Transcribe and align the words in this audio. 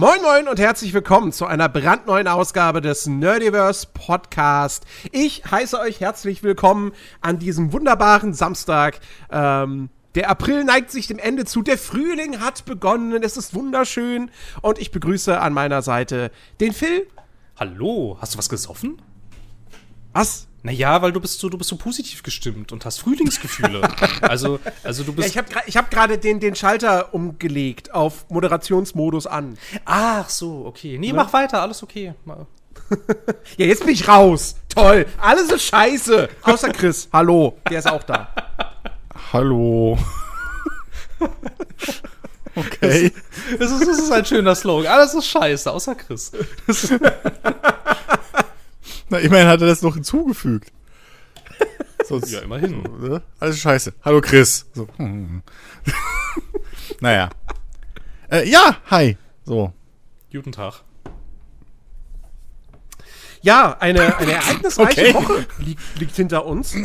Moin 0.00 0.22
Moin 0.22 0.48
und 0.48 0.58
herzlich 0.58 0.94
willkommen 0.94 1.30
zu 1.30 1.44
einer 1.44 1.68
brandneuen 1.68 2.26
Ausgabe 2.26 2.80
des 2.80 3.06
Nerdiverse 3.06 3.86
Podcast. 3.92 4.86
Ich 5.12 5.44
heiße 5.44 5.78
euch 5.78 6.00
herzlich 6.00 6.42
willkommen 6.42 6.92
an 7.20 7.38
diesem 7.38 7.74
wunderbaren 7.74 8.32
Samstag. 8.32 8.98
Ähm, 9.30 9.90
der 10.14 10.30
April 10.30 10.64
neigt 10.64 10.90
sich 10.90 11.06
dem 11.06 11.18
Ende 11.18 11.44
zu, 11.44 11.60
der 11.60 11.76
Frühling 11.76 12.40
hat 12.40 12.64
begonnen, 12.64 13.22
es 13.22 13.36
ist 13.36 13.52
wunderschön 13.52 14.30
und 14.62 14.78
ich 14.78 14.90
begrüße 14.90 15.38
an 15.38 15.52
meiner 15.52 15.82
Seite 15.82 16.30
den 16.60 16.72
Phil. 16.72 17.06
Hallo, 17.58 18.16
hast 18.22 18.32
du 18.32 18.38
was 18.38 18.48
gesoffen? 18.48 19.02
Was? 20.14 20.48
Naja, 20.62 21.00
weil 21.00 21.12
du 21.12 21.20
bist 21.20 21.40
so, 21.40 21.48
du 21.48 21.56
bist 21.56 21.70
so 21.70 21.76
positiv 21.76 22.22
gestimmt 22.22 22.70
und 22.72 22.84
hast 22.84 22.98
Frühlingsgefühle. 22.98 23.80
also, 24.20 24.60
also 24.82 25.04
du 25.04 25.14
bist. 25.14 25.34
Ja, 25.34 25.42
ich 25.42 25.54
habe 25.54 25.64
ich 25.66 25.76
hab 25.76 25.90
gerade 25.90 26.18
den, 26.18 26.38
den 26.38 26.54
Schalter 26.54 27.14
umgelegt 27.14 27.94
auf 27.94 28.28
Moderationsmodus 28.28 29.26
an. 29.26 29.56
Ach 29.86 30.28
so, 30.28 30.66
okay. 30.66 30.98
Nee, 30.98 31.08
ja? 31.08 31.14
mach 31.14 31.32
weiter, 31.32 31.62
alles 31.62 31.82
okay. 31.82 32.14
ja, 33.56 33.66
jetzt 33.66 33.84
bin 33.84 33.94
ich 33.94 34.06
raus. 34.06 34.56
Toll. 34.68 35.06
Alles 35.18 35.50
ist 35.50 35.62
scheiße. 35.64 36.28
Außer 36.42 36.68
Chris. 36.72 37.08
Hallo. 37.12 37.58
Der 37.70 37.78
ist 37.78 37.90
auch 37.90 38.02
da. 38.02 38.28
Hallo. 39.32 39.98
okay. 42.54 43.12
Das 43.58 43.70
ist, 43.70 43.86
das 43.86 43.98
ist 43.98 44.12
ein 44.12 44.24
schöner 44.26 44.54
Slogan. 44.54 44.92
Alles 44.92 45.14
ist 45.14 45.26
scheiße, 45.26 45.70
außer 45.70 45.94
Chris. 45.94 46.32
Na, 49.10 49.18
immerhin 49.18 49.48
hat 49.48 49.60
er 49.60 49.66
das 49.66 49.82
noch 49.82 49.94
hinzugefügt. 49.94 50.72
Sonst, 52.04 52.30
ja, 52.30 52.40
immerhin. 52.40 52.82
So, 52.84 53.08
ne? 53.08 53.22
Alles 53.40 53.58
scheiße. 53.58 53.92
Hallo 54.04 54.20
Chris. 54.20 54.66
So. 54.72 54.86
naja. 57.00 57.28
Äh, 58.30 58.48
ja, 58.48 58.76
hi. 58.88 59.18
So. 59.44 59.72
Guten 60.32 60.52
Tag. 60.52 60.84
Ja, 63.42 63.76
eine, 63.80 64.16
eine 64.16 64.32
ereignisreiche 64.32 65.00
okay. 65.00 65.14
Woche 65.14 65.46
liegt, 65.58 65.80
liegt 65.98 66.14
hinter 66.14 66.46
uns. 66.46 66.76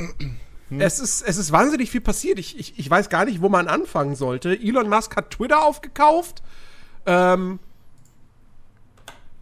Es, 0.79 0.99
ist, 0.99 1.21
es 1.21 1.37
ist 1.37 1.51
wahnsinnig 1.51 1.91
viel 1.91 2.01
passiert. 2.01 2.39
Ich, 2.39 2.57
ich, 2.57 2.79
ich 2.79 2.89
weiß 2.89 3.09
gar 3.09 3.25
nicht, 3.25 3.41
wo 3.41 3.49
man 3.49 3.67
anfangen 3.67 4.15
sollte. 4.15 4.59
Elon 4.59 4.89
Musk 4.89 5.15
hat 5.15 5.29
Twitter 5.29 5.63
aufgekauft. 5.63 6.41
Ähm, 7.05 7.59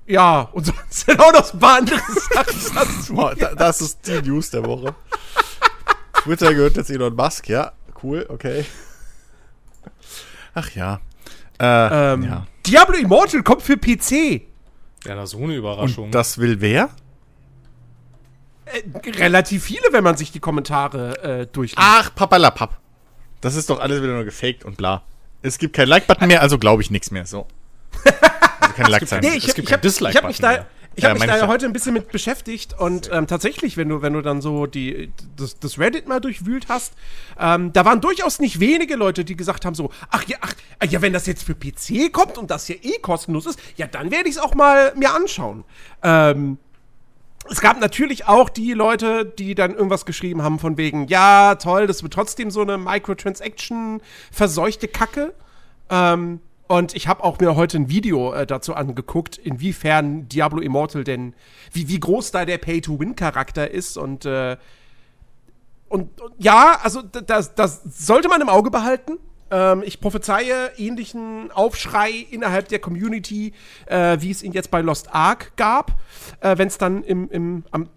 ja, 0.06 0.42
und 0.52 0.66
sonst 0.66 1.06
sind 1.06 1.20
auch 1.20 1.32
noch 1.32 1.54
ein 1.54 1.60
paar 1.60 1.78
andere 1.78 2.00
Sachen. 2.00 3.16
Boah, 3.16 3.36
das 3.36 3.82
ist 3.82 4.08
die 4.08 4.22
News 4.22 4.50
der 4.50 4.66
Woche. 4.66 4.94
Twitter 6.24 6.54
gehört 6.54 6.78
jetzt 6.78 6.90
Elon 6.90 7.16
Musk, 7.16 7.50
ja. 7.50 7.72
Cool, 8.02 8.26
okay. 8.30 8.66
Ach 10.54 10.70
ja. 10.72 11.00
Äh, 11.60 12.14
ähm, 12.14 12.24
ja. 12.24 12.48
Diablo 12.66 12.96
Immortal 12.96 13.44
kommt 13.44 13.62
für 13.62 13.78
PC. 13.78 14.42
Ja, 15.06 15.16
das 15.16 15.26
ist 15.26 15.32
so 15.32 15.44
eine 15.44 15.56
Überraschung. 15.56 16.06
Und 16.06 16.16
das 16.16 16.38
will 16.38 16.62
wer? 16.62 16.90
Äh, 18.66 18.82
relativ 19.20 19.64
viele, 19.64 19.84
wenn 19.92 20.04
man 20.04 20.18
sich 20.18 20.32
die 20.32 20.40
Kommentare 20.40 21.42
äh, 21.42 21.48
durchliest. 21.48 21.82
Ach, 21.82 22.14
papalapap. 22.14 22.80
Das 23.42 23.56
ist 23.56 23.70
doch 23.70 23.80
alles 23.80 24.02
wieder 24.02 24.14
nur 24.14 24.24
gefaked 24.24 24.64
und 24.64 24.78
bla. 24.78 25.04
Es 25.42 25.58
gibt 25.58 25.76
kein 25.76 25.90
Like-Button 25.90 26.28
mehr, 26.28 26.42
also 26.42 26.58
glaube 26.58 26.82
ich 26.82 26.90
nichts 26.90 27.12
mehr. 27.12 27.26
So. 27.26 27.48
Also 28.64 28.76
kein 28.76 28.92
Like-Zeichen. 28.92 29.24
Nee, 29.30 29.38
ich, 29.38 29.48
habe 29.50 30.14
hab 30.14 30.28
mich 30.28 30.40
da, 30.40 30.66
ich 30.96 31.04
habe 31.06 31.18
ja, 31.18 31.26
mich 31.26 31.32
da 31.32 31.38
ja 31.38 31.48
heute 31.48 31.66
ein 31.66 31.74
bisschen 31.74 31.94
mit 31.94 32.12
beschäftigt 32.12 32.80
und 32.80 33.10
ähm, 33.12 33.26
tatsächlich, 33.26 33.78
wenn 33.78 33.90
du, 33.90 34.02
wenn 34.02 34.14
du 34.14 34.22
dann 34.22 34.42
so 34.42 34.68
die, 34.68 35.12
das, 35.36 35.60
das 35.60 35.80
Reddit 35.80 36.08
mal 36.08 36.20
durchwühlt 36.20 36.68
hast, 36.70 36.94
ähm, 37.40 37.74
da 37.74 37.84
waren 37.86 38.00
durchaus 38.00 38.40
nicht 38.40 38.60
wenige 38.60 38.96
Leute, 38.96 39.26
die 39.26 39.36
gesagt 39.36 39.66
haben 39.66 39.74
so, 39.74 39.90
ach 40.10 40.24
ja, 40.26 40.38
ach, 40.42 40.54
ja, 40.88 41.02
wenn 41.02 41.14
das 41.14 41.26
jetzt 41.26 41.44
für 41.44 41.56
PC 41.56 42.12
kommt 42.12 42.38
und 42.38 42.52
das 42.52 42.68
ja 42.68 42.76
eh 42.82 43.00
kostenlos 43.02 43.46
ist, 43.46 43.60
ja, 43.76 43.88
dann 43.88 44.12
werde 44.12 44.30
ich 44.30 44.36
es 44.36 44.42
auch 44.42 44.54
mal 44.54 44.94
mir 44.96 45.14
anschauen. 45.14 45.64
Ähm, 46.04 46.58
es 47.50 47.60
gab 47.60 47.80
natürlich 47.80 48.28
auch 48.28 48.50
die 48.50 48.74
Leute, 48.74 49.26
die 49.26 49.56
dann 49.56 49.74
irgendwas 49.74 50.06
geschrieben 50.06 50.44
haben 50.44 50.60
von 50.60 50.78
wegen, 50.78 51.08
ja, 51.08 51.56
toll, 51.56 51.88
das 51.88 52.04
wird 52.04 52.14
trotzdem 52.14 52.52
so 52.52 52.62
eine 52.62 52.78
Microtransaction 52.78 54.02
verseuchte 54.32 54.88
Kacke. 54.88 55.34
Ähm, 55.90 56.40
und 56.68 56.96
ich 56.96 57.08
habe 57.08 57.24
auch 57.24 57.40
mir 57.40 57.56
heute 57.56 57.78
ein 57.78 57.90
Video 57.90 58.34
äh, 58.34 58.48
dazu 58.48 58.74
angeguckt, 58.74 59.38
inwiefern 59.38 60.30
Diablo 60.30 60.62
Immortal 60.62 61.04
denn, 61.04 61.34
wie, 61.72 61.88
wie 61.88 62.00
groß 62.00 62.32
da 62.32 62.46
der 62.46 62.58
Pay-to-Win-Charakter 62.58 63.70
ist 63.70 63.98
und, 63.98 64.26
äh, 64.26 64.58
und, 65.90 66.20
und, 66.22 66.34
ja, 66.38 66.80
also 66.82 67.02
das, 67.02 67.54
das 67.54 67.82
sollte 67.84 68.30
man 68.30 68.42
im 68.42 68.50
Auge 68.50 68.72
behalten. 68.72 69.20
Ähm, 69.52 69.84
ich 69.86 70.00
prophezeie 70.00 70.72
ähnlichen 70.78 71.52
Aufschrei 71.52 72.12
innerhalb 72.32 72.70
der 72.70 72.80
Community, 72.80 73.54
äh, 73.86 74.18
wie 74.20 74.32
es 74.32 74.42
ihn 74.42 74.54
jetzt 74.54 74.72
bei 74.72 74.82
Lost 74.82 75.14
Ark 75.14 75.52
gab, 75.58 76.00
äh, 76.40 76.58
wenn 76.58 76.70
es 76.70 76.80
dann 76.80 77.04
im, 77.04 77.30
im, 77.30 77.64
am 77.70 77.90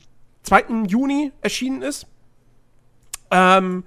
2. 0.43 0.85
Juni 0.87 1.33
erschienen 1.41 1.81
ist. 1.83 2.07
Ähm, 3.31 3.85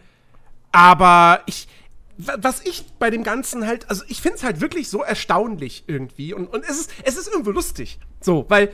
aber 0.72 1.42
ich, 1.46 1.68
was 2.20 2.62
ich 2.66 2.86
bei 3.00 3.10
dem 3.10 3.24
Ganzen 3.24 3.66
halt, 3.66 3.90
also 3.90 4.04
ich 4.10 4.22
finde 4.22 4.38
es 4.38 4.44
halt 4.44 4.60
wirklich 4.60 4.90
so 4.90 5.02
erstaunlich 5.02 5.86
irgendwie 5.88 6.34
und, 6.34 6.48
und 6.48 6.66
es, 6.66 6.78
ist, 6.82 6.92
es 7.04 7.18
ist 7.18 7.30
irgendwo 7.30 7.52
lustig. 7.52 7.98
So, 8.20 8.46
weil 8.50 8.74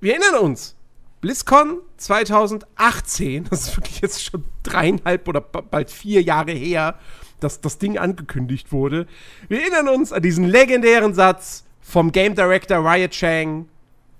wir 0.00 0.14
erinnern 0.14 0.40
uns, 0.40 0.76
BlizzCon 1.20 1.78
2018, 1.96 3.44
das 3.50 3.62
ist 3.62 3.76
wirklich 3.76 4.00
jetzt 4.00 4.22
schon 4.22 4.44
dreieinhalb 4.62 5.26
oder 5.26 5.40
bald 5.40 5.90
vier 5.90 6.22
Jahre 6.22 6.52
her, 6.52 6.98
dass 7.40 7.60
das 7.60 7.78
Ding 7.78 7.98
angekündigt 7.98 8.70
wurde. 8.70 9.08
Wir 9.48 9.62
erinnern 9.62 9.88
uns 9.88 10.12
an 10.12 10.22
diesen 10.22 10.44
legendären 10.44 11.14
Satz 11.14 11.64
vom 11.80 12.12
Game 12.12 12.36
Director 12.36 12.78
Riot 12.78 13.10
Chang: 13.10 13.68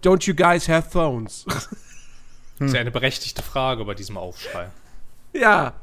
Don't 0.02 0.26
you 0.26 0.34
guys 0.34 0.68
have 0.68 0.90
phones? 0.90 1.44
Das 2.58 2.68
ist 2.68 2.74
ja 2.74 2.80
eine 2.80 2.90
berechtigte 2.90 3.42
Frage 3.42 3.84
bei 3.84 3.94
diesem 3.94 4.18
Aufschrei. 4.18 4.70
Ja. 5.32 5.74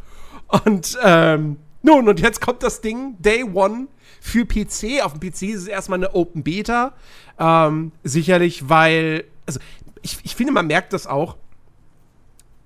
Und 0.48 0.98
ähm, 1.04 1.58
nun, 1.88 2.10
und 2.10 2.20
jetzt 2.20 2.42
kommt 2.42 2.64
das 2.64 2.82
Ding, 2.82 3.16
Day 3.20 3.44
One 3.44 3.88
für 4.22 4.46
PC. 4.46 5.04
Auf 5.04 5.14
dem 5.14 5.22
PC 5.22 5.44
ist 5.44 5.62
es 5.62 5.68
erstmal 5.68 6.00
eine 6.00 6.14
Open 6.14 6.44
Beta. 6.44 6.94
Ähm, 7.40 7.94
sicherlich, 8.04 8.70
weil, 8.70 9.24
also 9.46 9.60
ich, 10.02 10.20
ich 10.24 10.36
finde, 10.36 10.52
man 10.52 10.68
merkt 10.68 10.94
das 10.94 11.08
auch. 11.08 11.38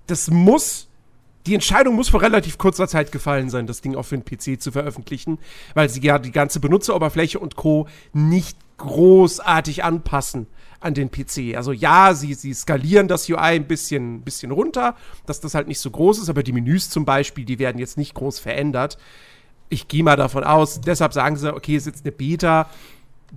Das 0.08 0.28
muss 0.28 0.88
die 1.46 1.54
Entscheidung 1.54 1.96
muss 1.96 2.08
vor 2.08 2.22
relativ 2.22 2.56
kurzer 2.56 2.86
Zeit 2.86 3.10
gefallen 3.10 3.50
sein, 3.50 3.66
das 3.66 3.80
Ding 3.80 3.96
auch 3.96 4.04
für 4.04 4.16
den 4.16 4.24
PC 4.24 4.60
zu 4.60 4.70
veröffentlichen, 4.70 5.38
weil 5.74 5.88
sie 5.88 6.00
ja 6.00 6.20
die 6.20 6.30
ganze 6.30 6.60
Benutzeroberfläche 6.60 7.38
und 7.40 7.56
Co. 7.56 7.88
nicht 8.12 8.56
großartig 8.76 9.82
anpassen 9.82 10.46
an 10.82 10.94
den 10.94 11.10
PC. 11.10 11.56
Also 11.56 11.72
ja, 11.72 12.14
sie, 12.14 12.34
sie 12.34 12.54
skalieren 12.54 13.08
das 13.08 13.28
UI 13.28 13.36
ein 13.36 13.66
bisschen, 13.66 14.22
bisschen 14.22 14.50
runter, 14.50 14.96
dass 15.26 15.40
das 15.40 15.54
halt 15.54 15.68
nicht 15.68 15.80
so 15.80 15.90
groß 15.90 16.18
ist, 16.18 16.28
aber 16.28 16.42
die 16.42 16.52
Menüs 16.52 16.90
zum 16.90 17.04
Beispiel, 17.04 17.44
die 17.44 17.58
werden 17.58 17.78
jetzt 17.78 17.96
nicht 17.96 18.14
groß 18.14 18.38
verändert. 18.38 18.98
Ich 19.68 19.88
gehe 19.88 20.02
mal 20.02 20.16
davon 20.16 20.44
aus, 20.44 20.80
deshalb 20.80 21.12
sagen 21.12 21.36
sie, 21.36 21.54
okay, 21.54 21.76
es 21.76 21.86
ist 21.86 21.94
jetzt 21.94 22.04
eine 22.04 22.12
Beta, 22.12 22.68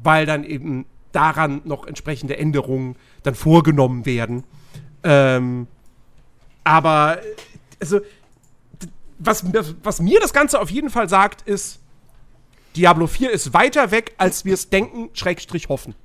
weil 0.03 0.25
dann 0.25 0.43
eben 0.43 0.85
daran 1.11 1.61
noch 1.63 1.87
entsprechende 1.87 2.37
Änderungen 2.37 2.97
dann 3.23 3.35
vorgenommen 3.35 4.05
werden. 4.05 4.43
Ähm, 5.03 5.67
aber 6.63 7.19
also, 7.79 8.01
was, 9.19 9.45
was 9.83 10.01
mir 10.01 10.19
das 10.19 10.33
Ganze 10.33 10.59
auf 10.59 10.69
jeden 10.69 10.89
Fall 10.89 11.07
sagt, 11.07 11.43
ist, 11.43 11.79
Diablo 12.75 13.07
4 13.07 13.31
ist 13.31 13.53
weiter 13.53 13.91
weg, 13.91 14.13
als 14.17 14.43
wir 14.43 14.53
es 14.53 14.69
denken, 14.69 15.09
Schrägstrich 15.13 15.69
hoffen. 15.69 15.95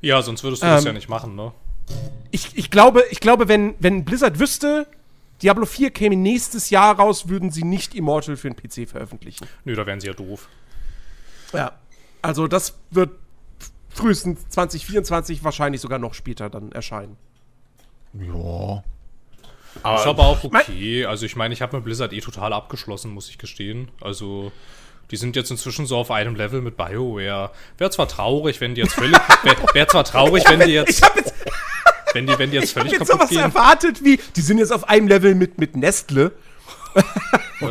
Ja, 0.00 0.22
sonst 0.22 0.42
würdest 0.42 0.62
du 0.62 0.66
ähm, 0.66 0.74
das 0.74 0.84
ja 0.84 0.92
nicht 0.92 1.08
machen, 1.08 1.34
ne? 1.34 1.52
Ich, 2.30 2.56
ich 2.56 2.70
glaube, 2.70 3.04
ich 3.10 3.20
glaube 3.20 3.48
wenn, 3.48 3.74
wenn 3.78 4.04
Blizzard 4.04 4.38
wüsste, 4.38 4.86
Diablo 5.42 5.66
4 5.66 5.90
käme 5.90 6.16
nächstes 6.16 6.70
Jahr 6.70 6.96
raus, 6.98 7.28
würden 7.28 7.50
sie 7.50 7.64
nicht 7.64 7.94
Immortal 7.94 8.36
für 8.36 8.50
den 8.50 8.56
PC 8.56 8.88
veröffentlichen. 8.88 9.46
Nö, 9.64 9.74
da 9.74 9.86
wären 9.86 10.00
sie 10.00 10.08
ja 10.08 10.12
doof. 10.12 10.48
Ja. 11.52 11.72
Also, 12.20 12.48
das 12.48 12.76
wird 12.90 13.10
frühestens 13.88 14.48
2024, 14.48 15.44
wahrscheinlich 15.44 15.80
sogar 15.80 15.98
noch 15.98 16.14
später 16.14 16.50
dann 16.50 16.72
erscheinen. 16.72 17.16
Ja. 18.14 18.82
Aber 19.82 20.00
ist 20.00 20.06
aber 20.06 20.24
auch 20.24 20.42
okay. 20.42 21.04
Also 21.04 21.26
ich 21.26 21.36
meine, 21.36 21.54
ich 21.54 21.62
habe 21.62 21.76
mit 21.76 21.84
Blizzard 21.84 22.12
eh 22.12 22.20
total 22.20 22.52
abgeschlossen, 22.52 23.12
muss 23.12 23.28
ich 23.28 23.38
gestehen. 23.38 23.90
Also 24.00 24.50
die 25.10 25.16
sind 25.16 25.36
jetzt 25.36 25.50
inzwischen 25.50 25.86
so 25.86 25.96
auf 25.96 26.10
einem 26.10 26.34
Level 26.34 26.60
mit 26.60 26.76
BioWare. 26.76 27.50
Wäre 27.78 27.90
zwar 27.90 28.08
traurig, 28.08 28.60
wenn 28.60 28.74
die 28.74 28.82
jetzt 28.82 28.94
völlig. 28.94 29.18
Wäre 29.42 29.56
wär 29.72 29.88
zwar 29.88 30.04
traurig, 30.04 30.44
wenn 30.48 30.60
die 30.60 30.72
jetzt. 30.72 31.02
jetzt 31.16 31.34
wenn 32.14 32.26
die, 32.26 32.38
wenn 32.38 32.50
die 32.50 32.56
jetzt 32.56 32.72
völlig 32.72 32.92
ich 32.92 32.98
kaputt 32.98 33.14
sowas 33.14 33.28
gehen. 33.30 33.40
erwartet 33.40 34.02
wie, 34.02 34.18
die 34.36 34.40
sind 34.40 34.58
jetzt 34.58 34.72
auf 34.72 34.88
einem 34.88 35.08
Level 35.08 35.34
mit, 35.34 35.58
mit 35.58 35.76
Nestle. 35.76 36.32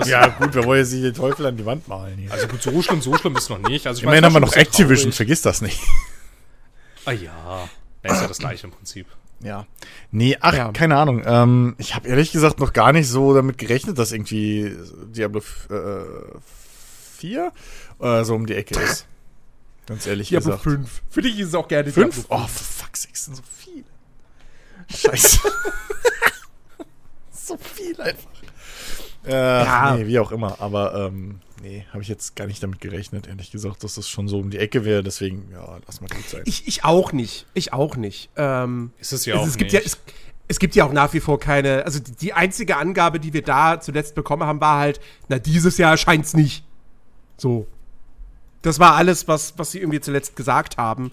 ja, 0.06 0.28
gut, 0.28 0.54
wir 0.54 0.64
wollen 0.66 0.80
jetzt 0.80 0.94
nicht 0.94 1.04
den 1.04 1.14
Teufel 1.14 1.46
an 1.46 1.58
die 1.58 1.66
Wand 1.66 1.88
malen 1.88 2.18
hier. 2.18 2.32
Also 2.32 2.48
gut, 2.48 2.62
so 2.62 2.82
schlimm, 2.82 3.02
so 3.02 3.16
schlimm 3.18 3.36
ist 3.36 3.50
noch 3.50 3.58
nicht. 3.58 3.88
Also 3.88 4.00
ich 4.00 4.04
Immerhin 4.04 4.26
haben 4.26 4.34
wir 4.34 4.40
noch 4.40 4.54
Activision, 4.54 5.06
traurig. 5.06 5.16
vergiss 5.16 5.42
das 5.42 5.62
nicht. 5.62 5.80
Ah 7.06 7.12
ja, 7.12 7.68
das 8.04 8.14
ist 8.14 8.22
ja 8.22 8.28
das 8.28 8.38
gleiche 8.38 8.68
im 8.68 8.72
Prinzip. 8.72 9.08
Ja. 9.40 9.66
Nee, 10.12 10.38
ach, 10.40 10.54
ja. 10.54 10.72
keine 10.72 10.98
Ahnung. 10.98 11.24
Ähm, 11.26 11.76
ich 11.78 11.96
habe 11.96 12.08
ehrlich 12.08 12.32
gesagt 12.32 12.60
noch 12.60 12.74
gar 12.74 12.92
nicht 12.92 13.08
so 13.08 13.34
damit 13.34 13.58
gerechnet, 13.58 13.98
dass 13.98 14.12
irgendwie 14.12 14.76
Diablo 15.12 15.42
äh, 15.70 16.04
4 17.18 17.52
äh, 18.00 18.24
so 18.24 18.36
um 18.36 18.46
die 18.46 18.56
Ecke 18.56 18.80
ist. 18.80 19.08
Ganz 19.88 20.06
ehrlich 20.06 20.30
Diablo 20.30 20.52
gesagt. 20.52 20.64
5. 20.64 21.02
Für 21.10 21.22
dich 21.22 21.40
ist 21.40 21.48
es 21.50 21.56
auch 21.56 21.68
gerne 21.68 21.92
5? 21.92 22.26
Oh, 22.30 22.38
for 22.38 22.48
fuck's 22.48 23.04
sake, 23.04 23.18
sind 23.18 23.36
so 23.36 23.44
viele. 23.58 23.86
Scheiße. 24.90 25.40
so 27.32 27.58
viel 27.58 28.00
einfach. 28.02 28.30
Äh, 29.26 29.32
ja. 29.32 29.96
Nee, 29.96 30.08
wie 30.08 30.20
auch 30.20 30.32
immer. 30.32 30.60
Aber 30.60 30.94
ähm, 30.96 31.40
nee, 31.62 31.86
habe 31.92 32.02
ich 32.02 32.08
jetzt 32.08 32.36
gar 32.36 32.48
nicht 32.48 32.64
damit 32.64 32.80
gerechnet, 32.80 33.28
ehrlich 33.28 33.52
gesagt, 33.52 33.84
dass 33.84 33.96
das 33.96 34.08
schon 34.10 34.28
so 34.28 34.40
um 34.40 34.50
die 34.50 34.58
Ecke 34.58 34.86
wäre. 34.86 35.04
Deswegen, 35.04 35.50
ja, 35.52 35.80
lass 35.86 36.02
mal 36.02 36.08
gut 36.08 36.28
sein. 36.28 36.42
Ich, 36.46 36.68
ich 36.68 36.84
auch 36.84 37.12
nicht. 37.12 37.46
Ich 37.54 37.74
auch 37.74 37.96
nicht. 37.96 38.30
Ähm, 38.36 38.92
ist 39.00 39.14
es 39.14 39.26
ja 39.26 39.36
auch 39.36 39.48
es, 39.48 39.58
gibt 39.58 39.74
nicht. 39.74 39.82
Ja, 39.84 39.86
es, 39.86 39.98
es 40.48 40.60
gibt 40.60 40.76
ja 40.76 40.86
auch 40.86 40.94
nach 40.94 41.14
wie 41.14 41.20
vor 41.20 41.40
keine, 41.40 41.86
also 41.86 42.00
die, 42.00 42.14
die 42.14 42.34
einzige 42.34 42.78
Angabe, 42.78 43.20
die 43.20 43.34
wir 43.34 43.42
da 43.42 43.82
zuletzt 43.82 44.16
bekommen 44.16 44.44
haben, 44.44 44.62
war 44.62 44.80
halt, 44.80 45.00
na, 45.28 45.40
dieses 45.40 45.78
Jahr 45.78 45.98
scheint 45.98 46.26
es 46.26 46.34
nicht. 46.34 46.64
So. 47.38 47.68
Das 48.62 48.80
war 48.80 48.96
alles, 48.96 49.28
was, 49.28 49.58
was 49.58 49.72
sie 49.72 49.80
irgendwie 49.80 50.02
zuletzt 50.02 50.36
gesagt 50.36 50.78
haben. 50.78 51.12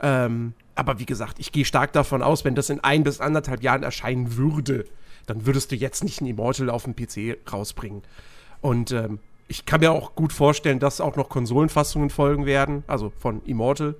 Ähm, 0.00 0.54
aber 0.74 0.98
wie 0.98 1.06
gesagt, 1.06 1.38
ich 1.38 1.52
gehe 1.52 1.64
stark 1.64 1.92
davon 1.92 2.22
aus, 2.22 2.44
wenn 2.44 2.54
das 2.54 2.70
in 2.70 2.80
ein 2.80 3.04
bis 3.04 3.20
anderthalb 3.20 3.62
Jahren 3.62 3.82
erscheinen 3.82 4.36
würde, 4.36 4.84
dann 5.26 5.46
würdest 5.46 5.72
du 5.72 5.76
jetzt 5.76 6.04
nicht 6.04 6.20
ein 6.20 6.26
Immortal 6.26 6.70
auf 6.70 6.84
dem 6.84 6.94
PC 6.96 7.38
rausbringen. 7.52 8.02
Und 8.60 8.92
ähm, 8.92 9.18
ich 9.48 9.66
kann 9.66 9.80
mir 9.80 9.92
auch 9.92 10.14
gut 10.14 10.32
vorstellen, 10.32 10.78
dass 10.78 11.00
auch 11.00 11.16
noch 11.16 11.28
Konsolenfassungen 11.28 12.10
folgen 12.10 12.46
werden, 12.46 12.84
also 12.86 13.12
von 13.18 13.42
Immortal. 13.44 13.94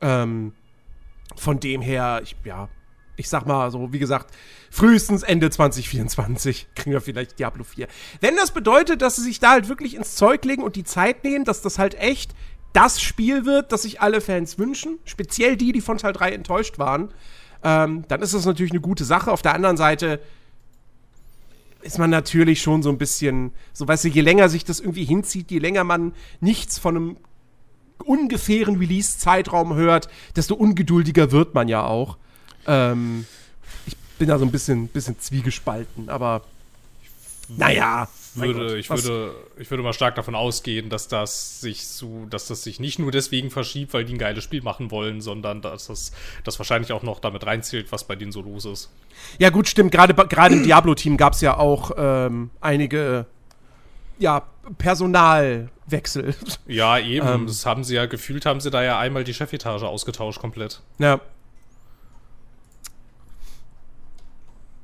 Ähm, 0.00 0.52
von 1.36 1.60
dem 1.60 1.80
her, 1.80 2.20
ich, 2.22 2.36
ja, 2.44 2.68
ich 3.20 3.28
sag 3.28 3.46
mal 3.46 3.70
so, 3.70 3.92
wie 3.92 3.98
gesagt, 3.98 4.34
frühestens 4.70 5.22
Ende 5.22 5.50
2024 5.50 6.68
kriegen 6.74 6.92
wir 6.92 7.00
vielleicht 7.00 7.38
Diablo 7.38 7.62
4. 7.62 7.86
Wenn 8.20 8.36
das 8.36 8.50
bedeutet, 8.50 9.02
dass 9.02 9.16
sie 9.16 9.22
sich 9.22 9.38
da 9.38 9.52
halt 9.52 9.68
wirklich 9.68 9.94
ins 9.94 10.16
Zeug 10.16 10.44
legen 10.44 10.62
und 10.62 10.74
die 10.74 10.84
Zeit 10.84 11.22
nehmen, 11.22 11.44
dass 11.44 11.62
das 11.62 11.78
halt 11.78 11.94
echt 11.94 12.32
das 12.72 13.00
Spiel 13.00 13.44
wird, 13.44 13.72
das 13.72 13.82
sich 13.82 14.00
alle 14.00 14.20
Fans 14.20 14.58
wünschen, 14.58 14.98
speziell 15.04 15.56
die, 15.56 15.72
die 15.72 15.80
von 15.80 15.98
Teil 15.98 16.12
3 16.12 16.32
enttäuscht 16.32 16.78
waren, 16.78 17.12
ähm, 17.62 18.04
dann 18.08 18.22
ist 18.22 18.32
das 18.32 18.46
natürlich 18.46 18.72
eine 18.72 18.80
gute 18.80 19.04
Sache. 19.04 19.30
Auf 19.30 19.42
der 19.42 19.54
anderen 19.54 19.76
Seite 19.76 20.20
ist 21.82 21.98
man 21.98 22.10
natürlich 22.10 22.62
schon 22.62 22.82
so 22.82 22.90
ein 22.90 22.98
bisschen, 22.98 23.52
so 23.72 23.86
weißt 23.86 24.04
du, 24.04 24.08
je 24.08 24.20
länger 24.20 24.48
sich 24.48 24.64
das 24.64 24.80
irgendwie 24.80 25.04
hinzieht, 25.04 25.50
je 25.50 25.58
länger 25.58 25.84
man 25.84 26.12
nichts 26.40 26.78
von 26.78 26.96
einem 26.96 27.16
ungefähren 28.04 28.76
Release-Zeitraum 28.76 29.74
hört, 29.74 30.08
desto 30.36 30.54
ungeduldiger 30.54 31.32
wird 31.32 31.54
man 31.54 31.68
ja 31.68 31.84
auch. 31.84 32.18
Ähm, 32.66 33.26
ich 33.86 33.96
bin 34.18 34.28
da 34.28 34.38
so 34.38 34.44
ein 34.44 34.50
bisschen, 34.50 34.88
bisschen 34.88 35.18
zwiegespalten, 35.18 36.08
aber 36.08 36.42
naja. 37.56 38.08
Würde, 38.34 38.78
ich, 38.78 38.88
würde, 38.88 39.34
ich 39.58 39.68
würde 39.70 39.82
mal 39.82 39.92
stark 39.92 40.14
davon 40.14 40.36
ausgehen, 40.36 40.88
dass 40.88 41.08
das 41.08 41.60
sich 41.60 41.88
so, 41.88 42.26
dass 42.30 42.46
das 42.46 42.62
sich 42.62 42.78
nicht 42.78 43.00
nur 43.00 43.10
deswegen 43.10 43.50
verschiebt, 43.50 43.92
weil 43.92 44.04
die 44.04 44.14
ein 44.14 44.18
geiles 44.18 44.44
Spiel 44.44 44.62
machen 44.62 44.92
wollen, 44.92 45.20
sondern 45.20 45.62
dass 45.62 45.88
das, 45.88 46.12
das 46.44 46.56
wahrscheinlich 46.60 46.92
auch 46.92 47.02
noch 47.02 47.18
damit 47.18 47.44
reinzählt, 47.44 47.90
was 47.90 48.04
bei 48.04 48.14
denen 48.14 48.30
so 48.30 48.40
los 48.40 48.66
ist. 48.66 48.90
Ja, 49.40 49.50
gut, 49.50 49.66
stimmt. 49.66 49.90
Gerade, 49.90 50.14
gerade 50.14 50.54
im 50.54 50.62
Diablo-Team 50.62 51.16
gab 51.16 51.32
es 51.32 51.40
ja 51.40 51.56
auch 51.56 51.90
ähm, 51.96 52.50
einige 52.60 53.26
ja, 54.20 54.44
Personalwechsel. 54.78 56.34
Ja, 56.68 56.98
eben. 56.98 57.26
Ähm, 57.26 57.46
das 57.48 57.66
haben 57.66 57.82
sie 57.82 57.96
ja 57.96 58.06
gefühlt, 58.06 58.46
haben 58.46 58.60
sie 58.60 58.70
da 58.70 58.84
ja 58.84 58.98
einmal 59.00 59.24
die 59.24 59.34
Chefetage 59.34 59.82
ausgetauscht 59.82 60.38
komplett. 60.38 60.82
Ja. 60.98 61.20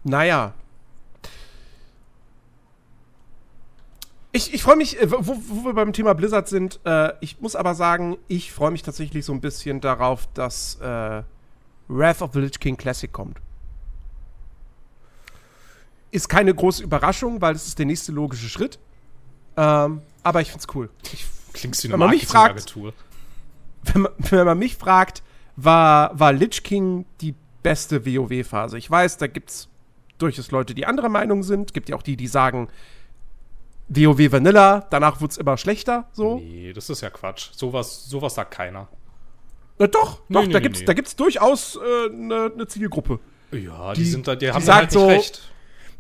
Naja. 0.07 0.55
Ich, 4.31 4.55
ich 4.55 4.63
freue 4.63 4.77
mich, 4.77 5.01
äh, 5.01 5.11
wo, 5.11 5.37
wo, 5.49 5.65
wir 5.65 5.73
beim 5.73 5.93
Thema 5.93 6.15
Blizzard 6.15 6.49
sind, 6.49 6.79
äh, 6.85 7.13
ich 7.21 7.41
muss 7.41 7.57
aber 7.57 7.75
sagen, 7.75 8.17
ich 8.29 8.53
freue 8.53 8.71
mich 8.71 8.83
tatsächlich 8.83 9.25
so 9.25 9.33
ein 9.33 9.41
bisschen 9.41 9.81
darauf, 9.81 10.29
dass 10.33 10.77
äh, 10.81 11.23
Wrath 11.89 12.23
of 12.23 12.35
the 12.35 12.41
Lich 12.41 12.61
King 12.61 12.77
Classic 12.77 13.11
kommt. 13.11 13.39
Ist 16.13 16.29
keine 16.29 16.55
große 16.55 16.85
Überraschung, 16.85 17.41
weil 17.41 17.57
es 17.57 17.67
ist 17.67 17.79
der 17.79 17.87
nächste 17.87 18.13
logische 18.13 18.49
Schritt. 18.49 18.79
Ähm, 19.57 20.03
aber 20.23 20.41
ich 20.41 20.51
find's 20.51 20.69
cool. 20.75 20.89
Ich, 21.13 21.27
Klingst 21.53 21.83
wie 21.83 21.89
eine 21.89 21.95
wenn 21.95 22.01
man 22.01 22.11
mich 22.11 22.27
fragt, 22.27 22.77
wenn 23.83 24.03
man, 24.03 24.13
wenn 24.19 24.47
man 24.47 24.59
mich 24.59 24.77
fragt, 24.77 25.25
war, 25.57 26.17
war 26.17 26.33
Lich 26.33 26.63
King 26.63 27.07
die 27.21 27.35
beste 27.65 28.07
WoW-Phase. 28.07 28.79
Ich 28.79 28.89
weiß, 28.89 29.17
da 29.17 29.27
gibt's 29.27 29.69
durchaus 30.19 30.51
Leute, 30.51 30.75
die 30.75 30.87
anderer 30.87 31.09
Meinung 31.09 31.43
sind. 31.43 31.75
Gibt 31.75 31.89
ja 31.89 31.97
auch 31.97 32.03
die, 32.03 32.17
die 32.17 32.27
sagen, 32.27 32.69
WoW 33.89 34.33
Vanilla, 34.33 34.87
danach 34.91 35.21
wird 35.21 35.33
es 35.33 35.37
immer 35.37 35.57
schlechter, 35.57 36.09
so. 36.13 36.39
Nee, 36.39 36.73
das 36.73 36.91
ist 36.91 37.03
ja 37.03 37.11
Quatsch. 37.11 37.51
Sowas, 37.55 38.07
sowas 38.07 38.35
sagt 38.35 38.53
keiner. 38.53 38.89
Na 39.79 39.87
doch, 39.87 40.21
nee, 40.29 40.35
doch, 40.35 40.47
nee, 40.47 40.53
da, 40.53 40.59
nee, 40.59 40.63
gibt's, 40.63 40.85
da 40.85 40.93
gibt's 40.95 41.17
durchaus 41.17 41.79
eine 41.79 42.47
äh, 42.47 42.57
ne 42.57 42.67
Zielgruppe. 42.67 43.21
Ja, 43.53 43.93
die, 43.93 44.03
die, 44.03 44.11
sind 44.11 44.27
da, 44.27 44.35
die, 44.35 44.47
die 44.47 44.53
haben 44.53 44.63
sagt 44.63 44.79
halt 44.79 44.93
so, 44.93 45.07
recht. 45.07 45.53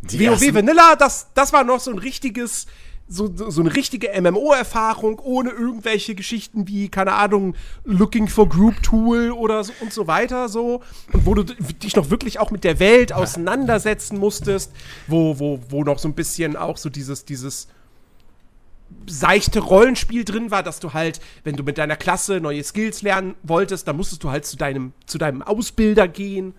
WoW 0.03 0.55
Vanilla, 0.55 0.97
das, 0.97 1.33
das 1.35 1.53
war 1.53 1.65
noch 1.65 1.81
so 1.81 1.91
ein 1.91 1.99
richtiges, 1.99 2.67
so, 3.09 3.31
so 3.35 3.61
eine 3.61 3.75
richtige 3.75 4.11
MMO-Erfahrung 4.21 5.21
ohne 5.21 5.51
irgendwelche 5.51 6.15
Geschichten 6.15 6.67
wie, 6.67 6.89
keine 6.89 7.13
Ahnung, 7.13 7.55
Looking 7.85 8.27
for 8.27 8.49
Group 8.49 8.83
Tool 8.83 9.31
oder 9.31 9.63
so 9.63 9.73
und 9.81 9.93
so 9.93 10.07
weiter, 10.07 10.49
so. 10.49 10.83
Und 11.13 11.25
wo 11.25 11.35
du 11.35 11.45
dich 11.45 11.95
noch 11.95 12.11
wirklich 12.11 12.41
auch 12.41 12.51
mit 12.51 12.65
der 12.65 12.81
Welt 12.81 13.13
auseinandersetzen 13.13 14.19
musstest, 14.19 14.73
wo, 15.07 15.39
wo, 15.39 15.61
wo 15.69 15.85
noch 15.85 15.99
so 15.99 16.09
ein 16.09 16.15
bisschen 16.15 16.57
auch 16.57 16.77
so 16.77 16.91
dieses, 16.91 17.25
dieses 17.25 17.69
seichte 19.07 19.61
Rollenspiel 19.61 20.25
drin 20.25 20.51
war, 20.51 20.63
dass 20.63 20.81
du 20.81 20.93
halt, 20.93 21.21
wenn 21.45 21.57
du 21.57 21.63
mit 21.63 21.79
deiner 21.79 21.97
Klasse 21.97 22.41
neue 22.41 22.63
Skills 22.63 23.03
lernen 23.03 23.35
wolltest, 23.43 23.87
dann 23.87 23.97
musstest 23.97 24.25
du 24.25 24.31
halt 24.31 24.47
zu 24.47 24.57
deinem, 24.57 24.93
zu 25.07 25.19
deinem 25.19 25.43
Ausbilder 25.43 26.09
gehen 26.09 26.55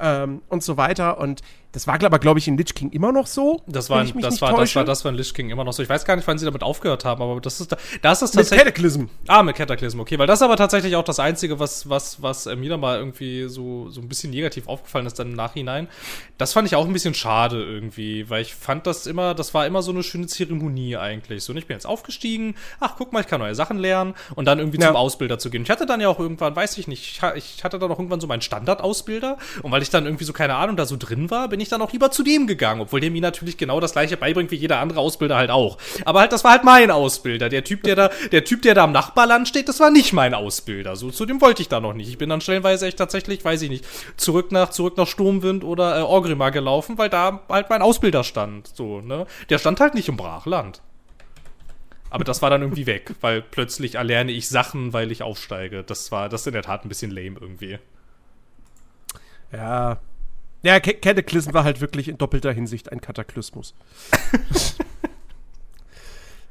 ähm, 0.00 0.42
und 0.48 0.64
so 0.64 0.76
weiter. 0.76 1.18
Und 1.18 1.42
das 1.72 1.86
war, 1.86 1.98
glaube 1.98 2.38
ich, 2.38 2.46
in 2.46 2.58
Lich 2.58 2.74
King 2.74 2.90
immer 2.90 3.12
noch 3.12 3.26
so. 3.26 3.62
Das 3.66 3.88
war, 3.88 4.04
das, 4.04 4.14
war, 4.42 4.56
das 4.56 4.74
war, 4.76 4.84
das 4.84 5.04
war 5.04 5.10
in 5.10 5.16
Lich 5.16 5.32
King 5.32 5.48
immer 5.48 5.64
noch 5.64 5.72
so. 5.72 5.82
Ich 5.82 5.88
weiß 5.88 6.04
gar 6.04 6.16
nicht, 6.16 6.28
wann 6.28 6.36
sie 6.36 6.44
damit 6.44 6.62
aufgehört 6.62 7.06
haben, 7.06 7.22
aber 7.22 7.40
das 7.40 7.60
ist, 7.60 7.74
das 8.02 8.22
ist 8.22 8.32
tatsächlich. 8.32 8.58
Mit 8.58 8.74
Cataclysm. 8.74 9.04
Ah, 9.26 9.42
mit 9.42 9.56
Cataclysm, 9.56 10.00
okay. 10.00 10.18
Weil 10.18 10.26
das 10.26 10.40
ist 10.40 10.42
aber 10.42 10.56
tatsächlich 10.56 10.96
auch 10.96 11.04
das 11.04 11.18
Einzige, 11.18 11.58
was, 11.58 11.88
was, 11.88 12.20
was 12.20 12.44
mir 12.44 12.68
da 12.68 12.76
mal 12.76 12.98
irgendwie 12.98 13.48
so, 13.48 13.88
so 13.88 14.02
ein 14.02 14.08
bisschen 14.08 14.30
negativ 14.30 14.68
aufgefallen 14.68 15.06
ist 15.06 15.18
dann 15.18 15.28
im 15.28 15.34
Nachhinein. 15.34 15.88
Das 16.36 16.52
fand 16.52 16.68
ich 16.68 16.76
auch 16.76 16.86
ein 16.86 16.92
bisschen 16.92 17.14
schade 17.14 17.62
irgendwie, 17.64 18.28
weil 18.28 18.42
ich 18.42 18.54
fand 18.54 18.86
das 18.86 19.06
immer, 19.06 19.34
das 19.34 19.54
war 19.54 19.66
immer 19.66 19.80
so 19.80 19.92
eine 19.92 20.02
schöne 20.02 20.26
Zeremonie 20.26 20.98
eigentlich. 20.98 21.42
So, 21.42 21.52
und 21.52 21.58
ich 21.58 21.66
bin 21.66 21.76
jetzt 21.76 21.86
aufgestiegen, 21.86 22.54
ach, 22.80 22.96
guck 22.98 23.14
mal, 23.14 23.20
ich 23.20 23.28
kann 23.28 23.40
neue 23.40 23.54
Sachen 23.54 23.78
lernen 23.78 24.14
und 24.34 24.44
dann 24.44 24.58
irgendwie 24.58 24.78
ja. 24.78 24.88
zum 24.88 24.96
Ausbilder 24.96 25.38
zu 25.38 25.48
gehen. 25.48 25.62
Ich 25.62 25.70
hatte 25.70 25.86
dann 25.86 26.02
ja 26.02 26.08
auch 26.10 26.18
irgendwann, 26.18 26.54
weiß 26.54 26.76
ich 26.76 26.86
nicht, 26.86 27.22
ich 27.34 27.64
hatte 27.64 27.78
dann 27.78 27.90
auch 27.90 27.98
irgendwann 27.98 28.20
so 28.20 28.26
meinen 28.26 28.42
Standardausbilder 28.42 29.38
und 29.62 29.72
weil 29.72 29.80
ich 29.80 29.88
dann 29.88 30.04
irgendwie 30.04 30.24
so, 30.24 30.34
keine 30.34 30.56
Ahnung, 30.56 30.76
da 30.76 30.84
so 30.84 30.96
drin 30.98 31.30
war, 31.30 31.48
bin 31.48 31.61
ich 31.62 31.68
dann 31.68 31.82
auch 31.82 31.92
lieber 31.92 32.10
zu 32.10 32.22
dem 32.22 32.46
gegangen, 32.46 32.80
obwohl 32.80 33.00
der 33.00 33.10
mir 33.10 33.22
natürlich 33.22 33.56
genau 33.56 33.80
das 33.80 33.92
gleiche 33.92 34.16
beibringt 34.16 34.50
wie 34.50 34.56
jeder 34.56 34.80
andere 34.80 35.00
Ausbilder 35.00 35.36
halt 35.36 35.50
auch. 35.50 35.78
Aber 36.04 36.20
halt, 36.20 36.32
das 36.32 36.44
war 36.44 36.52
halt 36.52 36.64
mein 36.64 36.90
Ausbilder. 36.90 37.48
Der 37.48 37.64
Typ, 37.64 37.82
der 37.82 37.96
da, 37.96 38.10
der 38.30 38.44
Typ, 38.44 38.62
der 38.62 38.74
da 38.74 38.84
am 38.84 38.92
Nachbarland 38.92 39.48
steht, 39.48 39.68
das 39.68 39.80
war 39.80 39.90
nicht 39.90 40.12
mein 40.12 40.34
Ausbilder. 40.34 40.96
So, 40.96 41.10
zu 41.10 41.26
dem 41.26 41.40
wollte 41.40 41.62
ich 41.62 41.68
da 41.68 41.80
noch 41.80 41.94
nicht. 41.94 42.08
Ich 42.08 42.18
bin 42.18 42.28
dann 42.28 42.40
stellenweise 42.40 42.86
echt 42.86 42.98
tatsächlich, 42.98 43.44
weiß 43.44 43.62
ich 43.62 43.70
nicht, 43.70 43.86
zurück 44.16 44.52
nach, 44.52 44.70
zurück 44.70 44.96
nach 44.96 45.06
Sturmwind 45.06 45.64
oder 45.64 45.98
äh, 45.98 46.02
Orgrimmar 46.02 46.50
gelaufen, 46.50 46.98
weil 46.98 47.08
da 47.08 47.42
halt 47.48 47.70
mein 47.70 47.82
Ausbilder 47.82 48.24
stand. 48.24 48.68
So, 48.74 49.00
ne? 49.00 49.26
Der 49.50 49.58
stand 49.58 49.80
halt 49.80 49.94
nicht 49.94 50.08
im 50.08 50.16
Brachland. 50.16 50.82
Aber 52.12 52.24
das 52.24 52.42
war 52.42 52.50
dann 52.50 52.60
irgendwie 52.60 52.84
weg, 52.84 53.14
weil 53.22 53.40
plötzlich 53.40 53.94
erlerne 53.94 54.32
ich 54.32 54.46
Sachen, 54.46 54.92
weil 54.92 55.10
ich 55.10 55.22
aufsteige. 55.22 55.82
Das 55.82 56.12
war, 56.12 56.28
das 56.28 56.42
ist 56.42 56.48
in 56.48 56.52
der 56.52 56.62
Tat 56.62 56.84
ein 56.84 56.90
bisschen 56.90 57.10
lame 57.10 57.38
irgendwie. 57.40 57.78
Ja, 59.50 59.98
ja, 60.62 60.80
Cataclysm 60.80 61.54
war 61.54 61.64
halt 61.64 61.80
wirklich 61.80 62.08
in 62.08 62.18
doppelter 62.18 62.52
Hinsicht 62.52 62.92
ein 62.92 63.00
Kataklysmus. 63.00 63.74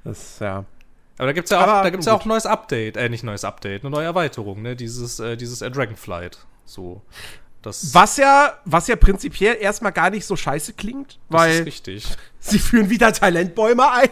das, 0.03 0.39
ja. 0.39 0.65
Aber 1.17 1.27
da 1.27 1.33
gibt 1.33 1.45
es 1.45 1.51
ja, 1.51 1.61
auch, 1.61 1.83
da 1.83 1.89
gibt's 1.89 2.07
ja 2.07 2.13
auch 2.13 2.25
ein 2.25 2.29
neues 2.29 2.45
Update, 2.45 2.97
äh, 2.97 3.07
nicht 3.07 3.23
neues 3.23 3.43
Update, 3.43 3.83
eine 3.83 3.91
neue 3.91 4.05
Erweiterung, 4.05 4.61
ne? 4.61 4.75
Dieses, 4.75 5.19
äh, 5.19 5.37
dieses 5.37 5.61
äh, 5.61 5.69
Dragonflight. 5.69 6.39
So. 6.65 7.01
Das 7.61 7.93
was 7.93 8.17
ja, 8.17 8.57
was 8.65 8.87
ja 8.87 8.95
prinzipiell 8.95 9.57
erstmal 9.59 9.91
gar 9.91 10.09
nicht 10.09 10.25
so 10.25 10.35
scheiße 10.35 10.73
klingt, 10.73 11.19
weil. 11.29 11.49
Das 11.49 11.59
ist 11.59 11.65
richtig. 11.67 12.07
Sie 12.39 12.57
führen 12.57 12.89
wieder 12.89 13.13
Talentbäume 13.13 13.91
ein. 13.91 14.09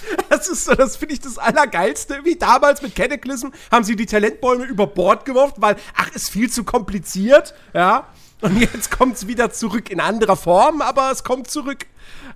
Das 0.30 0.48
ist 0.48 0.66
so, 0.66 0.74
das 0.74 0.96
finde 0.96 1.16
ich 1.16 1.20
das 1.20 1.38
Allergeilste. 1.38 2.22
Wie 2.24 2.36
damals 2.36 2.82
mit 2.82 2.96
Cataclysm 2.96 3.50
haben 3.72 3.84
sie 3.84 3.96
die 3.96 4.06
Talentbäume 4.06 4.66
über 4.66 4.88
Bord 4.88 5.26
geworfen, 5.26 5.56
weil, 5.58 5.76
ach, 5.96 6.12
ist 6.12 6.30
viel 6.30 6.50
zu 6.50 6.64
kompliziert, 6.64 7.54
ja. 7.74 8.08
Und 8.42 8.58
jetzt 8.58 8.92
kommt 8.92 9.16
es 9.18 9.28
wieder 9.28 9.52
zurück 9.52 9.90
in 9.90 10.00
anderer 10.00 10.38
Form, 10.38 10.82
aber 10.82 11.12
es 11.12 11.24
kommt 11.24 11.50
zurück. 11.50 11.86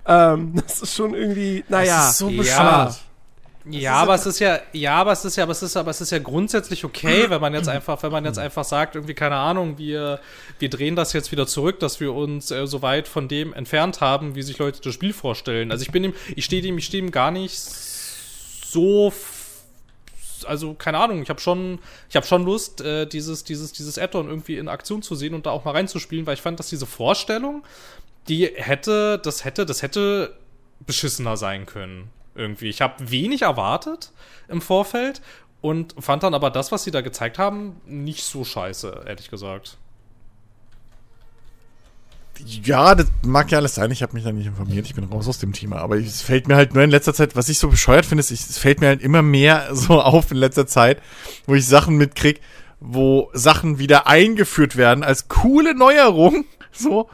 Ähm, 0.06 0.52
das 0.54 0.82
ist 0.82 0.94
schon 0.94 1.14
irgendwie, 1.14 1.64
naja. 1.68 1.96
Das 1.98 2.10
ist 2.10 2.18
so 2.18 2.28
bescheuert. 2.28 2.92
Ja. 2.92 2.96
Ja, 3.70 3.94
aber 3.94 4.14
es 4.14 4.26
ist 4.26 4.40
ja, 4.40 4.60
ja, 4.72 4.96
aber 4.96 5.12
es 5.12 5.24
ist 5.24 5.36
ja, 5.36 5.44
aber 5.44 5.52
es 5.52 5.62
ist, 5.62 5.76
aber 5.76 5.90
es 5.90 6.00
ist 6.00 6.10
ja 6.10 6.18
grundsätzlich 6.18 6.84
okay, 6.84 7.30
wenn 7.30 7.40
man 7.40 7.54
jetzt 7.54 7.68
einfach, 7.68 8.02
wenn 8.02 8.12
man 8.12 8.24
jetzt 8.24 8.38
einfach 8.38 8.64
sagt, 8.64 8.94
irgendwie 8.94 9.14
keine 9.14 9.36
Ahnung, 9.36 9.78
wir, 9.78 10.20
wir 10.58 10.68
drehen 10.68 10.96
das 10.96 11.14
jetzt 11.14 11.32
wieder 11.32 11.46
zurück, 11.46 11.80
dass 11.80 11.98
wir 11.98 12.12
uns 12.12 12.50
äh, 12.50 12.66
so 12.66 12.82
weit 12.82 13.08
von 13.08 13.26
dem 13.26 13.54
entfernt 13.54 14.02
haben, 14.02 14.34
wie 14.34 14.42
sich 14.42 14.58
Leute 14.58 14.80
das 14.82 14.92
Spiel 14.92 15.14
vorstellen. 15.14 15.70
Also 15.70 15.82
ich 15.82 15.92
bin 15.92 16.04
ihm, 16.04 16.14
ich 16.36 16.44
stehe 16.44 16.60
dem, 16.60 16.76
ich 16.76 16.84
stehe 16.84 17.02
ihm 17.02 17.10
gar 17.10 17.30
nicht 17.30 17.58
so 17.58 19.12
also 20.46 20.74
keine 20.74 20.98
Ahnung, 20.98 21.22
ich 21.22 21.30
habe 21.30 21.40
schon, 21.40 21.78
ich 22.10 22.16
habe 22.16 22.26
schon 22.26 22.44
Lust, 22.44 22.82
äh, 22.82 23.06
dieses, 23.06 23.44
dieses, 23.44 23.72
dieses 23.72 23.96
Add-on 23.96 24.28
irgendwie 24.28 24.58
in 24.58 24.68
Aktion 24.68 25.00
zu 25.00 25.14
sehen 25.14 25.32
und 25.32 25.46
da 25.46 25.50
auch 25.50 25.64
mal 25.64 25.70
reinzuspielen, 25.70 26.26
weil 26.26 26.34
ich 26.34 26.42
fand, 26.42 26.58
dass 26.58 26.68
diese 26.68 26.84
Vorstellung, 26.84 27.64
die 28.28 28.46
hätte, 28.54 29.18
das 29.18 29.44
hätte, 29.46 29.64
das 29.64 29.80
hätte 29.80 30.36
beschissener 30.80 31.38
sein 31.38 31.64
können. 31.64 32.10
Irgendwie. 32.34 32.68
Ich 32.68 32.80
habe 32.80 33.10
wenig 33.10 33.42
erwartet 33.42 34.12
im 34.48 34.60
Vorfeld 34.60 35.22
und 35.60 35.94
fand 35.98 36.22
dann 36.22 36.34
aber 36.34 36.50
das, 36.50 36.72
was 36.72 36.84
sie 36.84 36.90
da 36.90 37.00
gezeigt 37.00 37.38
haben, 37.38 37.80
nicht 37.86 38.24
so 38.24 38.44
scheiße, 38.44 39.04
ehrlich 39.06 39.30
gesagt. 39.30 39.78
Ja, 42.44 42.94
das 42.94 43.06
mag 43.22 43.50
ja 43.50 43.58
alles 43.58 43.76
sein. 43.76 43.90
Ich 43.90 44.02
habe 44.02 44.14
mich 44.14 44.24
da 44.24 44.32
nicht 44.32 44.46
informiert. 44.46 44.86
Ich 44.86 44.94
bin 44.94 45.04
raus 45.04 45.28
aus 45.28 45.38
dem 45.38 45.52
Thema. 45.52 45.78
Aber 45.78 45.96
es 45.96 46.20
fällt 46.20 46.48
mir 46.48 46.56
halt 46.56 46.74
nur 46.74 46.82
in 46.82 46.90
letzter 46.90 47.14
Zeit, 47.14 47.36
was 47.36 47.48
ich 47.48 47.58
so 47.58 47.68
bescheuert 47.68 48.04
finde, 48.04 48.20
ist, 48.20 48.30
es 48.32 48.58
fällt 48.58 48.80
mir 48.80 48.88
halt 48.88 49.02
immer 49.02 49.22
mehr 49.22 49.68
so 49.72 50.00
auf 50.00 50.30
in 50.30 50.36
letzter 50.36 50.66
Zeit, 50.66 51.00
wo 51.46 51.54
ich 51.54 51.66
Sachen 51.66 51.96
mitkrieg, 51.96 52.40
wo 52.80 53.30
Sachen 53.32 53.78
wieder 53.78 54.06
eingeführt 54.06 54.76
werden 54.76 55.04
als 55.04 55.28
coole 55.28 55.74
Neuerung, 55.74 56.44
so, 56.72 57.08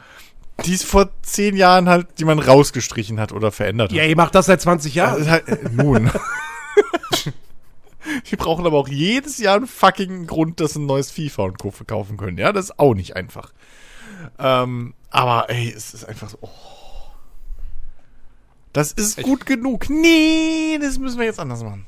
die 0.65 0.73
es 0.73 0.83
vor 0.83 1.09
zehn 1.21 1.55
Jahren 1.55 1.89
halt, 1.89 2.19
die 2.19 2.25
man 2.25 2.39
rausgestrichen 2.39 3.19
hat 3.19 3.31
oder 3.31 3.51
verändert 3.51 3.91
hat. 3.91 3.97
Ja, 3.97 4.03
ihr 4.05 4.15
macht 4.15 4.35
das 4.35 4.45
seit 4.47 4.61
20 4.61 4.95
Jahren. 4.95 5.15
Also 5.15 5.29
halt, 5.29 5.47
äh, 5.47 5.69
nun. 5.71 6.11
Wir 8.25 8.37
brauchen 8.37 8.65
aber 8.65 8.77
auch 8.77 8.87
jedes 8.87 9.37
Jahr 9.37 9.57
einen 9.57 9.67
fucking 9.67 10.27
Grund, 10.27 10.59
dass 10.59 10.75
ein 10.75 10.85
neues 10.85 11.11
FIFA 11.11 11.43
und 11.43 11.59
Co. 11.59 11.71
verkaufen 11.71 12.17
können. 12.17 12.37
Ja, 12.37 12.51
das 12.51 12.65
ist 12.65 12.79
auch 12.79 12.93
nicht 12.93 13.15
einfach. 13.15 13.53
Ähm, 14.39 14.93
aber 15.09 15.49
ey, 15.49 15.71
es 15.75 15.93
ist 15.93 16.05
einfach 16.05 16.29
so. 16.29 16.37
Oh. 16.41 16.49
Das 18.73 18.91
ist 18.91 19.19
ich, 19.19 19.25
gut 19.25 19.45
genug. 19.45 19.89
Nee, 19.89 20.79
das 20.81 20.97
müssen 20.97 21.19
wir 21.19 21.25
jetzt 21.25 21.39
anders 21.39 21.63
machen. 21.63 21.85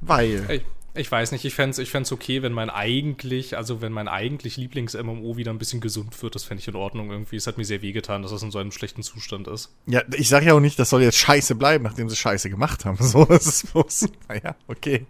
Weil. 0.00 0.46
Ich, 0.50 0.62
ich 0.94 1.10
weiß 1.10 1.32
nicht, 1.32 1.44
ich 1.44 1.54
fände 1.54 1.70
es 1.70 1.78
ich 1.78 1.90
fänd's 1.90 2.10
okay, 2.10 2.42
wenn 2.42 2.52
mein 2.52 2.70
eigentlich, 2.70 3.56
also 3.56 3.80
wenn 3.80 3.92
mein 3.92 4.08
eigentlich 4.08 4.56
Lieblings-MMO 4.56 5.36
wieder 5.36 5.52
ein 5.52 5.58
bisschen 5.58 5.80
gesund 5.80 6.20
wird, 6.22 6.34
das 6.34 6.44
fände 6.44 6.60
ich 6.60 6.68
in 6.68 6.74
Ordnung 6.74 7.10
irgendwie. 7.10 7.36
Es 7.36 7.46
hat 7.46 7.58
mir 7.58 7.64
sehr 7.64 7.82
wehgetan, 7.82 8.22
dass 8.22 8.32
das 8.32 8.42
in 8.42 8.50
so 8.50 8.58
einem 8.58 8.72
schlechten 8.72 9.02
Zustand 9.02 9.46
ist. 9.46 9.72
Ja, 9.86 10.02
ich 10.12 10.28
sage 10.28 10.46
ja 10.46 10.54
auch 10.54 10.60
nicht, 10.60 10.78
das 10.78 10.90
soll 10.90 11.02
jetzt 11.02 11.18
scheiße 11.18 11.54
bleiben, 11.54 11.84
nachdem 11.84 12.08
sie 12.08 12.16
scheiße 12.16 12.50
gemacht 12.50 12.84
haben. 12.84 12.98
So, 13.10 13.24
das 13.24 13.46
ist 13.46 13.72
bloß, 13.72 14.08
naja, 14.28 14.54
okay. 14.68 15.06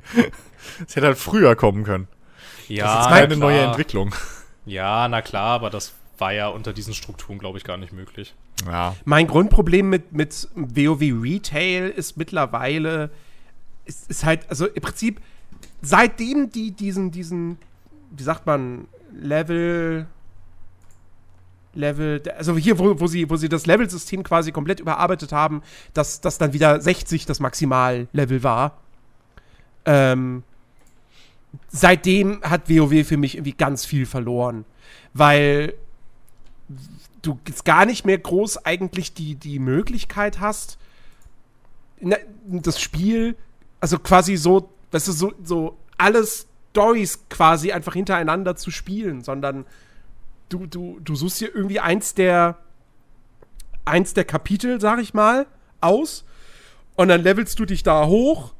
Es 0.87 0.97
hätte 0.97 1.07
halt 1.07 1.19
früher 1.19 1.55
kommen 1.55 1.85
können. 1.85 2.09
Ja, 2.69 2.97
das 2.97 3.07
ist 3.07 3.13
keine 3.13 3.37
neue 3.37 3.61
Entwicklung. 3.61 4.15
Ja, 4.65 5.07
na 5.09 5.21
klar, 5.21 5.51
aber 5.51 5.71
das 5.71 5.93
war 6.19 6.33
ja 6.33 6.49
unter 6.49 6.73
diesen 6.73 6.95
Strukturen, 6.95 7.39
glaube 7.39 7.59
ich, 7.59 7.65
gar 7.65 7.77
nicht 7.77 7.93
möglich. 7.93 8.35
Ja. 8.67 8.97
Mein 9.05 9.27
Grundproblem 9.27 9.89
mit, 9.89 10.13
mit 10.13 10.49
WoW 10.55 11.23
Retail 11.23 11.91
ist 11.91 12.17
mittlerweile, 12.17 13.11
ist, 13.85 14.09
ist 14.11 14.25
halt, 14.25 14.49
also 14.49 14.67
im 14.67 14.83
Prinzip, 14.83 15.21
seitdem 15.83 16.51
die 16.51 16.73
diesen, 16.73 17.11
diesen, 17.11 17.59
wie 18.11 18.23
sagt 18.23 18.47
man, 18.47 18.87
Level, 19.13 20.07
Level, 21.75 22.23
also 22.37 22.57
hier, 22.57 22.79
wo, 22.79 22.99
wo, 23.01 23.07
sie, 23.07 23.29
wo 23.31 23.37
sie 23.37 23.49
das 23.49 23.67
Level-System 23.67 24.23
quasi 24.23 24.53
komplett 24.53 24.81
überarbeitet 24.81 25.33
haben, 25.33 25.63
dass 25.95 26.21
das 26.21 26.39
dann 26.39 26.53
wieder 26.53 26.81
60 26.81 27.27
das 27.27 27.41
Maximal-Level 27.41 28.43
war. 28.43 28.79
Ähm, 29.85 30.43
seitdem 31.69 32.43
hat 32.43 32.69
WoW 32.69 33.07
für 33.07 33.17
mich 33.17 33.37
irgendwie 33.37 33.53
ganz 33.53 33.85
viel 33.85 34.07
verloren. 34.07 34.65
Weil 35.15 35.75
du 37.23 37.39
jetzt 37.47 37.65
gar 37.65 37.87
nicht 37.87 38.05
mehr 38.05 38.19
groß 38.19 38.65
eigentlich 38.65 39.15
die, 39.15 39.35
die 39.35 39.59
Möglichkeit 39.59 40.41
hast, 40.41 40.79
das 42.45 42.81
Spiel, 42.81 43.37
also 43.81 43.99
quasi 43.99 44.37
so, 44.37 44.71
weißt 44.91 45.09
du, 45.09 45.13
so, 45.13 45.33
so 45.43 45.79
alles 45.99 46.47
Stories 46.71 47.29
quasi 47.29 47.73
einfach 47.73 47.95
hintereinander 47.95 48.57
zu 48.57 48.71
spielen, 48.71 49.23
sondern 49.23 49.67
du, 50.49 50.67
du, 50.67 51.01
du 51.01 51.15
suchst 51.15 51.41
dir 51.41 51.55
irgendwie 51.55 51.81
eins 51.81 52.15
der, 52.15 52.59
eins 53.85 54.15
der 54.15 54.25
Kapitel, 54.25 54.81
sag 54.81 55.01
ich 55.01 55.15
mal, 55.15 55.47
aus 55.81 56.25
und 56.97 57.09
dann 57.09 57.23
levelst 57.23 57.59
du 57.59 57.65
dich 57.65 57.83
da 57.83 58.07
hoch 58.07 58.53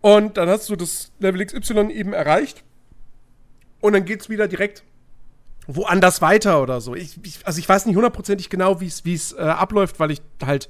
und 0.00 0.36
dann 0.36 0.48
hast 0.48 0.68
du 0.68 0.76
das 0.76 1.12
Level 1.18 1.44
XY 1.44 1.90
eben 1.90 2.12
erreicht 2.12 2.64
und 3.80 3.92
dann 3.92 4.04
geht's 4.04 4.28
wieder 4.28 4.48
direkt 4.48 4.82
woanders 5.66 6.22
weiter 6.22 6.62
oder 6.62 6.80
so. 6.80 6.94
Ich, 6.94 7.18
ich, 7.24 7.46
also 7.46 7.58
ich 7.58 7.68
weiß 7.68 7.86
nicht 7.86 7.96
hundertprozentig 7.96 8.50
genau, 8.50 8.80
wie 8.80 9.14
es 9.14 9.32
äh, 9.32 9.40
abläuft, 9.40 9.98
weil 9.98 10.12
ich 10.12 10.22
halt, 10.44 10.68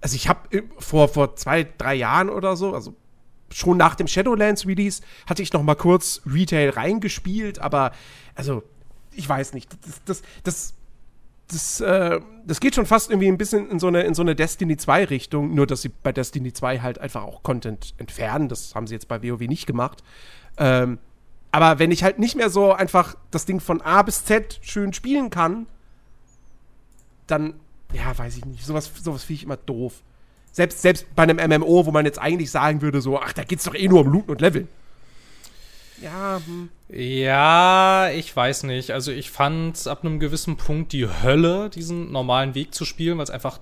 also 0.00 0.14
ich 0.14 0.28
habe 0.28 0.56
äh, 0.56 0.62
vor, 0.78 1.08
vor 1.08 1.36
zwei, 1.36 1.66
drei 1.76 1.94
Jahren 1.94 2.30
oder 2.30 2.56
so, 2.56 2.74
also 2.74 2.94
schon 3.52 3.76
nach 3.76 3.94
dem 3.94 4.06
Shadowlands 4.06 4.66
Release, 4.66 5.02
hatte 5.26 5.42
ich 5.42 5.52
noch 5.52 5.62
mal 5.62 5.74
kurz 5.74 6.22
Retail 6.26 6.70
reingespielt, 6.70 7.58
aber 7.58 7.92
also 8.34 8.62
ich 9.14 9.28
weiß 9.28 9.52
nicht, 9.52 9.70
das, 9.84 10.02
das, 10.04 10.22
das 10.42 10.74
das, 11.52 11.80
äh, 11.80 12.20
das 12.46 12.60
geht 12.60 12.74
schon 12.74 12.86
fast 12.86 13.10
irgendwie 13.10 13.28
ein 13.28 13.38
bisschen 13.38 13.70
in 13.70 13.78
so 13.78 13.88
eine, 13.88 14.02
in 14.02 14.14
so 14.14 14.22
eine 14.22 14.34
Destiny 14.34 14.76
2 14.76 15.04
Richtung, 15.04 15.54
nur 15.54 15.66
dass 15.66 15.82
sie 15.82 15.90
bei 15.90 16.12
Destiny 16.12 16.52
2 16.52 16.80
halt 16.80 16.98
einfach 16.98 17.22
auch 17.24 17.42
Content 17.42 17.94
entfernen. 17.98 18.48
Das 18.48 18.74
haben 18.74 18.86
sie 18.86 18.94
jetzt 18.94 19.08
bei 19.08 19.22
WoW 19.22 19.40
nicht 19.40 19.66
gemacht. 19.66 20.02
Ähm, 20.56 20.98
aber 21.50 21.78
wenn 21.78 21.90
ich 21.90 22.02
halt 22.02 22.18
nicht 22.18 22.34
mehr 22.34 22.48
so 22.48 22.72
einfach 22.72 23.16
das 23.30 23.44
Ding 23.44 23.60
von 23.60 23.82
A 23.82 24.02
bis 24.02 24.24
Z 24.24 24.58
schön 24.62 24.92
spielen 24.94 25.28
kann, 25.28 25.66
dann, 27.26 27.54
ja, 27.92 28.16
weiß 28.16 28.36
ich 28.38 28.44
nicht. 28.46 28.64
Sowas, 28.64 28.90
sowas 29.02 29.24
finde 29.24 29.36
ich 29.36 29.44
immer 29.44 29.58
doof. 29.58 30.02
Selbst, 30.52 30.82
selbst 30.82 31.06
bei 31.16 31.22
einem 31.22 31.38
MMO, 31.38 31.86
wo 31.86 31.90
man 31.90 32.04
jetzt 32.04 32.20
eigentlich 32.20 32.50
sagen 32.50 32.82
würde, 32.82 33.00
so, 33.00 33.18
ach, 33.18 33.32
da 33.32 33.42
geht's 33.42 33.64
doch 33.64 33.74
eh 33.74 33.88
nur 33.88 34.02
um 34.02 34.12
Looten 34.12 34.30
und 34.30 34.40
Leveln. 34.40 34.68
Ja, 36.02 36.40
hm. 36.44 36.68
Ja, 36.88 38.10
ich 38.10 38.34
weiß 38.34 38.64
nicht. 38.64 38.90
Also 38.90 39.12
ich 39.12 39.30
fand 39.30 39.86
ab 39.86 40.04
einem 40.04 40.20
gewissen 40.20 40.56
Punkt 40.56 40.92
die 40.92 41.08
Hölle, 41.08 41.70
diesen 41.70 42.12
normalen 42.12 42.54
Weg 42.54 42.74
zu 42.74 42.84
spielen, 42.84 43.18
weil 43.18 43.24
es 43.24 43.30
einfach 43.30 43.60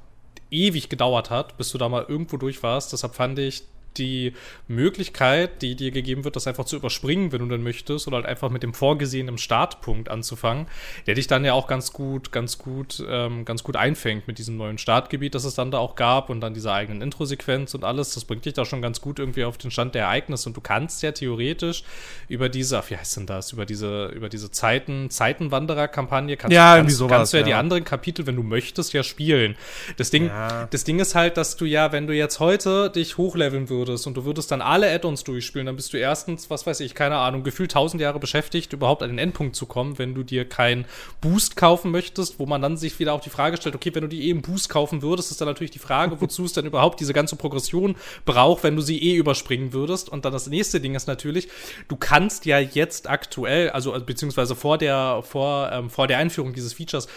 ewig 0.51 0.89
gedauert 0.89 1.31
hat, 1.31 1.57
bis 1.59 1.71
du 1.71 1.79
da 1.79 1.89
mal 1.89 2.07
irgendwo 2.09 2.39
durch 2.39 2.63
warst. 2.63 2.93
Deshalb 2.93 3.15
fand 3.15 3.39
ich 3.39 3.65
die 3.97 4.33
Möglichkeit, 4.69 5.63
die 5.63 5.75
dir 5.75 5.91
gegeben 5.91 6.25
wird, 6.25 6.37
das 6.37 6.47
einfach 6.47 6.65
zu 6.65 6.77
überspringen, 6.77 7.33
wenn 7.33 7.41
du 7.41 7.47
dann 7.47 7.63
möchtest, 7.63 8.07
oder 8.07 8.17
halt 8.17 8.27
einfach 8.27 8.51
mit 8.51 8.63
dem 8.63 8.75
vorgesehenen 8.75 9.39
Startpunkt 9.39 10.09
anzufangen, 10.09 10.67
der 11.07 11.15
dich 11.15 11.27
dann 11.27 11.45
ja 11.45 11.53
auch 11.53 11.67
ganz 11.67 11.93
gut, 11.93 12.33
ganz 12.33 12.59
gut, 12.59 13.03
ähm, 13.09 13.45
ganz 13.45 13.63
gut 13.63 13.77
einfängt 13.77 14.27
mit 14.29 14.39
diesem 14.39 14.57
neuen 14.57 14.79
Startgebiet, 14.79 15.35
das 15.35 15.45
es 15.45 15.55
dann 15.55 15.71
da 15.71 15.79
auch 15.79 15.95
gab 15.95 16.31
und 16.31 16.41
dann 16.41 16.55
dieser 16.55 16.73
eigenen 16.73 17.03
Intro-Sequenz 17.03 17.75
und 17.75 17.85
alles. 17.85 18.15
Das 18.15 18.25
bringt 18.25 18.45
dich 18.45 18.55
da 18.55 18.65
schon 18.65 18.83
ganz 18.83 19.01
gut 19.01 19.19
irgendwie 19.19 19.45
auf 19.45 19.59
den 19.59 19.71
Stand 19.71 19.95
der 19.95 20.05
Ereignisse 20.05 20.49
und 20.49 20.57
du 20.57 20.61
kannst 20.61 21.03
ja 21.03 21.13
theoretisch 21.13 21.85
über 22.29 22.49
diese, 22.49 22.79
ach, 22.79 22.91
wie 22.91 22.97
heißt 22.97 23.17
denn 23.19 23.27
das, 23.27 23.53
über 23.53 23.67
diese, 23.67 24.07
über 24.07 24.29
diese 24.29 24.51
Zeiten, 24.51 25.11
Zeitenwanderer-Kampagne 25.11 26.37
kannst, 26.37 26.55
ja, 26.55 26.77
kannst, 26.77 26.97
sowas, 26.97 27.17
kannst 27.17 27.33
du 27.33 27.37
ja, 27.39 27.43
ja, 27.43 27.47
die 27.47 27.55
anderen 27.55 27.85
Kapitel, 27.85 28.27
wenn 28.27 28.37
du 28.37 28.43
möchtest, 28.43 28.93
ja 28.93 29.03
spielen. 29.03 29.57
Das 29.97 30.11
Ding, 30.11 30.27
ja. 30.27 30.67
das 30.71 30.85
Ding 30.85 30.99
ist 31.01 31.15
halt, 31.15 31.37
dass 31.37 31.57
du 31.57 31.65
ja, 31.65 31.93
wenn 31.93 32.07
du 32.07 32.15
jetzt 32.15 32.41
heute 32.41 32.91
dich 32.91 33.19
hochleveln 33.19 33.69
würdest, 33.69 33.80
würdest 33.81 34.07
und 34.07 34.17
du 34.17 34.25
würdest 34.25 34.51
dann 34.51 34.61
alle 34.61 34.93
Add-ons 34.93 35.25
durchspielen, 35.25 35.67
dann 35.67 35.77
bist 35.77 35.93
du 35.93 35.97
erstens, 35.97 36.51
was 36.51 36.67
weiß 36.67 36.81
ich, 36.81 36.95
keine 36.95 37.17
Ahnung, 37.17 37.43
gefühlt 37.43 37.73
tausend 37.73 38.01
Jahre 38.01 38.21
beschäftigt, 38.21 38.73
überhaupt 38.73 39.03
an 39.03 39.09
den 39.09 39.19
Endpunkt 39.19 39.57
zu 39.57 39.67
kommen, 39.67 39.99
wenn 39.99 40.15
du 40.15 40.23
dir 40.23 40.49
keinen 40.49 40.85
Boost 41.21 41.57
kaufen 41.57 41.91
möchtest, 41.91 42.39
wo 42.39 42.47
man 42.47 42.63
dann 42.63 42.77
sich 42.77 42.99
wieder 42.99 43.15
auch 43.15 43.21
die 43.21 43.31
Frage 43.31 43.57
stellt, 43.57 43.75
okay, 43.75 43.95
wenn 43.95 44.03
du 44.03 44.09
dir 44.09 44.23
eh 44.23 44.31
einen 44.31 44.43
Boost 44.43 44.69
kaufen 44.69 45.03
würdest, 45.03 45.31
ist 45.31 45.41
dann 45.41 45.49
natürlich 45.49 45.71
die 45.71 45.79
Frage, 45.79 46.21
wozu 46.21 46.45
es 46.45 46.53
dann 46.53 46.67
überhaupt 46.67 47.01
diese 47.01 47.13
ganze 47.13 47.37
Progression 47.37 47.97
braucht, 48.25 48.63
wenn 48.63 48.77
du 48.77 48.83
sie 48.83 48.99
eh 48.99 49.17
überspringen 49.17 49.73
würdest. 49.73 50.09
Und 50.09 50.25
dann 50.25 50.33
das 50.33 50.47
nächste 50.47 50.81
Ding 50.81 50.95
ist 50.95 51.09
natürlich, 51.09 51.49
du 51.89 51.97
kannst 51.97 52.45
ja 52.45 52.59
jetzt 52.59 53.09
aktuell, 53.09 53.71
also 53.71 53.99
beziehungsweise 54.05 54.55
vor 54.55 54.77
der, 54.79 55.23
vor, 55.23 55.71
ähm, 55.73 55.89
vor 55.89 56.07
der 56.07 56.19
Einführung 56.19 56.53
dieses 56.53 56.75
Features, 56.75 57.09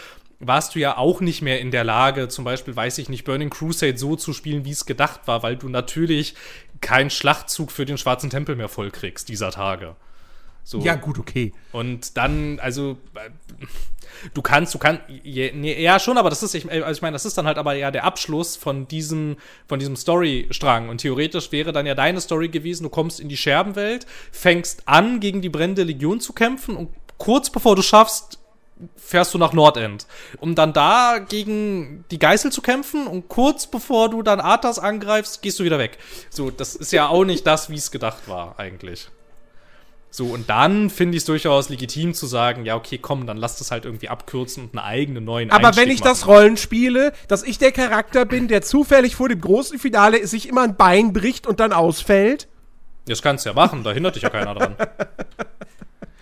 warst 0.47 0.75
du 0.75 0.79
ja 0.79 0.97
auch 0.97 1.21
nicht 1.21 1.41
mehr 1.41 1.59
in 1.59 1.71
der 1.71 1.83
Lage, 1.83 2.27
zum 2.27 2.45
Beispiel, 2.45 2.75
weiß 2.75 2.97
ich 2.97 3.09
nicht, 3.09 3.23
Burning 3.23 3.49
Crusade 3.49 3.97
so 3.97 4.15
zu 4.15 4.33
spielen, 4.33 4.65
wie 4.65 4.71
es 4.71 4.85
gedacht 4.85 5.21
war, 5.25 5.43
weil 5.43 5.55
du 5.55 5.69
natürlich 5.69 6.35
keinen 6.81 7.09
Schlachtzug 7.09 7.71
für 7.71 7.85
den 7.85 7.97
Schwarzen 7.97 8.29
Tempel 8.29 8.55
mehr 8.55 8.69
vollkriegst 8.69 9.29
dieser 9.29 9.51
Tage. 9.51 9.95
So. 10.63 10.79
Ja, 10.79 10.95
gut, 10.95 11.19
okay. 11.19 11.51
Und 11.71 12.15
dann, 12.17 12.59
also, 12.59 12.97
du 14.33 14.41
kannst, 14.41 14.73
du 14.73 14.79
kannst, 14.79 15.03
ja 15.23 15.99
schon, 15.99 16.17
aber 16.17 16.29
das 16.29 16.41
ist, 16.41 16.55
ich, 16.55 16.69
also 16.71 16.91
ich 16.91 17.01
meine, 17.01 17.13
das 17.13 17.25
ist 17.25 17.37
dann 17.37 17.45
halt 17.45 17.57
aber 17.57 17.73
ja 17.73 17.91
der 17.91 18.05
Abschluss 18.05 18.55
von 18.55 18.87
diesem, 18.87 19.35
von 19.67 19.79
diesem 19.79 19.95
Storystrang. 19.95 20.87
Und 20.89 20.99
theoretisch 20.99 21.51
wäre 21.51 21.73
dann 21.73 21.85
ja 21.85 21.95
deine 21.95 22.21
Story 22.21 22.47
gewesen, 22.47 22.83
du 22.83 22.89
kommst 22.89 23.19
in 23.19 23.27
die 23.27 23.37
Scherbenwelt, 23.37 24.05
fängst 24.31 24.87
an, 24.87 25.19
gegen 25.19 25.41
die 25.41 25.49
brennende 25.49 25.83
Legion 25.83 26.21
zu 26.21 26.31
kämpfen 26.31 26.77
und 26.77 26.89
kurz 27.17 27.49
bevor 27.49 27.75
du 27.75 27.81
schaffst, 27.81 28.39
fährst 28.95 29.33
du 29.33 29.37
nach 29.37 29.53
Nordend, 29.53 30.07
um 30.39 30.55
dann 30.55 30.73
da 30.73 31.19
gegen 31.19 32.05
die 32.11 32.19
Geißel 32.19 32.51
zu 32.51 32.61
kämpfen 32.61 33.07
und 33.07 33.29
kurz 33.29 33.67
bevor 33.67 34.09
du 34.09 34.21
dann 34.23 34.39
Arthas 34.39 34.79
angreifst, 34.79 35.41
gehst 35.41 35.59
du 35.59 35.63
wieder 35.63 35.79
weg. 35.79 35.97
So, 36.29 36.51
das 36.51 36.75
ist 36.75 36.91
ja 36.91 37.07
auch 37.07 37.23
nicht 37.23 37.45
das, 37.47 37.69
wie 37.69 37.75
es 37.75 37.91
gedacht 37.91 38.27
war, 38.27 38.59
eigentlich. 38.59 39.09
So, 40.15 40.25
und 40.27 40.47
dann 40.47 40.91
finde 40.91 41.17
ich 41.17 41.21
es 41.21 41.25
durchaus 41.25 41.69
legitim 41.69 42.13
zu 42.13 42.27
sagen, 42.27 42.65
ja, 42.65 42.75
okay, 42.75 42.99
komm, 42.99 43.25
dann 43.25 43.37
lass 43.37 43.57
das 43.57 43.71
halt 43.71 43.85
irgendwie 43.85 44.09
abkürzen 44.09 44.65
und 44.65 44.77
einen 44.77 44.85
eigenen 44.85 45.23
neuen 45.23 45.49
Aber 45.49 45.69
Einstieg 45.69 45.85
wenn 45.85 45.91
ich 45.91 46.01
machen. 46.01 46.09
das 46.09 46.27
Rollen 46.27 46.57
spiele, 46.57 47.13
dass 47.27 47.41
ich 47.41 47.57
der 47.57 47.71
Charakter 47.71 48.23
bin, 48.25 48.47
der 48.47 48.61
zufällig 48.61 49.15
vor 49.15 49.27
dem 49.27 49.41
großen 49.41 49.79
Finale 49.79 50.27
sich 50.27 50.47
immer 50.47 50.61
ein 50.61 50.75
Bein 50.75 51.13
bricht 51.13 51.47
und 51.47 51.59
dann 51.59 51.73
ausfällt. 51.73 52.47
Das 53.07 53.23
kannst 53.23 53.45
du 53.45 53.49
ja 53.49 53.55
machen, 53.55 53.83
da 53.83 53.91
hindert 53.91 54.15
dich 54.15 54.21
ja 54.21 54.29
keiner 54.29 54.53
dran. 54.53 54.75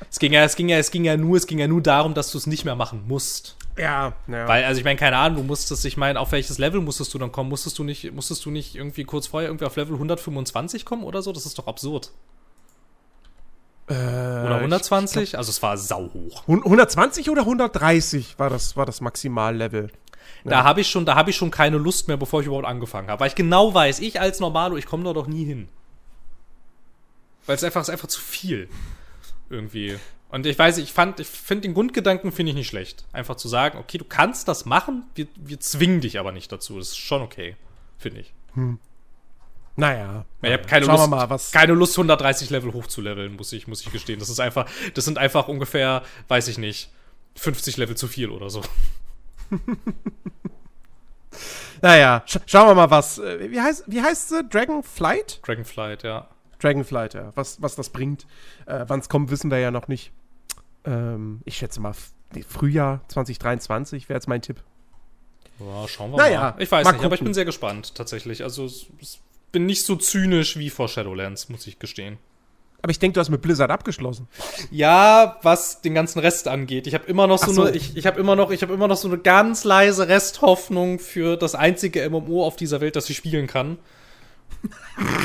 Es 0.09 0.19
ging 0.19 0.33
ja, 0.33 0.43
es 0.43 0.55
ging 0.55 0.69
ja, 0.69 0.77
es 0.77 0.91
ging 0.91 1.05
ja 1.05 1.17
nur, 1.17 1.37
es 1.37 1.47
ging 1.47 1.59
ja 1.59 1.67
nur 1.67 1.81
darum, 1.81 2.13
dass 2.13 2.31
du 2.31 2.37
es 2.37 2.47
nicht 2.47 2.65
mehr 2.65 2.75
machen 2.75 3.03
musst. 3.07 3.57
Ja, 3.77 4.13
ja. 4.27 4.47
Weil, 4.47 4.65
also 4.65 4.79
ich 4.79 4.85
meine, 4.85 4.97
keine 4.97 5.17
Ahnung, 5.17 5.37
du 5.37 5.43
musstest, 5.43 5.85
ich 5.85 5.97
meine, 5.97 6.19
auf 6.19 6.31
welches 6.31 6.57
Level 6.57 6.81
musstest 6.81 7.13
du 7.13 7.17
dann 7.17 7.31
kommen? 7.31 7.49
Musstest 7.49 7.79
du 7.79 7.83
nicht, 7.83 8.11
musstest 8.13 8.45
du 8.45 8.51
nicht 8.51 8.75
irgendwie 8.75 9.03
kurz 9.03 9.27
vorher 9.27 9.49
irgendwie 9.49 9.65
auf 9.65 9.75
Level 9.75 9.93
125 9.93 10.85
kommen 10.85 11.03
oder 11.03 11.21
so? 11.21 11.31
Das 11.31 11.45
ist 11.45 11.57
doch 11.57 11.67
absurd. 11.67 12.11
Äh, 13.87 13.93
oder 13.93 14.57
120? 14.57 15.31
Glaub, 15.31 15.39
also 15.39 15.49
es 15.49 15.61
war 15.61 15.77
sauhoch. 15.77 16.43
120 16.47 17.29
oder 17.29 17.41
130 17.41 18.37
war 18.39 18.49
das, 18.49 18.75
war 18.75 18.85
das 18.85 19.01
Maximallevel. 19.01 19.91
Da 20.43 20.51
ja. 20.51 20.63
habe 20.63 20.81
ich 20.81 20.89
schon, 20.89 21.05
da 21.05 21.15
habe 21.15 21.29
ich 21.29 21.35
schon 21.35 21.51
keine 21.51 21.77
Lust 21.77 22.07
mehr, 22.07 22.17
bevor 22.17 22.41
ich 22.41 22.47
überhaupt 22.47 22.65
angefangen 22.65 23.09
habe. 23.09 23.19
Weil 23.19 23.27
ich 23.27 23.35
genau 23.35 23.73
weiß, 23.73 23.99
ich 23.99 24.19
als 24.19 24.39
Normalo, 24.39 24.77
ich 24.77 24.85
komme 24.85 25.03
da 25.03 25.13
doch 25.13 25.27
nie 25.27 25.45
hin. 25.45 25.69
Weil 27.45 27.55
es 27.55 27.63
einfach, 27.63 27.81
ist 27.81 27.89
einfach 27.89 28.07
zu 28.07 28.21
viel. 28.21 28.69
Irgendwie. 29.51 29.97
Und 30.29 30.45
ich 30.45 30.57
weiß, 30.57 30.77
ich 30.77 30.93
fand, 30.93 31.19
ich 31.19 31.27
finde 31.27 31.63
den 31.63 31.73
Grundgedanken 31.73 32.31
finde 32.31 32.51
ich 32.51 32.55
nicht 32.55 32.67
schlecht. 32.67 33.03
Einfach 33.11 33.35
zu 33.35 33.49
sagen, 33.49 33.77
okay, 33.77 33.97
du 33.97 34.05
kannst 34.05 34.47
das 34.47 34.65
machen, 34.65 35.03
wir, 35.13 35.27
wir 35.35 35.59
zwingen 35.59 35.99
dich 35.99 36.19
aber 36.19 36.31
nicht 36.31 36.51
dazu. 36.51 36.79
Das 36.79 36.89
ist 36.89 36.97
schon 36.97 37.21
okay, 37.21 37.57
finde 37.97 38.21
ich. 38.21 38.33
Hm. 38.53 38.79
Naja. 39.75 40.25
Ich 40.41 40.51
habe 40.51 40.63
keine 40.63 40.85
Lust, 40.85 41.09
mal, 41.09 41.29
was 41.29 41.51
keine 41.51 41.73
Lust, 41.73 41.97
130 41.97 42.49
Level 42.49 42.71
hochzuleveln, 42.71 43.35
muss 43.35 43.51
ich, 43.51 43.67
muss 43.67 43.81
ich 43.81 43.91
gestehen. 43.91 44.19
Das 44.19 44.29
ist 44.29 44.39
einfach, 44.39 44.69
das 44.93 45.03
sind 45.05 45.17
einfach 45.17 45.49
ungefähr, 45.49 46.03
weiß 46.29 46.47
ich 46.47 46.57
nicht, 46.57 46.91
50 47.35 47.77
Level 47.77 47.97
zu 47.97 48.07
viel 48.07 48.29
oder 48.29 48.49
so. 48.49 48.61
naja, 51.81 52.23
sch 52.25 52.37
schauen 52.45 52.69
wir 52.69 52.75
mal, 52.75 52.89
was. 52.89 53.17
Äh, 53.17 53.51
wie 53.51 53.59
heißt, 53.59 53.83
wie 53.87 54.01
heißt 54.01 54.29
sie? 54.29 54.43
Dragonflight? 54.45 55.45
Dragonflight, 55.45 56.03
ja. 56.03 56.27
Dragonflight, 56.61 57.13
ja. 57.13 57.31
Was, 57.35 57.61
was 57.61 57.75
das 57.75 57.89
bringt. 57.89 58.25
Äh, 58.65 58.85
Wann 58.87 58.99
es 58.99 59.09
kommt, 59.09 59.31
wissen 59.31 59.51
wir 59.51 59.59
ja 59.59 59.71
noch 59.71 59.87
nicht. 59.87 60.11
Ähm, 60.85 61.41
ich 61.45 61.57
schätze 61.57 61.79
mal, 61.79 61.93
Frühjahr 62.47 63.01
2023 63.07 64.09
wäre 64.09 64.17
jetzt 64.17 64.27
mein 64.27 64.41
Tipp. 64.41 64.63
Ja, 65.59 65.87
schauen 65.87 66.11
wir 66.11 66.17
naja, 66.17 66.55
mal. 66.55 66.61
Ich 66.61 66.71
weiß 66.71 66.83
mal 66.83 66.91
nicht, 66.91 66.97
gucken. 66.97 67.05
aber 67.05 67.15
ich 67.15 67.23
bin 67.23 67.33
sehr 67.33 67.45
gespannt, 67.45 67.95
tatsächlich. 67.95 68.43
Also, 68.43 68.65
ich 68.99 69.19
bin 69.51 69.65
nicht 69.65 69.85
so 69.85 69.95
zynisch 69.95 70.57
wie 70.57 70.69
vor 70.69 70.87
Shadowlands, 70.87 71.49
muss 71.49 71.67
ich 71.67 71.79
gestehen. 71.79 72.17
Aber 72.81 72.89
ich 72.89 72.97
denke, 72.97 73.13
du 73.13 73.19
hast 73.19 73.29
mit 73.29 73.43
Blizzard 73.43 73.69
abgeschlossen. 73.69 74.27
Ja, 74.71 75.37
was 75.43 75.81
den 75.81 75.93
ganzen 75.93 76.19
Rest 76.19 76.47
angeht. 76.47 76.87
Ich 76.87 76.95
habe 76.95 77.05
immer 77.05 77.27
noch 77.27 77.37
so, 77.37 77.51
so, 77.51 77.63
eine, 77.63 77.77
ich, 77.77 77.95
ich 77.95 78.07
habe 78.07 78.19
immer 78.19 78.35
noch, 78.35 78.49
ich 78.49 78.63
habe 78.63 78.73
immer 78.73 78.87
noch 78.87 78.97
so 78.97 79.07
eine 79.07 79.19
ganz 79.19 79.63
leise 79.63 80.07
Resthoffnung 80.07 80.97
für 80.97 81.37
das 81.37 81.53
einzige 81.53 82.09
MMO 82.09 82.43
auf 82.43 82.55
dieser 82.55 82.81
Welt, 82.81 82.95
das 82.95 83.07
ich 83.09 83.17
spielen 83.17 83.45
kann. 83.45 83.77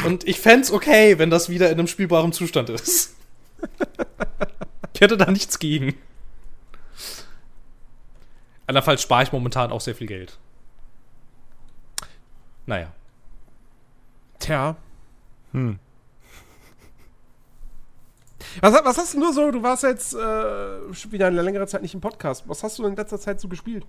Und 0.04 0.26
ich 0.26 0.40
fände 0.40 0.72
okay, 0.72 1.18
wenn 1.18 1.30
das 1.30 1.48
wieder 1.48 1.66
in 1.70 1.78
einem 1.78 1.88
spielbaren 1.88 2.32
Zustand 2.32 2.70
ist. 2.70 3.16
Ich 4.94 5.00
hätte 5.00 5.16
da 5.16 5.30
nichts 5.30 5.58
gegen. 5.58 5.94
Andernfalls 8.66 9.02
spare 9.02 9.22
ich 9.22 9.32
momentan 9.32 9.70
auch 9.70 9.80
sehr 9.80 9.94
viel 9.94 10.06
Geld. 10.06 10.38
Naja. 12.66 12.92
Tja. 14.38 14.76
Hm. 15.52 15.78
Was, 18.60 18.72
was 18.84 18.98
hast 18.98 19.14
du 19.14 19.20
nur 19.20 19.32
so, 19.32 19.50
du 19.50 19.62
warst 19.62 19.82
jetzt 19.82 20.14
äh, 20.14 20.18
wieder 21.12 21.26
eine 21.26 21.42
längere 21.42 21.66
Zeit 21.66 21.82
nicht 21.82 21.94
im 21.94 22.00
Podcast. 22.00 22.48
Was 22.48 22.62
hast 22.62 22.78
du 22.78 22.86
in 22.86 22.96
letzter 22.96 23.20
Zeit 23.20 23.40
so 23.40 23.48
gespielt? 23.48 23.86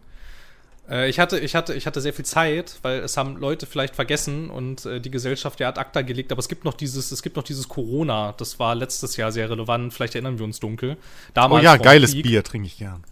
Äh, 0.89 1.09
ich, 1.09 1.19
hatte, 1.19 1.39
ich, 1.39 1.55
hatte, 1.55 1.73
ich 1.73 1.85
hatte 1.85 2.01
sehr 2.01 2.13
viel 2.13 2.25
Zeit, 2.25 2.79
weil 2.81 2.99
es 2.99 3.17
haben 3.17 3.37
Leute 3.37 3.65
vielleicht 3.65 3.95
vergessen 3.95 4.49
und 4.49 4.85
äh, 4.85 5.01
die 5.01 5.11
Gesellschaft 5.11 5.59
ja 5.59 5.69
ad 5.69 5.79
acta 5.79 6.01
gelegt, 6.01 6.31
aber 6.31 6.39
es 6.39 6.47
gibt 6.47 6.65
noch 6.65 6.73
dieses, 6.73 7.11
es 7.11 7.21
gibt 7.21 7.35
noch 7.35 7.43
dieses 7.43 7.67
Corona, 7.67 8.33
das 8.37 8.59
war 8.59 8.75
letztes 8.75 9.17
Jahr 9.17 9.31
sehr 9.31 9.49
relevant, 9.49 9.93
vielleicht 9.93 10.15
erinnern 10.15 10.37
wir 10.37 10.45
uns 10.45 10.59
dunkel. 10.59 10.97
Damals 11.33 11.61
oh 11.61 11.65
ja, 11.65 11.77
geiles 11.77 12.11
Krieg. 12.11 12.23
Bier 12.23 12.43
trinke 12.43 12.67
ich 12.67 12.77
gern. 12.77 13.03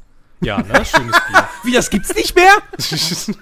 Ja, 0.42 0.58
ne? 0.58 0.86
Schönes 0.86 1.16
Bier. 1.28 1.50
Wie, 1.64 1.74
das 1.74 1.90
gibt's 1.90 2.14
nicht 2.16 2.36
mehr? 2.36 2.54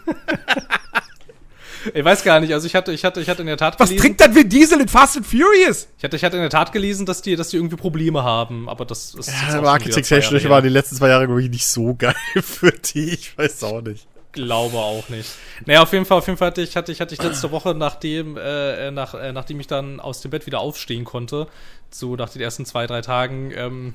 Ich 1.94 2.06
weiß 2.06 2.24
gar 2.24 2.40
nicht, 2.40 2.54
also 2.54 2.66
ich 2.66 2.76
hatte, 2.76 2.94
ich 2.94 3.04
hatte, 3.04 3.20
ich 3.20 3.28
hatte 3.28 3.42
in 3.42 3.48
der 3.48 3.58
Tat 3.58 3.78
gelesen. 3.78 3.98
Was 3.98 4.02
trinkt 4.02 4.22
dann 4.22 4.34
Vin 4.34 4.48
Diesel 4.48 4.80
in 4.80 4.88
Fast 4.88 5.18
and 5.18 5.28
Furious? 5.28 5.90
Ich 5.98 6.04
hatte, 6.06 6.16
ich 6.16 6.24
hatte 6.24 6.38
in 6.38 6.42
der 6.42 6.50
Tat 6.50 6.72
gelesen, 6.72 7.06
dass 7.06 7.22
die, 7.22 7.36
dass 7.36 7.50
die 7.50 7.58
irgendwie 7.58 7.76
Probleme 7.76 8.24
haben, 8.24 8.70
aber 8.70 8.86
das 8.86 9.14
ist. 9.14 9.28
Ja, 9.28 9.62
Architect 9.62 10.08
Technisch 10.08 10.48
war 10.48 10.62
die 10.62 10.70
letzten 10.70 10.96
zwei 10.96 11.10
Jahre 11.10 11.24
irgendwie 11.24 11.50
nicht 11.50 11.68
so 11.68 11.94
geil 11.94 12.16
für 12.42 12.72
die, 12.72 13.10
ich 13.10 13.38
weiß 13.38 13.64
auch 13.64 13.82
nicht 13.82 14.08
glaube 14.34 14.78
auch 14.78 15.08
nicht. 15.10 15.30
Naja, 15.66 15.84
auf 15.84 15.94
jeden 15.94 16.06
Fall, 16.06 16.18
auf 16.18 16.28
jeden 16.28 16.38
Fall 16.38 16.48
hatte 16.48 16.62
ich, 16.62 16.76
hatte 16.76 16.92
ich, 16.92 17.00
hatte 17.00 17.14
ich 17.14 17.24
letzte 17.24 17.52
Woche, 17.52 17.74
nachdem, 17.74 18.38
äh, 18.38 18.92
nach, 18.92 19.14
äh, 19.14 19.32
nachdem 19.32 19.60
ich 19.62 19.68
dann 19.68 20.00
aus 20.00 20.22
dem 20.22 20.32
Bett 20.32 20.46
wieder 20.46 20.60
aufstehen 20.60 21.06
konnte, 21.06 21.48
so 21.90 22.16
nach 22.16 22.30
den 22.30 22.42
ersten 22.42 22.66
zwei, 22.66 22.86
drei 22.86 23.02
Tagen, 23.02 23.52
ähm, 23.56 23.94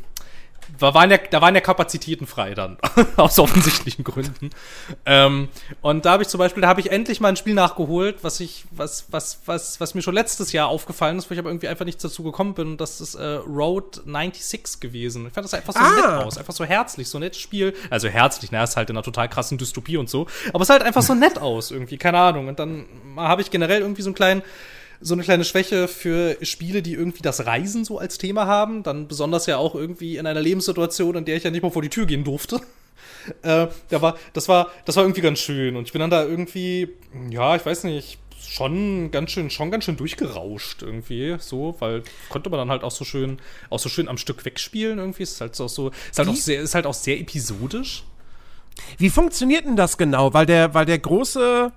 da 0.79 0.95
waren 0.95 1.11
ja, 1.11 1.19
da 1.19 1.41
waren 1.41 1.55
ja 1.55 1.61
Kapazitäten 1.61 2.27
frei 2.27 2.55
dann, 2.55 2.79
aus 3.17 3.39
offensichtlichen 3.39 4.05
Gründen. 4.05 4.51
Ähm, 5.07 5.49
und 5.81 6.05
da 6.05 6.13
habe 6.13 6.23
ich 6.23 6.29
zum 6.29 6.39
Beispiel, 6.39 6.63
da 6.63 6.69
habe 6.69 6.81
ich 6.81 6.91
endlich 6.91 7.21
mal 7.21 7.29
ein 7.29 7.37
Spiel 7.37 7.55
nachgeholt, 7.55 8.19
was 8.23 8.41
ich, 8.41 8.65
was, 8.71 9.07
was, 9.11 9.41
was, 9.47 9.81
was 9.81 9.95
mir 9.95 10.03
schon 10.03 10.15
letztes 10.15 10.53
Jahr 10.53 10.69
aufgefallen 10.69 11.19
ist, 11.19 11.31
wo 11.31 11.35
ich 11.35 11.39
aber 11.39 11.51
irgendwie 11.51 11.69
einfach 11.69 11.85
nicht 11.85 12.03
dazu 12.03 12.23
gekommen 12.23 12.55
bin. 12.55 12.69
Und 12.73 12.81
das 12.81 13.01
ist 13.01 13.15
äh, 13.15 13.25
Road 13.25 13.97
96 14.05 14.81
gewesen. 14.81 15.27
Ich 15.27 15.33
fand 15.33 15.45
das 15.45 15.55
einfach 15.55 15.73
so 15.73 15.81
ah. 15.81 15.95
nett 15.95 16.27
aus, 16.27 16.39
einfach 16.39 16.55
so 16.55 16.65
herzlich, 16.65 17.09
so 17.09 17.19
ein 17.19 17.23
nettes 17.23 17.41
Spiel. 17.41 17.75
Also 17.91 18.09
herzlich, 18.09 18.51
na, 18.53 18.65
ist 18.65 18.77
halt 18.77 18.91
in 18.91 18.97
einer 18.97 19.05
total 19.05 19.29
krassen 19.29 19.59
Dystopie 19.59 19.97
und 19.97 20.09
so. 20.09 20.27
Aber 20.53 20.63
es 20.63 20.69
sah 20.69 20.75
halt 20.75 20.85
einfach 20.85 21.03
so 21.03 21.15
nett 21.15 21.39
aus, 21.39 21.71
irgendwie, 21.71 21.99
keine 21.99 22.19
Ahnung. 22.19 22.49
Und 22.49 22.59
dann 22.59 22.87
habe 23.17 23.43
ich 23.43 23.51
generell 23.51 23.81
irgendwie 23.81 24.03
so 24.03 24.09
einen 24.09 24.15
kleinen 24.15 24.43
so 25.01 25.15
eine 25.15 25.23
kleine 25.23 25.45
Schwäche 25.45 25.89
für 25.89 26.37
Spiele, 26.43 26.83
die 26.83 26.95
irgendwie 26.95 27.23
das 27.23 27.47
Reisen 27.47 27.85
so 27.85 27.99
als 27.99 28.19
Thema 28.19 28.47
haben. 28.47 28.83
Dann 28.83 29.09
besonders 29.09 29.47
ja 29.47 29.57
auch 29.57 29.75
irgendwie 29.75 30.17
in 30.17 30.27
einer 30.27 30.41
Lebenssituation, 30.41 31.17
in 31.17 31.25
der 31.25 31.37
ich 31.37 31.45
ja 31.45 31.51
nicht 31.51 31.63
mal 31.63 31.71
vor 31.71 31.83
die 31.83 31.89
Tür 31.89 32.07
gehen 32.07 32.25
durfte. 32.25 32.61
Äh, 33.43 33.67
da 33.91 34.01
war, 34.01 34.17
das 34.33 34.49
war, 34.49 34.71
das 34.87 34.97
war 34.97 35.05
irgendwie 35.05 35.21
ganz 35.21 35.39
schön. 35.39 35.77
Und 35.77 35.85
ich 35.85 35.93
bin 35.93 36.01
dann 36.01 36.09
da 36.09 36.25
irgendwie, 36.25 36.89
ja, 37.29 37.57
ich 37.57 37.67
weiß 37.67 37.85
nicht, 37.85 38.19
schon 38.41 39.11
ganz 39.11 39.31
schön, 39.31 39.51
schon 39.51 39.71
ganz 39.71 39.85
schön 39.85 39.97
durchgerauscht 39.99 40.83
irgendwie, 40.83 41.37
so, 41.39 41.77
weil 41.81 42.03
konnte 42.31 42.49
man 42.49 42.59
dann 42.59 42.71
halt 42.71 42.85
auch 42.85 42.91
so 42.91 43.05
schön, 43.05 43.39
auch 43.69 43.79
so 43.79 43.91
schön 43.91 44.09
am 44.09 44.17
Stück 44.17 44.45
wegspielen 44.45 44.99
irgendwie. 44.99 45.25
Ist 45.25 45.41
halt 45.41 45.61
auch 45.61 45.69
so, 45.69 45.91
ist 46.11 46.19
halt 46.19 46.29
auch 46.29 46.35
sehr, 46.35 46.63
ist 46.63 46.75
halt 46.75 46.87
auch 46.87 46.95
sehr 46.95 47.21
episodisch. 47.21 48.05
Wie 48.97 49.11
funktioniert 49.11 49.67
denn 49.67 49.77
das 49.77 49.99
genau? 49.99 50.33
Weil 50.33 50.47
der, 50.47 50.73
weil 50.75 50.87
der 50.87 50.99
große, 50.99 51.73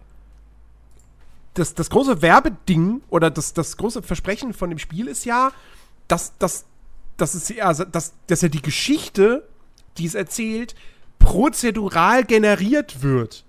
das, 1.53 1.73
das 1.73 1.89
große 1.89 2.21
Werbeding 2.21 3.01
oder 3.09 3.29
das, 3.29 3.53
das 3.53 3.77
große 3.77 4.01
Versprechen 4.03 4.53
von 4.53 4.69
dem 4.69 4.79
Spiel 4.79 5.07
ist 5.07 5.25
ja, 5.25 5.51
dass, 6.07 6.37
dass, 6.37 6.65
dass, 7.17 7.33
es, 7.33 7.49
ja, 7.49 7.73
dass, 7.73 8.13
dass 8.27 8.41
ja 8.41 8.49
die 8.49 8.61
Geschichte, 8.61 9.47
die 9.97 10.05
es 10.05 10.15
erzählt, 10.15 10.75
prozedural 11.19 12.23
generiert 12.23 13.01
wird. 13.01 13.45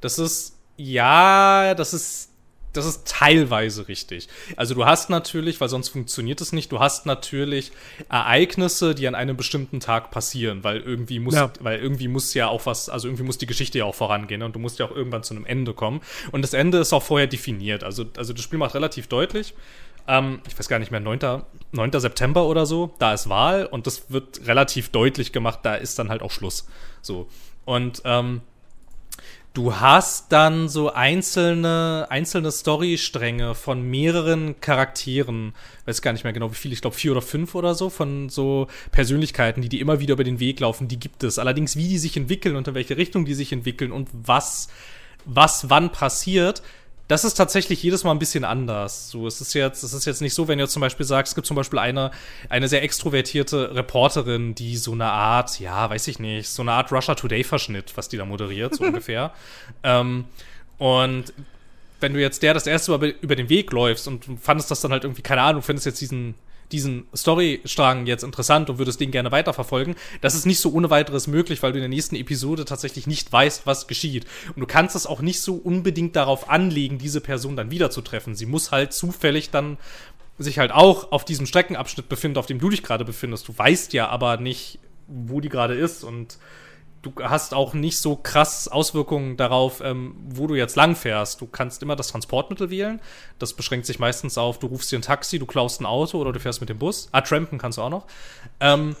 Das 0.00 0.18
ist, 0.18 0.56
ja, 0.76 1.74
das 1.74 1.94
ist 1.94 2.30
das 2.76 2.86
ist 2.86 3.06
teilweise 3.06 3.88
richtig. 3.88 4.28
Also 4.56 4.74
du 4.74 4.86
hast 4.86 5.10
natürlich, 5.10 5.60
weil 5.60 5.68
sonst 5.68 5.88
funktioniert 5.88 6.40
es 6.40 6.52
nicht, 6.52 6.70
du 6.72 6.80
hast 6.80 7.06
natürlich 7.06 7.72
Ereignisse, 8.08 8.94
die 8.94 9.08
an 9.08 9.14
einem 9.14 9.36
bestimmten 9.36 9.80
Tag 9.80 10.10
passieren, 10.10 10.64
weil 10.64 10.80
irgendwie 10.80 11.18
muss, 11.18 11.34
ja. 11.34 11.52
weil 11.60 11.78
irgendwie 11.78 12.08
muss 12.08 12.34
ja 12.34 12.48
auch 12.48 12.66
was, 12.66 12.88
also 12.88 13.08
irgendwie 13.08 13.24
muss 13.24 13.38
die 13.38 13.46
Geschichte 13.46 13.78
ja 13.78 13.84
auch 13.84 13.94
vorangehen 13.94 14.42
und 14.42 14.54
du 14.54 14.58
musst 14.58 14.78
ja 14.78 14.86
auch 14.86 14.94
irgendwann 14.94 15.22
zu 15.22 15.34
einem 15.34 15.46
Ende 15.46 15.74
kommen. 15.74 16.00
Und 16.32 16.42
das 16.42 16.52
Ende 16.52 16.78
ist 16.78 16.92
auch 16.92 17.02
vorher 17.02 17.26
definiert. 17.26 17.84
Also, 17.84 18.04
also 18.16 18.32
das 18.32 18.42
Spiel 18.42 18.58
macht 18.58 18.74
relativ 18.74 19.06
deutlich. 19.06 19.54
Ähm, 20.08 20.40
ich 20.46 20.58
weiß 20.58 20.68
gar 20.68 20.78
nicht 20.78 20.90
mehr, 20.90 21.00
9. 21.00 21.42
9. 21.72 21.92
September 22.00 22.46
oder 22.46 22.66
so, 22.66 22.94
da 22.98 23.12
ist 23.12 23.28
Wahl 23.28 23.66
und 23.66 23.86
das 23.86 24.10
wird 24.10 24.46
relativ 24.46 24.90
deutlich 24.90 25.32
gemacht, 25.32 25.60
da 25.62 25.74
ist 25.74 25.98
dann 25.98 26.08
halt 26.08 26.22
auch 26.22 26.30
Schluss. 26.30 26.66
So. 27.02 27.28
Und 27.64 28.02
ähm, 28.04 28.42
du 29.56 29.74
hast 29.74 30.32
dann 30.32 30.68
so 30.68 30.92
einzelne, 30.92 32.06
einzelne 32.10 32.52
Storystränge 32.52 33.54
von 33.54 33.80
mehreren 33.82 34.60
Charakteren, 34.60 35.54
weiß 35.86 36.02
gar 36.02 36.12
nicht 36.12 36.24
mehr 36.24 36.34
genau 36.34 36.50
wie 36.50 36.56
viele, 36.56 36.74
ich 36.74 36.82
glaube 36.82 36.94
vier 36.94 37.12
oder 37.12 37.22
fünf 37.22 37.54
oder 37.54 37.74
so, 37.74 37.88
von 37.88 38.28
so 38.28 38.66
Persönlichkeiten, 38.92 39.62
die 39.62 39.70
die 39.70 39.80
immer 39.80 39.98
wieder 39.98 40.12
über 40.12 40.24
den 40.24 40.40
Weg 40.40 40.60
laufen, 40.60 40.88
die 40.88 41.00
gibt 41.00 41.24
es. 41.24 41.38
Allerdings, 41.38 41.74
wie 41.76 41.88
die 41.88 41.98
sich 41.98 42.18
entwickeln 42.18 42.54
und 42.54 42.68
in 42.68 42.74
welche 42.74 42.98
Richtung 42.98 43.24
die 43.24 43.32
sich 43.32 43.50
entwickeln 43.50 43.92
und 43.92 44.10
was, 44.12 44.68
was 45.24 45.70
wann 45.70 45.90
passiert, 45.90 46.62
das 47.08 47.24
ist 47.24 47.34
tatsächlich 47.34 47.82
jedes 47.82 48.02
Mal 48.02 48.10
ein 48.10 48.18
bisschen 48.18 48.44
anders. 48.44 49.10
So, 49.10 49.26
es 49.26 49.40
ist 49.40 49.54
jetzt, 49.54 49.82
es 49.82 49.92
ist 49.92 50.04
jetzt 50.06 50.20
nicht 50.20 50.34
so, 50.34 50.48
wenn 50.48 50.58
du 50.58 50.66
zum 50.66 50.80
Beispiel 50.80 51.06
sagst, 51.06 51.32
es 51.32 51.34
gibt 51.34 51.46
zum 51.46 51.56
Beispiel 51.56 51.78
eine, 51.78 52.10
eine 52.48 52.68
sehr 52.68 52.82
extrovertierte 52.82 53.74
Reporterin, 53.74 54.54
die 54.54 54.76
so 54.76 54.92
eine 54.92 55.06
Art, 55.06 55.60
ja, 55.60 55.88
weiß 55.88 56.08
ich 56.08 56.18
nicht, 56.18 56.48
so 56.48 56.62
eine 56.62 56.72
Art 56.72 56.90
Russia 56.90 57.14
Today 57.14 57.44
Verschnitt, 57.44 57.96
was 57.96 58.08
die 58.08 58.16
da 58.16 58.24
moderiert, 58.24 58.74
so 58.74 58.84
ungefähr. 58.84 59.32
Ähm, 59.84 60.24
und 60.78 61.32
wenn 62.00 62.12
du 62.12 62.20
jetzt 62.20 62.42
der 62.42 62.54
das 62.54 62.66
erste 62.66 62.90
Mal 62.90 63.14
über 63.20 63.36
den 63.36 63.48
Weg 63.48 63.72
läufst 63.72 64.08
und 64.08 64.24
fandest 64.40 64.70
das 64.70 64.80
dann 64.80 64.92
halt 64.92 65.04
irgendwie, 65.04 65.22
keine 65.22 65.42
Ahnung, 65.42 65.62
findest 65.62 65.86
jetzt 65.86 66.00
diesen, 66.00 66.34
diesen 66.72 67.06
Storystrang 67.14 68.06
jetzt 68.06 68.24
interessant 68.24 68.70
und 68.70 68.78
würdest 68.78 69.00
den 69.00 69.10
gerne 69.10 69.32
weiterverfolgen, 69.32 69.94
das 70.20 70.34
ist 70.34 70.46
nicht 70.46 70.60
so 70.60 70.72
ohne 70.72 70.90
weiteres 70.90 71.26
möglich, 71.26 71.62
weil 71.62 71.72
du 71.72 71.78
in 71.78 71.82
der 71.82 71.88
nächsten 71.88 72.16
Episode 72.16 72.64
tatsächlich 72.64 73.06
nicht 73.06 73.32
weißt, 73.32 73.66
was 73.66 73.86
geschieht. 73.86 74.26
Und 74.48 74.60
du 74.60 74.66
kannst 74.66 74.96
es 74.96 75.06
auch 75.06 75.20
nicht 75.20 75.40
so 75.40 75.54
unbedingt 75.54 76.16
darauf 76.16 76.50
anlegen, 76.50 76.98
diese 76.98 77.20
Person 77.20 77.56
dann 77.56 77.70
wiederzutreffen. 77.70 78.34
Sie 78.34 78.46
muss 78.46 78.72
halt 78.72 78.92
zufällig 78.92 79.50
dann 79.50 79.78
sich 80.38 80.58
halt 80.58 80.72
auch 80.72 81.12
auf 81.12 81.24
diesem 81.24 81.46
Streckenabschnitt 81.46 82.08
befindet, 82.08 82.38
auf 82.38 82.46
dem 82.46 82.58
du 82.58 82.68
dich 82.68 82.82
gerade 82.82 83.04
befindest. 83.04 83.48
Du 83.48 83.56
weißt 83.56 83.92
ja 83.92 84.08
aber 84.08 84.36
nicht, 84.36 84.78
wo 85.06 85.40
die 85.40 85.48
gerade 85.48 85.74
ist 85.74 86.04
und 86.04 86.38
du 87.06 87.22
hast 87.22 87.54
auch 87.54 87.74
nicht 87.74 87.98
so 87.98 88.16
krass 88.16 88.68
Auswirkungen 88.68 89.36
darauf, 89.36 89.80
ähm, 89.80 90.16
wo 90.28 90.46
du 90.46 90.54
jetzt 90.54 90.76
lang 90.76 90.96
fährst. 90.96 91.40
Du 91.40 91.46
kannst 91.46 91.82
immer 91.82 91.96
das 91.96 92.08
Transportmittel 92.08 92.70
wählen. 92.70 93.00
Das 93.38 93.54
beschränkt 93.54 93.86
sich 93.86 93.98
meistens 93.98 94.36
auf, 94.38 94.58
du 94.58 94.66
rufst 94.66 94.90
dir 94.90 94.98
ein 94.98 95.02
Taxi, 95.02 95.38
du 95.38 95.46
klaust 95.46 95.80
ein 95.80 95.86
Auto 95.86 96.18
oder 96.18 96.32
du 96.32 96.40
fährst 96.40 96.60
mit 96.60 96.68
dem 96.68 96.78
Bus. 96.78 97.08
Ah, 97.12 97.20
trampen 97.20 97.58
kannst 97.58 97.78
du 97.78 97.82
auch 97.82 97.90
noch. 97.90 98.06
Ähm, 98.60 98.96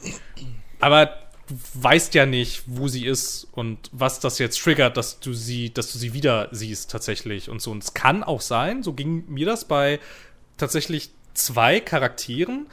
aber 0.80 1.06
du 1.48 1.54
weißt 1.74 2.14
ja 2.14 2.26
nicht, 2.26 2.62
wo 2.66 2.88
sie 2.88 3.06
ist 3.06 3.48
und 3.52 3.90
was 3.92 4.20
das 4.20 4.38
jetzt 4.38 4.60
triggert, 4.60 4.96
dass 4.96 5.20
du 5.20 5.32
sie, 5.32 5.72
dass 5.72 5.92
du 5.92 5.98
sie 5.98 6.12
wieder 6.12 6.48
siehst 6.52 6.90
tatsächlich 6.90 7.50
und 7.50 7.60
so. 7.60 7.70
Und 7.70 7.82
es 7.82 7.94
kann 7.94 8.22
auch 8.22 8.40
sein, 8.40 8.82
so 8.82 8.92
ging 8.92 9.24
mir 9.28 9.46
das 9.46 9.64
bei 9.64 10.00
tatsächlich 10.56 11.10
zwei 11.34 11.80
Charakteren, 11.80 12.68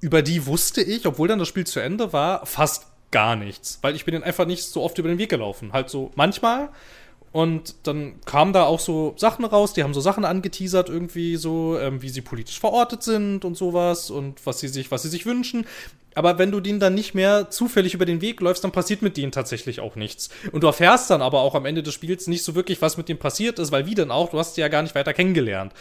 über 0.00 0.22
die 0.22 0.46
wusste 0.46 0.82
ich, 0.82 1.06
obwohl 1.06 1.28
dann 1.28 1.38
das 1.38 1.48
Spiel 1.48 1.66
zu 1.66 1.80
Ende 1.80 2.12
war, 2.12 2.44
fast 2.46 2.86
gar 3.10 3.36
nichts, 3.36 3.78
weil 3.82 3.94
ich 3.94 4.04
bin 4.04 4.14
dann 4.14 4.24
einfach 4.24 4.46
nicht 4.46 4.64
so 4.64 4.82
oft 4.82 4.98
über 4.98 5.08
den 5.08 5.18
Weg 5.18 5.30
gelaufen. 5.30 5.72
Halt 5.72 5.90
so 5.90 6.10
manchmal. 6.14 6.70
Und 7.32 7.74
dann 7.82 8.20
kamen 8.24 8.54
da 8.54 8.64
auch 8.64 8.80
so 8.80 9.12
Sachen 9.18 9.44
raus, 9.44 9.74
die 9.74 9.82
haben 9.82 9.92
so 9.92 10.00
Sachen 10.00 10.24
angeteasert 10.24 10.88
irgendwie 10.88 11.36
so, 11.36 11.78
ähm, 11.78 12.00
wie 12.00 12.08
sie 12.08 12.22
politisch 12.22 12.58
verortet 12.58 13.02
sind 13.02 13.44
und 13.44 13.56
sowas 13.56 14.10
und 14.10 14.46
was 14.46 14.60
sie 14.60 14.68
sich, 14.68 14.90
was 14.90 15.02
sie 15.02 15.10
sich 15.10 15.26
wünschen. 15.26 15.66
Aber 16.14 16.38
wenn 16.38 16.50
du 16.50 16.60
denen 16.60 16.80
dann 16.80 16.94
nicht 16.94 17.14
mehr 17.14 17.50
zufällig 17.50 17.92
über 17.92 18.06
den 18.06 18.22
Weg 18.22 18.40
läufst, 18.40 18.64
dann 18.64 18.72
passiert 18.72 19.02
mit 19.02 19.18
denen 19.18 19.32
tatsächlich 19.32 19.80
auch 19.80 19.96
nichts. 19.96 20.30
Und 20.50 20.62
du 20.62 20.66
erfährst 20.66 21.10
dann 21.10 21.20
aber 21.20 21.40
auch 21.40 21.54
am 21.54 21.66
Ende 21.66 21.82
des 21.82 21.92
Spiels 21.92 22.26
nicht 22.26 22.42
so 22.42 22.54
wirklich, 22.54 22.80
was 22.80 22.96
mit 22.96 23.10
denen 23.10 23.18
passiert 23.18 23.58
ist, 23.58 23.70
weil 23.70 23.84
wie 23.84 23.94
denn 23.94 24.10
auch, 24.10 24.30
du 24.30 24.38
hast 24.38 24.54
sie 24.54 24.62
ja 24.62 24.68
gar 24.68 24.80
nicht 24.80 24.94
weiter 24.94 25.12
kennengelernt. 25.12 25.74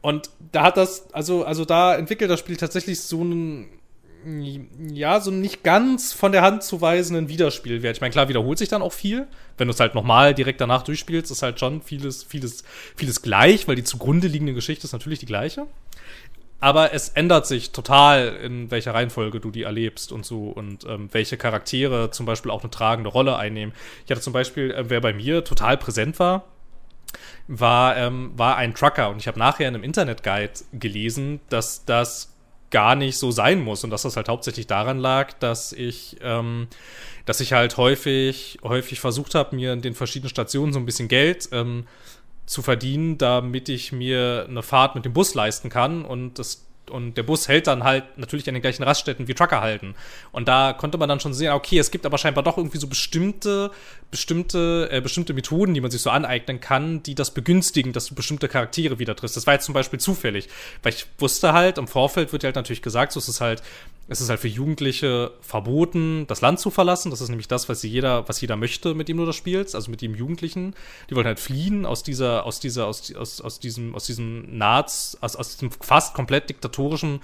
Und 0.00 0.30
da 0.52 0.62
hat 0.62 0.78
das, 0.78 1.12
also, 1.12 1.44
also 1.44 1.66
da 1.66 1.96
entwickelt 1.96 2.30
das 2.30 2.40
Spiel 2.40 2.56
tatsächlich 2.56 2.98
so 3.00 3.20
einen 3.20 3.68
ja, 4.92 5.20
so 5.20 5.30
nicht 5.30 5.62
ganz 5.62 6.12
von 6.12 6.32
der 6.32 6.42
Hand 6.42 6.62
zu 6.62 6.80
weisenden 6.80 7.28
Wiederspielwert. 7.28 7.96
Ich 7.96 8.00
meine, 8.00 8.12
klar, 8.12 8.28
wiederholt 8.28 8.58
sich 8.58 8.68
dann 8.68 8.82
auch 8.82 8.92
viel. 8.92 9.26
Wenn 9.56 9.68
du 9.68 9.74
es 9.74 9.80
halt 9.80 9.94
nochmal 9.94 10.34
direkt 10.34 10.60
danach 10.60 10.82
durchspielst, 10.82 11.30
ist 11.30 11.42
halt 11.42 11.60
schon 11.60 11.82
vieles, 11.82 12.22
vieles, 12.22 12.64
vieles 12.96 13.22
gleich, 13.22 13.68
weil 13.68 13.76
die 13.76 13.84
zugrunde 13.84 14.28
liegende 14.28 14.54
Geschichte 14.54 14.86
ist 14.86 14.92
natürlich 14.92 15.18
die 15.18 15.26
gleiche. 15.26 15.66
Aber 16.60 16.94
es 16.94 17.10
ändert 17.10 17.46
sich 17.46 17.72
total, 17.72 18.36
in 18.42 18.70
welcher 18.70 18.94
Reihenfolge 18.94 19.38
du 19.38 19.50
die 19.50 19.64
erlebst 19.64 20.12
und 20.12 20.24
so 20.24 20.48
und 20.48 20.84
ähm, 20.84 21.08
welche 21.12 21.36
Charaktere 21.36 22.10
zum 22.10 22.24
Beispiel 22.24 22.50
auch 22.50 22.62
eine 22.62 22.70
tragende 22.70 23.10
Rolle 23.10 23.36
einnehmen. 23.36 23.74
Ich 24.04 24.10
hatte 24.10 24.22
zum 24.22 24.32
Beispiel, 24.32 24.70
äh, 24.70 24.88
wer 24.88 25.00
bei 25.00 25.12
mir 25.12 25.44
total 25.44 25.76
präsent 25.76 26.18
war, 26.18 26.44
war, 27.48 27.96
ähm, 27.96 28.32
war 28.36 28.56
ein 28.56 28.74
Trucker 28.74 29.10
und 29.10 29.18
ich 29.18 29.28
habe 29.28 29.38
nachher 29.38 29.68
in 29.68 29.74
einem 29.74 29.84
Internet-Guide 29.84 30.52
gelesen, 30.72 31.40
dass 31.50 31.84
das 31.84 32.33
gar 32.70 32.96
nicht 32.96 33.18
so 33.18 33.30
sein 33.30 33.62
muss 33.62 33.84
und 33.84 33.90
dass 33.90 34.02
das 34.02 34.16
halt 34.16 34.28
hauptsächlich 34.28 34.66
daran 34.66 34.98
lag, 34.98 35.32
dass 35.34 35.72
ich, 35.72 36.16
ähm, 36.22 36.68
dass 37.24 37.40
ich 37.40 37.52
halt 37.52 37.76
häufig, 37.76 38.58
häufig 38.62 39.00
versucht 39.00 39.34
habe, 39.34 39.54
mir 39.54 39.72
in 39.72 39.82
den 39.82 39.94
verschiedenen 39.94 40.30
Stationen 40.30 40.72
so 40.72 40.78
ein 40.78 40.86
bisschen 40.86 41.08
Geld 41.08 41.48
ähm, 41.52 41.86
zu 42.46 42.62
verdienen, 42.62 43.16
damit 43.16 43.68
ich 43.68 43.92
mir 43.92 44.46
eine 44.48 44.62
Fahrt 44.62 44.94
mit 44.94 45.04
dem 45.04 45.12
Bus 45.12 45.34
leisten 45.34 45.70
kann 45.70 46.04
und 46.04 46.38
das 46.38 46.66
und 46.90 47.16
der 47.16 47.22
Bus 47.22 47.48
hält 47.48 47.66
dann 47.66 47.84
halt 47.84 48.18
natürlich 48.18 48.46
an 48.48 48.54
den 48.54 48.62
gleichen 48.62 48.82
Raststätten 48.82 49.28
wie 49.28 49.34
Trucker 49.34 49.60
halten. 49.60 49.94
Und 50.32 50.48
da 50.48 50.72
konnte 50.72 50.98
man 50.98 51.08
dann 51.08 51.20
schon 51.20 51.34
sehen, 51.34 51.52
okay, 51.52 51.78
es 51.78 51.90
gibt 51.90 52.06
aber 52.06 52.18
scheinbar 52.18 52.44
doch 52.44 52.56
irgendwie 52.56 52.78
so 52.78 52.86
bestimmte, 52.86 53.70
bestimmte, 54.10 54.88
äh, 54.90 55.00
bestimmte 55.00 55.34
Methoden, 55.34 55.74
die 55.74 55.80
man 55.80 55.90
sich 55.90 56.02
so 56.02 56.10
aneignen 56.10 56.60
kann, 56.60 57.02
die 57.02 57.14
das 57.14 57.32
begünstigen, 57.32 57.92
dass 57.92 58.06
du 58.06 58.14
bestimmte 58.14 58.48
Charaktere 58.48 58.98
wieder 58.98 59.16
triffst. 59.16 59.36
Das 59.36 59.46
war 59.46 59.54
jetzt 59.54 59.64
zum 59.64 59.74
Beispiel 59.74 59.98
zufällig, 59.98 60.48
weil 60.82 60.92
ich 60.92 61.06
wusste 61.18 61.52
halt, 61.52 61.78
im 61.78 61.88
Vorfeld 61.88 62.32
wird 62.32 62.42
ja 62.42 62.48
halt 62.48 62.56
natürlich 62.56 62.82
gesagt, 62.82 63.12
so 63.12 63.18
ist 63.18 63.28
es 63.28 63.40
halt, 63.40 63.62
es 64.06 64.20
ist 64.20 64.28
halt 64.28 64.40
für 64.40 64.48
Jugendliche 64.48 65.32
verboten, 65.40 66.26
das 66.26 66.42
Land 66.42 66.60
zu 66.60 66.70
verlassen. 66.70 67.10
Das 67.10 67.22
ist 67.22 67.30
nämlich 67.30 67.48
das, 67.48 67.70
was 67.70 67.82
jeder, 67.82 68.28
was 68.28 68.40
jeder 68.40 68.56
möchte, 68.56 68.94
mit 68.94 69.08
dem 69.08 69.16
du 69.16 69.24
das 69.24 69.34
spielst, 69.34 69.74
also 69.74 69.90
mit 69.90 70.02
dem 70.02 70.14
Jugendlichen. 70.14 70.74
Die 71.08 71.16
wollen 71.16 71.26
halt 71.26 71.40
fliehen 71.40 71.86
aus 71.86 72.02
dieser, 72.02 72.44
aus 72.44 72.60
dieser, 72.60 72.86
aus, 72.86 73.14
aus, 73.14 73.40
aus 73.40 73.60
diesem, 73.60 73.94
aus 73.94 74.04
diesem 74.04 74.58
Naz, 74.58 75.16
aus, 75.22 75.36
aus 75.36 75.56
diesem 75.56 75.70
fast 75.70 76.12
komplett 76.12 76.50
diktatorischen 76.50 76.73
organisatorischen 76.78 77.20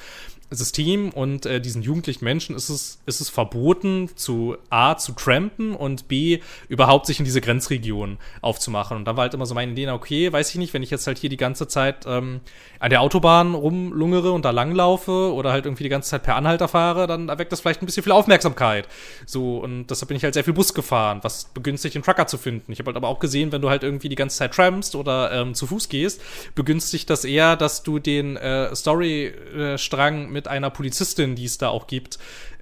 System 0.51 1.11
und 1.11 1.47
äh, 1.47 1.61
diesen 1.61 1.83
jugendlichen 1.83 2.25
Menschen 2.25 2.57
ist 2.57 2.69
es, 2.69 2.99
ist 3.07 3.21
es 3.21 3.31
verboten, 3.31 4.11
zu 4.17 4.57
A, 4.69 4.97
zu 4.97 5.13
trampen 5.13 5.75
und 5.75 6.09
B, 6.09 6.41
überhaupt 6.69 7.07
sich 7.07 7.19
in 7.19 7.25
diese 7.25 7.41
Grenzregion 7.41 8.19
aufzumachen. 8.41 8.97
Und 8.97 9.05
da 9.05 9.17
war 9.17 9.23
halt 9.23 9.35
immer 9.35 9.47
so 9.47 9.55
meine 9.55 9.73
Idee, 9.73 9.89
okay, 9.89 10.33
weiß 10.33 10.51
ich 10.51 10.57
nicht, 10.57 10.75
wenn 10.75 10.83
ich 10.83 10.91
jetzt 10.91 11.07
halt 11.07 11.19
hier 11.19 11.31
die 11.31 11.37
ganze 11.37 11.69
Zeit 11.69 12.05
ähm, 12.07 12.41
an 12.81 12.91
der 12.91 13.01
Autobahn 13.01 13.55
rumlungere 13.55 14.33
und 14.33 14.45
da 14.45 14.51
langlaufe 14.51 15.33
oder 15.33 15.53
halt 15.53 15.67
irgendwie 15.67 15.85
die 15.85 15.89
ganze 15.89 16.11
Zeit 16.11 16.23
per 16.25 16.37
Anhalter 16.37 16.67
fahre, 16.67 17.07
dann 17.07 17.29
erweckt 17.29 17.53
das 17.53 17.61
vielleicht 17.61 17.83
ein 17.83 17.87
bisschen 17.87 18.03
viel 18.03 18.13
Aufmerksamkeit. 18.13 18.89
So, 19.27 19.59
und 19.59 19.87
deshalb 19.87 20.09
bin 20.09 20.17
ich 20.17 20.25
halt 20.25 20.35
sehr 20.35 20.45
viel 20.45 20.53
Bus 20.53 20.75
gefahren, 20.75 21.21
was 21.23 21.45
begünstigt, 21.45 21.95
den 21.95 22.03
Trucker 22.03 22.27
zu 22.27 22.39
finden. 22.39 22.73
Ich 22.73 22.79
habe 22.81 22.89
halt 22.89 22.97
aber 22.97 23.09
auch 23.09 23.21
gesehen, 23.21 23.53
wenn 23.53 23.63
du 23.63 23.71
halt 23.71 23.83
irgendwie 23.83 24.09
die 24.09 24.17
ganze 24.17 24.39
Zeit 24.39 24.53
trampst 24.55 24.97
oder 24.97 25.31
ähm, 25.33 25.55
zu 25.55 25.67
Fuß 25.67 25.89
gehst, 25.89 26.21
begünstigt 26.55 27.09
das 27.09 27.25
eher, 27.25 27.57
dass 27.57 27.83
du 27.83 27.99
den 27.99 28.37
äh, 28.37 28.75
Story-Strang 28.75 30.25
äh, 30.25 30.31
mit 30.31 30.40
mit 30.41 30.49
einer 30.49 30.71
Polizistin, 30.71 31.35
die 31.35 31.45
es 31.45 31.59
da 31.59 31.69
auch 31.69 31.87
gibt, 31.87 32.19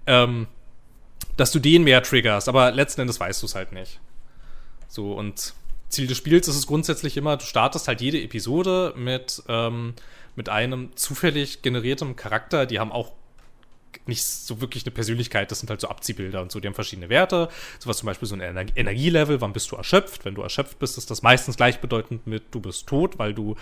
ähm, 0.07 0.49
dass 1.37 1.53
du 1.53 1.61
den 1.61 1.85
mehr 1.85 2.03
triggerst. 2.03 2.49
Aber 2.49 2.73
letzten 2.73 3.03
Endes 3.03 3.21
weißt 3.21 3.41
du 3.41 3.47
es 3.47 3.55
halt 3.55 3.71
nicht. 3.71 4.01
So, 4.89 5.13
und 5.13 5.55
Ziel 5.89 6.09
des 6.09 6.19
Spiels 6.19 6.49
ist 6.49 6.57
es 6.57 6.67
grundsätzlich 6.67 7.17
immer, 7.17 7.37
du 7.37 7.45
startest 7.45 7.87
halt 7.87 8.01
jede 8.01 8.21
Episode 8.21 8.95
mit, 8.97 9.45
ähm, 9.47 9.95
mit 10.35 10.49
einem 10.49 10.91
zufällig 10.97 11.63
generiertem 11.63 12.17
Charakter. 12.17 12.67
Die 12.67 12.81
haben 12.81 12.91
auch 12.91 13.13
nicht 14.09 14.25
so 14.25 14.61
wirklich 14.61 14.85
eine 14.85 14.93
Persönlichkeit, 14.93 15.51
das 15.51 15.61
sind 15.61 15.71
halt 15.71 15.81
so 15.81 15.89
Abziehbilder 15.89 16.43
und 16.43 16.51
so, 16.51 16.61
die 16.61 16.67
haben 16.67 16.75
verschiedene 16.75 17.09
Werte. 17.09 17.49
Sowas 17.79 17.99
zum 17.99 18.07
Beispiel 18.07 18.29
so 18.29 18.35
ein 18.35 18.41
Ener 18.41 18.67
Energielevel, 18.75 19.41
wann 19.41 19.53
bist 19.53 19.71
du 19.71 19.77
erschöpft? 19.77 20.25
Wenn 20.25 20.35
du 20.35 20.43
erschöpft 20.43 20.79
bist, 20.79 20.99
ist 20.99 21.11
das 21.11 21.23
meistens 21.23 21.57
gleichbedeutend 21.57 22.27
mit 22.27 22.45
du 22.51 22.61
bist 22.61 22.87
tot, 22.87 23.19
weil 23.19 23.35
du 23.35 23.57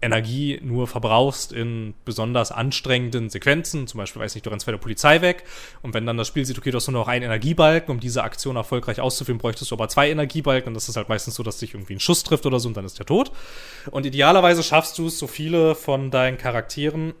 Energie 0.00 0.60
nur 0.62 0.86
verbrauchst 0.86 1.52
in 1.52 1.94
besonders 2.04 2.52
anstrengenden 2.52 3.30
Sequenzen. 3.30 3.86
Zum 3.86 3.98
Beispiel, 3.98 4.22
weiß 4.22 4.34
nicht, 4.34 4.46
du 4.46 4.50
rennst 4.50 4.66
bei 4.66 4.72
der 4.72 4.78
Polizei 4.78 5.20
weg 5.20 5.44
und 5.82 5.92
wenn 5.94 6.06
dann 6.06 6.16
das 6.16 6.28
Spiel 6.28 6.44
sieht, 6.44 6.58
okay, 6.58 6.70
du 6.70 6.76
hast 6.76 6.88
nur 6.88 7.00
noch 7.00 7.08
einen 7.08 7.24
Energiebalken, 7.24 7.90
um 7.90 8.00
diese 8.00 8.22
Aktion 8.22 8.56
erfolgreich 8.56 9.00
auszuführen, 9.00 9.38
bräuchtest 9.38 9.70
du 9.70 9.74
aber 9.74 9.88
zwei 9.88 10.10
Energiebalken 10.10 10.68
und 10.68 10.74
das 10.74 10.88
ist 10.88 10.96
halt 10.96 11.08
meistens 11.08 11.34
so, 11.34 11.42
dass 11.42 11.58
dich 11.58 11.74
irgendwie 11.74 11.94
ein 11.94 12.00
Schuss 12.00 12.22
trifft 12.22 12.46
oder 12.46 12.60
so 12.60 12.68
und 12.68 12.76
dann 12.76 12.84
ist 12.84 12.98
der 12.98 13.06
tot. 13.06 13.32
Und 13.90 14.06
idealerweise 14.06 14.62
schaffst 14.62 14.98
du 14.98 15.08
es, 15.08 15.18
so 15.18 15.26
viele 15.26 15.74
von 15.74 16.10
deinen 16.10 16.38
Charakteren 16.38 17.14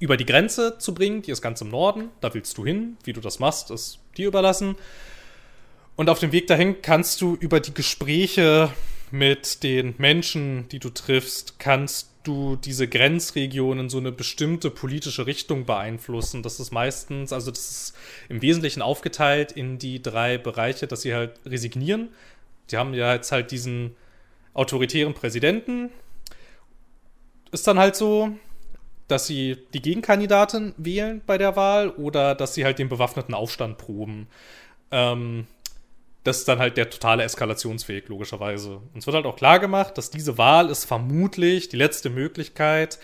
über 0.00 0.16
die 0.16 0.26
Grenze 0.26 0.78
zu 0.78 0.92
bringen. 0.92 1.22
Die 1.22 1.30
ist 1.30 1.42
ganz 1.42 1.60
im 1.60 1.68
Norden. 1.68 2.08
Da 2.20 2.34
willst 2.34 2.58
du 2.58 2.64
hin. 2.64 2.96
Wie 3.04 3.12
du 3.12 3.20
das 3.20 3.38
machst, 3.38 3.70
ist 3.70 4.00
dir 4.16 4.26
überlassen. 4.26 4.74
Und 5.94 6.08
auf 6.08 6.18
dem 6.18 6.32
Weg 6.32 6.48
dahin 6.48 6.82
kannst 6.82 7.20
du 7.20 7.36
über 7.36 7.60
die 7.60 7.74
Gespräche 7.74 8.72
mit 9.10 9.62
den 9.62 9.94
Menschen, 9.98 10.68
die 10.68 10.78
du 10.78 10.88
triffst, 10.90 11.58
kannst 11.58 12.10
du 12.22 12.56
diese 12.56 12.86
Grenzregion 12.88 13.78
in 13.78 13.88
so 13.90 13.98
eine 13.98 14.12
bestimmte 14.12 14.70
politische 14.70 15.26
Richtung 15.26 15.64
beeinflussen. 15.64 16.42
Das 16.42 16.60
ist 16.60 16.70
meistens, 16.70 17.32
also 17.32 17.50
das 17.50 17.70
ist 17.70 17.96
im 18.28 18.40
Wesentlichen 18.42 18.82
aufgeteilt 18.82 19.52
in 19.52 19.78
die 19.78 20.02
drei 20.02 20.38
Bereiche, 20.38 20.86
dass 20.86 21.02
sie 21.02 21.14
halt 21.14 21.40
resignieren. 21.44 22.08
Die 22.70 22.76
haben 22.76 22.94
ja 22.94 23.14
jetzt 23.14 23.32
halt 23.32 23.50
diesen 23.50 23.96
autoritären 24.54 25.14
Präsidenten. 25.14 25.90
Ist 27.52 27.66
dann 27.66 27.78
halt 27.78 27.96
so, 27.96 28.30
dass 29.10 29.26
sie 29.26 29.58
die 29.74 29.82
Gegenkandidatin 29.82 30.74
wählen 30.76 31.20
bei 31.26 31.38
der 31.38 31.56
Wahl 31.56 31.90
oder 31.90 32.34
dass 32.34 32.54
sie 32.54 32.64
halt 32.64 32.78
den 32.78 32.88
bewaffneten 32.88 33.34
Aufstand 33.34 33.78
proben. 33.78 34.28
Ähm, 34.90 35.46
das 36.24 36.38
ist 36.38 36.48
dann 36.48 36.58
halt 36.58 36.76
der 36.76 36.90
totale 36.90 37.22
Eskalationsweg, 37.22 38.08
logischerweise. 38.08 38.82
Und 38.92 38.98
es 38.98 39.06
wird 39.06 39.16
halt 39.16 39.26
auch 39.26 39.36
klar 39.36 39.58
gemacht, 39.58 39.96
dass 39.96 40.10
diese 40.10 40.36
Wahl 40.36 40.68
ist 40.68 40.84
vermutlich 40.84 41.68
die 41.70 41.76
letzte 41.76 42.10
Möglichkeit, 42.10 42.98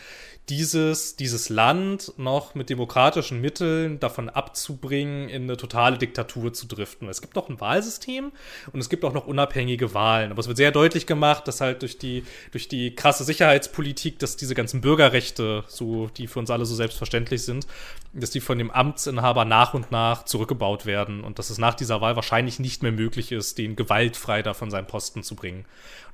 dieses, 0.49 1.17
dieses 1.17 1.49
Land 1.49 2.13
noch 2.19 2.55
mit 2.55 2.71
demokratischen 2.71 3.41
Mitteln 3.41 3.99
davon 3.99 4.29
abzubringen, 4.29 5.29
in 5.29 5.43
eine 5.45 5.57
totale 5.57 5.99
Diktatur 5.99 6.53
zu 6.53 6.67
driften. 6.67 7.09
Es 7.09 7.21
gibt 7.21 7.35
noch 7.35 7.49
ein 7.49 7.61
Wahlsystem 7.61 8.31
und 8.73 8.81
es 8.81 8.89
gibt 8.89 9.05
auch 9.05 9.13
noch 9.13 9.27
unabhängige 9.27 9.93
Wahlen. 9.93 10.31
Aber 10.31 10.39
es 10.39 10.47
wird 10.47 10.57
sehr 10.57 10.71
deutlich 10.71 11.07
gemacht, 11.07 11.49
dass 11.49 11.61
halt 11.61 11.83
durch 11.83 11.99
die, 11.99 12.25
durch 12.53 12.69
die 12.69 12.95
krasse 12.95 13.25
Sicherheitspolitik, 13.25 14.21
dass 14.21 14.37
diese 14.37 14.55
ganzen 14.55 14.81
Bürgerrechte, 14.81 15.65
so, 15.67 16.09
die 16.17 16.29
für 16.29 16.39
uns 16.39 16.51
alle 16.51 16.65
so 16.65 16.77
selbstverständlich 16.77 17.43
sind, 17.43 17.67
dass 18.13 18.31
die 18.31 18.41
von 18.41 18.59
dem 18.59 18.71
Amtsinhaber 18.71 19.45
nach 19.45 19.75
und 19.75 19.91
nach 19.91 20.25
zurückgebaut 20.27 20.87
werden 20.87 21.25
und 21.25 21.41
dass 21.41 21.51
es 21.51 21.59
nach 21.59 21.75
dieser 21.75 22.01
Wahl 22.01 22.15
wahrscheinlich 22.15 22.61
nicht 22.61 22.85
mehr 22.85 22.93
möglich 22.93 23.33
ist, 23.33 23.59
den 23.59 23.75
gewaltfrei 23.75 24.43
da 24.43 24.55
von 24.55 24.71
seinem 24.71 24.87
Posten 24.87 25.25
zu 25.25 25.35
bringen. 25.35 25.65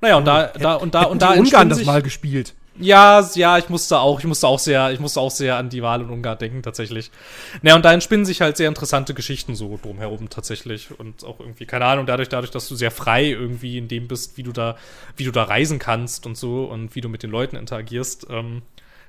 Naja, 0.00 0.16
und 0.16 0.24
da, 0.24 0.46
da, 0.46 0.74
und 0.76 0.94
da, 0.94 1.02
und 1.02 1.20
da, 1.20 1.32
Ungarn 1.32 1.68
das 1.68 1.84
mal 1.84 2.02
gespielt. 2.02 2.54
Ja, 2.78 3.28
ja, 3.34 3.58
ich 3.58 3.68
musste 3.68 3.98
auch, 3.98 4.18
ich 4.18 4.24
musste 4.24 4.48
auch 4.48 4.58
sehr, 4.58 4.92
ich 4.92 4.98
musste 4.98 5.20
auch 5.20 5.30
sehr 5.30 5.56
an 5.56 5.68
die 5.68 5.82
Wahl 5.82 6.00
in 6.00 6.08
Ungarn 6.08 6.38
denken, 6.38 6.62
tatsächlich. 6.62 7.10
Naja, 7.60 7.76
und 7.76 7.84
da 7.84 7.92
entspinnen 7.92 8.24
sich 8.24 8.40
halt 8.40 8.56
sehr 8.56 8.68
interessante 8.68 9.12
Geschichten 9.12 9.54
so 9.54 9.78
drumherum 9.82 10.30
tatsächlich. 10.30 10.88
Und 10.98 11.22
auch 11.22 11.38
irgendwie, 11.38 11.66
keine 11.66 11.84
Ahnung, 11.84 12.06
dadurch, 12.06 12.30
dadurch, 12.30 12.50
dass 12.50 12.68
du 12.68 12.74
sehr 12.74 12.90
frei 12.90 13.26
irgendwie 13.26 13.76
in 13.76 13.88
dem 13.88 14.08
bist, 14.08 14.38
wie 14.38 14.42
du 14.42 14.52
da, 14.52 14.76
wie 15.16 15.24
du 15.24 15.32
da 15.32 15.42
reisen 15.44 15.78
kannst 15.78 16.24
und 16.24 16.38
so 16.38 16.64
und 16.64 16.94
wie 16.94 17.02
du 17.02 17.10
mit 17.10 17.22
den 17.22 17.30
Leuten 17.30 17.56
interagierst, 17.56 18.28
ähm, 18.30 18.62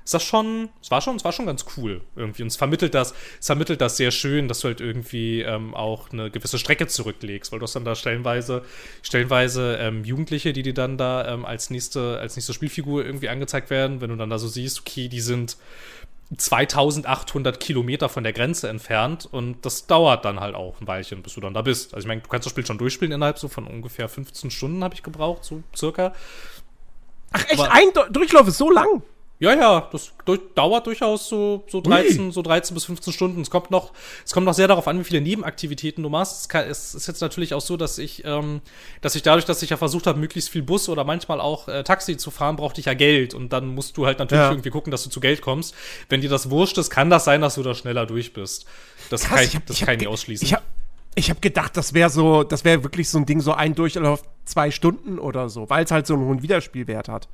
ist 0.04 0.12
das 0.12 0.22
schon, 0.22 0.68
es 0.82 0.90
war 0.90 1.00
schon, 1.00 1.16
es 1.16 1.24
war 1.24 1.32
schon 1.32 1.46
ganz 1.46 1.64
cool 1.76 2.02
irgendwie. 2.14 2.42
Und 2.42 2.48
es 2.48 2.56
vermittelt 2.56 2.94
das, 2.94 3.14
es 3.40 3.46
vermittelt 3.46 3.80
das 3.80 3.96
sehr 3.96 4.10
schön, 4.10 4.48
dass 4.48 4.60
du 4.60 4.68
halt 4.68 4.80
irgendwie 4.80 5.40
ähm, 5.40 5.74
auch 5.74 6.12
eine 6.12 6.30
gewisse 6.30 6.58
Strecke 6.58 6.86
zurücklegst, 6.86 7.50
weil 7.50 7.58
du 7.58 7.62
hast 7.62 7.74
dann 7.74 7.86
da 7.86 7.94
stellenweise, 7.94 8.62
stellenweise 9.02 9.78
ähm, 9.80 10.04
Jugendliche, 10.04 10.52
die 10.52 10.62
dir 10.62 10.74
dann 10.74 10.98
da 10.98 11.26
ähm, 11.32 11.46
als 11.46 11.70
nächste, 11.70 12.18
als 12.18 12.36
nächste 12.36 12.52
Spielfigur 12.52 13.04
irgendwie 13.04 13.30
angezeigt 13.30 13.70
werden, 13.70 14.02
wenn 14.02 14.10
du 14.10 14.16
dann 14.16 14.28
da 14.28 14.38
so 14.38 14.46
siehst, 14.46 14.80
okay, 14.80 15.08
die 15.08 15.20
sind 15.20 15.56
2800 16.36 17.58
Kilometer 17.58 18.10
von 18.10 18.24
der 18.24 18.32
Grenze 18.34 18.68
entfernt 18.68 19.26
und 19.30 19.64
das 19.64 19.86
dauert 19.86 20.24
dann 20.24 20.40
halt 20.40 20.54
auch 20.54 20.80
ein 20.80 20.86
Weilchen, 20.86 21.22
bis 21.22 21.34
du 21.34 21.40
dann 21.40 21.54
da 21.54 21.62
bist. 21.62 21.94
Also 21.94 22.04
ich 22.04 22.08
meine, 22.08 22.20
du 22.20 22.28
kannst 22.28 22.44
das 22.44 22.50
Spiel 22.50 22.66
schon 22.66 22.78
durchspielen 22.78 23.12
innerhalb 23.12 23.38
so 23.38 23.48
von 23.48 23.66
ungefähr 23.66 24.08
15 24.08 24.50
Stunden 24.50 24.84
habe 24.84 24.94
ich 24.94 25.02
gebraucht, 25.02 25.44
so 25.44 25.62
circa. 25.74 26.12
Ach 27.32 27.44
echt, 27.48 27.58
Aber 27.58 27.72
ein 27.72 27.88
Durchlauf 28.12 28.48
ist 28.48 28.58
so 28.58 28.70
lang? 28.70 29.02
Ja, 29.40 29.52
ja, 29.52 29.88
das 29.90 30.12
durch, 30.24 30.40
dauert 30.54 30.86
durchaus 30.86 31.28
so, 31.28 31.64
so 31.66 31.80
13, 31.80 32.26
Ui. 32.26 32.32
so 32.32 32.40
13 32.40 32.72
bis 32.72 32.84
15 32.84 33.12
Stunden. 33.12 33.40
Es 33.40 33.50
kommt 33.50 33.70
noch, 33.70 33.92
es 34.24 34.32
kommt 34.32 34.46
noch 34.46 34.54
sehr 34.54 34.68
darauf 34.68 34.86
an, 34.86 34.98
wie 35.00 35.04
viele 35.04 35.20
Nebenaktivitäten 35.20 36.04
du 36.04 36.08
machst. 36.08 36.42
Es, 36.42 36.48
kann, 36.48 36.66
es 36.68 36.94
ist 36.94 37.08
jetzt 37.08 37.20
natürlich 37.20 37.52
auch 37.52 37.60
so, 37.60 37.76
dass 37.76 37.98
ich, 37.98 38.24
ähm, 38.24 38.60
dass 39.00 39.16
ich 39.16 39.22
dadurch, 39.22 39.44
dass 39.44 39.60
ich 39.62 39.70
ja 39.70 39.76
versucht 39.76 40.06
habe, 40.06 40.20
möglichst 40.20 40.50
viel 40.50 40.62
Bus 40.62 40.88
oder 40.88 41.02
manchmal 41.02 41.40
auch 41.40 41.66
äh, 41.66 41.82
Taxi 41.82 42.16
zu 42.16 42.30
fahren, 42.30 42.56
brauchte 42.56 42.78
ich 42.78 42.86
ja 42.86 42.94
Geld. 42.94 43.34
Und 43.34 43.52
dann 43.52 43.74
musst 43.74 43.96
du 43.96 44.06
halt 44.06 44.20
natürlich 44.20 44.44
ja. 44.44 44.50
irgendwie 44.50 44.70
gucken, 44.70 44.92
dass 44.92 45.02
du 45.02 45.10
zu 45.10 45.18
Geld 45.18 45.42
kommst. 45.42 45.74
Wenn 46.08 46.20
dir 46.20 46.30
das 46.30 46.48
wurscht 46.48 46.78
ist, 46.78 46.90
kann 46.90 47.10
das 47.10 47.24
sein, 47.24 47.40
dass 47.40 47.56
du 47.56 47.64
da 47.64 47.74
schneller 47.74 48.06
durch 48.06 48.32
bist. 48.32 48.66
Das 49.10 49.24
Krass, 49.24 49.30
kann 49.30 49.44
ich, 49.44 49.56
hab, 49.56 49.66
das 49.66 49.80
ich 49.80 49.84
kann 49.84 49.98
ich 49.98 50.06
ausschließen. 50.06 50.46
Ich 50.46 50.54
hab, 50.54 50.62
ich 51.16 51.28
habe 51.30 51.40
gedacht, 51.40 51.76
das 51.76 51.92
wäre 51.92 52.08
so, 52.08 52.44
das 52.44 52.64
wäre 52.64 52.84
wirklich 52.84 53.10
so 53.10 53.18
ein 53.18 53.26
Ding, 53.26 53.40
so 53.40 53.52
ein 53.52 53.74
Durchlauf 53.74 54.22
zwei 54.44 54.70
Stunden 54.70 55.18
oder 55.18 55.48
so, 55.48 55.68
weil 55.68 55.84
es 55.84 55.90
halt 55.90 56.06
so 56.06 56.14
einen 56.14 56.24
hohen 56.24 56.42
Wiederspielwert 56.42 57.08
hat. 57.08 57.28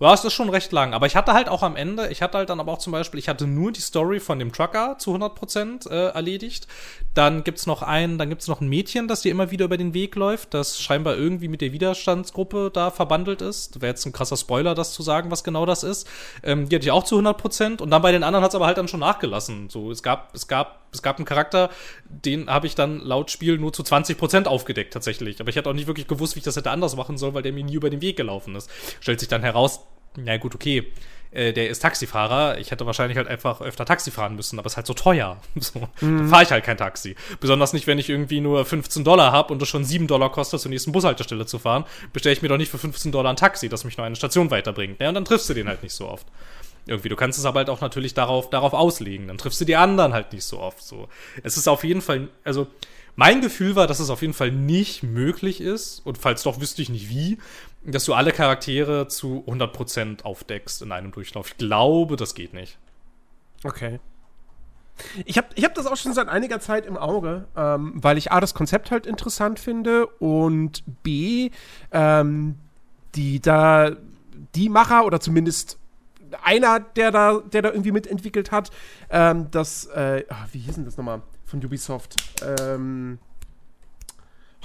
Ja, 0.00 0.14
es 0.14 0.24
ist 0.24 0.32
schon 0.32 0.48
recht 0.48 0.70
lang. 0.70 0.94
Aber 0.94 1.06
ich 1.06 1.16
hatte 1.16 1.32
halt 1.32 1.48
auch 1.48 1.62
am 1.62 1.74
Ende, 1.74 2.08
ich 2.08 2.22
hatte 2.22 2.38
halt 2.38 2.50
dann 2.50 2.60
aber 2.60 2.72
auch 2.72 2.78
zum 2.78 2.92
Beispiel, 2.92 3.18
ich 3.18 3.28
hatte 3.28 3.48
nur 3.48 3.72
die 3.72 3.80
Story 3.80 4.20
von 4.20 4.38
dem 4.38 4.52
Trucker 4.52 4.96
zu 4.98 5.12
100% 5.12 5.90
äh, 5.90 6.10
erledigt. 6.10 6.68
Dann 7.14 7.42
gibt's 7.42 7.66
noch 7.66 7.82
ein, 7.82 8.16
dann 8.16 8.28
gibt's 8.28 8.46
noch 8.46 8.60
ein 8.60 8.68
Mädchen, 8.68 9.08
das 9.08 9.22
dir 9.22 9.32
immer 9.32 9.50
wieder 9.50 9.64
über 9.64 9.76
den 9.76 9.94
Weg 9.94 10.14
läuft, 10.14 10.54
das 10.54 10.80
scheinbar 10.80 11.16
irgendwie 11.16 11.48
mit 11.48 11.60
der 11.60 11.72
Widerstandsgruppe 11.72 12.70
da 12.72 12.92
verbandelt 12.92 13.42
ist. 13.42 13.80
Wäre 13.80 13.90
jetzt 13.90 14.06
ein 14.06 14.12
krasser 14.12 14.36
Spoiler, 14.36 14.76
das 14.76 14.92
zu 14.92 15.02
sagen, 15.02 15.32
was 15.32 15.42
genau 15.42 15.66
das 15.66 15.82
ist. 15.82 16.06
Ähm, 16.44 16.68
die 16.68 16.76
hatte 16.76 16.84
ich 16.84 16.92
auch 16.92 17.04
zu 17.04 17.18
100%. 17.18 17.82
Und 17.82 17.90
dann 17.90 18.02
bei 18.02 18.12
den 18.12 18.22
anderen 18.22 18.44
hat's 18.44 18.54
aber 18.54 18.66
halt 18.66 18.78
dann 18.78 18.86
schon 18.86 19.00
nachgelassen. 19.00 19.68
So, 19.68 19.90
es 19.90 20.04
gab, 20.04 20.32
es 20.32 20.46
gab, 20.46 20.87
es 20.92 21.02
gab 21.02 21.16
einen 21.16 21.26
Charakter, 21.26 21.70
den 22.08 22.48
habe 22.48 22.66
ich 22.66 22.74
dann 22.74 23.00
laut 23.00 23.30
Spiel 23.30 23.58
nur 23.58 23.72
zu 23.72 23.82
20% 23.82 24.46
aufgedeckt 24.46 24.92
tatsächlich. 24.92 25.40
Aber 25.40 25.50
ich 25.50 25.56
hatte 25.58 25.68
auch 25.68 25.74
nicht 25.74 25.86
wirklich 25.86 26.08
gewusst, 26.08 26.34
wie 26.34 26.38
ich 26.38 26.44
das 26.44 26.56
hätte 26.56 26.70
anders 26.70 26.96
machen 26.96 27.18
soll, 27.18 27.34
weil 27.34 27.42
der 27.42 27.52
mir 27.52 27.64
nie 27.64 27.74
über 27.74 27.90
den 27.90 28.00
Weg 28.00 28.16
gelaufen 28.16 28.54
ist. 28.54 28.70
Stellt 29.00 29.20
sich 29.20 29.28
dann 29.28 29.42
heraus, 29.42 29.80
na 30.16 30.36
gut, 30.36 30.54
okay, 30.54 30.90
äh, 31.30 31.52
der 31.52 31.68
ist 31.68 31.80
Taxifahrer. 31.80 32.58
Ich 32.58 32.70
hätte 32.70 32.86
wahrscheinlich 32.86 33.18
halt 33.18 33.28
einfach 33.28 33.60
öfter 33.60 33.84
Taxi 33.84 34.10
fahren 34.10 34.34
müssen, 34.34 34.58
aber 34.58 34.66
es 34.66 34.72
ist 34.72 34.76
halt 34.78 34.86
so 34.86 34.94
teuer. 34.94 35.40
So, 35.60 35.88
mhm. 36.00 36.22
Da 36.22 36.28
fahre 36.28 36.42
ich 36.44 36.50
halt 36.50 36.64
kein 36.64 36.76
Taxi. 36.76 37.16
Besonders 37.40 37.72
nicht, 37.72 37.86
wenn 37.86 37.98
ich 37.98 38.08
irgendwie 38.08 38.40
nur 38.40 38.64
15 38.64 39.04
Dollar 39.04 39.32
habe 39.32 39.52
und 39.52 39.60
es 39.60 39.68
schon 39.68 39.84
7 39.84 40.06
Dollar 40.06 40.30
kostet, 40.32 40.60
zur 40.60 40.70
nächsten 40.70 40.92
Bushaltestelle 40.92 41.46
zu 41.46 41.58
fahren, 41.58 41.84
bestelle 42.12 42.32
ich 42.32 42.42
mir 42.42 42.48
doch 42.48 42.56
nicht 42.56 42.70
für 42.70 42.78
15 42.78 43.12
Dollar 43.12 43.30
ein 43.30 43.36
Taxi, 43.36 43.68
das 43.68 43.84
mich 43.84 43.96
nur 43.98 44.06
eine 44.06 44.16
Station 44.16 44.50
weiterbringt. 44.50 45.00
Ja, 45.00 45.08
und 45.08 45.14
dann 45.14 45.24
triffst 45.24 45.48
du 45.50 45.54
den 45.54 45.68
halt 45.68 45.82
nicht 45.82 45.92
so 45.92 46.08
oft. 46.08 46.26
Irgendwie, 46.86 47.08
du 47.08 47.16
kannst 47.16 47.38
es 47.38 47.44
aber 47.44 47.58
halt 47.58 47.70
auch 47.70 47.80
natürlich 47.80 48.14
darauf, 48.14 48.50
darauf 48.50 48.72
auslegen. 48.72 49.28
Dann 49.28 49.38
triffst 49.38 49.60
du 49.60 49.64
die 49.64 49.76
anderen 49.76 50.12
halt 50.12 50.32
nicht 50.32 50.44
so 50.44 50.58
oft. 50.58 50.82
So. 50.82 51.08
Es 51.42 51.56
ist 51.56 51.68
auf 51.68 51.84
jeden 51.84 52.00
Fall, 52.00 52.28
also 52.44 52.66
mein 53.16 53.40
Gefühl 53.40 53.74
war, 53.74 53.86
dass 53.86 53.98
es 53.98 54.10
auf 54.10 54.22
jeden 54.22 54.32
Fall 54.32 54.52
nicht 54.52 55.02
möglich 55.02 55.60
ist, 55.60 56.00
und 56.06 56.18
falls 56.18 56.44
doch, 56.44 56.60
wüsste 56.60 56.82
ich 56.82 56.88
nicht 56.88 57.08
wie, 57.10 57.38
dass 57.84 58.04
du 58.04 58.14
alle 58.14 58.32
Charaktere 58.32 59.08
zu 59.08 59.44
100% 59.46 60.22
aufdeckst 60.22 60.82
in 60.82 60.92
einem 60.92 61.10
Durchlauf. 61.10 61.48
Ich 61.48 61.56
glaube, 61.56 62.16
das 62.16 62.34
geht 62.34 62.54
nicht. 62.54 62.78
Okay. 63.64 63.98
Ich 65.24 65.36
habe 65.36 65.48
ich 65.54 65.64
hab 65.64 65.74
das 65.74 65.86
auch 65.86 65.96
schon 65.96 66.12
seit 66.12 66.28
einiger 66.28 66.60
Zeit 66.60 66.86
im 66.86 66.96
Auge, 66.96 67.46
ähm, 67.56 67.92
weil 67.96 68.18
ich 68.18 68.32
A, 68.32 68.40
das 68.40 68.54
Konzept 68.54 68.90
halt 68.90 69.06
interessant 69.06 69.58
finde 69.58 70.06
und 70.06 70.82
B, 71.02 71.50
ähm, 71.92 72.56
die 73.14 73.40
da, 73.40 73.96
die 74.54 74.68
Macher 74.68 75.04
oder 75.04 75.20
zumindest 75.20 75.78
einer, 76.42 76.80
der 76.80 77.10
da, 77.10 77.40
der 77.40 77.62
da 77.62 77.70
irgendwie 77.70 77.92
mitentwickelt 77.92 78.50
hat, 78.50 78.70
ähm, 79.10 79.50
das, 79.50 79.86
äh, 79.86 80.24
ah, 80.28 80.46
wie 80.52 80.58
hieß 80.58 80.76
denn 80.76 80.84
das 80.84 80.96
nochmal? 80.96 81.22
von 81.48 81.64
Ubisoft. 81.64 82.14
Ähm, 82.60 83.18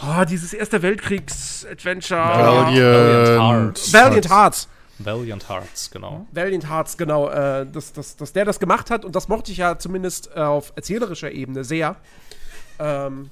oh, 0.02 0.24
dieses 0.30 0.54
Erste 0.54 0.82
Weltkriegs-Adventure. 0.82 2.20
Valiant, 2.20 3.30
Hearts. 3.42 3.94
Valiant 3.94 4.30
Hearts. 4.30 4.68
Valiant 5.00 5.50
Hearts, 5.50 5.90
genau. 5.90 6.28
Valiant 6.32 6.70
Hearts, 6.70 6.98
genau. 6.98 7.30
Äh, 7.30 7.66
dass, 7.66 7.94
dass, 7.94 8.16
dass 8.16 8.34
der 8.34 8.46
das 8.46 8.60
gemacht 8.60 8.92
hat 8.92 9.06
und 9.06 9.16
das 9.16 9.28
mochte 9.28 9.52
ich 9.52 9.58
ja 9.58 9.80
zumindest 9.80 10.30
äh, 10.36 10.40
auf 10.40 10.74
erzählerischer 10.76 11.32
Ebene 11.32 11.64
sehr. 11.64 11.96
Ähm, 12.80 13.32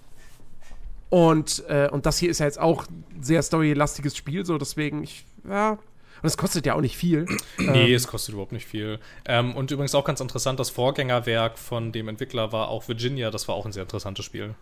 und, 1.09 1.63
äh, 1.67 1.89
und 1.91 2.05
das 2.05 2.17
hier 2.17 2.29
ist 2.31 2.39
ja 2.39 2.45
jetzt 2.45 2.59
auch 2.59 2.87
ein 2.87 3.21
sehr 3.21 3.43
storylastiges 3.43 4.15
Spiel, 4.15 4.45
so 4.45 4.57
deswegen, 4.57 5.03
ich, 5.03 5.25
ja, 5.47 5.77
und 6.21 6.27
es 6.27 6.37
kostet 6.37 6.65
ja 6.65 6.75
auch 6.75 6.81
nicht 6.81 6.97
viel. 6.97 7.25
Nee, 7.57 7.89
ähm, 7.89 7.95
es 7.95 8.07
kostet 8.07 8.33
überhaupt 8.33 8.51
nicht 8.51 8.67
viel. 8.67 8.99
Ähm, 9.25 9.55
und 9.55 9.71
übrigens 9.71 9.95
auch 9.95 10.05
ganz 10.05 10.19
interessant, 10.19 10.59
das 10.59 10.69
Vorgängerwerk 10.69 11.57
von 11.57 11.91
dem 11.91 12.07
Entwickler 12.07 12.51
war 12.51 12.69
auch 12.69 12.87
Virginia. 12.87 13.31
Das 13.31 13.47
war 13.47 13.55
auch 13.55 13.65
ein 13.65 13.71
sehr 13.71 13.83
interessantes 13.83 14.25
Spiel. 14.25 14.53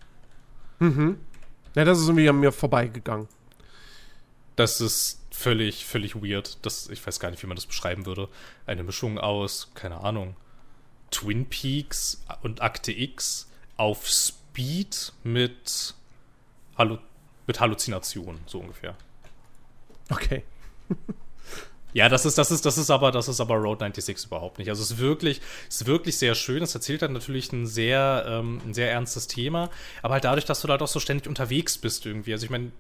Mhm. 0.80 1.18
Ja, 1.76 1.84
das 1.84 2.00
ist 2.00 2.08
irgendwie 2.08 2.30
an 2.30 2.40
mir 2.40 2.52
vorbeigegangen. 2.52 3.28
Das 4.56 4.82
ist 4.82 5.26
völlig, 5.32 5.86
völlig 5.86 6.16
weird. 6.16 6.66
Das, 6.66 6.90
ich 6.90 7.06
weiß 7.06 7.20
gar 7.20 7.32
nicht, 7.32 7.44
wie 7.44 7.48
man 7.48 7.56
das 7.56 7.66
beschreiben 7.66 8.06
würde. 8.06 8.30
Eine 8.66 8.84
Mischung 8.84 9.20
aus, 9.20 9.72
keine 9.74 10.02
Ahnung, 10.02 10.36
Twin 11.12 11.46
Peaks 11.46 12.24
und 12.42 12.62
Akte 12.62 12.92
X 12.92 13.50
auf 13.78 14.08
Speed 14.08 15.14
mit, 15.24 15.96
Hallu 16.78 16.98
mit 17.48 17.60
Halluzinationen, 17.60 18.42
so 18.46 18.60
ungefähr. 18.60 18.96
Okay. 20.10 20.44
Ja, 21.92 22.08
das 22.08 22.26
ist, 22.26 22.38
das 22.38 22.52
ist, 22.52 22.66
das 22.66 22.78
ist 22.78 22.92
aber, 22.92 23.12
das 23.12 23.28
ist 23.28 23.40
aber 23.40 23.56
Road 23.56 23.80
96 23.80 24.28
überhaupt 24.28 24.60
nicht. 24.60 24.70
Also 24.70 24.84
es 24.84 24.92
ist 24.92 25.00
wirklich, 25.00 25.42
es 25.68 25.82
ist 25.82 25.88
wirklich 25.88 26.18
sehr 26.18 26.36
schön. 26.36 26.62
Es 26.62 26.76
erzählt 26.76 27.02
dann 27.02 27.14
natürlich 27.14 27.52
ein 27.52 27.66
sehr, 27.66 28.26
ähm, 28.28 28.62
ein 28.66 28.74
sehr 28.74 28.92
ernstes 28.92 29.28
Thema. 29.28 29.70
Aber 30.04 30.14
halt 30.14 30.24
dadurch, 30.24 30.46
dass 30.46 30.62
du 30.62 30.68
halt 30.68 30.82
auch 30.82 30.88
so 30.88 31.00
ständig 31.00 31.28
unterwegs 31.28 31.80
bist 31.80 32.06
irgendwie. 32.06 32.32
Also 32.32 32.46
ich 32.46 32.52
meine, 32.52 32.72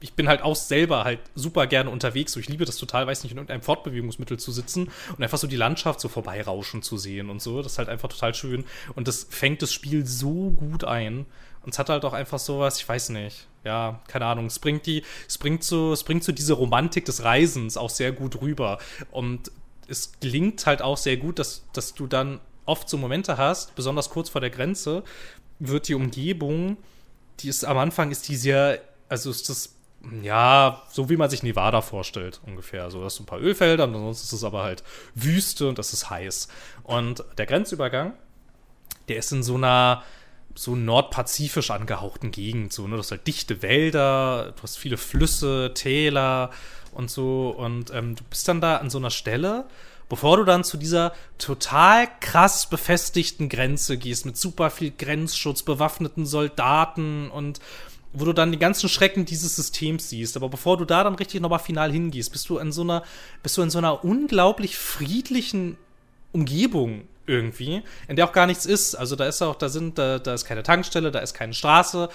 ich 0.00 0.14
bin 0.14 0.28
halt 0.28 0.42
auch 0.42 0.56
selber 0.56 1.04
halt 1.04 1.20
super 1.34 1.66
gerne 1.66 1.90
unterwegs. 1.90 2.32
So, 2.32 2.40
ich 2.40 2.48
liebe 2.48 2.64
das 2.64 2.76
total, 2.76 3.06
weiß 3.06 3.22
nicht, 3.22 3.32
in 3.32 3.38
irgendeinem 3.38 3.62
Fortbewegungsmittel 3.62 4.38
zu 4.38 4.50
sitzen 4.50 4.90
und 5.16 5.22
einfach 5.22 5.38
so 5.38 5.46
die 5.46 5.56
Landschaft 5.56 6.00
so 6.00 6.08
vorbeirauschen 6.08 6.82
zu 6.82 6.98
sehen 6.98 7.30
und 7.30 7.40
so. 7.40 7.62
Das 7.62 7.72
ist 7.72 7.78
halt 7.78 7.88
einfach 7.88 8.08
total 8.08 8.34
schön. 8.34 8.64
Und 8.94 9.06
das 9.06 9.26
fängt 9.30 9.62
das 9.62 9.72
Spiel 9.72 10.06
so 10.06 10.50
gut 10.50 10.84
ein. 10.84 11.26
Und 11.66 11.72
es 11.72 11.80
hat 11.80 11.88
halt 11.88 12.04
auch 12.04 12.12
einfach 12.12 12.38
sowas, 12.38 12.78
ich 12.78 12.88
weiß 12.88 13.08
nicht, 13.08 13.48
ja, 13.64 14.00
keine 14.06 14.26
Ahnung, 14.26 14.46
es 14.46 14.60
bringt 14.60 14.86
die, 14.86 15.02
es 15.26 15.36
bringt 15.36 15.64
so, 15.64 15.92
es 15.92 16.04
bringt 16.04 16.22
so 16.22 16.30
diese 16.30 16.52
Romantik 16.52 17.04
des 17.04 17.24
Reisens 17.24 17.76
auch 17.76 17.90
sehr 17.90 18.12
gut 18.12 18.40
rüber. 18.40 18.78
Und 19.10 19.50
es 19.88 20.12
gelingt 20.20 20.64
halt 20.64 20.80
auch 20.80 20.96
sehr 20.96 21.16
gut, 21.16 21.40
dass, 21.40 21.64
dass 21.72 21.92
du 21.92 22.06
dann 22.06 22.40
oft 22.66 22.88
so 22.88 22.96
Momente 22.96 23.36
hast, 23.36 23.74
besonders 23.74 24.10
kurz 24.10 24.28
vor 24.28 24.40
der 24.40 24.50
Grenze, 24.50 25.02
wird 25.58 25.88
die 25.88 25.94
Umgebung, 25.94 26.76
die 27.40 27.48
ist 27.48 27.64
am 27.64 27.78
Anfang 27.78 28.12
ist 28.12 28.28
die 28.28 28.36
sehr, 28.36 28.80
also 29.08 29.28
ist 29.30 29.48
das 29.48 29.74
ja, 30.22 30.84
so 30.88 31.10
wie 31.10 31.16
man 31.16 31.30
sich 31.30 31.42
Nevada 31.42 31.80
vorstellt, 31.80 32.40
ungefähr. 32.46 32.92
So, 32.92 33.02
das 33.02 33.16
sind 33.16 33.24
ein 33.24 33.26
paar 33.26 33.40
Ölfelder 33.40 33.84
und 33.84 33.94
sonst 33.94 34.22
ist 34.22 34.32
es 34.32 34.44
aber 34.44 34.62
halt 34.62 34.84
Wüste 35.16 35.68
und 35.68 35.80
das 35.80 35.92
ist 35.92 36.10
heiß. 36.10 36.46
Und 36.84 37.24
der 37.38 37.46
Grenzübergang, 37.46 38.12
der 39.08 39.16
ist 39.16 39.32
in 39.32 39.42
so 39.42 39.56
einer, 39.56 40.04
so 40.56 40.74
nordpazifisch 40.74 41.70
angehauchten 41.70 42.32
Gegend. 42.32 42.72
So, 42.72 42.86
ne? 42.86 42.96
Du 42.96 42.98
hast 42.98 43.10
halt 43.10 43.26
dichte 43.26 43.62
Wälder, 43.62 44.52
du 44.56 44.62
hast 44.62 44.78
viele 44.78 44.96
Flüsse, 44.96 45.72
Täler 45.74 46.50
und 46.92 47.10
so. 47.10 47.50
Und 47.50 47.92
ähm, 47.92 48.16
du 48.16 48.24
bist 48.24 48.48
dann 48.48 48.60
da 48.60 48.78
an 48.78 48.90
so 48.90 48.98
einer 48.98 49.10
Stelle, 49.10 49.66
bevor 50.08 50.38
du 50.38 50.44
dann 50.44 50.64
zu 50.64 50.76
dieser 50.76 51.12
total 51.38 52.08
krass 52.20 52.68
befestigten 52.68 53.48
Grenze 53.48 53.98
gehst, 53.98 54.26
mit 54.26 54.36
super 54.36 54.70
viel 54.70 54.90
Grenzschutz, 54.90 55.62
bewaffneten 55.62 56.26
Soldaten 56.26 57.30
und 57.30 57.60
wo 58.12 58.24
du 58.24 58.32
dann 58.32 58.50
die 58.50 58.58
ganzen 58.58 58.88
Schrecken 58.88 59.26
dieses 59.26 59.56
Systems 59.56 60.08
siehst. 60.08 60.36
Aber 60.36 60.48
bevor 60.48 60.78
du 60.78 60.86
da 60.86 61.04
dann 61.04 61.16
richtig 61.16 61.42
nochmal 61.42 61.58
final 61.58 61.92
hingehst, 61.92 62.32
bist 62.32 62.48
du 62.48 62.56
in 62.56 62.72
so 62.72 62.80
einer, 62.80 63.02
bist 63.42 63.58
du 63.58 63.62
in 63.62 63.68
so 63.68 63.78
einer 63.78 64.04
unglaublich 64.04 64.76
friedlichen 64.78 65.76
Umgebung 66.32 67.02
irgendwie, 67.26 67.82
in 68.08 68.16
der 68.16 68.26
auch 68.26 68.32
gar 68.32 68.46
nichts 68.46 68.66
ist. 68.66 68.94
Also 68.94 69.16
da 69.16 69.26
ist 69.26 69.42
auch, 69.42 69.56
da 69.56 69.68
sind, 69.68 69.98
da, 69.98 70.18
da 70.18 70.34
ist 70.34 70.44
keine 70.44 70.62
Tankstelle, 70.62 71.10
da 71.10 71.18
ist 71.20 71.34
keine 71.34 71.54
Straße, 71.54 72.08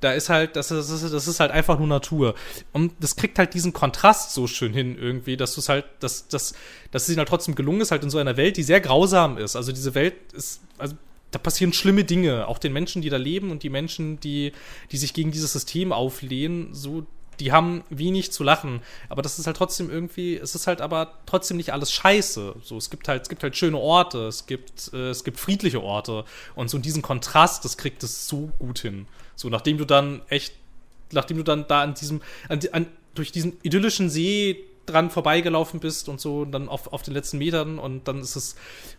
da 0.00 0.12
ist 0.12 0.28
halt, 0.28 0.54
das 0.56 0.70
ist, 0.70 1.12
das 1.12 1.26
ist 1.26 1.40
halt 1.40 1.50
einfach 1.50 1.78
nur 1.78 1.88
Natur. 1.88 2.34
Und 2.72 2.92
das 3.00 3.16
kriegt 3.16 3.38
halt 3.38 3.54
diesen 3.54 3.72
Kontrast 3.72 4.32
so 4.32 4.46
schön 4.46 4.72
hin 4.72 4.96
irgendwie, 4.96 5.36
dass 5.36 5.54
du 5.54 5.60
es 5.60 5.68
halt, 5.68 5.86
dass, 6.00 6.28
dass, 6.28 6.54
dass 6.90 7.02
es 7.04 7.08
ihnen 7.08 7.18
halt 7.18 7.28
trotzdem 7.28 7.54
gelungen 7.54 7.80
ist, 7.80 7.90
halt 7.90 8.04
in 8.04 8.10
so 8.10 8.18
einer 8.18 8.36
Welt, 8.36 8.56
die 8.56 8.62
sehr 8.62 8.80
grausam 8.80 9.38
ist. 9.38 9.56
Also 9.56 9.72
diese 9.72 9.94
Welt 9.94 10.14
ist, 10.32 10.60
also 10.78 10.94
da 11.30 11.38
passieren 11.38 11.72
schlimme 11.72 12.04
Dinge, 12.04 12.46
auch 12.48 12.58
den 12.58 12.72
Menschen, 12.72 13.02
die 13.02 13.10
da 13.10 13.16
leben 13.16 13.50
und 13.50 13.62
die 13.62 13.70
Menschen, 13.70 14.18
die, 14.20 14.52
die 14.92 14.96
sich 14.96 15.12
gegen 15.12 15.30
dieses 15.30 15.52
System 15.52 15.92
auflehnen, 15.92 16.72
so 16.72 17.06
die 17.40 17.52
haben 17.52 17.84
wenig 17.90 18.32
zu 18.32 18.44
lachen, 18.44 18.80
aber 19.08 19.22
das 19.22 19.38
ist 19.38 19.46
halt 19.46 19.56
trotzdem 19.56 19.90
irgendwie, 19.90 20.36
es 20.36 20.54
ist 20.54 20.66
halt 20.66 20.80
aber 20.80 21.18
trotzdem 21.26 21.56
nicht 21.56 21.72
alles 21.72 21.92
scheiße. 21.92 22.56
So, 22.62 22.76
es 22.76 22.90
gibt 22.90 23.08
halt, 23.08 23.22
es 23.22 23.28
gibt 23.28 23.42
halt 23.42 23.56
schöne 23.56 23.78
Orte, 23.78 24.26
es 24.26 24.46
gibt, 24.46 24.90
äh, 24.92 25.10
es 25.10 25.24
gibt 25.24 25.38
friedliche 25.38 25.82
Orte 25.82 26.24
und 26.54 26.70
so 26.70 26.78
diesen 26.78 27.02
Kontrast, 27.02 27.64
das 27.64 27.76
kriegt 27.76 28.02
es 28.02 28.28
so 28.28 28.50
gut 28.58 28.80
hin. 28.80 29.06
So, 29.36 29.48
nachdem 29.48 29.78
du 29.78 29.84
dann 29.84 30.22
echt, 30.28 30.54
nachdem 31.12 31.36
du 31.38 31.42
dann 31.42 31.66
da 31.68 31.82
an 31.82 31.94
diesem, 31.94 32.22
an, 32.48 32.60
an, 32.72 32.86
durch 33.14 33.32
diesen 33.32 33.56
idyllischen 33.62 34.10
See 34.10 34.64
dran 34.88 35.10
vorbeigelaufen 35.10 35.80
bist 35.80 36.08
und 36.08 36.20
so 36.20 36.40
und 36.40 36.52
dann 36.52 36.68
auf, 36.68 36.92
auf 36.92 37.02
den 37.02 37.14
letzten 37.14 37.38
Metern 37.38 37.78
und 37.78 38.08
dann 38.08 38.20
ist 38.20 38.36
es, 38.36 38.56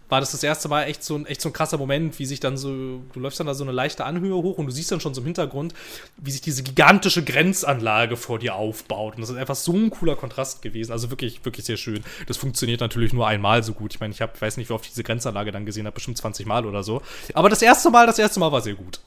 war 0.08 0.19
das 0.19 0.32
das 0.32 0.43
erste 0.43 0.69
Mal 0.69 0.84
echt 0.84 1.04
so, 1.04 1.15
ein, 1.15 1.25
echt 1.25 1.41
so 1.41 1.49
ein 1.49 1.54
krasser 1.54 1.78
Moment, 1.78 2.19
wie 2.19 2.25
sich 2.25 2.39
dann 2.39 2.58
so, 2.58 3.02
du 3.13 3.19
läufst 3.19 3.39
dann 3.39 3.47
da 3.47 3.54
so 3.54 3.63
eine 3.63 3.71
leichte 3.71 4.06
Anhöhe 4.06 4.36
hoch 4.36 4.58
und 4.58 4.65
du 4.67 4.71
siehst 4.71 4.91
dann 4.91 4.99
schon 4.99 5.13
so 5.13 5.21
im 5.21 5.25
Hintergrund, 5.25 5.73
wie 6.17 6.32
sich 6.32 6.41
diese 6.41 6.63
gigantische 6.63 7.23
Grenzanlage 7.23 8.17
vor 8.17 8.39
dir 8.39 8.56
aufbaut 8.56 9.15
und 9.15 9.21
das 9.21 9.30
ist 9.30 9.38
einfach 9.38 9.56
so 9.56 9.73
ein 9.73 9.89
cooler 9.89 10.15
Kontrast 10.15 10.62
gewesen, 10.62 10.91
also 10.91 11.10
wirklich, 11.10 11.43
wirklich 11.45 11.65
sehr 11.65 11.78
schön. 11.78 12.04
Das 12.28 12.38
funktioniert 12.38 12.82
natürlich 12.82 13.13
nur 13.13 13.28
einmal 13.28 13.63
so 13.63 13.73
gut. 13.73 13.93
Ich 13.93 13.99
meine, 13.99 14.13
ich 14.13 14.21
habe, 14.21 14.39
weiß 14.39 14.58
nicht, 14.58 14.69
wie 14.69 14.73
oft 14.73 14.86
ich 14.86 14.91
diese 14.91 15.04
Grenzanlage 15.04 15.52
dann 15.52 15.65
gesehen 15.65 15.86
habe, 15.86 15.95
bestimmt 15.95 16.17
20 16.17 16.45
Mal 16.45 16.65
oder 16.65 16.84
so. 16.84 17.02
Aber 17.34 17.49
das 17.49 17.62
erste 17.62 17.89
Mal, 17.89 18.06
das 18.06 18.19
erste 18.19 18.39
Mal 18.39 18.52
war 18.52 18.62
sehr 18.62 18.75
gut. 18.75 18.99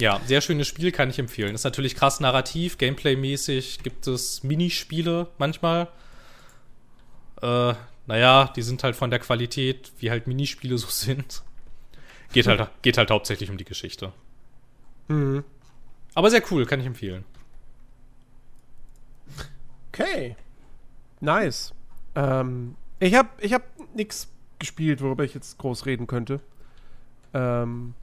Ja, 0.00 0.18
sehr 0.24 0.40
schönes 0.40 0.66
Spiel, 0.66 0.92
kann 0.92 1.10
ich 1.10 1.18
empfehlen. 1.18 1.54
Ist 1.54 1.64
natürlich 1.64 1.94
krass 1.94 2.20
narrativ, 2.20 2.78
Gameplay-mäßig 2.78 3.82
gibt 3.82 4.06
es 4.06 4.42
Minispiele 4.42 5.28
manchmal. 5.36 5.88
Äh, 7.42 7.74
naja, 8.06 8.50
die 8.56 8.62
sind 8.62 8.82
halt 8.82 8.96
von 8.96 9.10
der 9.10 9.18
Qualität, 9.18 9.92
wie 9.98 10.10
halt 10.10 10.26
Minispiele 10.26 10.78
so 10.78 10.88
sind. 10.88 11.42
Geht 12.32 12.46
halt, 12.46 12.70
geht 12.82 12.96
halt 12.96 13.10
hauptsächlich 13.10 13.50
um 13.50 13.58
die 13.58 13.64
Geschichte. 13.64 14.12
Mhm. 15.08 15.44
Aber 16.14 16.30
sehr 16.30 16.42
cool, 16.50 16.64
kann 16.64 16.80
ich 16.80 16.86
empfehlen. 16.86 17.24
Okay. 19.92 20.36
Nice. 21.20 21.74
Ähm, 22.14 22.76
ich 23.00 23.14
habe 23.14 23.28
ich 23.40 23.52
hab 23.52 23.64
nichts 23.94 24.28
gespielt, 24.58 25.02
worüber 25.02 25.24
ich 25.24 25.34
jetzt 25.34 25.58
groß 25.58 25.84
reden 25.84 26.06
könnte. 26.06 26.40
Ähm, 27.34 27.94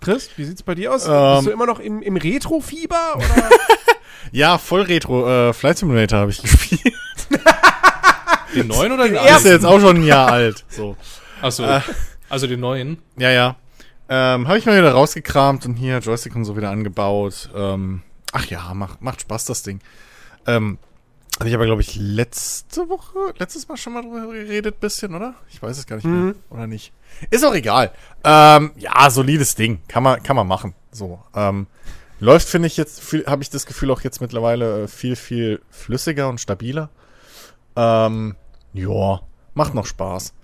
Chris, 0.00 0.30
wie 0.36 0.44
sieht's 0.44 0.62
bei 0.62 0.74
dir 0.74 0.94
aus? 0.94 1.06
Ähm, 1.06 1.36
Bist 1.36 1.46
du 1.46 1.50
immer 1.50 1.66
noch 1.66 1.78
im, 1.78 2.02
im 2.02 2.16
Retro-Fieber? 2.16 3.18
ja, 4.32 4.58
voll 4.58 4.82
Retro. 4.82 5.48
Äh, 5.50 5.52
Flight 5.52 5.78
Simulator 5.78 6.20
habe 6.20 6.30
ich 6.30 6.42
gespielt. 6.42 6.94
den 8.54 8.68
neuen 8.68 8.92
oder 8.92 9.04
den 9.08 9.18
alten? 9.18 9.36
Ist 9.36 9.44
ja 9.44 9.52
jetzt 9.52 9.66
auch 9.66 9.80
schon 9.80 9.98
ein 9.98 10.04
Jahr 10.04 10.30
alt. 10.30 10.64
So. 10.68 10.96
Achso. 11.42 11.64
Äh, 11.64 11.80
also 12.28 12.46
den 12.46 12.60
neuen? 12.60 12.98
Ja, 13.16 13.30
ja. 13.30 13.56
Ähm, 14.08 14.48
habe 14.48 14.58
ich 14.58 14.66
mal 14.66 14.76
wieder 14.76 14.92
rausgekramt 14.92 15.66
und 15.66 15.76
hier 15.76 15.98
Joystick 15.98 16.34
und 16.34 16.44
so 16.44 16.56
wieder 16.56 16.70
angebaut. 16.70 17.50
Ähm, 17.54 18.02
ach 18.32 18.46
ja, 18.46 18.74
macht, 18.74 19.02
macht 19.02 19.20
Spaß 19.20 19.44
das 19.44 19.62
Ding. 19.62 19.80
Ähm, 20.46 20.78
hatte 21.40 21.48
ich 21.48 21.54
aber, 21.54 21.64
glaube 21.64 21.80
ich, 21.80 21.96
letzte 21.96 22.90
Woche, 22.90 23.32
letztes 23.38 23.66
Mal 23.66 23.78
schon 23.78 23.94
mal 23.94 24.02
drüber 24.02 24.26
geredet, 24.30 24.78
bisschen, 24.78 25.14
oder? 25.14 25.34
Ich 25.48 25.62
weiß 25.62 25.78
es 25.78 25.86
gar 25.86 25.96
nicht 25.96 26.04
mhm. 26.04 26.24
mehr. 26.24 26.34
Oder 26.50 26.66
nicht? 26.66 26.92
Ist 27.30 27.46
auch 27.46 27.54
egal. 27.54 27.92
Ähm, 28.24 28.72
ja, 28.76 29.08
solides 29.08 29.54
Ding. 29.54 29.80
Kann 29.88 30.02
man, 30.02 30.22
kann 30.22 30.36
man 30.36 30.46
machen. 30.46 30.74
So. 30.92 31.18
Ähm, 31.34 31.66
läuft, 32.18 32.46
finde 32.46 32.66
ich 32.66 32.76
jetzt, 32.76 33.02
habe 33.26 33.42
ich 33.42 33.48
das 33.48 33.64
Gefühl 33.64 33.90
auch 33.90 34.02
jetzt 34.02 34.20
mittlerweile 34.20 34.82
äh, 34.82 34.88
viel, 34.88 35.16
viel 35.16 35.62
flüssiger 35.70 36.28
und 36.28 36.42
stabiler. 36.42 36.90
Ähm, 37.74 38.36
ja, 38.74 39.20
macht 39.54 39.74
noch 39.74 39.86
Spaß. 39.86 40.34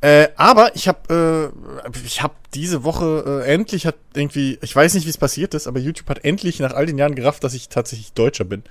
Äh, 0.00 0.30
aber 0.34 0.74
ich 0.74 0.88
habe 0.88 1.52
äh, 1.54 1.96
ich 2.04 2.22
habe 2.22 2.34
diese 2.54 2.82
Woche 2.82 3.42
äh, 3.44 3.52
endlich 3.52 3.86
hat 3.86 3.96
irgendwie, 4.14 4.58
ich 4.62 4.74
weiß 4.74 4.94
nicht, 4.94 5.04
wie 5.04 5.10
es 5.10 5.18
passiert 5.18 5.54
ist, 5.54 5.68
aber 5.68 5.78
YouTube 5.78 6.08
hat 6.08 6.24
endlich 6.24 6.58
nach 6.58 6.72
all 6.72 6.86
den 6.86 6.98
Jahren 6.98 7.14
gerafft, 7.14 7.44
dass 7.44 7.54
ich 7.54 7.68
tatsächlich 7.68 8.14
Deutscher 8.14 8.44
bin. 8.44 8.64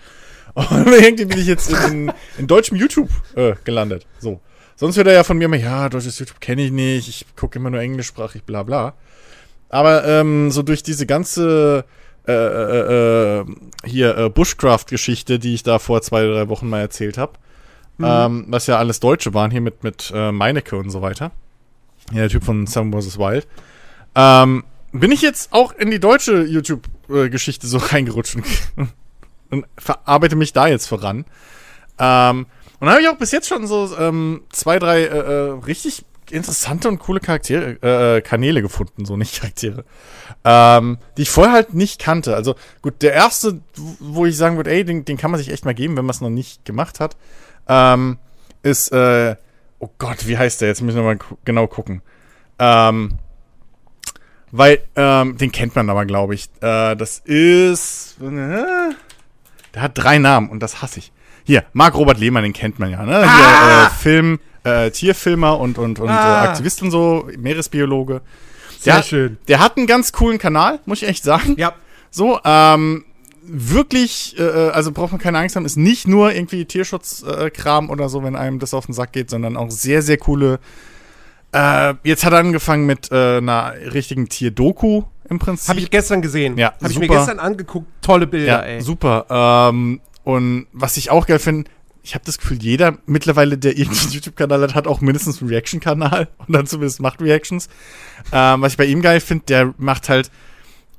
Und 0.54 0.88
irgendwie 1.02 1.26
bin 1.26 1.38
ich 1.40 1.48
jetzt 1.48 1.72
in, 1.72 2.12
in 2.38 2.48
deutschem 2.48 2.78
YouTube 2.78 3.10
äh, 3.36 3.54
gelandet. 3.64 4.06
So. 4.20 4.42
Sonst 4.76 4.96
wird 4.96 5.08
er 5.08 5.14
ja 5.14 5.24
von 5.24 5.38
mir 5.38 5.46
immer, 5.46 5.58
ja, 5.58 5.90
deutsches 5.90 6.20
YouTube 6.20 6.40
kenne 6.40 6.64
ich 6.64 6.72
nicht, 6.72 7.10
ich 7.10 7.26
gucke 7.36 7.60
immer 7.60 7.70
nur 7.70 7.82
englischsprachig, 7.82 8.44
bla 8.44 8.64
bla. 8.64 8.94
Aber 9.68 10.06
ähm, 10.06 10.52
so 10.52 10.62
durch 10.64 10.84
diese 10.84 11.06
ganze 11.06 11.86
äh, 12.28 12.32
äh, 12.32 13.40
äh, 13.40 13.46
hier 13.86 14.18
äh, 14.18 14.30
Bushcraft-Geschichte, 14.30 15.40
die 15.40 15.56
ich 15.56 15.64
da 15.64 15.80
vor 15.80 16.02
zwei, 16.02 16.24
drei 16.24 16.48
Wochen 16.48 16.70
mal 16.70 16.80
erzählt 16.80 17.18
habe, 17.18 17.34
mhm. 17.98 18.06
ähm, 18.08 18.46
was 18.50 18.68
ja 18.68 18.78
alles 18.78 19.00
Deutsche 19.00 19.34
waren, 19.34 19.52
hier 19.52 19.62
mit, 19.62 19.84
mit 19.84 20.12
äh, 20.14 20.32
Meinecke 20.32 20.76
und 20.76 20.92
so 20.92 21.02
weiter. 21.02 21.32
Ja, 22.12 22.20
der 22.20 22.30
Typ 22.30 22.44
von 22.44 22.68
Sam 22.68 22.94
vs. 22.94 23.18
Wild. 23.18 23.48
Ähm, 24.16 24.64
bin 24.92 25.12
ich 25.12 25.22
jetzt 25.22 25.54
auch 25.54 25.74
in 25.74 25.92
die 25.92 26.00
deutsche 26.00 26.44
YouTube-Geschichte 26.44 27.68
so 27.68 27.78
reingerutscht 27.82 28.36
und, 28.36 28.46
und 29.52 29.66
verarbeite 29.78 30.36
mich 30.36 30.54
da 30.54 30.68
jetzt 30.68 30.88
voran. 30.88 31.26
Ähm, 31.98 32.46
und 32.80 32.86
dann 32.86 32.92
habe 32.92 33.02
ich 33.02 33.10
auch 33.10 33.18
bis 33.18 33.32
jetzt 33.32 33.48
schon 33.48 33.68
so 33.68 33.96
ähm, 33.98 34.44
zwei, 34.52 34.80
drei 34.80 35.02
äh, 35.02 35.18
äh, 35.18 35.52
richtig 35.66 36.06
interessante 36.32 36.88
und 36.88 37.00
coole 37.00 37.20
Charaktere, 37.20 37.78
äh, 37.82 38.18
äh, 38.18 38.22
Kanäle 38.22 38.62
gefunden, 38.62 39.06
so 39.06 39.18
nicht 39.18 39.36
Charaktere, 39.42 39.84
ähm, 40.44 40.98
die 41.18 41.24
ich 41.24 41.30
vorher 41.30 41.54
halt 41.54 41.74
nicht 41.74 42.00
kannte. 42.00 42.36
Also 42.36 42.56
gut, 42.82 43.02
der 43.02 43.14
erste, 43.14 43.60
wo 44.00 44.26
ich 44.26 44.38
sagen 44.38 44.58
würde, 44.58 44.72
ey, 44.72 44.86
den, 44.86 45.06
den 45.06 45.18
kann 45.18 45.32
man 45.32 45.40
sich 45.40 45.52
echt 45.52 45.66
mal 45.66 45.74
geben, 45.74 45.98
wenn 45.98 46.06
man 46.06 46.14
es 46.14 46.22
noch 46.22 46.30
nicht 46.30 46.66
gemacht 46.66 47.00
hat, 47.00 47.18
ähm, 47.68 48.18
ist, 48.64 48.92
äh, 48.92 49.36
oh 49.80 49.90
Gott, 49.98 50.28
wie 50.28 50.38
heißt 50.38 50.62
der? 50.62 50.70
Jetzt 50.70 50.82
müssen 50.82 50.98
wir 50.98 51.04
mal 51.04 51.20
genau 51.46 51.68
gucken. 51.68 52.02
Ähm, 52.60 53.18
weil, 54.52 54.80
ähm, 54.96 55.38
den 55.38 55.52
kennt 55.52 55.76
man 55.76 55.90
aber, 55.90 56.06
glaube 56.06 56.34
ich. 56.34 56.50
Äh, 56.62 56.96
das 56.96 57.20
ist, 57.20 58.18
äh, 58.22 58.94
der 59.74 59.82
hat 59.82 59.92
drei 59.98 60.18
Namen 60.18 60.50
und 60.50 60.62
das 60.62 60.82
hasse 60.82 61.00
ich. 61.00 61.12
Hier, 61.46 61.64
Marc 61.74 61.96
Robert 61.96 62.20
Lehmann, 62.20 62.44
den 62.44 62.54
kennt 62.54 62.80
man 62.80 62.92
ja, 62.92 63.04
ne? 63.06 63.24
Ah! 63.26 63.38
Hier, 63.38 63.88
äh, 63.88 63.90
Film, 63.90 64.40
äh, 64.64 64.92
Tierfilmer 64.92 65.60
und, 65.60 65.78
und, 65.78 66.00
und 66.00 66.10
ah. 66.10 66.46
äh, 66.46 66.48
Aktivist 66.48 66.82
und 66.82 66.92
so, 66.92 67.28
Meeresbiologe. 67.38 68.22
Sehr 68.80 68.96
der, 68.96 69.04
schön. 69.04 69.38
Der 69.48 69.60
hat 69.60 69.78
einen 69.78 69.88
ganz 69.88 70.12
coolen 70.12 70.38
Kanal, 70.38 70.80
muss 70.86 71.02
ich 71.02 71.08
echt 71.08 71.24
sagen. 71.24 71.56
Ja. 71.58 71.74
So, 72.12 72.40
ähm, 72.44 73.06
wirklich, 73.42 74.38
äh, 74.38 74.44
äh, 74.44 74.70
also 74.72 74.92
braucht 74.92 75.12
man 75.12 75.20
keine 75.20 75.40
Angst 75.40 75.56
haben, 75.56 75.66
ist 75.66 75.76
nicht 75.76 76.08
nur 76.08 76.34
irgendwie 76.34 76.66
Tierschutzkram 76.66 77.88
äh, 77.88 77.92
oder 77.92 78.10
so, 78.10 78.24
wenn 78.24 78.36
einem 78.36 78.60
das 78.60 78.74
auf 78.74 78.86
den 78.86 78.94
Sack 78.94 79.12
geht, 79.12 79.30
sondern 79.30 79.58
auch 79.58 79.72
sehr, 79.72 80.02
sehr 80.02 80.18
coole. 80.18 80.60
Äh, 81.52 81.96
jetzt 82.04 82.26
hat 82.26 82.34
er 82.34 82.40
angefangen 82.40 82.86
mit 82.86 83.12
äh, 83.12 83.38
einer 83.38 83.74
richtigen 83.92 84.30
Tierdoku 84.30 85.04
im 85.30 85.40
Prinzip. 85.40 85.70
Habe 85.70 85.80
ich 85.80 85.90
gestern 85.90 86.22
gesehen. 86.22 86.58
Ja, 86.58 86.74
Habe 86.82 86.92
ich 86.92 87.00
mir 87.00 87.08
gestern 87.08 87.40
angeguckt. 87.40 87.88
Tolle 88.02 88.28
Bilder, 88.28 88.48
ja, 88.48 88.76
ey. 88.76 88.82
Super. 88.82 89.26
Ähm, 89.30 90.02
und 90.24 90.68
was 90.74 90.98
ich 90.98 91.12
auch 91.12 91.28
geil 91.28 91.40
finde, 91.40 91.70
ich 92.04 92.16
habe 92.16 92.26
das 92.26 92.38
Gefühl, 92.38 92.58
jeder 92.62 92.98
mittlerweile, 93.06 93.58
der 93.58 93.78
irgendeinen 93.78 94.12
YouTube-Kanal 94.12 94.62
hat, 94.62 94.76
hat 94.76 94.88
auch 94.88 95.02
mindestens 95.02 95.42
einen 95.42 95.50
Reaction-Kanal 95.50 96.30
und 96.38 96.54
dann 96.54 96.66
zumindest 96.66 97.02
macht 97.02 97.22
Reactions. 97.22 97.68
Ähm, 98.32 98.62
was 98.62 98.74
ich 98.74 98.78
bei 98.78 98.86
ihm 98.86 99.02
geil 99.02 99.20
finde, 99.20 99.46
der 99.46 99.74
macht 99.78 100.10
halt 100.10 100.32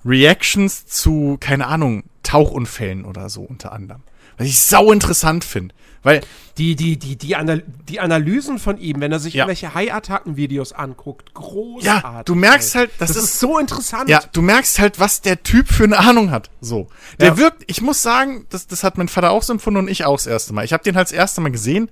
Reactions 0.04 0.86
zu, 0.86 1.36
keine 1.40 1.66
Ahnung, 1.66 2.04
Tauchunfällen 2.22 3.04
oder 3.04 3.28
so 3.28 3.42
unter 3.42 3.72
anderem. 3.72 4.02
Was 4.38 4.46
ich 4.46 4.60
sau 4.60 4.92
interessant 4.92 5.44
finde. 5.44 5.74
Weil 6.02 6.22
die, 6.56 6.76
die, 6.76 6.98
die, 6.98 7.16
die, 7.16 7.36
Anal 7.36 7.62
die 7.88 8.00
Analysen 8.00 8.58
von 8.58 8.78
ihm, 8.78 9.00
wenn 9.00 9.12
er 9.12 9.18
sich 9.18 9.34
ja. 9.34 9.44
irgendwelche 9.44 9.74
High-Attacken-Videos 9.74 10.72
anguckt, 10.72 11.34
großartig. 11.34 11.84
Ja, 11.84 12.22
du 12.22 12.34
merkst 12.34 12.74
halt, 12.74 12.90
das, 12.98 13.08
das 13.08 13.16
ist, 13.16 13.24
ist, 13.24 13.40
so 13.40 13.58
interessant. 13.58 14.08
Ja, 14.08 14.22
du 14.32 14.42
merkst 14.42 14.78
halt, 14.78 14.98
was 14.98 15.20
der 15.20 15.42
Typ 15.42 15.68
für 15.68 15.84
eine 15.84 15.98
Ahnung 15.98 16.30
hat. 16.30 16.50
So. 16.60 16.88
Der 17.18 17.28
ja. 17.28 17.36
wirkt, 17.38 17.64
ich 17.66 17.82
muss 17.82 18.02
sagen, 18.02 18.46
das, 18.50 18.66
das 18.66 18.82
hat 18.82 18.98
mein 18.98 19.08
Vater 19.08 19.30
auch 19.30 19.42
so 19.42 19.52
empfunden 19.52 19.80
und 19.80 19.88
ich 19.88 20.04
auch 20.04 20.16
das 20.16 20.26
erste 20.26 20.54
Mal. 20.54 20.64
Ich 20.64 20.72
habe 20.72 20.82
den 20.82 20.96
halt 20.96 21.08
das 21.08 21.12
erste 21.12 21.40
Mal 21.40 21.50
gesehen, 21.50 21.90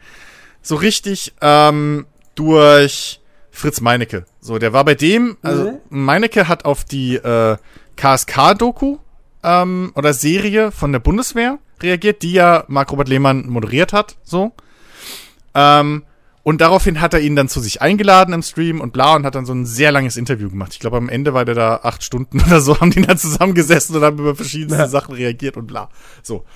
so 0.62 0.76
richtig 0.76 1.35
ähm, 1.41 2.07
durch 2.35 3.20
Fritz 3.51 3.80
Meinecke. 3.80 4.24
So, 4.41 4.59
der 4.59 4.72
war 4.72 4.85
bei 4.85 4.95
dem, 4.95 5.37
also 5.43 5.72
mhm. 5.91 6.05
Meinecke 6.05 6.49
hat 6.49 6.64
auf 6.64 6.85
die 6.85 7.16
äh, 7.16 7.57
KSK-Doku 7.97 8.99
ähm, 9.43 9.93
oder 9.95 10.12
Serie 10.14 10.70
von 10.72 10.93
der 10.93 11.01
Bundeswehr 11.01 11.59
reagiert, 11.83 12.22
die 12.22 12.33
ja 12.33 12.64
Marc 12.68 12.93
Robert 12.93 13.09
Lehmann 13.09 13.49
moderiert 13.49 13.93
hat, 13.93 14.16
so. 14.22 14.53
Ähm, 15.55 16.05
und 16.49 16.62
daraufhin 16.62 17.03
hat 17.03 17.12
er 17.12 17.20
ihn 17.20 17.37
dann 17.37 17.49
zu 17.49 17.61
sich 17.61 17.83
eingeladen 17.83 18.33
im 18.33 18.43
Stream 18.43 18.81
und 18.81 18.93
bla 18.93 19.16
und 19.16 19.26
hat 19.26 19.35
dann 19.35 19.45
so 19.45 19.53
ein 19.53 19.66
sehr 19.66 19.93
langes 19.93 20.16
Interview 20.16 20.49
gemacht. 20.49 20.72
Ich 20.72 20.79
glaube, 20.81 20.97
am 20.97 21.11
Ende 21.11 21.35
war 21.35 21.45
der 21.45 21.55
da 21.55 21.81
acht 21.83 22.03
Stunden 22.03 22.41
oder 22.47 22.62
so, 22.62 22.81
haben 22.81 22.91
die 22.91 23.03
dann 23.03 23.18
zusammengesessen 23.18 23.97
und 23.97 24.03
haben 24.03 24.18
über 24.18 24.35
verschiedene 24.35 24.79
ja. 24.79 24.89
Sachen 24.89 25.14
reagiert 25.14 25.59
und 25.59 25.66
bla. 25.66 25.91
So. 26.22 26.47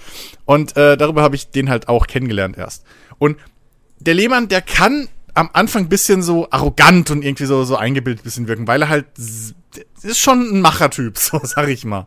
Und 0.47 0.77
äh, 0.79 0.97
darüber 0.97 1.23
habe 1.23 1.37
ich 1.37 1.51
den 1.51 1.69
halt 1.69 1.89
auch 1.89 2.07
kennengelernt 2.07 2.57
erst. 2.57 2.85
Und 3.19 3.37
der 3.99 4.15
Lehmann, 4.15 4.49
der 4.49 4.63
kann 4.63 5.09
am 5.35 5.51
Anfang 5.53 5.89
bisschen 5.89 6.23
so 6.23 6.49
arrogant 6.51 7.11
und 7.11 7.23
irgendwie 7.23 7.45
so, 7.45 7.65
so 7.65 7.77
eingebildet 7.77 8.25
bisschen 8.25 8.49
wirken, 8.49 8.67
weil 8.67 8.83
er 8.83 8.89
halt 8.89 9.07
ist 10.03 10.19
schon 10.19 10.55
ein 10.55 10.61
Machertyp, 10.61 11.19
so 11.19 11.41
sag 11.43 11.69
ich 11.69 11.85
mal. 11.85 12.07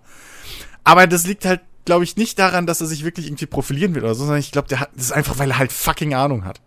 Aber 0.83 1.07
das 1.07 1.25
liegt 1.25 1.45
halt 1.45 1.61
glaube 1.85 2.03
ich, 2.03 2.17
nicht 2.17 2.37
daran, 2.39 2.67
dass 2.67 2.81
er 2.81 2.87
sich 2.87 3.05
wirklich 3.05 3.27
irgendwie 3.27 3.45
profilieren 3.45 3.95
will 3.95 4.03
oder 4.03 4.15
so, 4.15 4.25
sondern 4.25 4.39
ich 4.39 4.51
glaube, 4.51 4.67
der 4.67 4.81
hat, 4.81 4.89
das 4.95 5.05
ist 5.05 5.11
einfach, 5.11 5.37
weil 5.37 5.51
er 5.51 5.57
halt 5.57 5.71
fucking 5.71 6.13
Ahnung 6.13 6.43
hat. 6.43 6.61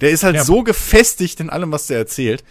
Der 0.00 0.10
ist 0.10 0.24
halt 0.24 0.36
ja. 0.36 0.44
so 0.44 0.62
gefestigt 0.62 1.38
in 1.40 1.50
allem, 1.50 1.70
was 1.70 1.86
der 1.86 1.98
erzählt. 1.98 2.42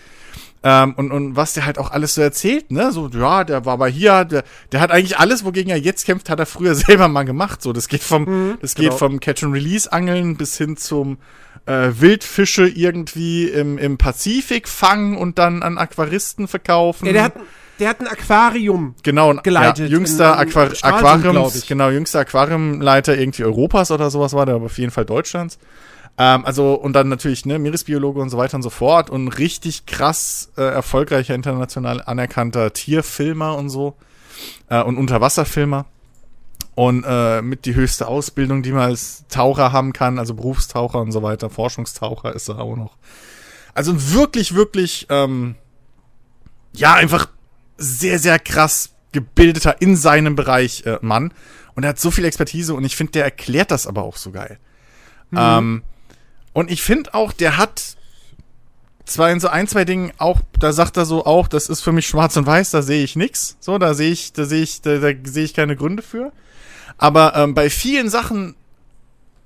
Ähm, 0.64 0.94
und, 0.94 1.12
und 1.12 1.36
was 1.36 1.54
der 1.54 1.66
halt 1.66 1.80
auch 1.80 1.90
alles 1.90 2.14
so 2.14 2.22
erzählt, 2.22 2.70
ne? 2.70 2.92
So, 2.92 3.10
ja, 3.10 3.44
der 3.44 3.66
war 3.66 3.78
mal 3.78 3.90
hier, 3.90 4.26
der, 4.26 4.44
der 4.72 4.80
hat 4.80 4.92
eigentlich 4.92 5.18
alles, 5.18 5.44
wogegen 5.44 5.72
er 5.72 5.80
jetzt 5.80 6.06
kämpft, 6.06 6.30
hat 6.30 6.40
er 6.40 6.46
früher 6.46 6.76
selber 6.76 7.08
mal 7.08 7.24
gemacht. 7.24 7.64
So, 7.64 7.74
das 7.74 7.88
geht 7.88 8.04
vom, 8.04 8.26
mhm, 8.26 8.58
das 8.62 8.76
genau. 8.76 8.90
geht 8.90 9.00
vom 9.00 9.20
Catch-and-Release-Angeln 9.20 10.38
bis 10.38 10.58
hin 10.58 10.78
zum 10.78 11.18
äh, 11.66 11.90
Wildfische 11.98 12.68
irgendwie 12.68 13.48
im, 13.48 13.80
im 13.80 13.98
Pazifik 13.98 14.68
fangen 14.68 15.18
und 15.18 15.40
dann 15.40 15.64
an 15.64 15.80
Aquaristen 15.80 16.48
verkaufen. 16.48 17.08
Ja, 17.08 17.14
der 17.14 17.24
hat, 17.24 17.34
der 17.82 17.90
hat 17.90 18.00
ein 18.00 18.08
Aquarium 18.08 18.96
genau, 19.02 19.34
geleitet. 19.34 19.90
Ja, 19.90 19.98
jüngster 19.98 20.34
in, 20.36 20.48
in 20.48 20.48
Aquar 20.48 20.72
Aquarium, 20.82 21.52
genau, 21.68 21.90
jüngster 21.90 22.20
Aquariumleiter 22.20 23.18
irgendwie 23.18 23.44
Europas 23.44 23.90
oder 23.92 24.10
sowas 24.12 24.34
war 24.34 24.46
der, 24.46 24.56
aber 24.56 24.66
auf 24.66 24.78
jeden 24.78 24.92
Fall 24.92 25.06
Deutschlands. 25.06 25.58
Ähm, 26.18 26.46
also, 26.46 26.76
und 26.76 26.94
dann 26.94 27.10
natürlich, 27.10 27.46
ne, 27.46 27.58
Meeresbiologe 27.58 28.22
und 28.22 28.30
so 28.30 28.38
weiter 28.38 28.56
und 28.56 28.62
so 28.62 28.70
fort 28.70 29.10
und 29.10 29.30
richtig 29.30 29.88
krass 29.88 30.52
äh, 30.58 30.62
erfolgreicher, 30.62 31.34
international 31.34 32.04
anerkannter 32.06 32.72
Tierfilmer 32.72 33.58
und 33.58 33.70
so. 33.70 33.96
Äh, 34.70 34.84
und 34.84 34.98
Unterwasserfilmer. 34.98 35.86
Und 36.76 37.04
äh, 37.06 37.42
mit 37.42 37.66
die 37.66 37.74
höchste 37.74 38.08
Ausbildung, 38.08 38.62
die 38.62 38.72
man 38.72 38.84
als 38.84 39.26
Taucher 39.28 39.72
haben 39.72 39.92
kann, 39.92 40.20
also 40.20 40.36
Berufstaucher 40.36 41.02
und 41.02 41.12
so 41.12 41.24
weiter, 41.24 41.50
Forschungstaucher 41.50 42.34
ist 42.34 42.48
er 42.48 42.60
auch 42.60 42.76
noch. 42.76 42.96
Also 43.74 44.14
wirklich, 44.14 44.54
wirklich, 44.54 45.08
ähm, 45.10 45.56
ja, 46.74 46.94
einfach 46.94 47.28
sehr, 47.82 48.20
sehr 48.20 48.40
krass 48.40 48.92
gebildeter 49.12 49.82
in 49.82 49.96
seinem 49.96 50.36
Bereich 50.36 50.86
äh, 50.86 51.00
Mann. 51.02 51.34
Und 51.76 51.84
er 51.84 51.90
hat 51.90 52.00
so 52.00 52.12
viel 52.12 52.26
Expertise 52.26 52.74
und 52.74 52.84
ich 52.84 52.96
finde, 52.96 53.14
der 53.14 53.24
erklärt 53.24 53.72
das 53.72 53.88
aber 53.88 54.04
auch 54.04 54.18
so 54.18 54.32
geil. 54.32 54.60
Mhm. 55.32 55.38
Ähm, 55.40 55.84
und 56.54 56.70
ich 56.70 56.82
finde 56.82 57.14
auch, 57.14 57.32
der 57.34 57.58
hat 57.58 57.96
zwar 59.06 59.32
in 59.32 59.40
so 59.40 59.48
ein, 59.48 59.68
zwei 59.68 59.86
Dingen 59.86 60.12
auch, 60.18 60.42
da 60.60 60.74
sagt 60.74 60.98
er 60.98 61.06
so 61.06 61.26
auch, 61.26 61.48
das 61.48 61.70
ist 61.70 61.82
für 61.82 61.92
mich 61.92 62.08
schwarz 62.08 62.38
und 62.38 62.46
weiß, 62.46 62.72
da 62.72 62.82
sehe 62.82 63.04
ich 63.04 63.16
nix. 63.16 63.58
So, 63.60 63.78
da 63.78 63.94
sehe 63.94 64.12
ich, 64.12 64.34
da 64.34 64.46
sehe 64.46 64.64
ich, 64.64 64.82
da, 64.82 64.98
da 64.98 65.12
sehe 65.24 65.46
ich 65.46 65.54
keine 65.54 65.76
Gründe 65.76 66.04
für. 66.04 66.32
Aber 66.98 67.36
ähm, 67.36 67.54
bei 67.54 67.70
vielen 67.70 68.10
Sachen 68.10 68.56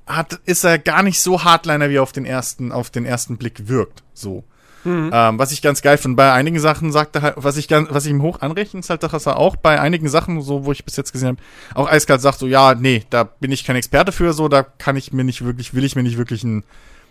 hat, 0.05 0.39
ist 0.45 0.63
er 0.63 0.77
gar 0.77 1.03
nicht 1.03 1.19
so 1.19 1.43
Hardliner, 1.43 1.89
wie 1.89 1.95
er 1.95 2.03
auf 2.03 2.11
den 2.11 2.25
ersten, 2.25 2.71
auf 2.71 2.89
den 2.89 3.05
ersten 3.05 3.37
Blick 3.37 3.67
wirkt. 3.67 4.03
So. 4.13 4.43
Mhm. 4.85 5.09
Ähm, 5.11 5.39
was 5.39 5.51
ich 5.51 5.61
ganz 5.61 5.81
geil 5.81 5.97
finde. 5.97 6.15
Bei 6.15 6.31
einigen 6.31 6.59
Sachen 6.59 6.91
sagt 6.91 7.15
er 7.15 7.21
halt, 7.21 7.35
was 7.37 7.57
ich 7.57 7.67
ganz, 7.67 7.89
was 7.91 8.05
ich 8.05 8.11
ihm 8.11 8.21
hoch 8.21 8.41
anrechne, 8.41 8.79
ist 8.79 8.89
halt, 8.89 9.03
dass 9.03 9.25
er 9.25 9.37
auch 9.37 9.57
bei 9.57 9.81
einigen 9.81 10.07
Sachen, 10.07 10.41
so 10.41 10.63
wo 10.63 10.71
ich 10.71 10.85
bis 10.85 10.95
jetzt 10.95 11.11
gesehen 11.11 11.29
habe, 11.29 11.39
auch 11.73 11.91
eiskalt 11.91 12.21
sagt 12.21 12.39
so, 12.39 12.47
ja, 12.47 12.75
nee, 12.75 13.03
da 13.09 13.23
bin 13.23 13.51
ich 13.51 13.65
kein 13.65 13.75
Experte 13.75 14.11
für, 14.11 14.33
so, 14.33 14.47
da 14.47 14.63
kann 14.63 14.95
ich 14.95 15.11
mir 15.11 15.23
nicht 15.23 15.43
wirklich, 15.43 15.73
will 15.73 15.83
ich 15.83 15.95
mir 15.95 16.03
nicht 16.03 16.17
wirklich 16.17 16.43
ein 16.43 16.63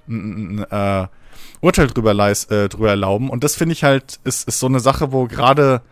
ein, 0.08 0.66
ein 0.70 1.04
äh, 1.04 1.08
Urteil 1.60 1.88
drüber, 1.88 2.14
leis, 2.14 2.44
äh, 2.46 2.68
drüber 2.68 2.90
erlauben. 2.90 3.30
Und 3.30 3.44
das 3.44 3.56
finde 3.56 3.72
ich 3.72 3.84
halt, 3.84 4.20
ist, 4.24 4.48
ist 4.48 4.58
so 4.58 4.66
eine 4.66 4.80
Sache, 4.80 5.12
wo 5.12 5.26
gerade, 5.26 5.82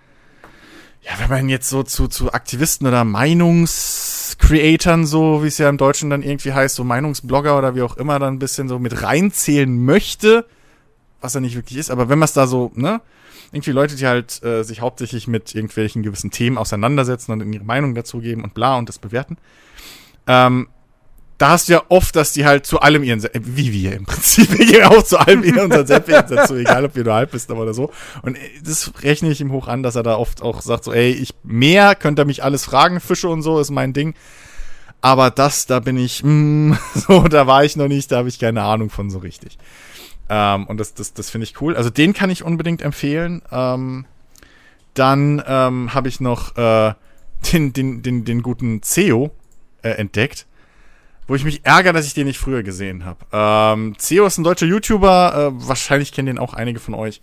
ja, 1.03 1.13
wenn 1.19 1.31
man 1.31 1.49
jetzt 1.49 1.69
so 1.69 1.83
zu, 1.83 2.09
zu 2.09 2.33
Aktivisten 2.33 2.87
oder 2.87 3.05
Meinungscreatern, 3.05 5.07
so 5.07 5.43
wie 5.43 5.49
es 5.49 5.59
ja 5.59 5.69
im 5.69 5.79
Deutschen 5.79 6.11
dann 6.11 6.23
irgendwie 6.23 6.53
heißt, 6.53 6.77
so 6.77 6.85
Meinungsblogger 6.85 7.57
oder 7.57 7.75
wie 7.75 7.83
auch 7.83 7.97
immer, 7.97 8.19
dann 8.19 8.35
ein 8.35 8.39
bisschen 8.39 8.69
so 8.69 8.79
mit 8.79 9.03
reinzählen 9.03 9.85
möchte, 9.85 10.47
was 11.23 11.35
er 11.35 11.41
nicht 11.41 11.57
wirklich 11.57 11.79
ist, 11.79 11.91
aber 11.91 12.09
wenn 12.09 12.19
man 12.19 12.27
es 12.27 12.33
da 12.33 12.47
so, 12.47 12.73
ne, 12.75 13.01
irgendwie 13.53 13.73
Leute, 13.73 13.97
die 13.97 14.07
halt 14.07 14.43
äh, 14.43 14.63
sich 14.63 14.81
hauptsächlich 14.81 15.29
mit 15.29 15.55
irgendwelchen 15.55 16.03
gewissen 16.03 16.31
Themen 16.31 16.59
auseinandersetzen 16.59 17.33
und 17.33 17.53
ihre 17.53 17.65
Meinung 17.65 17.95
dazu 17.95 18.21
geben 18.21 18.45
und 18.45 18.55
bla 18.55 18.77
und 18.77 18.89
das 18.89 18.99
bewerten, 18.99 19.37
ähm, 20.27 20.69
da 21.43 21.51
hast 21.51 21.69
du 21.69 21.73
ja 21.73 21.83
oft, 21.89 22.15
dass 22.15 22.33
die 22.33 22.45
halt 22.47 22.67
zu 22.67 22.81
allem 22.81 23.03
ihren, 23.03 23.21
wie 23.35 23.73
wir 23.73 23.97
im 23.97 24.05
Prinzip, 24.07 24.57
wir 24.57 24.65
gehen 24.65 24.85
auch 24.85 25.03
zu 25.03 25.19
allem 25.19 25.43
ihren 25.43 25.65
unseren 25.65 25.87
Senf 25.89 26.07
dazu, 26.07 26.55
egal 26.55 26.85
ob 26.85 26.95
wir 26.95 27.03
nur 27.03 27.15
halb 27.15 27.33
bist 27.33 27.51
oder 27.51 27.75
so. 27.75 27.91
Und 28.23 28.39
das 28.65 28.93
rechne 29.03 29.29
ich 29.29 29.41
ihm 29.41 29.51
hoch 29.51 29.67
an, 29.67 29.83
dass 29.83 29.97
er 29.97 30.05
da 30.05 30.17
oft 30.17 30.41
auch 30.41 30.61
sagt 30.61 30.85
so, 30.85 30.93
ey, 30.93 31.11
ich, 31.11 31.35
mehr 31.43 31.97
könnt 31.97 32.21
ihr 32.21 32.27
mich 32.27 32.45
alles 32.45 32.65
fragen, 32.65 33.01
Fische 33.01 33.29
und 33.29 33.43
so 33.43 33.59
ist 33.59 33.71
mein 33.71 33.93
Ding. 33.93 34.15
Aber 35.01 35.31
das, 35.31 35.67
da 35.67 35.81
bin 35.81 35.97
ich, 35.97 36.23
mm, 36.23 36.75
so, 36.95 37.27
da 37.27 37.49
war 37.49 37.65
ich 37.65 37.75
noch 37.75 37.89
nicht, 37.89 38.13
da 38.13 38.19
habe 38.19 38.29
ich 38.29 38.39
keine 38.39 38.63
Ahnung 38.63 38.89
von 38.89 39.11
so 39.11 39.19
richtig. 39.19 39.59
Ähm, 40.33 40.67
und 40.67 40.79
das, 40.79 40.95
das, 40.95 41.13
das 41.13 41.29
finde 41.29 41.45
ich 41.45 41.61
cool. 41.61 41.77
Also 41.77 41.91
den 41.91 42.15
kann 42.15 42.31
ich 42.31 42.43
unbedingt 42.43 42.81
empfehlen. 42.81 43.43
Ähm, 43.53 44.07
dann 44.95 45.43
ähm, 45.47 45.93
habe 45.93 46.09
ich 46.09 46.21
noch 46.21 46.57
äh, 46.57 46.95
den, 47.53 47.75
den, 47.75 48.03
den, 48.03 48.25
den 48.25 48.43
guten 48.43 48.83
CEO 48.83 49.31
äh, 49.83 49.91
entdeckt 49.91 50.47
wo 51.27 51.37
ich 51.37 51.45
mich 51.45 51.65
ärgere, 51.65 51.93
dass 51.93 52.07
ich 52.07 52.15
den 52.15 52.27
nicht 52.27 52.39
früher 52.39 52.63
gesehen 52.63 53.05
habe. 53.05 53.25
Ähm, 53.33 53.95
CEO 53.97 54.27
ist 54.27 54.39
ein 54.39 54.45
deutscher 54.45 54.67
YouTuber, 54.67 55.53
äh, 55.55 55.67
wahrscheinlich 55.67 56.13
kennen 56.13 56.27
den 56.27 56.39
auch 56.39 56.53
einige 56.53 56.81
von 56.81 56.95
euch. 56.95 57.23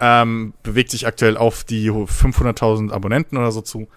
Ähm, 0.00 0.54
bewegt 0.62 0.90
sich 0.90 1.06
aktuell 1.06 1.36
auf 1.36 1.64
die 1.64 1.90
500.000 1.90 2.92
Abonnenten 2.92 3.36
oder 3.36 3.52
so 3.52 3.60
zu. 3.60 3.88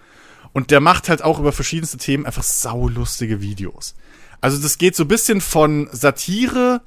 Und 0.53 0.71
der 0.71 0.79
macht 0.79 1.07
halt 1.07 1.23
auch 1.23 1.39
über 1.39 1.51
verschiedenste 1.51 1.97
Themen 1.97 2.25
einfach 2.25 2.43
saulustige 2.43 3.41
Videos. 3.41 3.95
Also 4.41 4.61
das 4.61 4.77
geht 4.77 4.95
so 4.95 5.03
ein 5.03 5.07
bisschen 5.07 5.39
von 5.39 5.87
Satire 5.91 6.81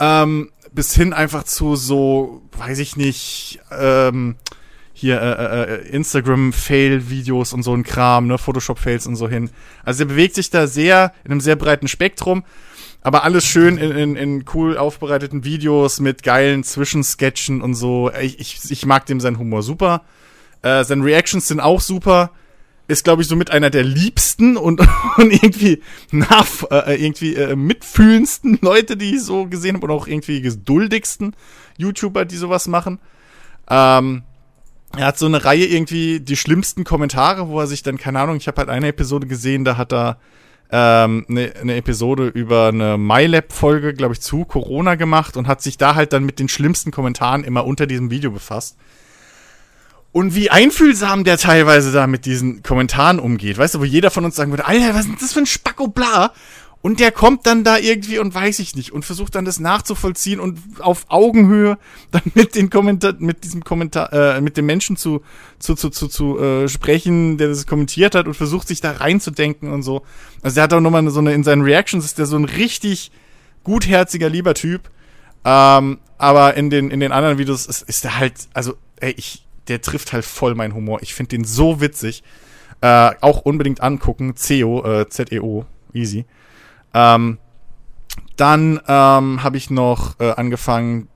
ähm, 0.00 0.50
bis 0.72 0.94
hin 0.94 1.12
einfach 1.12 1.44
zu 1.44 1.76
so, 1.76 2.42
weiß 2.56 2.78
ich 2.78 2.96
nicht, 2.96 3.60
ähm, 3.70 4.36
hier 4.92 5.20
äh, 5.20 5.44
äh, 5.44 5.74
äh, 5.74 5.88
Instagram-Fail-Videos 5.90 7.52
und 7.52 7.62
so 7.62 7.72
ein 7.72 7.84
Kram, 7.84 8.26
ne, 8.26 8.36
Photoshop-Fails 8.36 9.06
und 9.06 9.14
so 9.14 9.28
hin. 9.28 9.50
Also 9.84 10.02
er 10.02 10.06
bewegt 10.06 10.34
sich 10.34 10.50
da 10.50 10.66
sehr 10.66 11.12
in 11.24 11.30
einem 11.30 11.40
sehr 11.40 11.54
breiten 11.54 11.86
Spektrum, 11.86 12.44
aber 13.00 13.22
alles 13.22 13.44
schön 13.44 13.78
in, 13.78 13.92
in, 13.92 14.16
in 14.16 14.44
cool 14.54 14.76
aufbereiteten 14.76 15.44
Videos 15.44 16.00
mit 16.00 16.24
geilen 16.24 16.64
Zwischensketchen 16.64 17.62
und 17.62 17.74
so. 17.74 18.10
Ich, 18.20 18.40
ich, 18.40 18.70
ich 18.70 18.86
mag 18.86 19.06
dem 19.06 19.20
seinen 19.20 19.38
Humor 19.38 19.62
super. 19.62 20.02
Äh, 20.62 20.82
seine 20.82 21.04
Reactions 21.04 21.46
sind 21.46 21.60
auch 21.60 21.80
super. 21.80 22.32
Ist, 22.88 23.04
glaube 23.04 23.22
ich, 23.22 23.28
so 23.28 23.36
mit 23.36 23.50
einer 23.50 23.70
der 23.70 23.84
liebsten 23.84 24.56
und, 24.56 24.80
und 25.16 25.32
irgendwie 25.32 25.82
nach, 26.10 26.46
äh, 26.70 27.02
irgendwie 27.02 27.34
äh, 27.34 27.54
mitfühlendsten 27.54 28.58
Leute, 28.60 28.96
die 28.96 29.14
ich 29.16 29.22
so 29.22 29.46
gesehen 29.46 29.76
habe 29.76 29.86
und 29.86 29.92
auch 29.92 30.06
irgendwie 30.06 30.40
geduldigsten 30.40 31.36
YouTuber, 31.76 32.24
die 32.24 32.36
sowas 32.36 32.66
machen. 32.66 32.98
Ähm, 33.68 34.22
er 34.96 35.06
hat 35.06 35.18
so 35.18 35.26
eine 35.26 35.44
Reihe 35.44 35.66
irgendwie 35.66 36.20
die 36.20 36.36
schlimmsten 36.36 36.84
Kommentare, 36.84 37.48
wo 37.48 37.60
er 37.60 37.66
sich 37.66 37.82
dann, 37.82 37.98
keine 37.98 38.20
Ahnung, 38.20 38.36
ich 38.36 38.48
habe 38.48 38.58
halt 38.58 38.70
eine 38.70 38.88
Episode 38.88 39.26
gesehen, 39.26 39.64
da 39.64 39.76
hat 39.76 39.92
er 39.92 40.18
ähm, 40.70 41.26
eine, 41.28 41.52
eine 41.60 41.76
Episode 41.76 42.28
über 42.28 42.68
eine 42.68 42.98
MyLab-Folge, 42.98 43.94
glaube 43.94 44.14
ich, 44.14 44.20
zu 44.20 44.44
Corona 44.44 44.94
gemacht 44.94 45.36
und 45.36 45.46
hat 45.46 45.62
sich 45.62 45.78
da 45.78 45.94
halt 45.94 46.12
dann 46.12 46.24
mit 46.24 46.38
den 46.38 46.48
schlimmsten 46.48 46.90
Kommentaren 46.90 47.44
immer 47.44 47.64
unter 47.64 47.86
diesem 47.86 48.10
Video 48.10 48.30
befasst. 48.30 48.76
Und 50.18 50.34
wie 50.34 50.50
einfühlsam 50.50 51.22
der 51.22 51.38
teilweise 51.38 51.92
da 51.92 52.08
mit 52.08 52.26
diesen 52.26 52.64
Kommentaren 52.64 53.20
umgeht, 53.20 53.56
weißt 53.56 53.76
du, 53.76 53.78
wo 53.78 53.84
jeder 53.84 54.10
von 54.10 54.24
uns 54.24 54.34
sagen 54.34 54.50
würde, 54.50 54.66
Alter, 54.66 54.92
was 54.92 55.06
ist 55.06 55.22
das 55.22 55.32
für 55.32 55.38
ein 55.38 55.46
Spacko 55.46 55.86
bla? 55.86 56.32
Und 56.82 56.98
der 56.98 57.12
kommt 57.12 57.46
dann 57.46 57.62
da 57.62 57.78
irgendwie 57.78 58.18
und 58.18 58.34
weiß 58.34 58.58
ich 58.58 58.74
nicht 58.74 58.92
und 58.92 59.04
versucht 59.04 59.36
dann 59.36 59.44
das 59.44 59.60
nachzuvollziehen 59.60 60.40
und 60.40 60.58
auf 60.80 61.04
Augenhöhe 61.06 61.78
dann 62.10 62.22
mit 62.34 62.56
den 62.56 62.68
Kommentar, 62.68 63.14
mit 63.20 63.44
diesem 63.44 63.62
Kommentar, 63.62 64.12
äh, 64.12 64.40
mit 64.40 64.56
dem 64.56 64.66
Menschen 64.66 64.96
zu, 64.96 65.22
zu, 65.60 65.76
zu, 65.76 65.88
zu, 65.88 66.08
zu 66.08 66.36
äh, 66.40 66.68
sprechen, 66.68 67.38
der 67.38 67.46
das 67.46 67.68
kommentiert 67.68 68.16
hat 68.16 68.26
und 68.26 68.34
versucht 68.34 68.66
sich 68.66 68.80
da 68.80 68.90
reinzudenken 68.90 69.70
und 69.70 69.84
so. 69.84 70.02
Also 70.42 70.56
der 70.56 70.64
hat 70.64 70.72
auch 70.72 70.80
nochmal 70.80 71.08
so 71.10 71.20
eine, 71.20 71.32
in 71.32 71.44
seinen 71.44 71.62
Reactions 71.62 72.04
ist 72.04 72.18
der 72.18 72.26
so 72.26 72.34
ein 72.34 72.44
richtig 72.44 73.12
gutherziger, 73.62 74.28
lieber 74.28 74.54
Typ. 74.54 74.90
Ähm, 75.44 76.00
aber 76.16 76.54
in 76.54 76.70
den, 76.70 76.90
in 76.90 76.98
den 76.98 77.12
anderen 77.12 77.38
Videos 77.38 77.66
ist, 77.66 77.82
ist 77.82 78.02
der 78.02 78.18
halt, 78.18 78.34
also, 78.52 78.74
ey, 78.96 79.14
ich, 79.16 79.44
der 79.68 79.80
trifft 79.80 80.12
halt 80.12 80.24
voll 80.24 80.54
meinen 80.54 80.74
Humor. 80.74 81.00
Ich 81.02 81.14
finde 81.14 81.30
den 81.30 81.44
so 81.44 81.80
witzig. 81.80 82.22
Äh, 82.80 83.10
auch 83.20 83.40
unbedingt 83.40 83.80
angucken. 83.80 84.36
CEO, 84.36 84.84
äh, 84.84 85.08
Z-E-O, 85.08 85.64
easy. 85.92 86.26
Ähm, 86.94 87.38
dann 88.36 88.80
ähm, 88.86 89.42
habe 89.42 89.56
ich 89.56 89.70
noch 89.70 90.18
äh, 90.20 90.30
angefangen, 90.30 91.08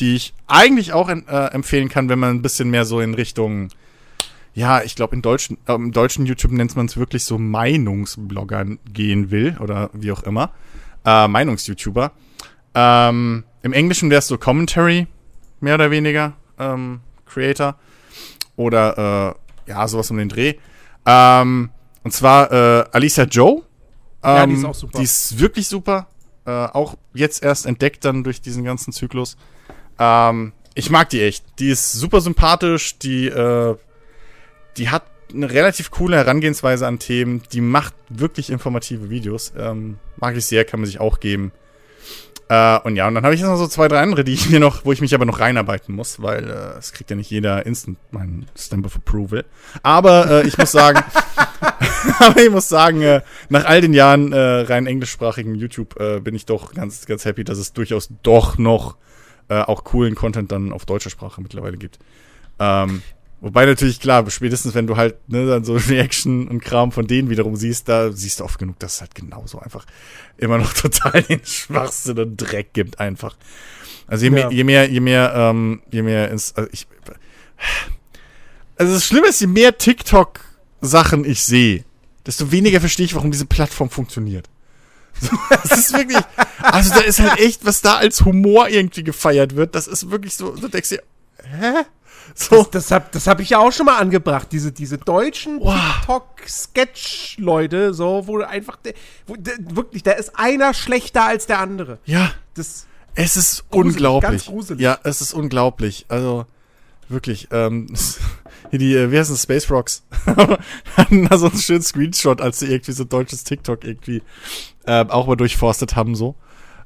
die 0.00 0.14
ich 0.14 0.34
eigentlich 0.46 0.92
auch 0.92 1.08
äh, 1.08 1.14
empfehlen 1.52 1.88
kann, 1.88 2.08
wenn 2.08 2.18
man 2.18 2.30
ein 2.30 2.42
bisschen 2.42 2.70
mehr 2.70 2.84
so 2.84 3.00
in 3.00 3.14
Richtung, 3.14 3.68
ja, 4.54 4.82
ich 4.82 4.94
glaube, 4.94 5.14
in 5.14 5.22
deutschen, 5.22 5.58
äh, 5.66 5.74
im 5.74 5.92
deutschen 5.92 6.24
YouTube 6.24 6.52
nennt 6.52 6.76
man 6.76 6.86
es 6.86 6.96
wirklich 6.96 7.24
so 7.24 7.38
Meinungsbloggern 7.38 8.78
gehen 8.92 9.30
will 9.30 9.56
oder 9.60 9.90
wie 9.92 10.12
auch 10.12 10.22
immer. 10.22 10.52
Äh, 11.04 11.28
Meinungs-YouTuber. 11.28 12.12
Ähm, 12.74 13.44
Im 13.62 13.72
Englischen 13.72 14.10
wäre 14.10 14.20
es 14.20 14.28
so 14.28 14.38
Commentary, 14.38 15.06
mehr 15.60 15.74
oder 15.74 15.90
weniger, 15.90 16.34
ähm, 16.58 17.00
Creator. 17.28 17.76
Oder, 18.56 19.36
äh, 19.66 19.70
ja, 19.70 19.86
sowas 19.86 20.10
um 20.10 20.16
den 20.16 20.28
Dreh. 20.28 20.54
Ähm, 21.06 21.70
und 22.02 22.10
zwar 22.12 22.50
äh, 22.52 22.84
Alicia 22.92 23.24
Joe 23.24 23.62
ja, 24.24 24.46
die 24.46 24.54
ist 24.54 24.60
ähm, 24.60 24.66
auch 24.66 24.74
super. 24.74 24.98
Die 24.98 25.04
ist 25.04 25.38
wirklich 25.38 25.68
super. 25.68 26.08
Äh, 26.44 26.50
auch 26.50 26.96
jetzt 27.14 27.42
erst 27.42 27.66
entdeckt 27.66 28.04
dann 28.04 28.24
durch 28.24 28.40
diesen 28.40 28.64
ganzen 28.64 28.92
Zyklus. 28.92 29.36
Ähm, 29.98 30.52
ich 30.74 30.90
mag 30.90 31.08
die 31.10 31.22
echt. 31.22 31.44
Die 31.58 31.70
ist 31.70 31.92
super 31.92 32.20
sympathisch. 32.20 32.98
Die, 32.98 33.26
äh, 33.26 33.76
die 34.76 34.90
hat 34.90 35.04
eine 35.32 35.50
relativ 35.50 35.90
coole 35.90 36.16
Herangehensweise 36.16 36.86
an 36.86 36.98
Themen. 36.98 37.42
Die 37.52 37.60
macht 37.60 37.94
wirklich 38.08 38.50
informative 38.50 39.10
Videos. 39.10 39.52
Ähm, 39.56 39.98
mag 40.16 40.36
ich 40.36 40.46
sehr, 40.46 40.64
kann 40.64 40.80
man 40.80 40.86
sich 40.86 41.00
auch 41.00 41.20
geben. 41.20 41.52
Äh, 42.48 42.78
und 42.80 42.96
ja, 42.96 43.06
und 43.08 43.14
dann 43.14 43.24
habe 43.24 43.34
ich 43.34 43.40
jetzt 43.40 43.48
noch 43.48 43.56
so 43.56 43.66
zwei, 43.66 43.88
drei 43.88 44.00
andere, 44.00 44.24
die 44.24 44.32
ich 44.32 44.48
mir 44.48 44.60
noch, 44.60 44.84
wo 44.84 44.92
ich 44.92 45.00
mich 45.00 45.14
aber 45.14 45.26
noch 45.26 45.40
reinarbeiten 45.40 45.94
muss, 45.94 46.22
weil 46.22 46.48
äh, 46.48 46.78
es 46.78 46.92
kriegt 46.92 47.10
ja 47.10 47.16
nicht 47.16 47.30
jeder 47.30 47.66
instant 47.66 47.98
meinen 48.10 48.46
Stamp 48.56 48.86
of 48.86 48.96
Approval. 48.96 49.44
Aber 49.82 50.30
äh, 50.30 50.46
ich 50.46 50.56
muss 50.56 50.72
sagen, 50.72 51.02
aber 52.18 52.40
ich 52.40 52.50
muss 52.50 52.68
sagen, 52.68 53.02
äh, 53.02 53.22
nach 53.48 53.64
all 53.64 53.80
den 53.80 53.92
Jahren 53.92 54.32
äh, 54.32 54.38
rein 54.38 54.86
englischsprachigen 54.86 55.54
YouTube 55.54 55.98
äh, 56.00 56.20
bin 56.20 56.34
ich 56.34 56.46
doch 56.46 56.74
ganz, 56.74 57.06
ganz 57.06 57.24
happy, 57.24 57.44
dass 57.44 57.58
es 57.58 57.72
durchaus 57.72 58.10
doch 58.22 58.58
noch 58.58 58.96
äh, 59.48 59.60
auch 59.60 59.84
coolen 59.84 60.14
Content 60.14 60.52
dann 60.52 60.72
auf 60.72 60.86
deutscher 60.86 61.10
Sprache 61.10 61.40
mittlerweile 61.40 61.76
gibt. 61.76 61.98
Ähm, 62.58 63.02
Wobei 63.40 63.66
natürlich, 63.66 64.00
klar, 64.00 64.28
spätestens 64.30 64.74
wenn 64.74 64.88
du 64.88 64.96
halt 64.96 65.16
ne, 65.28 65.46
dann 65.46 65.64
so 65.64 65.76
Reaction 65.88 66.48
und 66.48 66.60
Kram 66.60 66.90
von 66.90 67.06
denen 67.06 67.30
wiederum 67.30 67.54
siehst, 67.56 67.88
da 67.88 68.10
siehst 68.12 68.40
du 68.40 68.44
oft 68.44 68.58
genug, 68.58 68.78
dass 68.80 68.94
es 68.94 69.00
halt 69.00 69.14
genauso 69.14 69.60
einfach 69.60 69.86
immer 70.36 70.58
noch 70.58 70.72
total 70.74 71.22
den 71.22 71.44
Schwachsinn 71.44 72.18
und 72.18 72.36
Dreck 72.36 72.72
gibt 72.72 72.98
einfach. 72.98 73.36
Also 74.06 74.24
je, 74.24 74.30
ja. 74.30 74.48
mehr, 74.48 74.52
je 74.52 74.64
mehr, 74.64 74.90
je 74.90 75.00
mehr, 75.00 75.32
ähm, 75.34 75.82
je 75.90 76.02
mehr 76.02 76.30
ins, 76.30 76.54
also 76.54 76.68
ich, 76.72 76.86
also 78.76 78.94
das 78.94 79.04
Schlimme 79.04 79.28
ist, 79.28 79.40
je 79.40 79.46
mehr 79.46 79.76
TikTok-Sachen 79.76 81.24
ich 81.24 81.44
sehe, 81.44 81.84
desto 82.26 82.50
weniger 82.50 82.80
verstehe 82.80 83.06
ich, 83.06 83.14
warum 83.14 83.30
diese 83.30 83.46
Plattform 83.46 83.90
funktioniert. 83.90 84.48
So, 85.20 85.36
das 85.50 85.72
ist 85.72 85.92
wirklich, 85.94 86.22
also 86.62 86.94
da 86.94 87.00
ist 87.00 87.18
halt 87.18 87.40
echt, 87.40 87.64
was 87.64 87.80
da 87.80 87.96
als 87.96 88.24
Humor 88.24 88.68
irgendwie 88.68 89.02
gefeiert 89.02 89.56
wird, 89.56 89.74
das 89.74 89.88
ist 89.88 90.12
wirklich 90.12 90.36
so, 90.36 90.54
du 90.54 90.68
denkst 90.68 90.90
dir, 90.90 91.02
hä? 91.42 91.84
So. 92.34 92.62
Das, 92.62 92.70
das 92.70 92.90
habe 92.90 93.06
das 93.12 93.26
hab 93.26 93.40
ich 93.40 93.50
ja 93.50 93.58
auch 93.58 93.72
schon 93.72 93.86
mal 93.86 93.98
angebracht, 93.98 94.48
diese, 94.52 94.72
diese 94.72 94.98
deutschen 94.98 95.60
wow. 95.60 95.74
TikTok-Sketch-Leute, 96.00 97.94
so, 97.94 98.26
wo 98.26 98.40
einfach, 98.40 98.78
wo, 99.26 99.36
wirklich, 99.74 100.02
da 100.02 100.12
ist 100.12 100.38
einer 100.38 100.74
schlechter 100.74 101.24
als 101.24 101.46
der 101.46 101.58
andere. 101.60 101.98
Ja. 102.04 102.32
Das 102.54 102.86
es 103.14 103.36
ist 103.36 103.68
gruselig, 103.70 103.96
unglaublich. 103.96 104.30
Ganz 104.30 104.46
gruselig. 104.46 104.80
Ja, 104.80 104.98
es 105.02 105.20
ist 105.20 105.32
unglaublich. 105.32 106.06
Also, 106.08 106.46
wirklich, 107.08 107.48
ähm, 107.50 107.88
hier 108.70 108.78
die, 108.78 108.94
äh, 108.94 109.10
wie 109.10 109.18
heißen 109.18 109.34
das, 109.34 109.42
Space 109.42 109.70
Rocks, 109.70 110.04
hatten 110.96 111.28
da 111.28 111.36
so 111.36 111.48
einen 111.48 111.58
schönen 111.58 111.82
Screenshot, 111.82 112.40
als 112.40 112.60
sie 112.60 112.66
irgendwie 112.66 112.92
so 112.92 113.02
deutsches 113.02 113.42
TikTok 113.42 113.84
irgendwie 113.84 114.22
äh, 114.86 115.04
auch 115.08 115.26
mal 115.26 115.36
durchforstet 115.36 115.96
haben, 115.96 116.14
so. 116.14 116.36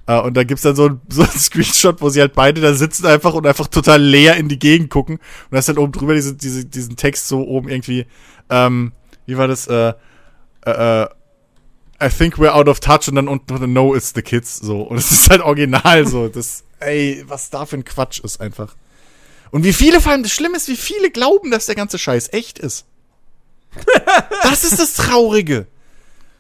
Uh, 0.08 0.20
und 0.22 0.36
da 0.36 0.42
gibt's 0.42 0.62
dann 0.62 0.74
so, 0.74 0.90
so 1.08 1.22
ein 1.22 1.30
Screenshot, 1.30 2.00
wo 2.00 2.08
sie 2.08 2.20
halt 2.20 2.34
beide 2.34 2.60
da 2.60 2.74
sitzen 2.74 3.06
einfach 3.06 3.34
und 3.34 3.46
einfach 3.46 3.68
total 3.68 4.02
leer 4.02 4.36
in 4.36 4.48
die 4.48 4.58
Gegend 4.58 4.90
gucken. 4.90 5.16
Und 5.16 5.52
da 5.52 5.58
ist 5.58 5.68
dann 5.68 5.78
oben 5.78 5.92
drüber 5.92 6.14
diese, 6.14 6.34
diese, 6.34 6.64
diesen 6.64 6.96
Text 6.96 7.28
so 7.28 7.46
oben 7.46 7.68
irgendwie, 7.68 8.06
ähm, 8.50 8.92
wie 9.26 9.36
war 9.36 9.46
das, 9.46 9.68
äh, 9.68 9.92
äh, 10.62 11.06
I 12.02 12.08
think 12.08 12.36
we're 12.38 12.50
out 12.50 12.68
of 12.68 12.80
touch 12.80 13.06
und 13.08 13.14
dann 13.14 13.28
unten 13.28 13.72
No, 13.72 13.94
it's 13.94 14.12
the 14.12 14.22
kids, 14.22 14.56
so. 14.56 14.82
Und 14.82 14.98
es 14.98 15.12
ist 15.12 15.30
halt 15.30 15.40
original 15.40 16.06
so. 16.06 16.28
Das, 16.32 16.64
ey, 16.80 17.22
was 17.28 17.50
da 17.50 17.64
für 17.64 17.76
ein 17.76 17.84
Quatsch 17.84 18.18
ist 18.20 18.40
einfach. 18.40 18.74
Und 19.52 19.62
wie 19.62 19.72
viele, 19.72 20.00
vor 20.00 20.10
allem 20.10 20.24
das 20.24 20.32
Schlimme 20.32 20.56
ist, 20.56 20.66
wie 20.66 20.76
viele 20.76 21.10
glauben, 21.10 21.52
dass 21.52 21.66
der 21.66 21.76
ganze 21.76 21.98
Scheiß 21.98 22.32
echt 22.32 22.58
ist. 22.58 22.86
das 24.42 24.64
ist 24.64 24.80
das 24.80 24.94
Traurige. 24.94 25.66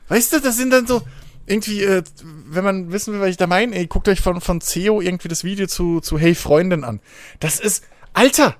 Weißt 0.08 0.32
du, 0.32 0.40
das 0.40 0.56
sind 0.56 0.70
dann 0.70 0.86
so, 0.86 1.02
irgendwie, 1.46 1.82
äh, 1.82 2.02
wenn 2.46 2.64
man 2.64 2.92
wissen 2.92 3.12
will, 3.12 3.20
was 3.20 3.30
ich 3.30 3.36
da 3.36 3.46
meine, 3.46 3.74
ey, 3.74 3.86
guckt 3.86 4.08
euch 4.08 4.20
von, 4.20 4.40
von 4.40 4.60
CEO 4.60 5.00
irgendwie 5.00 5.28
das 5.28 5.44
Video 5.44 5.66
zu, 5.66 6.00
zu 6.00 6.18
Hey 6.18 6.34
Freundin 6.34 6.84
an. 6.84 7.00
Das 7.40 7.60
ist, 7.60 7.84
Alter, 8.12 8.56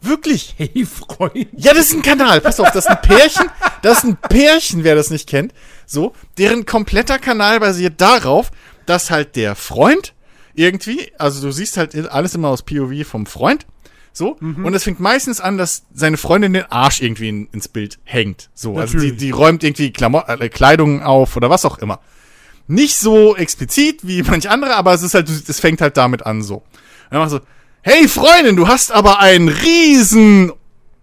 wirklich. 0.00 0.54
Hey 0.58 0.86
Freundin. 0.86 1.48
Ja, 1.56 1.74
das 1.74 1.88
ist 1.88 1.94
ein 1.94 2.02
Kanal. 2.02 2.40
Pass 2.40 2.60
auf, 2.60 2.70
das 2.70 2.86
ist 2.86 2.90
ein 2.90 3.02
Pärchen, 3.02 3.50
das 3.82 3.98
ist 3.98 4.04
ein 4.04 4.16
Pärchen, 4.16 4.84
wer 4.84 4.94
das 4.94 5.10
nicht 5.10 5.28
kennt. 5.28 5.52
So, 5.86 6.14
deren 6.38 6.66
kompletter 6.66 7.18
Kanal 7.18 7.60
basiert 7.60 8.00
darauf, 8.00 8.50
dass 8.86 9.10
halt 9.10 9.36
der 9.36 9.54
Freund 9.54 10.14
irgendwie, 10.54 11.12
also 11.18 11.40
du 11.40 11.52
siehst 11.52 11.76
halt 11.76 11.94
alles 12.08 12.34
immer 12.34 12.48
aus 12.48 12.62
POV 12.62 13.06
vom 13.06 13.26
Freund 13.26 13.66
so. 14.14 14.36
Mhm. 14.40 14.64
Und 14.64 14.74
es 14.74 14.84
fängt 14.84 15.00
meistens 15.00 15.40
an, 15.40 15.58
dass 15.58 15.84
seine 15.92 16.16
Freundin 16.16 16.52
den 16.52 16.64
Arsch 16.70 17.02
irgendwie 17.02 17.28
in, 17.28 17.48
ins 17.48 17.68
Bild 17.68 17.98
hängt. 18.04 18.48
So. 18.54 18.74
Natürlich. 18.74 18.94
Also 18.94 18.98
die, 18.98 19.16
die 19.16 19.30
räumt 19.30 19.64
irgendwie 19.64 19.90
Klamo 19.90 20.22
äh, 20.26 20.48
Kleidung 20.48 21.02
auf 21.02 21.36
oder 21.36 21.50
was 21.50 21.64
auch 21.64 21.78
immer. 21.78 22.00
Nicht 22.66 22.96
so 22.96 23.36
explizit 23.36 24.06
wie 24.06 24.22
manch 24.24 24.48
andere, 24.48 24.74
aber 24.76 24.94
es 24.94 25.02
ist 25.02 25.14
halt, 25.14 25.28
es 25.28 25.60
fängt 25.60 25.80
halt 25.80 25.96
damit 25.96 26.24
an 26.24 26.42
so. 26.42 26.56
Und 26.56 26.64
dann 27.10 27.20
machst 27.20 27.34
du, 27.34 27.40
hey 27.82 28.08
Freundin, 28.08 28.56
du 28.56 28.68
hast 28.68 28.92
aber 28.92 29.20
einen 29.20 29.48
riesen 29.48 30.52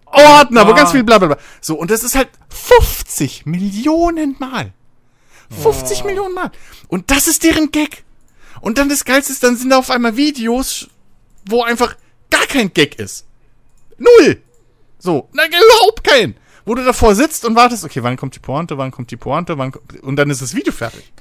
Ordner, 0.05 0.61
ah. 0.61 0.67
wo 0.67 0.73
ganz 0.73 0.91
viel 0.91 1.03
bla 1.03 1.17
bla 1.19 1.27
bla. 1.27 1.37
So, 1.61 1.75
und 1.75 1.91
das 1.91 2.03
ist 2.03 2.15
halt 2.15 2.29
50 2.49 3.45
Millionen 3.45 4.35
Mal. 4.39 4.73
50 5.61 6.01
oh. 6.01 6.07
Millionen 6.07 6.33
Mal. 6.33 6.51
Und 6.87 7.11
das 7.11 7.27
ist 7.27 7.43
deren 7.43 7.71
Gag. 7.71 8.03
Und 8.61 8.77
dann 8.77 8.89
das 8.89 9.05
Geilste 9.05 9.33
ist, 9.33 9.43
dann 9.43 9.55
sind 9.55 9.69
da 9.69 9.77
auf 9.77 9.89
einmal 9.89 10.17
Videos, 10.17 10.87
wo 11.45 11.63
einfach 11.63 11.95
gar 12.29 12.45
kein 12.45 12.73
Gag 12.73 12.99
ist. 12.99 13.25
Null. 13.97 14.41
So, 14.99 15.29
na, 15.33 15.43
überhaupt 15.45 16.03
kein. 16.03 16.35
Wo 16.65 16.75
du 16.75 16.85
davor 16.85 17.15
sitzt 17.15 17.43
und 17.45 17.55
wartest, 17.55 17.83
okay, 17.83 18.03
wann 18.03 18.17
kommt 18.17 18.35
die 18.35 18.39
Pointe, 18.39 18.77
wann 18.77 18.91
kommt 18.91 19.09
die 19.09 19.17
Pointe, 19.17 19.57
wann 19.57 19.71
kommt, 19.71 20.01
und 20.03 20.15
dann 20.15 20.29
ist 20.29 20.41
das 20.41 20.53
Video 20.53 20.71
fertig. 20.71 21.11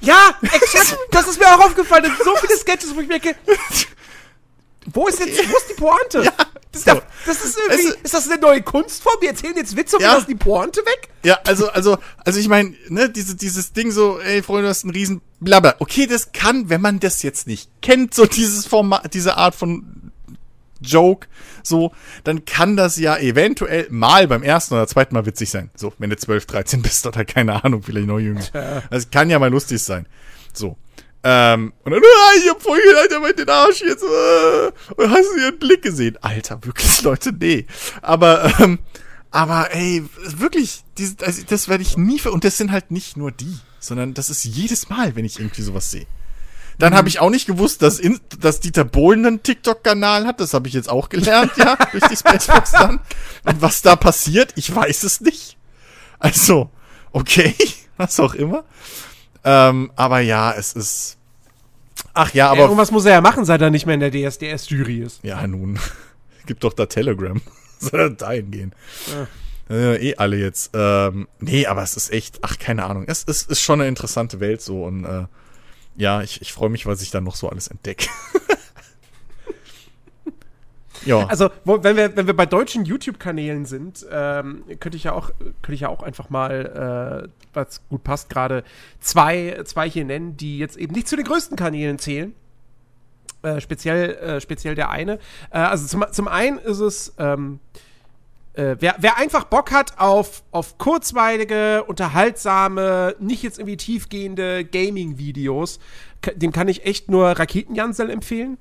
Ja, 0.00 0.34
exakt. 0.42 0.96
das 1.10 1.28
ist 1.28 1.38
mir 1.38 1.46
auch 1.46 1.64
aufgefallen. 1.64 2.04
Das 2.04 2.16
sind 2.16 2.24
so 2.24 2.36
viele 2.36 2.56
Sketches, 2.56 2.94
wo 2.94 3.00
ich 3.00 3.08
merke, 3.08 3.34
wo 4.92 5.06
ist 5.06 5.18
jetzt, 5.18 5.38
wo 5.50 5.56
ist 5.56 5.70
die 5.70 5.74
Pointe? 5.74 6.22
Ja, 6.22 6.32
das, 6.72 6.84
so. 6.84 7.02
das, 7.26 7.44
ist 7.44 7.58
irgendwie, 7.58 7.94
ist 8.02 8.14
das 8.14 8.30
eine 8.30 8.40
neue 8.40 8.62
Kunstform? 8.62 9.16
Die 9.22 9.26
erzählen 9.26 9.56
jetzt 9.56 9.76
Witze 9.76 9.96
und 9.96 10.02
ja. 10.02 10.14
lassen 10.14 10.28
die 10.28 10.34
Pointe 10.34 10.80
weg? 10.80 11.08
Ja, 11.22 11.38
also, 11.44 11.68
also, 11.70 11.98
also 12.24 12.38
ich 12.38 12.48
meine, 12.48 12.74
ne, 12.88 13.10
diese, 13.10 13.36
dieses 13.36 13.72
Ding 13.72 13.90
so, 13.90 14.18
ey, 14.20 14.42
Freunde, 14.42 14.64
du 14.64 14.68
hast 14.68 14.84
einen 14.84 14.92
riesen 14.92 15.20
Blabber. 15.40 15.76
Okay, 15.78 16.06
das 16.06 16.32
kann, 16.32 16.68
wenn 16.68 16.80
man 16.80 17.00
das 17.00 17.22
jetzt 17.22 17.46
nicht 17.46 17.70
kennt, 17.82 18.14
so 18.14 18.26
dieses 18.26 18.66
Format, 18.66 19.12
diese 19.14 19.36
Art 19.36 19.54
von 19.54 20.07
Joke, 20.80 21.28
so, 21.62 21.92
dann 22.24 22.44
kann 22.44 22.76
das 22.76 22.96
ja 22.96 23.16
eventuell 23.16 23.86
mal 23.90 24.28
beim 24.28 24.42
ersten 24.42 24.74
oder 24.74 24.86
zweiten 24.86 25.14
Mal 25.14 25.26
witzig 25.26 25.50
sein. 25.50 25.70
So, 25.74 25.92
wenn 25.98 26.10
du 26.10 26.16
12, 26.16 26.46
13 26.46 26.82
bist 26.82 27.06
oder 27.06 27.24
keine 27.24 27.64
Ahnung, 27.64 27.82
vielleicht 27.82 28.06
noch 28.06 28.18
jünger. 28.18 28.44
Das 28.90 29.10
kann 29.10 29.30
ja 29.30 29.38
mal 29.38 29.50
lustig 29.50 29.82
sein. 29.82 30.06
So. 30.52 30.76
Ähm, 31.24 31.72
und 31.84 31.92
dann, 31.92 32.00
ah, 32.00 32.32
ich 32.38 32.48
hab 32.48 32.62
vorhin, 32.62 32.84
Alter, 32.96 33.20
mit 33.20 33.38
den 33.38 33.48
Arsch 33.48 33.80
jetzt, 33.80 34.04
äh, 34.04 34.70
und 34.96 35.10
hast 35.10 35.28
du 35.34 35.40
ihren 35.40 35.58
Blick 35.58 35.82
gesehen? 35.82 36.16
Alter, 36.20 36.60
wirklich, 36.64 37.02
Leute, 37.02 37.32
nee. 37.32 37.66
Aber, 38.02 38.52
ähm, 38.60 38.78
aber 39.30 39.74
ey, 39.74 40.04
wirklich, 40.36 40.84
diese, 40.96 41.16
also, 41.24 41.42
das 41.48 41.68
werde 41.68 41.82
ich 41.82 41.96
nie 41.96 42.18
ver 42.18 42.32
und 42.32 42.44
das 42.44 42.56
sind 42.56 42.70
halt 42.70 42.92
nicht 42.92 43.16
nur 43.16 43.32
die, 43.32 43.58
sondern 43.80 44.14
das 44.14 44.30
ist 44.30 44.44
jedes 44.44 44.88
Mal, 44.90 45.16
wenn 45.16 45.24
ich 45.24 45.40
irgendwie 45.40 45.62
sowas 45.62 45.90
sehe. 45.90 46.06
Dann 46.78 46.94
habe 46.94 47.08
ich 47.08 47.18
auch 47.18 47.30
nicht 47.30 47.46
gewusst, 47.46 47.82
dass, 47.82 47.98
in, 47.98 48.20
dass 48.38 48.60
Dieter 48.60 48.84
Bohlen 48.84 49.26
einen 49.26 49.42
TikTok-Kanal 49.42 50.26
hat. 50.26 50.40
Das 50.40 50.54
habe 50.54 50.68
ich 50.68 50.74
jetzt 50.74 50.88
auch 50.88 51.08
gelernt, 51.08 51.52
ja, 51.56 51.76
durch 51.92 52.04
die 52.04 52.16
Spacebox 52.16 52.70
dann. 52.70 53.00
Und 53.44 53.60
was 53.60 53.82
da 53.82 53.96
passiert, 53.96 54.52
ich 54.54 54.74
weiß 54.74 55.02
es 55.02 55.20
nicht. 55.20 55.56
Also, 56.20 56.70
okay, 57.12 57.54
was 57.96 58.20
auch 58.20 58.34
immer. 58.34 58.64
Ähm, 59.44 59.90
aber 59.96 60.20
ja, 60.20 60.52
es 60.52 60.72
ist. 60.72 61.16
Ach 62.14 62.32
ja, 62.32 62.50
aber. 62.50 62.62
Irgendwas 62.62 62.92
muss 62.92 63.04
er 63.04 63.12
ja 63.12 63.20
machen, 63.20 63.44
seit 63.44 63.60
er 63.60 63.70
nicht 63.70 63.86
mehr 63.86 63.94
in 63.94 64.00
der 64.00 64.12
DSDS-Jury 64.12 65.02
ist. 65.02 65.20
Ja, 65.24 65.44
nun. 65.46 65.80
Gibt 66.46 66.62
doch 66.62 66.72
da 66.72 66.86
Telegram. 66.86 67.40
Soll 67.80 68.00
er 68.00 68.10
dahin 68.10 68.50
gehen. 68.50 68.74
Ja. 69.08 69.26
Äh, 69.70 70.10
eh 70.10 70.16
alle 70.16 70.36
jetzt. 70.36 70.70
Ähm, 70.74 71.28
nee, 71.40 71.66
aber 71.66 71.82
es 71.82 71.96
ist 71.96 72.12
echt, 72.12 72.38
ach, 72.42 72.58
keine 72.58 72.84
Ahnung. 72.86 73.04
Es, 73.06 73.24
es 73.26 73.42
ist 73.42 73.60
schon 73.60 73.80
eine 73.80 73.88
interessante 73.88 74.40
Welt 74.40 74.62
so 74.62 74.84
und 74.84 75.04
äh, 75.04 75.26
ja, 75.98 76.22
ich, 76.22 76.40
ich 76.40 76.52
freue 76.52 76.70
mich, 76.70 76.86
was 76.86 77.02
ich 77.02 77.10
dann 77.10 77.24
noch 77.24 77.34
so 77.34 77.48
alles 77.48 77.66
entdecke. 77.66 78.08
ja. 81.04 81.26
Also, 81.26 81.50
wo, 81.64 81.82
wenn, 81.82 81.96
wir, 81.96 82.16
wenn 82.16 82.28
wir 82.28 82.36
bei 82.36 82.46
deutschen 82.46 82.84
YouTube-Kanälen 82.84 83.66
sind, 83.66 84.06
ähm, 84.10 84.62
könnte 84.78 84.96
ich 84.96 85.04
ja 85.04 85.12
auch, 85.12 85.30
könnte 85.60 85.74
ich 85.74 85.80
ja 85.80 85.88
auch 85.88 86.04
einfach 86.04 86.30
mal, 86.30 87.26
äh, 87.26 87.28
was 87.52 87.82
gut 87.88 88.04
passt, 88.04 88.30
gerade 88.30 88.62
zwei, 89.00 89.60
zwei 89.64 89.90
hier 89.90 90.04
nennen, 90.04 90.36
die 90.36 90.58
jetzt 90.58 90.76
eben 90.76 90.94
nicht 90.94 91.08
zu 91.08 91.16
den 91.16 91.24
größten 91.24 91.56
Kanälen 91.56 91.98
zählen. 91.98 92.32
Äh, 93.42 93.60
speziell, 93.60 94.14
äh, 94.14 94.40
speziell 94.40 94.76
der 94.76 94.90
eine. 94.90 95.14
Äh, 95.50 95.58
also 95.58 95.86
zum, 95.86 96.04
zum 96.12 96.28
einen 96.28 96.58
ist 96.58 96.78
es 96.78 97.14
ähm, 97.18 97.58
äh, 98.58 98.76
wer, 98.80 98.96
wer, 98.98 99.16
einfach 99.18 99.44
Bock 99.44 99.70
hat 99.70 99.98
auf, 99.98 100.42
auf 100.50 100.78
kurzweilige, 100.78 101.84
unterhaltsame, 101.84 103.14
nicht 103.20 103.44
jetzt 103.44 103.58
irgendwie 103.58 103.76
tiefgehende 103.76 104.64
Gaming-Videos, 104.64 105.78
dem 106.34 106.50
kann 106.50 106.66
ich 106.66 106.84
echt 106.84 107.08
nur 107.08 107.28
Raketenjansel 107.28 108.10
empfehlen. 108.10 108.58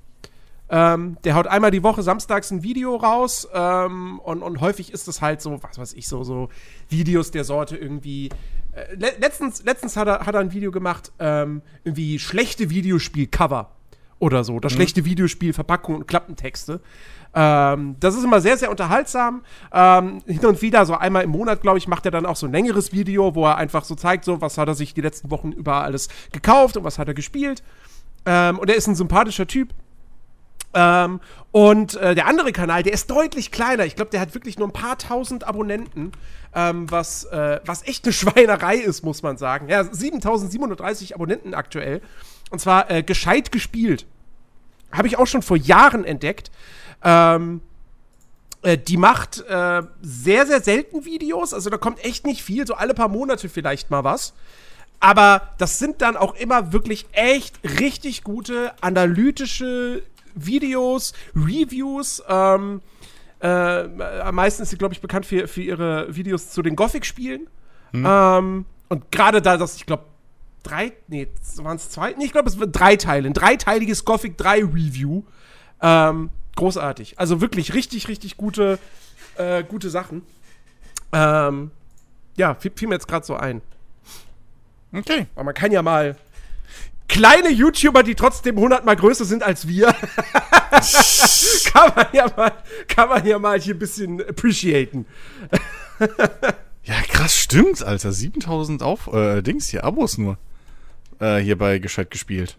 Ähm, 0.70 1.18
der 1.24 1.34
haut 1.34 1.48
einmal 1.48 1.72
die 1.72 1.82
Woche 1.82 2.04
samstags 2.04 2.52
ein 2.52 2.62
Video 2.62 2.96
raus 2.98 3.48
ähm, 3.54 4.20
und, 4.20 4.44
und 4.44 4.62
häufig 4.62 4.92
ist 4.92 5.08
es 5.08 5.22
halt 5.22 5.42
so, 5.42 5.64
was 5.64 5.80
weiß 5.80 5.94
ich, 5.94 6.08
so, 6.08 6.24
so 6.24 6.50
Videos 6.90 7.32
der 7.32 7.46
Sorte 7.46 7.78
irgendwie. 7.78 8.30
Äh, 8.74 8.96
le 8.96 9.14
letztens 9.20 9.64
letztens 9.64 9.96
hat, 9.96 10.08
er, 10.08 10.26
hat 10.26 10.36
er 10.36 10.42
ein 10.42 10.52
Video 10.52 10.72
gemacht, 10.72 11.14
ähm, 11.20 11.62
irgendwie 11.86 12.20
schlechte 12.20 12.70
Videospiel-Cover 12.70 13.72
oder 14.20 14.44
so, 14.44 14.54
oder 14.54 14.70
mhm. 14.70 14.76
schlechte 14.76 15.06
Videospiel-Verpackung 15.06 15.96
und 15.96 16.08
Klappentexte. 16.08 16.82
Ähm, 17.34 17.96
das 18.00 18.16
ist 18.16 18.24
immer 18.24 18.42
sehr, 18.42 18.58
sehr 18.58 18.72
unterhaltsam. 18.72 19.44
Ähm, 19.72 20.22
hin 20.26 20.46
und 20.46 20.62
wieder, 20.62 20.86
so 20.86 20.96
einmal 20.96 21.24
im 21.24 21.30
Monat, 21.30 21.62
glaube 21.62 21.78
ich, 21.78 21.88
macht 21.88 22.06
er 22.06 22.12
dann 22.12 22.26
auch 22.26 22.36
so 22.36 22.48
ein 22.48 22.52
längeres 22.52 22.94
Video, 22.94 23.36
wo 23.36 23.46
er 23.46 23.58
einfach 23.58 23.84
so 23.84 23.96
zeigt, 23.96 24.26
so, 24.26 24.42
was 24.42 24.58
hat 24.58 24.68
er 24.68 24.76
sich 24.76 24.94
die 24.94 25.02
letzten 25.02 25.30
Wochen 25.30 25.52
über 25.52 25.84
alles 25.84 26.10
gekauft 26.32 26.78
und 26.78 26.84
was 26.84 26.98
hat 26.98 27.08
er 27.08 27.14
gespielt. 27.14 27.62
Ähm, 28.26 28.58
und 28.58 28.70
er 28.70 28.76
ist 28.76 28.88
ein 28.88 28.96
sympathischer 28.96 29.48
Typ. 29.48 29.70
Ähm, 30.74 31.20
und 31.52 31.96
äh, 31.96 32.14
der 32.14 32.28
andere 32.28 32.52
Kanal, 32.52 32.84
der 32.84 32.94
ist 32.94 33.10
deutlich 33.10 33.52
kleiner. 33.52 33.86
Ich 33.86 33.96
glaube, 33.96 34.12
der 34.12 34.20
hat 34.20 34.34
wirklich 34.36 34.60
nur 34.60 34.68
ein 34.68 34.74
paar 34.74 34.98
tausend 34.98 35.46
Abonnenten, 35.46 36.12
ähm, 36.54 36.90
was, 36.92 37.24
äh, 37.26 37.60
was 37.66 37.88
echt 37.88 38.06
eine 38.06 38.14
Schweinerei 38.14 38.78
ist, 38.78 39.04
muss 39.04 39.24
man 39.24 39.38
sagen. 39.38 39.70
Ja, 39.70 39.84
7730 39.84 41.16
Abonnenten 41.16 41.54
aktuell. 41.54 42.02
Und 42.50 42.60
zwar 42.60 42.90
äh, 42.90 43.04
gescheit 43.04 43.52
gespielt. 43.52 44.06
Habe 44.92 45.08
ich 45.08 45.18
auch 45.18 45.28
schon 45.28 45.42
vor 45.42 45.58
Jahren 45.58 46.06
entdeckt. 46.06 46.52
Ähm, 47.04 47.62
äh, 48.62 48.78
die 48.78 48.98
macht 48.98 49.42
äh, 49.48 49.84
sehr, 50.02 50.46
sehr 50.46 50.62
selten 50.62 51.06
Videos. 51.06 51.54
Also 51.54 51.70
da 51.70 51.78
kommt 51.78 52.04
echt 52.04 52.26
nicht 52.26 52.44
viel, 52.44 52.66
so 52.66 52.74
alle 52.74 52.94
paar 52.94 53.10
Monate 53.10 53.50
vielleicht 53.50 53.92
mal 53.92 54.04
was. 54.04 54.34
Aber 55.00 55.54
das 55.58 55.78
sind 55.78 56.02
dann 56.02 56.18
auch 56.18 56.36
immer 56.36 56.74
wirklich 56.74 57.06
echt 57.12 57.60
richtig 57.80 58.24
gute 58.24 58.74
analytische 58.82 60.04
Videos, 60.34 61.14
Reviews. 61.36 62.24
Ähm, 62.28 62.82
äh, 63.40 63.48
am 63.48 64.36
meisten 64.36 64.64
ist 64.64 64.70
sie, 64.70 64.78
glaube 64.78 64.94
ich, 64.94 65.02
bekannt 65.02 65.26
für, 65.26 65.48
für 65.48 65.62
ihre 65.62 66.16
Videos 66.16 66.50
zu 66.50 66.62
den 66.62 66.76
Gothic-Spielen. 66.76 67.48
Mhm. 67.92 68.06
Ähm, 68.08 68.66
und 68.90 69.12
gerade 69.12 69.42
da, 69.42 69.58
dass 69.58 69.76
ich 69.76 69.86
glaube, 69.86 70.06
drei, 70.68 70.94
nee, 71.08 71.28
waren 71.58 71.78
es 71.78 71.90
zwei? 71.90 72.14
Nee, 72.18 72.26
ich 72.26 72.32
glaube, 72.32 72.50
es 72.50 72.60
wird 72.60 72.78
drei 72.78 72.96
Teile. 72.96 73.28
Ein 73.28 73.34
dreiteiliges 73.34 74.06
Gothic 74.06 74.38
3 74.38 74.60
Review. 74.64 75.24
Ähm, 75.82 76.30
großartig. 76.56 77.20
Also 77.20 77.42
wirklich 77.42 77.74
richtig, 77.74 78.08
richtig 78.08 78.38
gute, 78.38 78.80
äh, 79.38 79.64
gute 79.64 79.90
Sachen. 79.90 80.24
Ähm, 81.12 81.72
ja, 82.36 82.56
fiel, 82.56 82.72
fiel 82.76 82.88
mir 82.88 82.96
jetzt 82.96 83.08
gerade 83.08 83.26
so 83.26 83.36
ein. 83.36 83.62
Okay. 84.94 85.28
Aber 85.36 85.46
man 85.46 85.54
kann 85.54 85.72
ja 85.72 85.82
mal 85.82 86.16
kleine 87.08 87.50
YouTuber, 87.50 88.04
die 88.04 88.16
trotzdem 88.16 88.58
hundertmal 88.58 88.96
größer 88.96 89.26
sind 89.26 89.44
als 89.44 89.68
wir, 89.68 89.88
kann, 91.72 91.92
man 91.96 92.08
ja 92.14 92.30
mal, 92.36 92.52
kann 92.88 93.10
man 93.10 93.26
ja 93.26 93.40
mal 93.40 93.60
hier 93.60 93.76
ein 93.76 93.80
bisschen 93.80 94.22
appreciaten. 94.22 95.06
ja, 96.84 96.96
krass, 97.10 97.36
stimmt, 97.36 97.84
Alter. 97.84 98.12
7000 98.12 98.84
auf, 98.84 99.08
äh, 99.14 99.42
Dings 99.42 99.68
hier, 99.68 99.84
Abos 99.84 100.18
nur. 100.18 100.38
Äh, 101.20 101.40
hier 101.40 101.58
bei 101.58 101.80
Gescheit 101.80 102.12
gespielt. 102.12 102.58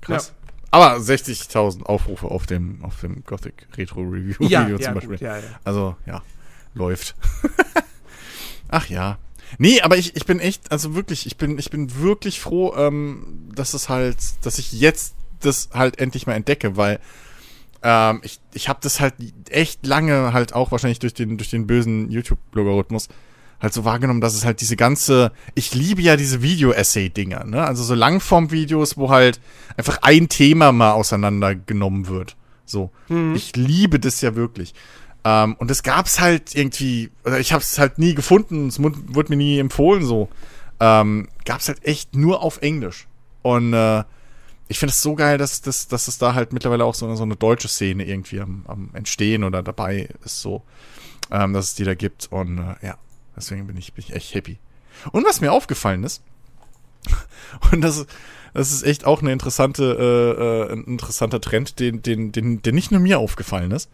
Krass. 0.00 0.28
Ja. 0.28 0.44
Aber 0.70 0.96
60.000 0.96 1.84
Aufrufe 1.84 2.26
auf 2.26 2.46
dem, 2.46 2.84
auf 2.84 3.00
dem 3.00 3.22
Gothic 3.24 3.68
Retro 3.76 4.00
Review 4.00 4.34
ja, 4.48 4.64
Video 4.64 4.76
ja, 4.76 4.86
zum 4.86 4.94
Beispiel. 4.94 5.16
Gut, 5.16 5.20
ja, 5.20 5.38
also, 5.62 5.94
ja, 6.04 6.22
läuft. 6.74 7.14
Ach 8.68 8.88
ja. 8.88 9.18
Nee, 9.58 9.82
aber 9.82 9.96
ich, 9.96 10.16
ich 10.16 10.26
bin 10.26 10.40
echt, 10.40 10.72
also 10.72 10.96
wirklich, 10.96 11.26
ich 11.26 11.36
bin, 11.36 11.58
ich 11.58 11.70
bin 11.70 12.00
wirklich 12.00 12.40
froh, 12.40 12.74
ähm, 12.76 13.50
dass 13.54 13.74
es 13.74 13.88
halt, 13.88 14.16
dass 14.42 14.58
ich 14.58 14.72
jetzt 14.72 15.14
das 15.40 15.68
halt 15.72 16.00
endlich 16.00 16.26
mal 16.26 16.34
entdecke, 16.34 16.76
weil 16.76 16.98
ähm, 17.84 18.20
ich, 18.24 18.40
ich 18.52 18.68
habe 18.68 18.80
das 18.82 18.98
halt 18.98 19.14
echt 19.50 19.86
lange 19.86 20.32
halt 20.32 20.54
auch 20.54 20.72
wahrscheinlich 20.72 20.98
durch 20.98 21.14
den, 21.14 21.36
durch 21.36 21.50
den 21.50 21.66
bösen 21.66 22.10
YouTube-Logarithmus 22.10 23.08
halt 23.64 23.74
so 23.74 23.84
wahrgenommen, 23.84 24.20
dass 24.20 24.34
es 24.34 24.44
halt 24.44 24.60
diese 24.60 24.76
ganze, 24.76 25.32
ich 25.54 25.74
liebe 25.74 26.00
ja 26.02 26.16
diese 26.16 26.42
Video-Essay-Dinger, 26.42 27.44
ne? 27.44 27.64
Also 27.66 27.82
so 27.82 27.94
Langform-Videos, 27.94 28.96
wo 28.96 29.10
halt 29.10 29.40
einfach 29.76 29.98
ein 30.02 30.28
Thema 30.28 30.70
mal 30.70 30.92
auseinandergenommen 30.92 32.06
wird. 32.06 32.36
So. 32.64 32.90
Mhm. 33.08 33.34
Ich 33.34 33.56
liebe 33.56 33.98
das 33.98 34.20
ja 34.20 34.36
wirklich. 34.36 34.74
Ähm, 35.24 35.56
und 35.58 35.70
es 35.70 35.82
gab's 35.82 36.20
halt 36.20 36.54
irgendwie, 36.54 37.10
oder 37.24 37.40
ich 37.40 37.52
habe 37.52 37.62
es 37.62 37.78
halt 37.78 37.98
nie 37.98 38.14
gefunden, 38.14 38.68
es 38.68 38.80
wurde 38.80 39.30
mir 39.30 39.36
nie 39.36 39.58
empfohlen 39.58 40.04
so. 40.04 40.28
Ähm, 40.80 41.28
gab's 41.44 41.68
halt 41.68 41.84
echt 41.84 42.14
nur 42.14 42.42
auf 42.42 42.58
Englisch. 42.58 43.08
Und 43.42 43.72
äh, 43.72 44.04
ich 44.68 44.78
finde 44.78 44.90
es 44.90 45.02
so 45.02 45.14
geil, 45.14 45.38
dass, 45.38 45.62
dass, 45.62 45.88
dass 45.88 46.08
es 46.08 46.18
da 46.18 46.34
halt 46.34 46.52
mittlerweile 46.52 46.84
auch 46.84 46.94
so, 46.94 47.12
so 47.14 47.22
eine 47.22 47.36
deutsche 47.36 47.68
Szene 47.68 48.04
irgendwie 48.06 48.40
am, 48.40 48.64
am 48.66 48.90
Entstehen 48.92 49.44
oder 49.44 49.62
dabei 49.62 50.08
ist 50.24 50.40
so, 50.40 50.62
ähm, 51.30 51.52
dass 51.52 51.68
es 51.68 51.74
die 51.74 51.84
da 51.84 51.94
gibt. 51.94 52.28
Und 52.30 52.58
äh, 52.58 52.86
ja, 52.86 52.98
deswegen 53.36 53.66
bin 53.66 53.76
ich, 53.76 53.92
bin 53.92 54.04
ich 54.06 54.14
echt 54.14 54.34
happy. 54.34 54.58
Und 55.12 55.24
was 55.24 55.40
mir 55.40 55.52
aufgefallen 55.52 56.04
ist, 56.04 56.22
und 57.72 57.82
das, 57.82 58.06
das 58.54 58.72
ist 58.72 58.82
echt 58.84 59.04
auch 59.04 59.20
eine 59.20 59.32
interessante, 59.32 59.82
äh, 59.98 60.42
äh, 60.42 60.72
ein 60.72 60.84
interessanter 60.84 61.40
Trend, 61.40 61.78
den, 61.80 62.02
den, 62.02 62.32
den, 62.32 62.62
der 62.62 62.72
nicht 62.72 62.90
nur 62.90 63.00
mir 63.00 63.18
aufgefallen 63.18 63.72
ist, 63.72 63.90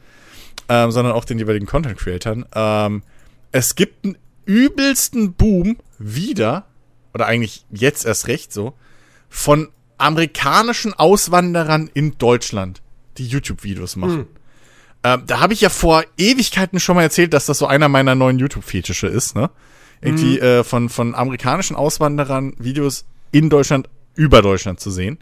ähm, 0.68 0.90
sondern 0.90 1.14
auch 1.14 1.24
den 1.24 1.38
jeweiligen 1.38 1.66
Content 1.66 1.98
Creatern. 1.98 2.46
Ähm, 2.54 3.02
es 3.52 3.74
gibt 3.74 4.04
einen 4.04 4.18
übelsten 4.44 5.32
Boom 5.32 5.78
wieder, 5.98 6.66
oder 7.14 7.26
eigentlich 7.26 7.64
jetzt 7.70 8.04
erst 8.06 8.28
recht 8.28 8.52
so, 8.52 8.74
von 9.28 9.68
amerikanischen 9.98 10.94
Auswanderern 10.94 11.90
in 11.92 12.16
Deutschland, 12.18 12.80
die 13.18 13.26
YouTube-Videos 13.26 13.96
machen. 13.96 14.18
Mhm. 14.18 14.26
Ähm, 15.02 15.22
da 15.26 15.40
habe 15.40 15.52
ich 15.52 15.60
ja 15.60 15.70
vor 15.70 16.04
Ewigkeiten 16.18 16.78
schon 16.78 16.96
mal 16.96 17.02
erzählt, 17.02 17.32
dass 17.32 17.46
das 17.46 17.58
so 17.58 17.66
einer 17.66 17.88
meiner 17.88 18.14
neuen 18.14 18.38
YouTube-Fetische 18.38 19.06
ist, 19.06 19.34
ne? 19.34 19.50
Irgendwie 20.02 20.36
mhm. 20.36 20.42
äh, 20.42 20.64
von, 20.64 20.88
von 20.88 21.14
amerikanischen 21.14 21.76
Auswanderern 21.76 22.54
Videos 22.58 23.04
in 23.32 23.50
Deutschland, 23.50 23.88
über 24.14 24.42
Deutschland 24.42 24.80
zu 24.80 24.90
sehen. 24.90 25.18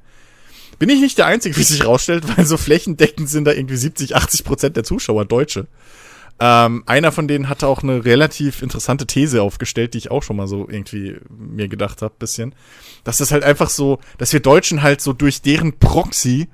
Bin 0.78 0.88
ich 0.88 1.00
nicht 1.00 1.18
der 1.18 1.26
Einzige, 1.26 1.56
wie 1.56 1.62
sich 1.62 1.84
rausstellt, 1.84 2.24
weil 2.36 2.44
so 2.46 2.56
flächendeckend 2.56 3.28
sind 3.28 3.44
da 3.44 3.52
irgendwie 3.52 3.76
70, 3.76 4.14
80 4.14 4.44
Prozent 4.44 4.76
der 4.76 4.84
Zuschauer 4.84 5.24
Deutsche. 5.24 5.66
Ähm, 6.40 6.84
einer 6.86 7.10
von 7.10 7.26
denen 7.26 7.48
hatte 7.48 7.66
auch 7.66 7.82
eine 7.82 8.04
relativ 8.04 8.62
interessante 8.62 9.06
These 9.06 9.42
aufgestellt, 9.42 9.94
die 9.94 9.98
ich 9.98 10.10
auch 10.12 10.22
schon 10.22 10.36
mal 10.36 10.46
so 10.46 10.68
irgendwie 10.68 11.16
mir 11.28 11.66
gedacht 11.66 12.00
habe, 12.00 12.14
bisschen. 12.16 12.54
Dass 13.02 13.18
das 13.18 13.32
halt 13.32 13.42
einfach 13.42 13.70
so, 13.70 13.98
dass 14.18 14.32
wir 14.32 14.40
Deutschen 14.40 14.82
halt 14.82 15.00
so 15.00 15.12
durch 15.12 15.42
deren 15.42 15.78
Proxy 15.78 16.48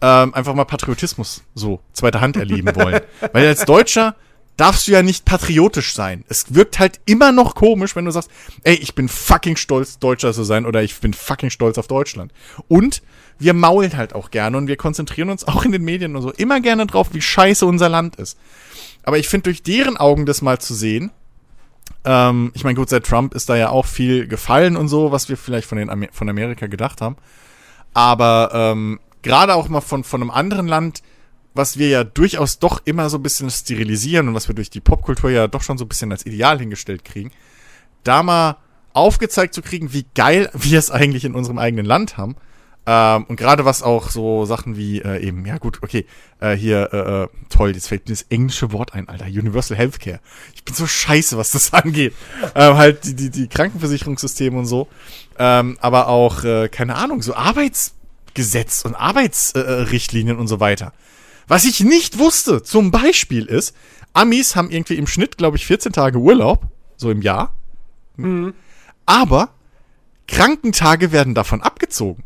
ähm, 0.00 0.34
einfach 0.34 0.54
mal 0.54 0.64
Patriotismus 0.64 1.42
so 1.54 1.80
zweiter 1.92 2.20
Hand 2.20 2.36
erleben 2.36 2.74
wollen. 2.74 3.00
Weil 3.32 3.46
als 3.46 3.64
Deutscher 3.64 4.16
darfst 4.56 4.88
du 4.88 4.92
ja 4.92 5.02
nicht 5.02 5.24
patriotisch 5.24 5.94
sein. 5.94 6.24
Es 6.28 6.54
wirkt 6.54 6.78
halt 6.78 7.00
immer 7.06 7.32
noch 7.32 7.54
komisch, 7.54 7.96
wenn 7.96 8.04
du 8.04 8.10
sagst, 8.10 8.30
ey, 8.62 8.74
ich 8.74 8.94
bin 8.94 9.08
fucking 9.08 9.56
stolz, 9.56 9.98
Deutscher 9.98 10.34
zu 10.34 10.44
sein 10.44 10.66
oder 10.66 10.82
ich 10.82 10.98
bin 11.00 11.14
fucking 11.14 11.50
stolz 11.50 11.78
auf 11.78 11.86
Deutschland. 11.86 12.32
Und 12.68 13.02
wir 13.38 13.54
maulen 13.54 13.96
halt 13.96 14.14
auch 14.14 14.30
gerne 14.30 14.58
und 14.58 14.66
wir 14.66 14.76
konzentrieren 14.76 15.30
uns 15.30 15.44
auch 15.48 15.64
in 15.64 15.72
den 15.72 15.82
Medien 15.82 16.14
und 16.14 16.22
so 16.22 16.30
immer 16.32 16.60
gerne 16.60 16.86
drauf, 16.86 17.08
wie 17.12 17.22
scheiße 17.22 17.64
unser 17.64 17.88
Land 17.88 18.16
ist. 18.16 18.38
Aber 19.02 19.16
ich 19.16 19.28
finde, 19.28 19.44
durch 19.44 19.62
deren 19.62 19.96
Augen 19.96 20.26
das 20.26 20.42
mal 20.42 20.58
zu 20.58 20.74
sehen, 20.74 21.10
ähm, 22.04 22.52
ich 22.54 22.64
meine, 22.64 22.76
gut, 22.76 22.90
seit 22.90 23.06
Trump 23.06 23.34
ist 23.34 23.48
da 23.48 23.56
ja 23.56 23.70
auch 23.70 23.86
viel 23.86 24.26
gefallen 24.26 24.76
und 24.76 24.88
so, 24.88 25.10
was 25.10 25.28
wir 25.30 25.38
vielleicht 25.38 25.68
von, 25.68 25.78
den 25.78 25.88
Amer 25.88 26.08
von 26.12 26.28
Amerika 26.28 26.66
gedacht 26.66 27.00
haben. 27.00 27.16
Aber 27.94 28.50
ähm, 28.52 29.00
gerade 29.22 29.54
auch 29.54 29.68
mal 29.68 29.80
von, 29.80 30.04
von 30.04 30.20
einem 30.20 30.30
anderen 30.30 30.66
Land, 30.66 31.02
was 31.54 31.78
wir 31.78 31.88
ja 31.88 32.04
durchaus 32.04 32.58
doch 32.58 32.82
immer 32.84 33.10
so 33.10 33.18
ein 33.18 33.22
bisschen 33.22 33.50
sterilisieren 33.50 34.28
und 34.28 34.34
was 34.34 34.48
wir 34.48 34.54
durch 34.54 34.70
die 34.70 34.80
Popkultur 34.80 35.30
ja 35.30 35.48
doch 35.48 35.62
schon 35.62 35.78
so 35.78 35.84
ein 35.84 35.88
bisschen 35.88 36.12
als 36.12 36.26
Ideal 36.26 36.58
hingestellt 36.58 37.04
kriegen, 37.04 37.32
da 38.04 38.22
mal 38.22 38.56
aufgezeigt 38.92 39.54
zu 39.54 39.62
kriegen, 39.62 39.92
wie 39.92 40.06
geil 40.14 40.50
wir 40.54 40.78
es 40.78 40.90
eigentlich 40.90 41.24
in 41.24 41.34
unserem 41.34 41.58
eigenen 41.58 41.86
Land 41.86 42.16
haben 42.16 42.36
ähm, 42.86 43.24
und 43.28 43.36
gerade 43.36 43.64
was 43.64 43.82
auch 43.82 44.10
so 44.10 44.46
Sachen 44.46 44.76
wie 44.76 45.00
äh, 45.00 45.22
eben, 45.22 45.44
ja 45.44 45.58
gut, 45.58 45.80
okay, 45.82 46.06
äh, 46.40 46.56
hier, 46.56 46.88
äh, 46.92 47.22
äh, 47.22 47.28
toll, 47.50 47.72
jetzt 47.74 47.88
fällt 47.88 48.08
mir 48.08 48.14
das 48.14 48.22
englische 48.30 48.72
Wort 48.72 48.94
ein, 48.94 49.08
Alter, 49.08 49.26
Universal 49.26 49.76
Healthcare. 49.76 50.20
Ich 50.54 50.64
bin 50.64 50.74
so 50.74 50.86
scheiße, 50.86 51.36
was 51.36 51.50
das 51.50 51.72
angeht. 51.74 52.14
ähm, 52.54 52.76
halt 52.76 53.04
die, 53.04 53.14
die, 53.14 53.30
die 53.30 53.48
Krankenversicherungssysteme 53.48 54.58
und 54.58 54.66
so. 54.66 54.88
Ähm, 55.38 55.76
aber 55.80 56.08
auch, 56.08 56.42
äh, 56.44 56.68
keine 56.68 56.96
Ahnung, 56.96 57.22
so 57.22 57.34
Arbeitsgesetz 58.30 58.84
und 58.84 58.94
Arbeitsrichtlinien 58.94 60.36
äh, 60.36 60.40
und 60.40 60.48
so 60.48 60.60
weiter. 60.60 60.92
Was 61.48 61.64
ich 61.64 61.80
nicht 61.80 62.18
wusste, 62.18 62.62
zum 62.62 62.90
Beispiel 62.90 63.46
ist, 63.46 63.74
Amis 64.12 64.56
haben 64.56 64.70
irgendwie 64.70 64.96
im 64.96 65.06
Schnitt, 65.06 65.36
glaube 65.36 65.56
ich, 65.56 65.66
14 65.66 65.92
Tage 65.92 66.18
Urlaub, 66.18 66.66
so 66.96 67.10
im 67.10 67.22
Jahr. 67.22 67.54
Mhm. 68.16 68.54
Aber 69.06 69.50
Krankentage 70.28 71.12
werden 71.12 71.34
davon 71.34 71.60
abgezogen. 71.60 72.22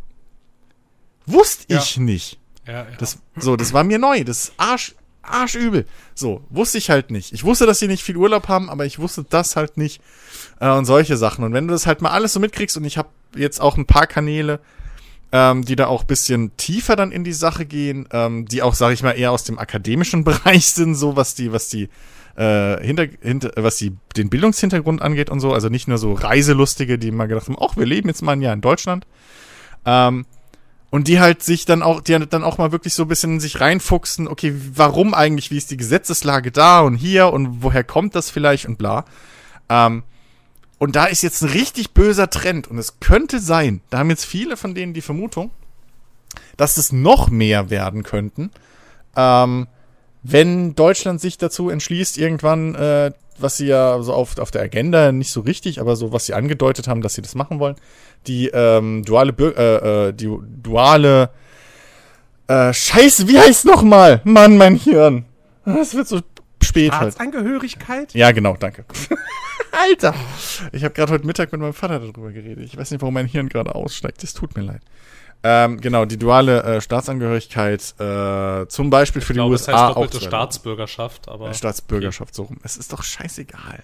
Wusste 1.26 1.72
ja. 1.72 1.78
ich 1.78 1.96
nicht. 1.96 2.38
Ja, 2.66 2.72
ja. 2.72 2.86
Das, 2.98 3.18
so, 3.36 3.56
das 3.56 3.72
war 3.72 3.84
mir 3.84 3.98
neu. 3.98 4.24
Das 4.24 4.44
ist 4.44 4.52
Arsch, 4.58 4.94
arschübel. 5.22 5.86
So, 6.14 6.44
wusste 6.50 6.76
ich 6.76 6.90
halt 6.90 7.10
nicht. 7.10 7.32
Ich 7.32 7.44
wusste, 7.44 7.64
dass 7.64 7.78
sie 7.78 7.88
nicht 7.88 8.02
viel 8.02 8.16
Urlaub 8.16 8.48
haben, 8.48 8.68
aber 8.68 8.84
ich 8.84 8.98
wusste 8.98 9.24
das 9.28 9.56
halt 9.56 9.78
nicht. 9.78 10.02
Äh, 10.60 10.70
und 10.70 10.84
solche 10.84 11.16
Sachen. 11.16 11.44
Und 11.44 11.54
wenn 11.54 11.66
du 11.66 11.72
das 11.72 11.86
halt 11.86 12.02
mal 12.02 12.10
alles 12.10 12.34
so 12.34 12.40
mitkriegst, 12.40 12.76
und 12.76 12.84
ich 12.84 12.98
habe 12.98 13.08
jetzt 13.34 13.60
auch 13.60 13.78
ein 13.78 13.86
paar 13.86 14.06
Kanäle, 14.06 14.60
ähm, 15.34 15.64
die 15.64 15.74
da 15.74 15.88
auch 15.88 16.04
bisschen 16.04 16.56
tiefer 16.56 16.94
dann 16.94 17.10
in 17.10 17.24
die 17.24 17.32
Sache 17.32 17.66
gehen, 17.66 18.06
ähm, 18.12 18.46
die 18.46 18.62
auch, 18.62 18.72
sag 18.72 18.92
ich 18.92 19.02
mal, 19.02 19.18
eher 19.18 19.32
aus 19.32 19.42
dem 19.42 19.58
akademischen 19.58 20.22
Bereich 20.24 20.66
sind, 20.66 20.94
so 20.94 21.16
was 21.16 21.34
die, 21.34 21.50
was 21.50 21.68
die 21.68 21.88
äh, 22.36 22.80
hinter, 22.80 23.06
hinter, 23.20 23.50
was 23.56 23.76
die, 23.76 23.96
den 24.16 24.30
Bildungshintergrund 24.30 25.02
angeht 25.02 25.30
und 25.30 25.40
so. 25.40 25.52
Also 25.52 25.70
nicht 25.70 25.88
nur 25.88 25.98
so 25.98 26.12
Reiselustige, 26.12 27.00
die 27.00 27.10
mal 27.10 27.26
gedacht 27.26 27.48
haben, 27.48 27.56
ach, 27.60 27.76
wir 27.76 27.84
leben 27.84 28.08
jetzt 28.08 28.22
mal 28.22 28.32
ein 28.32 28.42
Jahr 28.42 28.54
in 28.54 28.60
Deutschland. 28.60 29.08
Ähm, 29.84 30.24
und 30.90 31.08
die 31.08 31.18
halt 31.18 31.42
sich 31.42 31.64
dann 31.64 31.82
auch, 31.82 32.00
die 32.00 32.16
dann 32.16 32.44
auch 32.44 32.58
mal 32.58 32.70
wirklich 32.70 32.94
so 32.94 33.02
ein 33.02 33.08
bisschen 33.08 33.40
sich 33.40 33.60
reinfuchsen, 33.60 34.28
okay, 34.28 34.54
warum 34.74 35.14
eigentlich, 35.14 35.50
wie 35.50 35.56
ist 35.56 35.72
die 35.72 35.76
Gesetzeslage 35.76 36.52
da 36.52 36.82
und 36.82 36.94
hier 36.94 37.32
und 37.32 37.64
woher 37.64 37.82
kommt 37.82 38.14
das 38.14 38.30
vielleicht 38.30 38.66
und 38.66 38.78
bla. 38.78 39.04
Ähm, 39.68 40.04
und 40.84 40.96
da 40.96 41.06
ist 41.06 41.22
jetzt 41.22 41.40
ein 41.40 41.48
richtig 41.48 41.92
böser 41.92 42.28
Trend 42.28 42.68
und 42.68 42.76
es 42.76 43.00
könnte 43.00 43.40
sein, 43.40 43.80
da 43.88 44.00
haben 44.00 44.10
jetzt 44.10 44.26
viele 44.26 44.58
von 44.58 44.74
denen 44.74 44.92
die 44.92 45.00
Vermutung, 45.00 45.50
dass 46.58 46.76
es 46.76 46.92
noch 46.92 47.30
mehr 47.30 47.70
werden 47.70 48.02
könnten. 48.02 48.50
Ähm, 49.16 49.66
wenn 50.22 50.74
Deutschland 50.74 51.22
sich 51.22 51.38
dazu 51.38 51.70
entschließt, 51.70 52.18
irgendwann, 52.18 52.74
äh, 52.74 53.12
was 53.38 53.56
sie 53.56 53.68
ja 53.68 54.02
so 54.02 54.12
auf, 54.12 54.36
auf 54.36 54.50
der 54.50 54.60
Agenda 54.60 55.10
nicht 55.10 55.32
so 55.32 55.40
richtig, 55.40 55.80
aber 55.80 55.96
so 55.96 56.12
was 56.12 56.26
sie 56.26 56.34
angedeutet 56.34 56.86
haben, 56.86 57.00
dass 57.00 57.14
sie 57.14 57.22
das 57.22 57.34
machen 57.34 57.60
wollen, 57.60 57.76
die 58.26 58.48
ähm, 58.48 59.06
duale 59.06 59.32
äh, 59.38 60.08
äh, 60.08 60.12
die 60.12 60.30
duale 60.62 61.30
äh, 62.46 62.74
Scheiße, 62.74 63.26
wie 63.26 63.38
heißt 63.38 63.64
nochmal? 63.64 64.20
Mann, 64.24 64.58
mein 64.58 64.76
Hirn. 64.76 65.24
Das 65.64 65.94
wird 65.94 66.08
so 66.08 66.20
spät 66.62 66.92
halt. 66.92 67.14
Staatsangehörigkeit? 67.14 68.12
Ja, 68.12 68.32
genau, 68.32 68.54
danke. 68.58 68.84
Alter! 69.74 70.14
Ich 70.72 70.84
habe 70.84 70.94
gerade 70.94 71.12
heute 71.12 71.26
Mittag 71.26 71.52
mit 71.52 71.60
meinem 71.60 71.74
Vater 71.74 71.98
darüber 72.00 72.30
geredet. 72.30 72.64
Ich 72.64 72.76
weiß 72.76 72.90
nicht, 72.90 73.00
warum 73.02 73.14
mein 73.14 73.26
Hirn 73.26 73.48
gerade 73.48 73.74
aussteigt. 73.74 74.22
Das 74.22 74.34
tut 74.34 74.56
mir 74.56 74.62
leid. 74.62 74.80
Ähm, 75.42 75.80
genau, 75.80 76.06
die 76.06 76.16
duale 76.16 76.62
äh, 76.62 76.80
Staatsangehörigkeit, 76.80 77.94
äh, 78.00 78.66
zum 78.66 78.88
Beispiel 78.88 79.20
für 79.20 79.32
ich 79.32 79.36
die 79.36 79.40
glaube, 79.40 79.52
USA. 79.52 79.72
Das 79.72 79.80
heißt 79.82 79.96
doppelte 79.96 80.20
Staatsbürgerschaft, 80.20 81.28
aber. 81.28 81.50
Äh, 81.50 81.54
Staatsbürgerschaft, 81.54 82.34
so 82.34 82.44
rum. 82.44 82.58
Es 82.62 82.76
ist 82.76 82.92
doch 82.92 83.02
scheißegal. 83.02 83.82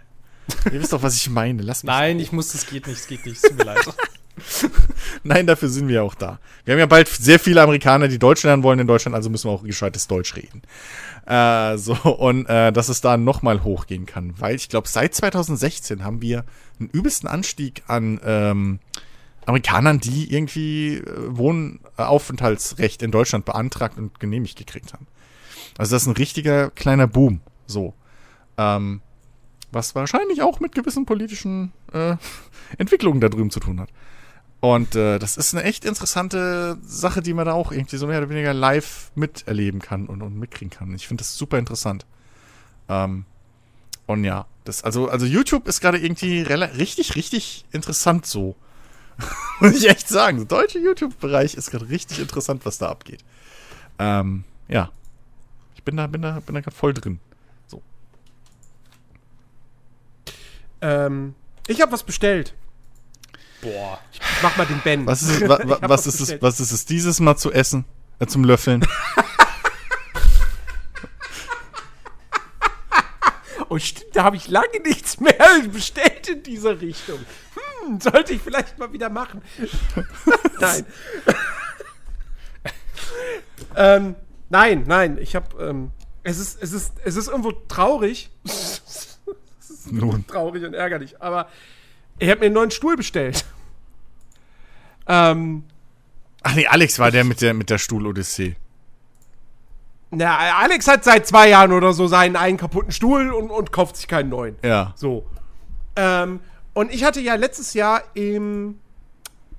Ihr 0.73 0.81
wisst 0.81 0.93
doch, 0.93 1.03
was 1.03 1.17
ich 1.17 1.29
meine. 1.29 1.63
Lass 1.63 1.83
mich 1.83 1.89
Nein, 1.89 2.19
ich 2.19 2.33
muss, 2.33 2.55
es 2.55 2.67
geht 2.67 2.87
nicht, 2.87 2.99
es 2.99 3.07
geht 3.07 3.27
nicht. 3.27 3.37
Es 3.37 3.43
tut 3.43 3.59
mir 3.59 3.65
leid. 3.65 3.81
Nein, 5.23 5.47
dafür 5.47 5.69
sind 5.69 5.89
wir 5.89 6.03
auch 6.03 6.15
da. 6.15 6.39
Wir 6.65 6.73
haben 6.73 6.79
ja 6.79 6.87
bald 6.87 7.09
sehr 7.09 7.39
viele 7.39 7.63
Amerikaner, 7.63 8.09
die 8.09 8.19
Deutsch 8.19 8.43
lernen 8.43 8.63
wollen 8.63 8.79
in 8.79 8.87
Deutschland, 8.87 9.15
also 9.15 9.31
müssen 9.31 9.49
wir 9.49 9.53
auch 9.53 9.63
gescheites 9.63 10.07
Deutsch 10.07 10.37
reden. 10.37 10.63
Äh, 11.27 11.77
so, 11.79 11.95
und 11.95 12.47
äh, 12.47 12.73
dass 12.73 12.89
es 12.89 13.01
da 13.01 13.17
nochmal 13.17 13.63
hochgehen 13.63 14.07
kann. 14.07 14.35
Weil 14.39 14.57
ich 14.57 14.69
glaube, 14.69 14.89
seit 14.89 15.15
2016 15.15 16.05
haben 16.05 16.23
wir 16.23 16.45
einen 16.79 16.89
übelsten 16.91 17.29
Anstieg 17.29 17.83
an 17.87 18.21
ähm, 18.25 18.79
Amerikanern, 19.47 20.01
die 20.01 20.33
irgendwie 20.33 20.97
äh, 20.97 21.05
Wohnaufenthaltsrecht 21.29 23.03
in 23.03 23.11
Deutschland 23.11 23.45
beantragt 23.45 23.99
und 23.99 24.21
genehmigt 24.21 24.59
gekriegt 24.59 24.93
haben. 24.93 25.07
Also 25.79 25.95
das 25.95 26.03
ist 26.03 26.09
ein 26.09 26.17
richtiger 26.17 26.71
kleiner 26.71 27.07
Boom. 27.07 27.41
So. 27.67 27.95
Ähm, 28.59 29.01
was 29.73 29.95
wahrscheinlich 29.95 30.43
auch 30.43 30.61
mit 30.61 30.75
gewissen 30.75 31.07
politischen 31.07 31.73
äh, 31.93 32.17
Entwicklungen 32.79 33.21
da 33.21 33.29
drüben 33.29 33.51
zu 33.51 33.61
tun 33.61 33.81
hat. 33.81 33.89
Und 34.61 34.95
äh, 34.95 35.19
das 35.19 35.39
ist 35.39 35.55
eine 35.55 35.65
echt 35.65 35.87
interessante 35.87 36.77
Sache, 36.83 37.23
die 37.23 37.33
man 37.33 37.47
da 37.47 37.53
auch 37.55 37.73
irgendwie 37.73 37.97
so 37.97 38.07
mehr 38.07 38.19
oder 38.19 38.29
weniger 38.29 38.53
live 38.53 39.11
miterleben 39.15 39.81
kann 39.81 40.07
und, 40.07 40.21
und 40.21 40.39
mitkriegen 40.39 40.71
kann. 40.71 40.95
Ich 40.95 41.09
finde 41.09 41.23
das 41.23 41.37
super 41.37 41.59
interessant. 41.59 42.05
Ähm, 42.89 43.25
und 44.07 44.25
ja, 44.25 44.47
das, 44.65 44.85
also, 44.85 45.09
also 45.09 45.25
YouTube 45.25 45.67
ist 45.67 45.81
gerade 45.81 45.99
irgendwie 45.99 46.43
richtig, 46.43 47.17
richtig 47.17 47.65
interessant 47.73 48.27
so. 48.27 48.55
Muss 49.61 49.77
ich 49.77 49.89
echt 49.89 50.09
sagen. 50.09 50.39
Der 50.39 50.47
deutsche 50.47 50.79
YouTube-Bereich 50.79 51.55
ist 51.55 51.71
gerade 51.71 51.89
richtig 51.89 52.19
interessant, 52.19 52.67
was 52.67 52.79
da 52.79 52.91
abgeht. 52.91 53.25
Ähm, 53.99 54.45
ja. 54.69 54.91
Ich 55.75 55.83
bin 55.85 55.97
da, 55.97 56.07
bin 56.07 56.21
da, 56.21 56.41
bin 56.41 56.55
da 56.55 56.61
gerade 56.61 56.77
voll 56.77 56.93
drin. 56.93 57.19
So. 57.67 57.81
Ähm, 60.83 61.35
ich 61.67 61.81
habe 61.81 61.93
was 61.93 62.03
bestellt. 62.03 62.55
Boah. 63.61 63.99
Ich 64.13 64.21
mach 64.43 64.57
mal 64.57 64.67
den 64.67 64.81
Ben. 64.81 65.07
Was 65.07 65.23
ist, 65.23 65.41
wa, 65.49 65.59
wa, 65.63 65.79
was, 65.83 66.07
ist 66.07 66.21
es, 66.21 66.41
was 66.41 66.61
ist 66.61 66.71
es 66.73 66.87
dieses 66.87 67.21
Mal 67.21 67.37
zu 67.37 67.53
essen? 67.53 67.85
Äh, 68.19 68.27
zum 68.27 68.45
Löffeln? 68.45 68.87
oh, 73.69 73.79
stimmt, 73.79 74.17
da 74.17 74.25
habe 74.25 74.37
ich 74.37 74.49
lange 74.49 74.81
nichts 74.85 75.21
mehr 75.21 75.37
bestellt 75.73 76.29
in 76.29 76.43
dieser 76.43 76.81
Richtung. 76.81 77.19
Hm, 77.85 78.01
sollte 78.01 78.33
ich 78.33 78.41
vielleicht 78.43 78.79
mal 78.79 78.93
wieder 78.93 79.11
machen. 79.11 79.43
nein. 80.61 80.87
ähm, 83.77 84.17
nein, 84.49 84.85
nein, 84.87 85.19
ich 85.19 85.37
habe. 85.37 85.63
Ähm, 85.63 85.91
es, 86.23 86.39
ist, 86.39 86.63
es, 86.63 86.73
ist, 86.73 86.95
es 87.05 87.17
ist 87.17 87.29
irgendwo 87.29 87.53
traurig. 87.53 88.31
es 88.45 89.19
ist 89.71 89.93
Nun. 89.93 90.27
traurig 90.27 90.65
und 90.65 90.75
ärgerlich, 90.75 91.23
aber 91.23 91.49
ich 92.21 92.31
habe 92.31 92.41
mir 92.41 92.47
einen 92.47 92.55
neuen 92.55 92.71
Stuhl 92.71 92.97
bestellt. 92.97 93.45
Ähm, 95.07 95.65
Ach 96.43 96.55
nee, 96.55 96.69
Alex 96.69 97.01
war 97.01 97.11
der 97.11 97.25
mit 97.25 97.41
der, 97.41 97.53
mit 97.53 97.69
der 97.69 97.79
Stuhl-Odyssee. 97.79 98.55
Na, 100.11 100.37
Alex 100.59 100.87
hat 100.87 101.03
seit 101.03 101.27
zwei 101.27 101.49
Jahren 101.49 101.73
oder 101.73 101.93
so 101.93 102.07
seinen 102.07 102.37
einen 102.37 102.57
kaputten 102.57 102.93
Stuhl 102.93 103.33
und, 103.33 103.51
und 103.51 103.73
kauft 103.73 103.97
sich 103.97 104.07
keinen 104.07 104.29
neuen. 104.29 104.57
Ja. 104.63 104.93
So. 104.95 105.27
Ähm, 105.97 106.39
und 106.75 106.93
ich 106.93 107.03
hatte 107.03 107.21
ja 107.21 107.35
letztes 107.35 107.75
Jahr 107.75 108.03
im, 108.15 108.79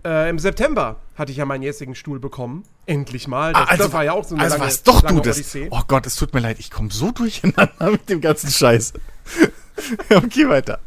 äh, 0.06 0.30
im 0.30 0.40
September 0.40 0.98
hatte 1.16 1.32
ich 1.32 1.38
ja 1.38 1.46
meinen 1.46 1.64
jetzigen 1.64 1.96
Stuhl 1.96 2.20
bekommen. 2.20 2.64
Endlich 2.86 3.28
mal. 3.28 3.54
Das, 3.54 3.62
ah, 3.62 3.66
also, 3.66 3.84
das 3.84 3.94
war 3.94 4.04
ja 4.04 4.14
auch 4.14 4.24
so 4.24 4.36
eine 4.36 4.44
also 4.44 4.56
lange, 4.56 4.68
was 4.68 4.84
doch 4.84 5.02
du 5.02 5.20
das. 5.20 5.38
Odyssee. 5.38 5.68
Oh 5.70 5.82
Gott, 5.88 6.06
es 6.08 6.16
tut 6.16 6.34
mir 6.34 6.40
leid, 6.40 6.60
ich 6.60 6.72
komme 6.72 6.90
so 6.92 7.12
durcheinander 7.12 7.72
mit 7.92 8.10
dem 8.10 8.22
ganzen 8.22 8.50
Scheiß. 8.50 8.94
okay, 10.10 10.50
weiter. 10.50 10.80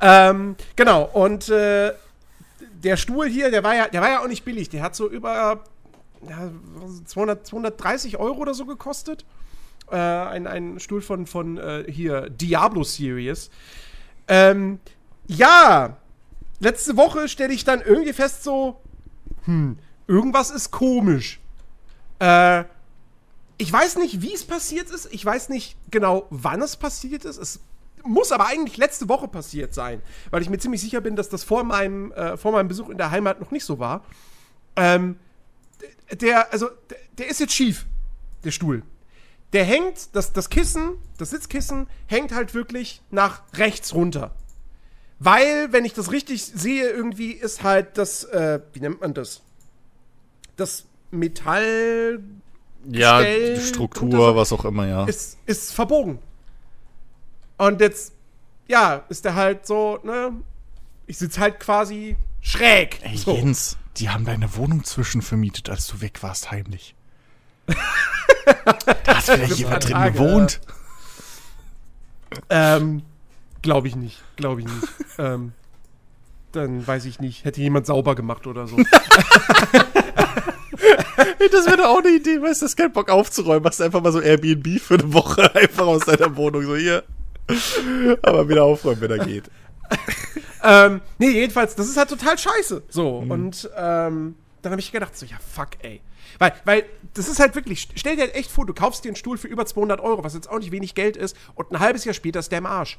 Ähm, 0.00 0.56
genau, 0.76 1.04
und 1.04 1.48
äh, 1.48 1.92
der 2.82 2.96
Stuhl 2.96 3.28
hier, 3.28 3.50
der 3.50 3.62
war 3.62 3.74
ja, 3.74 3.88
der 3.88 4.00
war 4.00 4.10
ja 4.10 4.22
auch 4.22 4.28
nicht 4.28 4.44
billig. 4.44 4.68
Der 4.68 4.82
hat 4.82 4.94
so 4.94 5.08
über 5.08 5.62
ja, 6.28 6.50
200, 7.04 7.46
230 7.46 8.18
Euro 8.18 8.38
oder 8.38 8.54
so 8.54 8.66
gekostet. 8.66 9.24
Äh, 9.90 9.96
ein, 9.96 10.46
ein 10.46 10.80
Stuhl 10.80 11.02
von, 11.02 11.26
von 11.26 11.58
äh, 11.58 11.84
hier 11.88 12.30
Diablo 12.30 12.84
Series. 12.84 13.50
Ähm, 14.28 14.80
ja, 15.26 15.96
letzte 16.60 16.96
Woche 16.96 17.28
stelle 17.28 17.52
ich 17.52 17.64
dann 17.64 17.80
irgendwie 17.80 18.12
fest, 18.12 18.44
so, 18.44 18.80
hm, 19.44 19.78
irgendwas 20.06 20.50
ist 20.50 20.70
komisch. 20.70 21.40
Äh, 22.18 22.64
ich 23.58 23.72
weiß 23.72 23.96
nicht, 23.96 24.22
wie 24.22 24.34
es 24.34 24.44
passiert 24.44 24.90
ist. 24.90 25.08
Ich 25.12 25.24
weiß 25.24 25.48
nicht 25.48 25.76
genau, 25.90 26.26
wann 26.30 26.62
es 26.62 26.76
passiert 26.76 27.24
ist. 27.24 27.36
Es 27.36 27.60
muss 28.04 28.32
aber 28.32 28.46
eigentlich 28.46 28.76
letzte 28.76 29.08
Woche 29.08 29.28
passiert 29.28 29.74
sein, 29.74 30.02
weil 30.30 30.42
ich 30.42 30.50
mir 30.50 30.58
ziemlich 30.58 30.80
sicher 30.80 31.00
bin, 31.00 31.16
dass 31.16 31.28
das 31.28 31.44
vor 31.44 31.64
meinem, 31.64 32.12
äh, 32.12 32.36
vor 32.36 32.52
meinem 32.52 32.68
Besuch 32.68 32.88
in 32.88 32.98
der 32.98 33.10
Heimat 33.10 33.40
noch 33.40 33.50
nicht 33.50 33.64
so 33.64 33.78
war. 33.78 34.04
Ähm, 34.76 35.16
der, 36.10 36.52
also, 36.52 36.68
der, 36.90 36.98
der 37.18 37.28
ist 37.28 37.40
jetzt 37.40 37.54
schief, 37.54 37.86
der 38.44 38.50
Stuhl. 38.50 38.82
Der 39.52 39.64
hängt, 39.64 40.14
das, 40.14 40.32
das 40.32 40.48
Kissen, 40.48 40.96
das 41.18 41.30
Sitzkissen, 41.30 41.86
hängt 42.06 42.32
halt 42.32 42.54
wirklich 42.54 43.02
nach 43.10 43.42
rechts 43.54 43.94
runter. 43.94 44.34
Weil, 45.18 45.72
wenn 45.72 45.84
ich 45.84 45.92
das 45.92 46.10
richtig 46.10 46.44
sehe, 46.44 46.88
irgendwie 46.88 47.32
ist 47.32 47.62
halt 47.62 47.98
das, 47.98 48.24
äh, 48.24 48.60
wie 48.72 48.80
nennt 48.80 49.00
man 49.00 49.14
das? 49.14 49.42
Das 50.56 50.86
Metall. 51.10 52.20
Ja, 52.90 53.22
die 53.22 53.60
Struktur, 53.60 54.10
so, 54.10 54.36
was 54.36 54.52
auch 54.52 54.64
immer, 54.64 54.88
ja. 54.88 55.04
Ist, 55.04 55.38
ist 55.46 55.72
verbogen. 55.72 56.18
Und 57.62 57.80
jetzt, 57.80 58.12
ja, 58.66 59.04
ist 59.08 59.24
der 59.24 59.36
halt 59.36 59.68
so, 59.68 60.00
ne? 60.02 60.32
Ich 61.06 61.18
sitze 61.18 61.38
halt 61.38 61.60
quasi 61.60 62.16
schräg. 62.40 62.98
Ey, 63.04 63.16
so. 63.16 63.36
Jens, 63.36 63.76
die 63.98 64.10
haben 64.10 64.24
deine 64.24 64.56
Wohnung 64.56 64.82
zwischenvermietet, 64.82 65.70
als 65.70 65.86
du 65.86 66.00
weg 66.00 66.24
warst, 66.24 66.50
heimlich. 66.50 66.96
da 67.66 69.14
hat 69.14 69.22
vielleicht 69.22 69.58
jemand 69.58 69.84
drin 69.84 69.92
Tage, 69.92 70.12
gewohnt. 70.12 70.60
Ähm, 72.50 73.04
glaube 73.62 73.86
ich 73.86 73.94
nicht. 73.94 74.24
Glaube 74.34 74.62
ich 74.62 74.66
nicht. 74.66 74.88
ähm, 75.18 75.52
dann 76.50 76.84
weiß 76.84 77.04
ich 77.04 77.20
nicht. 77.20 77.44
Hätte 77.44 77.60
jemand 77.60 77.86
sauber 77.86 78.16
gemacht 78.16 78.48
oder 78.48 78.66
so. 78.66 78.76
das 81.52 81.66
wäre 81.66 81.76
doch 81.76 81.90
auch 81.90 81.98
eine 81.98 82.10
Idee, 82.10 82.42
weißt 82.42 82.62
du, 82.62 82.66
hast 82.66 82.76
keinen 82.76 82.92
Bock 82.92 83.08
aufzuräumen, 83.08 83.62
machst 83.62 83.80
einfach 83.80 84.02
mal 84.02 84.10
so 84.10 84.20
Airbnb 84.20 84.80
für 84.80 84.94
eine 84.94 85.12
Woche 85.12 85.54
einfach 85.54 85.86
aus 85.86 86.06
deiner 86.06 86.34
Wohnung. 86.34 86.64
So 86.64 86.74
hier, 86.74 87.04
Aber 88.22 88.48
wieder 88.48 88.64
aufräumen, 88.64 89.00
wenn 89.00 89.10
er 89.10 89.24
geht. 89.24 89.44
ähm, 90.64 91.00
nee, 91.18 91.30
jedenfalls, 91.30 91.74
das 91.74 91.88
ist 91.88 91.96
halt 91.96 92.08
total 92.08 92.38
scheiße. 92.38 92.82
So, 92.88 93.22
mhm. 93.22 93.30
und 93.30 93.70
ähm, 93.76 94.36
dann 94.62 94.72
habe 94.72 94.80
ich 94.80 94.92
gedacht, 94.92 95.16
so, 95.16 95.26
ja, 95.26 95.36
fuck, 95.54 95.70
ey. 95.80 96.00
Weil, 96.38 96.52
weil, 96.64 96.84
das 97.14 97.28
ist 97.28 97.40
halt 97.40 97.54
wirklich, 97.54 97.88
stell 97.94 98.16
dir 98.16 98.22
halt 98.22 98.34
echt 98.34 98.50
vor, 98.50 98.64
du 98.64 98.72
kaufst 98.72 99.04
dir 99.04 99.10
einen 99.10 99.16
Stuhl 99.16 99.36
für 99.36 99.48
über 99.48 99.66
200 99.66 100.00
Euro, 100.00 100.24
was 100.24 100.34
jetzt 100.34 100.48
auch 100.48 100.58
nicht 100.58 100.72
wenig 100.72 100.94
Geld 100.94 101.16
ist, 101.16 101.36
und 101.54 101.70
ein 101.72 101.80
halbes 101.80 102.04
Jahr 102.04 102.14
später 102.14 102.40
ist 102.40 102.50
der 102.50 102.58
im 102.58 102.66
Arsch. 102.66 102.98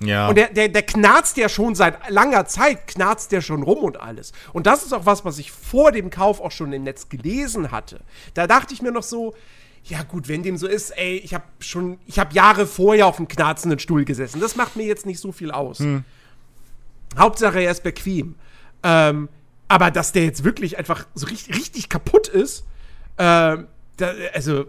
Ja. 0.00 0.28
Und 0.28 0.36
der, 0.36 0.48
der, 0.48 0.68
der 0.68 0.82
knarzt 0.82 1.36
ja 1.36 1.48
schon 1.48 1.74
seit 1.74 2.10
langer 2.10 2.46
Zeit, 2.46 2.88
knarzt 2.88 3.30
der 3.30 3.40
schon 3.40 3.62
rum 3.62 3.84
und 3.84 4.00
alles. 4.00 4.32
Und 4.52 4.66
das 4.66 4.84
ist 4.84 4.92
auch 4.92 5.06
was, 5.06 5.24
was 5.24 5.38
ich 5.38 5.52
vor 5.52 5.92
dem 5.92 6.10
Kauf 6.10 6.40
auch 6.40 6.50
schon 6.50 6.72
im 6.72 6.82
Netz 6.82 7.08
gelesen 7.08 7.70
hatte. 7.70 8.00
Da 8.34 8.46
dachte 8.46 8.74
ich 8.74 8.82
mir 8.82 8.90
noch 8.90 9.02
so, 9.02 9.34
ja 9.84 10.02
gut, 10.04 10.28
wenn 10.28 10.42
dem 10.42 10.56
so 10.56 10.66
ist, 10.66 10.90
ey, 10.90 11.16
ich 11.16 11.34
habe 11.34 11.44
schon, 11.58 11.98
ich 12.06 12.18
habe 12.18 12.34
Jahre 12.34 12.66
vorher 12.66 13.06
auf 13.06 13.18
einem 13.18 13.28
knarzenden 13.28 13.78
Stuhl 13.78 14.04
gesessen. 14.04 14.40
Das 14.40 14.54
macht 14.56 14.76
mir 14.76 14.86
jetzt 14.86 15.06
nicht 15.06 15.18
so 15.18 15.32
viel 15.32 15.50
aus. 15.50 15.80
Hm. 15.80 16.04
Hauptsache 17.18 17.60
er 17.60 17.70
ist 17.70 17.82
bequem. 17.82 18.36
Ähm, 18.82 19.28
aber 19.68 19.90
dass 19.90 20.12
der 20.12 20.24
jetzt 20.24 20.44
wirklich 20.44 20.78
einfach 20.78 21.06
so 21.14 21.26
richtig, 21.26 21.56
richtig 21.56 21.88
kaputt 21.88 22.28
ist, 22.28 22.64
ähm, 23.18 23.66
da, 23.96 24.12
also 24.32 24.66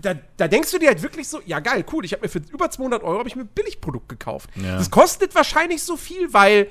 da, 0.00 0.14
da, 0.36 0.48
denkst 0.48 0.70
du 0.70 0.78
dir 0.78 0.88
halt 0.88 1.02
wirklich 1.02 1.28
so, 1.28 1.40
ja 1.44 1.60
geil, 1.60 1.84
cool, 1.92 2.04
ich 2.04 2.12
habe 2.12 2.22
mir 2.22 2.28
für 2.28 2.40
über 2.52 2.70
200 2.70 3.02
Euro 3.02 3.26
ich 3.26 3.36
mir 3.36 3.42
ein 3.42 3.48
Billigprodukt 3.48 4.08
gekauft. 4.08 4.50
Ja. 4.56 4.76
Das 4.76 4.90
kostet 4.90 5.34
wahrscheinlich 5.34 5.82
so 5.82 5.96
viel, 5.96 6.32
weil 6.32 6.68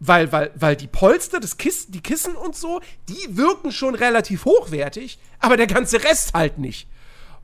weil, 0.00 0.30
weil, 0.32 0.50
weil 0.54 0.76
die 0.76 0.86
Polster, 0.86 1.40
das 1.40 1.56
Kissen, 1.56 1.92
die 1.92 2.00
Kissen 2.00 2.34
und 2.34 2.54
so, 2.54 2.80
die 3.08 3.36
wirken 3.36 3.72
schon 3.72 3.94
relativ 3.94 4.44
hochwertig, 4.44 5.18
aber 5.40 5.56
der 5.56 5.66
ganze 5.66 6.02
Rest 6.02 6.34
halt 6.34 6.58
nicht. 6.58 6.88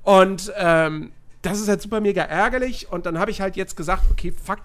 Und 0.03 0.53
ähm, 0.57 1.13
das 1.43 1.61
ist 1.61 1.69
halt 1.69 1.83
super 1.83 2.01
mega 2.01 2.23
ärgerlich. 2.23 2.91
Und 2.91 3.07
dann 3.07 3.19
habe 3.19 3.31
ich 3.31 3.41
halt 3.41 3.57
jetzt 3.57 3.77
gesagt, 3.77 4.05
okay, 4.11 4.33
fuck, 4.33 4.61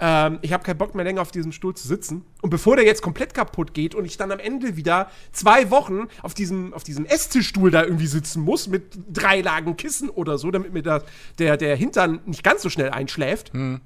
ähm, 0.00 0.38
ich 0.42 0.52
habe 0.52 0.64
keinen 0.64 0.78
Bock 0.78 0.94
mehr 0.94 1.04
länger 1.04 1.22
auf 1.22 1.30
diesem 1.30 1.52
Stuhl 1.52 1.74
zu 1.74 1.86
sitzen. 1.86 2.24
Und 2.42 2.50
bevor 2.50 2.76
der 2.76 2.84
jetzt 2.84 3.02
komplett 3.02 3.34
kaputt 3.34 3.74
geht 3.74 3.94
und 3.94 4.04
ich 4.04 4.16
dann 4.16 4.32
am 4.32 4.38
Ende 4.38 4.76
wieder 4.76 5.10
zwei 5.32 5.70
Wochen 5.70 6.08
auf 6.22 6.34
diesem, 6.34 6.74
auf 6.74 6.84
diesem 6.84 7.04
Esstischstuhl 7.04 7.70
da 7.70 7.84
irgendwie 7.84 8.06
sitzen 8.06 8.42
muss, 8.42 8.66
mit 8.66 8.84
drei 9.12 9.40
Lagen 9.40 9.76
Kissen 9.76 10.10
oder 10.10 10.38
so, 10.38 10.50
damit 10.50 10.72
mir 10.72 10.82
da 10.82 11.02
der, 11.38 11.56
der 11.56 11.76
Hintern 11.76 12.20
nicht 12.26 12.42
ganz 12.42 12.62
so 12.62 12.70
schnell 12.70 12.90
einschläft, 12.90 13.52
hm. 13.52 13.80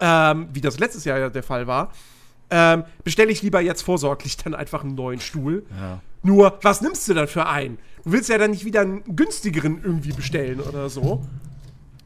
ähm, 0.00 0.48
wie 0.52 0.60
das 0.60 0.78
letztes 0.78 1.04
Jahr 1.04 1.18
ja 1.18 1.30
der 1.30 1.42
Fall 1.42 1.66
war, 1.66 1.92
ähm, 2.50 2.84
bestelle 3.04 3.30
ich 3.30 3.42
lieber 3.42 3.60
jetzt 3.60 3.82
vorsorglich 3.82 4.36
dann 4.36 4.54
einfach 4.54 4.84
einen 4.84 4.94
neuen 4.94 5.20
Stuhl. 5.20 5.64
Ja. 5.70 6.00
Nur, 6.22 6.58
was 6.62 6.80
nimmst 6.80 7.08
du 7.08 7.14
dann 7.14 7.28
für 7.28 7.46
einen? 7.46 7.78
Du 8.04 8.12
willst 8.12 8.28
ja 8.28 8.38
dann 8.38 8.52
nicht 8.52 8.64
wieder 8.64 8.80
einen 8.82 9.02
günstigeren 9.16 9.80
irgendwie 9.82 10.12
bestellen 10.12 10.60
oder 10.60 10.88
so. 10.88 11.24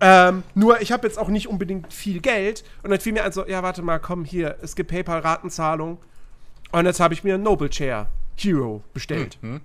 Ähm, 0.01 0.43
nur, 0.55 0.80
ich 0.80 0.93
habe 0.93 1.07
jetzt 1.07 1.18
auch 1.18 1.28
nicht 1.28 1.47
unbedingt 1.47 1.93
viel 1.93 2.20
Geld. 2.20 2.64
Und 2.82 2.91
dann 2.91 3.01
fiel 3.01 3.12
mir 3.12 3.24
ein 3.24 3.32
so, 3.32 3.47
ja, 3.47 3.62
warte 3.62 3.82
mal, 3.82 3.99
komm 3.99 4.24
hier, 4.24 4.57
es 4.62 4.74
gibt 4.74 4.91
PayPal-Ratenzahlung. 4.91 5.99
Und 6.72 6.86
jetzt 6.86 7.01
habe 7.01 7.14
ich 7.14 7.22
mir 7.22 7.34
einen 7.34 7.43
Noble 7.43 7.68
Chair 7.68 8.09
Hero 8.36 8.82
bestellt. 8.95 9.38
Mhm. 9.43 9.61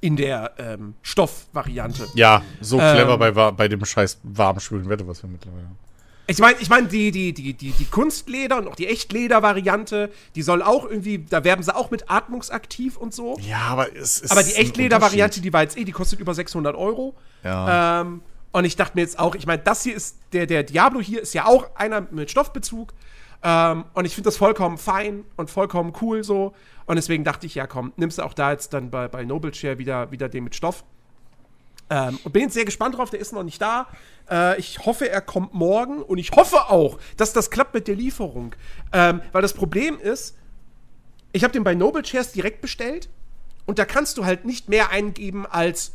In 0.00 0.16
der 0.16 0.52
ähm, 0.58 0.94
Stoffvariante. 1.02 2.08
Ja, 2.14 2.42
so 2.60 2.76
clever 2.76 3.20
ähm, 3.20 3.34
bei, 3.34 3.50
bei 3.52 3.68
dem 3.68 3.84
scheiß 3.84 4.18
warmschwulen 4.24 4.88
Wetter, 4.88 5.06
was 5.06 5.22
wir 5.22 5.30
mittlerweile 5.30 5.64
haben. 5.64 5.78
Ich 6.28 6.38
meine, 6.38 6.56
ich 6.60 6.70
mein, 6.70 6.88
die, 6.88 7.10
die, 7.10 7.32
die, 7.32 7.52
die, 7.54 7.72
die 7.72 7.84
Kunstleder 7.84 8.58
und 8.58 8.68
auch 8.68 8.76
die 8.76 8.86
Echtleder-Variante, 8.86 10.10
die 10.34 10.42
soll 10.42 10.62
auch 10.62 10.84
irgendwie, 10.84 11.18
da 11.18 11.42
werben 11.42 11.62
sie 11.62 11.74
auch 11.74 11.90
mit 11.90 12.10
atmungsaktiv 12.10 12.96
und 12.96 13.12
so. 13.12 13.38
Ja, 13.40 13.62
aber 13.62 13.94
es 13.94 14.18
ist. 14.20 14.30
Aber 14.30 14.42
die 14.42 14.54
Echtleder-Variante, 14.54 15.40
die 15.40 15.52
war 15.52 15.62
jetzt 15.62 15.76
eh, 15.76 15.84
die 15.84 15.92
kostet 15.92 16.20
über 16.20 16.32
600 16.32 16.76
Euro. 16.76 17.14
Ja. 17.42 18.02
Ähm, 18.02 18.22
und 18.52 18.64
ich 18.64 18.76
dachte 18.76 18.92
mir 18.94 19.02
jetzt 19.02 19.18
auch, 19.18 19.34
ich 19.34 19.46
meine, 19.46 19.62
das 19.62 19.82
hier 19.82 19.94
ist, 19.94 20.18
der, 20.32 20.46
der 20.46 20.62
Diablo 20.62 21.00
hier 21.00 21.22
ist 21.22 21.34
ja 21.34 21.46
auch 21.46 21.74
einer 21.74 22.02
mit 22.10 22.30
Stoffbezug. 22.30 22.92
Ähm, 23.42 23.84
und 23.94 24.04
ich 24.04 24.14
finde 24.14 24.28
das 24.28 24.36
vollkommen 24.36 24.78
fein 24.78 25.24
und 25.36 25.50
vollkommen 25.50 25.92
cool 26.00 26.22
so. 26.22 26.54
Und 26.86 26.96
deswegen 26.96 27.24
dachte 27.24 27.46
ich, 27.46 27.54
ja 27.54 27.66
komm, 27.66 27.92
nimmst 27.96 28.18
du 28.18 28.22
auch 28.22 28.34
da 28.34 28.52
jetzt 28.52 28.72
dann 28.72 28.90
bei, 28.90 29.08
bei 29.08 29.24
Noble 29.24 29.50
Chair 29.50 29.78
wieder, 29.78 30.10
wieder 30.12 30.28
den 30.28 30.44
mit 30.44 30.54
Stoff. 30.54 30.84
Ähm, 31.92 32.18
und 32.24 32.32
bin 32.32 32.42
jetzt 32.42 32.54
sehr 32.54 32.64
gespannt 32.64 32.96
drauf, 32.96 33.10
der 33.10 33.20
ist 33.20 33.34
noch 33.34 33.42
nicht 33.42 33.60
da. 33.60 33.86
Äh, 34.30 34.58
ich 34.58 34.86
hoffe, 34.86 35.10
er 35.10 35.20
kommt 35.20 35.52
morgen 35.52 36.02
und 36.02 36.16
ich 36.16 36.30
hoffe 36.30 36.70
auch, 36.70 36.98
dass 37.18 37.34
das 37.34 37.50
klappt 37.50 37.74
mit 37.74 37.86
der 37.86 37.96
Lieferung. 37.96 38.54
Ähm, 38.94 39.20
weil 39.32 39.42
das 39.42 39.52
Problem 39.52 39.98
ist, 39.98 40.34
ich 41.32 41.44
habe 41.44 41.52
den 41.52 41.64
bei 41.64 41.74
Noble 41.74 42.02
Chairs 42.02 42.32
direkt 42.32 42.62
bestellt 42.62 43.10
und 43.66 43.78
da 43.78 43.84
kannst 43.84 44.16
du 44.16 44.24
halt 44.24 44.46
nicht 44.46 44.70
mehr 44.70 44.88
eingeben 44.88 45.44
als 45.44 45.92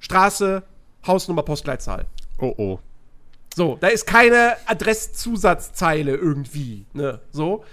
Straße, 0.00 0.64
Hausnummer, 1.06 1.44
Postleitzahl. 1.44 2.06
Oh 2.40 2.52
oh. 2.56 2.78
So, 3.54 3.78
da 3.80 3.86
ist 3.86 4.04
keine 4.04 4.56
Adresszusatzzeile 4.66 6.16
irgendwie, 6.16 6.86
ne, 6.92 7.20
so. 7.30 7.64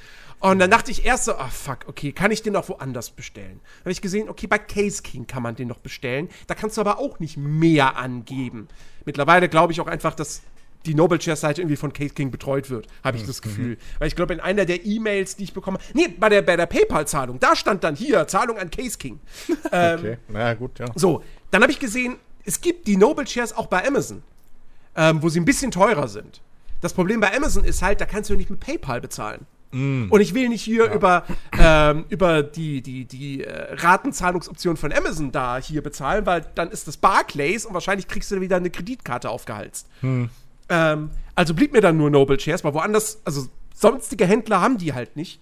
Und 0.43 0.59
dann 0.59 0.69
dachte 0.69 0.91
ich 0.91 1.05
erst 1.05 1.23
so, 1.23 1.35
ah, 1.35 1.45
oh, 1.45 1.49
fuck, 1.49 1.85
okay, 1.87 2.11
kann 2.11 2.29
ich 2.29 2.41
den 2.41 2.57
auch 2.57 2.67
woanders 2.67 3.11
bestellen? 3.11 3.61
Dann 3.61 3.83
habe 3.83 3.91
ich 3.93 4.01
gesehen, 4.01 4.27
okay, 4.27 4.45
bei 4.45 4.57
Case 4.57 5.01
King 5.01 5.25
kann 5.25 5.41
man 5.41 5.55
den 5.55 5.69
noch 5.69 5.79
bestellen. 5.79 6.27
Da 6.47 6.53
kannst 6.53 6.75
du 6.75 6.81
aber 6.81 6.99
auch 6.99 7.19
nicht 7.19 7.37
mehr 7.37 7.95
angeben. 7.95 8.67
Mittlerweile 9.05 9.47
glaube 9.47 9.71
ich 9.71 9.79
auch 9.79 9.87
einfach, 9.87 10.13
dass 10.13 10.41
die 10.85 10.95
Noble 10.95 11.17
Chair 11.17 11.37
Seite 11.37 11.61
irgendwie 11.61 11.77
von 11.77 11.93
Case 11.93 12.13
King 12.13 12.29
betreut 12.29 12.69
wird, 12.69 12.87
habe 13.05 13.15
ich 13.15 13.23
mhm. 13.23 13.27
das 13.27 13.41
Gefühl. 13.41 13.75
Mhm. 13.75 13.77
Weil 13.99 14.07
ich 14.09 14.17
glaube, 14.17 14.33
in 14.33 14.41
einer 14.41 14.65
der 14.65 14.85
E-Mails, 14.85 15.37
die 15.37 15.45
ich 15.45 15.53
bekomme, 15.53 15.79
nee, 15.93 16.09
bei 16.09 16.27
der, 16.27 16.41
bei 16.41 16.57
der 16.57 16.65
PayPal-Zahlung, 16.65 17.39
da 17.39 17.55
stand 17.55 17.85
dann 17.85 17.95
hier, 17.95 18.27
Zahlung 18.27 18.57
an 18.57 18.69
Case 18.69 18.97
King. 18.97 19.21
ähm, 19.71 19.99
okay, 19.99 20.17
na 20.27 20.53
gut, 20.55 20.77
ja. 20.77 20.87
So, 20.95 21.23
dann 21.51 21.61
habe 21.61 21.71
ich 21.71 21.79
gesehen, 21.79 22.17
es 22.43 22.59
gibt 22.59 22.87
die 22.87 22.97
Noble 22.97 23.23
Chairs 23.23 23.55
auch 23.55 23.67
bei 23.67 23.87
Amazon, 23.87 24.23
ähm, 24.97 25.23
wo 25.23 25.29
sie 25.29 25.39
ein 25.39 25.45
bisschen 25.45 25.71
teurer 25.71 26.09
sind. 26.09 26.41
Das 26.81 26.93
Problem 26.93 27.21
bei 27.21 27.33
Amazon 27.33 27.63
ist 27.63 27.81
halt, 27.81 28.01
da 28.01 28.05
kannst 28.05 28.29
du 28.29 28.35
nicht 28.35 28.49
mit 28.49 28.59
PayPal 28.59 28.99
bezahlen. 28.99 29.47
Mm. 29.73 30.05
Und 30.09 30.21
ich 30.21 30.33
will 30.33 30.49
nicht 30.49 30.61
hier 30.61 30.85
ja. 30.85 30.93
über, 30.93 31.23
ähm, 31.59 32.05
über 32.09 32.43
die, 32.43 32.81
die, 32.81 33.05
die 33.05 33.43
äh, 33.43 33.73
Ratenzahlungsoption 33.73 34.77
von 34.77 34.93
Amazon 34.93 35.31
da 35.31 35.57
hier 35.57 35.81
bezahlen, 35.81 36.25
weil 36.25 36.45
dann 36.55 36.69
ist 36.69 36.87
das 36.87 36.97
Barclays 36.97 37.65
und 37.65 37.73
wahrscheinlich 37.73 38.07
kriegst 38.07 38.31
du 38.31 38.39
wieder 38.39 38.57
eine 38.57 38.69
Kreditkarte 38.69 39.29
aufgehalst. 39.29 39.87
Hm. 40.01 40.29
Ähm, 40.69 41.09
also 41.35 41.53
blieb 41.53 41.73
mir 41.73 41.81
dann 41.81 41.97
nur 41.97 42.09
Noble 42.09 42.37
Chairs, 42.37 42.63
weil 42.63 42.73
woanders, 42.73 43.19
also 43.25 43.47
sonstige 43.73 44.25
Händler 44.25 44.61
haben 44.61 44.77
die 44.77 44.93
halt 44.93 45.15
nicht. 45.15 45.41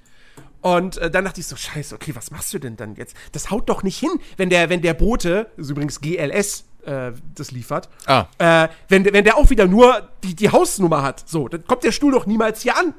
Und 0.62 0.98
äh, 0.98 1.10
dann 1.10 1.26
dachte 1.26 1.42
ich 1.42 1.48
so, 1.48 1.56
scheiße, 1.56 1.94
okay, 1.96 2.16
was 2.16 2.32
machst 2.32 2.54
du 2.54 2.60
denn 2.60 2.78
dann 2.78 2.96
jetzt? 2.96 3.16
Das 3.32 3.50
haut 3.50 3.68
doch 3.68 3.84
nicht 3.84 3.98
hin, 3.98 4.12
wenn 4.38 4.50
der, 4.50 4.70
wenn 4.70 4.82
der 4.82 4.94
Bote, 4.94 5.48
das 5.58 5.66
ist 5.66 5.72
übrigens 5.72 6.02
GLS, 6.02 6.66
äh, 6.86 7.12
das 7.36 7.52
liefert. 7.52 7.90
Ah. 8.06 8.28
Äh, 8.38 8.70
wenn, 8.88 9.06
wenn 9.06 9.24
der 9.24 9.38
auch 9.38 9.50
wieder 9.50 9.68
nur 9.68 10.10
die, 10.24 10.36
die 10.36 10.50
Hausnummer 10.50 11.02
hat, 11.02 11.28
so, 11.28 11.48
dann 11.48 11.66
kommt 11.66 11.84
der 11.84 11.92
Stuhl 11.92 12.12
doch 12.12 12.26
niemals 12.26 12.62
hier 12.62 12.78
an. 12.78 12.94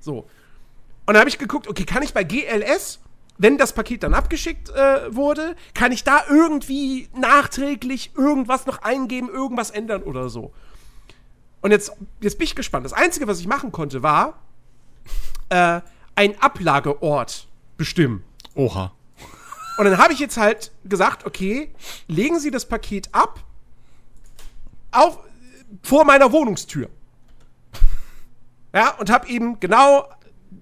So. 0.00 0.28
Und 1.08 1.14
dann 1.14 1.20
habe 1.20 1.30
ich 1.30 1.38
geguckt, 1.38 1.68
okay, 1.68 1.86
kann 1.86 2.02
ich 2.02 2.12
bei 2.12 2.22
GLS, 2.22 3.00
wenn 3.38 3.56
das 3.56 3.72
Paket 3.72 4.02
dann 4.02 4.12
abgeschickt 4.12 4.68
äh, 4.68 5.14
wurde, 5.16 5.56
kann 5.72 5.90
ich 5.90 6.04
da 6.04 6.20
irgendwie 6.28 7.08
nachträglich 7.14 8.10
irgendwas 8.14 8.66
noch 8.66 8.82
eingeben, 8.82 9.30
irgendwas 9.30 9.70
ändern 9.70 10.02
oder 10.02 10.28
so. 10.28 10.52
Und 11.62 11.70
jetzt, 11.70 11.92
jetzt 12.20 12.36
bin 12.36 12.44
ich 12.44 12.54
gespannt. 12.54 12.84
Das 12.84 12.92
Einzige, 12.92 13.26
was 13.26 13.40
ich 13.40 13.46
machen 13.46 13.72
konnte, 13.72 14.02
war 14.02 14.38
äh, 15.48 15.80
ein 16.14 16.38
Ablageort 16.42 17.48
bestimmen. 17.78 18.22
Oha. 18.54 18.92
Und 19.78 19.86
dann 19.86 19.96
habe 19.96 20.12
ich 20.12 20.18
jetzt 20.18 20.36
halt 20.36 20.72
gesagt, 20.84 21.24
okay, 21.24 21.72
legen 22.06 22.38
Sie 22.38 22.50
das 22.50 22.66
Paket 22.66 23.08
ab 23.12 23.42
auf, 24.90 25.20
vor 25.82 26.04
meiner 26.04 26.32
Wohnungstür. 26.32 26.90
Ja, 28.74 28.90
und 28.96 29.08
habe 29.08 29.26
eben 29.28 29.58
genau 29.58 30.06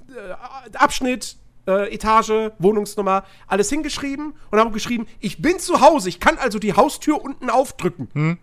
äh, 0.08 0.76
Abschnitt, 0.76 1.36
äh, 1.66 1.92
Etage, 1.94 2.52
Wohnungsnummer, 2.58 3.24
alles 3.46 3.70
hingeschrieben 3.70 4.34
und 4.50 4.58
habe 4.58 4.70
geschrieben, 4.70 5.06
ich 5.20 5.42
bin 5.42 5.58
zu 5.58 5.80
Hause, 5.80 6.08
ich 6.08 6.20
kann 6.20 6.38
also 6.38 6.58
die 6.58 6.74
Haustür 6.74 7.22
unten 7.22 7.50
aufdrücken. 7.50 8.08
Hm? 8.12 8.38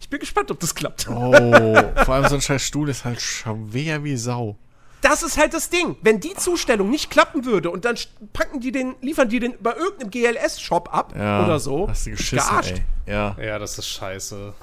Ich 0.00 0.08
bin 0.08 0.20
gespannt, 0.20 0.50
ob 0.50 0.60
das 0.60 0.74
klappt. 0.74 1.08
Oh, 1.08 1.32
vor 2.04 2.14
allem 2.14 2.28
so 2.28 2.34
ein 2.34 2.40
scheiß 2.40 2.62
Stuhl 2.62 2.88
ist 2.88 3.04
halt 3.04 3.20
schwer 3.20 4.04
wie 4.04 4.16
Sau 4.16 4.56
das 5.04 5.22
ist 5.22 5.36
halt 5.36 5.52
das 5.52 5.68
Ding. 5.68 5.96
Wenn 6.00 6.18
die 6.18 6.34
Zustellung 6.34 6.88
nicht 6.88 7.10
klappen 7.10 7.44
würde 7.44 7.70
und 7.70 7.84
dann 7.84 7.96
packen 8.32 8.60
die 8.60 8.72
den, 8.72 8.94
liefern 9.02 9.28
die 9.28 9.38
den 9.38 9.54
bei 9.60 9.74
irgendeinem 9.74 10.10
GLS-Shop 10.10 10.88
ab 10.92 11.12
ja, 11.14 11.44
oder 11.44 11.60
so, 11.60 11.88
hast 11.88 12.06
du 12.06 12.12
geschissen, 12.12 12.38
gearscht. 12.38 12.82
Ey. 13.04 13.12
Ja. 13.12 13.36
ja, 13.38 13.58
das 13.58 13.78
ist 13.78 13.86
scheiße. 13.86 14.54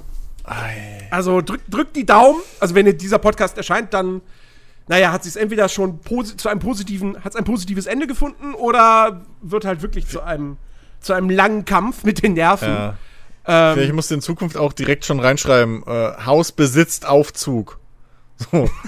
Ei. 0.44 1.08
Also 1.12 1.42
drückt 1.42 1.72
drück 1.72 1.94
die 1.94 2.08
Daumen. 2.08 2.42
Also 2.60 2.74
wenn 2.74 2.98
dieser 2.98 3.20
Podcast 3.20 3.56
erscheint, 3.58 3.94
dann, 3.94 4.22
naja, 4.92 5.14
hat 5.14 5.24
sich 5.24 5.36
es 5.36 5.36
entweder 5.38 5.70
schon 5.70 6.02
zu 6.36 6.50
einem 6.50 6.60
positiven, 6.60 7.16
hat 7.24 7.32
es 7.32 7.38
ein 7.38 7.46
positives 7.46 7.86
Ende 7.86 8.08
gefunden 8.08 8.54
oder 8.54 9.22
wird 9.42 9.64
halt 9.64 9.82
wirklich 9.82 10.06
zu 10.06 10.22
einem, 10.22 10.58
zu 11.00 11.14
einem 11.14 11.30
langen 11.30 11.64
Kampf 11.64 12.04
mit 12.04 12.22
den 12.22 12.34
Nerven. 12.34 12.68
Ja. 12.68 12.98
Ähm, 13.46 13.76
Vielleicht 13.76 13.94
musst 13.94 14.12
du 14.12 14.16
in 14.16 14.22
Zukunft 14.22 14.58
auch 14.58 14.74
direkt 14.74 15.06
schon 15.06 15.22
reinschreiben, 15.22 15.84
äh, 15.88 16.26
Haus 16.26 16.52
besitzt 16.52 17.06
Aufzug. 17.08 17.80
So. 18.52 18.70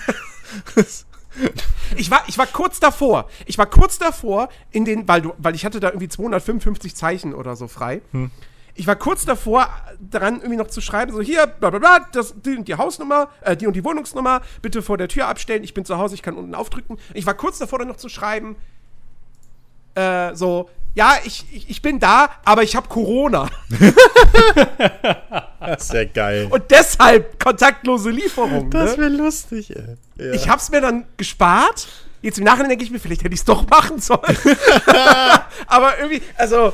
Ich 1.95 2.11
war, 2.11 2.21
ich 2.27 2.37
war 2.37 2.45
kurz 2.45 2.79
davor. 2.79 3.27
Ich 3.47 3.57
war 3.57 3.65
kurz 3.65 3.97
davor, 3.97 4.49
in 4.69 4.85
den, 4.85 5.07
weil, 5.07 5.23
du, 5.23 5.33
weil 5.39 5.55
ich 5.55 5.65
hatte 5.65 5.79
da 5.79 5.87
irgendwie 5.87 6.07
255 6.07 6.95
Zeichen 6.95 7.33
oder 7.33 7.55
so 7.55 7.67
frei. 7.67 8.01
Hm. 8.11 8.29
Ich 8.75 8.87
war 8.87 8.95
kurz 8.95 9.25
davor, 9.25 9.69
daran 9.99 10.37
irgendwie 10.37 10.57
noch 10.57 10.67
zu 10.67 10.81
schreiben, 10.81 11.13
so 11.13 11.21
hier, 11.21 11.45
bla 11.45 11.69
bla 11.69 11.79
bla, 11.79 12.07
das, 12.11 12.33
die 12.41 12.57
und 12.57 12.67
die 12.67 12.75
Hausnummer, 12.75 13.29
äh, 13.41 13.55
die 13.55 13.67
und 13.67 13.75
die 13.75 13.83
Wohnungsnummer, 13.83 14.41
bitte 14.61 14.81
vor 14.81 14.97
der 14.97 15.07
Tür 15.07 15.27
abstellen, 15.27 15.63
ich 15.63 15.73
bin 15.73 15.85
zu 15.85 15.97
Hause, 15.97 16.15
ich 16.15 16.23
kann 16.23 16.35
unten 16.35 16.55
aufdrücken. 16.55 16.97
Ich 17.13 17.25
war 17.25 17.35
kurz 17.35 17.59
davor, 17.59 17.79
dann 17.79 17.87
noch 17.87 17.97
zu 17.97 18.09
schreiben, 18.09 18.55
äh, 19.95 20.33
so, 20.33 20.69
ja, 20.95 21.17
ich, 21.23 21.45
ich, 21.51 21.69
ich 21.69 21.81
bin 21.81 21.99
da, 21.99 22.29
aber 22.45 22.63
ich 22.63 22.75
habe 22.75 22.87
Corona. 22.87 23.49
Sehr 25.77 26.05
geil. 26.05 26.47
Und 26.49 26.63
deshalb 26.69 27.43
kontaktlose 27.43 28.11
Lieferung. 28.11 28.69
Das 28.69 28.97
wäre 28.97 29.09
ne? 29.09 29.17
lustig, 29.17 29.75
ey. 29.75 29.97
Ja. 30.17 30.33
Ich 30.33 30.49
hab's 30.49 30.69
mir 30.69 30.81
dann 30.81 31.05
gespart. 31.17 31.87
Jetzt 32.21 32.37
im 32.37 32.43
Nachhinein 32.43 32.69
denke 32.69 32.85
ich 32.85 32.91
mir, 32.91 32.99
vielleicht 32.99 33.23
hätte 33.23 33.33
ich 33.33 33.39
es 33.39 33.45
doch 33.45 33.67
machen 33.67 33.99
sollen. 33.99 34.21
aber 35.67 35.97
irgendwie, 35.97 36.21
also, 36.37 36.73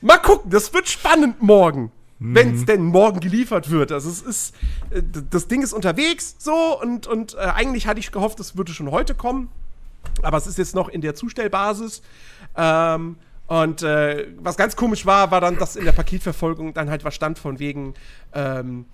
mal 0.00 0.18
gucken, 0.18 0.50
das 0.50 0.72
wird 0.72 0.88
spannend 0.88 1.42
morgen. 1.42 1.92
Mhm. 2.18 2.34
Wenn 2.34 2.54
es 2.54 2.66
denn 2.66 2.84
morgen 2.84 3.20
geliefert 3.20 3.70
wird. 3.70 3.92
Also 3.92 4.10
es 4.10 4.20
ist, 4.20 4.54
äh, 4.90 5.02
das 5.30 5.48
Ding 5.48 5.62
ist 5.62 5.72
unterwegs 5.72 6.36
so 6.38 6.80
und, 6.80 7.06
und 7.06 7.34
äh, 7.34 7.38
eigentlich 7.38 7.86
hatte 7.86 7.98
ich 8.00 8.12
gehofft, 8.12 8.40
es 8.40 8.56
würde 8.56 8.72
schon 8.72 8.90
heute 8.90 9.14
kommen. 9.14 9.50
Aber 10.22 10.36
es 10.36 10.46
ist 10.46 10.58
jetzt 10.58 10.74
noch 10.74 10.88
in 10.88 11.00
der 11.00 11.14
Zustellbasis. 11.14 12.02
Ähm, 12.56 13.16
und 13.46 13.82
äh, 13.82 14.28
was 14.38 14.56
ganz 14.56 14.76
komisch 14.76 15.06
war, 15.06 15.30
war 15.30 15.40
dann, 15.40 15.58
dass 15.58 15.76
in 15.76 15.84
der 15.84 15.92
Paketverfolgung 15.92 16.72
dann 16.72 16.88
halt 16.88 17.04
was 17.04 17.14
stand 17.14 17.38
von 17.38 17.58
wegen, 17.58 17.94
ähm, 18.32 18.84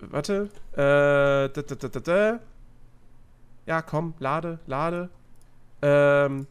warte, 0.00 0.50
äh, 0.72 1.48
da, 1.48 1.62
da, 1.62 2.00
da, 2.00 2.40
ja, 3.66 3.82
komm, 3.82 4.14
lade, 4.18 4.58
lade. 4.66 5.08
Ähm, 5.82 6.46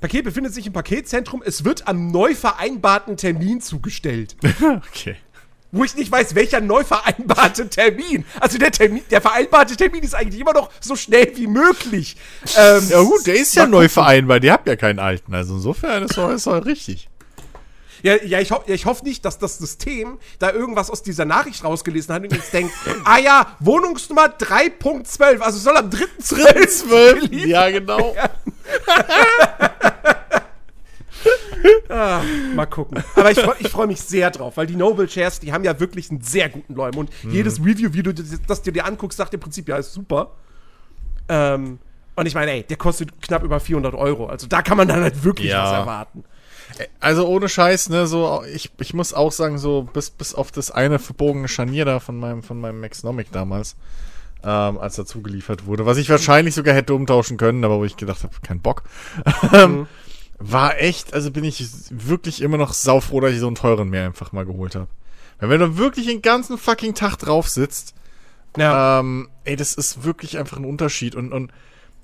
Paket 0.00 0.24
befindet 0.24 0.54
sich 0.54 0.66
im 0.66 0.72
Paketzentrum. 0.72 1.42
Es 1.44 1.64
wird 1.64 1.88
am 1.88 2.08
neu 2.08 2.34
vereinbarten 2.34 3.16
Termin 3.16 3.60
zugestellt. 3.60 4.36
okay. 4.88 5.16
Wo 5.74 5.84
ich 5.84 5.96
nicht 5.96 6.12
weiß, 6.12 6.34
welcher 6.34 6.60
neu 6.60 6.84
vereinbarte 6.84 7.70
Termin. 7.70 8.26
Also 8.40 8.58
der 8.58 8.72
Termin, 8.72 9.02
der 9.10 9.22
vereinbarte 9.22 9.74
Termin 9.74 10.02
ist 10.02 10.14
eigentlich 10.14 10.40
immer 10.40 10.52
noch 10.52 10.70
so 10.80 10.96
schnell 10.96 11.32
wie 11.34 11.46
möglich. 11.46 12.16
Ähm, 12.58 12.86
ja 12.90 13.00
gut, 13.00 13.26
der 13.26 13.36
ist 13.36 13.54
ja 13.54 13.66
neu 13.66 13.88
vereinbart. 13.88 14.44
Ihr 14.44 14.52
habt 14.52 14.68
ja 14.68 14.76
keinen 14.76 14.98
alten. 14.98 15.34
Also 15.34 15.54
insofern 15.54 16.02
ist 16.02 16.18
es 16.18 16.44
doch 16.44 16.66
richtig. 16.66 17.08
Ja, 18.02 18.22
ja 18.22 18.40
ich, 18.40 18.50
ho 18.50 18.60
ich 18.66 18.86
hoffe 18.86 19.04
nicht, 19.04 19.24
dass 19.24 19.38
das 19.38 19.58
System 19.58 20.18
da 20.38 20.52
irgendwas 20.52 20.90
aus 20.90 21.02
dieser 21.02 21.24
Nachricht 21.24 21.64
rausgelesen 21.64 22.14
hat 22.14 22.22
und 22.22 22.32
jetzt 22.32 22.52
denkt, 22.52 22.72
ah 23.04 23.18
ja, 23.18 23.56
Wohnungsnummer 23.60 24.26
3.12, 24.26 25.38
also 25.38 25.58
soll 25.58 25.76
am 25.76 25.88
3.12. 25.88 27.46
Ja, 27.46 27.70
genau. 27.70 28.14
ah, 31.88 32.22
mal 32.54 32.66
gucken. 32.66 33.02
Aber 33.16 33.30
ich 33.30 33.40
freue 33.40 33.56
freu 33.68 33.86
mich 33.86 34.00
sehr 34.00 34.30
drauf, 34.30 34.56
weil 34.56 34.66
die 34.66 34.76
Noble 34.76 35.06
Chairs, 35.06 35.40
die 35.40 35.52
haben 35.52 35.64
ja 35.64 35.78
wirklich 35.78 36.10
einen 36.10 36.22
sehr 36.22 36.48
guten 36.48 36.74
Leum. 36.74 36.96
Und 36.96 37.10
mhm. 37.22 37.30
jedes 37.30 37.60
Review, 37.60 37.92
wie 37.92 38.02
du 38.02 38.12
das 38.12 38.62
dir 38.62 38.84
anguckst, 38.84 39.18
sagt 39.18 39.34
im 39.34 39.40
Prinzip, 39.40 39.68
ja, 39.68 39.76
ist 39.76 39.92
super. 39.92 40.32
Ähm, 41.28 41.78
und 42.14 42.26
ich 42.26 42.34
meine, 42.34 42.52
ey, 42.52 42.62
der 42.62 42.76
kostet 42.76 43.22
knapp 43.22 43.42
über 43.42 43.58
400 43.58 43.94
Euro. 43.94 44.26
Also 44.26 44.46
da 44.46 44.62
kann 44.62 44.76
man 44.76 44.88
dann 44.88 45.00
halt 45.00 45.24
wirklich 45.24 45.48
ja. 45.48 45.64
was 45.64 45.72
erwarten. 45.72 46.24
Also 47.00 47.26
ohne 47.26 47.48
Scheiß, 47.48 47.88
ne, 47.88 48.06
so, 48.06 48.42
ich, 48.52 48.70
ich 48.78 48.94
muss 48.94 49.14
auch 49.14 49.32
sagen, 49.32 49.58
so, 49.58 49.82
bis, 49.82 50.10
bis 50.10 50.34
auf 50.34 50.50
das 50.50 50.70
eine 50.70 50.98
verbogene 50.98 51.48
Scharnier 51.48 51.84
da 51.84 52.00
von 52.00 52.18
meinem, 52.18 52.42
von 52.42 52.60
meinem 52.60 52.80
Maxnomic 52.80 53.32
damals, 53.32 53.76
ähm, 54.44 54.78
als 54.78 54.98
er 54.98 55.06
zugeliefert 55.06 55.66
wurde, 55.66 55.86
was 55.86 55.98
ich 55.98 56.10
wahrscheinlich 56.10 56.54
sogar 56.54 56.74
hätte 56.74 56.94
umtauschen 56.94 57.36
können, 57.36 57.64
aber 57.64 57.78
wo 57.78 57.84
ich 57.84 57.96
gedacht 57.96 58.22
habe, 58.22 58.34
kein 58.42 58.60
Bock. 58.60 58.84
Mhm. 59.52 59.86
War 60.44 60.80
echt, 60.80 61.14
also 61.14 61.30
bin 61.30 61.44
ich 61.44 61.64
wirklich 61.90 62.42
immer 62.42 62.56
noch 62.56 62.72
saufroh, 62.72 63.20
dass 63.20 63.30
ich 63.30 63.38
so 63.38 63.46
einen 63.46 63.54
teuren 63.54 63.90
mehr 63.90 64.06
einfach 64.06 64.32
mal 64.32 64.44
geholt 64.44 64.74
habe. 64.74 64.88
Weil 65.38 65.50
wenn 65.50 65.60
du 65.60 65.76
wirklich 65.76 66.06
den 66.06 66.20
ganzen 66.20 66.58
fucking 66.58 66.94
Tag 66.94 67.16
drauf 67.18 67.48
sitzt, 67.48 67.94
ja. 68.56 68.98
ähm, 68.98 69.28
ey, 69.44 69.54
das 69.54 69.74
ist 69.74 70.02
wirklich 70.02 70.38
einfach 70.38 70.56
ein 70.56 70.64
Unterschied 70.64 71.14
und, 71.14 71.32
und 71.32 71.52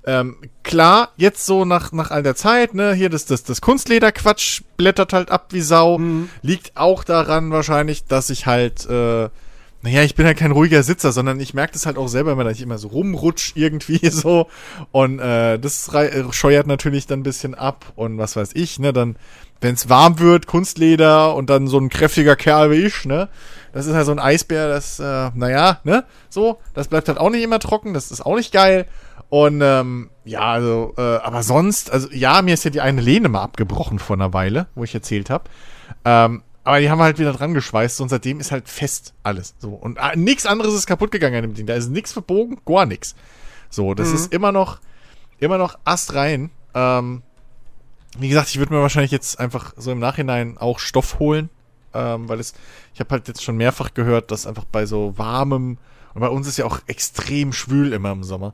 ähm, 0.08 0.36
klar, 0.62 1.10
jetzt 1.18 1.44
so 1.44 1.66
nach, 1.66 1.92
nach 1.92 2.10
all 2.10 2.22
der 2.22 2.34
Zeit, 2.34 2.72
ne, 2.72 2.94
hier 2.94 3.10
das, 3.10 3.26
das, 3.26 3.44
das 3.44 3.60
Kunstlederquatsch 3.60 4.62
blättert 4.78 5.12
halt 5.12 5.30
ab 5.30 5.48
wie 5.50 5.60
Sau. 5.60 5.98
Mhm. 5.98 6.30
Liegt 6.40 6.78
auch 6.78 7.04
daran 7.04 7.50
wahrscheinlich, 7.50 8.06
dass 8.06 8.30
ich 8.30 8.46
halt, 8.46 8.86
äh, 8.88 9.28
naja, 9.82 10.02
ich 10.04 10.14
bin 10.14 10.24
halt 10.24 10.38
kein 10.38 10.52
ruhiger 10.52 10.82
Sitzer, 10.82 11.12
sondern 11.12 11.38
ich 11.40 11.52
merke 11.52 11.74
das 11.74 11.84
halt 11.84 11.98
auch 11.98 12.08
selber 12.08 12.32
immer, 12.32 12.44
dass 12.44 12.56
ich 12.56 12.62
immer 12.62 12.78
so 12.78 12.88
rumrutsch 12.88 13.52
irgendwie 13.54 14.08
so. 14.10 14.46
Und 14.92 15.18
äh, 15.18 15.58
das 15.58 15.90
scheuert 16.30 16.66
natürlich 16.66 17.06
dann 17.06 17.20
ein 17.20 17.24
bisschen 17.24 17.54
ab 17.54 17.92
und 17.94 18.16
was 18.16 18.34
weiß 18.34 18.52
ich, 18.54 18.78
ne, 18.78 18.94
dann, 18.94 19.16
wenn 19.60 19.74
es 19.74 19.90
warm 19.90 20.18
wird, 20.20 20.46
Kunstleder 20.46 21.34
und 21.34 21.50
dann 21.50 21.66
so 21.66 21.78
ein 21.78 21.90
kräftiger 21.90 22.34
Kerl 22.34 22.70
wie 22.70 22.86
ich, 22.86 23.04
ne, 23.04 23.28
das 23.74 23.84
ist 23.84 23.92
halt 23.92 24.06
so 24.06 24.12
ein 24.12 24.20
Eisbär, 24.20 24.70
das, 24.70 25.00
äh, 25.00 25.30
naja, 25.34 25.80
ne, 25.84 26.04
so, 26.30 26.60
das 26.72 26.88
bleibt 26.88 27.08
halt 27.08 27.18
auch 27.18 27.28
nicht 27.28 27.42
immer 27.42 27.58
trocken, 27.58 27.92
das 27.92 28.10
ist 28.10 28.24
auch 28.24 28.36
nicht 28.36 28.52
geil. 28.52 28.86
Und 29.30 29.60
ähm, 29.62 30.10
ja, 30.24 30.40
also, 30.40 30.94
äh, 30.96 31.00
aber 31.00 31.42
sonst, 31.42 31.90
also 31.90 32.08
ja, 32.10 32.40
mir 32.42 32.54
ist 32.54 32.64
ja 32.64 32.70
die 32.70 32.80
eine 32.80 33.00
Lehne 33.00 33.28
mal 33.28 33.42
abgebrochen 33.42 33.98
vor 33.98 34.16
einer 34.16 34.32
Weile, 34.32 34.68
wo 34.74 34.84
ich 34.84 34.94
erzählt 34.94 35.28
habe. 35.28 35.44
Ähm, 36.04 36.42
aber 36.64 36.80
die 36.80 36.90
haben 36.90 37.00
halt 37.00 37.18
wieder 37.18 37.32
dran 37.32 37.54
geschweißt 37.54 38.00
und 38.00 38.08
seitdem 38.08 38.40
ist 38.40 38.52
halt 38.52 38.68
fest 38.68 39.14
alles. 39.22 39.54
So. 39.58 39.70
Und 39.70 39.98
äh, 39.98 40.16
nichts 40.16 40.46
anderes 40.46 40.74
ist 40.74 40.86
kaputt 40.86 41.10
gegangen 41.10 41.36
an 41.36 41.42
dem 41.42 41.54
Ding. 41.54 41.66
Da 41.66 41.74
ist 41.74 41.90
nichts 41.90 42.12
verbogen, 42.12 42.58
gar 42.66 42.86
nichts. 42.86 43.14
So, 43.70 43.94
das 43.94 44.08
mhm. 44.08 44.14
ist 44.14 44.32
immer 44.32 44.52
noch, 44.52 44.80
immer 45.38 45.58
noch 45.58 45.78
astrein. 45.84 46.50
Ähm, 46.74 47.22
wie 48.18 48.28
gesagt, 48.28 48.48
ich 48.48 48.58
würde 48.58 48.72
mir 48.74 48.80
wahrscheinlich 48.80 49.12
jetzt 49.12 49.38
einfach 49.38 49.74
so 49.76 49.92
im 49.92 49.98
Nachhinein 49.98 50.56
auch 50.58 50.78
Stoff 50.78 51.18
holen. 51.18 51.50
Ähm, 51.94 52.28
weil 52.28 52.38
es, 52.38 52.52
ich 52.92 53.00
habe 53.00 53.10
halt 53.10 53.28
jetzt 53.28 53.42
schon 53.42 53.56
mehrfach 53.56 53.94
gehört, 53.94 54.30
dass 54.30 54.46
einfach 54.46 54.64
bei 54.64 54.84
so 54.84 55.16
warmem, 55.16 55.78
und 56.12 56.20
bei 56.20 56.28
uns 56.28 56.46
ist 56.46 56.58
ja 56.58 56.66
auch 56.66 56.80
extrem 56.86 57.52
schwül 57.52 57.92
immer 57.92 58.12
im 58.12 58.24
Sommer, 58.24 58.52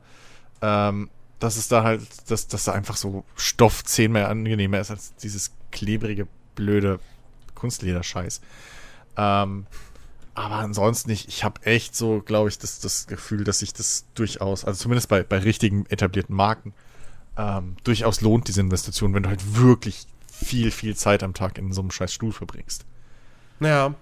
ähm, 0.64 1.10
dass 1.40 1.56
es 1.56 1.68
da 1.68 1.82
halt, 1.82 2.00
dass, 2.30 2.48
dass 2.48 2.64
da 2.64 2.72
einfach 2.72 2.96
so 2.96 3.24
Stoff 3.36 3.84
zehnmal 3.84 4.24
angenehmer 4.24 4.80
ist 4.80 4.90
als 4.90 5.14
dieses 5.16 5.52
klebrige, 5.70 6.26
blöde 6.54 7.00
Kunstlederscheiß. 7.54 8.40
Ähm, 9.18 9.66
aber 10.34 10.54
ansonsten 10.54 11.10
nicht. 11.10 11.28
Ich 11.28 11.44
habe 11.44 11.64
echt 11.66 11.94
so, 11.94 12.22
glaube 12.24 12.48
ich, 12.48 12.58
das, 12.58 12.80
das 12.80 13.06
Gefühl, 13.06 13.44
dass 13.44 13.58
sich 13.58 13.74
das 13.74 14.06
durchaus, 14.14 14.64
also 14.64 14.82
zumindest 14.82 15.08
bei, 15.10 15.22
bei 15.22 15.38
richtigen 15.38 15.84
etablierten 15.86 16.34
Marken, 16.34 16.72
ähm, 17.36 17.76
durchaus 17.84 18.22
lohnt, 18.22 18.48
diese 18.48 18.62
Investition, 18.62 19.12
wenn 19.12 19.24
du 19.24 19.28
halt 19.28 19.56
wirklich 19.56 20.06
viel, 20.32 20.70
viel 20.70 20.96
Zeit 20.96 21.22
am 21.22 21.34
Tag 21.34 21.58
in 21.58 21.72
so 21.72 21.82
einem 21.82 21.90
scheiß 21.90 22.12
Stuhl 22.12 22.32
verbringst. 22.32 22.86
Ja. 23.60 23.94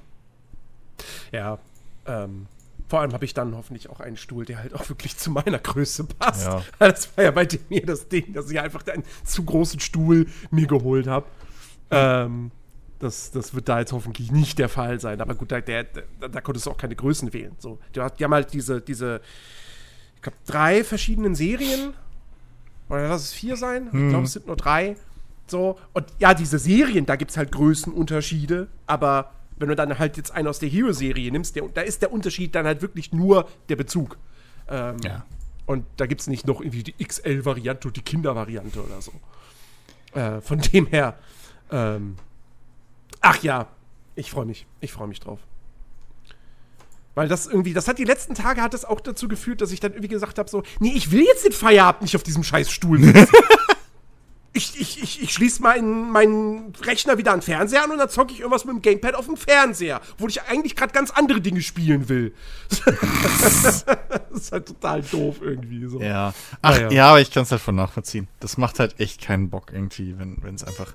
Ja. 1.32 1.58
Ähm, 2.06 2.46
vor 2.92 3.00
allem 3.00 3.14
habe 3.14 3.24
ich 3.24 3.32
dann 3.32 3.56
hoffentlich 3.56 3.88
auch 3.88 4.00
einen 4.00 4.18
Stuhl, 4.18 4.44
der 4.44 4.58
halt 4.58 4.74
auch 4.74 4.86
wirklich 4.90 5.16
zu 5.16 5.30
meiner 5.30 5.58
Größe 5.58 6.04
passt. 6.04 6.44
Ja. 6.44 6.62
Das 6.78 7.16
war 7.16 7.24
ja 7.24 7.30
bei 7.30 7.48
mir 7.70 7.86
das 7.86 8.06
Ding, 8.06 8.34
dass 8.34 8.50
ich 8.50 8.60
einfach 8.60 8.86
einen 8.86 9.02
zu 9.24 9.44
großen 9.44 9.80
Stuhl 9.80 10.26
mir 10.50 10.66
geholt 10.66 11.06
habe. 11.06 11.24
Ähm, 11.90 12.50
das, 12.98 13.30
das 13.30 13.54
wird 13.54 13.70
da 13.70 13.78
jetzt 13.78 13.94
hoffentlich 13.94 14.30
nicht 14.30 14.58
der 14.58 14.68
Fall 14.68 15.00
sein. 15.00 15.22
Aber 15.22 15.34
gut, 15.34 15.52
da, 15.52 15.62
der, 15.62 15.84
da, 16.20 16.28
da 16.28 16.40
konntest 16.42 16.66
du 16.66 16.70
auch 16.70 16.76
keine 16.76 16.94
Größen 16.94 17.32
wählen. 17.32 17.56
So, 17.56 17.78
die, 17.96 18.06
die 18.18 18.24
haben 18.24 18.34
halt 18.34 18.52
diese, 18.52 18.82
diese 18.82 19.22
ich 20.16 20.20
glaube, 20.20 20.36
drei 20.44 20.84
verschiedenen 20.84 21.34
Serien. 21.34 21.94
Oder 22.90 23.08
lass 23.08 23.22
es 23.22 23.32
vier 23.32 23.56
sein? 23.56 23.90
Hm. 23.90 24.04
Ich 24.04 24.10
glaube, 24.10 24.26
es 24.26 24.34
sind 24.34 24.46
nur 24.46 24.56
drei. 24.56 24.96
So, 25.46 25.78
und 25.94 26.04
ja, 26.18 26.34
diese 26.34 26.58
Serien, 26.58 27.06
da 27.06 27.16
gibt 27.16 27.30
es 27.30 27.38
halt 27.38 27.52
Größenunterschiede, 27.52 28.68
aber 28.86 29.32
wenn 29.62 29.68
du 29.68 29.76
dann 29.76 29.98
halt 29.98 30.16
jetzt 30.16 30.32
einen 30.32 30.48
aus 30.48 30.58
der 30.58 30.68
Hero-Serie 30.68 31.30
nimmst, 31.32 31.56
der, 31.56 31.68
da 31.68 31.80
ist 31.80 32.02
der 32.02 32.12
Unterschied 32.12 32.54
dann 32.54 32.66
halt 32.66 32.82
wirklich 32.82 33.12
nur 33.12 33.48
der 33.68 33.76
Bezug. 33.76 34.18
Ähm, 34.68 34.96
ja. 35.04 35.24
Und 35.64 35.86
da 35.96 36.06
gibt 36.06 36.20
es 36.20 36.26
nicht 36.26 36.46
noch 36.46 36.60
irgendwie 36.60 36.82
die 36.82 36.92
XL-Variante 37.04 37.88
und 37.88 37.96
die 37.96 38.02
Kinder-Variante 38.02 38.82
oder 38.84 39.00
so. 39.00 39.12
Äh, 40.18 40.40
von 40.40 40.58
dem 40.60 40.86
her. 40.86 41.16
Ähm, 41.70 42.16
ach 43.20 43.42
ja, 43.42 43.68
ich 44.16 44.30
freue 44.30 44.44
mich. 44.44 44.66
Ich 44.80 44.92
freue 44.92 45.06
mich 45.06 45.20
drauf. 45.20 45.38
Weil 47.14 47.28
das 47.28 47.46
irgendwie, 47.46 47.74
das 47.74 47.88
hat 47.88 47.98
die 47.98 48.04
letzten 48.04 48.34
Tage 48.34 48.62
hat 48.62 48.74
das 48.74 48.84
auch 48.84 49.00
dazu 49.00 49.28
geführt, 49.28 49.60
dass 49.60 49.70
ich 49.70 49.80
dann 49.80 49.92
irgendwie 49.92 50.08
gesagt 50.08 50.38
habe: 50.38 50.50
so, 50.50 50.62
nee, 50.80 50.92
ich 50.94 51.12
will 51.12 51.22
jetzt 51.22 51.44
den 51.44 51.52
Feierabend 51.52 52.02
nicht 52.02 52.16
auf 52.16 52.22
diesem 52.22 52.42
scheiß 52.42 52.70
Stuhl 52.70 53.02
sitzen. 53.02 53.28
ich, 54.54 54.78
ich, 54.78 55.02
ich, 55.02 55.22
ich 55.22 55.32
schließe 55.32 55.62
meinen, 55.62 56.10
meinen 56.10 56.74
Rechner 56.82 57.16
wieder 57.16 57.32
an 57.32 57.38
den 57.38 57.44
Fernseher 57.44 57.84
an 57.84 57.90
und 57.90 57.98
dann 57.98 58.10
zocke 58.10 58.32
ich 58.32 58.40
irgendwas 58.40 58.64
mit 58.64 58.74
dem 58.74 58.82
Gamepad 58.82 59.14
auf 59.14 59.24
dem 59.24 59.36
Fernseher, 59.36 60.00
wo 60.18 60.28
ich 60.28 60.42
eigentlich 60.42 60.76
gerade 60.76 60.92
ganz 60.92 61.10
andere 61.10 61.40
Dinge 61.40 61.62
spielen 61.62 62.08
will. 62.08 62.34
das 63.42 63.84
ist 64.30 64.52
halt 64.52 64.66
total 64.66 65.02
doof 65.02 65.36
irgendwie 65.40 65.86
so. 65.86 66.00
Ja. 66.00 66.34
Ach 66.60 66.70
naja. 66.70 66.90
ja, 66.90 67.08
aber 67.08 67.20
ich 67.20 67.30
kann 67.30 67.44
es 67.44 67.50
halt 67.50 67.62
von 67.62 67.74
nachvollziehen. 67.74 68.28
Das 68.40 68.58
macht 68.58 68.78
halt 68.78 69.00
echt 69.00 69.22
keinen 69.22 69.48
Bock 69.48 69.72
irgendwie, 69.72 70.16
wenn 70.18 70.54
es 70.54 70.64
einfach 70.64 70.92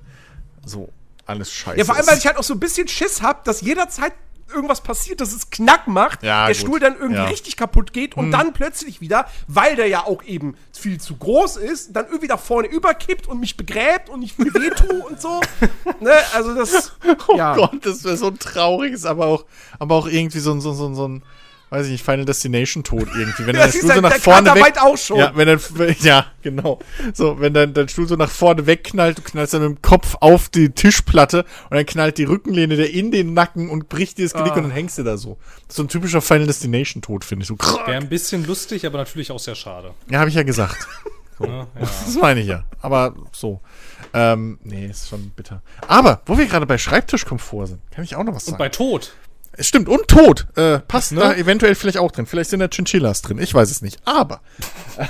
so 0.64 0.93
alles 1.26 1.51
scheiße 1.51 1.76
ist. 1.76 1.80
Ja, 1.80 1.86
vor 1.86 1.95
allem, 1.95 2.08
weil 2.08 2.18
ich 2.18 2.28
halt 2.28 2.38
auch 2.38 2.43
so 2.43 2.53
ein 2.53 2.60
bisschen 2.60 2.88
Schiss 2.88 3.22
habe, 3.22 3.39
dass 3.43 3.62
jederzeit 3.62 4.14
irgendwas 4.54 4.82
passiert, 4.82 5.22
dass 5.22 5.34
es 5.34 5.50
Knack 5.50 5.88
macht, 5.88 6.24
ja, 6.24 6.48
der 6.48 6.56
gut. 6.56 6.62
Stuhl 6.62 6.80
dann 6.80 6.95
irgendwie 6.95 7.16
ja. 7.16 7.26
richtig 7.26 7.58
kaputt 7.58 7.93
geht 7.93 8.16
und 8.16 8.26
hm. 8.26 8.32
dann 8.32 8.54
plötzlich 8.54 9.02
wieder, 9.02 9.28
weil 9.48 9.76
der 9.76 9.88
ja 9.88 10.06
auch 10.06 10.24
eben 10.24 10.56
viel 10.72 11.00
zu 11.00 11.16
groß 11.18 11.58
ist, 11.58 11.95
dann 11.95 12.06
irgendwie 12.06 12.28
da 12.28 12.38
vorne 12.38 12.68
überkippt 12.68 13.28
und 13.28 13.39
mich 13.39 13.58
begräbt 13.58 14.10
und 14.10 14.22
ich 14.22 14.34
viel 14.34 14.54
wehtue 14.54 15.06
und 15.10 15.22
so. 15.22 15.41
Ne? 16.00 16.14
Also 16.34 16.56
das. 16.56 16.93
Oh 17.28 17.38
ja. 17.38 17.56
Gott, 17.56 17.86
das 17.86 18.04
wäre 18.04 18.18
so 18.18 18.28
ein 18.28 18.39
trauriges, 18.39 19.06
aber 19.06 19.26
auch, 19.28 19.45
aber 19.80 19.95
auch 19.95 20.08
irgendwie 20.08 20.39
so, 20.39 20.58
so, 20.60 20.74
so, 20.74 20.93
so 20.93 21.08
ein 21.08 21.24
weiß 21.70 21.86
ich 21.86 21.93
nicht, 21.93 22.05
Final 22.05 22.26
Destination 22.26 22.84
tot 22.84 23.07
irgendwie. 23.15 23.45
Wenn 23.45 23.55
dein 23.57 23.72
Stuhl 23.72 23.93
so 23.93 24.01
nach 24.01 24.13
vorne 24.13 24.55
weg, 24.55 24.76
auch 24.82 24.97
schon. 24.97 25.18
Ja, 25.18 25.32
wenn 25.36 25.47
dein, 25.47 25.59
ja, 25.99 26.28
genau. 26.41 26.80
So, 27.13 27.39
wenn 27.39 27.53
dein, 27.53 27.74
dein 27.74 27.89
Stuhl 27.89 28.07
so 28.07 28.15
nach 28.15 28.30
vorne 28.30 28.65
wegknallt, 28.65 29.18
du 29.18 29.22
knallst 29.22 29.53
dann 29.53 29.61
mit 29.61 29.70
dem 29.70 29.82
Kopf 29.82 30.15
auf 30.20 30.49
die 30.49 30.70
Tischplatte 30.70 31.45
und 31.70 31.76
dann 31.76 31.86
knallt 31.86 32.18
die 32.18 32.24
Rückenlehne 32.24 32.76
der 32.76 32.91
in 32.91 33.11
den 33.11 33.34
Nacken 33.34 33.70
und 33.70 33.89
bricht 33.89 34.18
dir 34.18 34.26
das 34.26 34.34
Genick 34.34 34.53
ah. 34.53 34.57
und 34.57 34.63
dann 34.63 34.72
hängst 34.72 34.97
du 34.97 35.03
da 35.03 35.18
so. 35.18 35.38
So 35.68 35.84
ein 35.84 35.89
typischer 35.89 36.22
Final 36.22 36.47
Destination 36.47 37.01
Tod, 37.01 37.26
finde 37.26 37.43
ich. 37.43 37.47
So, 37.47 37.57
Wäre 37.57 37.97
ein 37.97 38.09
bisschen 38.09 38.45
lustig, 38.45 38.86
aber 38.86 38.97
natürlich 38.97 39.32
auch 39.32 39.39
sehr 39.39 39.55
schade. 39.55 39.93
Ja, 40.09 40.20
habe 40.20 40.30
ich 40.30 40.36
ja 40.36 40.43
gesagt. 40.43 40.88
So. 41.38 41.45
Ja, 41.45 41.59
ja. 41.59 41.68
Das 41.76 42.15
meine 42.20 42.39
ich 42.39 42.47
ja. 42.47 42.63
Aber 42.82 43.13
so. 43.32 43.61
Ähm, 44.11 44.57
nee, 44.63 44.88
ist 44.88 45.09
schon 45.09 45.30
bitter. 45.36 45.61
Aber, 45.88 46.22
wo 46.26 46.36
wir 46.36 46.47
gerade 46.47 46.65
bei 46.65 46.80
Schreibtischkomfort 46.80 47.68
sind, 47.68 47.91
kann 47.91 48.03
ich 48.03 48.15
auch 48.15 48.24
noch 48.24 48.34
was 48.34 48.45
sagen. 48.45 48.55
Und 48.55 48.57
bei 48.57 48.70
Tod. 48.70 49.13
Es 49.60 49.68
stimmt, 49.68 49.89
und 49.89 50.08
tot. 50.08 50.45
Äh, 50.55 50.80
passt 50.80 51.14
ne? 51.14 51.20
da 51.20 51.34
eventuell 51.34 51.74
vielleicht 51.74 51.97
auch 51.97 52.12
drin. 52.12 52.28
Vielleicht 52.28 52.51
sind 52.51 52.60
da 52.60 52.68
Chinchillas 52.68 53.24
drin. 53.24 53.39
Ich 53.39 53.53
weiß 53.53 53.72
es 53.72 53.82
nicht. 53.82 53.99
Aber. 54.05 54.41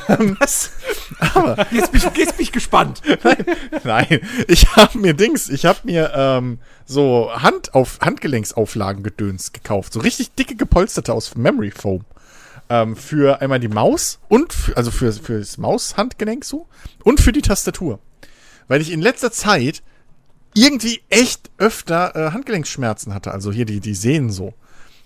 Ähm, 0.08 0.38
Was? 0.40 0.72
Aber. 1.20 1.68
Jetzt 1.72 1.92
bin, 1.92 2.02
ich, 2.02 2.18
jetzt 2.18 2.38
bin 2.38 2.44
ich 2.44 2.52
gespannt. 2.54 3.02
nein, 3.24 3.46
nein. 3.84 4.22
Ich 4.48 4.76
habe 4.78 4.98
mir 4.98 5.14
Dings, 5.14 5.50
ich 5.50 5.66
habe 5.66 5.80
mir 5.84 6.14
ähm, 6.16 6.60
so 6.86 7.30
Hand 7.34 7.74
auf, 7.74 8.00
Handgelenksauflagen 8.00 9.04
gedöns 9.04 9.52
gekauft. 9.52 9.92
So 9.92 10.00
richtig 10.00 10.34
dicke 10.36 10.56
gepolsterte 10.56 11.14
aus 11.14 11.36
Memory 11.36 11.72
Foam. 11.72 12.06
Ähm, 12.70 12.96
für 12.96 13.42
einmal 13.42 13.60
die 13.60 13.68
Maus 13.68 14.20
und, 14.30 14.54
für, 14.54 14.78
also 14.78 14.92
für, 14.92 15.12
für 15.12 15.40
das 15.40 15.58
Maushandgelenk 15.58 16.46
so 16.46 16.68
und 17.04 17.20
für 17.20 17.34
die 17.34 17.42
Tastatur. 17.42 18.00
Weil 18.70 18.82
ich 18.82 18.92
in 18.92 19.02
letzter 19.02 19.32
Zeit 19.32 19.84
irgendwie 20.58 21.02
echt 21.10 21.50
öfter 21.58 22.16
äh, 22.16 22.32
Handgelenksschmerzen 22.32 23.14
hatte. 23.14 23.32
Also 23.32 23.52
hier 23.52 23.66
die, 23.66 23.80
die 23.80 23.94
Sehnen 23.94 24.30
so 24.30 24.54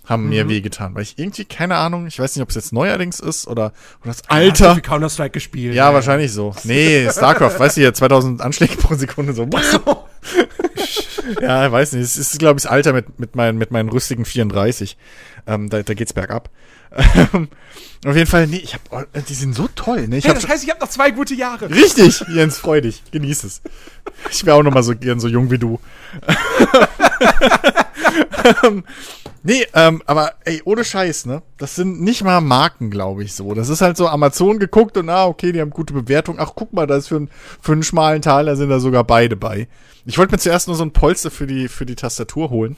haben 0.04 0.24
mhm. 0.24 0.28
mir 0.30 0.48
wehgetan, 0.48 0.94
weil 0.94 1.02
ich 1.02 1.18
irgendwie, 1.18 1.44
keine 1.44 1.76
Ahnung, 1.76 2.06
ich 2.06 2.18
weiß 2.18 2.34
nicht, 2.34 2.42
ob 2.42 2.48
es 2.48 2.56
jetzt 2.56 2.72
neuerdings 2.72 3.20
ist 3.20 3.46
oder, 3.46 3.72
oder 4.00 4.06
das 4.06 4.28
Alter. 4.28 4.74
Ja, 4.74 4.80
Counter-Strike 4.80 5.30
gespielt. 5.30 5.74
Ja, 5.74 5.88
ey. 5.88 5.94
wahrscheinlich 5.94 6.32
so. 6.32 6.54
Nee, 6.64 7.08
StarCraft, 7.10 7.58
weißt 7.58 7.76
du 7.76 7.82
hier, 7.82 7.94
2000 7.94 8.40
Anschläge 8.40 8.76
pro 8.76 8.94
Sekunde 8.94 9.32
so. 9.32 9.48
ja, 11.40 11.70
weiß 11.70 11.92
nicht, 11.92 12.02
es 12.02 12.16
ist, 12.16 12.38
glaube 12.38 12.58
ich, 12.58 12.64
das 12.64 12.72
Alter 12.72 12.92
mit, 12.92 13.18
mit, 13.18 13.36
meinen, 13.36 13.58
mit 13.58 13.70
meinen 13.70 13.88
rüstigen 13.88 14.24
34. 14.24 14.96
Ähm, 15.46 15.68
da, 15.68 15.82
da 15.82 15.94
geht's 15.94 16.12
bergab. 16.12 16.50
Auf 18.04 18.16
jeden 18.16 18.26
Fall, 18.26 18.46
nee, 18.48 18.60
ich 18.62 18.74
hab, 18.74 18.80
oh, 18.90 19.02
die 19.28 19.34
sind 19.34 19.54
so 19.54 19.68
toll, 19.74 20.08
ne? 20.08 20.18
Ich 20.18 20.26
hey, 20.26 20.34
das 20.34 20.48
heißt, 20.48 20.64
ich 20.64 20.70
habe 20.70 20.80
noch 20.80 20.88
zwei 20.88 21.10
gute 21.10 21.34
Jahre. 21.34 21.70
Richtig, 21.70 22.24
Jens, 22.34 22.58
freu 22.58 22.80
dich, 22.80 23.02
genieß 23.10 23.44
es. 23.44 23.62
Ich 24.30 24.44
wäre 24.44 24.56
auch 24.56 24.62
noch 24.62 24.74
mal 24.74 24.82
so 24.82 24.94
gern 24.94 25.20
so 25.20 25.28
jung 25.28 25.50
wie 25.50 25.58
du. 25.58 25.80
Ähm, 28.64 28.84
nee, 29.42 29.66
ähm, 29.74 30.02
aber 30.06 30.32
ey, 30.44 30.62
ohne 30.64 30.84
Scheiß, 30.84 31.26
ne? 31.26 31.42
Das 31.58 31.74
sind 31.74 32.00
nicht 32.00 32.24
mal 32.24 32.40
Marken, 32.40 32.90
glaube 32.90 33.24
ich, 33.24 33.34
so. 33.34 33.54
Das 33.54 33.68
ist 33.68 33.80
halt 33.80 33.96
so 33.96 34.08
Amazon 34.08 34.58
geguckt 34.58 34.96
und 34.96 35.08
ah, 35.08 35.26
okay, 35.26 35.52
die 35.52 35.60
haben 35.60 35.70
gute 35.70 35.94
Bewertung. 35.94 36.36
Ach, 36.38 36.52
guck 36.54 36.72
mal, 36.72 36.86
da 36.86 36.96
ist 36.96 37.08
für, 37.08 37.16
ein, 37.16 37.30
für 37.60 37.72
einen 37.72 37.82
schmalen 37.82 38.22
Teil, 38.22 38.46
da 38.46 38.56
sind 38.56 38.70
da 38.70 38.80
sogar 38.80 39.04
beide 39.04 39.36
bei. 39.36 39.68
Ich 40.04 40.18
wollte 40.18 40.32
mir 40.32 40.38
zuerst 40.38 40.66
nur 40.66 40.76
so 40.76 40.84
ein 40.84 40.92
Polster 40.92 41.30
für 41.30 41.46
die, 41.46 41.68
für 41.68 41.86
die 41.86 41.96
Tastatur 41.96 42.50
holen. 42.50 42.76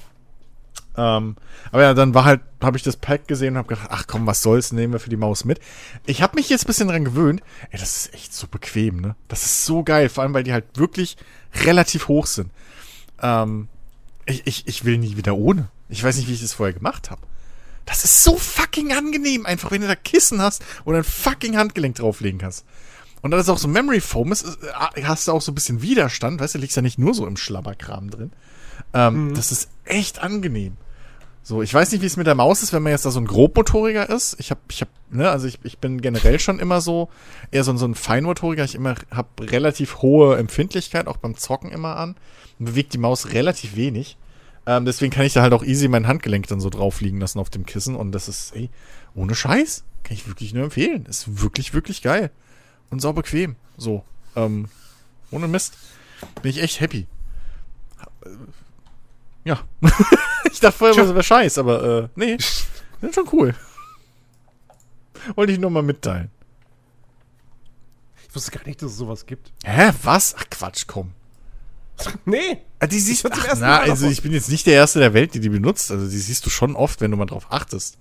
Ähm, 0.96 1.36
aber 1.72 1.82
ja, 1.82 1.94
dann 1.94 2.14
war 2.14 2.24
halt, 2.24 2.40
habe 2.62 2.76
ich 2.76 2.82
das 2.82 2.96
Pack 2.96 3.26
gesehen 3.26 3.54
und 3.54 3.58
habe 3.58 3.68
gedacht, 3.68 3.88
ach 3.90 4.06
komm, 4.06 4.26
was 4.26 4.42
soll's, 4.42 4.72
nehmen 4.72 4.92
wir 4.92 5.00
für 5.00 5.10
die 5.10 5.16
Maus 5.16 5.44
mit. 5.44 5.58
Ich 6.06 6.22
habe 6.22 6.36
mich 6.36 6.48
jetzt 6.48 6.64
ein 6.64 6.66
bisschen 6.68 6.88
dran 6.88 7.04
gewöhnt. 7.04 7.42
Ey, 7.70 7.78
das 7.78 7.96
ist 7.96 8.14
echt 8.14 8.32
so 8.34 8.46
bequem, 8.46 9.00
ne? 9.00 9.16
Das 9.28 9.44
ist 9.44 9.66
so 9.66 9.82
geil, 9.82 10.08
vor 10.08 10.22
allem 10.22 10.34
weil 10.34 10.44
die 10.44 10.52
halt 10.52 10.64
wirklich 10.74 11.16
relativ 11.64 12.08
hoch 12.08 12.26
sind. 12.26 12.50
Ähm, 13.20 13.68
ich, 14.26 14.46
ich, 14.46 14.66
ich 14.66 14.84
will 14.84 14.98
nie 14.98 15.16
wieder 15.16 15.36
ohne. 15.36 15.68
Ich 15.88 16.02
weiß 16.02 16.16
nicht, 16.16 16.28
wie 16.28 16.34
ich 16.34 16.42
das 16.42 16.54
vorher 16.54 16.72
gemacht 16.72 17.10
habe. 17.10 17.22
Das 17.86 18.04
ist 18.04 18.24
so 18.24 18.36
fucking 18.36 18.92
angenehm, 18.92 19.44
einfach 19.44 19.70
wenn 19.70 19.82
du 19.82 19.86
da 19.86 19.94
Kissen 19.94 20.40
hast 20.40 20.62
und 20.84 20.94
ein 20.94 21.04
fucking 21.04 21.56
Handgelenk 21.56 21.96
drauflegen 21.96 22.40
kannst. 22.40 22.64
Und 23.20 23.30
dann 23.30 23.40
ist 23.40 23.48
auch 23.48 23.58
so 23.58 23.68
Memory 23.68 24.00
Foam, 24.00 24.32
ist, 24.32 24.44
äh, 24.44 25.04
hast 25.04 25.28
du 25.28 25.32
auch 25.32 25.42
so 25.42 25.52
ein 25.52 25.54
bisschen 25.54 25.82
Widerstand, 25.82 26.40
weißt 26.40 26.54
du, 26.54 26.58
liegst 26.58 26.76
ja 26.76 26.82
nicht 26.82 26.98
nur 26.98 27.14
so 27.14 27.26
im 27.26 27.36
Schlabberkram 27.36 28.10
drin. 28.10 28.32
Ähm, 28.92 29.28
mhm. 29.28 29.34
Das 29.34 29.52
ist 29.52 29.68
echt 29.84 30.18
angenehm. 30.18 30.76
So, 31.46 31.60
ich 31.60 31.74
weiß 31.74 31.92
nicht, 31.92 32.00
wie 32.00 32.06
es 32.06 32.16
mit 32.16 32.26
der 32.26 32.34
Maus 32.34 32.62
ist, 32.62 32.72
wenn 32.72 32.82
man 32.82 32.92
jetzt 32.92 33.04
da 33.04 33.10
so 33.10 33.20
ein 33.20 33.26
Grobmotoriger 33.26 34.08
ist. 34.08 34.34
Ich 34.40 34.50
habe, 34.50 34.62
ich 34.70 34.80
habe, 34.80 34.90
ne, 35.10 35.28
also 35.28 35.46
ich, 35.46 35.58
ich 35.62 35.76
bin 35.78 36.00
generell 36.00 36.38
schon 36.38 36.58
immer 36.58 36.80
so 36.80 37.10
eher 37.50 37.64
so, 37.64 37.76
so 37.76 37.86
ein 37.86 37.94
Feinmotoriger. 37.94 38.64
Ich 38.64 38.74
immer 38.74 38.94
habe 39.10 39.28
relativ 39.50 39.98
hohe 40.00 40.38
Empfindlichkeit, 40.38 41.06
auch 41.06 41.18
beim 41.18 41.36
Zocken 41.36 41.70
immer 41.70 41.96
an. 41.96 42.16
Bewegt 42.58 42.94
die 42.94 42.98
Maus 42.98 43.34
relativ 43.34 43.76
wenig. 43.76 44.16
Ähm, 44.64 44.86
deswegen 44.86 45.12
kann 45.12 45.26
ich 45.26 45.34
da 45.34 45.42
halt 45.42 45.52
auch 45.52 45.62
easy 45.62 45.86
mein 45.86 46.08
Handgelenk 46.08 46.46
dann 46.46 46.60
so 46.60 46.70
drauf 46.70 47.02
liegen 47.02 47.20
lassen 47.20 47.38
auf 47.38 47.50
dem 47.50 47.66
Kissen. 47.66 47.94
Und 47.94 48.12
das 48.12 48.26
ist, 48.26 48.56
ey, 48.56 48.70
ohne 49.14 49.34
Scheiß. 49.34 49.84
Kann 50.02 50.16
ich 50.16 50.26
wirklich 50.26 50.54
nur 50.54 50.64
empfehlen. 50.64 51.04
Ist 51.04 51.42
wirklich, 51.42 51.74
wirklich 51.74 52.00
geil. 52.00 52.30
Und 52.88 53.02
sau 53.02 53.12
bequem. 53.12 53.56
So. 53.76 54.02
Ähm, 54.34 54.68
ohne 55.30 55.46
Mist. 55.46 55.76
Bin 56.40 56.50
ich 56.50 56.62
echt 56.62 56.80
happy. 56.80 57.06
Ja. 59.44 59.60
ich 60.50 60.60
dachte 60.60 60.76
vorher, 60.76 60.96
das 60.96 61.08
wäre 61.08 61.22
scheiß, 61.22 61.58
aber 61.58 62.04
äh, 62.04 62.08
nee. 62.16 62.36
Sind 63.00 63.14
schon 63.14 63.28
cool. 63.32 63.54
Wollte 65.34 65.52
ich 65.52 65.58
nur 65.58 65.70
mal 65.70 65.82
mitteilen. 65.82 66.30
Ich 68.28 68.34
wusste 68.34 68.50
gar 68.50 68.66
nicht, 68.66 68.82
dass 68.82 68.92
es 68.92 68.96
sowas 68.96 69.26
gibt. 69.26 69.52
Hä? 69.64 69.92
Was? 70.02 70.34
Ach 70.36 70.44
Quatsch, 70.50 70.84
komm. 70.86 71.12
Nee. 72.24 72.58
Ah, 72.80 72.86
die 72.86 72.98
siehst 72.98 73.24
du 73.24 73.28
ach, 73.30 73.54
na, 73.58 73.78
also 73.78 74.08
ich 74.08 74.20
bin 74.22 74.32
jetzt 74.32 74.50
nicht 74.50 74.66
der 74.66 74.74
Erste 74.74 74.98
der 74.98 75.14
Welt, 75.14 75.34
die 75.34 75.40
die 75.40 75.48
benutzt. 75.48 75.90
Also 75.90 76.08
die 76.08 76.18
siehst 76.18 76.44
du 76.44 76.50
schon 76.50 76.76
oft, 76.76 77.00
wenn 77.00 77.10
du 77.10 77.16
mal 77.16 77.26
drauf 77.26 77.46
achtest. 77.50 77.98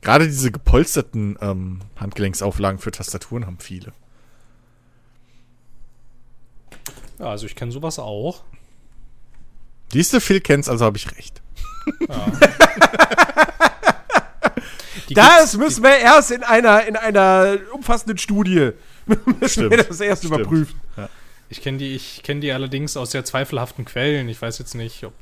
Gerade 0.00 0.26
diese 0.26 0.50
gepolsterten 0.50 1.36
ähm, 1.40 1.80
Handgelenksauflagen 1.96 2.80
für 2.80 2.90
Tastaturen 2.90 3.46
haben 3.46 3.58
viele. 3.58 3.92
Ja, 7.18 7.26
also 7.26 7.46
ich 7.46 7.54
kenne 7.54 7.72
sowas 7.72 7.98
auch. 7.98 8.44
Siehst 9.92 10.12
du, 10.12 10.20
Phil 10.20 10.40
kennt's, 10.40 10.68
also 10.68 10.84
habe 10.84 10.96
ich 10.96 11.10
recht. 11.16 11.40
Ja. 12.08 12.32
das 15.10 15.56
müssen 15.56 15.82
wir 15.82 15.96
erst 15.98 16.30
in 16.32 16.42
einer, 16.42 16.84
in 16.86 16.96
einer 16.96 17.58
umfassenden 17.72 18.18
Studie 18.18 18.70
müssen 19.40 19.70
wir 19.70 19.84
das 19.84 20.00
erst 20.00 20.24
Stimmt. 20.24 20.40
überprüfen. 20.40 20.80
Ja. 20.96 21.08
Ich 21.48 21.62
kenne 21.62 21.78
die, 21.78 22.00
kenn 22.24 22.40
die 22.40 22.50
allerdings 22.50 22.96
aus 22.96 23.12
sehr 23.12 23.24
zweifelhaften 23.24 23.84
Quellen. 23.84 24.28
Ich 24.28 24.42
weiß 24.42 24.58
jetzt 24.58 24.74
nicht, 24.74 25.04
ob, 25.04 25.12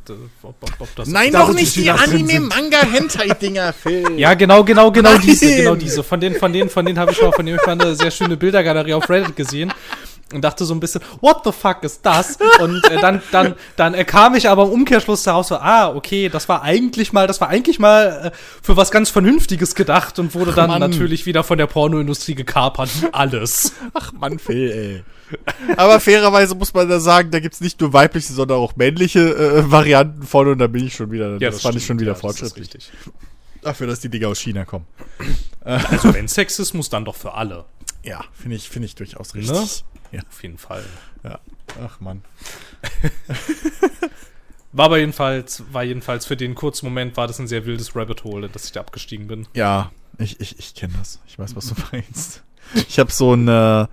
ob, 0.43 0.55
ob, 0.63 0.81
ob 0.81 0.97
das. 0.97 1.07
Nein, 1.09 1.33
doch 1.33 1.53
nicht 1.53 1.77
die 1.77 1.91
Anime-Manga-Hentai-Dinger, 1.91 3.75
Phil. 3.75 4.07
Ja, 4.19 4.33
genau, 4.33 4.65
genau, 4.65 4.91
genau 4.91 5.13
Nein. 5.13 5.21
diese, 5.21 5.55
genau 5.55 5.75
diese. 5.75 6.03
Von 6.03 6.21
denen, 6.21 6.37
von 6.37 6.51
denen, 6.51 6.71
von 6.71 6.87
denen 6.87 6.99
habe 6.99 7.13
ich 7.13 7.21
mal, 7.21 7.31
von 7.33 7.45
denen 7.45 7.59
ich 7.61 7.67
mal 7.67 7.79
eine 7.79 7.95
sehr 7.95 8.11
schöne 8.11 8.39
Bildergalerie 8.39 8.95
auf 8.95 9.11
Reddit 9.11 9.37
gesehen 9.37 9.71
und 10.35 10.43
dachte 10.43 10.65
so 10.65 10.75
ein 10.75 10.81
bisschen, 10.81 11.01
what 11.21 11.43
the 11.45 11.53
fuck 11.53 11.83
ist 11.83 12.05
das? 12.05 12.39
Und 12.61 12.85
äh, 12.91 13.01
dann, 13.01 13.23
dann, 13.31 13.55
dann 13.77 13.95
äh, 13.95 14.05
kam 14.05 14.35
ich 14.35 14.49
aber 14.49 14.65
im 14.65 14.71
Umkehrschluss 14.71 15.23
daraus 15.23 15.49
so, 15.49 15.57
ah, 15.57 15.95
okay, 15.95 16.29
das 16.29 16.49
war 16.49 16.63
eigentlich 16.63 17.13
mal, 17.13 17.27
das 17.27 17.41
war 17.41 17.49
eigentlich 17.49 17.79
mal 17.79 18.33
äh, 18.33 18.37
für 18.63 18.77
was 18.77 18.91
ganz 18.91 19.11
Vernünftiges 19.11 19.75
gedacht 19.75 20.19
und 20.19 20.35
wurde 20.35 20.53
dann 20.53 20.71
Mann. 20.71 20.81
natürlich 20.81 21.27
wieder 21.27 21.45
von 21.45 21.59
der 21.59 21.67
Pornoindustrie 21.67 22.35
gekapert. 22.35 22.91
Alles. 23.13 23.73
Ach 23.95 24.13
Mann, 24.13 24.39
Phil, 24.39 24.71
ey. 24.71 25.05
Aber 25.77 26.01
fairerweise 26.01 26.55
muss 26.55 26.75
man 26.75 26.89
da 26.89 27.01
sagen, 27.01 27.31
da 27.31 27.41
gibt's 27.41 27.61
nicht 27.61 27.81
nur 27.81 27.93
weibliche, 27.93 28.33
sondern 28.33 28.59
auch 28.59 28.77
männliche 28.77 29.21
äh, 29.21 29.71
Varianten 29.71 30.23
von 30.23 30.49
und 30.49 30.59
da 30.59 30.67
bin 30.67 30.87
ich 30.87 30.95
schon 30.95 31.11
wieder, 31.11 31.33
ja, 31.33 31.39
das, 31.39 31.57
das 31.57 31.63
fand 31.63 31.73
stimmt, 31.73 31.77
ich 31.77 31.87
schon 31.87 32.01
wieder 32.01 32.13
ja, 32.13 32.19
fortschrittlich. 32.19 32.91
Dafür, 33.63 33.87
dass 33.87 34.01
die 34.01 34.11
Dinger 34.11 34.29
aus 34.29 34.41
China 34.41 34.65
kommen. 34.65 34.87
Also 35.65 36.13
wenn 36.13 36.29
Sexismus, 36.29 36.91
dann 36.91 37.07
doch 37.07 37.17
für 37.17 37.33
alle. 37.33 37.65
Ja, 38.03 38.23
finde 38.35 38.57
ich, 38.57 38.69
finde 38.69 38.87
ich 38.87 38.95
durchaus 38.95 39.35
richtig. 39.35 39.57
Ne? 39.57 39.67
Ja. 40.15 40.23
Auf 40.29 40.43
jeden 40.43 40.59
Fall. 40.59 40.85
Ja. 41.23 41.41
Ach 41.83 42.01
Mann. 42.01 42.23
war 44.73 44.87
aber 44.87 44.99
jedenfalls, 44.99 45.65
war 45.73 45.83
jedenfalls 45.83 46.27
für 46.27 46.37
den 46.37 46.55
kurzen 46.55 46.87
Moment 46.87 47.17
war 47.17 47.27
das 47.27 47.39
ein 47.39 47.49
sehr 47.49 47.67
wildes 47.67 47.97
Rabbit 47.97 48.25
Hole, 48.25 48.49
dass 48.49 48.67
ich 48.67 48.73
da 48.73 48.81
abgestiegen 48.81 49.27
bin. 49.27 49.47
Ja, 49.55 49.91
ich, 50.19 50.41
ich, 50.41 50.59
ich 50.59 50.75
kenne 50.75 50.95
das. 50.99 51.21
Ich 51.27 51.39
weiß, 51.39 51.57
was 51.57 51.69
du 51.69 51.75
meinst. 51.93 52.43
Ich 52.89 52.99
habe 52.99 53.11
so 53.11 53.35
ein 53.35 53.49
äh, 53.49 53.87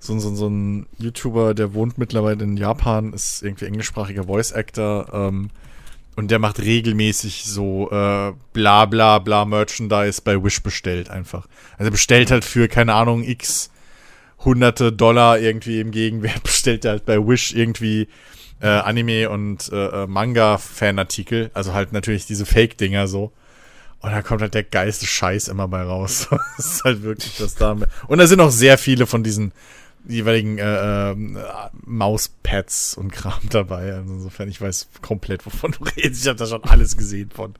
so, 0.00 0.18
so, 0.18 0.34
so 0.34 0.48
ein 0.48 0.86
YouTuber, 0.98 1.54
der 1.54 1.74
wohnt 1.74 1.98
mittlerweile 1.98 2.44
in 2.44 2.56
Japan, 2.56 3.12
ist 3.12 3.42
irgendwie 3.42 3.66
englischsprachiger 3.66 4.24
Voice 4.24 4.52
Actor, 4.52 5.12
ähm, 5.12 5.50
und 6.18 6.32
der 6.32 6.40
macht 6.40 6.58
regelmäßig 6.58 7.44
so 7.44 7.92
äh, 7.92 8.32
bla 8.52 8.86
bla 8.86 9.20
bla 9.20 9.44
Merchandise 9.44 10.20
bei 10.20 10.42
Wish 10.42 10.64
bestellt 10.64 11.10
einfach. 11.10 11.46
Also 11.76 11.92
bestellt 11.92 12.32
halt 12.32 12.44
für, 12.44 12.66
keine 12.66 12.94
Ahnung, 12.94 13.22
x 13.22 13.70
hunderte 14.44 14.92
Dollar 14.92 15.38
irgendwie 15.38 15.80
im 15.80 15.90
Gegenwert 15.90 16.42
bestellt 16.44 16.84
er 16.84 16.92
halt 16.92 17.04
bei 17.04 17.18
Wish 17.18 17.54
irgendwie 17.54 18.08
äh, 18.60 18.66
Anime 18.66 19.30
und 19.30 19.70
äh, 19.72 20.04
äh, 20.04 20.06
Manga-Fanartikel. 20.06 21.50
Also 21.54 21.74
halt 21.74 21.92
natürlich 21.92 22.26
diese 22.26 22.46
Fake-Dinger 22.46 23.06
so. 23.06 23.32
Und 24.00 24.12
da 24.12 24.22
kommt 24.22 24.42
halt 24.42 24.54
der 24.54 24.62
geilste 24.62 25.06
Scheiß 25.06 25.48
immer 25.48 25.66
bei 25.68 25.82
raus. 25.82 26.28
das 26.56 26.66
ist 26.66 26.84
halt 26.84 27.02
wirklich 27.02 27.36
das 27.38 27.54
da. 27.54 27.76
Und 28.06 28.18
da 28.18 28.26
sind 28.26 28.40
auch 28.40 28.50
sehr 28.50 28.78
viele 28.78 29.06
von 29.06 29.24
diesen 29.24 29.52
jeweiligen 30.06 30.58
äh, 30.58 31.10
äh, 31.10 31.16
Mauspads 31.84 32.94
und 32.94 33.12
Kram 33.12 33.40
dabei. 33.50 33.92
Also 33.92 34.14
insofern, 34.14 34.48
ich 34.48 34.60
weiß 34.60 34.88
komplett, 35.02 35.44
wovon 35.46 35.72
du 35.72 35.84
redest. 35.84 36.22
Ich 36.22 36.28
habe 36.28 36.38
da 36.38 36.46
schon 36.46 36.64
alles 36.64 36.96
gesehen 36.96 37.30
von. 37.30 37.54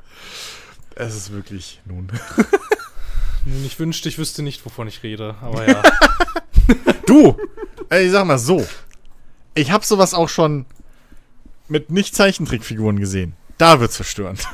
Es 0.94 1.14
ist 1.14 1.32
wirklich 1.32 1.80
nun. 1.84 2.10
nun, 3.44 3.64
ich 3.64 3.78
wünschte, 3.78 4.08
ich 4.08 4.18
wüsste 4.18 4.42
nicht, 4.42 4.64
wovon 4.64 4.88
ich 4.88 5.02
rede, 5.02 5.36
aber 5.40 5.68
ja. 5.68 5.82
Du, 7.06 7.36
ich 7.90 8.10
sag 8.10 8.26
mal 8.26 8.38
so. 8.38 8.66
Ich 9.54 9.70
habe 9.70 9.84
sowas 9.84 10.14
auch 10.14 10.28
schon 10.28 10.66
mit 11.68 11.90
nicht 11.90 12.14
Zeichentrickfiguren 12.14 12.98
gesehen. 12.98 13.34
Da 13.58 13.80
wird's 13.80 13.96
verstörend. 13.96 14.46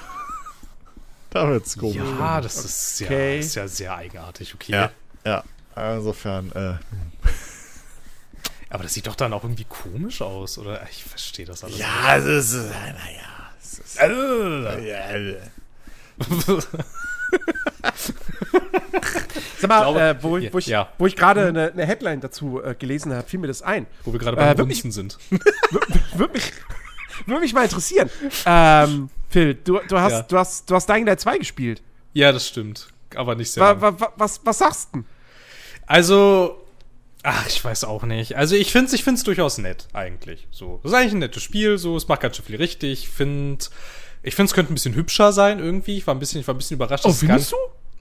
da 1.31 1.49
wird's 1.49 1.77
komisch. 1.77 1.97
Ja, 1.97 2.41
das 2.41 2.65
ist, 2.65 3.03
okay. 3.03 3.35
ja, 3.35 3.41
ist 3.41 3.55
ja 3.55 3.69
sehr 3.69 3.95
eigenartig, 3.97 4.55
okay. 4.55 4.73
Ja, 4.73 4.91
ja. 5.25 5.45
insofern, 5.97 6.51
äh, 6.53 6.75
aber 8.71 8.83
das 8.83 8.95
sieht 8.95 9.07
doch 9.07 9.15
dann 9.15 9.33
auch 9.33 9.45
irgendwie 9.45 9.67
komisch 9.69 10.21
aus, 10.23 10.59
oder? 10.59 10.85
Ich 10.91 11.05
verstehe 11.05 11.47
das 11.47 11.63
alles. 11.63 11.79
Ja, 11.79 12.17
es 12.17 12.25
ist, 12.25 12.55
äh, 12.55 12.93
naja. 12.93 13.53
Es 13.63 13.79
ist, 13.79 14.01
äh, 14.01 14.89
ja, 14.89 15.11
äh. 15.11 15.41
Sag 19.59 19.69
mal, 19.69 19.81
glaube, 19.81 20.01
äh, 20.01 20.23
wo, 20.23 20.31
wo, 20.53 20.59
ich, 20.59 20.67
ja. 20.67 20.89
wo 20.99 21.07
ich 21.07 21.17
gerade 21.17 21.47
eine, 21.47 21.73
eine, 21.73 21.87
Headline 21.87 22.21
dazu 22.21 22.61
äh, 22.63 22.75
gelesen 22.75 23.13
habe, 23.13 23.27
fiel 23.27 23.41
mir 23.41 23.47
das 23.47 23.63
ein. 23.63 23.87
Wo 24.05 24.13
wir 24.13 24.21
gerade 24.21 24.37
bei 24.37 24.51
äh, 24.51 24.57
Münzen 24.57 24.93
sind. 24.93 25.19
Würde 26.15 26.33
mich, 26.33 26.53
würd 27.27 27.41
mich 27.41 27.53
mal 27.53 27.65
interessieren. 27.65 28.11
Ähm, 28.47 29.09
Phil, 29.31 29.55
du, 29.55 29.81
du, 29.89 29.99
hast, 29.99 30.13
ja. 30.13 30.23
du, 30.23 30.39
hast, 30.39 30.71
du 30.71 30.75
hast 30.75 30.89
Dying 30.89 31.07
Light 31.07 31.21
2 31.21 31.39
gespielt. 31.39 31.83
Ja, 32.13 32.31
das 32.31 32.47
stimmt. 32.47 32.89
aber 33.15 33.35
nicht 33.35 33.51
sehr. 33.51 33.81
Wa, 33.81 33.99
wa, 33.99 34.13
was, 34.17 34.41
was 34.45 34.59
sagst 34.59 34.91
du? 34.93 35.05
Also, 35.87 36.65
Ach, 37.27 37.47
ich 37.49 37.65
weiß 37.65 37.85
auch 37.85 38.03
nicht. 38.03 38.37
Also 38.37 38.55
ich 38.55 38.71
finde 38.71 38.89
es 38.89 38.93
ich 38.93 39.03
find's 39.03 39.25
durchaus 39.25 39.57
nett, 39.57 39.89
eigentlich. 39.95 40.47
So. 40.51 40.79
Das 40.83 40.93
ist 40.93 40.99
eigentlich 40.99 41.15
ein 41.15 41.19
nettes 41.21 41.43
Spiel, 41.43 41.79
so, 41.79 41.97
es 41.97 42.07
macht 42.07 42.21
ganz 42.21 42.37
schön 42.37 42.45
viel 42.45 42.57
richtig. 42.57 43.05
Ich 43.05 43.09
finde, 43.09 43.65
ich 44.23 44.35
finde, 44.35 44.51
es 44.51 44.55
könnte 44.55 44.73
ein 44.73 44.75
bisschen 44.75 44.95
hübscher 44.95 45.33
sein 45.33 45.59
irgendwie. 45.59 45.97
Ich 45.97 46.07
war 46.07 46.15
ein 46.15 46.19
bisschen, 46.19 46.43
ich 46.43 46.47
war 46.47 46.55
ein 46.55 46.59
bisschen 46.59 46.75
überrascht. 46.75 47.07
Oh, 47.07 47.13
findest 47.13 47.53
du? 47.53 47.57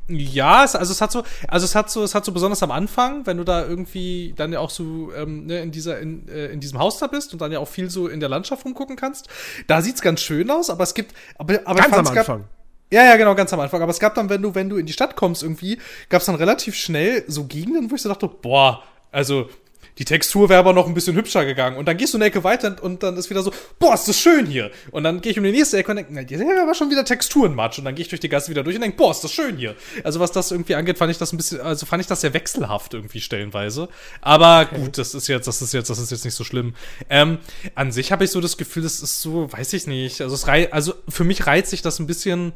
Ja, 0.09 0.65
es, 0.65 0.75
also 0.75 0.91
es 0.91 0.99
hat 0.99 1.11
so, 1.11 1.23
also 1.47 1.63
es 1.63 1.75
hat 1.75 1.89
so, 1.89 2.03
es 2.03 2.13
hat 2.13 2.25
so 2.25 2.33
besonders 2.33 2.61
am 2.61 2.71
Anfang, 2.71 3.25
wenn 3.25 3.37
du 3.37 3.45
da 3.45 3.65
irgendwie 3.65 4.33
dann 4.35 4.51
ja 4.51 4.59
auch 4.59 4.69
so 4.69 5.13
ähm, 5.13 5.45
ne, 5.45 5.61
in 5.61 5.71
dieser, 5.71 5.99
in, 5.99 6.27
äh, 6.27 6.47
in 6.47 6.59
diesem 6.59 6.79
Haus 6.79 6.99
da 6.99 7.07
bist 7.07 7.31
und 7.31 7.41
dann 7.41 7.51
ja 7.53 7.59
auch 7.59 7.67
viel 7.67 7.89
so 7.89 8.07
in 8.07 8.19
der 8.19 8.27
Landschaft 8.27 8.65
rumgucken 8.65 8.97
kannst, 8.97 9.29
da 9.67 9.81
sieht's 9.81 10.01
ganz 10.01 10.19
schön 10.21 10.51
aus, 10.51 10.69
aber 10.69 10.83
es 10.83 10.93
gibt, 10.93 11.13
aber, 11.37 11.61
aber 11.63 11.79
ganz 11.79 11.93
am 11.93 12.07
Anfang. 12.07 12.39
Gab, 12.39 12.49
ja, 12.91 13.05
ja, 13.05 13.15
genau, 13.15 13.33
ganz 13.33 13.53
am 13.53 13.59
Anfang. 13.59 13.81
Aber 13.81 13.91
es 13.91 13.99
gab 13.99 14.13
dann, 14.15 14.29
wenn 14.29 14.41
du, 14.41 14.53
wenn 14.53 14.69
du 14.69 14.77
in 14.77 14.85
die 14.85 14.93
Stadt 14.93 15.15
kommst 15.15 15.41
irgendwie, 15.41 15.79
gab's 16.09 16.25
dann 16.25 16.35
relativ 16.35 16.75
schnell 16.75 17.23
so 17.27 17.45
Gegenden, 17.45 17.89
wo 17.89 17.95
ich 17.95 18.01
so 18.01 18.09
dachte, 18.09 18.27
boah, 18.27 18.83
also 19.11 19.49
die 19.99 20.05
Textur 20.05 20.49
wäre 20.49 20.59
aber 20.59 20.73
noch 20.73 20.87
ein 20.87 20.93
bisschen 20.93 21.15
hübscher 21.15 21.45
gegangen. 21.45 21.77
Und 21.77 21.87
dann 21.87 21.97
gehst 21.97 22.13
du 22.13 22.17
eine 22.17 22.25
Ecke 22.25 22.43
weiter 22.43 22.75
und 22.81 23.03
dann 23.03 23.15
ist 23.15 23.29
wieder 23.29 23.43
so, 23.43 23.53
boah, 23.79 23.93
ist 23.93 24.07
das 24.07 24.19
schön 24.19 24.45
hier. 24.45 24.71
Und 24.91 25.03
dann 25.03 25.21
gehe 25.21 25.31
ich 25.31 25.37
um 25.37 25.43
die 25.43 25.51
nächste 25.51 25.77
Ecke 25.77 25.91
und 25.91 25.97
denke, 25.97 26.13
na, 26.13 26.27
sind 26.27 26.49
aber 26.59 26.73
schon 26.73 26.89
wieder 26.89 27.05
Texturenmatsch. 27.05 27.77
Und 27.77 27.85
dann 27.85 27.95
gehe 27.95 28.03
ich 28.03 28.09
durch 28.09 28.19
die 28.19 28.29
Gasse 28.29 28.49
wieder 28.49 28.63
durch 28.63 28.75
und 28.75 28.81
denke, 28.81 28.97
boah, 28.97 29.11
ist 29.11 29.23
das 29.23 29.31
schön 29.31 29.57
hier. 29.57 29.75
Also 30.03 30.19
was 30.19 30.31
das 30.31 30.51
irgendwie 30.51 30.75
angeht, 30.75 30.97
fand 30.97 31.11
ich 31.11 31.17
das 31.17 31.31
ein 31.31 31.37
bisschen, 31.37 31.61
also 31.61 31.85
fand 31.85 32.01
ich 32.01 32.07
das 32.07 32.21
sehr 32.21 32.33
wechselhaft 32.33 32.93
irgendwie 32.93 33.21
stellenweise. 33.21 33.87
Aber 34.21 34.67
okay. 34.71 34.81
gut, 34.81 34.97
das 34.97 35.13
ist 35.13 35.27
jetzt, 35.27 35.47
das 35.47 35.61
ist 35.61 35.73
jetzt, 35.73 35.89
das 35.89 35.99
ist 35.99 36.11
jetzt 36.11 36.25
nicht 36.25 36.35
so 36.35 36.43
schlimm. 36.43 36.73
Ähm, 37.09 37.37
an 37.75 37.91
sich 37.91 38.11
habe 38.11 38.23
ich 38.23 38.31
so 38.31 38.41
das 38.41 38.57
Gefühl, 38.57 38.83
das 38.83 39.01
ist 39.01 39.21
so, 39.21 39.51
weiß 39.51 39.73
ich 39.73 39.85
nicht. 39.85 40.21
Also 40.21 40.33
es 40.33 40.47
rei 40.47 40.71
also 40.71 40.93
für 41.07 41.23
mich 41.23 41.45
reizt 41.45 41.69
sich 41.69 41.81
das 41.81 41.99
ein 41.99 42.07
bisschen 42.07 42.53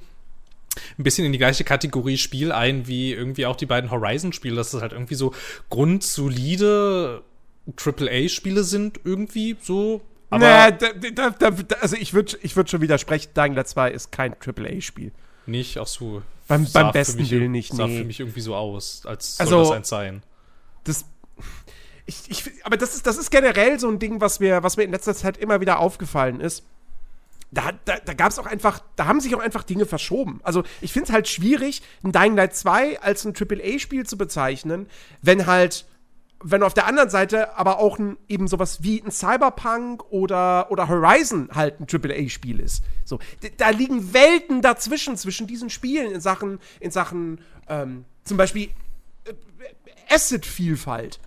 ein 0.97 1.03
bisschen 1.03 1.25
in 1.25 1.31
die 1.31 1.37
gleiche 1.37 1.63
Kategorie 1.63 2.17
Spiel 2.17 2.51
ein 2.51 2.87
wie 2.87 3.13
irgendwie 3.13 3.45
auch 3.45 3.55
die 3.55 3.65
beiden 3.65 3.91
Horizon-Spiele, 3.91 4.55
dass 4.55 4.73
es 4.73 4.81
halt 4.81 4.93
irgendwie 4.93 5.15
so 5.15 5.33
grundsolide 5.69 7.23
AAA-Spiele 7.75 8.63
sind, 8.63 8.99
irgendwie 9.03 9.57
so. 9.61 10.01
Aber 10.29 10.71
nee, 10.71 10.77
da, 11.11 11.29
da, 11.29 11.49
da, 11.49 11.75
also 11.81 11.95
ich 11.95 12.13
würde 12.13 12.37
ich 12.41 12.55
würd 12.55 12.69
schon 12.69 12.81
widersprechen, 12.81 13.31
Dying 13.35 13.53
Light 13.53 13.67
2 13.69 13.91
ist 13.91 14.11
kein 14.11 14.33
AAA-Spiel. 14.33 15.11
Nicht, 15.45 15.77
ach 15.77 15.87
so. 15.87 16.21
Beim, 16.47 16.65
beim 16.71 16.91
besten 16.91 17.21
mich, 17.21 17.31
Willen 17.31 17.51
nicht, 17.51 17.73
sah 17.73 17.87
nee. 17.87 17.99
für 17.99 18.03
mich 18.05 18.19
irgendwie 18.19 18.41
so 18.41 18.55
aus, 18.55 19.05
als 19.05 19.39
also, 19.39 19.51
soll 19.51 19.63
das 19.63 19.71
eins 19.71 19.89
sein. 19.89 20.23
Das, 20.83 21.05
ich, 22.05 22.23
ich, 22.29 22.65
aber 22.65 22.77
das 22.77 22.95
ist, 22.95 23.05
das 23.05 23.17
ist 23.17 23.31
generell 23.31 23.79
so 23.79 23.89
ein 23.89 23.99
Ding, 23.99 24.21
was 24.21 24.39
mir, 24.39 24.63
was 24.63 24.77
mir 24.77 24.83
in 24.83 24.91
letzter 24.91 25.13
Zeit 25.13 25.37
immer 25.37 25.59
wieder 25.59 25.79
aufgefallen 25.79 26.39
ist 26.39 26.63
da, 27.51 27.71
da, 27.85 27.97
da 28.03 28.13
gab 28.13 28.31
es 28.31 28.39
auch 28.39 28.45
einfach, 28.45 28.81
da 28.95 29.05
haben 29.05 29.21
sich 29.21 29.33
auch 29.35 29.39
einfach 29.39 29.63
Dinge 29.63 29.85
verschoben. 29.85 30.39
Also 30.43 30.63
ich 30.81 30.91
finde 30.91 31.07
es 31.07 31.13
halt 31.13 31.27
schwierig, 31.27 31.81
ein 32.03 32.11
Dying 32.11 32.35
Light 32.35 32.55
2 32.55 33.01
als 33.01 33.25
ein 33.25 33.33
AAA-Spiel 33.35 34.05
zu 34.05 34.17
bezeichnen, 34.17 34.87
wenn 35.21 35.45
halt, 35.45 35.85
wenn 36.43 36.63
auf 36.63 36.73
der 36.73 36.85
anderen 36.85 37.09
Seite 37.09 37.57
aber 37.57 37.79
auch 37.79 37.97
ein, 37.97 38.17
eben 38.27 38.47
sowas 38.47 38.83
wie 38.83 39.01
ein 39.01 39.11
Cyberpunk 39.11 40.03
oder, 40.11 40.71
oder 40.71 40.87
Horizon 40.87 41.49
halt 41.53 41.79
ein 41.79 41.87
AAA-Spiel 41.91 42.59
ist. 42.59 42.83
So, 43.05 43.19
da 43.57 43.69
liegen 43.69 44.13
Welten 44.13 44.61
dazwischen, 44.61 45.17
zwischen 45.17 45.47
diesen 45.47 45.69
Spielen 45.69 46.11
in 46.11 46.21
Sachen, 46.21 46.59
in 46.79 46.91
Sachen 46.91 47.41
ähm, 47.67 48.05
zum 48.23 48.37
Beispiel 48.37 48.69
äh, 49.25 50.13
Asset-Vielfalt. 50.13 51.19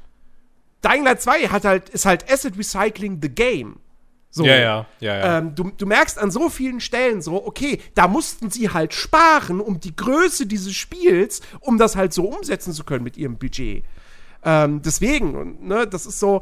Dying 0.83 1.05
Light 1.05 1.21
2 1.21 1.49
hat 1.49 1.65
halt, 1.65 1.89
ist 1.91 2.07
halt 2.07 2.31
Asset 2.31 2.57
Recycling 2.57 3.19
the 3.21 3.29
Game. 3.29 3.81
So. 4.31 4.45
Ja, 4.45 4.57
ja, 4.57 4.87
ja. 5.01 5.17
ja. 5.17 5.39
Ähm, 5.39 5.55
du, 5.57 5.73
du 5.77 5.87
merkst 5.87 6.17
an 6.19 6.31
so 6.31 6.49
vielen 6.49 6.81
Stellen 6.81 7.21
so, 7.21 7.45
okay, 7.45 7.81
da 7.97 8.07
mussten 8.07 8.51
sie 8.51 8.71
halt 8.71 8.95
sparen, 8.95 9.61
um 9.61 9.81
die 9.81 9.95
Größe 9.95 10.47
dieses 10.47 10.75
Spiels, 10.75 11.41
um 11.59 11.79
das 11.79 11.97
halt 11.97 12.13
so 12.13 12.25
umsetzen 12.27 12.73
zu 12.73 12.85
können 12.85 13.03
mit 13.03 13.17
ihrem 13.17 13.39
Budget. 13.39 13.85
Ähm, 14.43 14.81
deswegen, 14.83 15.67
ne, 15.67 15.87
das 15.87 16.07
ist 16.07 16.19
so, 16.19 16.41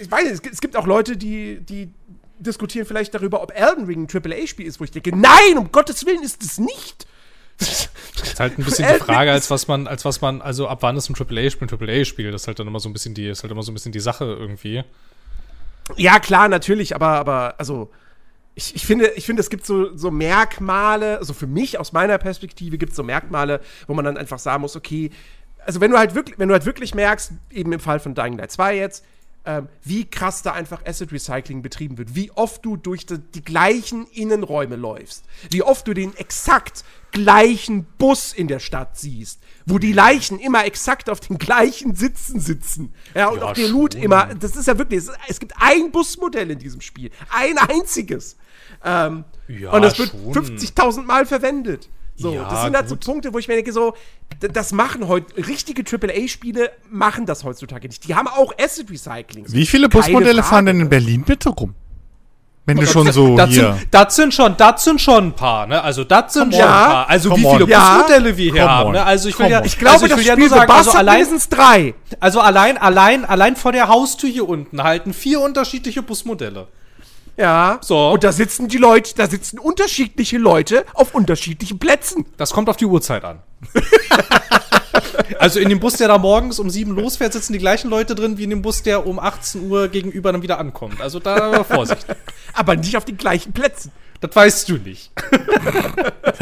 ich 0.00 0.10
weiß 0.10 0.30
nicht, 0.30 0.46
es 0.46 0.60
gibt 0.60 0.76
auch 0.76 0.86
Leute, 0.86 1.16
die, 1.16 1.60
die 1.60 1.92
diskutieren 2.38 2.86
vielleicht 2.86 3.14
darüber, 3.14 3.42
ob 3.42 3.52
Elden 3.54 3.84
Ring 3.86 4.06
ein 4.06 4.08
AAA-Spiel 4.12 4.66
ist, 4.66 4.80
wo 4.80 4.84
ich 4.84 4.90
denke, 4.90 5.16
nein, 5.16 5.58
um 5.58 5.72
Gottes 5.72 6.04
Willen 6.06 6.22
ist 6.22 6.42
es 6.42 6.58
nicht. 6.58 7.06
Das 7.58 7.88
ist 8.22 8.40
halt 8.40 8.58
ein 8.58 8.64
bisschen 8.64 8.88
die 8.88 9.00
Frage, 9.00 9.32
als 9.32 9.50
was 9.50 9.68
man, 9.68 9.86
als 9.86 10.04
was 10.04 10.20
man, 10.20 10.40
also 10.40 10.66
ab 10.66 10.78
wann 10.80 10.96
ist 10.96 11.10
ein 11.10 11.14
AAA-Spiel 11.14 11.68
ein 11.68 11.88
AAA-Spiel? 11.88 12.32
Das 12.32 12.42
ist 12.42 12.46
halt 12.46 12.58
dann 12.58 12.66
immer 12.66 12.80
so 12.80 12.88
ein 12.88 12.92
bisschen 12.94 13.14
die, 13.14 13.28
ist 13.28 13.42
halt 13.42 13.52
immer 13.52 13.62
so 13.62 13.70
ein 13.70 13.74
bisschen 13.74 13.92
die 13.92 14.00
Sache 14.00 14.24
irgendwie. 14.24 14.82
Ja, 15.96 16.18
klar, 16.20 16.48
natürlich, 16.48 16.94
aber, 16.94 17.08
aber 17.08 17.54
also, 17.58 17.90
ich, 18.54 18.74
ich, 18.74 18.86
finde, 18.86 19.08
ich 19.16 19.26
finde, 19.26 19.40
es 19.40 19.50
gibt 19.50 19.66
so, 19.66 19.96
so 19.96 20.10
Merkmale, 20.10 21.18
also 21.18 21.34
für 21.34 21.46
mich 21.46 21.78
aus 21.78 21.92
meiner 21.92 22.18
Perspektive 22.18 22.78
gibt 22.78 22.92
es 22.92 22.96
so 22.96 23.02
Merkmale, 23.02 23.60
wo 23.86 23.94
man 23.94 24.04
dann 24.04 24.16
einfach 24.16 24.38
sagen 24.38 24.62
muss, 24.62 24.76
okay, 24.76 25.10
also 25.64 25.80
wenn 25.80 25.90
du 25.90 25.98
halt 25.98 26.14
wirklich, 26.14 26.38
wenn 26.38 26.48
du 26.48 26.54
halt 26.54 26.66
wirklich 26.66 26.94
merkst, 26.94 27.32
eben 27.50 27.72
im 27.72 27.80
Fall 27.80 28.00
von 28.00 28.14
Dying 28.14 28.36
Light 28.36 28.52
2 28.52 28.76
jetzt, 28.76 29.04
ähm, 29.46 29.68
wie 29.82 30.04
krass 30.04 30.42
da 30.42 30.52
einfach 30.52 30.84
Asset 30.84 31.12
Recycling 31.12 31.62
betrieben 31.62 31.96
wird, 31.96 32.14
wie 32.14 32.30
oft 32.32 32.62
du 32.62 32.76
durch 32.76 33.06
die, 33.06 33.18
die, 33.18 33.42
gleichen 33.42 34.06
Innenräume 34.08 34.76
läufst, 34.76 35.24
wie 35.50 35.62
oft 35.62 35.88
du 35.88 35.94
den 35.94 36.14
exakt 36.16 36.84
gleichen 37.10 37.84
Bus 37.96 38.34
in 38.34 38.48
der 38.48 38.58
Stadt 38.58 38.98
siehst, 38.98 39.40
wo 39.64 39.78
die 39.78 39.94
Leichen 39.94 40.38
immer 40.38 40.66
exakt 40.66 41.08
auf 41.08 41.20
den 41.20 41.38
gleichen 41.38 41.94
Sitzen 41.94 42.38
sitzen. 42.38 42.92
Ja, 43.14 43.28
und 43.28 43.38
ja, 43.38 43.44
auch 43.44 43.54
der 43.54 43.68
Loot 43.68 43.94
immer, 43.94 44.26
das 44.34 44.56
ist 44.56 44.66
ja 44.66 44.76
wirklich, 44.76 45.04
es, 45.26 45.40
gibt 45.40 45.54
ein 45.58 45.90
Busmodell 45.90 46.50
in 46.50 46.58
diesem 46.58 46.82
Spiel, 46.82 47.10
ein 47.30 47.56
einziges. 47.56 48.36
Ähm, 48.84 49.24
ja, 49.48 49.70
und 49.72 49.80
das 49.80 49.98
wird 49.98 50.12
50.000 50.12 51.02
Mal 51.02 51.24
verwendet. 51.24 51.88
So, 52.20 52.34
ja, 52.34 52.48
das 52.48 52.64
sind 52.64 52.76
halt 52.76 52.88
gut. 52.88 53.02
so 53.02 53.12
Punkte, 53.12 53.32
wo 53.32 53.38
ich 53.38 53.48
mir 53.48 53.54
denke, 53.54 53.72
so, 53.72 53.94
das 54.40 54.72
machen 54.72 55.08
heute, 55.08 55.36
richtige 55.48 55.82
AAA-Spiele 55.82 56.70
machen 56.90 57.24
das 57.24 57.44
heutzutage 57.44 57.88
nicht. 57.88 58.06
Die 58.06 58.14
haben 58.14 58.28
auch 58.28 58.52
Asset 58.60 58.90
Recycling. 58.90 59.46
Wie 59.48 59.64
viele 59.64 59.88
Busmodelle 59.88 60.42
fahren 60.42 60.66
denn 60.66 60.80
in 60.80 60.88
Berlin 60.88 61.22
bitte 61.22 61.48
rum? 61.48 61.74
Wenn 62.66 62.76
du 62.76 62.86
schon 62.86 63.10
so 63.10 63.36
das 63.36 63.50
hier. 63.50 63.72
Sind, 63.72 63.88
das 63.90 64.16
sind 64.16 64.34
schon, 64.34 64.56
das 64.56 64.84
sind 64.84 65.00
schon 65.00 65.28
ein 65.28 65.32
paar, 65.32 65.66
ne? 65.66 65.82
Also 65.82 66.04
das 66.04 66.34
sind 66.34 66.52
schon 66.52 66.60
ja, 66.60 66.66
ein 66.66 66.92
paar. 66.92 67.08
Also 67.08 67.34
wie 67.36 67.40
viele 67.40 67.66
ja. 67.66 67.96
Busmodelle 67.96 68.36
wir 68.36 68.52
hier 68.52 68.68
haben, 68.68 68.92
ne? 68.92 69.04
Also 69.04 69.28
ich 69.28 69.38
will 69.38 69.48
ja, 69.48 69.64
ich 69.64 69.78
glaube, 69.78 69.94
also 69.94 70.06
ich 70.06 70.16
will 70.16 70.26
ja 70.26 70.36
nur 70.36 70.48
sagen, 70.48 70.70
also 70.70 70.90
allein 70.92 71.26
drei. 71.48 71.94
Also 72.20 72.40
allein, 72.40 72.76
allein, 72.76 73.24
allein 73.24 73.56
vor 73.56 73.72
der 73.72 73.88
Haustür 73.88 74.28
hier 74.28 74.48
unten 74.48 74.82
halten 74.82 75.14
vier 75.14 75.40
unterschiedliche 75.40 76.02
Busmodelle. 76.02 76.68
Ja. 77.40 77.78
So. 77.82 78.10
Und 78.10 78.22
da 78.22 78.32
sitzen 78.32 78.68
die 78.68 78.76
Leute, 78.76 79.14
da 79.16 79.26
sitzen 79.26 79.58
unterschiedliche 79.58 80.36
Leute 80.36 80.84
auf 80.92 81.14
unterschiedlichen 81.14 81.78
Plätzen. 81.78 82.26
Das 82.36 82.52
kommt 82.52 82.68
auf 82.68 82.76
die 82.76 82.84
Uhrzeit 82.84 83.24
an. 83.24 83.40
also 85.38 85.58
in 85.58 85.70
dem 85.70 85.80
Bus, 85.80 85.94
der 85.94 86.08
da 86.08 86.18
morgens 86.18 86.58
um 86.58 86.68
sieben 86.68 86.92
losfährt, 86.92 87.32
sitzen 87.32 87.54
die 87.54 87.58
gleichen 87.58 87.88
Leute 87.88 88.14
drin 88.14 88.36
wie 88.36 88.44
in 88.44 88.50
dem 88.50 88.62
Bus, 88.62 88.82
der 88.82 89.06
um 89.06 89.18
18 89.18 89.70
Uhr 89.70 89.88
gegenüber 89.88 90.32
dann 90.32 90.42
wieder 90.42 90.58
ankommt. 90.58 91.00
Also 91.00 91.18
da 91.18 91.64
Vorsicht. 91.64 92.06
Aber 92.52 92.76
nicht 92.76 92.96
auf 92.96 93.06
den 93.06 93.16
gleichen 93.16 93.52
Plätzen. 93.52 93.90
Das 94.20 94.36
weißt 94.36 94.68
du 94.68 94.76
nicht. 94.76 95.10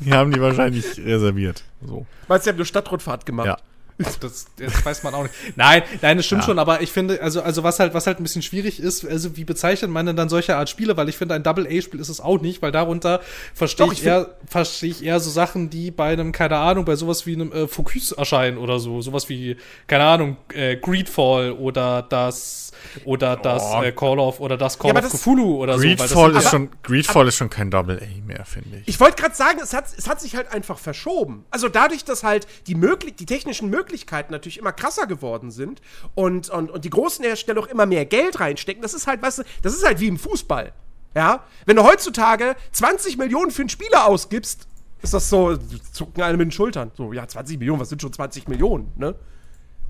die, 0.00 0.12
haben 0.12 0.32
die 0.32 0.40
wahrscheinlich 0.40 0.98
reserviert. 1.04 1.64
So. 1.86 2.06
Weißt 2.28 2.46
du, 2.46 2.48
die 2.48 2.52
haben 2.54 2.58
eine 2.58 2.64
Stadtrundfahrt 2.64 3.26
gemacht. 3.26 3.46
Ja. 3.46 3.58
Das, 4.02 4.46
das, 4.56 4.84
weiß 4.84 5.02
man 5.02 5.14
auch 5.14 5.22
nicht. 5.22 5.34
Nein, 5.56 5.82
nein, 6.00 6.16
das 6.16 6.26
stimmt 6.26 6.42
ja. 6.42 6.46
schon, 6.46 6.58
aber 6.58 6.80
ich 6.80 6.90
finde, 6.90 7.20
also, 7.22 7.42
also 7.42 7.62
was 7.62 7.78
halt, 7.78 7.94
was 7.94 8.06
halt 8.06 8.18
ein 8.18 8.22
bisschen 8.22 8.42
schwierig 8.42 8.80
ist, 8.80 9.06
also 9.06 9.36
wie 9.36 9.44
bezeichnet 9.44 9.90
man 9.90 10.06
denn 10.06 10.16
dann 10.16 10.28
solche 10.28 10.56
Art 10.56 10.68
Spiele? 10.68 10.96
Weil 10.96 11.08
ich 11.08 11.16
finde, 11.16 11.34
ein 11.34 11.42
Double-A-Spiel 11.42 12.00
ist 12.00 12.08
es 12.08 12.20
auch 12.20 12.40
nicht, 12.40 12.62
weil 12.62 12.72
darunter 12.72 13.20
verstehe 13.54 13.86
ich, 13.86 14.00
ich 14.00 14.06
eher, 14.06 14.34
verstehe 14.46 14.90
ich 14.90 15.04
eher 15.04 15.20
so 15.20 15.30
Sachen, 15.30 15.70
die 15.70 15.90
bei 15.90 16.12
einem, 16.12 16.32
keine 16.32 16.56
Ahnung, 16.56 16.84
bei 16.84 16.96
sowas 16.96 17.26
wie 17.26 17.34
einem 17.34 17.52
äh, 17.52 17.68
Focus 17.68 18.12
erscheinen 18.12 18.58
oder 18.58 18.78
so. 18.78 19.02
Sowas 19.02 19.28
wie, 19.28 19.56
keine 19.86 20.04
Ahnung, 20.04 20.36
äh, 20.54 20.76
Greedfall 20.76 21.52
oder 21.52 22.02
das, 22.02 22.69
oder 23.04 23.36
oh. 23.38 23.42
das 23.42 23.74
äh, 23.74 23.92
Call 23.92 24.18
of, 24.18 24.40
oder 24.40 24.56
das 24.56 24.78
Call 24.78 24.94
ja, 24.94 25.04
of 25.04 25.12
Cthulhu 25.12 25.62
oder 25.62 25.76
Greedfall 25.76 26.08
so. 26.08 26.14
Greedfall 26.14 26.36
ist 26.36 26.50
schon, 26.50 26.68
Greedfall 26.82 27.28
ist 27.28 27.36
schon 27.36 27.50
kein 27.50 27.70
Double-A 27.70 28.26
mehr, 28.26 28.46
finde 28.46 28.78
ich. 28.78 28.88
Ich 28.88 29.00
wollte 29.00 29.20
gerade 29.20 29.34
sagen, 29.34 29.60
es 29.62 29.74
hat, 29.74 29.84
es 29.96 30.08
hat 30.08 30.20
sich 30.20 30.36
halt 30.36 30.50
einfach 30.52 30.78
verschoben. 30.78 31.44
Also 31.50 31.68
dadurch, 31.68 32.04
dass 32.04 32.24
halt 32.24 32.46
die, 32.66 32.74
möglich 32.74 33.16
die 33.16 33.26
technischen 33.26 33.68
Möglichkeiten 33.68 34.32
natürlich 34.32 34.58
immer 34.58 34.70
immer 34.70 34.72
krasser 34.72 35.06
geworden 35.06 35.50
sind 35.50 35.80
und, 36.14 36.48
und, 36.50 36.70
und 36.70 36.84
die 36.84 36.90
großen 36.90 37.24
Hersteller 37.24 37.60
auch 37.60 37.66
immer 37.66 37.86
mehr 37.86 38.04
Geld 38.04 38.40
reinstecken, 38.40 38.82
das 38.82 38.94
ist 38.94 39.06
halt, 39.06 39.22
weißt 39.22 39.38
du, 39.38 39.42
das 39.62 39.74
ist 39.74 39.84
halt 39.84 40.00
wie 40.00 40.08
im 40.08 40.18
Fußball. 40.18 40.72
Ja? 41.14 41.44
Wenn 41.66 41.76
du 41.76 41.82
heutzutage 41.82 42.56
20 42.72 43.16
Millionen 43.16 43.50
für 43.50 43.62
einen 43.62 43.68
Spieler 43.68 44.06
ausgibst, 44.06 44.66
ist 45.02 45.14
das 45.14 45.30
so, 45.30 45.56
zucken 45.92 46.22
alle 46.22 46.36
mit 46.36 46.46
den 46.46 46.52
Schultern. 46.52 46.90
So, 46.94 47.12
ja, 47.12 47.26
20 47.26 47.58
Millionen, 47.58 47.80
was 47.80 47.88
sind 47.88 48.02
schon 48.02 48.12
20 48.12 48.48
Millionen, 48.48 48.92
ne? 48.96 49.14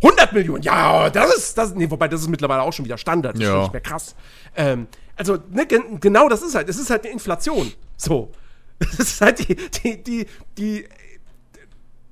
100 0.02 0.32
Millionen, 0.32 0.62
ja, 0.62 1.10
das 1.10 1.36
ist, 1.36 1.59
das, 1.59 1.74
nee, 1.74 1.90
wobei 1.90 2.09
das 2.09 2.22
ist 2.22 2.28
mittlerweile 2.28 2.62
auch 2.62 2.72
schon 2.72 2.85
wieder 2.85 2.98
Standard, 2.98 3.36
das 3.36 3.43
ja. 3.43 3.56
ist 3.56 3.62
nicht 3.64 3.72
mehr 3.72 3.82
krass. 3.82 4.14
Ähm, 4.56 4.86
also, 5.16 5.39
ne, 5.51 5.66
genau 5.66 6.28
das 6.28 6.43
ist 6.43 6.55
halt, 6.55 6.68
es 6.68 6.78
ist 6.78 6.90
halt 6.90 7.05
eine 7.05 7.12
Inflation. 7.12 7.72
So. 7.97 8.31
Das 8.78 8.98
ist 8.98 9.20
halt 9.20 9.47
die, 9.47 9.55
die, 9.55 10.02
die, 10.02 10.27
die 10.56 10.86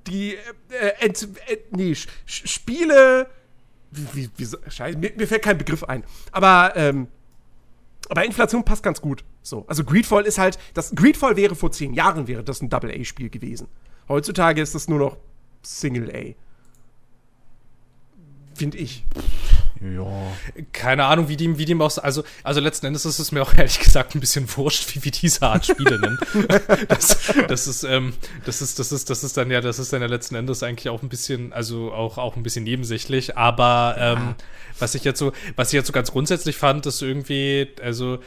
die 0.09 0.35
äh, 0.35 0.93
ent, 1.01 1.28
ent, 1.47 1.77
nee, 1.77 1.94
Spiele. 2.27 3.28
Wie, 3.90 4.28
wie, 4.36 4.47
Scheiße, 4.69 4.98
mir, 4.98 5.12
mir, 5.16 5.27
fällt 5.27 5.43
kein 5.43 5.56
Begriff 5.56 5.85
ein. 5.85 6.05
Aber, 6.32 6.73
ähm, 6.77 7.09
aber 8.09 8.24
Inflation 8.24 8.65
passt 8.65 8.82
ganz 8.82 9.01
gut. 9.01 9.24
So. 9.43 9.65
Also 9.66 9.85
Greedfall 9.85 10.24
ist 10.24 10.39
halt, 10.39 10.59
das 10.74 10.94
Greedfall 10.94 11.36
wäre 11.36 11.55
vor 11.55 11.73
zehn 11.73 11.94
Jahren 11.94 12.27
wäre 12.27 12.44
das 12.44 12.60
ein 12.60 12.69
Double-A-Spiel 12.69 13.31
gewesen. 13.31 13.69
Heutzutage 14.09 14.60
ist 14.60 14.74
das 14.74 14.89
nur 14.89 14.98
noch 14.98 15.16
Single 15.62 16.10
A. 16.15 16.35
Finde 18.59 18.78
ich. 18.78 19.05
Ja. 19.80 20.32
Keine 20.72 21.05
Ahnung, 21.05 21.28
wie 21.28 21.36
dem, 21.36 21.59
wie 21.59 21.64
dem 21.64 21.80
auch, 21.80 21.97
also, 21.98 22.24
also 22.43 22.59
letzten 22.59 22.86
Endes 22.86 23.05
ist 23.06 23.20
es 23.20 23.30
mir 23.30 23.40
auch 23.40 23.55
ehrlich 23.56 23.78
gesagt 23.78 24.16
ein 24.16 24.20
bisschen 24.20 24.48
wurscht, 24.56 24.94
wie 24.94 25.05
wir 25.05 25.12
diese 25.12 25.43
Art 25.43 25.66
Spiele 25.66 25.98
nennen. 26.01 26.18
das, 26.89 27.32
das 27.47 27.68
ist, 27.68 27.85
ähm, 27.85 28.14
das 28.44 28.60
ist, 28.60 28.80
das 28.80 28.90
ist, 28.90 29.10
das 29.10 29.22
ist 29.22 29.36
dann 29.36 29.51
ja, 29.52 29.60
das 29.60 29.78
ist 29.78 29.93
dann 29.93 30.02
ja 30.02 30.09
letzten 30.09 30.35
Endes 30.35 30.64
eigentlich 30.64 30.89
auch 30.89 31.02
ein 31.02 31.09
bisschen, 31.09 31.52
also 31.52 31.93
auch, 31.93 32.18
auch 32.18 32.35
ein 32.35 32.43
bisschen 32.43 32.64
nebensächlich, 32.64 33.36
aber, 33.36 33.94
ähm, 33.98 34.35
was 34.80 34.97
ich 34.97 35.05
jetzt 35.05 35.20
so, 35.20 35.32
was 35.55 35.68
ich 35.68 35.74
jetzt 35.74 35.86
so 35.86 35.93
ganz 35.93 36.10
grundsätzlich 36.10 36.56
fand, 36.56 36.85
ist 36.86 37.01
irgendwie, 37.01 37.68
also, 37.80 38.18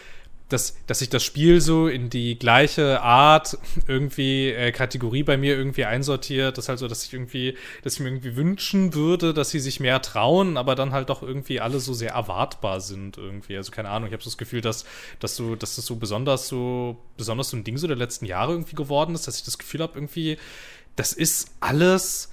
dass, 0.52 0.76
dass 0.88 1.00
sich 1.00 1.10
das 1.10 1.24
Spiel 1.24 1.62
so 1.62 1.88
in 1.88 2.10
die 2.10 2.38
gleiche 2.38 3.02
Art 3.02 3.58
irgendwie 3.88 4.50
äh, 4.50 4.72
Kategorie 4.72 5.24
bei 5.24 5.38
mir 5.38 5.56
irgendwie 5.56 5.86
einsortiert. 5.86 6.58
Das 6.58 6.66
ist 6.66 6.70
halt 6.70 6.80
so, 6.80 6.88
dass 6.88 7.06
ich 7.06 7.14
irgendwie, 7.14 7.58
dass 7.84 7.94
ich 7.94 8.00
mir 8.00 8.10
irgendwie 8.10 8.36
wünschen 8.36 8.94
würde, 8.94 9.34
dass 9.34 9.50
sie 9.50 9.60
sich 9.60 9.80
mehr 9.80 10.02
trauen, 10.02 10.58
aber 10.58 10.76
dann 10.76 10.92
halt 10.92 11.10
doch 11.10 11.22
irgendwie 11.24 11.62
alle 11.62 11.80
so 11.80 11.94
sehr 11.94 12.12
erwartbar 12.12 12.82
sind 12.82 13.18
irgendwie. 13.18 13.56
Also 13.56 13.72
keine 13.72 13.90
Ahnung, 13.90 14.08
ich 14.08 14.14
habe 14.14 14.24
so 14.24 14.30
das 14.30 14.38
Gefühl, 14.38 14.62
dass, 14.62 14.86
dass 15.20 15.36
so, 15.36 15.56
dass 15.56 15.76
das 15.76 15.86
so 15.86 15.96
besonders 15.96 16.48
so, 16.48 16.98
besonders 17.18 17.50
so 17.50 17.58
ein 17.58 17.64
Ding 17.64 17.78
so 17.78 17.88
der 17.88 17.98
letzten 17.98 18.26
Jahre 18.26 18.54
irgendwie 18.54 18.76
geworden 18.76 19.16
ist, 19.16 19.28
dass 19.28 19.38
ich 19.38 19.44
das 19.44 19.58
Gefühl 19.58 19.82
habe, 19.82 19.94
irgendwie, 19.96 20.38
das 20.96 21.14
ist 21.14 21.52
alles 21.60 22.31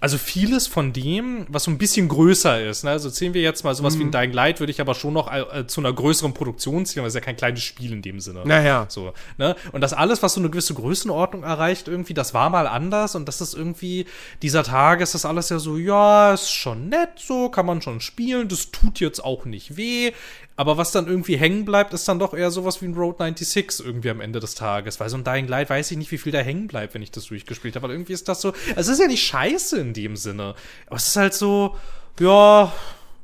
also 0.00 0.18
vieles 0.18 0.66
von 0.66 0.92
dem, 0.92 1.46
was 1.48 1.64
so 1.64 1.70
ein 1.70 1.78
bisschen 1.78 2.08
größer 2.08 2.62
ist, 2.68 2.84
ne? 2.84 2.90
also 2.90 3.08
zählen 3.08 3.32
wir 3.32 3.40
jetzt 3.40 3.64
mal 3.64 3.74
sowas 3.74 3.94
mhm. 3.94 4.00
wie 4.00 4.04
ein 4.04 4.12
Dying 4.12 4.32
Light, 4.32 4.60
würde 4.60 4.70
ich 4.70 4.80
aber 4.80 4.94
schon 4.94 5.14
noch 5.14 5.32
äh, 5.32 5.66
zu 5.66 5.80
einer 5.80 5.92
größeren 5.92 6.34
Produktion 6.34 6.84
ziehen, 6.84 7.00
weil 7.00 7.08
es 7.08 7.14
ja 7.14 7.22
kein 7.22 7.36
kleines 7.36 7.62
Spiel 7.62 7.92
in 7.92 8.02
dem 8.02 8.20
Sinne. 8.20 8.42
Naja. 8.44 8.84
So, 8.90 9.14
ne? 9.38 9.56
Und 9.72 9.80
das 9.80 9.94
alles, 9.94 10.22
was 10.22 10.34
so 10.34 10.40
eine 10.40 10.50
gewisse 10.50 10.74
Größenordnung 10.74 11.44
erreicht, 11.44 11.88
irgendwie, 11.88 12.12
das 12.12 12.34
war 12.34 12.50
mal 12.50 12.66
anders 12.66 13.14
und 13.14 13.26
das 13.26 13.40
ist 13.40 13.54
irgendwie, 13.54 14.04
dieser 14.42 14.64
Tag 14.64 15.00
ist 15.00 15.14
das 15.14 15.24
alles 15.24 15.48
ja 15.48 15.58
so, 15.58 15.78
ja, 15.78 16.34
ist 16.34 16.50
schon 16.50 16.90
nett, 16.90 17.12
so, 17.16 17.48
kann 17.48 17.64
man 17.64 17.80
schon 17.80 18.00
spielen, 18.00 18.48
das 18.48 18.70
tut 18.70 19.00
jetzt 19.00 19.24
auch 19.24 19.46
nicht 19.46 19.78
weh. 19.78 20.12
Aber 20.58 20.78
was 20.78 20.90
dann 20.90 21.06
irgendwie 21.06 21.36
hängen 21.36 21.66
bleibt, 21.66 21.92
ist 21.92 22.08
dann 22.08 22.18
doch 22.18 22.32
eher 22.32 22.50
sowas 22.50 22.80
wie 22.80 22.86
ein 22.86 22.94
Road 22.94 23.18
96 23.18 23.84
irgendwie 23.84 24.08
am 24.08 24.20
Ende 24.20 24.40
des 24.40 24.54
Tages. 24.54 24.98
Weil 24.98 25.10
so 25.10 25.18
ein 25.18 25.24
Dying 25.24 25.46
Light 25.48 25.68
weiß 25.68 25.90
ich 25.90 25.98
nicht, 25.98 26.10
wie 26.10 26.18
viel 26.18 26.32
da 26.32 26.38
hängen 26.38 26.66
bleibt, 26.66 26.94
wenn 26.94 27.02
ich 27.02 27.10
das 27.10 27.26
durchgespielt 27.26 27.76
habe. 27.76 27.88
Weil 27.88 27.94
irgendwie 27.94 28.14
ist 28.14 28.26
das 28.28 28.40
so. 28.40 28.54
Also 28.74 28.80
es 28.80 28.88
ist 28.88 29.00
ja 29.00 29.06
nicht 29.06 29.26
scheiße 29.26 29.78
in 29.78 29.92
dem 29.92 30.16
Sinne. 30.16 30.54
Aber 30.86 30.96
es 30.96 31.08
ist 31.08 31.16
halt 31.16 31.34
so, 31.34 31.76
ja, 32.18 32.72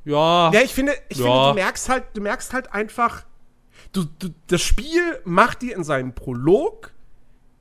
ja. 0.05 0.53
Ja, 0.53 0.61
ich 0.61 0.75
finde, 0.75 0.95
ich 1.09 1.19
ja. 1.19 1.25
finde, 1.25 1.49
du 1.49 1.55
merkst 1.55 1.89
halt, 1.89 2.05
du 2.13 2.21
merkst 2.21 2.53
halt 2.53 2.75
einfach, 2.75 3.25
du, 3.93 4.05
du, 4.19 4.29
das 4.49 4.61
Spiel 4.61 5.21
macht 5.25 5.63
dir 5.63 5.75
in 5.75 5.85
seinem 5.85 6.15
Prolog 6.15 6.93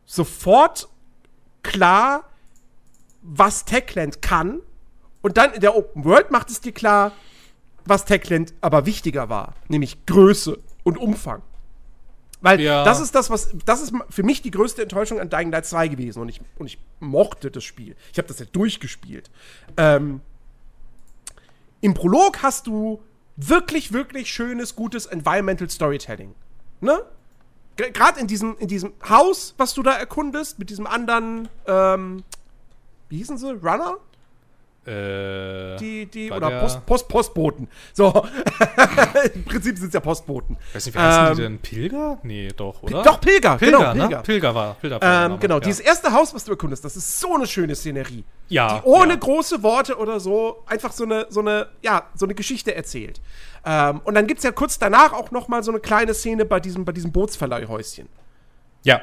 sofort 0.06 0.90
klar, 1.64 2.26
was 3.22 3.64
Techland 3.64 4.22
kann. 4.22 4.62
Und 5.22 5.38
dann 5.38 5.54
in 5.54 5.62
der 5.62 5.78
Open 5.78 6.04
World 6.04 6.32
macht 6.32 6.50
es 6.50 6.60
dir 6.60 6.74
klar, 6.74 7.14
was 7.86 8.06
Techland 8.06 8.54
aber 8.62 8.86
wichtiger 8.86 9.30
war, 9.30 9.56
nämlich 9.68 10.06
Größe 10.06 10.60
und 10.84 10.98
Umfang. 10.98 11.42
Weil 12.42 12.60
ja. 12.60 12.84
das 12.84 13.00
ist 13.00 13.14
das, 13.14 13.30
was, 13.30 13.54
das 13.66 13.82
ist 13.82 13.94
für 14.10 14.24
mich 14.24 14.42
die 14.42 14.52
größte 14.52 14.82
Enttäuschung 14.82 15.20
an 15.20 15.30
Dying 15.30 15.52
Light 15.52 15.66
2 15.68 15.90
gewesen 15.90 16.22
und 16.22 16.30
ich, 16.30 16.42
und 16.58 16.66
ich 16.66 16.80
mochte 17.00 17.52
das 17.52 17.64
Spiel. 17.64 17.96
Ich 18.12 18.18
habe 18.18 18.28
das 18.28 18.40
ja 18.40 18.46
durchgespielt. 18.52 19.30
Ähm, 19.78 20.22
Im 21.82 21.94
Prolog 21.94 22.42
hast 22.42 22.66
du 22.66 23.02
wirklich, 23.38 23.94
wirklich 23.94 24.30
schönes, 24.32 24.76
gutes 24.76 25.06
Environmental 25.06 25.70
Storytelling. 25.70 26.34
Ne? 26.80 27.00
Gerade 27.76 28.20
in 28.20 28.28
diesem, 28.28 28.58
in 28.58 28.68
diesem 28.68 28.94
Haus, 29.08 29.54
was 29.58 29.74
du 29.76 29.84
da 29.84 29.94
erkundest, 29.94 30.58
mit 30.60 30.70
diesem 30.70 30.88
anderen, 30.88 31.48
ähm, 31.68 32.24
wie 33.10 33.18
hießen 33.18 33.38
sie? 33.38 33.52
Runner? 33.52 33.98
Äh, 34.84 35.78
die, 35.78 36.08
die, 36.08 36.32
oder 36.32 36.60
Post, 36.60 36.84
Post, 36.88 37.08
Postboten. 37.08 37.68
So, 37.94 38.08
im 39.36 39.46
Prinzip 39.46 39.78
sind 39.78 39.90
es 39.90 39.94
ja 39.94 40.00
Postboten. 40.00 40.58
Weiß 40.74 40.88
nicht, 40.88 40.96
wie 40.96 41.00
heißen 41.00 41.28
ähm, 41.28 41.36
die 41.36 41.42
denn? 41.44 41.60
Pilger? 41.60 42.18
Nee, 42.24 42.48
doch, 42.58 42.82
oder? 42.82 43.04
Doch, 43.04 43.22
Pilger, 43.22 43.58
Pilger 43.58 43.78
genau. 43.78 43.94
Ne? 43.94 44.00
Pilger, 44.00 44.22
Pilger 44.24 44.56
war. 44.56 44.74
Pilger 44.74 45.00
ähm, 45.00 45.40
genau, 45.40 45.56
ja. 45.56 45.60
dieses 45.60 45.82
erste 45.82 46.12
Haus, 46.12 46.34
was 46.34 46.46
du 46.46 46.52
erkundest, 46.54 46.84
das 46.84 46.96
ist 46.96 47.20
so 47.20 47.36
eine 47.36 47.46
schöne 47.46 47.76
Szenerie. 47.76 48.24
Ja. 48.48 48.80
Die 48.80 48.86
ohne 48.86 49.14
ja. 49.14 49.20
große 49.20 49.62
Worte 49.62 49.98
oder 49.98 50.20
so 50.20 50.64
einfach 50.66 50.92
so 50.94 51.04
eine, 51.04 51.28
so 51.30 51.42
eine, 51.42 51.68
ja, 51.84 52.08
so 52.16 52.26
eine 52.26 52.34
Geschichte 52.34 52.74
erzählt. 52.74 53.22
Ähm, 53.64 54.02
und 54.04 54.16
dann 54.16 54.26
gibt 54.26 54.40
es 54.40 54.44
ja 54.44 54.52
kurz 54.52 54.80
danach 54.80 55.14
auch 55.14 55.30
noch 55.30 55.48
mal 55.48 55.62
so 55.62 55.72
eine 55.72 55.80
kleine 55.80 56.16
Szene 56.16 56.44
bei 56.44 56.60
diesem, 56.60 56.86
bei 56.86 56.92
diesem 56.92 57.12
Bootsverleihhäuschen. 57.12 58.10
Ja. 58.82 59.02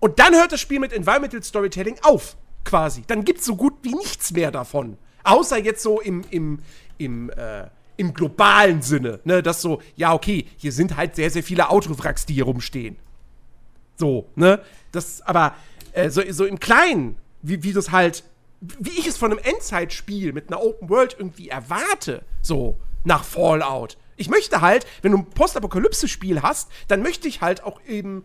Und 0.00 0.18
dann 0.18 0.34
hört 0.34 0.52
das 0.52 0.60
Spiel 0.60 0.80
mit 0.80 0.92
Environmental 0.92 1.42
Storytelling 1.42 1.96
auf, 2.02 2.36
quasi. 2.62 3.04
Dann 3.06 3.24
gibt 3.24 3.40
es 3.40 3.46
so 3.46 3.56
gut 3.56 3.72
wie 3.80 3.94
nichts 3.94 4.32
mehr 4.32 4.50
davon. 4.50 4.98
Außer 5.24 5.58
jetzt 5.58 5.82
so 5.82 6.00
im, 6.00 6.22
im, 6.30 6.60
im, 6.98 7.30
äh, 7.30 7.66
im 7.96 8.14
globalen 8.14 8.82
Sinne, 8.82 9.20
ne, 9.24 9.42
dass 9.42 9.60
so, 9.60 9.80
ja, 9.96 10.12
okay, 10.12 10.46
hier 10.56 10.72
sind 10.72 10.96
halt 10.96 11.16
sehr, 11.16 11.30
sehr 11.30 11.42
viele 11.42 11.70
Autowracks, 11.70 12.26
die 12.26 12.34
hier 12.34 12.44
rumstehen. 12.44 12.96
So, 13.96 14.26
ne? 14.34 14.60
Das, 14.92 15.22
aber 15.22 15.54
äh, 15.92 16.10
so, 16.10 16.22
so 16.30 16.44
im 16.44 16.60
Kleinen, 16.60 17.16
wie, 17.42 17.62
wie 17.62 17.72
das 17.72 17.90
halt, 17.90 18.24
wie 18.60 18.98
ich 18.98 19.06
es 19.06 19.16
von 19.16 19.30
einem 19.30 19.40
Endzeitspiel 19.42 20.32
mit 20.32 20.48
einer 20.48 20.62
Open 20.62 20.88
World 20.88 21.16
irgendwie 21.18 21.48
erwarte, 21.48 22.22
so 22.42 22.78
nach 23.04 23.24
Fallout. 23.24 23.96
Ich 24.16 24.28
möchte 24.28 24.60
halt, 24.60 24.86
wenn 25.02 25.12
du 25.12 25.18
ein 25.18 25.30
Postapokalypse-Spiel 25.30 26.42
hast, 26.42 26.70
dann 26.88 27.02
möchte 27.02 27.28
ich 27.28 27.40
halt 27.40 27.62
auch 27.64 27.80
eben 27.86 28.24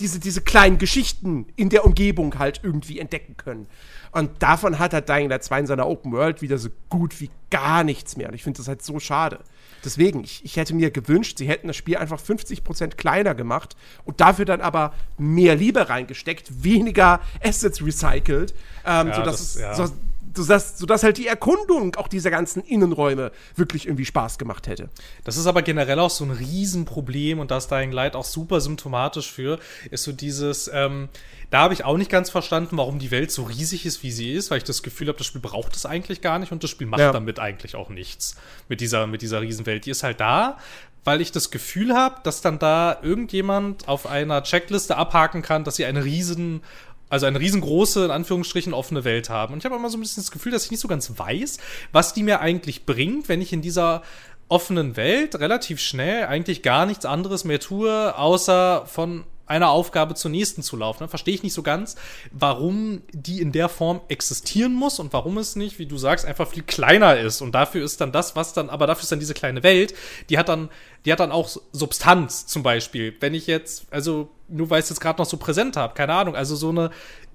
diese, 0.00 0.20
diese 0.20 0.40
kleinen 0.40 0.78
Geschichten 0.78 1.46
in 1.56 1.68
der 1.68 1.84
Umgebung 1.84 2.38
halt 2.38 2.60
irgendwie 2.62 2.98
entdecken 2.98 3.36
können. 3.36 3.66
Und 4.12 4.42
davon 4.42 4.78
hat 4.78 4.92
halt 4.92 5.08
Dying 5.08 5.28
Light 5.28 5.44
2 5.44 5.60
in 5.60 5.66
seiner 5.66 5.88
Open 5.88 6.12
World 6.12 6.40
wieder 6.40 6.58
so 6.58 6.68
gut 6.88 7.20
wie 7.20 7.30
gar 7.50 7.82
nichts 7.82 8.16
mehr. 8.16 8.28
Und 8.28 8.34
ich 8.34 8.44
finde 8.44 8.58
das 8.58 8.68
halt 8.68 8.82
so 8.82 9.00
schade. 9.00 9.40
Deswegen, 9.84 10.24
ich, 10.24 10.44
ich 10.44 10.56
hätte 10.56 10.74
mir 10.74 10.90
gewünscht, 10.90 11.38
sie 11.38 11.46
hätten 11.46 11.66
das 11.66 11.76
Spiel 11.76 11.96
einfach 11.96 12.20
50% 12.20 12.94
kleiner 12.94 13.34
gemacht 13.34 13.76
und 14.04 14.20
dafür 14.20 14.44
dann 14.44 14.60
aber 14.60 14.94
mehr 15.18 15.56
Liebe 15.56 15.88
reingesteckt, 15.88 16.64
weniger 16.64 17.20
Assets 17.42 17.84
recycelt, 17.84 18.54
ähm, 18.86 19.08
ja, 19.08 19.14
sodass 19.14 19.36
das, 19.36 19.56
es, 19.56 19.60
ja. 19.60 19.74
so, 19.74 19.92
sodass, 20.36 20.78
sodass 20.78 21.02
halt 21.02 21.18
die 21.18 21.26
Erkundung 21.26 21.94
auch 21.96 22.08
dieser 22.08 22.30
ganzen 22.30 22.62
Innenräume 22.62 23.32
wirklich 23.56 23.86
irgendwie 23.86 24.04
Spaß 24.04 24.38
gemacht 24.38 24.66
hätte. 24.66 24.88
Das 25.24 25.36
ist 25.36 25.46
aber 25.46 25.62
generell 25.62 25.98
auch 25.98 26.10
so 26.10 26.24
ein 26.24 26.30
Riesenproblem 26.30 27.38
und 27.38 27.50
da 27.50 27.58
ist 27.58 27.70
Dying 27.70 27.92
Light 27.92 28.16
auch 28.16 28.24
super 28.24 28.60
symptomatisch 28.60 29.30
für, 29.30 29.58
ist 29.90 30.04
so 30.04 30.12
dieses, 30.12 30.70
ähm, 30.72 31.08
da 31.50 31.60
habe 31.60 31.74
ich 31.74 31.84
auch 31.84 31.96
nicht 31.96 32.10
ganz 32.10 32.30
verstanden, 32.30 32.76
warum 32.76 32.98
die 32.98 33.10
Welt 33.10 33.30
so 33.30 33.44
riesig 33.44 33.86
ist, 33.86 34.02
wie 34.02 34.10
sie 34.10 34.32
ist, 34.32 34.50
weil 34.50 34.58
ich 34.58 34.64
das 34.64 34.82
Gefühl 34.82 35.08
habe, 35.08 35.18
das 35.18 35.26
Spiel 35.26 35.40
braucht 35.40 35.76
es 35.76 35.86
eigentlich 35.86 36.20
gar 36.20 36.38
nicht 36.38 36.52
und 36.52 36.62
das 36.62 36.70
Spiel 36.70 36.86
macht 36.86 37.00
ja. 37.00 37.12
damit 37.12 37.38
eigentlich 37.38 37.76
auch 37.76 37.90
nichts 37.90 38.36
mit 38.68 38.80
dieser, 38.80 39.06
mit 39.06 39.22
dieser 39.22 39.40
Riesenwelt. 39.40 39.86
Die 39.86 39.90
ist 39.90 40.02
halt 40.02 40.20
da, 40.20 40.58
weil 41.04 41.20
ich 41.20 41.32
das 41.32 41.50
Gefühl 41.50 41.94
habe, 41.94 42.16
dass 42.24 42.40
dann 42.40 42.58
da 42.58 42.98
irgendjemand 43.02 43.88
auf 43.88 44.06
einer 44.06 44.42
Checkliste 44.42 44.96
abhaken 44.96 45.42
kann, 45.42 45.64
dass 45.64 45.76
sie 45.76 45.84
eine 45.84 46.04
riesen 46.04 46.62
also 47.08 47.26
eine 47.26 47.40
riesengroße, 47.40 48.06
in 48.06 48.10
Anführungsstrichen, 48.10 48.74
offene 48.74 49.04
Welt 49.04 49.30
haben. 49.30 49.52
Und 49.52 49.58
ich 49.60 49.64
habe 49.64 49.76
immer 49.76 49.90
so 49.90 49.96
ein 49.96 50.00
bisschen 50.00 50.22
das 50.22 50.30
Gefühl, 50.30 50.52
dass 50.52 50.64
ich 50.64 50.70
nicht 50.70 50.80
so 50.80 50.88
ganz 50.88 51.12
weiß, 51.16 51.58
was 51.92 52.14
die 52.14 52.22
mir 52.22 52.40
eigentlich 52.40 52.86
bringt, 52.86 53.28
wenn 53.28 53.40
ich 53.42 53.52
in 53.52 53.62
dieser 53.62 54.02
offenen 54.48 54.96
Welt 54.96 55.36
relativ 55.36 55.80
schnell 55.80 56.26
eigentlich 56.26 56.62
gar 56.62 56.86
nichts 56.86 57.06
anderes 57.06 57.44
mehr 57.44 57.60
tue, 57.60 58.16
außer 58.16 58.84
von 58.86 59.24
einer 59.46 59.70
Aufgabe 59.70 60.14
zur 60.14 60.30
nächsten 60.30 60.62
zu 60.62 60.76
laufen. 60.76 61.00
Dann 61.00 61.08
verstehe 61.08 61.34
ich 61.34 61.42
nicht 61.42 61.52
so 61.52 61.62
ganz, 61.62 61.96
warum 62.32 63.02
die 63.12 63.40
in 63.40 63.52
der 63.52 63.68
Form 63.68 64.00
existieren 64.08 64.74
muss 64.74 64.98
und 64.98 65.12
warum 65.12 65.38
es 65.38 65.54
nicht, 65.56 65.78
wie 65.78 65.86
du 65.86 65.98
sagst, 65.98 66.24
einfach 66.24 66.48
viel 66.48 66.62
kleiner 66.62 67.18
ist. 67.18 67.42
Und 67.42 67.54
dafür 67.54 67.84
ist 67.84 68.00
dann 68.00 68.12
das, 68.12 68.36
was 68.36 68.52
dann, 68.54 68.70
aber 68.70 68.86
dafür 68.86 69.02
ist 69.02 69.12
dann 69.12 69.20
diese 69.20 69.34
kleine 69.34 69.62
Welt, 69.62 69.94
die 70.30 70.38
hat 70.38 70.48
dann, 70.48 70.70
die 71.04 71.12
hat 71.12 71.20
dann 71.20 71.32
auch 71.32 71.48
Substanz 71.72 72.46
zum 72.46 72.62
Beispiel. 72.62 73.14
Wenn 73.20 73.34
ich 73.34 73.46
jetzt, 73.46 73.86
also 73.90 74.30
nur 74.48 74.70
weil 74.70 74.80
ich 74.80 74.84
es 74.84 74.90
jetzt 74.90 75.00
gerade 75.00 75.20
noch 75.20 75.28
so 75.28 75.36
präsent 75.36 75.76
habe, 75.76 75.94
keine 75.94 76.14
Ahnung, 76.14 76.34
also 76.34 76.56
so 76.56 76.70
eine, 76.70 76.90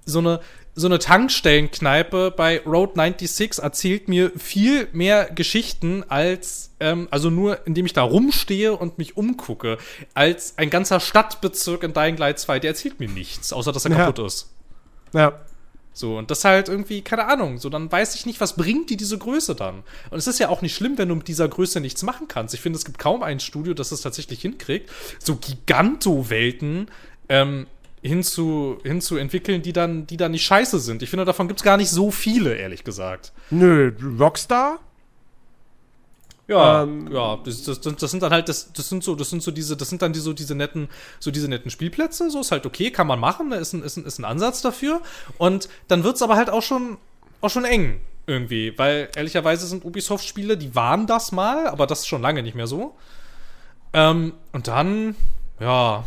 so 0.06 0.20
eine, 0.20 0.40
so 0.76 0.88
eine 0.88 1.00
Tankstellenkneipe 1.00 2.32
bei 2.32 2.62
Road 2.66 2.96
96 2.96 3.64
erzählt 3.64 4.08
mir 4.08 4.32
viel 4.38 4.88
mehr 4.92 5.26
Geschichten 5.26 6.04
als, 6.08 6.72
ähm, 6.80 7.08
also 7.12 7.30
nur 7.30 7.68
indem 7.68 7.86
ich 7.86 7.94
da 7.94 8.04
rumstehe 8.04 8.76
und 8.76 8.98
mich 8.98 9.18
umgucke, 9.18 9.78
als 10.14 10.58
ein 10.58 10.70
ganzer 10.70 11.00
Stadtbezirk 11.00 11.84
in 11.84 11.94
Dying 11.94 12.18
Light 12.18 12.40
2. 12.40 12.60
Der 12.60 12.72
erzählt 12.72 13.00
mir 13.00 13.10
nichts, 13.10 13.54
außer 13.54 13.72
dass 13.72 13.86
er 13.86 13.92
ja. 13.92 13.98
kaputt 13.98 14.26
ist. 14.26 14.50
Ja. 15.14 15.40
So, 15.94 16.18
und 16.18 16.32
das 16.32 16.46
halt 16.46 16.70
irgendwie, 16.70 17.02
keine 17.02 17.26
Ahnung, 17.26 17.58
so 17.58 17.70
dann 17.70 17.92
weiß 17.92 18.16
ich 18.16 18.26
nicht, 18.26 18.40
was 18.40 18.56
bringt 18.56 18.90
die 18.90 18.98
diese 18.98 19.18
Größe 19.18 19.56
dann? 19.56 19.84
Und 20.12 20.18
es 20.18 20.28
ist 20.28 20.40
ja 20.40 20.50
auch 20.50 20.62
nicht 20.62 20.76
schlimm, 20.76 20.98
wenn 20.98 21.10
du 21.10 21.16
mit 21.16 21.28
dieser 21.28 21.48
Größe 21.48 21.82
nichts 21.82 22.04
machen 22.04 22.28
kannst. 22.28 22.54
Ich 22.54 22.62
finde, 22.62 22.78
es 22.78 22.86
gibt 22.86 23.00
kaum 23.00 23.24
ein 23.24 23.40
Studio, 23.40 23.74
das 23.74 23.92
es 23.92 24.02
tatsächlich 24.02 24.42
hinkriegt, 24.42 24.90
so 25.20 25.36
Giganto-Welten 25.36 26.90
ähm, 27.28 27.68
hinzu, 28.02 28.78
hinzuentwickeln, 28.84 29.62
die 29.62 29.74
dann, 29.74 30.08
die 30.08 30.18
dann 30.18 30.32
nicht 30.32 30.46
scheiße 30.46 30.80
sind. 30.80 31.04
Ich 31.04 31.10
finde, 31.10 31.26
davon 31.26 31.48
gibt 31.48 31.60
es 31.60 31.64
gar 31.64 31.78
nicht 31.78 31.90
so 31.90 32.12
viele, 32.12 32.56
ehrlich 32.56 32.84
gesagt. 32.84 33.34
Nö, 33.50 33.92
Rockstar? 34.20 34.80
Ja, 36.50 36.82
ähm, 36.82 37.08
ja, 37.12 37.38
das, 37.46 37.62
das, 37.62 37.80
das, 37.80 38.10
sind 38.10 38.24
dann 38.24 38.32
halt, 38.32 38.50
das, 38.50 38.74
das 38.74 38.90
sind 38.90 39.04
so, 39.04 39.14
das 39.14 39.30
sind 39.30 39.44
so 39.44 39.52
diese, 39.52 39.78
das 39.78 39.88
sind 39.88 40.02
dann 40.02 40.14
die, 40.14 40.20
so 40.20 40.34
diese 40.34 40.56
netten, 40.56 40.90
so 41.20 41.30
diese 41.30 41.48
netten 41.48 41.70
Spielplätze, 41.70 42.32
so 42.32 42.42
ist 42.42 42.52
halt 42.52 42.66
okay, 42.66 42.90
kann 42.90 43.06
man 43.06 43.20
machen, 43.20 43.52
da 43.52 43.58
ist 43.58 43.74
ein, 43.74 43.84
ist 43.84 43.98
ein, 43.98 44.06
ist 44.06 44.18
ein 44.18 44.26
Ansatz 44.26 44.64
dafür. 44.64 45.00
Und 45.38 45.70
dann 45.88 46.04
wird's 46.04 46.24
aber 46.24 46.36
halt 46.36 46.50
auch 46.50 46.64
schon, 46.64 46.98
auch 47.42 47.52
schon 47.52 47.66
eng 47.66 48.02
irgendwie, 48.26 48.76
weil 48.80 49.10
ehrlicherweise 49.16 49.68
sind 49.68 49.86
Ubisoft-Spiele, 49.86 50.58
die 50.58 50.74
waren 50.74 51.06
das 51.06 51.32
mal, 51.32 51.68
aber 51.68 51.86
das 51.86 52.00
ist 52.00 52.08
schon 52.08 52.24
lange 52.24 52.42
nicht 52.42 52.56
mehr 52.56 52.68
so. 52.68 52.96
Ähm, 53.94 54.34
und 54.52 54.68
dann, 54.68 55.16
ja, 55.60 56.04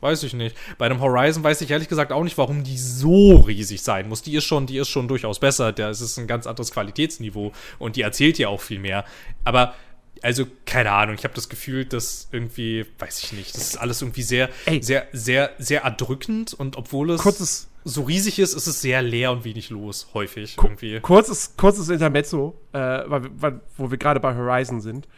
weiß 0.00 0.22
ich 0.22 0.34
nicht. 0.34 0.56
Bei 0.78 0.86
einem 0.86 1.00
Horizon 1.00 1.42
weiß 1.42 1.60
ich 1.60 1.70
ehrlich 1.70 1.88
gesagt 1.88 2.12
auch 2.12 2.24
nicht, 2.24 2.38
warum 2.38 2.64
die 2.64 2.78
so 2.78 3.36
riesig 3.36 3.82
sein 3.82 4.08
muss. 4.08 4.22
Die 4.22 4.34
ist 4.36 4.44
schon, 4.44 4.66
die 4.66 4.78
ist 4.78 4.88
schon 4.88 5.08
durchaus 5.08 5.38
besser. 5.38 5.72
Das 5.72 6.00
ist 6.00 6.18
ein 6.18 6.26
ganz 6.26 6.46
anderes 6.46 6.72
Qualitätsniveau 6.72 7.52
und 7.78 7.96
die 7.96 8.02
erzählt 8.02 8.38
ja 8.38 8.48
auch 8.48 8.60
viel 8.60 8.78
mehr. 8.78 9.04
Aber 9.44 9.74
also 10.22 10.46
keine 10.66 10.92
Ahnung, 10.92 11.14
ich 11.14 11.24
habe 11.24 11.34
das 11.34 11.48
Gefühl, 11.48 11.84
dass 11.84 12.28
irgendwie, 12.32 12.86
weiß 12.98 13.22
ich 13.24 13.32
nicht, 13.32 13.54
das 13.54 13.68
ist 13.68 13.76
alles 13.76 14.02
irgendwie 14.02 14.22
sehr, 14.22 14.50
Ey. 14.66 14.82
sehr, 14.82 15.06
sehr, 15.12 15.50
sehr 15.58 15.82
erdrückend 15.82 16.52
und 16.52 16.76
obwohl 16.76 17.10
es 17.10 17.22
kurzes, 17.22 17.68
so 17.84 18.02
riesig 18.02 18.38
ist, 18.38 18.52
ist 18.52 18.66
es 18.66 18.82
sehr 18.82 19.00
leer 19.00 19.32
und 19.32 19.44
wenig 19.44 19.70
los, 19.70 20.08
häufig 20.12 20.56
irgendwie. 20.58 21.00
Kurzes, 21.00 21.54
kurzes 21.56 21.88
Intermezzo, 21.88 22.54
äh, 22.72 22.78
weil, 22.78 23.22
weil, 23.34 23.60
wo 23.78 23.90
wir 23.90 23.96
gerade 23.96 24.20
bei 24.20 24.34
Horizon 24.34 24.80
sind 24.80 25.08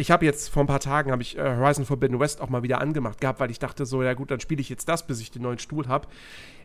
ich 0.00 0.10
habe 0.10 0.24
jetzt 0.24 0.48
vor 0.48 0.64
ein 0.64 0.66
paar 0.66 0.80
Tagen 0.80 1.12
habe 1.12 1.22
ich 1.22 1.36
äh, 1.36 1.56
Horizon 1.56 1.84
Forbidden 1.84 2.18
West 2.18 2.40
auch 2.40 2.48
mal 2.48 2.62
wieder 2.62 2.80
angemacht 2.80 3.20
gehabt, 3.20 3.38
weil 3.38 3.50
ich 3.50 3.58
dachte 3.58 3.86
so, 3.86 4.02
ja 4.02 4.14
gut, 4.14 4.30
dann 4.30 4.40
spiele 4.40 4.60
ich 4.60 4.68
jetzt 4.68 4.88
das, 4.88 5.06
bis 5.06 5.20
ich 5.20 5.30
den 5.30 5.42
neuen 5.42 5.58
Stuhl 5.58 5.86
habe. 5.88 6.08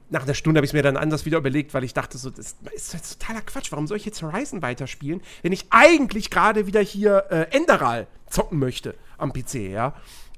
Nach 0.10 0.24
einer 0.24 0.34
Stunde 0.34 0.60
habe 0.60 0.66
ich 0.66 0.70
es 0.70 0.74
mir 0.74 0.84
dann 0.84 0.98
anders 0.98 1.26
wieder 1.26 1.40
überlegt, 1.40 1.74
weil 1.74 1.84
ich 1.84 1.94
dachte 1.94 2.18
so, 2.18 2.30
das 2.30 2.56
ist 2.74 2.94
jetzt 2.94 3.20
totaler 3.20 3.42
Quatsch. 3.42 3.72
Warum 3.72 3.88
soll 3.88 3.98
ich 3.98 4.06
jetzt 4.06 4.22
Horizon 4.22 4.62
weiterspielen, 4.62 5.22
wenn 5.42 5.52
ich 5.52 5.66
eigentlich 5.72 6.30
gerade 6.30 6.68
wieder 6.68 6.82
hier 6.82 7.26
äh, 7.30 7.56
Enderal 7.56 8.08
zocken 8.30 8.60
möchte 8.60 8.96
am 9.18 9.34
PC, 9.34 9.56
ja? 9.72 9.94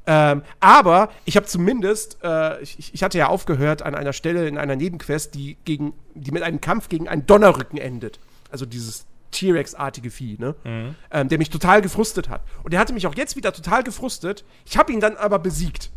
Ähm, 0.10 0.44
aber 0.62 1.10
ich 1.26 1.36
habe 1.36 1.46
zumindest, 1.48 2.20
äh, 2.24 2.62
ich, 2.62 2.94
ich, 2.94 3.04
hatte 3.04 3.18
ja 3.18 3.28
aufgehört 3.28 3.82
an 3.82 3.94
einer 3.94 4.14
Stelle 4.14 4.48
in 4.48 4.58
einer 4.58 4.78
Nebenquest, 4.78 5.36
die, 5.36 5.58
gegen, 5.66 5.94
die 6.16 6.32
mit 6.32 6.44
einem 6.44 6.62
Kampf 6.62 6.88
gegen 6.88 7.10
einen 7.10 7.26
Donnerrücken 7.26 7.78
endet. 7.78 8.18
Also 8.50 8.66
dieses 8.66 9.06
T-Rex-artige 9.32 10.10
Vieh, 10.10 10.38
ne? 10.40 10.56
Mhm. 10.64 10.96
Ähm, 11.12 11.28
der 11.30 11.38
mich 11.38 11.50
total 11.50 11.82
gefrustet 11.82 12.30
hat. 12.30 12.42
Und 12.64 12.74
der 12.74 12.80
hatte 12.80 12.94
mich 12.94 13.08
auch 13.08 13.16
jetzt 13.16 13.36
wieder 13.36 13.54
total 13.54 13.84
gefrustet. 13.84 14.46
Ich 14.66 14.78
habe 14.78 14.92
ihn 14.92 15.00
dann 15.00 15.18
aber 15.18 15.40
besiegt. 15.40 15.92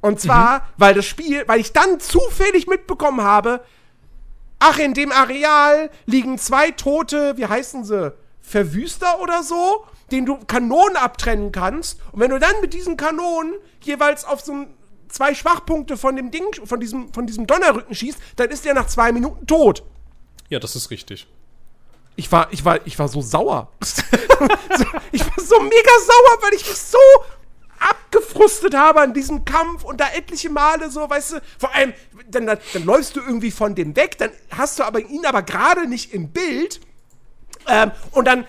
Und 0.00 0.20
zwar, 0.20 0.58
mhm. 0.58 0.62
weil 0.76 0.94
das 0.94 1.06
Spiel, 1.06 1.44
weil 1.46 1.60
ich 1.60 1.72
dann 1.72 2.00
zufällig 2.00 2.66
mitbekommen 2.66 3.20
habe, 3.20 3.60
ach, 4.58 4.78
in 4.78 4.94
dem 4.94 5.12
Areal 5.12 5.90
liegen 6.06 6.38
zwei 6.38 6.70
tote, 6.70 7.36
wie 7.36 7.46
heißen 7.46 7.84
sie, 7.84 8.12
Verwüster 8.40 9.20
oder 9.20 9.42
so, 9.42 9.84
den 10.10 10.24
du 10.24 10.38
Kanonen 10.38 10.96
abtrennen 10.96 11.52
kannst. 11.52 12.00
Und 12.12 12.20
wenn 12.20 12.30
du 12.30 12.38
dann 12.38 12.60
mit 12.62 12.72
diesen 12.72 12.96
Kanonen 12.96 13.54
jeweils 13.82 14.24
auf 14.24 14.40
so 14.40 14.66
zwei 15.08 15.34
Schwachpunkte 15.34 15.96
von 15.96 16.16
dem 16.16 16.30
Ding, 16.30 16.46
von 16.64 16.80
diesem, 16.80 17.12
von 17.12 17.26
diesem 17.26 17.46
Donnerrücken 17.46 17.94
schießt, 17.94 18.18
dann 18.36 18.50
ist 18.50 18.64
der 18.64 18.74
nach 18.74 18.86
zwei 18.86 19.12
Minuten 19.12 19.46
tot. 19.46 19.82
Ja, 20.48 20.58
das 20.58 20.76
ist 20.76 20.90
richtig 20.90 21.28
ich 22.18 22.32
war, 22.32 22.48
ich 22.50 22.64
war, 22.64 22.84
ich 22.84 22.98
war 22.98 23.06
so 23.06 23.22
sauer. 23.22 23.70
ich 25.12 25.20
war 25.20 25.44
so 25.44 25.60
mega 25.60 25.90
sauer, 26.04 26.42
weil 26.42 26.54
ich 26.54 26.68
mich 26.68 26.76
so 26.76 26.98
abgefrustet 27.78 28.74
habe 28.74 29.00
an 29.00 29.14
diesem 29.14 29.44
Kampf 29.44 29.84
und 29.84 30.00
da 30.00 30.08
etliche 30.12 30.50
Male 30.50 30.90
so, 30.90 31.08
weißt 31.08 31.32
du, 31.34 31.40
vor 31.58 31.72
allem, 31.76 31.94
dann, 32.26 32.46
dann, 32.46 32.58
dann 32.72 32.84
läufst 32.84 33.14
du 33.14 33.20
irgendwie 33.20 33.52
von 33.52 33.76
dem 33.76 33.94
weg, 33.94 34.18
dann 34.18 34.32
hast 34.50 34.80
du 34.80 34.82
aber 34.82 34.98
ihn 34.98 35.26
aber 35.26 35.42
gerade 35.42 35.86
nicht 35.86 36.12
im 36.12 36.32
Bild 36.32 36.80
ähm, 37.68 37.92
und 38.10 38.24
dann 38.24 38.48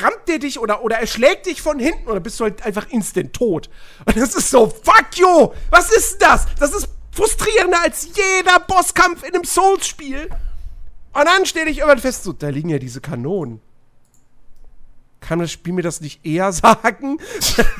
rammt 0.00 0.28
der 0.28 0.38
dich 0.38 0.60
oder, 0.60 0.84
oder 0.84 0.98
er 0.98 1.08
schlägt 1.08 1.46
dich 1.46 1.62
von 1.62 1.80
hinten 1.80 2.08
oder 2.08 2.20
bist 2.20 2.38
du 2.38 2.44
halt 2.44 2.64
einfach 2.64 2.88
instant 2.90 3.32
tot. 3.32 3.68
Und 4.04 4.16
das 4.16 4.36
ist 4.36 4.48
so, 4.48 4.68
fuck 4.68 5.08
you, 5.16 5.52
was 5.70 5.90
ist 5.90 6.22
das? 6.22 6.46
Das 6.60 6.72
ist 6.72 6.88
frustrierender 7.10 7.80
als 7.82 8.10
jeder 8.14 8.60
Bosskampf 8.60 9.24
in 9.24 9.34
einem 9.34 9.44
Souls-Spiel. 9.44 10.30
Und 11.16 11.24
dann 11.24 11.46
stelle 11.46 11.70
ich 11.70 11.78
irgendwann 11.78 12.00
fest, 12.00 12.24
so, 12.24 12.34
da 12.34 12.50
liegen 12.50 12.68
ja 12.68 12.78
diese 12.78 13.00
Kanonen. 13.00 13.60
Kann 15.20 15.38
das 15.38 15.50
Spiel 15.50 15.72
mir 15.72 15.82
das 15.82 16.02
nicht 16.02 16.26
eher 16.26 16.52
sagen? 16.52 17.18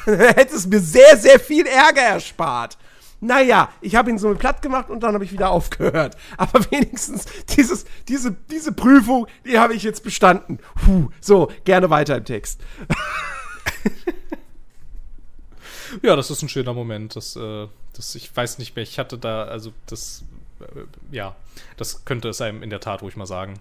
hätte 0.06 0.56
es 0.56 0.66
mir 0.66 0.80
sehr, 0.80 1.18
sehr 1.18 1.38
viel 1.38 1.66
Ärger 1.66 2.00
erspart. 2.00 2.78
Naja, 3.20 3.70
ich 3.82 3.94
habe 3.94 4.10
ihn 4.10 4.18
so 4.18 4.34
platt 4.34 4.62
gemacht 4.62 4.88
und 4.88 5.00
dann 5.00 5.12
habe 5.12 5.24
ich 5.24 5.32
wieder 5.32 5.50
aufgehört. 5.50 6.16
Aber 6.38 6.60
wenigstens 6.70 7.26
dieses, 7.56 7.84
diese, 8.08 8.34
diese 8.50 8.72
Prüfung, 8.72 9.26
die 9.44 9.58
habe 9.58 9.74
ich 9.74 9.82
jetzt 9.82 10.02
bestanden. 10.02 10.58
Puh, 10.84 11.10
so, 11.20 11.50
gerne 11.64 11.90
weiter 11.90 12.16
im 12.16 12.24
Text. 12.24 12.62
ja, 16.02 16.16
das 16.16 16.30
ist 16.30 16.42
ein 16.42 16.48
schöner 16.48 16.72
Moment. 16.72 17.16
Das, 17.16 17.36
äh, 17.36 17.68
das, 17.92 18.14
ich 18.14 18.34
weiß 18.34 18.56
nicht 18.58 18.76
mehr, 18.76 18.82
ich 18.82 18.98
hatte 18.98 19.18
da, 19.18 19.44
also 19.44 19.72
das 19.86 20.24
ja, 21.10 21.36
das 21.76 22.04
könnte 22.04 22.28
es 22.28 22.40
einem 22.40 22.62
in 22.62 22.70
der 22.70 22.80
Tat 22.80 23.02
ruhig 23.02 23.16
mal 23.16 23.26
sagen. 23.26 23.60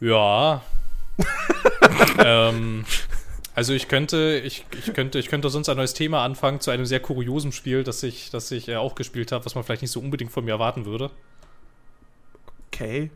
Ja. 0.00 0.62
ähm, 2.18 2.84
also 3.54 3.72
ich 3.72 3.88
könnte, 3.88 4.40
ich, 4.44 4.64
ich 4.76 4.94
könnte, 4.94 5.18
ich 5.18 5.28
könnte 5.28 5.50
sonst 5.50 5.68
ein 5.68 5.76
neues 5.76 5.94
Thema 5.94 6.24
anfangen 6.24 6.60
zu 6.60 6.70
einem 6.70 6.86
sehr 6.86 7.00
kuriosen 7.00 7.52
Spiel, 7.52 7.84
das 7.84 8.02
ich, 8.02 8.30
das 8.30 8.50
ich 8.50 8.68
äh, 8.68 8.76
auch 8.76 8.94
gespielt 8.94 9.30
habe, 9.30 9.44
was 9.44 9.54
man 9.54 9.62
vielleicht 9.62 9.82
nicht 9.82 9.92
so 9.92 10.00
unbedingt 10.00 10.32
von 10.32 10.44
mir 10.44 10.52
erwarten 10.52 10.86
würde. 10.86 11.10
Okay. 12.68 13.10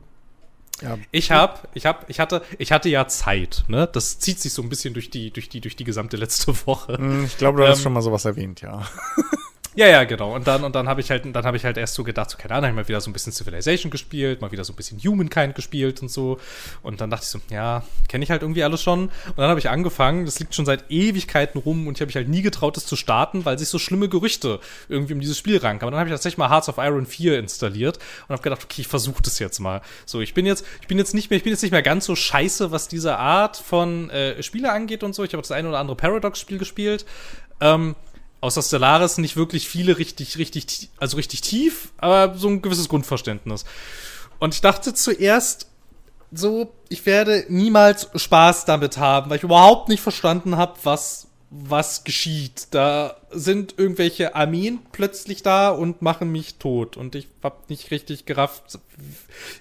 Ja. 0.83 0.99
Ich 1.11 1.31
hab, 1.31 1.69
ich 1.75 1.87
hab, 1.87 2.09
ich 2.11 2.21
hatte, 2.21 2.43
ich 2.59 2.71
hatte 2.71 2.91
ja 2.91 3.09
Zeit, 3.09 3.65
ne? 3.67 3.89
Das 3.91 4.19
zieht 4.19 4.39
sich 4.41 4.53
so 4.53 4.61
ein 4.61 4.69
bisschen 4.69 4.93
durch 4.93 5.09
die, 5.09 5.31
durch 5.31 5.49
die, 5.49 5.63
durch 5.63 5.75
die 5.75 5.85
gesamte 5.85 6.19
letzte 6.19 6.55
Woche. 6.67 6.99
Hm, 6.99 7.25
ich 7.25 7.39
glaube, 7.39 7.59
du 7.59 7.65
ähm, 7.65 7.71
hast 7.71 7.83
schon 7.83 7.95
mal 7.95 8.03
sowas 8.03 8.27
erwähnt, 8.27 8.61
ja. 8.61 8.87
Ja, 9.77 9.87
ja, 9.89 10.05
genau. 10.05 10.35
Und 10.35 10.47
dann, 10.47 10.65
und 10.65 10.75
dann 10.75 10.89
habe 10.89 11.03
ich 11.03 11.11
halt, 11.11 11.27
dann 11.37 11.45
habe 11.45 11.59
ich 11.59 11.65
halt 11.67 11.77
erst 11.77 11.93
so 11.93 12.03
gedacht, 12.03 12.31
so, 12.31 12.39
keine 12.39 12.55
Ahnung, 12.55 12.75
mal 12.75 12.89
wieder 12.89 12.99
so 13.03 13.11
ein 13.11 13.13
bisschen 13.13 13.35
Civilization 13.35 13.91
gespielt, 13.91 14.41
mal 14.41 14.51
wieder 14.51 14.65
so 14.65 14.73
ein 14.73 14.77
bisschen 14.77 14.99
Humankind 14.99 15.55
gespielt 15.55 16.01
und 16.01 16.11
so. 16.11 16.41
Und 16.83 17.03
dann 17.03 17.11
dachte 17.11 17.25
ich 17.25 17.29
so, 17.29 17.41
ja, 17.51 17.83
kenne 18.09 18.25
ich 18.25 18.31
halt 18.31 18.41
irgendwie 18.41 18.65
alles 18.65 18.83
schon. 18.83 19.03
Und 19.03 19.37
dann 19.37 19.51
habe 19.51 19.61
ich 19.61 19.69
angefangen, 19.69 20.25
das 20.25 20.41
liegt 20.41 20.55
schon 20.55 20.65
seit 20.65 20.91
Ewigkeiten 20.91 21.61
rum 21.61 21.87
und 21.87 21.99
ich 21.99 22.01
habe 22.01 22.07
mich 22.07 22.17
halt 22.17 22.31
nie 22.31 22.41
getraut, 22.41 22.79
das 22.79 22.87
zu 22.87 22.97
starten, 22.97 23.45
weil 23.45 23.59
sich 23.59 23.69
so 23.69 23.79
schlimme 23.79 24.09
Gerüchte 24.09 24.61
irgendwie 24.89 25.13
um 25.13 25.21
dieses 25.21 25.37
Spiel 25.37 25.59
ranken. 25.59 25.85
Aber 25.85 25.91
dann 25.91 26.01
habe 26.01 26.09
ich 26.09 26.15
tatsächlich 26.15 26.39
mal 26.39 26.49
Hearts 26.49 26.71
of 26.71 26.79
Iron 26.79 27.05
4 27.05 27.39
installiert 27.39 27.99
und 28.29 28.33
habe 28.33 28.43
gedacht, 28.43 28.65
okay, 28.65 28.81
ich 28.81 28.89
versuche 28.89 29.23
das 29.23 29.39
jetzt 29.41 29.59
mal. 29.59 29.83
So, 30.07 30.23
ich 30.23 30.33
bin 30.33 30.47
jetzt, 30.47 30.65
ich 30.81 30.87
bin 30.89 30.97
jetzt 30.97 31.13
nicht 31.13 31.29
mehr, 31.29 31.37
ich 31.37 31.43
bin 31.43 31.53
jetzt 31.53 31.63
nicht 31.63 31.73
mehr 31.73 31.83
ganz 31.83 32.07
so 32.07 32.17
scheiße, 32.17 32.73
was 32.73 32.89
diese 32.89 33.19
Art 33.19 33.59
von 33.59 34.09
äh, 34.09 34.43
Spiele 34.43 34.73
angeht 34.73 35.03
und 35.03 35.15
so. 35.15 35.23
Ich 35.23 35.35
habe 35.35 35.43
das 35.43 35.53
eine 35.53 35.69
oder 35.69 35.81
andere 35.81 35.99
Paradox-Spiel 35.99 36.57
gespielt. 36.57 37.05
Ähm, 37.61 37.95
außer 38.47 38.63
Stellaris 38.63 39.19
nicht 39.19 39.37
wirklich 39.37 39.69
viele 39.69 39.99
richtig, 39.99 40.39
richtig, 40.39 40.89
also 40.99 41.17
richtig 41.17 41.41
tief, 41.41 41.89
aber 41.99 42.39
so 42.39 42.49
ein 42.49 42.63
gewisses 42.63 42.89
Grundverständnis. 42.89 43.65
Und 44.39 44.55
ich 44.55 44.61
dachte 44.61 44.95
zuerst 44.95 45.67
so, 46.33 46.73
ich 46.89 47.07
werde 47.07 47.45
niemals 47.49 48.09
Spaß 48.15 48.65
damit 48.65 48.99
haben, 48.99 49.31
weil 49.31 49.39
ich 49.39 49.43
überhaupt 49.43 49.89
nicht 49.89 50.01
verstanden 50.01 50.57
habe, 50.57 50.75
was, 50.83 51.29
was 51.51 52.05
geschieht. 52.05 52.69
Da 52.73 53.17
sind 53.31 53.75
irgendwelche 53.79 54.35
Armeen 54.35 54.81
plötzlich 54.93 55.43
da 55.43 55.71
und 55.71 56.03
machen 56.03 56.31
mich 56.31 56.57
tot. 56.57 56.97
Und 56.97 57.15
ich 57.15 57.29
hab 57.43 57.69
nicht 57.71 57.91
richtig 57.91 58.27
gerafft, 58.27 58.79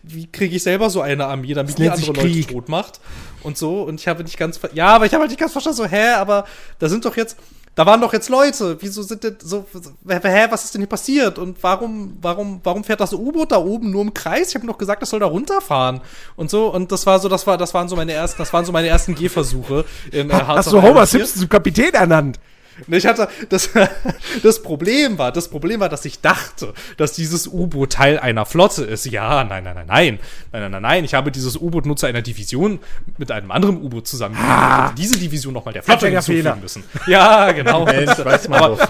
wie 0.04 0.28
kriege 0.28 0.56
ich 0.56 0.64
selber 0.64 0.90
so 0.90 1.02
eine 1.02 1.26
Armee, 1.26 1.54
damit 1.54 1.78
die 1.78 1.90
andere 1.90 2.14
Leute 2.14 2.48
tot 2.48 2.70
macht 2.70 3.00
und 3.44 3.58
so. 3.58 3.84
Und 3.84 4.00
ich 4.00 4.08
habe 4.08 4.24
nicht 4.24 4.38
ganz, 4.38 4.60
ja, 4.74 4.88
aber 4.88 5.06
ich 5.06 5.14
habe 5.14 5.22
halt 5.22 5.32
nicht 5.32 5.40
ganz 5.40 5.52
verstanden, 5.52 5.78
so, 5.78 5.86
hä, 5.86 6.10
aber 6.14 6.46
da 6.80 6.90
sind 6.90 7.06
doch 7.06 7.16
jetzt, 7.16 7.38
da 7.76 7.86
waren 7.86 8.00
doch 8.00 8.14
jetzt 8.14 8.30
Leute. 8.30 8.78
Wieso 8.80 9.04
sind 9.04 9.24
denn 9.24 9.36
so, 9.42 9.66
hä, 10.08 10.48
was 10.50 10.64
ist 10.64 10.74
denn 10.74 10.82
hier 10.82 10.88
passiert? 10.88 11.38
Und 11.38 11.62
warum, 11.62 12.18
warum, 12.22 12.62
warum 12.64 12.86
fährt 12.86 13.02
das 13.02 13.14
U-Boot 13.14 13.52
da 13.52 13.58
oben 13.58 13.92
nur 13.92 14.02
im 14.02 14.14
Kreis? 14.14 14.50
Ich 14.50 14.56
habe 14.56 14.66
doch 14.66 14.78
gesagt, 14.78 15.02
das 15.02 15.10
soll 15.10 15.20
da 15.20 15.26
runterfahren. 15.26 16.00
Und 16.38 16.50
so, 16.50 16.74
und 16.74 16.92
das 16.94 17.06
war 17.06 17.20
so, 17.20 17.28
das 17.28 17.46
war, 17.46 17.58
das 17.58 17.74
waren 17.74 17.90
so 17.90 17.98
meine 17.98 18.14
ersten, 18.14 18.38
das 18.38 18.54
waren 18.54 18.64
so 18.64 18.72
meine 18.72 18.88
ersten 18.88 19.14
Gehversuche 19.14 19.84
in 20.12 20.30
äh, 20.30 20.34
Hast 20.34 20.72
du 20.72 20.82
Homer 20.82 21.06
Simpson 21.06 21.42
zum 21.42 21.50
Kapitän 21.50 21.94
ernannt? 21.94 22.40
Ich 22.88 23.06
hatte 23.06 23.28
das, 23.50 23.70
das 24.44 24.62
Problem 24.62 25.18
war, 25.18 25.32
das 25.32 25.50
Problem 25.50 25.80
war, 25.80 25.90
dass 25.90 26.06
ich 26.06 26.22
dachte, 26.22 26.74
dass 26.98 27.14
dieses 27.14 27.48
U-Boot 27.48 27.94
Teil 27.94 28.20
einer 28.20 28.46
Flotte 28.46 28.84
ist. 28.84 29.06
Ja, 29.06 29.44
nein, 29.44 29.64
nein, 29.64 29.76
nein, 29.76 29.88
nein, 29.88 30.20
nein, 30.52 30.62
nein, 30.62 30.72
nein, 30.72 30.82
nein. 30.82 31.06
Ich 31.06 31.14
habe 31.14 31.32
dieses 31.32 31.58
U-Boot 31.58 31.86
nur 31.86 31.96
zu 31.96 32.06
einer 32.06 32.22
Division 32.22 32.80
mit 33.18 33.32
einem 33.32 33.52
anderen 33.52 33.82
U-Boot 33.82 34.08
zusammen. 34.08 34.36
Ah. 34.38 34.92
diese 34.98 35.18
Division 35.18 35.54
nochmal 35.54 35.74
der 35.74 35.84
Flotte 35.84 36.08
hinzufügen 36.08 36.60
müssen. 36.62 36.84
Ja, 37.08 37.52
genau. 37.52 37.88
ich 37.88 38.26
weiß 38.26 38.50
mal 38.50 38.62
aber, 38.62 38.90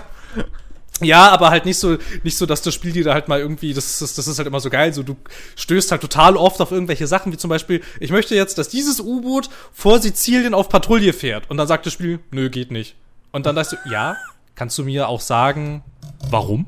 ja, 1.02 1.30
aber 1.30 1.50
halt 1.50 1.66
nicht 1.66 1.78
so, 1.78 1.98
nicht 2.24 2.38
so, 2.38 2.46
dass 2.46 2.62
das 2.62 2.74
Spiel 2.74 2.94
dir 2.94 3.04
da 3.04 3.14
halt 3.14 3.28
mal 3.28 3.40
irgendwie, 3.40 3.74
das 3.74 4.02
ist, 4.02 4.18
das 4.18 4.28
ist 4.28 4.38
halt 4.38 4.48
immer 4.48 4.62
so 4.62 4.70
geil, 4.70 4.94
so 4.94 5.04
du 5.04 5.18
stößt 5.58 5.92
halt 5.92 6.02
total 6.02 6.38
oft 6.38 6.62
auf 6.62 6.72
irgendwelche 6.72 7.06
Sachen, 7.06 7.34
wie 7.34 7.38
zum 7.38 7.50
Beispiel, 7.50 7.82
ich 8.00 8.12
möchte 8.12 8.34
jetzt, 8.34 8.58
dass 8.58 8.70
dieses 8.70 9.02
U-Boot 9.02 9.50
vor 9.74 10.00
Sizilien 10.00 10.54
auf 10.54 10.70
Patrouille 10.70 11.12
fährt. 11.12 11.50
Und 11.50 11.58
dann 11.58 11.68
sagt 11.68 11.86
das 11.86 11.94
Spiel, 11.94 12.20
nö, 12.32 12.50
geht 12.50 12.72
nicht. 12.72 12.96
Und 13.36 13.46
dann 13.46 13.58
dachte 13.58 13.78
du, 13.84 13.90
ja, 13.90 14.16
kannst 14.56 14.78
du 14.78 14.86
mir 14.86 15.10
auch 15.10 15.20
sagen, 15.20 15.84
warum? 16.30 16.68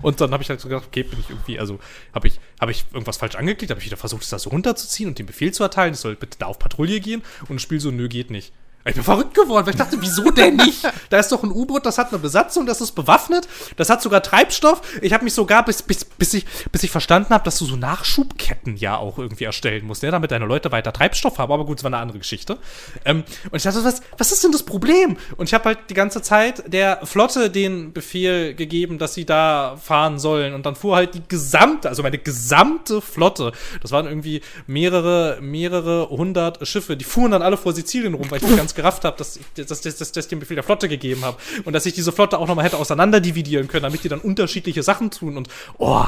Und 0.00 0.22
dann 0.22 0.32
habe 0.32 0.42
ich 0.42 0.48
halt 0.48 0.58
so 0.58 0.70
gedacht, 0.70 0.86
okay, 0.86 1.02
bin 1.02 1.20
ich 1.20 1.28
irgendwie, 1.28 1.60
also 1.60 1.80
habe 2.14 2.28
ich, 2.28 2.40
hab 2.58 2.70
ich 2.70 2.86
irgendwas 2.94 3.18
falsch 3.18 3.34
angeklickt, 3.34 3.70
habe 3.70 3.78
ich 3.78 3.84
wieder 3.84 3.98
versucht, 3.98 4.22
das 4.32 4.44
so 4.44 4.48
runterzuziehen 4.48 5.10
und 5.10 5.18
den 5.18 5.26
Befehl 5.26 5.52
zu 5.52 5.62
erteilen, 5.62 5.92
ich 5.92 6.00
soll 6.00 6.16
bitte 6.16 6.38
da 6.38 6.46
auf 6.46 6.58
Patrouille 6.58 7.00
gehen 7.00 7.20
und 7.42 7.56
das 7.56 7.62
Spiel 7.62 7.78
so, 7.78 7.90
nö, 7.90 8.08
geht 8.08 8.30
nicht. 8.30 8.54
Ich 8.88 8.94
bin 8.94 9.04
verrückt 9.04 9.34
geworden, 9.34 9.66
weil 9.66 9.74
ich 9.74 9.78
dachte, 9.78 9.98
wieso 10.00 10.30
denn 10.30 10.56
nicht? 10.56 10.82
Da 11.10 11.18
ist 11.18 11.30
doch 11.30 11.42
ein 11.42 11.50
U-Boot, 11.50 11.84
das 11.84 11.98
hat 11.98 12.08
eine 12.08 12.18
Besatzung, 12.18 12.66
das 12.66 12.80
ist 12.80 12.92
bewaffnet, 12.92 13.46
das 13.76 13.90
hat 13.90 14.02
sogar 14.02 14.22
Treibstoff. 14.22 14.80
Ich 15.02 15.12
habe 15.12 15.24
mich 15.24 15.34
sogar, 15.34 15.64
bis, 15.64 15.82
bis, 15.82 16.04
bis, 16.04 16.34
ich, 16.34 16.46
bis 16.72 16.82
ich 16.82 16.90
verstanden 16.90 17.34
habe, 17.34 17.44
dass 17.44 17.58
du 17.58 17.66
so 17.66 17.76
Nachschubketten 17.76 18.76
ja 18.76 18.96
auch 18.96 19.18
irgendwie 19.18 19.44
erstellen 19.44 19.86
musst, 19.86 20.02
ne? 20.02 20.10
damit 20.10 20.30
deine 20.30 20.46
Leute 20.46 20.72
weiter 20.72 20.92
Treibstoff 20.92 21.38
haben. 21.38 21.52
Aber 21.52 21.66
gut, 21.66 21.78
das 21.78 21.84
war 21.84 21.90
eine 21.90 21.98
andere 21.98 22.18
Geschichte. 22.18 22.58
Ähm, 23.04 23.24
und 23.50 23.56
ich 23.56 23.62
dachte, 23.62 23.84
was, 23.84 24.00
was 24.16 24.32
ist 24.32 24.42
denn 24.42 24.52
das 24.52 24.62
Problem? 24.62 25.16
Und 25.36 25.48
ich 25.48 25.54
habe 25.54 25.64
halt 25.64 25.78
die 25.90 25.94
ganze 25.94 26.22
Zeit 26.22 26.64
der 26.72 27.00
Flotte 27.04 27.50
den 27.50 27.92
Befehl 27.92 28.54
gegeben, 28.54 28.98
dass 28.98 29.14
sie 29.14 29.26
da 29.26 29.76
fahren 29.82 30.18
sollen. 30.18 30.54
Und 30.54 30.64
dann 30.66 30.76
fuhr 30.76 30.96
halt 30.96 31.14
die 31.14 31.22
gesamte, 31.28 31.88
also 31.88 32.02
meine 32.02 32.18
gesamte 32.18 33.00
Flotte, 33.00 33.52
das 33.82 33.92
waren 33.92 34.06
irgendwie 34.06 34.40
mehrere, 34.66 35.38
mehrere 35.40 36.08
hundert 36.08 36.66
Schiffe, 36.66 36.96
die 36.96 37.04
fuhren 37.04 37.32
dann 37.32 37.42
alle 37.42 37.56
vor 37.56 37.72
Sizilien 37.72 38.14
rum, 38.14 38.30
weil 38.30 38.42
ich 38.42 38.56
ganz 38.56 38.74
gerafft 38.78 39.04
habe, 39.04 39.16
dass, 39.16 39.40
dass, 39.56 39.66
dass, 39.66 39.96
dass, 39.96 40.12
dass 40.12 40.24
ich 40.24 40.28
den 40.28 40.38
Befehl 40.38 40.54
der 40.54 40.62
Flotte 40.62 40.88
gegeben 40.88 41.24
habe 41.24 41.36
und 41.64 41.72
dass 41.72 41.84
ich 41.84 41.94
diese 41.94 42.12
Flotte 42.12 42.38
auch 42.38 42.46
nochmal 42.46 42.64
hätte 42.64 42.76
auseinanderdividieren 42.76 43.66
können, 43.66 43.82
damit 43.82 44.04
die 44.04 44.08
dann 44.08 44.20
unterschiedliche 44.20 44.84
Sachen 44.84 45.10
tun 45.10 45.36
und 45.36 45.48
oh, 45.78 46.04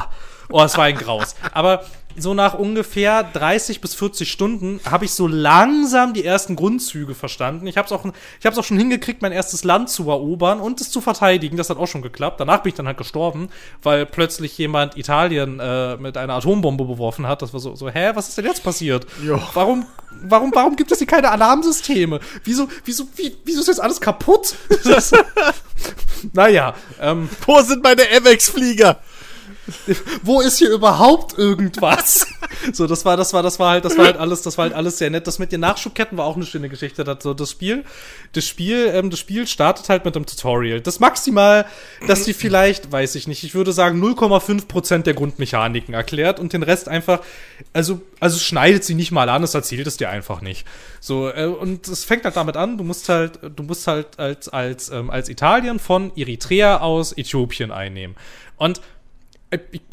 oh, 0.51 0.63
es 0.63 0.77
war 0.77 0.85
ein 0.85 0.95
Graus. 0.95 1.35
Aber 1.53 1.83
so 2.17 2.33
nach 2.33 2.53
ungefähr 2.53 3.23
30 3.23 3.81
bis 3.81 3.95
40 3.95 4.29
Stunden 4.29 4.79
habe 4.89 5.05
ich 5.05 5.11
so 5.11 5.27
langsam 5.27 6.13
die 6.13 6.25
ersten 6.25 6.55
Grundzüge 6.55 7.15
verstanden. 7.15 7.67
Ich 7.67 7.77
habe 7.77 7.85
es 7.85 7.91
auch, 7.91 8.05
ich 8.39 8.45
hab's 8.45 8.57
auch 8.57 8.63
schon 8.63 8.77
hingekriegt, 8.77 9.21
mein 9.21 9.31
erstes 9.31 9.63
Land 9.63 9.89
zu 9.89 10.09
erobern 10.09 10.59
und 10.59 10.81
es 10.81 10.91
zu 10.91 11.01
verteidigen. 11.01 11.57
Das 11.57 11.69
hat 11.69 11.77
auch 11.77 11.87
schon 11.87 12.01
geklappt. 12.01 12.39
Danach 12.39 12.63
bin 12.63 12.71
ich 12.71 12.75
dann 12.75 12.87
halt 12.87 12.97
gestorben, 12.97 13.49
weil 13.81 14.05
plötzlich 14.05 14.57
jemand 14.57 14.97
Italien 14.97 15.59
äh, 15.59 15.97
mit 15.97 16.17
einer 16.17 16.33
Atombombe 16.33 16.85
beworfen 16.85 17.27
hat. 17.27 17.41
Das 17.41 17.53
war 17.53 17.59
so, 17.59 17.75
so 17.75 17.89
hä, 17.89 18.11
was 18.13 18.29
ist 18.29 18.37
denn 18.37 18.45
jetzt 18.45 18.63
passiert? 18.63 19.05
Jo. 19.23 19.39
Warum, 19.53 19.85
warum, 20.23 20.51
warum 20.53 20.75
gibt 20.75 20.91
es 20.91 20.97
hier 20.97 21.07
keine 21.07 21.31
Alarmsysteme? 21.31 22.19
Wieso, 22.43 22.67
wieso, 22.85 23.07
wie, 23.15 23.35
wieso 23.45 23.61
ist 23.61 23.67
jetzt 23.67 23.81
alles 23.81 24.01
kaputt? 24.01 24.55
Naja. 26.33 26.75
Ähm, 26.99 27.27
Wo 27.47 27.59
sind 27.61 27.83
meine 27.83 28.03
MX-Flieger? 28.03 28.99
wo 30.23 30.41
ist 30.41 30.57
hier 30.57 30.69
überhaupt 30.69 31.37
irgendwas? 31.37 32.27
so, 32.73 32.87
das 32.87 33.05
war, 33.05 33.15
das 33.15 33.33
war, 33.33 33.43
das 33.43 33.59
war 33.59 33.71
halt, 33.71 33.85
das 33.85 33.97
war 33.97 34.05
halt 34.05 34.17
alles, 34.17 34.41
das 34.41 34.57
war 34.57 34.63
halt 34.63 34.73
alles 34.73 34.97
sehr 34.97 35.09
nett. 35.09 35.27
Das 35.27 35.39
mit 35.39 35.51
den 35.51 35.61
Nachschubketten 35.61 36.17
war 36.17 36.25
auch 36.25 36.35
eine 36.35 36.45
schöne 36.45 36.69
Geschichte. 36.69 37.03
Das, 37.03 37.21
so, 37.21 37.33
das 37.33 37.51
Spiel, 37.51 37.83
das 38.33 38.45
Spiel, 38.45 38.91
ähm, 38.93 39.09
das 39.09 39.19
Spiel 39.19 39.45
startet 39.47 39.89
halt 39.89 40.03
mit 40.05 40.15
einem 40.15 40.25
Tutorial. 40.25 40.81
Das 40.81 40.99
maximal, 40.99 41.65
dass 42.07 42.23
die 42.23 42.33
vielleicht, 42.33 42.91
weiß 42.91 43.15
ich 43.15 43.27
nicht, 43.27 43.43
ich 43.43 43.53
würde 43.53 43.71
sagen 43.71 44.03
0,5% 44.03 45.03
der 45.03 45.13
Grundmechaniken 45.13 45.93
erklärt 45.93 46.39
und 46.39 46.53
den 46.53 46.63
Rest 46.63 46.87
einfach, 46.87 47.21
also, 47.73 48.01
also 48.19 48.39
schneidet 48.39 48.83
sie 48.83 48.95
nicht 48.95 49.11
mal 49.11 49.29
an, 49.29 49.43
es 49.43 49.53
erzählt 49.53 49.85
es 49.85 49.97
dir 49.97 50.09
einfach 50.09 50.41
nicht. 50.41 50.65
So, 50.99 51.29
äh, 51.29 51.45
und 51.45 51.87
es 51.87 52.03
fängt 52.03 52.25
halt 52.25 52.35
damit 52.35 52.57
an, 52.57 52.77
du 52.77 52.83
musst 52.83 53.09
halt, 53.09 53.39
du 53.55 53.63
musst 53.63 53.87
halt 53.87 54.19
als, 54.19 54.49
als, 54.49 54.89
ähm, 54.89 55.09
als 55.09 55.29
Italien 55.29 55.79
von 55.79 56.11
Eritrea 56.15 56.79
aus 56.79 57.15
Äthiopien 57.15 57.71
einnehmen. 57.71 58.15
Und 58.57 58.81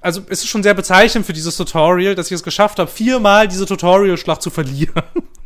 also 0.01 0.23
es 0.29 0.41
ist 0.41 0.49
schon 0.49 0.63
sehr 0.63 0.75
bezeichnend 0.75 1.27
für 1.27 1.33
dieses 1.33 1.57
Tutorial, 1.57 2.15
dass 2.15 2.27
ich 2.27 2.35
es 2.35 2.43
geschafft 2.43 2.79
habe, 2.79 2.91
viermal 2.91 3.49
diese 3.49 3.67
Tutorial-Schlacht 3.67 4.43
zu 4.43 4.51
verlieren. 4.51 5.03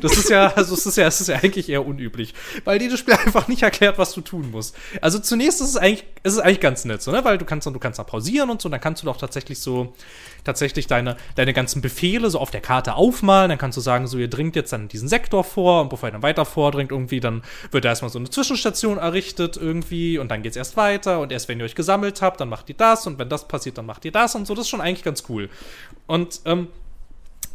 Das 0.00 0.16
ist 0.16 0.30
ja, 0.30 0.52
also 0.54 0.74
es 0.74 0.86
ist 0.86 0.96
ja, 0.96 1.06
es 1.06 1.20
ist 1.20 1.28
ja 1.28 1.36
eigentlich 1.36 1.68
eher 1.68 1.86
unüblich, 1.86 2.34
weil 2.64 2.78
dieses 2.78 2.98
Spiel 3.00 3.14
einfach 3.14 3.48
nicht 3.48 3.62
erklärt, 3.62 3.98
was 3.98 4.12
du 4.12 4.20
tun 4.20 4.50
musst. 4.50 4.76
Also 5.00 5.18
zunächst 5.18 5.60
ist 5.60 5.68
es 5.68 5.76
eigentlich, 5.76 6.04
ist 6.22 6.34
es 6.34 6.38
eigentlich 6.38 6.60
ganz 6.60 6.84
nett, 6.84 7.02
so, 7.02 7.10
ne, 7.10 7.24
weil 7.24 7.38
du 7.38 7.44
kannst, 7.44 7.66
du 7.66 7.78
kannst 7.78 7.98
da 7.98 8.04
pausieren 8.04 8.50
und 8.50 8.60
so, 8.60 8.68
dann 8.68 8.80
kannst 8.80 9.02
du 9.02 9.06
doch 9.06 9.16
tatsächlich 9.16 9.58
so, 9.60 9.94
tatsächlich 10.44 10.86
deine, 10.86 11.16
deine 11.36 11.52
ganzen 11.52 11.80
Befehle 11.80 12.30
so 12.30 12.38
auf 12.38 12.50
der 12.50 12.60
Karte 12.60 12.94
aufmalen, 12.94 13.48
dann 13.50 13.58
kannst 13.58 13.76
du 13.76 13.80
sagen, 13.80 14.06
so, 14.06 14.18
ihr 14.18 14.28
dringt 14.28 14.56
jetzt 14.56 14.72
dann 14.72 14.88
diesen 14.88 15.08
Sektor 15.08 15.44
vor 15.44 15.82
und 15.82 15.90
bevor 15.90 16.08
ihr 16.08 16.12
dann 16.12 16.22
weiter 16.22 16.44
vordringt 16.44 16.90
irgendwie, 16.90 17.20
dann 17.20 17.42
wird 17.70 17.84
da 17.84 17.90
erstmal 17.90 18.10
so 18.10 18.18
eine 18.18 18.30
Zwischenstation 18.30 18.98
errichtet 18.98 19.56
irgendwie 19.56 20.18
und 20.18 20.30
dann 20.30 20.42
geht's 20.42 20.56
erst 20.56 20.76
weiter 20.76 21.20
und 21.20 21.32
erst 21.32 21.48
wenn 21.48 21.58
ihr 21.58 21.64
euch 21.64 21.74
gesammelt 21.74 22.22
habt, 22.22 22.40
dann 22.40 22.48
macht 22.48 22.68
ihr 22.68 22.76
das 22.76 23.06
und 23.06 23.18
wenn 23.18 23.28
das 23.28 23.48
passiert, 23.48 23.78
dann 23.78 23.86
macht 23.86 24.04
ihr 24.04 24.12
das 24.12 24.34
und 24.34 24.46
so, 24.46 24.54
das 24.54 24.62
ist 24.62 24.70
schon 24.70 24.80
eigentlich 24.80 25.04
ganz 25.04 25.24
cool. 25.28 25.48
Und, 26.06 26.40
ähm, 26.44 26.68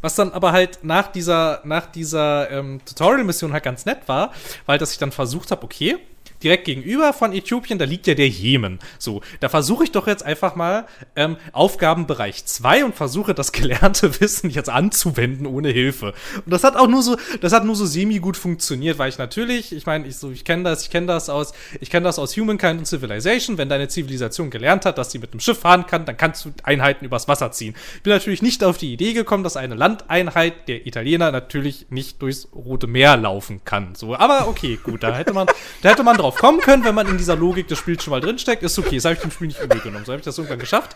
was 0.04 0.16
dann 0.16 0.34
aber 0.34 0.52
halt 0.52 0.80
nach 0.84 1.08
dieser, 1.08 1.62
nach 1.64 1.88
dieser 1.88 2.52
ähm, 2.52 2.82
Tutorial-Mission 2.86 3.54
halt 3.54 3.64
ganz 3.64 3.86
nett 3.86 4.08
war, 4.08 4.32
weil 4.66 4.78
dass 4.78 4.92
ich 4.92 4.98
dann 4.98 5.14
versucht 5.14 5.50
habe, 5.50 5.64
okay, 5.64 5.98
direkt 6.44 6.66
gegenüber 6.66 7.14
von 7.14 7.34
Äthiopien, 7.34 7.80
da 7.80 7.86
liegt 7.86 8.08
ja 8.08 8.14
der 8.14 8.28
Jemen. 8.28 8.80
So, 9.00 9.22
da 9.40 9.50
versuche 9.50 9.84
ich 9.84 9.92
doch 9.92 10.08
jetzt 10.08 10.24
einfach 10.24 10.56
mal 10.56 10.86
ähm, 11.16 11.38
Aufgabenbereich 11.52 12.46
2 12.46 12.86
und 12.86 12.96
versuche 12.96 13.34
das 13.34 13.52
gelernte 13.52 14.20
Wissen 14.22 14.50
jetzt 14.50 14.70
anzuwenden 14.70 15.46
ohne 15.46 15.70
Hilfe. 15.70 16.14
Und 16.46 16.52
das 16.52 16.64
hat 16.64 16.76
auch 16.76 16.88
nur 16.88 17.02
so, 17.02 17.18
das 17.42 17.54
hat 17.54 17.66
nur 17.66 17.76
so 17.76 17.86
semi 17.86 18.20
gut 18.20 18.38
funktioniert, 18.38 18.98
weil 18.98 19.10
ich 19.10 19.18
natürlich, 19.18 19.74
ich 19.74 19.86
meine, 19.86 20.08
ich 20.08 20.18
so, 20.18 20.32
ich 20.32 20.46
kenne 20.46 20.64
das, 20.64 20.84
ich 20.84 20.90
kenne 20.90 21.08
das 21.08 21.30
aus, 21.30 21.54
ich 21.80 21.90
kenne 21.90 22.06
das 22.06 22.20
aus 22.20 22.36
Humankind 22.36 22.80
und 22.80 22.86
Civilization, 22.86 23.58
wenn 23.58 23.70
deine 23.70 23.88
Zivilisation 23.88 24.50
gelernt 24.50 24.86
hat, 24.86 24.98
dass 24.98 25.12
sie 25.12 25.20
mit 25.20 25.32
einem 25.32 25.40
Schiff 25.40 25.60
fahren 25.60 25.86
kann, 25.88 26.06
dann 26.06 26.18
kannst 26.18 26.46
du 26.46 26.54
Einheiten 26.64 27.06
übers 27.06 27.28
Wasser 27.28 27.52
ziehen. 27.52 27.76
Ich 27.96 28.04
bin 28.04 28.14
natürlich 28.14 28.42
nicht 28.42 28.64
auf 28.64 28.78
die 28.78 28.94
Idee 28.94 29.14
gekommen, 29.14 29.44
dass 29.44 29.58
eine 29.58 29.76
Landeinheit 29.76 30.68
der 30.68 30.86
Italiener 30.86 31.32
natürlich 31.32 31.88
nicht 31.90 32.22
durchs 32.22 32.48
Rote 32.54 32.88
Meer 32.88 33.18
laufen 33.18 33.62
kann. 33.66 33.96
So, 33.96 34.16
aber 34.16 34.48
okay, 34.48 34.80
gut, 34.82 35.04
da 35.04 35.16
hätte 35.16 35.34
man, 35.34 35.48
da 35.82 35.90
hätte 35.90 36.04
man 36.04 36.18
drauf 36.18 36.33
drauf 36.34 36.42
kommen 36.42 36.60
können, 36.60 36.84
wenn 36.84 36.96
man 36.96 37.08
in 37.08 37.18
dieser 37.18 37.36
Logik 37.36 37.68
des 37.68 37.80
Spiels 37.80 38.04
schon 38.04 38.12
mal 38.12 38.22
drinsteckt. 38.22 38.64
Ist 38.64 38.78
okay, 38.78 38.96
das 38.96 39.06
habe 39.06 39.16
ich 39.16 39.22
dem 39.22 39.32
Spiel 39.32 39.48
nicht 39.48 39.62
übel 39.62 39.80
genommen. 39.80 40.06
So 40.06 40.12
habe 40.12 40.20
ich 40.20 40.26
das 40.26 40.38
irgendwann 40.38 40.60
geschafft, 40.60 40.96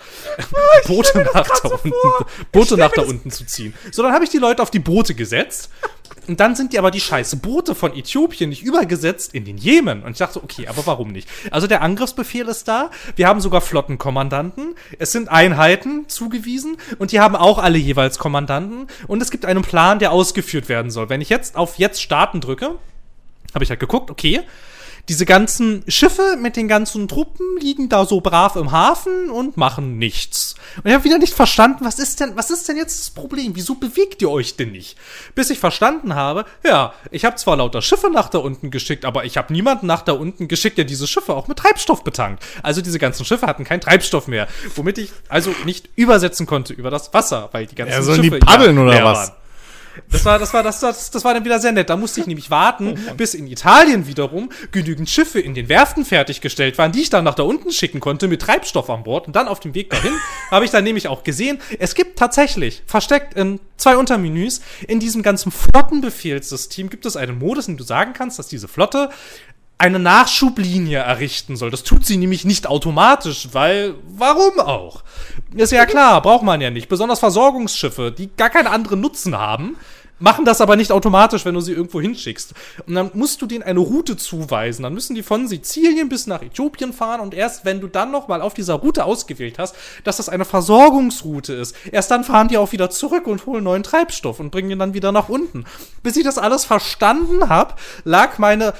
oh, 0.52 0.88
Boote 0.88 1.28
nach 1.34 1.48
da 1.48 1.70
unten, 1.70 1.92
Boote 2.52 2.78
nach 2.78 2.92
da 2.92 3.02
unten 3.04 3.32
zu 3.32 3.46
ziehen. 3.46 3.74
So, 3.92 4.04
dann 4.04 4.14
habe 4.14 4.24
ich 4.24 4.30
die 4.30 4.38
Leute 4.38 4.62
auf 4.62 4.72
die 4.72 4.80
Boote 4.80 5.16
gesetzt. 5.16 5.70
Und 6.28 6.42
dann 6.42 6.56
sind 6.56 6.74
die 6.74 6.80
aber 6.80 6.92
die 6.92 7.00
scheiße 7.00 7.38
Boote 7.38 7.74
von 7.74 7.96
Äthiopien 7.96 8.50
nicht 8.50 8.64
übergesetzt 8.64 9.34
in 9.34 9.46
den 9.46 9.58
Jemen. 9.58 10.04
Und 10.04 10.12
ich 10.12 10.18
dachte, 10.18 10.44
okay, 10.44 10.68
aber 10.68 10.86
warum 10.86 11.12
nicht? 11.12 11.30
Also 11.52 11.68
der 11.68 11.82
Angriffsbefehl 11.82 12.48
ist 12.50 12.68
da. 12.68 12.92
Wir 13.16 13.28
haben 13.28 13.40
sogar 13.40 13.62
Flottenkommandanten. 13.62 14.76
Es 15.00 15.14
sind 15.14 15.30
Einheiten 15.30 16.10
zugewiesen 16.10 16.78
und 17.00 17.14
die 17.14 17.22
haben 17.22 17.36
auch 17.36 17.60
alle 17.60 17.78
jeweils 17.78 18.18
Kommandanten. 18.18 18.88
Und 19.08 19.22
es 19.22 19.32
gibt 19.32 19.46
einen 19.46 19.62
Plan, 19.62 20.00
der 20.00 20.12
ausgeführt 20.12 20.68
werden 20.68 20.92
soll. 20.92 21.08
Wenn 21.08 21.22
ich 21.22 21.30
jetzt 21.30 21.56
auf 21.56 21.78
Jetzt 21.78 22.02
starten 22.02 22.42
drücke, 22.42 22.76
habe 23.54 23.64
ich 23.64 23.70
halt 23.70 23.80
geguckt, 23.80 24.12
okay, 24.12 24.42
diese 25.10 25.26
ganzen 25.26 25.84
Schiffe 25.88 26.38
mit 26.42 26.58
den 26.58 26.68
ganzen 26.68 27.08
Truppen 27.08 27.46
liegen 27.60 27.88
da 27.88 28.06
so 28.06 28.20
brav 28.20 28.56
im 28.58 28.72
Hafen 28.72 29.30
und 29.30 29.56
machen 29.56 29.98
nichts. 29.98 30.56
Und 30.78 30.88
ich 30.88 30.94
habe 30.94 31.04
wieder 31.06 31.18
nicht 31.18 31.34
verstanden, 31.34 31.86
was 31.86 31.98
ist 31.98 32.20
denn, 32.20 32.36
was 32.36 32.52
ist 32.52 32.68
denn 32.68 32.76
jetzt 32.76 33.00
das 33.00 33.10
Problem? 33.12 33.56
Wieso 33.56 33.76
bewegt 33.76 34.22
ihr 34.22 34.30
euch 34.30 34.58
denn 34.58 34.72
nicht? 34.72 34.98
Bis 35.34 35.50
ich 35.50 35.60
verstanden 35.60 36.16
habe, 36.16 36.46
ja, 36.66 36.94
ich 37.12 37.24
habe 37.24 37.38
zwar 37.38 37.56
lauter 37.56 37.82
Schiffe 37.82 38.10
nach 38.10 38.30
da 38.30 38.40
unten 38.40 38.70
geschickt, 38.70 39.06
aber 39.06 39.24
ich 39.24 39.38
habe 39.38 39.54
niemanden 39.54 39.88
nach 39.88 40.02
da 40.02 40.12
unten 40.12 40.48
geschickt, 40.48 40.78
der 40.78 40.86
diese 40.86 41.08
Schiffe 41.08 41.34
auch 41.34 41.48
mit 41.48 41.58
Treibstoff 41.58 42.04
betankt. 42.04 42.44
Also 42.62 42.82
diese 42.82 43.00
ganzen 43.00 43.24
Schiffe 43.24 43.48
hatten 43.48 43.64
keinen 43.64 43.82
Treibstoff 43.82 44.28
mehr, 44.28 44.48
womit 44.76 44.98
ich 44.98 45.12
also 45.30 45.56
nicht 45.66 45.90
übersetzen 45.96 46.46
konnte 46.46 46.74
über 46.74 46.90
das 46.90 47.14
Wasser, 47.14 47.50
weil 47.54 47.66
die 47.66 47.76
ganzen 47.76 47.94
ja, 47.94 48.02
sollen 48.02 48.24
Schiffe 48.24 48.40
die 48.40 48.46
paddeln 48.46 48.78
oder 48.78 49.04
was? 49.04 49.30
Waren. 49.30 49.47
Das 50.12 50.26
war, 50.26 50.40
das 50.40 50.54
war, 50.54 50.64
das, 50.64 50.80
das, 50.80 51.12
das 51.12 51.24
war 51.24 51.34
dann 51.34 51.46
wieder 51.46 51.60
sehr 51.60 51.72
nett. 51.72 51.90
Da 51.90 51.98
musste 51.98 52.22
ich 52.22 52.28
nämlich 52.28 52.50
warten, 52.50 53.00
bis 53.18 53.34
in 53.34 53.48
Italien 53.48 54.08
wiederum 54.08 54.52
genügend 54.72 55.10
Schiffe 55.10 55.40
in 55.40 55.54
den 55.54 55.70
Werften 55.70 56.06
fertiggestellt 56.06 56.78
waren, 56.78 56.92
die 56.92 57.02
ich 57.02 57.10
dann 57.10 57.24
nach 57.24 57.36
da 57.36 57.44
unten 57.44 57.72
schicken 57.72 58.00
konnte 58.00 58.28
mit 58.28 58.42
Treibstoff 58.42 58.90
an 58.90 59.04
Bord. 59.04 59.28
Und 59.28 59.36
dann 59.36 59.48
auf 59.48 59.60
dem 59.60 59.74
Weg 59.74 59.90
dahin 59.90 60.14
habe 60.52 60.66
ich 60.66 60.72
dann 60.72 60.84
nämlich 60.84 61.08
auch 61.08 61.24
gesehen, 61.24 61.60
es 61.80 61.96
gibt 61.96 62.18
tatsächlich 62.18 62.84
versteckt 62.86 63.36
in 63.36 63.60
zwei 63.78 63.98
Untermenüs 63.98 64.62
in 64.88 65.00
diesem 65.00 65.24
ganzen 65.24 65.52
Flottenbefehlssystem 65.52 66.90
gibt 66.90 67.06
es 67.06 67.16
einen 67.16 67.38
Modus, 67.38 67.68
in 67.68 67.76
dem 67.76 67.78
du 67.78 67.84
sagen 67.84 68.14
kannst, 68.14 68.40
dass 68.40 68.48
diese 68.48 68.68
Flotte 68.68 69.10
eine 69.78 70.00
Nachschublinie 70.00 71.00
errichten 71.00 71.56
soll. 71.56 71.70
Das 71.70 71.84
tut 71.84 72.06
sie 72.06 72.18
nämlich 72.18 72.46
nicht 72.46 72.68
automatisch, 72.68 73.50
weil 73.52 73.94
warum 74.08 74.60
auch? 74.60 75.04
Ist 75.54 75.72
ja 75.72 75.86
klar, 75.86 76.22
braucht 76.22 76.44
man 76.44 76.62
ja 76.62 76.72
nicht. 76.72 76.90
Besonders 76.90 77.20
Versorgungsschiffe, 77.20 78.12
die 78.12 78.30
gar 78.36 78.50
keinen 78.50 78.68
anderen 78.68 79.02
Nutzen 79.02 79.38
haben, 79.38 79.78
machen 80.20 80.46
das 80.46 80.62
aber 80.62 80.76
nicht 80.76 80.92
automatisch, 80.92 81.46
wenn 81.46 81.54
du 81.54 81.62
sie 81.62 81.74
irgendwo 81.74 82.02
hinschickst. 82.02 82.54
Und 82.86 82.96
dann 82.96 83.12
musst 83.14 83.42
du 83.42 83.46
denen 83.46 83.64
eine 83.64 83.80
Route 83.80 84.18
zuweisen. 84.18 84.84
Dann 84.84 84.94
müssen 84.94 85.16
die 85.16 85.24
von 85.24 85.48
Sizilien 85.48 86.10
bis 86.10 86.28
nach 86.28 86.42
Äthiopien 86.42 86.94
fahren 86.94 87.22
und 87.22 87.34
erst 87.34 87.66
wenn 87.66 87.82
du 87.82 87.88
dann 87.88 88.12
noch 88.12 88.28
mal 88.28 88.42
auf 88.42 88.54
dieser 88.54 88.76
Route 88.76 89.06
ausgewählt 89.06 89.60
hast, 89.60 89.76
dass 90.04 90.18
das 90.18 90.30
eine 90.30 90.46
Versorgungsroute 90.46 91.54
ist, 91.54 91.76
erst 91.92 92.12
dann 92.12 92.24
fahren 92.24 92.48
die 92.48 92.58
auch 92.58 92.72
wieder 92.72 92.90
zurück 92.90 93.28
und 93.28 93.46
holen 93.46 93.64
neuen 93.64 93.84
Treibstoff 93.84 94.40
und 94.40 94.52
bringen 94.52 94.72
ihn 94.72 94.80
dann 94.80 94.94
wieder 94.94 95.12
nach 95.12 95.30
unten. 95.30 95.66
Bis 96.04 96.18
ich 96.18 96.24
das 96.24 96.38
alles 96.38 96.66
verstanden 96.66 97.50
habe, 97.50 97.76
lag 98.04 98.38
meine 98.38 98.74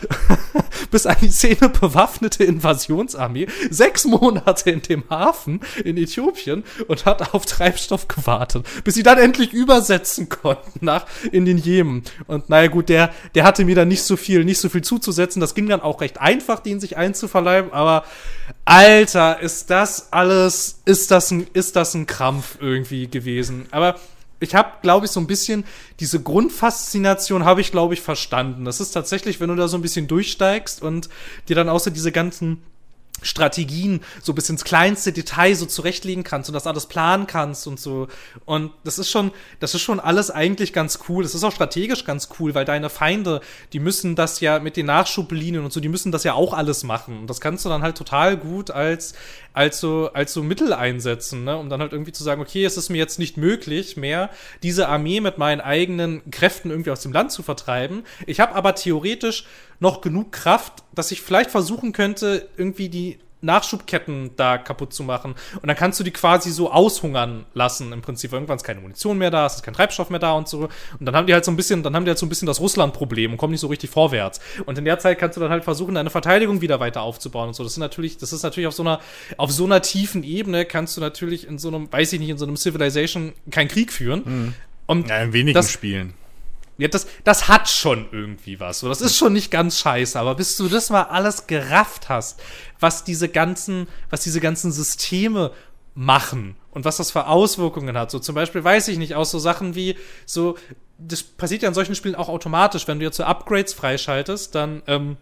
bis 0.92 1.06
an 1.06 1.18
die 1.22 1.30
Szene 1.30 1.70
bewaffnete 1.70 2.44
Invasionsarmee 2.44 3.48
sechs 3.70 4.06
Monate 4.06 4.72
in 4.72 4.82
dem 4.82 5.04
Hafen 5.10 5.62
in 5.84 5.98
Äthiopien 5.98 6.64
und 6.88 7.06
hat 7.06 7.34
auf 7.34 7.46
Treibstoff 7.46 8.08
gewartet, 8.08 8.66
bis 8.84 8.96
sie 8.96 9.04
dann 9.04 9.18
endlich 9.18 9.54
übersetzen 9.54 10.30
konnten 10.30 10.86
nach 10.86 11.06
in 11.28 11.46
den 11.46 11.58
Jemen. 11.58 12.04
Und 12.28 12.50
naja, 12.50 12.68
gut, 12.68 12.90
der, 12.90 13.12
der 13.36 13.44
hatte 13.44 13.66
mir 13.66 13.76
dann 13.76 13.88
nicht 13.88 14.04
so 14.04 14.18
viel, 14.18 14.44
nicht 14.44 14.60
so 14.60 14.70
viel 14.70 14.82
zuzusetzen. 14.84 15.40
Das 15.40 15.56
ging 15.56 15.68
dann 15.68 15.82
auch 15.82 16.02
recht 16.02 16.20
einfach, 16.20 16.60
den 16.60 16.80
sich 16.80 16.98
einzuverleiben, 16.98 17.72
aber 17.74 18.04
Alter, 18.66 19.40
ist 19.40 19.70
das 19.70 20.12
alles, 20.12 20.82
ist 20.86 21.12
das 21.12 21.32
ein, 21.32 21.48
ist 21.54 21.76
das 21.76 21.94
ein 21.94 22.06
Krampf 22.06 22.58
irgendwie 22.60 23.08
gewesen. 23.08 23.68
Aber 23.72 23.96
ich 24.40 24.56
habe, 24.56 24.70
glaube 24.82 25.06
ich, 25.06 25.12
so 25.12 25.20
ein 25.20 25.28
bisschen 25.28 25.64
diese 26.00 26.22
Grundfaszination 26.22 27.46
habe 27.46 27.62
ich, 27.62 27.72
glaube 27.72 27.94
ich, 27.94 28.02
verstanden. 28.02 28.66
Das 28.66 28.80
ist 28.80 28.92
tatsächlich, 28.92 29.40
wenn 29.40 29.50
du 29.50 29.56
da 29.56 29.68
so 29.68 29.78
ein 29.78 29.82
bisschen 29.82 30.08
durchsteigst 30.08 30.82
und 30.82 31.10
dir 31.48 31.56
dann 31.56 31.70
außer 31.70 31.92
diese 31.92 32.12
ganzen 32.12 32.62
Strategien 33.22 34.02
so 34.22 34.34
bis 34.34 34.50
ins 34.50 34.64
kleinste 34.64 35.12
Detail 35.12 35.56
so 35.56 35.66
zurechtlegen 35.66 36.24
kannst 36.24 36.50
und 36.50 36.54
das 36.54 36.68
alles 36.68 36.86
planen 36.86 37.28
kannst 37.28 37.68
und 37.68 37.80
so. 37.80 38.08
Und 38.46 38.72
das 38.84 39.00
ist 39.00 39.10
schon, 39.10 39.32
das 39.60 39.74
ist 39.74 39.82
schon 39.82 40.00
alles 40.00 40.30
eigentlich 40.32 40.74
ganz 40.74 41.00
cool. 41.10 41.24
Das 41.24 41.36
ist 41.36 41.44
auch 41.44 41.52
strategisch 41.52 42.06
ganz 42.06 42.30
cool, 42.40 42.54
weil 42.54 42.66
deine 42.66 42.90
Feinde, 42.90 43.42
die 43.74 43.80
müssen 43.80 44.16
das 44.16 44.40
ja 44.40 44.60
mit 44.60 44.78
den 44.78 44.86
Nachschublinien 44.86 45.64
und 45.64 45.74
so, 45.74 45.80
die 45.80 45.90
müssen 45.90 46.12
das 46.12 46.24
ja 46.24 46.34
auch 46.34 46.54
alles 46.54 46.84
machen. 46.84 47.20
Und 47.20 47.28
das 47.28 47.42
kannst 47.42 47.66
du 47.66 47.70
dann 47.70 47.82
halt 47.82 47.98
total 47.98 48.38
gut 48.38 48.72
als, 48.72 49.14
als 49.58 49.80
so, 49.80 50.12
als 50.14 50.34
so 50.34 50.44
Mittel 50.44 50.72
einsetzen, 50.72 51.44
ne? 51.44 51.58
um 51.58 51.70
dann 51.70 51.82
halt 51.82 51.92
irgendwie 51.92 52.12
zu 52.12 52.24
sagen, 52.24 52.42
okay, 52.42 52.64
es 52.64 52.78
ist 52.78 52.90
mir 52.90 52.98
jetzt 52.98 53.18
nicht 53.18 53.38
möglich 53.38 53.98
mehr, 53.98 54.30
diese 54.62 54.88
Armee 54.88 55.20
mit 55.20 55.40
meinen 55.40 55.62
eigenen 55.62 56.22
Kräften 56.30 56.70
irgendwie 56.70 56.92
aus 56.92 57.02
dem 57.02 57.12
Land 57.12 57.32
zu 57.32 57.42
vertreiben. 57.42 58.04
Ich 58.28 58.40
habe 58.40 58.54
aber 58.54 58.76
theoretisch 58.76 59.46
noch 59.80 60.02
genug 60.02 60.32
Kraft, 60.32 60.84
dass 60.94 61.12
ich 61.12 61.22
vielleicht 61.22 61.50
versuchen 61.50 61.92
könnte, 61.92 62.48
irgendwie 62.56 62.90
die 62.90 63.18
Nachschubketten 63.48 64.32
da 64.36 64.60
kaputt 64.60 64.94
zu 64.94 65.04
machen. 65.04 65.34
Und 65.56 65.68
dann 65.68 65.76
kannst 65.76 66.00
du 66.00 66.04
die 66.04 66.12
quasi 66.12 66.52
so 66.52 66.72
aushungern 66.72 67.46
lassen. 67.56 67.92
Im 67.92 68.02
Prinzip 68.02 68.32
irgendwann 68.32 68.58
ist 68.58 68.64
keine 68.64 68.82
Munition 68.82 69.18
mehr 69.18 69.32
da, 69.32 69.48
es 69.48 69.56
ist 69.56 69.64
kein 69.64 69.74
Treibstoff 69.74 70.12
mehr 70.12 70.20
da 70.20 70.34
und 70.34 70.48
so. 70.48 70.70
Und 71.00 71.06
dann 71.06 71.16
haben 71.16 71.26
die 71.26 71.34
halt 71.34 71.46
so 71.46 71.52
ein 71.52 71.58
bisschen, 71.58 71.82
dann 71.82 71.96
haben 71.96 72.06
die 72.06 72.10
halt 72.10 72.20
so 72.20 72.26
ein 72.26 72.30
bisschen 72.30 72.46
das 72.46 72.60
Russland-Problem 72.60 73.32
und 73.32 73.38
kommen 73.38 73.52
nicht 73.52 73.62
so 73.62 73.68
richtig 73.68 73.90
vorwärts. 73.90 74.40
Und 74.66 74.78
in 74.78 74.86
der 74.86 75.00
Zeit 75.00 75.18
kannst 75.18 75.38
du 75.38 75.42
dann 75.42 75.50
halt 75.50 75.64
versuchen, 75.64 75.96
deine 75.96 76.10
Verteidigung 76.10 76.62
wieder 76.62 76.80
weiter 76.80 77.02
aufzubauen 77.02 77.48
und 77.48 77.54
so. 77.56 77.64
Das 77.64 77.72
ist 77.72 77.80
natürlich, 77.80 78.18
das 78.18 78.34
ist 78.34 78.44
natürlich 78.44 78.68
auf 78.68 78.74
so 78.74 78.84
einer, 78.84 79.00
auf 79.38 79.52
so 79.52 79.66
einer 79.66 79.82
tiefen 79.82 80.24
Ebene 80.24 80.66
kannst 80.66 80.96
du 80.98 81.02
natürlich 81.02 81.48
in 81.48 81.58
so 81.58 81.70
einem, 81.70 81.92
weiß 81.92 82.14
ich 82.14 82.20
nicht, 82.20 82.30
in 82.30 82.38
so 82.38 82.46
einem 82.46 82.58
Civilization 82.58 83.34
keinen 83.50 83.70
Krieg 83.70 83.92
führen. 83.92 84.22
Mhm. 84.26 84.54
Und 84.86 85.10
ja, 85.10 85.22
in 85.22 85.34
wenigen 85.34 85.56
das, 85.56 85.72
Spielen. 85.72 86.14
Ja, 86.78 86.88
das, 86.88 87.08
das 87.24 87.48
hat 87.48 87.70
schon 87.70 88.08
irgendwie 88.12 88.60
was. 88.60 88.82
Das 88.82 89.02
ist 89.02 89.18
schon 89.18 89.34
nicht 89.34 89.50
ganz 89.50 89.80
scheiße, 89.80 90.20
aber 90.20 90.36
bis 90.36 90.58
du 90.58 90.68
das 90.68 90.90
mal 90.90 91.04
alles 91.04 91.48
gerafft 91.48 92.10
hast, 92.10 92.40
was 92.80 93.04
diese 93.04 93.30
ganzen, 93.30 93.88
was 94.10 94.22
diese 94.22 94.40
ganzen 94.40 94.72
Systeme 94.72 95.52
machen 95.96 96.56
und 96.70 96.86
was 96.86 96.98
das 96.98 97.10
für 97.10 97.26
Auswirkungen 97.26 97.98
hat. 97.98 98.12
So 98.12 98.20
zum 98.20 98.36
Beispiel 98.36 98.64
weiß 98.64 98.88
ich 98.90 99.00
nicht, 99.00 99.16
aus 99.16 99.32
so 99.32 99.40
Sachen 99.40 99.74
wie 99.74 99.98
so, 100.28 100.56
das 101.00 101.24
passiert 101.24 101.64
ja 101.64 101.68
in 101.68 101.74
solchen 101.74 101.96
Spielen 101.96 102.14
auch 102.14 102.30
automatisch, 102.30 102.88
wenn 102.88 103.00
du 103.00 103.06
jetzt 103.06 103.18
so 103.18 103.24
Upgrades 103.24 103.74
freischaltest, 103.74 104.54
dann, 104.54 104.84
ähm, 104.86 105.18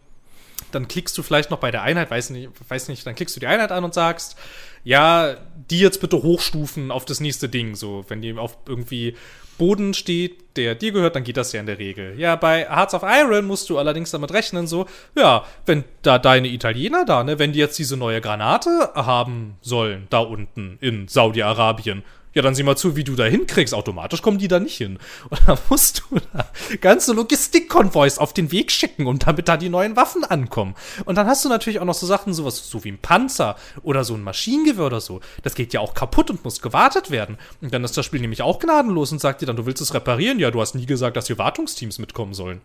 dann 0.73 0.89
klickst 0.89 1.17
du 1.17 1.23
vielleicht 1.23 1.51
noch 1.51 1.59
bei 1.59 1.71
der 1.71 1.83
Einheit, 1.83 2.11
weiß 2.11 2.31
nicht, 2.31 2.49
weiß 2.67 2.89
nicht, 2.89 3.07
dann 3.07 3.15
klickst 3.15 3.37
du 3.37 3.39
die 3.39 3.47
Einheit 3.47 3.71
an 3.71 3.85
und 3.85 3.93
sagst, 3.93 4.35
ja, 4.83 5.37
die 5.69 5.79
jetzt 5.79 6.01
bitte 6.01 6.21
hochstufen 6.21 6.91
auf 6.91 7.05
das 7.05 7.21
nächste 7.21 7.47
Ding, 7.47 7.75
so, 7.75 8.03
wenn 8.09 8.21
die 8.21 8.37
auf 8.37 8.57
irgendwie 8.67 9.15
Boden 9.57 9.93
steht, 9.93 10.57
der 10.57 10.75
dir 10.75 10.91
gehört, 10.91 11.15
dann 11.15 11.23
geht 11.23 11.37
das 11.37 11.51
ja 11.53 11.59
in 11.59 11.65
der 11.65 11.79
Regel. 11.79 12.19
Ja, 12.19 12.35
bei 12.35 12.65
Hearts 12.69 12.93
of 12.93 13.03
Iron 13.03 13.45
musst 13.45 13.69
du 13.69 13.77
allerdings 13.77 14.11
damit 14.11 14.31
rechnen, 14.33 14.67
so, 14.67 14.85
ja, 15.15 15.45
wenn 15.65 15.83
da 16.01 16.19
deine 16.19 16.47
Italiener 16.47 17.05
da, 17.05 17.23
ne, 17.23 17.39
wenn 17.39 17.51
die 17.51 17.59
jetzt 17.59 17.77
diese 17.77 17.97
neue 17.97 18.21
Granate 18.21 18.91
haben 18.95 19.57
sollen, 19.61 20.07
da 20.09 20.19
unten 20.19 20.77
in 20.81 21.07
Saudi-Arabien, 21.07 22.03
ja, 22.35 22.41
dann 22.41 22.53
sieh 22.53 22.63
mal 22.63 22.75
zu, 22.75 22.97
wie 22.97 23.05
du 23.05 23.15
da 23.15 23.23
hinkriegst. 23.23 23.73
Automatisch 23.73 24.21
kommen 24.21 24.37
die 24.37 24.49
da 24.49 24.59
nicht 24.59 24.75
hin. 24.75 24.99
Und 25.29 25.39
dann 25.47 25.57
musst 25.69 26.03
du 26.09 26.19
da 26.33 26.45
ganze 26.81 27.13
Logistikkonvois 27.13 28.17
auf 28.17 28.33
den 28.33 28.51
Weg 28.51 28.71
schicken, 28.71 29.07
um 29.07 29.17
damit 29.17 29.47
da 29.47 29.55
die 29.55 29.69
neuen 29.69 29.95
Waffen 29.95 30.25
ankommen. 30.25 30.75
Und 31.05 31.15
dann 31.15 31.27
hast 31.27 31.45
du 31.45 31.49
natürlich 31.49 31.79
auch 31.79 31.85
noch 31.85 31.93
so 31.93 32.05
Sachen, 32.05 32.33
sowas 32.33 32.69
so 32.69 32.83
wie 32.83 32.91
ein 32.91 32.97
Panzer 32.97 33.55
oder 33.83 34.03
so 34.03 34.15
ein 34.15 34.21
Maschinengewehr 34.21 34.85
oder 34.85 34.99
so. 34.99 35.21
Das 35.43 35.55
geht 35.55 35.73
ja 35.73 35.79
auch 35.79 35.93
kaputt 35.93 36.29
und 36.29 36.43
muss 36.43 36.61
gewartet 36.61 37.09
werden. 37.09 37.37
Und 37.61 37.73
dann 37.73 37.85
ist 37.85 37.95
das 37.95 38.05
Spiel 38.05 38.19
nämlich 38.19 38.41
auch 38.41 38.59
gnadenlos 38.59 39.13
und 39.13 39.21
sagt 39.21 39.41
dir 39.41 39.45
dann, 39.45 39.55
du 39.55 39.65
willst 39.65 39.81
es 39.81 39.93
reparieren. 39.93 40.37
Ja, 40.37 40.51
du 40.51 40.59
hast 40.59 40.75
nie 40.75 40.85
gesagt, 40.85 41.15
dass 41.15 41.27
hier 41.27 41.37
Wartungsteams 41.37 41.99
mitkommen 41.99 42.33
sollen. 42.33 42.59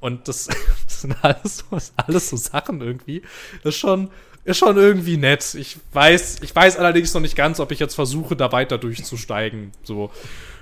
Und 0.00 0.28
das, 0.28 0.48
das 0.84 1.00
sind 1.00 1.16
alles, 1.22 1.64
alles 1.96 2.28
so 2.28 2.36
Sachen 2.36 2.82
irgendwie. 2.82 3.22
Das 3.62 3.74
ist 3.74 3.80
schon, 3.80 4.10
ist 4.44 4.58
schon 4.58 4.76
irgendwie 4.76 5.16
nett. 5.16 5.54
Ich 5.54 5.76
weiß, 5.92 6.38
ich 6.42 6.54
weiß 6.54 6.76
allerdings 6.76 7.14
noch 7.14 7.20
nicht 7.20 7.36
ganz, 7.36 7.60
ob 7.60 7.70
ich 7.70 7.78
jetzt 7.78 7.94
versuche, 7.94 8.36
da 8.36 8.50
weiter 8.52 8.78
durchzusteigen. 8.78 9.72
So. 9.84 10.10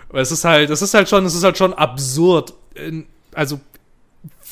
Aber 0.09 0.20
es 0.20 0.31
ist 0.31 0.44
halt, 0.44 0.70
es 0.70 0.82
ist 0.82 0.94
halt 0.94 1.09
schon, 1.09 1.24
es 1.24 1.35
ist 1.35 1.44
halt 1.44 1.57
schon 1.57 1.73
absurd. 1.73 2.52
In, 2.74 3.07
also, 3.32 3.61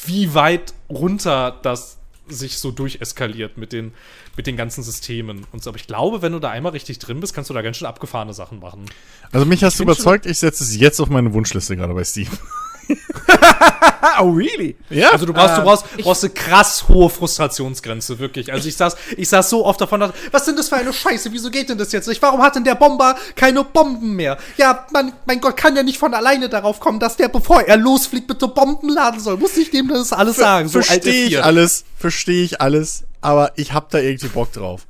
wie 0.06 0.34
weit 0.34 0.72
runter 0.88 1.58
das 1.62 1.98
sich 2.28 2.58
so 2.58 2.70
durcheskaliert 2.70 3.56
mit 3.56 3.72
den, 3.72 3.92
mit 4.36 4.46
den 4.46 4.56
ganzen 4.56 4.82
Systemen 4.82 5.46
und 5.52 5.62
so. 5.62 5.70
Aber 5.70 5.78
ich 5.78 5.86
glaube, 5.86 6.22
wenn 6.22 6.32
du 6.32 6.38
da 6.38 6.50
einmal 6.50 6.72
richtig 6.72 6.98
drin 6.98 7.20
bist, 7.20 7.34
kannst 7.34 7.50
du 7.50 7.54
da 7.54 7.62
ganz 7.62 7.78
schön 7.78 7.86
abgefahrene 7.86 8.34
Sachen 8.34 8.60
machen. 8.60 8.84
Also 9.32 9.46
mich 9.46 9.64
hast 9.64 9.78
du 9.78 9.82
überzeugt, 9.82 10.26
ich 10.26 10.38
setze 10.38 10.62
es 10.62 10.76
jetzt 10.76 11.00
auf 11.00 11.08
meine 11.08 11.32
Wunschliste 11.32 11.76
gerade 11.76 11.94
bei 11.94 12.04
Steam. 12.04 12.28
oh, 14.20 14.30
really? 14.30 14.76
Ja. 14.90 15.10
Also 15.10 15.26
du 15.26 15.32
brauchst, 15.32 15.56
du 15.56 15.60
ähm, 15.60 15.64
brauchst, 15.64 15.96
brauchst 15.98 16.24
eine 16.24 16.32
krass 16.32 16.88
hohe 16.88 17.10
Frustrationsgrenze, 17.10 18.18
wirklich. 18.18 18.52
Also 18.52 18.68
ich 18.68 18.76
saß, 18.76 18.96
ich 19.16 19.28
saß 19.28 19.50
so 19.50 19.64
oft 19.64 19.80
davon, 19.80 20.12
was 20.30 20.44
sind 20.44 20.58
das 20.58 20.68
für 20.68 20.76
eine 20.76 20.92
Scheiße? 20.92 21.32
Wieso 21.32 21.50
geht 21.50 21.68
denn 21.68 21.78
das 21.78 21.92
jetzt 21.92 22.08
nicht? 22.08 22.22
Warum 22.22 22.42
hat 22.42 22.56
denn 22.56 22.64
der 22.64 22.74
Bomber 22.74 23.16
keine 23.36 23.64
Bomben 23.64 24.16
mehr? 24.16 24.38
Ja, 24.56 24.86
man, 24.92 25.12
mein 25.26 25.40
Gott, 25.40 25.56
kann 25.56 25.76
ja 25.76 25.82
nicht 25.82 25.98
von 25.98 26.14
alleine 26.14 26.48
darauf 26.48 26.80
kommen, 26.80 27.00
dass 27.00 27.16
der, 27.16 27.28
bevor 27.28 27.62
er 27.62 27.76
losfliegt, 27.76 28.26
bitte 28.26 28.48
Bomben 28.48 28.88
laden 28.88 29.20
soll. 29.20 29.36
Muss 29.36 29.56
ich 29.56 29.70
dem 29.70 29.88
das 29.88 30.12
alles 30.12 30.36
sagen? 30.36 30.68
So 30.68 30.80
verstehe 30.80 31.26
ich 31.26 31.42
alles, 31.42 31.84
verstehe 31.96 32.44
ich 32.44 32.60
alles, 32.60 33.04
aber 33.20 33.52
ich 33.56 33.72
hab 33.72 33.90
da 33.90 33.98
irgendwie 33.98 34.28
Bock 34.28 34.52
drauf. 34.52 34.87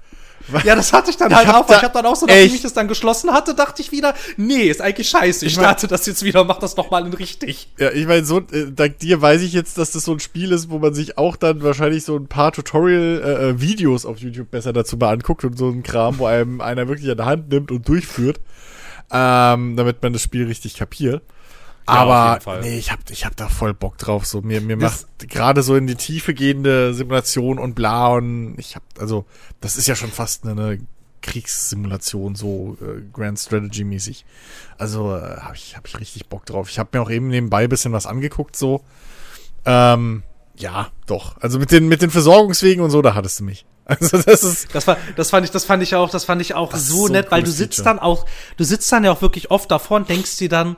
Ja, 0.65 0.75
das 0.75 0.93
hatte 0.93 1.11
ich 1.11 1.17
dann 1.17 1.35
halt 1.35 1.49
auch. 1.49 1.69
Ich 1.69 1.83
habe 1.83 1.93
dann 1.93 2.07
auch 2.07 2.17
so, 2.17 2.27
nachdem 2.27 2.55
ich 2.55 2.63
das 2.63 2.73
dann 2.73 2.89
geschlossen 2.89 3.33
hatte, 3.33 3.55
dachte 3.55 3.83
ich 3.83 3.93
wieder, 3.93 4.15
nee, 4.37 4.69
ist 4.69 4.81
eigentlich 4.81 5.09
scheiße. 5.09 5.45
Ich, 5.45 5.53
ich 5.53 5.59
starte 5.59 5.87
das 5.87 6.07
jetzt 6.07 6.23
wieder 6.23 6.43
und 6.43 6.47
mach 6.47 6.59
das 6.59 6.77
nochmal 6.77 7.07
in 7.07 7.13
richtig. 7.13 7.69
Ja, 7.79 7.91
ich 7.91 8.07
meine, 8.07 8.25
so, 8.25 8.39
äh, 8.39 8.73
dank 8.75 8.99
dir 8.99 9.21
weiß 9.21 9.43
ich 9.43 9.53
jetzt, 9.53 9.79
dass 9.79 9.93
das 9.93 10.05
so 10.05 10.13
ein 10.13 10.21
Spiel 10.21 10.53
ist, 10.53 10.71
wo 10.71 10.79
man 10.79 10.95
sich 10.95 11.19
auch 11.19 11.37
dann 11.37 11.63
wahrscheinlich 11.63 12.05
so 12.05 12.17
ein 12.17 12.29
paar 12.29 12.53
Tutorial-Videos 12.53 14.05
äh, 14.05 14.07
äh 14.07 14.11
auf 14.11 14.19
YouTube 14.19 14.51
besser 14.51 14.73
dazu 14.73 14.97
mal 14.97 15.13
anguckt 15.13 15.45
und 15.45 15.59
so 15.59 15.69
ein 15.69 15.83
Kram, 15.83 16.19
wo 16.19 16.27
einem 16.27 16.61
einer 16.61 16.89
wirklich 16.89 17.11
an 17.11 17.17
der 17.17 17.27
Hand 17.27 17.49
nimmt 17.51 17.71
und 17.71 17.87
durchführt, 17.89 18.41
ähm, 19.11 19.77
damit 19.77 20.03
man 20.03 20.13
das 20.13 20.23
Spiel 20.23 20.47
richtig 20.47 20.77
kapiert. 20.77 21.23
Aber 21.89 22.61
nee, 22.61 22.79
ich 22.79 22.93
hab, 22.93 22.99
ich 23.11 23.25
hab 23.25 23.37
da 23.37 23.49
voll 23.49 23.75
Bock 23.75 23.99
drauf. 23.99 24.27
So 24.27 24.43
mir, 24.43 24.61
mir 24.61 24.77
das 24.77 25.03
macht 25.03 25.29
gerade 25.29 25.63
so 25.63 25.75
in 25.75 25.87
die 25.87 25.95
Tiefe 25.95 26.35
gehende 26.35 26.95
Simulation 26.95 27.59
und 27.59 27.75
bla 27.75 28.09
und 28.09 28.57
ich 28.59 28.77
hab, 28.77 28.83
also 28.99 29.25
das 29.61 29.77
ist 29.77 29.89
ja 29.89 29.95
schon 29.95 30.11
fast 30.11 30.45
eine, 30.45 30.53
eine 30.53 30.79
Kriegssimulation 31.23 32.35
so 32.35 32.77
äh, 32.81 33.03
Grand 33.13 33.39
Strategy 33.39 33.85
mäßig. 33.85 34.25
Also 34.77 35.17
äh, 35.17 35.39
habe 35.41 35.57
ich, 35.57 35.77
hab 35.77 35.87
ich 35.87 35.99
richtig 35.99 36.27
Bock 36.29 36.47
drauf. 36.47 36.71
Ich 36.71 36.79
habe 36.79 36.91
mir 36.93 37.03
auch 37.03 37.11
eben 37.11 37.29
nebenbei 37.29 37.67
bisschen 37.67 37.93
was 37.93 38.07
angeguckt 38.07 38.57
so. 38.57 38.83
Ähm, 39.65 40.23
ja, 40.57 40.89
doch. 41.07 41.37
Also 41.41 41.59
mit 41.59 41.71
den 41.71 41.89
mit 41.89 42.03
den 42.03 42.11
Versorgungswegen 42.11 42.83
und 42.83 42.91
so, 42.91 43.03
da 43.03 43.15
hattest 43.15 43.41
du 43.41 43.45
mich. 43.45 43.65
Also 43.89 44.21
das 44.21 44.45
ist 44.45 44.75
das 44.75 44.87
war 44.87 44.99
das 45.17 45.31
fand 45.31 45.47
ich 45.47 45.51
das 45.51 45.65
fand 45.65 45.83
ich 45.83 45.95
auch 45.95 46.11
das 46.11 46.27
fand 46.27 46.43
ich 46.43 46.53
auch 46.53 46.75
so, 46.75 47.07
so 47.07 47.09
nett, 47.09 47.31
weil 47.31 47.43
du 47.43 47.51
sitzt 47.51 47.77
Feature. 47.77 47.97
dann 47.97 47.99
auch 47.99 48.27
du 48.59 48.65
sitzt 48.65 48.93
dann 48.93 49.03
ja 49.03 49.11
auch 49.13 49.23
wirklich 49.23 49.51
oft 49.51 49.71
davor 49.71 49.97
und 49.97 50.11
denkst 50.11 50.37
dir 50.37 50.51
dann 50.51 50.77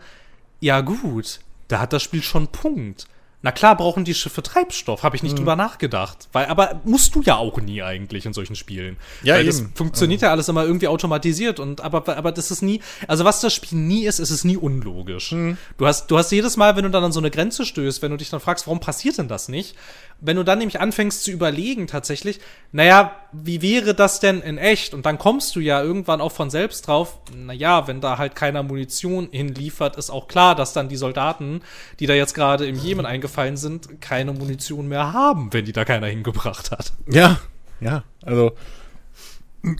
ja 0.60 0.80
gut, 0.82 1.40
da 1.68 1.80
hat 1.80 1.92
das 1.92 2.02
Spiel 2.02 2.22
schon 2.22 2.48
Punkt. 2.48 3.06
Na 3.42 3.52
klar 3.52 3.74
brauchen 3.76 4.04
die 4.04 4.14
Schiffe 4.14 4.42
Treibstoff, 4.42 5.02
habe 5.02 5.16
ich 5.16 5.22
nicht 5.22 5.32
mhm. 5.32 5.38
drüber 5.38 5.56
nachgedacht. 5.56 6.28
Weil, 6.32 6.46
aber 6.46 6.80
musst 6.84 7.14
du 7.14 7.22
ja 7.22 7.36
auch 7.36 7.58
nie 7.58 7.82
eigentlich 7.82 8.26
in 8.26 8.34
solchen 8.34 8.54
Spielen. 8.54 8.96
Ja, 9.22 9.34
weil 9.34 9.46
eben. 9.46 9.50
das 9.50 9.64
funktioniert 9.74 10.20
mhm. 10.20 10.26
ja 10.26 10.30
alles 10.30 10.48
immer 10.48 10.64
irgendwie 10.64 10.88
automatisiert 10.88 11.58
und 11.58 11.80
aber, 11.80 12.06
aber 12.16 12.32
das 12.32 12.50
ist 12.50 12.60
nie, 12.62 12.80
also 13.06 13.24
was 13.24 13.40
das 13.40 13.54
Spiel 13.54 13.78
nie 13.78 14.04
ist, 14.04 14.18
ist 14.18 14.30
es 14.30 14.44
nie 14.44 14.58
unlogisch. 14.58 15.32
Mhm. 15.32 15.56
Du 15.78 15.86
hast, 15.86 16.10
du 16.10 16.18
hast 16.18 16.30
jedes 16.32 16.56
Mal, 16.56 16.76
wenn 16.76 16.84
du 16.84 16.90
dann 16.90 17.04
an 17.04 17.12
so 17.12 17.20
eine 17.20 17.30
Grenze 17.30 17.64
stößt, 17.64 18.02
wenn 18.02 18.10
du 18.10 18.18
dich 18.18 18.28
dann 18.28 18.40
fragst, 18.40 18.66
warum 18.66 18.80
passiert 18.80 19.16
denn 19.16 19.28
das 19.28 19.48
nicht? 19.48 19.74
wenn 20.20 20.36
du 20.36 20.42
dann 20.42 20.58
nämlich 20.58 20.80
anfängst 20.80 21.24
zu 21.24 21.30
überlegen 21.30 21.86
tatsächlich, 21.86 22.40
naja, 22.72 23.16
wie 23.32 23.62
wäre 23.62 23.94
das 23.94 24.20
denn 24.20 24.42
in 24.42 24.58
echt? 24.58 24.92
Und 24.92 25.06
dann 25.06 25.18
kommst 25.18 25.56
du 25.56 25.60
ja 25.60 25.82
irgendwann 25.82 26.20
auch 26.20 26.32
von 26.32 26.50
selbst 26.50 26.86
drauf, 26.86 27.18
naja, 27.34 27.86
wenn 27.86 28.00
da 28.00 28.18
halt 28.18 28.34
keiner 28.34 28.62
Munition 28.62 29.28
hinliefert, 29.30 29.96
ist 29.96 30.10
auch 30.10 30.28
klar, 30.28 30.54
dass 30.54 30.72
dann 30.72 30.88
die 30.88 30.96
Soldaten, 30.96 31.62
die 32.00 32.06
da 32.06 32.14
jetzt 32.14 32.34
gerade 32.34 32.66
im 32.66 32.76
Jemen 32.76 33.06
eingefallen 33.06 33.29
sind, 33.56 34.00
keine 34.00 34.32
Munition 34.32 34.88
mehr 34.88 35.12
haben, 35.12 35.52
wenn 35.52 35.64
die 35.64 35.72
da 35.72 35.84
keiner 35.84 36.06
hingebracht 36.06 36.70
hat. 36.70 36.92
Ja, 37.10 37.40
ja, 37.80 38.04
also 38.22 38.52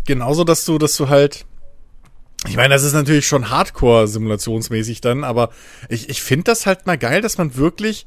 genauso, 0.04 0.44
dass 0.44 0.64
du, 0.64 0.78
dass 0.78 0.96
du 0.96 1.08
halt 1.08 1.44
ich 2.46 2.56
meine, 2.56 2.72
das 2.72 2.84
ist 2.84 2.94
natürlich 2.94 3.26
schon 3.26 3.50
Hardcore-simulationsmäßig 3.50 5.02
dann, 5.02 5.24
aber 5.24 5.50
ich, 5.90 6.08
ich 6.08 6.22
finde 6.22 6.44
das 6.44 6.64
halt 6.64 6.86
mal 6.86 6.96
geil, 6.96 7.20
dass 7.20 7.36
man 7.36 7.56
wirklich 7.56 8.06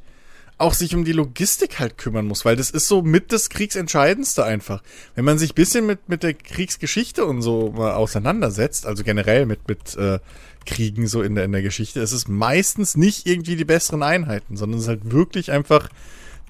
auch 0.57 0.73
sich 0.73 0.95
um 0.95 1.03
die 1.03 1.11
Logistik 1.11 1.79
halt 1.79 1.97
kümmern 1.97 2.25
muss, 2.25 2.45
weil 2.45 2.55
das 2.55 2.69
ist 2.69 2.87
so 2.87 3.01
mit 3.01 3.31
das 3.31 3.49
Kriegsentscheidendste 3.49 4.43
einfach. 4.43 4.81
Wenn 5.15 5.25
man 5.25 5.37
sich 5.37 5.53
bisschen 5.53 5.85
mit, 5.85 6.09
mit 6.09 6.23
der 6.23 6.33
Kriegsgeschichte 6.33 7.25
und 7.25 7.41
so 7.41 7.73
mal 7.75 7.93
auseinandersetzt, 7.93 8.85
also 8.85 9.03
generell 9.03 9.45
mit, 9.45 9.67
mit 9.67 9.95
äh, 9.95 10.19
Kriegen 10.65 11.07
so 11.07 11.22
in 11.22 11.35
der, 11.35 11.45
in 11.45 11.52
der 11.52 11.61
Geschichte, 11.61 12.02
es 12.02 12.11
ist 12.11 12.27
meistens 12.27 12.95
nicht 12.95 13.27
irgendwie 13.27 13.56
die 13.56 13.65
besseren 13.65 14.03
Einheiten, 14.03 14.57
sondern 14.57 14.77
es 14.77 14.85
ist 14.85 14.90
halt 14.90 15.11
wirklich 15.11 15.52
einfach 15.52 15.90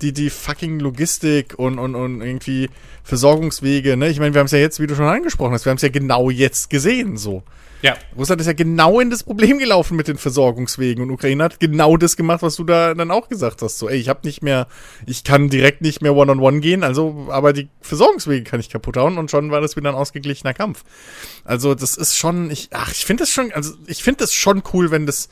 die, 0.02 0.14
die 0.14 0.30
fucking 0.30 0.80
Logistik 0.80 1.58
und, 1.58 1.80
und, 1.80 1.96
und 1.96 2.22
irgendwie 2.22 2.70
Versorgungswege, 3.04 3.98
ne? 3.98 4.10
Ich 4.10 4.20
meine, 4.20 4.34
wir 4.34 4.40
haben 4.40 4.48
es 4.48 4.52
ja 4.52 4.60
jetzt, 4.60 4.80
wie 4.80 4.88
du 4.88 4.96
schon 4.96 5.06
angesprochen 5.06 5.54
hast, 5.54 5.66
wir 5.66 5.70
haben 5.70 5.78
es 5.78 5.84
ja 5.84 5.90
genau 5.90 6.30
jetzt 6.30 6.70
gesehen, 6.70 7.18
so. 7.18 7.44
Ja. 7.84 7.98
Russland 8.18 8.40
ist 8.40 8.48
ja 8.48 8.54
genau 8.54 9.02
in 9.02 9.10
das 9.10 9.24
Problem 9.24 9.60
gelaufen 9.60 9.98
mit 9.98 10.08
den 10.08 10.18
Versorgungswegen 10.18 11.04
und 11.04 11.12
Ukraine 11.12 11.44
hat 11.44 11.60
genau 11.60 11.98
das 11.98 12.16
gemacht, 12.16 12.42
was 12.42 12.56
du 12.56 12.64
da 12.64 12.94
dann 12.94 13.12
auch 13.12 13.28
gesagt 13.28 13.62
hast. 13.62 13.78
So, 13.78 13.90
ey, 13.90 13.98
ich 13.98 14.08
habe 14.08 14.22
nicht 14.24 14.42
mehr, 14.42 14.68
ich 15.06 15.26
kann 15.26 15.50
direkt 15.50 15.82
nicht 15.82 16.02
mehr 16.02 16.16
One-on-One 16.16 16.40
-on 16.40 16.60
-one 16.60 16.62
gehen, 16.62 16.84
also, 16.84 17.28
aber 17.30 17.52
die 17.52 17.68
Versorgungswege 17.82 18.46
kann 18.46 18.62
ich 18.62 18.70
kaputt 18.70 18.96
hauen 18.96 19.18
und 19.18 19.30
schon 19.30 19.52
war 19.52 19.60
das 19.60 19.76
wieder 19.76 19.90
ein 19.90 19.96
ausgeglichener 19.96 20.54
Kampf. 20.54 20.86
Also, 21.44 21.76
das 21.76 21.98
ist 21.98 22.18
schon, 22.18 22.50
ich, 22.52 22.70
ach, 22.72 22.90
ich 22.90 23.06
finde 23.06 23.24
das 23.24 23.32
schon, 23.32 23.52
also, 23.52 23.74
ich 23.86 24.02
finde 24.02 24.20
das 24.20 24.34
schon 24.34 24.64
cool, 24.74 24.90
wenn 24.90 25.06
das, 25.06 25.28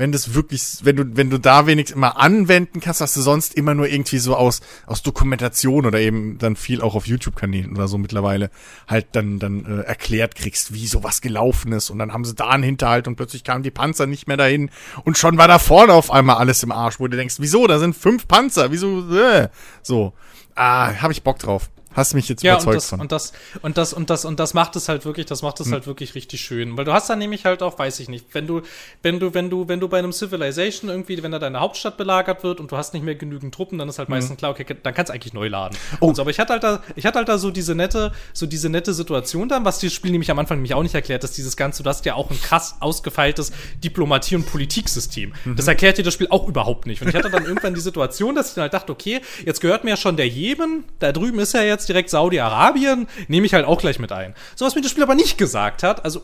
wenn 0.00 0.12
das 0.12 0.32
wirklich, 0.32 0.78
wenn 0.82 0.96
du, 0.96 1.04
wenn 1.14 1.28
du 1.28 1.36
da 1.36 1.66
wenigstens 1.66 1.94
immer 1.94 2.16
anwenden 2.18 2.80
kannst, 2.80 3.02
was 3.02 3.12
du 3.12 3.20
sonst 3.20 3.52
immer 3.52 3.74
nur 3.74 3.86
irgendwie 3.86 4.16
so 4.16 4.34
aus, 4.34 4.62
aus 4.86 5.02
Dokumentation 5.02 5.84
oder 5.84 6.00
eben 6.00 6.38
dann 6.38 6.56
viel 6.56 6.80
auch 6.80 6.94
auf 6.94 7.06
YouTube-Kanälen 7.06 7.76
oder 7.76 7.86
so 7.86 7.98
mittlerweile 7.98 8.50
halt 8.88 9.08
dann, 9.12 9.38
dann 9.38 9.66
äh, 9.66 9.82
erklärt 9.82 10.36
kriegst, 10.36 10.72
wie 10.72 10.86
sowas 10.86 11.20
gelaufen 11.20 11.72
ist. 11.72 11.90
Und 11.90 11.98
dann 11.98 12.14
haben 12.14 12.24
sie 12.24 12.34
da 12.34 12.48
einen 12.48 12.62
Hinterhalt 12.62 13.08
und 13.08 13.16
plötzlich 13.16 13.44
kamen 13.44 13.62
die 13.62 13.70
Panzer 13.70 14.06
nicht 14.06 14.26
mehr 14.26 14.38
dahin 14.38 14.70
und 15.04 15.18
schon 15.18 15.36
war 15.36 15.48
da 15.48 15.58
vorne 15.58 15.92
auf 15.92 16.10
einmal 16.10 16.36
alles 16.36 16.62
im 16.62 16.72
Arsch, 16.72 16.98
wo 16.98 17.06
du 17.06 17.18
denkst, 17.18 17.34
wieso, 17.38 17.66
da 17.66 17.78
sind 17.78 17.94
fünf 17.94 18.26
Panzer, 18.26 18.72
wieso, 18.72 19.14
äh, 19.14 19.50
so. 19.82 20.14
Ah, 20.54 20.94
hab 21.02 21.10
ich 21.10 21.22
Bock 21.22 21.38
drauf. 21.38 21.68
Hast 21.92 22.14
mich 22.14 22.28
jetzt 22.28 22.42
ja, 22.42 22.54
überzeugt 22.54 22.74
und 22.74 22.76
das, 22.76 22.88
von. 22.88 23.00
Und 23.00 23.12
das, 23.12 23.32
und 23.62 23.76
das, 23.76 23.92
und 23.92 24.10
das, 24.10 24.24
und 24.24 24.40
das 24.40 24.54
macht 24.54 24.76
es 24.76 24.88
halt 24.88 25.04
wirklich, 25.04 25.26
das 25.26 25.42
macht 25.42 25.58
es 25.60 25.66
hm. 25.66 25.72
halt 25.72 25.86
wirklich 25.86 26.14
richtig 26.14 26.40
schön. 26.40 26.76
Weil 26.76 26.84
du 26.84 26.92
hast 26.92 27.10
dann 27.10 27.18
nämlich 27.18 27.44
halt 27.44 27.62
auch, 27.62 27.78
weiß 27.78 27.98
ich 28.00 28.08
nicht, 28.08 28.26
wenn 28.32 28.46
du, 28.46 28.62
wenn 29.02 29.18
du, 29.18 29.34
wenn 29.34 29.50
du, 29.50 29.66
wenn 29.66 29.80
du 29.80 29.88
bei 29.88 29.98
einem 29.98 30.12
Civilization 30.12 30.88
irgendwie, 30.88 31.20
wenn 31.22 31.32
da 31.32 31.40
deine 31.40 31.58
Hauptstadt 31.60 31.96
belagert 31.96 32.44
wird 32.44 32.60
und 32.60 32.70
du 32.70 32.76
hast 32.76 32.94
nicht 32.94 33.02
mehr 33.02 33.16
genügend 33.16 33.52
Truppen, 33.52 33.78
dann 33.78 33.88
ist 33.88 33.98
halt 33.98 34.08
hm. 34.08 34.14
meistens 34.14 34.38
klar, 34.38 34.52
okay, 34.52 34.64
dann 34.82 34.94
kannst 34.94 35.10
du 35.10 35.14
eigentlich 35.14 35.32
neu 35.32 35.48
laden. 35.48 35.76
Oh. 36.00 36.14
So, 36.14 36.22
aber 36.22 36.30
ich 36.30 36.38
hatte 36.38 36.52
halt 36.52 36.62
da, 36.62 36.82
ich 36.94 37.06
hatte 37.06 37.18
halt 37.18 37.28
da 37.28 37.38
so 37.38 37.50
diese 37.50 37.74
nette, 37.74 38.12
so 38.32 38.46
diese 38.46 38.68
nette 38.68 38.94
Situation 38.94 39.48
dann, 39.48 39.64
was 39.64 39.78
dieses 39.78 39.94
Spiel 39.94 40.12
nämlich 40.12 40.30
am 40.30 40.38
Anfang 40.38 40.58
nämlich 40.58 40.74
auch 40.74 40.82
nicht 40.82 40.94
erklärt, 40.94 41.24
dass 41.24 41.32
dieses 41.32 41.56
Ganze, 41.56 41.82
du 41.82 41.88
hast 41.88 42.04
ja 42.04 42.14
auch 42.14 42.30
ein 42.30 42.40
krass 42.40 42.76
ausgefeiltes 42.80 43.52
Diplomatie- 43.82 44.36
und 44.36 44.46
Politiksystem. 44.46 45.32
Mhm. 45.44 45.56
Das 45.56 45.66
erklärt 45.66 45.98
dir 45.98 46.04
das 46.04 46.14
Spiel 46.14 46.28
auch 46.30 46.46
überhaupt 46.46 46.86
nicht. 46.86 47.02
Und 47.02 47.08
ich 47.08 47.14
hatte 47.14 47.30
dann 47.30 47.44
irgendwann 47.46 47.74
die 47.74 47.80
Situation, 47.80 48.34
dass 48.34 48.50
ich 48.50 48.54
dann 48.54 48.62
halt 48.62 48.74
dachte, 48.74 48.92
okay, 48.92 49.20
jetzt 49.44 49.60
gehört 49.60 49.84
mir 49.84 49.90
ja 49.90 49.96
schon 49.96 50.16
der 50.16 50.28
Jemen, 50.28 50.84
da 51.00 51.12
drüben 51.12 51.38
ist 51.40 51.54
ja 51.54 51.62
jetzt 51.62 51.79
direkt 51.86 52.10
Saudi-Arabien 52.10 52.50
Arabien 52.60 53.08
nehme 53.28 53.46
ich 53.46 53.54
halt 53.54 53.66
auch 53.66 53.80
gleich 53.80 53.98
mit 53.98 54.12
ein. 54.12 54.34
So 54.54 54.64
was 54.64 54.74
mir 54.74 54.82
das 54.82 54.90
Spiel 54.90 55.02
aber 55.02 55.14
nicht 55.14 55.38
gesagt 55.38 55.82
hat, 55.82 56.04
also 56.04 56.22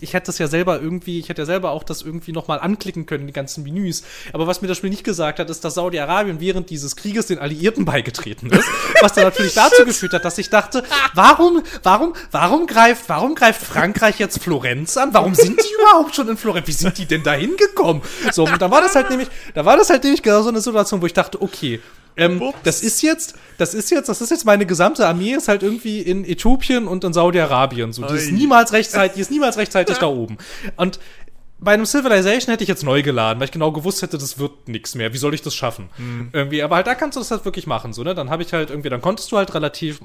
ich 0.00 0.14
hätte 0.14 0.26
das 0.26 0.38
ja 0.38 0.46
selber 0.46 0.80
irgendwie, 0.80 1.18
ich 1.18 1.28
hätte 1.28 1.42
ja 1.42 1.46
selber 1.46 1.70
auch 1.72 1.82
das 1.82 2.02
irgendwie 2.02 2.30
nochmal 2.30 2.60
anklicken 2.60 3.06
können, 3.06 3.26
die 3.26 3.32
ganzen 3.32 3.64
Menüs. 3.64 4.04
Aber 4.32 4.46
was 4.46 4.62
mir 4.62 4.68
das 4.68 4.76
Spiel 4.76 4.90
nicht 4.90 5.02
gesagt 5.02 5.40
hat, 5.40 5.50
ist, 5.50 5.64
dass 5.64 5.74
Saudi-Arabien 5.74 6.38
während 6.38 6.70
dieses 6.70 6.94
Krieges 6.94 7.26
den 7.26 7.40
Alliierten 7.40 7.84
beigetreten 7.84 8.50
ist. 8.50 8.68
was 9.00 9.14
dann 9.14 9.24
natürlich 9.24 9.54
dazu 9.54 9.84
geführt 9.84 10.12
hat, 10.12 10.24
dass 10.24 10.38
ich 10.38 10.48
dachte, 10.48 10.84
warum, 11.14 11.62
warum, 11.82 12.14
warum 12.30 12.68
greift, 12.68 13.08
warum 13.08 13.34
greift 13.34 13.62
Frankreich 13.62 14.20
jetzt 14.20 14.40
Florenz 14.40 14.96
an? 14.96 15.12
Warum 15.12 15.34
sind 15.34 15.58
die 15.58 15.74
überhaupt 15.82 16.14
schon 16.14 16.28
in 16.28 16.36
Florenz? 16.36 16.68
Wie 16.68 16.72
sind 16.72 16.96
die 16.96 17.06
denn 17.06 17.24
da 17.24 17.32
hingekommen? 17.32 18.02
So, 18.32 18.44
und 18.44 18.62
da 18.62 18.70
war 18.70 18.82
das 18.82 18.94
halt 18.94 19.10
nämlich, 19.10 19.28
da 19.54 19.64
war 19.64 19.76
das 19.76 19.90
halt 19.90 20.04
nämlich 20.04 20.22
genau 20.22 20.42
so 20.42 20.50
eine 20.50 20.60
Situation, 20.60 21.02
wo 21.02 21.06
ich 21.06 21.14
dachte, 21.14 21.42
okay, 21.42 21.80
ähm, 22.16 22.42
das 22.64 22.82
ist 22.82 23.02
jetzt, 23.02 23.34
das 23.58 23.74
ist 23.74 23.90
jetzt, 23.90 24.08
das 24.08 24.20
ist 24.20 24.30
jetzt 24.30 24.44
meine 24.44 24.66
gesamte 24.66 25.06
Armee 25.06 25.32
ist 25.32 25.48
halt 25.48 25.62
irgendwie 25.62 26.00
in 26.00 26.24
Äthiopien 26.24 26.86
und 26.86 27.04
in 27.04 27.12
Saudi-Arabien. 27.12 27.92
So, 27.92 28.04
die 28.04 28.14
ist 28.14 28.32
niemals 28.32 28.72
rechtzeitig, 28.72 29.14
die 29.14 29.20
ist 29.20 29.30
niemals 29.30 29.56
rechtzeitig 29.56 29.98
da 29.98 30.06
oben. 30.06 30.38
Und 30.76 30.98
bei 31.60 31.72
einem 31.74 31.84
Civilization 31.84 32.52
hätte 32.52 32.64
ich 32.64 32.68
jetzt 32.68 32.84
neu 32.84 33.02
geladen, 33.02 33.38
weil 33.38 33.44
ich 33.44 33.52
genau 33.52 33.70
gewusst 33.70 34.02
hätte, 34.02 34.16
das 34.16 34.38
wird 34.38 34.68
nichts 34.68 34.94
mehr. 34.94 35.12
Wie 35.12 35.18
soll 35.18 35.34
ich 35.34 35.42
das 35.42 35.54
schaffen? 35.54 35.90
Mhm. 35.98 36.30
Irgendwie, 36.32 36.62
aber 36.62 36.76
halt 36.76 36.86
da 36.86 36.94
kannst 36.94 37.16
du 37.16 37.20
das 37.20 37.30
halt 37.30 37.44
wirklich 37.44 37.66
machen, 37.66 37.92
so, 37.92 38.02
ne? 38.02 38.14
Dann 38.14 38.30
habe 38.30 38.42
ich 38.42 38.52
halt 38.52 38.70
irgendwie, 38.70 38.88
dann 38.88 39.02
konntest 39.02 39.30
du 39.30 39.36
halt 39.36 39.54
relativ 39.54 40.00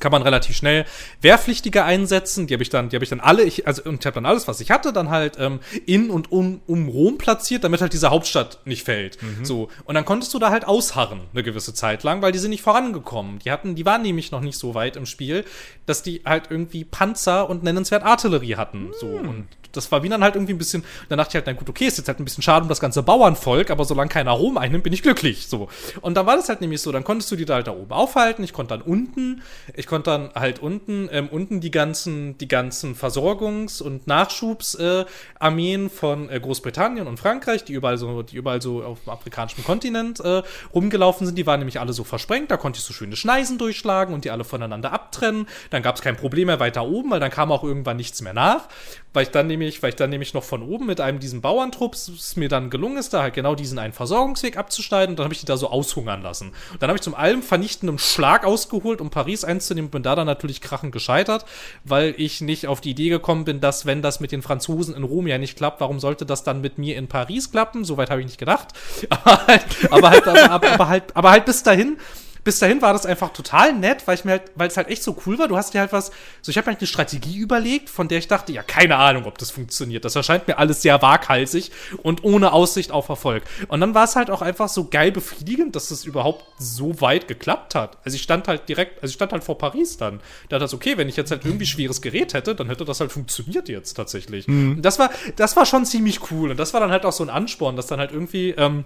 kann 0.00 0.12
man 0.12 0.22
relativ 0.22 0.56
schnell 0.56 0.84
Wehrpflichtige 1.20 1.84
einsetzen. 1.84 2.46
Die 2.46 2.54
habe 2.54 2.62
ich 2.62 2.70
dann, 2.70 2.88
die 2.88 2.96
habe 2.96 3.04
ich 3.04 3.10
dann 3.10 3.20
alle, 3.20 3.42
ich, 3.42 3.66
also 3.66 3.82
und 3.84 4.00
ich 4.00 4.06
habe 4.06 4.14
dann 4.14 4.26
alles, 4.26 4.48
was 4.48 4.60
ich 4.60 4.70
hatte, 4.70 4.92
dann 4.92 5.10
halt 5.10 5.36
ähm, 5.38 5.60
in 5.86 6.10
und 6.10 6.32
um, 6.32 6.60
um 6.66 6.88
Rom 6.88 7.18
platziert, 7.18 7.64
damit 7.64 7.80
halt 7.80 7.92
diese 7.92 8.10
Hauptstadt 8.10 8.58
nicht 8.64 8.84
fällt. 8.84 9.22
Mhm. 9.22 9.44
So 9.44 9.68
und 9.84 9.94
dann 9.94 10.04
konntest 10.04 10.32
du 10.34 10.38
da 10.38 10.50
halt 10.50 10.66
ausharren 10.66 11.22
eine 11.32 11.42
gewisse 11.42 11.74
Zeit 11.74 12.02
lang, 12.02 12.22
weil 12.22 12.32
die 12.32 12.38
sind 12.38 12.50
nicht 12.50 12.62
vorangekommen. 12.62 13.38
Die 13.40 13.50
hatten, 13.50 13.74
die 13.74 13.86
waren 13.86 14.02
nämlich 14.02 14.30
noch 14.30 14.40
nicht 14.40 14.58
so 14.58 14.74
weit 14.74 14.96
im 14.96 15.06
Spiel, 15.06 15.44
dass 15.86 16.02
die 16.02 16.22
halt 16.24 16.44
irgendwie 16.50 16.84
Panzer 16.84 17.48
und 17.48 17.62
nennenswert 17.62 18.02
Artillerie 18.04 18.56
hatten. 18.56 18.86
Mhm. 18.86 18.94
So 18.98 19.06
und 19.06 19.48
das 19.76 19.90
war 19.92 20.02
wie 20.02 20.08
dann 20.08 20.22
halt 20.22 20.34
irgendwie 20.36 20.54
ein 20.54 20.58
bisschen, 20.58 20.84
dann 21.08 21.18
dachte 21.18 21.30
ich 21.30 21.34
halt, 21.34 21.46
na 21.46 21.52
gut, 21.52 21.68
okay, 21.68 21.86
ist 21.86 21.98
jetzt 21.98 22.08
halt 22.08 22.20
ein 22.20 22.24
bisschen 22.24 22.42
schade 22.42 22.62
um 22.62 22.68
das 22.68 22.80
ganze 22.80 23.02
Bauernvolk, 23.02 23.70
aber 23.70 23.84
solange 23.84 24.08
keiner 24.08 24.32
Rom 24.32 24.56
einnimmt, 24.56 24.84
bin 24.84 24.92
ich 24.92 25.02
glücklich. 25.02 25.46
So. 25.46 25.68
Und 26.00 26.14
dann 26.16 26.26
war 26.26 26.36
das 26.36 26.48
halt 26.48 26.60
nämlich 26.60 26.80
so, 26.80 26.92
dann 26.92 27.04
konntest 27.04 27.30
du 27.30 27.36
die 27.36 27.44
da 27.44 27.54
halt 27.54 27.66
da 27.66 27.72
oben 27.72 27.92
aufhalten, 27.92 28.44
ich 28.44 28.52
konnte 28.52 28.74
dann 28.76 28.82
unten, 28.82 29.42
ich 29.84 29.88
konnte 29.88 30.12
dann 30.12 30.30
halt 30.34 30.60
unten, 30.60 31.10
ähm, 31.12 31.28
unten 31.28 31.60
die 31.60 31.70
ganzen, 31.70 32.38
die 32.38 32.48
ganzen 32.48 32.94
Versorgungs- 32.94 33.82
und 33.82 34.06
Nachschubsarmeen 34.06 35.86
äh, 35.86 35.88
von 35.90 36.30
äh, 36.30 36.40
Großbritannien 36.40 37.06
und 37.06 37.20
Frankreich, 37.20 37.64
die 37.64 37.74
überall 37.74 37.98
so, 37.98 38.22
die 38.22 38.36
überall 38.36 38.62
so 38.62 38.82
auf 38.82 39.04
dem 39.04 39.10
afrikanischen 39.10 39.62
Kontinent 39.62 40.20
äh, 40.20 40.42
rumgelaufen 40.72 41.26
sind, 41.26 41.36
die 41.36 41.46
waren 41.46 41.60
nämlich 41.60 41.80
alle 41.80 41.92
so 41.92 42.02
versprengt, 42.02 42.50
da 42.50 42.56
konnte 42.56 42.78
ich 42.78 42.84
so 42.86 42.94
schöne 42.94 43.14
Schneisen 43.14 43.58
durchschlagen 43.58 44.14
und 44.14 44.24
die 44.24 44.30
alle 44.30 44.44
voneinander 44.44 44.90
abtrennen. 44.90 45.46
Dann 45.68 45.82
gab 45.82 45.96
es 45.96 46.00
kein 46.00 46.16
Problem 46.16 46.46
mehr 46.46 46.60
weiter 46.60 46.86
oben, 46.86 47.10
weil 47.10 47.20
dann 47.20 47.30
kam 47.30 47.52
auch 47.52 47.62
irgendwann 47.62 47.98
nichts 47.98 48.22
mehr 48.22 48.32
nach 48.32 48.68
weil 49.14 49.22
ich 49.22 49.30
dann 49.30 49.46
nämlich, 49.46 49.82
weil 49.82 49.90
ich 49.90 49.96
dann 49.96 50.10
nämlich 50.10 50.34
noch 50.34 50.42
von 50.42 50.62
oben 50.62 50.86
mit 50.86 51.00
einem 51.00 51.20
diesen 51.20 51.40
Bauerntrupps 51.40 52.08
es 52.08 52.36
mir 52.36 52.48
dann 52.48 52.68
gelungen 52.68 52.98
ist, 52.98 53.14
da 53.14 53.22
halt 53.22 53.34
genau 53.34 53.54
diesen 53.54 53.78
einen 53.78 53.92
Versorgungsweg 53.92 54.58
abzuschneiden 54.58 55.12
und 55.12 55.18
dann 55.18 55.24
habe 55.24 55.34
ich 55.34 55.40
die 55.40 55.46
da 55.46 55.56
so 55.56 55.70
aushungern 55.70 56.20
lassen. 56.20 56.52
Und 56.72 56.82
dann 56.82 56.88
habe 56.88 56.98
ich 56.98 57.02
zum 57.02 57.14
allem 57.14 57.42
vernichtenden 57.42 57.98
Schlag 57.98 58.44
ausgeholt, 58.44 59.00
um 59.00 59.10
Paris 59.10 59.44
einzunehmen, 59.44 59.90
bin 59.90 60.02
da 60.02 60.16
dann 60.16 60.26
natürlich 60.26 60.60
krachend 60.60 60.92
gescheitert, 60.92 61.44
weil 61.84 62.14
ich 62.18 62.40
nicht 62.40 62.66
auf 62.66 62.80
die 62.80 62.90
Idee 62.90 63.08
gekommen 63.08 63.44
bin, 63.44 63.60
dass 63.60 63.86
wenn 63.86 64.02
das 64.02 64.18
mit 64.18 64.32
den 64.32 64.42
Franzosen 64.42 64.94
in 64.94 65.04
Rom 65.04 65.28
ja 65.28 65.38
nicht 65.38 65.56
klappt, 65.56 65.80
warum 65.80 66.00
sollte 66.00 66.26
das 66.26 66.42
dann 66.42 66.60
mit 66.60 66.78
mir 66.78 66.96
in 66.96 67.06
Paris 67.06 67.52
klappen? 67.52 67.84
Soweit 67.84 68.10
habe 68.10 68.20
ich 68.20 68.26
nicht 68.26 68.38
gedacht. 68.38 68.68
Aber 69.10 69.46
halt, 69.46 69.64
aber 69.90 70.10
halt, 70.10 70.26
aber, 70.26 70.70
aber 70.70 70.88
halt, 70.88 71.16
aber 71.16 71.30
halt 71.30 71.44
bis 71.44 71.62
dahin 71.62 71.98
bis 72.44 72.58
dahin 72.58 72.82
war 72.82 72.92
das 72.92 73.06
einfach 73.06 73.32
total 73.32 73.72
nett, 73.72 74.06
weil 74.06 74.16
ich 74.16 74.24
mir 74.24 74.32
halt, 74.32 74.42
weil 74.54 74.68
es 74.68 74.76
halt 74.76 74.88
echt 74.88 75.02
so 75.02 75.16
cool 75.26 75.38
war. 75.38 75.48
Du 75.48 75.56
hast 75.56 75.72
dir 75.72 75.80
halt 75.80 75.92
was, 75.92 76.12
so 76.42 76.50
ich 76.50 76.58
habe 76.58 76.66
mir 76.66 76.72
halt 76.72 76.80
eine 76.80 76.86
Strategie 76.86 77.38
überlegt, 77.38 77.88
von 77.88 78.06
der 78.06 78.18
ich 78.18 78.28
dachte, 78.28 78.52
ja, 78.52 78.62
keine 78.62 78.96
Ahnung, 78.96 79.24
ob 79.24 79.38
das 79.38 79.50
funktioniert. 79.50 80.04
Das 80.04 80.14
erscheint 80.14 80.46
mir 80.46 80.58
alles 80.58 80.82
sehr 80.82 81.00
waghalsig 81.00 81.72
und 82.02 82.22
ohne 82.22 82.52
Aussicht 82.52 82.92
auf 82.92 83.08
Erfolg. 83.08 83.44
Und 83.68 83.80
dann 83.80 83.94
war 83.94 84.04
es 84.04 84.14
halt 84.14 84.30
auch 84.30 84.42
einfach 84.42 84.68
so 84.68 84.84
geil 84.88 85.10
befriedigend, 85.10 85.74
dass 85.74 85.90
es 85.90 86.04
überhaupt 86.04 86.44
so 86.58 87.00
weit 87.00 87.28
geklappt 87.28 87.74
hat. 87.74 87.98
Also 88.04 88.16
ich 88.16 88.22
stand 88.22 88.46
halt 88.46 88.68
direkt, 88.68 89.02
also 89.02 89.10
ich 89.10 89.14
stand 89.14 89.32
halt 89.32 89.42
vor 89.42 89.56
Paris 89.56 89.96
dann. 89.96 90.20
Da 90.50 90.58
dachte 90.58 90.76
ich, 90.76 90.80
okay, 90.80 90.98
wenn 90.98 91.08
ich 91.08 91.16
jetzt 91.16 91.30
halt 91.30 91.44
irgendwie 91.46 91.66
schweres 91.66 92.02
Gerät 92.02 92.34
hätte, 92.34 92.54
dann 92.54 92.68
hätte 92.68 92.84
das 92.84 93.00
halt 93.00 93.10
funktioniert 93.10 93.70
jetzt 93.70 93.94
tatsächlich. 93.94 94.46
Mhm. 94.46 94.82
Das 94.82 94.98
war, 94.98 95.10
das 95.36 95.56
war 95.56 95.64
schon 95.64 95.86
ziemlich 95.86 96.30
cool. 96.30 96.50
Und 96.50 96.58
das 96.58 96.74
war 96.74 96.80
dann 96.80 96.90
halt 96.90 97.06
auch 97.06 97.12
so 97.12 97.24
ein 97.24 97.30
Ansporn, 97.30 97.76
dass 97.76 97.86
dann 97.86 98.00
halt 98.00 98.12
irgendwie, 98.12 98.50
ähm, 98.50 98.84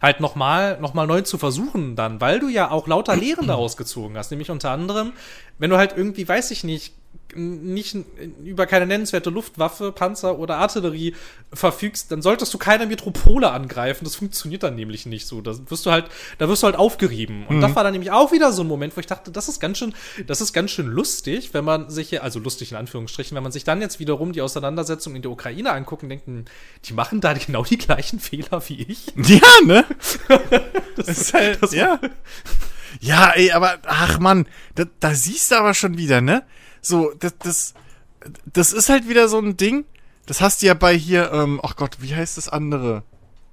halt 0.00 0.20
nochmal 0.20 0.78
noch 0.80 0.94
mal 0.94 1.06
neu 1.06 1.22
zu 1.22 1.38
versuchen 1.38 1.96
dann, 1.96 2.20
weil 2.20 2.40
du 2.40 2.48
ja 2.48 2.70
auch 2.70 2.86
lauter 2.86 3.16
Lehren 3.16 3.46
daraus 3.46 3.76
gezogen 3.76 4.16
hast, 4.16 4.30
nämlich 4.30 4.50
unter 4.50 4.70
anderem, 4.70 5.12
wenn 5.58 5.70
du 5.70 5.76
halt 5.76 5.94
irgendwie, 5.96 6.26
weiß 6.26 6.50
ich 6.50 6.64
nicht, 6.64 6.94
nicht 7.34 7.96
über 8.44 8.66
keine 8.66 8.86
nennenswerte 8.86 9.30
Luftwaffe, 9.30 9.92
Panzer 9.92 10.38
oder 10.38 10.56
Artillerie 10.56 11.14
verfügst, 11.52 12.10
dann 12.12 12.22
solltest 12.22 12.52
du 12.54 12.58
keine 12.58 12.86
Metropole 12.86 13.50
angreifen. 13.50 14.04
Das 14.04 14.16
funktioniert 14.16 14.62
dann 14.62 14.74
nämlich 14.74 15.06
nicht 15.06 15.26
so. 15.26 15.40
Da 15.40 15.52
wirst 15.68 15.86
du 15.86 15.90
halt, 15.90 16.06
da 16.38 16.48
wirst 16.48 16.62
du 16.62 16.66
halt 16.66 16.76
aufgerieben. 16.76 17.46
Und 17.46 17.56
mhm. 17.56 17.60
das 17.60 17.74
war 17.74 17.84
dann 17.84 17.92
nämlich 17.92 18.10
auch 18.10 18.32
wieder 18.32 18.52
so 18.52 18.62
ein 18.62 18.68
Moment, 18.68 18.96
wo 18.96 19.00
ich 19.00 19.06
dachte, 19.06 19.30
das 19.30 19.48
ist 19.48 19.60
ganz 19.60 19.78
schön, 19.78 19.94
das 20.26 20.40
ist 20.40 20.52
ganz 20.52 20.70
schön 20.70 20.86
lustig, 20.86 21.54
wenn 21.54 21.64
man 21.64 21.90
sich 21.90 22.10
hier, 22.10 22.22
also 22.22 22.38
lustig 22.38 22.72
in 22.72 22.78
Anführungsstrichen, 22.78 23.34
wenn 23.34 23.42
man 23.42 23.52
sich 23.52 23.64
dann 23.64 23.80
jetzt 23.80 24.00
wiederum 24.00 24.32
die 24.32 24.42
Auseinandersetzung 24.42 25.16
in 25.16 25.22
der 25.22 25.30
Ukraine 25.30 25.72
anguckt 25.72 26.02
und 26.02 26.08
denkt, 26.08 26.28
die 26.84 26.92
machen 26.92 27.20
da 27.20 27.32
genau 27.32 27.64
die 27.64 27.78
gleichen 27.78 28.20
Fehler 28.20 28.62
wie 28.68 28.82
ich. 28.82 29.06
Ja, 29.32 29.40
ne? 29.64 29.84
das, 30.96 31.06
das 31.06 31.08
ist 31.08 31.34
halt, 31.34 31.62
das 31.62 31.72
ja. 31.72 31.98
Ja, 33.00 33.30
ey, 33.30 33.52
aber, 33.52 33.78
ach 33.86 34.18
man, 34.18 34.46
da, 34.74 34.84
da 35.00 35.14
siehst 35.14 35.50
du 35.50 35.56
aber 35.56 35.74
schon 35.74 35.96
wieder, 35.96 36.20
ne? 36.20 36.44
So, 36.82 37.12
das, 37.18 37.38
das, 37.38 37.74
das 38.52 38.72
ist 38.72 38.88
halt 38.88 39.08
wieder 39.08 39.28
so 39.28 39.38
ein 39.38 39.56
Ding. 39.56 39.84
Das 40.26 40.40
hast 40.40 40.62
du 40.62 40.66
ja 40.66 40.74
bei 40.74 40.96
hier, 40.96 41.32
ähm, 41.32 41.60
ach 41.62 41.76
Gott, 41.76 41.96
wie 42.00 42.14
heißt 42.14 42.36
das 42.36 42.48
andere? 42.48 43.02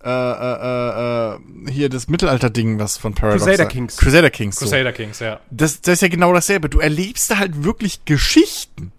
Äh, 0.04 0.10
äh, 0.10 1.36
äh, 1.36 1.72
hier 1.72 1.90
das 1.90 2.08
Mittelalter-Ding, 2.08 2.80
was 2.80 2.98
von 2.98 3.14
Paradox 3.14 3.44
Crusader 3.44 3.66
Kings. 3.66 3.98
Crusader 3.98 4.30
Kings. 4.30 4.56
So. 4.56 4.66
Crusader 4.66 4.94
Kings, 4.94 5.20
ja. 5.20 5.40
Das, 5.52 5.82
das 5.82 5.96
ist 5.96 6.02
ja 6.02 6.08
genau 6.08 6.34
dasselbe. 6.34 6.70
Du 6.70 6.80
erlebst 6.80 7.30
da 7.32 7.38
halt 7.38 7.64
wirklich 7.64 8.06
Geschichten. 8.06 8.92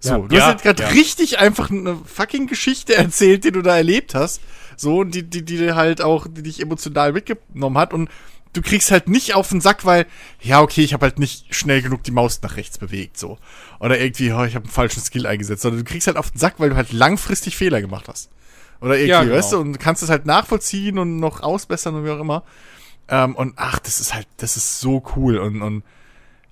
So, 0.00 0.10
ja, 0.10 0.18
du 0.18 0.34
ja, 0.34 0.42
hast 0.42 0.52
jetzt 0.52 0.62
gerade 0.62 0.82
ja. 0.82 0.88
richtig 0.88 1.38
einfach 1.38 1.70
eine 1.70 1.96
fucking 2.04 2.48
Geschichte 2.48 2.94
erzählt, 2.96 3.44
die 3.44 3.52
du 3.52 3.62
da 3.62 3.76
erlebt 3.76 4.14
hast. 4.14 4.40
So, 4.76 4.98
und 4.98 5.14
die, 5.14 5.22
die, 5.22 5.44
die 5.44 5.72
halt 5.72 6.02
auch, 6.02 6.26
die 6.28 6.42
dich 6.42 6.60
emotional 6.60 7.12
mitgenommen 7.12 7.78
hat. 7.78 7.94
Und 7.94 8.10
du 8.56 8.62
kriegst 8.62 8.90
halt 8.90 9.08
nicht 9.08 9.34
auf 9.34 9.48
den 9.50 9.60
Sack, 9.60 9.84
weil, 9.84 10.06
ja, 10.40 10.60
okay, 10.62 10.82
ich 10.82 10.92
habe 10.92 11.04
halt 11.04 11.18
nicht 11.18 11.54
schnell 11.54 11.82
genug 11.82 12.02
die 12.02 12.10
Maus 12.10 12.40
nach 12.42 12.56
rechts 12.56 12.78
bewegt, 12.78 13.18
so. 13.18 13.38
Oder 13.78 14.00
irgendwie, 14.00 14.32
oh, 14.32 14.44
ich 14.44 14.54
habe 14.54 14.64
einen 14.64 14.72
falschen 14.72 15.02
Skill 15.02 15.26
eingesetzt, 15.26 15.62
sondern 15.62 15.84
du 15.84 15.90
kriegst 15.90 16.06
halt 16.06 16.16
auf 16.16 16.30
den 16.30 16.38
Sack, 16.38 16.54
weil 16.58 16.70
du 16.70 16.76
halt 16.76 16.92
langfristig 16.92 17.56
Fehler 17.56 17.80
gemacht 17.80 18.08
hast. 18.08 18.30
Oder 18.80 18.94
irgendwie, 18.94 19.10
ja, 19.10 19.22
genau. 19.24 19.36
weißt 19.36 19.52
du, 19.52 19.58
und 19.58 19.78
kannst 19.78 20.02
es 20.02 20.10
halt 20.10 20.26
nachvollziehen 20.26 20.98
und 20.98 21.18
noch 21.18 21.42
ausbessern 21.42 21.94
und 21.94 22.04
wie 22.04 22.10
auch 22.10 22.20
immer. 22.20 22.44
Ähm, 23.08 23.34
und 23.36 23.54
ach, 23.56 23.78
das 23.78 24.00
ist 24.00 24.14
halt, 24.14 24.26
das 24.38 24.56
ist 24.56 24.80
so 24.80 25.02
cool. 25.16 25.38
Und, 25.38 25.62
und 25.62 25.82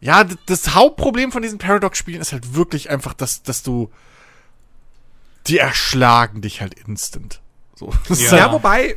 ja, 0.01 0.25
das 0.47 0.75
Hauptproblem 0.75 1.33
von 1.33 1.43
diesen 1.43 1.59
Paradox-Spielen 1.59 2.21
ist 2.21 2.33
halt 2.33 2.55
wirklich 2.55 2.91
einfach, 2.91 3.15
dass, 3.15 3.43
dass 3.43 3.63
du 3.63 3.91
die 5.47 5.59
erschlagen 5.59 6.41
dich 6.41 6.61
halt 6.61 6.75
instant. 6.75 7.41
So. 7.75 7.93
Ja, 8.09 8.37
ja 8.37 8.53
wobei, 8.53 8.97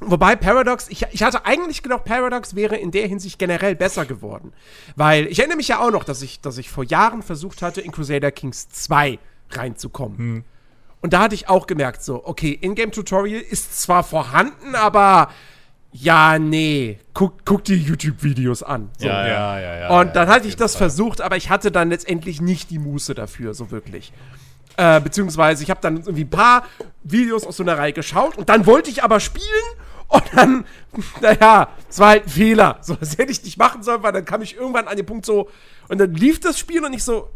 Wobei 0.00 0.36
Paradox, 0.36 0.88
ich, 0.88 1.06
ich 1.10 1.22
hatte 1.22 1.44
eigentlich 1.44 1.82
gedacht, 1.82 2.04
Paradox 2.04 2.54
wäre 2.54 2.76
in 2.76 2.90
der 2.90 3.08
Hinsicht 3.08 3.38
generell 3.38 3.74
besser 3.74 4.06
geworden. 4.06 4.52
Weil 4.94 5.26
ich 5.26 5.38
erinnere 5.40 5.56
mich 5.56 5.68
ja 5.68 5.80
auch 5.80 5.90
noch, 5.90 6.04
dass 6.04 6.22
ich, 6.22 6.40
dass 6.40 6.56
ich 6.58 6.70
vor 6.70 6.84
Jahren 6.84 7.22
versucht 7.22 7.62
hatte, 7.62 7.80
in 7.80 7.90
Crusader 7.90 8.30
Kings 8.30 8.68
2 8.68 9.18
reinzukommen. 9.50 10.18
Hm. 10.18 10.44
Und 11.00 11.12
da 11.12 11.20
hatte 11.20 11.34
ich 11.34 11.48
auch 11.48 11.66
gemerkt, 11.66 12.02
so, 12.02 12.24
okay, 12.24 12.58
Ingame-Tutorial 12.60 13.40
ist 13.40 13.80
zwar 13.80 14.02
vorhanden, 14.02 14.74
aber 14.74 15.30
ja, 15.92 16.38
nee, 16.38 16.98
guck, 17.14 17.44
guck 17.44 17.64
die 17.64 17.74
YouTube-Videos 17.74 18.62
an. 18.62 18.90
So. 18.98 19.06
Ja, 19.06 19.26
ja, 19.26 19.60
ja, 19.60 19.78
ja. 19.80 20.00
Und 20.00 20.14
dann 20.16 20.28
hatte 20.28 20.48
ich 20.48 20.56
das 20.56 20.72
Fall. 20.72 20.90
versucht, 20.90 21.20
aber 21.20 21.36
ich 21.36 21.50
hatte 21.50 21.70
dann 21.70 21.88
letztendlich 21.90 22.40
nicht 22.40 22.70
die 22.70 22.78
Muße 22.78 23.14
dafür, 23.14 23.54
so 23.54 23.70
wirklich. 23.70 24.12
Äh, 24.76 25.00
beziehungsweise 25.00 25.62
ich 25.62 25.70
habe 25.70 25.80
dann 25.80 25.96
irgendwie 25.96 26.24
ein 26.24 26.30
paar 26.30 26.64
Videos 27.02 27.44
aus 27.44 27.56
so 27.56 27.62
einer 27.62 27.78
Reihe 27.78 27.92
geschaut 27.92 28.36
und 28.36 28.48
dann 28.48 28.66
wollte 28.66 28.90
ich 28.90 29.02
aber 29.02 29.18
spielen 29.18 29.44
und 30.08 30.24
dann, 30.34 30.64
naja, 31.20 31.68
es 31.88 31.98
war 31.98 32.08
halt 32.08 32.26
ein 32.26 32.30
Fehler. 32.30 32.78
So, 32.82 32.94
das 32.94 33.18
hätte 33.18 33.30
ich 33.32 33.42
nicht 33.44 33.58
machen 33.58 33.82
sollen, 33.82 34.02
weil 34.02 34.12
dann 34.12 34.24
kam 34.24 34.42
ich 34.42 34.56
irgendwann 34.56 34.88
an 34.88 34.96
den 34.96 35.06
Punkt 35.06 35.26
so, 35.26 35.48
und 35.88 35.98
dann 35.98 36.14
lief 36.14 36.40
das 36.40 36.58
Spiel 36.58 36.84
und 36.84 36.92
ich 36.92 37.04
so, 37.04 37.30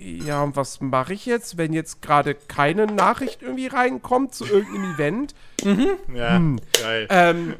ja, 0.00 0.42
und 0.42 0.56
was 0.56 0.80
mache 0.80 1.14
ich 1.14 1.26
jetzt, 1.26 1.58
wenn 1.58 1.72
jetzt 1.72 2.02
gerade 2.02 2.34
keine 2.34 2.86
Nachricht 2.86 3.42
irgendwie 3.42 3.66
reinkommt 3.66 4.34
zu 4.34 4.46
irgendeinem 4.46 4.94
Event? 4.94 5.34
Mhm. 5.64 5.88
Ja, 6.14 6.36
hm. 6.36 6.60
geil. 6.80 7.06
Ähm, 7.10 7.54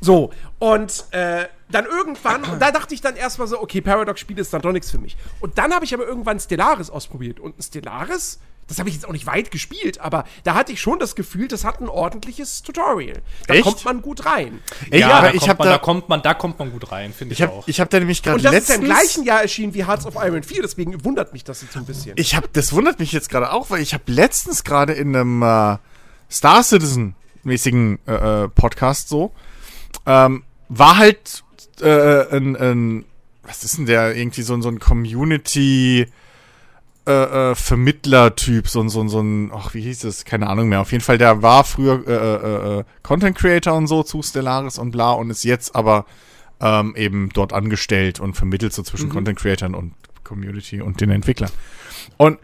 so, 0.00 0.30
und 0.58 1.04
äh, 1.10 1.46
dann 1.70 1.84
irgendwann, 1.84 2.42
und 2.44 2.60
da 2.60 2.72
dachte 2.72 2.94
ich 2.94 3.02
dann 3.02 3.16
erstmal 3.16 3.46
so, 3.46 3.60
okay, 3.60 3.80
Paradox-Spiel 3.80 4.38
ist 4.38 4.52
dann 4.52 4.62
doch 4.62 4.72
nichts 4.72 4.90
für 4.90 4.98
mich. 4.98 5.16
Und 5.40 5.58
dann 5.58 5.74
habe 5.74 5.84
ich 5.84 5.92
aber 5.94 6.06
irgendwann 6.06 6.40
Stellaris 6.40 6.90
ausprobiert. 6.90 7.38
Und 7.38 7.58
ein 7.58 7.62
Stellaris 7.62 8.40
das 8.70 8.78
habe 8.78 8.88
ich 8.88 8.94
jetzt 8.94 9.04
auch 9.06 9.12
nicht 9.12 9.26
weit 9.26 9.50
gespielt, 9.50 10.00
aber 10.00 10.24
da 10.44 10.54
hatte 10.54 10.70
ich 10.70 10.80
schon 10.80 11.00
das 11.00 11.16
Gefühl, 11.16 11.48
das 11.48 11.64
hat 11.64 11.80
ein 11.80 11.88
ordentliches 11.88 12.62
Tutorial. 12.62 13.20
Da 13.48 13.54
Echt? 13.54 13.64
kommt 13.64 13.84
man 13.84 14.00
gut 14.00 14.24
rein. 14.24 14.60
Echt? 14.90 15.00
Ja, 15.00 15.10
aber 15.10 15.34
ich 15.34 15.48
habe 15.48 15.64
da, 15.64 15.70
da 15.70 15.78
kommt 15.78 16.08
man, 16.08 16.22
da 16.22 16.34
kommt 16.34 16.60
man 16.60 16.70
gut 16.70 16.92
rein, 16.92 17.12
finde 17.12 17.32
ich, 17.32 17.40
ich 17.40 17.42
hab, 17.42 17.52
auch. 17.52 17.66
Ich 17.66 17.80
habe 17.80 17.90
da 17.90 17.98
nämlich 17.98 18.22
gerade 18.22 18.36
Und 18.36 18.44
das 18.44 18.52
letztens, 18.52 18.78
ist 18.78 18.82
ja 18.82 18.88
im 18.88 18.94
gleichen 18.94 19.24
Jahr 19.24 19.42
erschienen 19.42 19.74
wie 19.74 19.84
Hearts 19.84 20.06
of 20.06 20.14
Iron 20.14 20.44
4, 20.44 20.62
deswegen 20.62 21.04
wundert 21.04 21.32
mich 21.32 21.42
das 21.42 21.62
jetzt 21.62 21.76
ein 21.76 21.84
bisschen. 21.84 22.12
Ich 22.14 22.36
habe, 22.36 22.48
das 22.52 22.72
wundert 22.72 23.00
mich 23.00 23.10
jetzt 23.10 23.28
gerade 23.28 23.52
auch, 23.52 23.70
weil 23.70 23.82
ich 23.82 23.92
habe 23.92 24.04
letztens 24.06 24.62
gerade 24.62 24.92
in 24.92 25.16
einem 25.16 25.42
äh, 25.42 25.78
Star 26.30 26.62
Citizen 26.62 27.16
mäßigen 27.42 27.98
äh, 28.06 28.44
äh, 28.44 28.48
Podcast 28.48 29.08
so 29.08 29.32
ähm, 30.06 30.44
war 30.68 30.96
halt 30.96 31.42
äh, 31.80 32.36
ein, 32.36 32.56
ein 32.56 33.04
was 33.42 33.64
ist 33.64 33.78
denn 33.78 33.86
der 33.86 34.14
irgendwie 34.14 34.42
so, 34.42 34.60
so 34.60 34.68
ein 34.68 34.78
Community 34.78 36.06
äh, 37.10 37.50
äh, 37.50 37.54
Vermittler-Typ, 37.54 38.68
so, 38.68 38.86
so, 38.88 39.06
so 39.08 39.20
ein, 39.20 39.50
ach, 39.52 39.74
wie 39.74 39.80
hieß 39.80 40.04
es, 40.04 40.24
keine 40.24 40.48
Ahnung 40.48 40.68
mehr. 40.68 40.80
Auf 40.80 40.92
jeden 40.92 41.02
Fall, 41.02 41.18
der 41.18 41.42
war 41.42 41.64
früher 41.64 42.06
äh, 42.06 42.12
äh, 42.12 42.78
äh, 42.80 42.84
Content 43.02 43.36
Creator 43.36 43.74
und 43.74 43.86
so 43.86 44.02
zu 44.02 44.22
Stellaris 44.22 44.78
und 44.78 44.92
bla 44.92 45.12
und 45.12 45.30
ist 45.30 45.44
jetzt 45.44 45.74
aber 45.74 46.06
ähm, 46.60 46.94
eben 46.96 47.30
dort 47.32 47.52
angestellt 47.52 48.20
und 48.20 48.34
vermittelt 48.34 48.72
so 48.72 48.82
zwischen 48.82 49.08
mhm. 49.08 49.12
Content 49.12 49.38
Creatern 49.38 49.74
und 49.74 49.94
Community 50.24 50.80
und 50.80 51.00
den 51.00 51.10
Entwicklern. 51.10 51.50
Und 52.16 52.38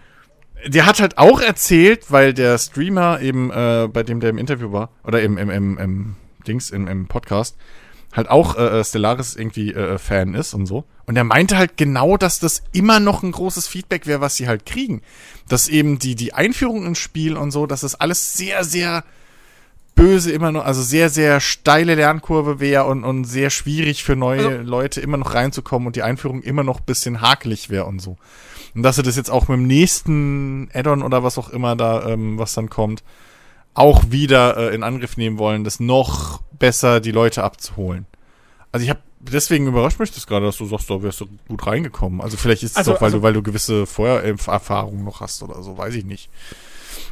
der 0.67 0.87
hat 0.87 1.01
halt 1.01 1.19
auch 1.19 1.41
erzählt, 1.41 2.11
weil 2.11 2.35
der 2.35 2.59
Streamer 2.59 3.21
eben, 3.21 3.51
äh, 3.51 3.89
bei 3.93 4.03
dem 4.03 4.21
der 4.21 4.31
im 4.31 4.39
Interview 4.39 4.73
war, 4.73 4.91
oder 5.05 5.23
im, 5.23 5.39
im, 5.39 5.51
im, 5.51 5.79
im 5.79 6.17
Dings, 6.47 6.71
im, 6.71 6.89
im 6.89 7.07
Podcast, 7.07 7.57
halt 8.13 8.29
auch 8.31 8.57
äh, 8.57 8.81
äh, 8.81 8.85
Stellaris 8.85 9.37
irgendwie 9.37 9.73
äh, 9.73 9.95
äh, 9.95 9.99
Fan 9.99 10.35
ist 10.35 10.55
und 10.55 10.67
so. 10.67 10.85
Und 11.07 11.17
er 11.17 11.25
meinte 11.25 11.57
halt 11.57 11.77
genau, 11.77 12.17
dass 12.17 12.41
das 12.41 12.63
immer 12.73 12.99
noch 12.99 13.23
ein 13.23 13.33
großes 13.33 13.69
Feedback 13.69 14.07
wäre, 14.07 14.21
was 14.21 14.37
sie 14.37 14.49
halt 14.49 14.67
kriegen. 14.67 15.03
Dass 15.49 15.69
eben 15.69 15.99
die, 15.99 16.15
die 16.15 16.33
Einführung 16.33 16.87
ins 16.87 16.99
Spiel 16.99 17.37
und 17.37 17.51
so, 17.51 17.67
dass 17.67 17.83
das 17.83 17.95
alles 17.95 18.35
sehr, 18.35 18.65
sehr 18.65 19.05
böse 19.95 20.31
immer 20.31 20.53
noch, 20.53 20.65
also 20.65 20.83
sehr, 20.83 21.09
sehr 21.09 21.41
steile 21.41 21.95
Lernkurve 21.95 22.61
wäre 22.61 22.85
und, 22.85 23.03
und 23.05 23.25
sehr 23.25 23.51
schwierig 23.51 24.05
für 24.05 24.15
neue 24.15 24.47
also, 24.47 24.63
Leute 24.63 25.01
immer 25.01 25.17
noch 25.17 25.35
reinzukommen 25.35 25.87
und 25.87 25.97
die 25.97 26.03
Einführung 26.03 26.43
immer 26.43 26.63
noch 26.63 26.81
bisschen 26.81 27.21
hakelig 27.21 27.71
wäre 27.71 27.87
und 27.87 28.01
so. 28.01 28.17
Und 28.75 28.83
dass 28.83 28.97
sie 28.97 29.03
das 29.03 29.17
jetzt 29.17 29.31
auch 29.31 29.49
mit 29.49 29.57
dem 29.57 29.67
nächsten 29.67 30.69
Add-on 30.75 31.03
oder 31.03 31.23
was 31.23 31.39
auch 31.39 31.49
immer 31.49 31.77
da, 31.77 32.07
ähm, 32.09 32.39
was 32.39 32.53
dann 32.53 32.69
kommt, 32.69 33.03
auch 33.77 34.11
wieder 34.11 34.57
äh, 34.57 34.75
in 34.75 34.83
Angriff 34.83 35.17
nehmen 35.17 35.39
wollen, 35.39 35.65
das 35.65 35.81
noch 35.81 36.41
besser 36.59 37.01
die 37.01 37.13
Leute 37.13 37.45
abzuholen. 37.45 38.07
Also 38.73 38.85
ich 38.85 38.91
habe 38.91 39.01
deswegen 39.21 39.67
überrascht 39.67 40.01
mich 40.01 40.13
das 40.13 40.27
gerade, 40.27 40.47
dass 40.47 40.57
du 40.57 40.67
sagst, 40.67 40.91
da 40.91 41.03
wärst 41.03 41.21
du 41.21 41.27
gut 41.49 41.67
reingekommen. 41.67 42.21
Also 42.21 42.37
vielleicht 42.37 42.63
ist 42.63 42.73
es 42.73 42.77
also, 42.77 42.93
doch, 42.93 43.01
weil 43.01 43.07
also, 43.07 43.19
du, 43.19 43.23
weil 43.23 43.33
du 43.33 43.43
gewisse 43.43 43.87
Feuererfahrungen 43.87 45.05
noch 45.05 45.21
hast 45.21 45.43
oder 45.43 45.63
so, 45.63 45.77
weiß 45.77 45.95
ich 45.95 46.05
nicht. 46.05 46.31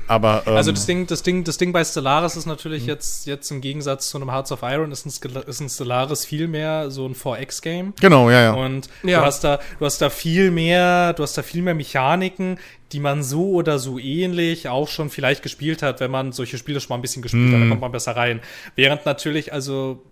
Aber 0.06 0.42
ähm, 0.46 0.56
also 0.56 0.72
das 0.72 0.86
Ding, 0.86 1.06
das 1.06 1.22
Ding, 1.22 1.44
das 1.44 1.56
Ding 1.56 1.72
bei 1.72 1.84
Stellaris 1.84 2.36
ist 2.36 2.46
natürlich 2.46 2.82
mhm. 2.82 2.88
jetzt 2.90 3.26
jetzt 3.26 3.50
im 3.50 3.60
Gegensatz 3.60 4.08
zu 4.10 4.18
einem 4.18 4.30
Hearts 4.30 4.52
of 4.52 4.60
Iron 4.62 4.92
ist 4.92 5.06
ein, 5.06 5.42
ist 5.46 5.60
ein 5.60 5.68
Stellaris 5.68 6.24
viel 6.24 6.48
mehr 6.48 6.90
so 6.90 7.06
ein 7.06 7.14
4X 7.14 7.62
Game. 7.62 7.94
Genau, 8.00 8.30
ja, 8.30 8.42
ja. 8.42 8.52
Und 8.52 8.88
ja. 9.02 9.20
du 9.20 9.26
hast 9.26 9.44
da 9.44 9.60
du 9.78 9.84
hast 9.84 10.00
da 10.00 10.10
viel 10.10 10.50
mehr, 10.50 11.12
du 11.12 11.22
hast 11.22 11.36
da 11.38 11.42
viel 11.42 11.62
mehr 11.62 11.74
Mechaniken, 11.74 12.58
die 12.92 13.00
man 13.00 13.22
so 13.22 13.50
oder 13.52 13.78
so 13.78 13.98
ähnlich 13.98 14.68
auch 14.68 14.88
schon 14.88 15.10
vielleicht 15.10 15.42
gespielt 15.42 15.82
hat, 15.82 16.00
wenn 16.00 16.10
man 16.10 16.32
solche 16.32 16.58
Spiele 16.58 16.80
schon 16.80 16.90
mal 16.90 16.96
ein 16.96 17.02
bisschen 17.02 17.22
gespielt 17.22 17.48
mhm. 17.48 17.54
hat, 17.54 17.60
dann 17.60 17.68
kommt 17.70 17.80
man 17.80 17.92
besser 17.92 18.16
rein. 18.16 18.40
Während 18.76 19.06
natürlich 19.06 19.52
also 19.52 20.02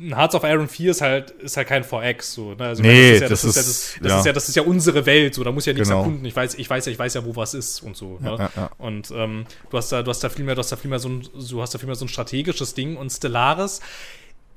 Hearts 0.00 0.34
of 0.34 0.44
Iron 0.44 0.68
4 0.68 0.90
ist 0.90 1.00
halt, 1.00 1.30
ist 1.30 1.56
halt 1.56 1.68
kein 1.68 1.84
4X, 1.84 2.22
so, 2.22 2.54
ne? 2.54 2.66
Also, 2.66 2.82
nee, 2.82 3.18
das, 3.18 3.44
ist, 3.44 3.56
ja, 3.96 4.32
das, 4.32 4.48
ist, 4.48 4.54
ja. 4.54 4.62
unsere 4.62 5.06
Welt, 5.06 5.34
so, 5.34 5.42
da 5.44 5.52
muss 5.52 5.66
ja 5.66 5.72
nichts 5.72 5.88
genau. 5.88 6.00
erkunden. 6.00 6.24
Ich 6.24 6.36
weiß, 6.36 6.54
ich 6.54 6.68
weiß 6.68 6.86
ja, 6.86 6.92
ich 6.92 6.98
weiß 6.98 7.14
ja, 7.14 7.24
wo 7.24 7.34
was 7.36 7.54
ist 7.54 7.82
und 7.82 7.96
so, 7.96 8.18
ne? 8.20 8.36
ja, 8.38 8.50
ja, 8.54 8.70
Und 8.78 9.10
ähm, 9.10 9.46
du 9.70 9.76
hast 9.76 9.90
da, 9.90 10.02
du 10.02 10.10
hast 10.10 10.22
da 10.22 10.28
viel 10.28 10.44
mehr, 10.44 10.54
du 10.54 10.60
hast 10.60 10.70
da 10.70 10.76
viel 10.76 10.90
mehr 10.90 10.98
so 10.98 11.08
ein, 11.08 11.28
du 11.50 11.62
hast 11.62 11.74
da 11.74 11.78
viel 11.78 11.86
mehr 11.86 11.96
so 11.96 12.04
ein 12.04 12.08
strategisches 12.08 12.74
Ding 12.74 12.96
und 12.96 13.10
Stellaris 13.10 13.80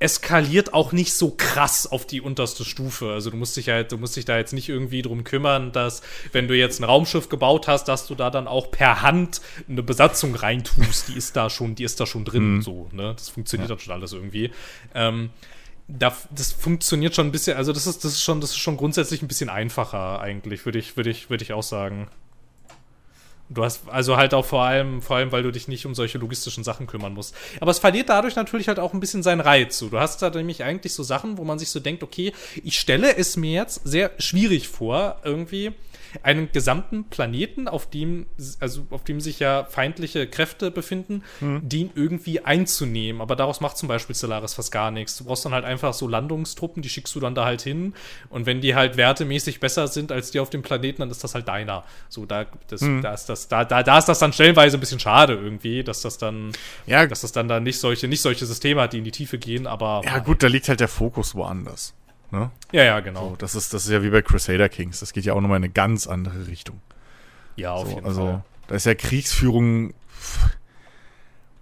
eskaliert 0.02 0.74
auch 0.74 0.92
nicht 0.92 1.14
so 1.14 1.30
krass 1.30 1.86
auf 1.86 2.06
die 2.06 2.20
unterste 2.20 2.64
Stufe. 2.64 3.12
Also 3.12 3.30
du 3.30 3.36
musst 3.36 3.56
dich 3.56 3.68
halt, 3.68 3.92
du 3.92 3.98
musst 3.98 4.16
dich 4.16 4.24
da 4.24 4.36
jetzt 4.36 4.52
nicht 4.52 4.68
irgendwie 4.68 5.02
drum 5.02 5.24
kümmern, 5.24 5.72
dass 5.72 6.02
wenn 6.32 6.48
du 6.48 6.56
jetzt 6.56 6.80
ein 6.80 6.84
Raumschiff 6.84 7.28
gebaut 7.28 7.68
hast, 7.68 7.84
dass 7.84 8.06
du 8.06 8.14
da 8.14 8.30
dann 8.30 8.48
auch 8.48 8.70
per 8.70 9.02
Hand 9.02 9.40
eine 9.68 9.82
Besatzung 9.82 10.34
reintust. 10.34 11.08
Die 11.08 11.16
ist 11.16 11.36
da 11.36 11.48
schon, 11.48 11.74
die 11.74 11.84
ist 11.84 12.00
da 12.00 12.06
schon 12.06 12.24
drin. 12.24 12.56
Mhm. 12.56 12.62
So, 12.62 12.88
ne? 12.92 13.14
Das 13.16 13.28
funktioniert 13.28 13.70
ja. 13.70 13.76
dann 13.76 13.82
schon 13.82 13.94
alles 13.94 14.12
irgendwie. 14.12 14.50
Ähm, 14.94 15.30
da, 15.88 16.16
das 16.30 16.52
funktioniert 16.52 17.14
schon 17.14 17.26
ein 17.26 17.32
bisschen, 17.32 17.56
also 17.56 17.72
das 17.72 17.86
ist, 17.86 18.04
das 18.04 18.12
ist 18.12 18.22
schon, 18.22 18.40
das 18.40 18.50
ist 18.50 18.58
schon 18.58 18.76
grundsätzlich 18.76 19.22
ein 19.22 19.28
bisschen 19.28 19.50
einfacher 19.50 20.20
eigentlich, 20.20 20.64
würde 20.64 20.78
ich, 20.78 20.96
würde 20.96 21.10
ich, 21.10 21.30
würde 21.30 21.44
ich 21.44 21.52
auch 21.52 21.62
sagen. 21.62 22.08
Du 23.54 23.64
hast 23.64 23.88
also 23.88 24.16
halt 24.16 24.34
auch 24.34 24.44
vor 24.44 24.62
allem, 24.62 25.02
vor 25.02 25.16
allem, 25.16 25.32
weil 25.32 25.42
du 25.42 25.50
dich 25.50 25.68
nicht 25.68 25.86
um 25.86 25.94
solche 25.94 26.18
logistischen 26.18 26.64
Sachen 26.64 26.86
kümmern 26.86 27.14
musst. 27.14 27.34
Aber 27.60 27.70
es 27.70 27.78
verliert 27.78 28.08
dadurch 28.08 28.36
natürlich 28.36 28.68
halt 28.68 28.78
auch 28.78 28.94
ein 28.94 29.00
bisschen 29.00 29.22
seinen 29.22 29.40
Reiz. 29.40 29.78
Du 29.78 29.98
hast 29.98 30.22
da 30.22 30.30
nämlich 30.30 30.64
eigentlich 30.64 30.94
so 30.94 31.02
Sachen, 31.02 31.38
wo 31.38 31.44
man 31.44 31.58
sich 31.58 31.70
so 31.70 31.80
denkt, 31.80 32.02
okay, 32.02 32.32
ich 32.62 32.78
stelle 32.78 33.16
es 33.16 33.36
mir 33.36 33.52
jetzt 33.52 33.80
sehr 33.84 34.10
schwierig 34.18 34.68
vor, 34.68 35.20
irgendwie 35.24 35.72
einen 36.22 36.50
gesamten 36.52 37.04
Planeten, 37.04 37.68
auf 37.68 37.88
dem, 37.88 38.26
also 38.60 38.86
auf 38.90 39.04
dem 39.04 39.20
sich 39.20 39.38
ja 39.38 39.64
feindliche 39.64 40.26
Kräfte 40.26 40.70
befinden, 40.70 41.22
mhm. 41.40 41.68
den 41.68 41.90
irgendwie 41.94 42.40
einzunehmen. 42.40 43.22
Aber 43.22 43.36
daraus 43.36 43.60
macht 43.60 43.76
zum 43.76 43.88
Beispiel 43.88 44.14
Stellaris 44.14 44.54
fast 44.54 44.72
gar 44.72 44.90
nichts. 44.90 45.16
Du 45.16 45.24
brauchst 45.24 45.44
dann 45.44 45.52
halt 45.52 45.64
einfach 45.64 45.94
so 45.94 46.08
Landungstruppen, 46.08 46.82
die 46.82 46.88
schickst 46.88 47.14
du 47.14 47.20
dann 47.20 47.34
da 47.34 47.44
halt 47.44 47.62
hin. 47.62 47.94
Und 48.28 48.46
wenn 48.46 48.60
die 48.60 48.74
halt 48.74 48.96
wertemäßig 48.96 49.60
besser 49.60 49.88
sind 49.88 50.12
als 50.12 50.30
die 50.30 50.40
auf 50.40 50.50
dem 50.50 50.62
Planeten, 50.62 51.00
dann 51.00 51.10
ist 51.10 51.24
das 51.24 51.34
halt 51.34 51.48
deiner. 51.48 51.84
So, 52.08 52.26
da, 52.26 52.46
das, 52.68 52.82
mhm. 52.82 53.02
da 53.02 53.14
ist 53.14 53.26
das, 53.26 53.48
da, 53.48 53.64
da, 53.64 53.82
da 53.82 53.98
ist 53.98 54.06
das 54.06 54.18
dann 54.18 54.32
stellenweise 54.32 54.76
ein 54.76 54.80
bisschen 54.80 55.00
schade 55.00 55.34
irgendwie, 55.34 55.82
dass 55.82 56.02
das 56.02 56.18
dann, 56.18 56.52
ja, 56.86 57.06
dass 57.06 57.22
das 57.22 57.32
dann 57.32 57.48
da 57.48 57.60
nicht 57.60 57.78
solche, 57.78 58.08
nicht 58.08 58.20
solche 58.20 58.46
Systeme 58.46 58.80
hat, 58.82 58.92
die 58.92 58.98
in 58.98 59.04
die 59.04 59.10
Tiefe 59.10 59.38
gehen, 59.38 59.66
aber. 59.66 60.02
Ja, 60.04 60.18
gut, 60.18 60.42
da 60.42 60.48
liegt 60.48 60.68
halt 60.68 60.80
der 60.80 60.88
Fokus 60.88 61.34
woanders. 61.34 61.94
Ne? 62.32 62.50
Ja, 62.72 62.82
ja, 62.82 63.00
genau. 63.00 63.30
So, 63.30 63.36
das, 63.36 63.54
ist, 63.54 63.74
das 63.74 63.84
ist 63.84 63.90
ja 63.90 64.02
wie 64.02 64.08
bei 64.08 64.22
Crusader 64.22 64.70
Kings. 64.70 65.00
Das 65.00 65.12
geht 65.12 65.24
ja 65.24 65.34
auch 65.34 65.40
nochmal 65.40 65.58
in 65.58 65.64
eine 65.64 65.72
ganz 65.72 66.06
andere 66.06 66.46
Richtung. 66.46 66.80
Ja, 67.56 67.72
auf 67.72 67.88
so, 67.88 67.94
jeden 67.94 68.06
also, 68.06 68.20
Fall. 68.22 68.44
Da 68.68 68.74
ist 68.74 68.86
ja 68.86 68.94
Kriegsführung. 68.94 69.92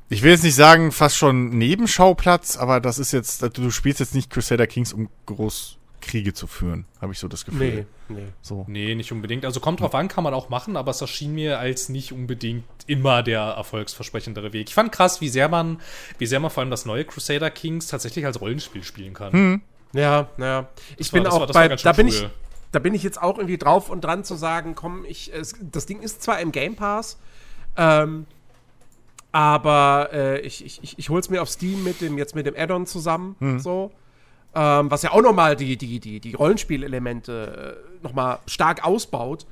Ich 0.09 0.23
will 0.23 0.31
jetzt 0.31 0.45
nicht 0.45 0.55
sagen, 0.55 0.93
fast 0.93 1.17
schon 1.17 1.51
Nebenschauplatz, 1.51 2.57
aber 2.57 2.81
das 2.81 2.99
ist 2.99 3.13
jetzt, 3.13 3.43
du 3.57 3.71
spielst 3.71 4.01
jetzt 4.01 4.15
nicht 4.15 4.31
Crusader 4.31 4.67
Kings, 4.67 4.93
um 4.93 5.09
groß 5.27 5.79
Kriege 6.01 6.33
zu 6.33 6.47
führen, 6.47 6.87
habe 7.01 7.13
ich 7.13 7.19
so 7.19 7.29
das 7.29 7.45
Gefühl. 7.45 7.87
Nee, 8.09 8.17
nee. 8.17 8.27
So. 8.41 8.65
Nee, 8.69 8.95
nicht 8.95 9.13
unbedingt. 9.13 9.45
Also 9.45 9.61
kommt 9.61 9.81
drauf 9.81 9.95
an, 9.95 10.09
kann 10.09 10.25
man 10.25 10.35
auch 10.35 10.49
machen, 10.49 10.77
aber 10.77 10.91
es 10.91 11.01
erschien 11.01 11.35
mir 11.35 11.59
als 11.59 11.89
nicht 11.89 12.13
unbedingt 12.13 12.65
immer 12.87 13.23
der 13.23 13.41
erfolgsversprechendere 13.41 14.53
Weg. 14.53 14.69
Ich 14.69 14.75
fand 14.75 14.93
krass, 14.93 15.21
wie 15.21 15.29
sehr 15.29 15.49
man, 15.49 15.81
wie 16.19 16.27
sehr 16.27 16.41
man 16.41 16.51
vor 16.51 16.63
allem 16.63 16.71
das 16.71 16.87
neue 16.87 17.05
Crusader 17.05 17.51
Kings 17.51 17.89
tatsächlich 17.89 18.25
als 18.25 18.41
Rollenspiel 18.41 18.83
spielen 18.83 19.15
kann. 19.15 19.33
Hm. 19.33 19.63
Ja, 19.93 20.29
naja. 20.37 20.69
Ich 20.97 21.13
war, 21.13 21.21
bin 21.21 21.31
auch 21.31 21.41
war, 21.41 21.47
bei, 21.49 21.69
da 21.69 21.93
bin 21.93 22.07
cool. 22.07 22.13
ich, 22.13 22.29
da 22.73 22.79
bin 22.79 22.95
ich 22.95 23.03
jetzt 23.03 23.21
auch 23.21 23.39
irgendwie 23.39 23.59
drauf 23.59 23.91
und 23.91 24.03
dran 24.03 24.25
zu 24.25 24.35
sagen, 24.35 24.75
komm, 24.75 25.05
ich, 25.05 25.33
es, 25.35 25.55
das 25.61 25.87
Ding 25.87 26.01
ist 26.01 26.23
zwar 26.23 26.41
im 26.41 26.53
Game 26.53 26.77
Pass, 26.77 27.19
ähm, 27.77 28.27
Aber 29.33 30.11
äh, 30.13 30.41
ich, 30.41 30.65
ich, 30.65 30.99
ich 30.99 31.09
hol's 31.09 31.31
mir 31.31 31.41
auf 31.41 31.49
Steam 31.49 31.85
mit 31.85 32.01
dem, 32.01 32.19
jetzt 32.19 32.35
mit 32.35 32.47
dem 32.47 32.55
Add-on 32.57 32.87
zusammen. 32.87 33.37
Hm. 33.39 33.59
So. 33.61 33.93
Ähm, 34.55 34.91
was 34.91 35.03
ja 35.03 35.13
auch 35.13 35.23
nochmal 35.23 35.55
die, 35.55 35.77
die, 35.77 36.01
die, 36.01 36.19
die 36.19 36.35
Rollenspielelemente 36.35 37.79
äh, 37.79 38.03
nochmal 38.03 38.41
stark 38.47 38.85
ausbaut. 38.85 39.47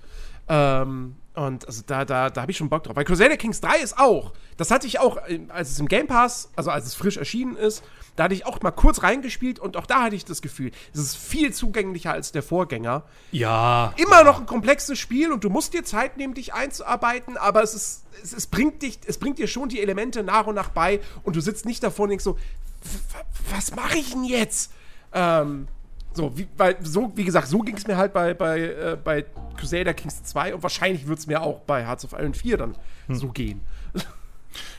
Ähm, 0.48 1.15
und 1.35 1.66
also 1.66 1.82
da, 1.86 2.05
da, 2.05 2.31
da 2.31 2.40
habe 2.40 2.51
ich 2.51 2.56
schon 2.56 2.69
Bock 2.69 2.82
drauf. 2.82 2.97
Weil 2.97 3.05
Crusader 3.05 3.36
Kings 3.36 3.60
3 3.60 3.78
ist 3.78 3.97
auch, 3.97 4.32
das 4.56 4.73
hatte 4.73 4.89
ich 4.89 4.98
auch, 4.98 5.19
als 5.51 5.70
es 5.70 5.78
im 5.78 5.86
Game 5.86 6.09
Pass, 6.09 6.51
also 6.56 6.73
als 6.73 6.86
es 6.86 6.97
frisch 6.97 7.16
erschienen 7.16 7.55
ist, 7.55 7.85
da 8.19 8.24
hatte 8.24 8.35
ich 8.35 8.47
auch 8.47 8.61
mal 8.62 8.73
kurz 8.73 9.05
reingespielt 9.05 9.61
und 9.61 9.77
auch 9.77 9.86
da 9.86 10.03
hatte 10.03 10.16
ich 10.16 10.24
das 10.24 10.43
Gefühl, 10.43 10.73
es 10.93 10.99
ist 10.99 11.16
viel 11.16 11.53
zugänglicher 11.53 12.12
als 12.12 12.32
der 12.32 12.43
Vorgänger. 12.43 13.05
Ja. 13.31 13.95
Immer 13.97 14.19
ja. 14.19 14.24
noch 14.24 14.40
ein 14.40 14.47
komplexes 14.47 14.99
Spiel 14.99 15.31
und 15.31 15.45
du 15.45 15.51
musst 15.51 15.73
dir 15.73 15.85
Zeit 15.85 16.16
nehmen, 16.16 16.35
dich 16.35 16.53
einzuarbeiten, 16.53 17.36
aber 17.36 17.62
es 17.62 17.74
ist, 17.74 18.07
es, 18.20 18.32
es 18.32 18.47
bringt 18.49 18.82
dich, 18.82 18.99
es 19.07 19.19
bringt 19.19 19.39
dir 19.39 19.47
schon 19.47 19.69
die 19.69 19.81
Elemente 19.81 20.24
nach 20.24 20.49
und 20.49 20.57
nach 20.57 20.70
bei 20.70 20.99
und 21.23 21.36
du 21.36 21.40
sitzt 21.40 21.65
nicht 21.65 21.81
davor 21.85 22.05
und 22.05 22.09
denkst 22.11 22.24
so, 22.24 22.36
was 23.55 23.77
mache 23.77 23.99
ich 23.99 24.11
denn 24.11 24.24
jetzt? 24.24 24.73
Ähm, 25.12 25.69
so, 26.12 26.36
wie, 26.36 26.49
weil, 26.57 26.77
so, 26.82 27.12
wie 27.15 27.24
gesagt, 27.24 27.47
so 27.47 27.61
ging 27.61 27.77
es 27.77 27.86
mir 27.86 27.97
halt 27.97 28.12
bei, 28.12 28.35
bei, 28.35 28.59
äh, 28.59 28.99
bei 29.03 29.27
Crusader 29.57 29.95
Kings 29.95 30.24
2 30.24 30.57
und 30.57 30.62
wahrscheinlich 30.65 31.07
wird 31.07 31.20
es 31.20 31.28
mir 31.28 31.40
auch 31.40 31.61
bei 31.61 31.86
Hearts 31.86 32.05
of 32.05 32.15
Iron 32.19 32.35
4 32.35 32.57
dann 32.57 32.74
hm. 33.07 33.15
so 33.15 33.28
gehen. 33.28 33.61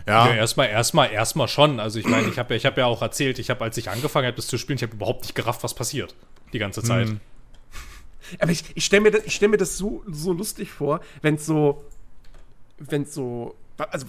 Ja. 0.08 0.28
ja, 0.28 0.36
erstmal, 0.36 0.70
erstmal, 0.70 1.12
erstmal 1.12 1.48
schon. 1.48 1.80
Also 1.80 2.00
ich 2.00 2.08
meine, 2.08 2.28
ich 2.28 2.40
habe 2.40 2.54
ja, 2.54 2.58
ich 2.58 2.66
habe 2.66 2.82
ja 2.82 2.88
auch 2.88 3.02
erzählt, 3.02 3.40
ich 3.40 3.50
habe, 3.50 3.64
als 3.64 3.78
ich 3.78 3.90
angefangen 3.90 4.28
habe, 4.28 4.36
das 4.36 4.48
zu 4.48 4.58
spielen, 4.58 4.78
ich 4.78 4.84
habe 4.84 4.94
überhaupt 4.94 5.22
nicht 5.24 5.36
gerafft, 5.36 5.64
was 5.64 5.74
passiert 5.74 6.16
die 6.54 6.60
ganze 6.60 6.82
Zeit. 6.84 7.10
Mhm. 7.10 7.20
Aber 8.40 8.52
ich, 8.52 8.64
ich 8.76 8.86
stelle 8.86 9.02
mir, 9.02 9.12
das, 9.12 9.22
stell 9.28 9.50
mir 9.50 9.58
das 9.58 9.78
so, 9.78 10.04
so 10.08 10.34
lustig 10.34 10.72
vor, 10.72 11.02
wenn 11.22 11.36
es 11.36 11.46
so, 11.46 11.84
wenn 12.78 13.04
es 13.04 13.14
so, 13.14 13.56
also 13.78 14.08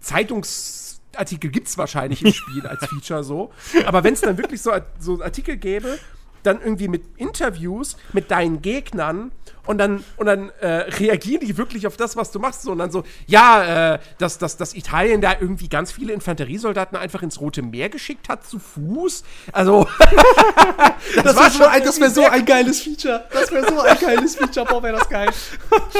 Zeitungsartikel 0.00 1.50
gibt 1.50 1.68
es 1.68 1.78
wahrscheinlich 1.78 2.22
im 2.24 2.32
Spiel 2.32 2.66
als 2.66 2.86
Feature 2.86 3.22
so, 3.22 3.52
aber 3.84 4.02
wenn 4.02 4.14
es 4.14 4.20
dann 4.20 4.36
wirklich 4.36 4.60
so, 4.60 4.72
so 4.98 5.22
Artikel 5.22 5.56
gäbe, 5.56 5.98
dann 6.42 6.60
irgendwie 6.60 6.88
mit 6.88 7.04
Interviews 7.16 7.96
mit 8.12 8.30
deinen 8.30 8.62
Gegnern 8.62 9.32
und 9.64 9.78
dann, 9.78 10.04
und 10.16 10.26
dann 10.26 10.50
äh, 10.60 10.66
reagieren 10.66 11.46
die 11.46 11.56
wirklich 11.56 11.86
auf 11.86 11.96
das, 11.96 12.16
was 12.16 12.32
du 12.32 12.40
machst. 12.40 12.62
So, 12.62 12.72
und 12.72 12.78
dann 12.78 12.90
so, 12.90 13.04
ja, 13.26 13.94
äh, 13.94 13.98
dass, 14.18 14.38
dass, 14.38 14.56
dass 14.56 14.74
Italien 14.74 15.20
da 15.20 15.34
irgendwie 15.38 15.68
ganz 15.68 15.92
viele 15.92 16.12
Infanteriesoldaten 16.12 16.98
einfach 16.98 17.22
ins 17.22 17.40
Rote 17.40 17.62
Meer 17.62 17.88
geschickt 17.88 18.28
hat 18.28 18.44
zu 18.44 18.58
Fuß. 18.58 19.22
Also, 19.52 19.86
das, 21.14 21.24
das, 21.24 21.36
war 21.36 21.50
schon, 21.50 21.66
ein, 21.66 21.84
das 21.84 22.00
wäre 22.00 22.10
so 22.10 22.26
ein 22.26 22.44
geiles 22.44 22.80
Feature. 22.80 23.24
Das 23.32 23.52
wäre 23.52 23.68
so 23.68 23.80
ein 23.80 23.98
geiles 23.98 24.34
Feature. 24.34 24.66
Boah, 24.66 24.82
wäre 24.82 24.98
das 24.98 25.08
geil. 25.08 25.30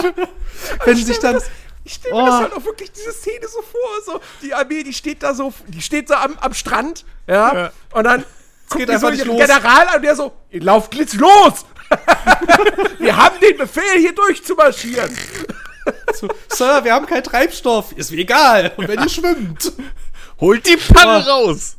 Wenn 0.84 0.96
sich 0.96 1.18
dann. 1.18 1.40
Ich 1.84 1.94
stelle 1.94 2.14
mir 2.14 2.22
oh. 2.22 2.26
das 2.26 2.34
halt 2.42 2.52
auch 2.52 2.64
wirklich 2.64 2.92
diese 2.92 3.10
Szene 3.12 3.48
so 3.48 3.60
vor, 3.60 3.90
so 4.06 4.20
die 4.40 4.54
Armee, 4.54 4.84
die 4.84 4.92
steht 4.92 5.24
da 5.24 5.34
so, 5.34 5.52
die 5.66 5.82
steht 5.82 6.06
so 6.06 6.14
am, 6.14 6.38
am 6.40 6.54
Strand, 6.54 7.04
ja, 7.26 7.54
ja. 7.54 7.72
und 7.92 8.04
dann 8.04 8.24
es 8.72 8.78
geht 8.78 8.90
einfach 8.90 9.10
nicht 9.10 9.24
los. 9.24 9.38
General 9.38 9.88
an 9.88 10.02
der 10.02 10.16
so, 10.16 10.32
ihr 10.50 10.62
lauft 10.62 10.90
glitz 10.90 11.14
los! 11.14 11.64
wir 12.98 13.16
haben 13.16 13.38
den 13.40 13.56
Befehl, 13.56 13.98
hier 13.98 14.14
durchzumarschieren. 14.14 15.14
So, 16.14 16.28
Sir, 16.48 16.84
wir 16.84 16.92
haben 16.92 17.06
keinen 17.06 17.24
Treibstoff. 17.24 17.92
Ist 17.92 18.10
mir 18.10 18.18
egal. 18.18 18.72
Und 18.76 18.88
wenn 18.88 19.00
ihr 19.00 19.08
schwimmt. 19.10 19.72
Holt 20.40 20.66
die 20.66 20.76
Panne 20.76 21.24
oh. 21.26 21.30
raus. 21.30 21.76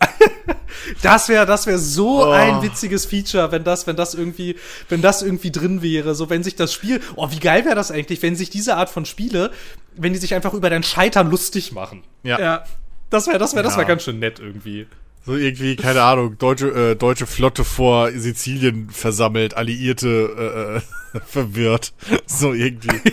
das 1.02 1.28
wäre 1.28 1.44
das 1.44 1.66
wäre 1.66 1.78
so 1.78 2.24
oh. 2.24 2.30
ein 2.30 2.62
witziges 2.62 3.04
Feature, 3.04 3.50
wenn 3.50 3.64
das 3.64 3.88
wenn 3.88 3.96
das 3.96 4.14
irgendwie 4.14 4.56
wenn 4.88 5.02
das 5.02 5.22
irgendwie 5.22 5.50
drin 5.50 5.82
wäre, 5.82 6.14
so 6.14 6.30
wenn 6.30 6.44
sich 6.44 6.54
das 6.54 6.72
Spiel, 6.72 7.00
oh, 7.16 7.28
wie 7.32 7.40
geil 7.40 7.64
wäre 7.64 7.74
das 7.74 7.90
eigentlich, 7.90 8.22
wenn 8.22 8.36
sich 8.36 8.48
diese 8.48 8.76
Art 8.76 8.90
von 8.90 9.04
Spiele, 9.04 9.50
wenn 9.96 10.12
die 10.12 10.20
sich 10.20 10.34
einfach 10.34 10.54
über 10.54 10.70
dein 10.70 10.84
Scheitern 10.84 11.28
lustig 11.28 11.72
machen. 11.72 12.04
Ja. 12.22 12.38
ja. 12.38 12.64
Das 13.10 13.26
wäre 13.26 13.38
das 13.38 13.54
wäre 13.54 13.64
ja. 13.64 13.68
das 13.68 13.76
wäre 13.76 13.88
ganz 13.88 14.04
schön 14.04 14.20
nett 14.20 14.38
irgendwie. 14.38 14.86
So 15.28 15.36
irgendwie, 15.36 15.76
keine 15.76 16.00
Ahnung, 16.04 16.38
deutsche, 16.38 16.68
äh, 16.68 16.96
deutsche 16.96 17.26
Flotte 17.26 17.62
vor 17.62 18.10
Sizilien 18.12 18.88
versammelt, 18.88 19.52
Alliierte 19.52 20.80
äh, 21.12 21.18
äh 21.18 21.20
verwirrt. 21.26 21.92
So 22.24 22.54
irgendwie. 22.54 23.12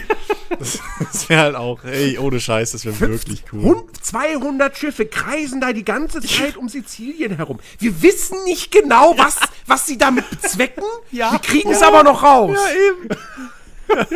Das, 0.57 0.79
das 1.11 1.27
wäre 1.27 1.41
halt 1.41 1.55
auch, 1.55 1.83
ey, 1.83 2.17
ohne 2.17 2.39
Scheiß, 2.39 2.71
das 2.71 2.85
wäre 2.85 2.97
wirklich 3.01 3.43
cool. 3.51 3.83
200 4.01 4.77
Schiffe 4.77 5.07
kreisen 5.07 5.59
da 5.59 5.73
die 5.73 5.83
ganze 5.83 6.21
Zeit 6.21 6.55
um 6.55 6.69
Sizilien 6.69 7.35
herum. 7.35 7.59
Wir 7.79 8.01
wissen 8.01 8.41
nicht 8.45 8.71
genau, 8.71 9.13
was, 9.17 9.35
was 9.67 9.85
sie 9.85 9.97
damit 9.97 10.29
bezwecken. 10.29 10.85
Ja. 11.11 11.33
Wir 11.33 11.39
kriegen 11.39 11.69
es 11.69 11.81
ja. 11.81 11.89
aber 11.89 12.03
noch 12.03 12.23
raus. 12.23 12.57
Ja, 12.57 13.97
eben. 13.97 14.09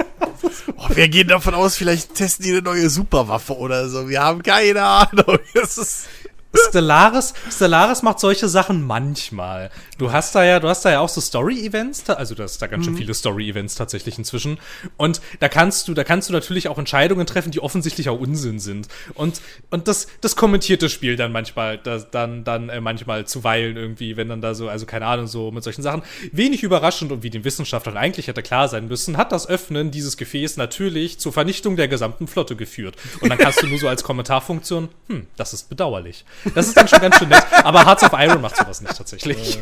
oh, 0.78 0.88
wir 0.96 1.10
gehen 1.10 1.28
davon 1.28 1.54
aus, 1.54 1.76
vielleicht 1.76 2.16
testen 2.16 2.46
die 2.46 2.52
eine 2.52 2.62
neue 2.62 2.90
Superwaffe 2.90 3.58
oder 3.58 3.90
so. 3.90 4.08
Wir 4.08 4.22
haben 4.22 4.42
keine 4.42 4.84
Ahnung. 4.84 5.40
Das 5.54 5.78
ist 5.78 6.06
Stellaris, 6.54 7.36
Stellaris 7.52 8.02
macht 8.02 8.20
solche 8.20 8.50
Sachen 8.50 8.86
manchmal. 8.86 9.70
Du 10.00 10.12
hast 10.12 10.34
da 10.34 10.44
ja, 10.44 10.60
du 10.60 10.68
hast 10.68 10.84
da 10.84 10.92
ja 10.92 11.00
auch 11.00 11.10
so 11.10 11.22
Story-Events, 11.22 12.10
also 12.10 12.34
du 12.34 12.42
hast 12.42 12.60
da 12.60 12.66
ganz 12.66 12.86
schön 12.86 12.94
mhm. 12.96 12.98
viele 12.98 13.14
Story-Events 13.14 13.76
tatsächlich 13.76 14.18
inzwischen. 14.18 14.58
Und 14.98 15.22
da 15.40 15.48
kannst 15.48 15.88
du, 15.88 15.94
da 15.94 16.04
kannst 16.04 16.28
du 16.28 16.34
natürlich 16.34 16.68
auch 16.68 16.80
Entscheidungen 16.80 17.28
treffen, 17.28 17.52
die 17.52 17.60
offensichtlich 17.60 18.10
auch 18.10 18.20
Unsinn 18.20 18.60
sind. 18.60 18.88
Und, 19.14 19.42
und 19.70 19.88
das, 19.88 20.08
das 20.22 20.36
kommentiert 20.36 20.82
das 20.82 20.92
Spiel 20.92 21.16
dann 21.18 21.32
manchmal, 21.32 21.78
das, 21.78 22.10
dann, 22.10 22.44
dann 22.44 22.70
äh, 22.70 22.82
manchmal 22.82 23.28
zuweilen 23.28 23.78
irgendwie, 23.78 24.18
wenn 24.18 24.30
dann 24.30 24.42
da 24.42 24.56
so, 24.56 24.70
also 24.70 24.88
keine 24.88 25.06
Ahnung, 25.06 25.28
so 25.28 25.52
mit 25.52 25.64
solchen 25.64 25.84
Sachen. 25.84 26.02
Wenig 26.32 26.64
überraschend 26.64 27.12
und 27.12 27.22
wie 27.22 27.30
den 27.30 27.44
Wissenschaftlern 27.44 27.96
eigentlich 27.96 28.28
hätte 28.28 28.42
klar 28.42 28.68
sein 28.70 28.88
müssen, 28.88 29.18
hat 29.18 29.32
das 29.32 29.48
Öffnen 29.48 29.92
dieses 29.92 30.18
Gefäß 30.18 30.58
natürlich 30.58 31.20
zur 31.20 31.32
Vernichtung 31.32 31.76
der 31.76 31.88
gesamten 31.88 32.28
Flotte 32.28 32.56
geführt. 32.56 32.96
Und 33.22 33.30
dann 33.30 33.38
kannst 33.38 33.62
du 33.62 33.68
nur 33.68 33.78
so 33.78 33.88
als 33.88 34.04
Kommentarfunktion, 34.04 34.90
hm, 35.10 35.28
das 35.38 35.54
ist 35.54 35.70
bedauerlich. 35.70 36.26
Das 36.56 36.68
ist 36.68 36.78
dann 36.78 36.88
schon 36.88 37.00
ganz 37.00 37.18
schön 37.18 37.30
nett. 37.30 37.44
Aber 37.64 37.86
Hearts 37.86 38.04
of 38.04 38.12
Iron 38.14 38.42
macht 38.42 38.58
sowas 38.58 38.82
nicht 38.82 38.96
tatsächlich. 38.96 39.60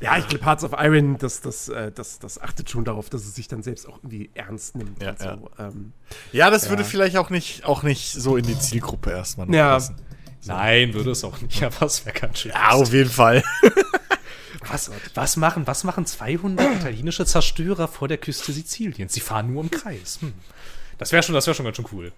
Ja, 0.00 0.16
ich 0.16 0.28
glaube, 0.28 0.44
Hearts 0.44 0.64
of 0.64 0.72
Iron, 0.78 1.18
das, 1.18 1.40
das, 1.40 1.68
äh, 1.68 1.90
das, 1.90 2.18
das 2.18 2.40
achtet 2.40 2.70
schon 2.70 2.84
darauf, 2.84 3.10
dass 3.10 3.24
es 3.24 3.34
sich 3.34 3.48
dann 3.48 3.62
selbst 3.62 3.88
auch 3.88 3.98
irgendwie 3.98 4.30
ernst 4.34 4.76
nimmt. 4.76 5.02
Ja, 5.02 5.14
ja. 5.18 5.36
So. 5.36 5.50
Ähm, 5.58 5.92
ja 6.32 6.50
das 6.50 6.64
ja. 6.64 6.70
würde 6.70 6.84
vielleicht 6.84 7.16
auch 7.16 7.30
nicht, 7.30 7.64
auch 7.64 7.82
nicht 7.82 8.12
so 8.12 8.36
in 8.36 8.46
die 8.46 8.58
Zielgruppe 8.58 9.10
erstmal 9.10 9.52
ja. 9.52 9.74
passen. 9.74 9.96
So. 10.40 10.52
Nein, 10.52 10.94
würde 10.94 11.10
es 11.10 11.24
auch 11.24 11.40
nicht, 11.40 11.62
aber 11.62 11.86
es 11.86 12.06
wäre 12.06 12.18
ganz 12.18 12.38
schön. 12.38 12.52
Ja, 12.52 12.70
auf 12.70 12.92
jeden 12.92 13.10
Fall. 13.10 13.42
Was, 14.70 14.90
was, 15.14 15.36
machen, 15.36 15.66
was 15.66 15.84
machen 15.84 16.04
200 16.04 16.76
italienische 16.76 17.24
Zerstörer 17.24 17.88
vor 17.88 18.06
der 18.06 18.18
Küste 18.18 18.52
Siziliens? 18.52 19.14
Sie 19.14 19.20
fahren 19.20 19.50
nur 19.52 19.62
im 19.62 19.70
Kreis. 19.70 20.18
Hm. 20.20 20.34
Das 20.98 21.10
wäre 21.10 21.22
schon, 21.22 21.34
wär 21.34 21.40
schon 21.40 21.64
ganz 21.64 21.76
schön 21.76 21.86
cool. 21.92 22.12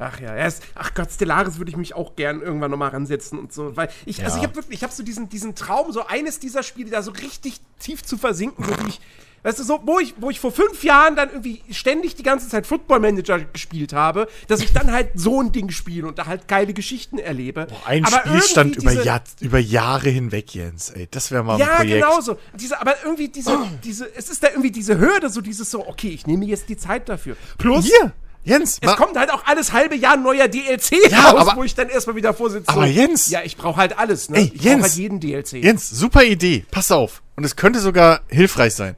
Ach 0.00 0.18
ja, 0.18 0.34
erst, 0.34 0.62
ach 0.74 0.94
Gott, 0.94 1.12
Stellaris 1.12 1.58
würde 1.58 1.70
ich 1.70 1.76
mich 1.76 1.94
auch 1.94 2.16
gern 2.16 2.40
irgendwann 2.40 2.70
nochmal 2.70 2.88
ransetzen 2.88 3.38
und 3.38 3.52
so, 3.52 3.76
weil 3.76 3.90
ich, 4.06 4.18
ja. 4.18 4.24
also 4.24 4.38
ich 4.38 4.44
habe 4.44 4.56
wirklich, 4.56 4.78
ich 4.78 4.82
habe 4.82 4.94
so 4.94 5.02
diesen, 5.02 5.28
diesen 5.28 5.54
Traum, 5.54 5.92
so 5.92 6.06
eines 6.06 6.40
dieser 6.40 6.62
Spiele 6.62 6.90
da 6.90 7.02
so 7.02 7.10
richtig 7.10 7.60
tief 7.78 8.02
zu 8.02 8.16
versinken, 8.16 8.64
so 8.64 8.70
wie 8.82 8.88
ich, 8.88 9.00
weißt 9.42 9.58
du, 9.58 9.62
so, 9.62 9.80
wo 9.84 9.98
ich, 9.98 10.14
wo 10.16 10.30
ich 10.30 10.40
vor 10.40 10.52
fünf 10.52 10.82
Jahren 10.84 11.16
dann 11.16 11.28
irgendwie 11.28 11.62
ständig 11.70 12.14
die 12.14 12.22
ganze 12.22 12.48
Zeit 12.48 12.66
Football 12.66 13.00
Manager 13.00 13.40
gespielt 13.40 13.92
habe, 13.92 14.26
dass 14.48 14.62
ich 14.62 14.72
dann 14.72 14.90
halt 14.90 15.10
so 15.16 15.42
ein 15.42 15.52
Ding 15.52 15.68
spiele 15.68 16.08
und 16.08 16.18
da 16.18 16.24
halt 16.24 16.48
geile 16.48 16.72
Geschichten 16.72 17.18
erlebe. 17.18 17.66
Boah, 17.66 17.86
ein 17.86 18.02
aber 18.06 18.20
Spielstand 18.20 18.76
über, 18.76 18.92
Jahr, 18.92 19.22
über 19.40 19.58
Jahre 19.58 20.08
hinweg, 20.08 20.54
Jens, 20.54 20.88
ey, 20.88 21.08
das 21.10 21.30
wäre 21.30 21.44
mal 21.44 21.54
ein 21.54 21.60
ja, 21.60 21.76
Projekt. 21.76 22.00
Ja, 22.00 22.08
genau 22.08 22.20
so. 22.22 22.38
Diese, 22.54 22.80
aber 22.80 22.94
irgendwie 23.04 23.28
diese, 23.28 23.52
oh. 23.52 23.66
diese, 23.84 24.14
es 24.14 24.30
ist 24.30 24.42
da 24.42 24.48
irgendwie 24.48 24.70
diese 24.70 24.98
Hürde, 24.98 25.28
so 25.28 25.42
dieses 25.42 25.70
so, 25.70 25.86
okay, 25.86 26.08
ich 26.08 26.26
nehme 26.26 26.46
jetzt 26.46 26.70
die 26.70 26.78
Zeit 26.78 27.06
dafür. 27.10 27.36
Plus, 27.58 27.84
Hier 27.84 28.14
Jens, 28.42 28.78
es 28.80 28.96
kommt 28.96 29.16
halt 29.16 29.30
auch 29.30 29.44
alles 29.44 29.72
halbe 29.72 29.94
Jahr 29.94 30.16
neuer 30.16 30.48
DLC 30.48 31.10
ja, 31.10 31.30
raus, 31.30 31.40
aber, 31.40 31.56
wo 31.56 31.64
ich 31.64 31.74
dann 31.74 31.88
erstmal 31.88 32.16
wieder 32.16 32.32
vorsitze. 32.32 32.68
Aber 32.68 32.86
Jens. 32.86 33.28
Ja, 33.28 33.42
ich 33.44 33.56
brauche 33.56 33.76
halt 33.76 33.98
alles, 33.98 34.30
ne? 34.30 34.38
Ey, 34.38 34.52
ich 34.54 34.62
Jens, 34.62 34.82
halt 34.82 34.94
jeden 34.94 35.20
DLC. 35.20 35.52
Jens, 35.62 35.90
super 35.90 36.24
Idee. 36.24 36.64
Pass 36.70 36.90
auf. 36.90 37.22
Und 37.36 37.44
es 37.44 37.56
könnte 37.56 37.80
sogar 37.80 38.22
hilfreich 38.28 38.74
sein. 38.74 38.96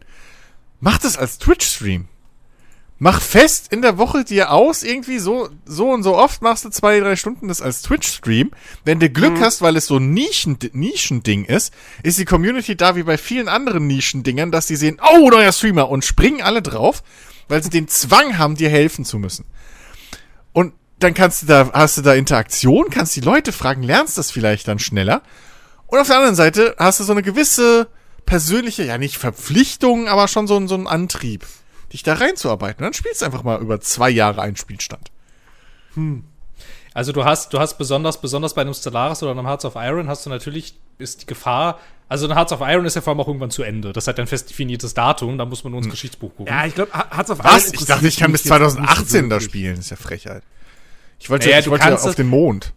Mach 0.80 0.98
das 0.98 1.16
als 1.16 1.38
Twitch-Stream. 1.38 2.08
Mach 3.04 3.20
fest 3.20 3.72
in 3.72 3.82
der 3.82 3.98
Woche 3.98 4.22
dir 4.22 4.52
aus, 4.52 4.84
irgendwie 4.84 5.18
so, 5.18 5.48
so 5.64 5.90
und 5.90 6.04
so 6.04 6.16
oft 6.16 6.40
machst 6.40 6.64
du 6.64 6.68
zwei, 6.68 7.00
drei 7.00 7.16
Stunden 7.16 7.48
das 7.48 7.60
als 7.60 7.82
Twitch-Stream. 7.82 8.52
Wenn 8.84 9.00
du 9.00 9.10
Glück 9.10 9.34
mhm. 9.34 9.40
hast, 9.40 9.60
weil 9.60 9.76
es 9.76 9.86
so 9.86 9.96
ein 9.96 10.14
Nischen, 10.14 10.56
Nischending 10.72 11.44
ist, 11.44 11.74
ist 12.04 12.20
die 12.20 12.24
Community 12.24 12.76
da 12.76 12.94
wie 12.94 13.02
bei 13.02 13.18
vielen 13.18 13.48
anderen 13.48 13.88
Nischendingern, 13.88 14.52
dass 14.52 14.66
die 14.66 14.76
sehen, 14.76 15.00
oh, 15.02 15.30
neuer 15.30 15.50
Streamer 15.50 15.88
und 15.88 16.04
springen 16.04 16.42
alle 16.42 16.62
drauf, 16.62 17.02
weil 17.48 17.62
sie 17.62 17.70
den 17.70 17.88
Zwang 17.88 18.38
haben, 18.38 18.56
dir 18.56 18.70
helfen 18.70 19.04
zu 19.04 19.18
müssen. 19.18 19.44
Und 20.52 20.74
dann 20.98 21.14
kannst 21.14 21.42
du 21.42 21.46
da, 21.46 21.70
hast 21.72 21.98
du 21.98 22.02
da 22.02 22.14
Interaktion, 22.14 22.90
kannst 22.90 23.16
die 23.16 23.20
Leute 23.20 23.52
fragen, 23.52 23.82
lernst 23.82 24.18
das 24.18 24.30
vielleicht 24.30 24.68
dann 24.68 24.78
schneller. 24.78 25.22
Und 25.86 25.98
auf 25.98 26.06
der 26.06 26.16
anderen 26.16 26.36
Seite 26.36 26.74
hast 26.78 27.00
du 27.00 27.04
so 27.04 27.12
eine 27.12 27.22
gewisse 27.22 27.88
persönliche, 28.24 28.84
ja 28.84 28.98
nicht 28.98 29.18
Verpflichtung, 29.18 30.08
aber 30.08 30.28
schon 30.28 30.46
so, 30.46 30.66
so 30.66 30.74
einen 30.74 30.86
Antrieb, 30.86 31.46
dich 31.92 32.02
da 32.02 32.14
reinzuarbeiten. 32.14 32.78
Und 32.78 32.84
dann 32.84 32.94
spielst 32.94 33.20
du 33.20 33.26
einfach 33.26 33.42
mal 33.42 33.60
über 33.60 33.80
zwei 33.80 34.10
Jahre 34.10 34.42
einen 34.42 34.56
Spielstand. 34.56 35.10
Hm. 35.94 36.24
Also 36.94 37.12
du 37.12 37.24
hast, 37.24 37.52
du 37.52 37.58
hast 37.58 37.78
besonders, 37.78 38.20
besonders 38.20 38.54
bei 38.54 38.62
einem 38.62 38.74
Stellaris 38.74 39.22
oder 39.22 39.32
einem 39.32 39.46
Hearts 39.46 39.64
of 39.64 39.74
Iron 39.76 40.08
hast 40.08 40.26
du 40.26 40.30
natürlich, 40.30 40.74
ist 40.98 41.22
die 41.22 41.26
Gefahr, 41.26 41.78
also 42.08 42.26
ein 42.26 42.34
Hearts 42.34 42.52
of 42.52 42.60
Iron 42.60 42.84
ist 42.84 42.94
ja 42.94 43.00
vor 43.00 43.12
allem 43.12 43.20
auch 43.20 43.28
irgendwann 43.28 43.50
zu 43.50 43.62
Ende. 43.62 43.92
Das 43.94 44.06
hat 44.06 44.20
ein 44.20 44.26
fest 44.26 44.50
definiertes 44.50 44.92
Datum, 44.92 45.38
da 45.38 45.46
muss 45.46 45.64
man 45.64 45.70
nur 45.70 45.78
ins 45.78 45.86
hm. 45.86 45.92
Geschichtsbuch 45.92 46.36
gucken. 46.36 46.52
Ja, 46.52 46.66
ich 46.66 46.74
glaube, 46.74 46.92
Hearts 46.92 47.30
of 47.30 47.38
Was? 47.42 47.68
Iron. 47.68 47.74
Ich 47.80 47.86
dachte, 47.86 48.06
ich 48.06 48.18
kann 48.18 48.32
bis 48.32 48.42
2018 48.42 49.30
da 49.30 49.40
spielen. 49.40 49.76
Das 49.76 49.86
ist 49.86 49.90
ja 49.90 49.96
Frechheit. 49.96 50.42
Ich 51.18 51.30
wollte, 51.30 51.46
naja, 51.46 51.60
ich 51.60 51.70
wollte 51.70 51.94
auf 51.94 52.14
den 52.14 52.26
Mond. 52.26 52.74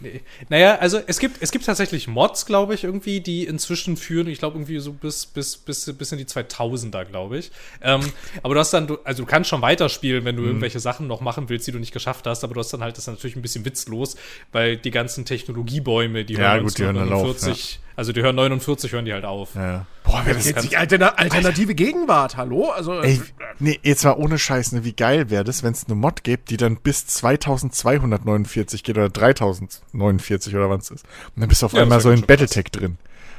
Nee. 0.00 0.20
Naja, 0.48 0.76
also 0.76 1.00
es 1.06 1.18
gibt, 1.18 1.42
es 1.42 1.50
gibt 1.50 1.64
tatsächlich 1.64 2.06
Mods, 2.06 2.46
glaube 2.46 2.74
ich, 2.74 2.84
irgendwie, 2.84 3.20
die 3.20 3.44
inzwischen 3.44 3.96
führen, 3.96 4.28
ich 4.28 4.38
glaube 4.38 4.56
irgendwie 4.56 4.78
so 4.78 4.92
bis, 4.92 5.26
bis, 5.26 5.56
bis, 5.56 5.92
bis 5.96 6.12
in 6.12 6.18
die 6.18 6.24
2000er, 6.24 7.04
glaube 7.04 7.38
ich. 7.38 7.50
Ähm, 7.82 8.00
aber 8.42 8.54
du 8.54 8.60
hast 8.60 8.72
dann, 8.72 8.86
du, 8.86 8.98
also 9.04 9.24
du 9.24 9.28
kannst 9.28 9.50
schon 9.50 9.62
weiterspielen, 9.62 10.24
wenn 10.24 10.36
du 10.36 10.42
mhm. 10.42 10.48
irgendwelche 10.48 10.80
Sachen 10.80 11.06
noch 11.06 11.20
machen 11.20 11.48
willst, 11.48 11.66
die 11.66 11.72
du 11.72 11.78
nicht 11.78 11.92
geschafft 11.92 12.26
hast, 12.26 12.44
aber 12.44 12.54
du 12.54 12.60
hast 12.60 12.72
dann 12.72 12.82
halt, 12.82 12.96
das 12.96 13.04
ist 13.04 13.08
natürlich 13.08 13.36
ein 13.36 13.42
bisschen 13.42 13.64
witzlos, 13.64 14.16
weil 14.52 14.76
die 14.76 14.90
ganzen 14.90 15.24
Technologiebäume, 15.24 16.24
die 16.24 16.34
ja, 16.34 16.58
gut, 16.58 16.78
die 16.78 16.84
hören 16.84 16.96
dann 16.96 17.12
auf, 17.12 17.40
ja. 17.46 17.54
Also 17.98 18.12
die 18.12 18.22
hören 18.22 18.36
49, 18.36 18.92
hören 18.92 19.06
die 19.06 19.12
halt 19.12 19.24
auf. 19.24 19.56
Ja. 19.56 19.84
Boah, 20.04 20.24
wäre 20.24 20.36
das 20.36 20.48
jetzt 20.48 20.70
die 20.70 20.76
Alterna 20.76 21.14
alternative 21.16 21.74
Gegenwart, 21.74 22.36
hallo? 22.36 22.70
Also 22.70 23.00
Ey, 23.00 23.20
nee, 23.58 23.80
jetzt 23.82 24.04
mal 24.04 24.12
ohne 24.12 24.38
Scheiß, 24.38 24.70
ne, 24.70 24.84
wie 24.84 24.92
geil 24.92 25.30
wäre 25.30 25.42
das, 25.42 25.64
wenn 25.64 25.72
es 25.72 25.86
eine 25.86 25.96
Mod 25.96 26.22
gibt, 26.22 26.50
die 26.50 26.56
dann 26.56 26.76
bis 26.76 27.08
2249 27.08 28.84
geht 28.84 28.96
oder 28.96 29.08
3049 29.08 30.54
oder 30.54 30.70
was 30.70 30.84
es 30.84 30.90
ist. 30.92 31.06
Und 31.34 31.40
dann 31.40 31.48
bist 31.48 31.62
du 31.62 31.66
auf 31.66 31.72
ja, 31.72 31.82
einmal 31.82 32.00
so 32.00 32.12
in 32.12 32.22
Battletech 32.24 32.66
drin. 32.70 32.98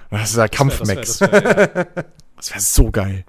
Und 0.09 0.19
das 0.19 0.31
ist 0.31 0.35
ja 0.35 0.49
Kampfmax. 0.49 1.19
Das 1.29 1.31
wäre 1.31 1.31
wär, 1.31 1.75
wär, 1.75 1.87
wär 1.95 2.59
so 2.59 2.91
geil. 2.91 3.23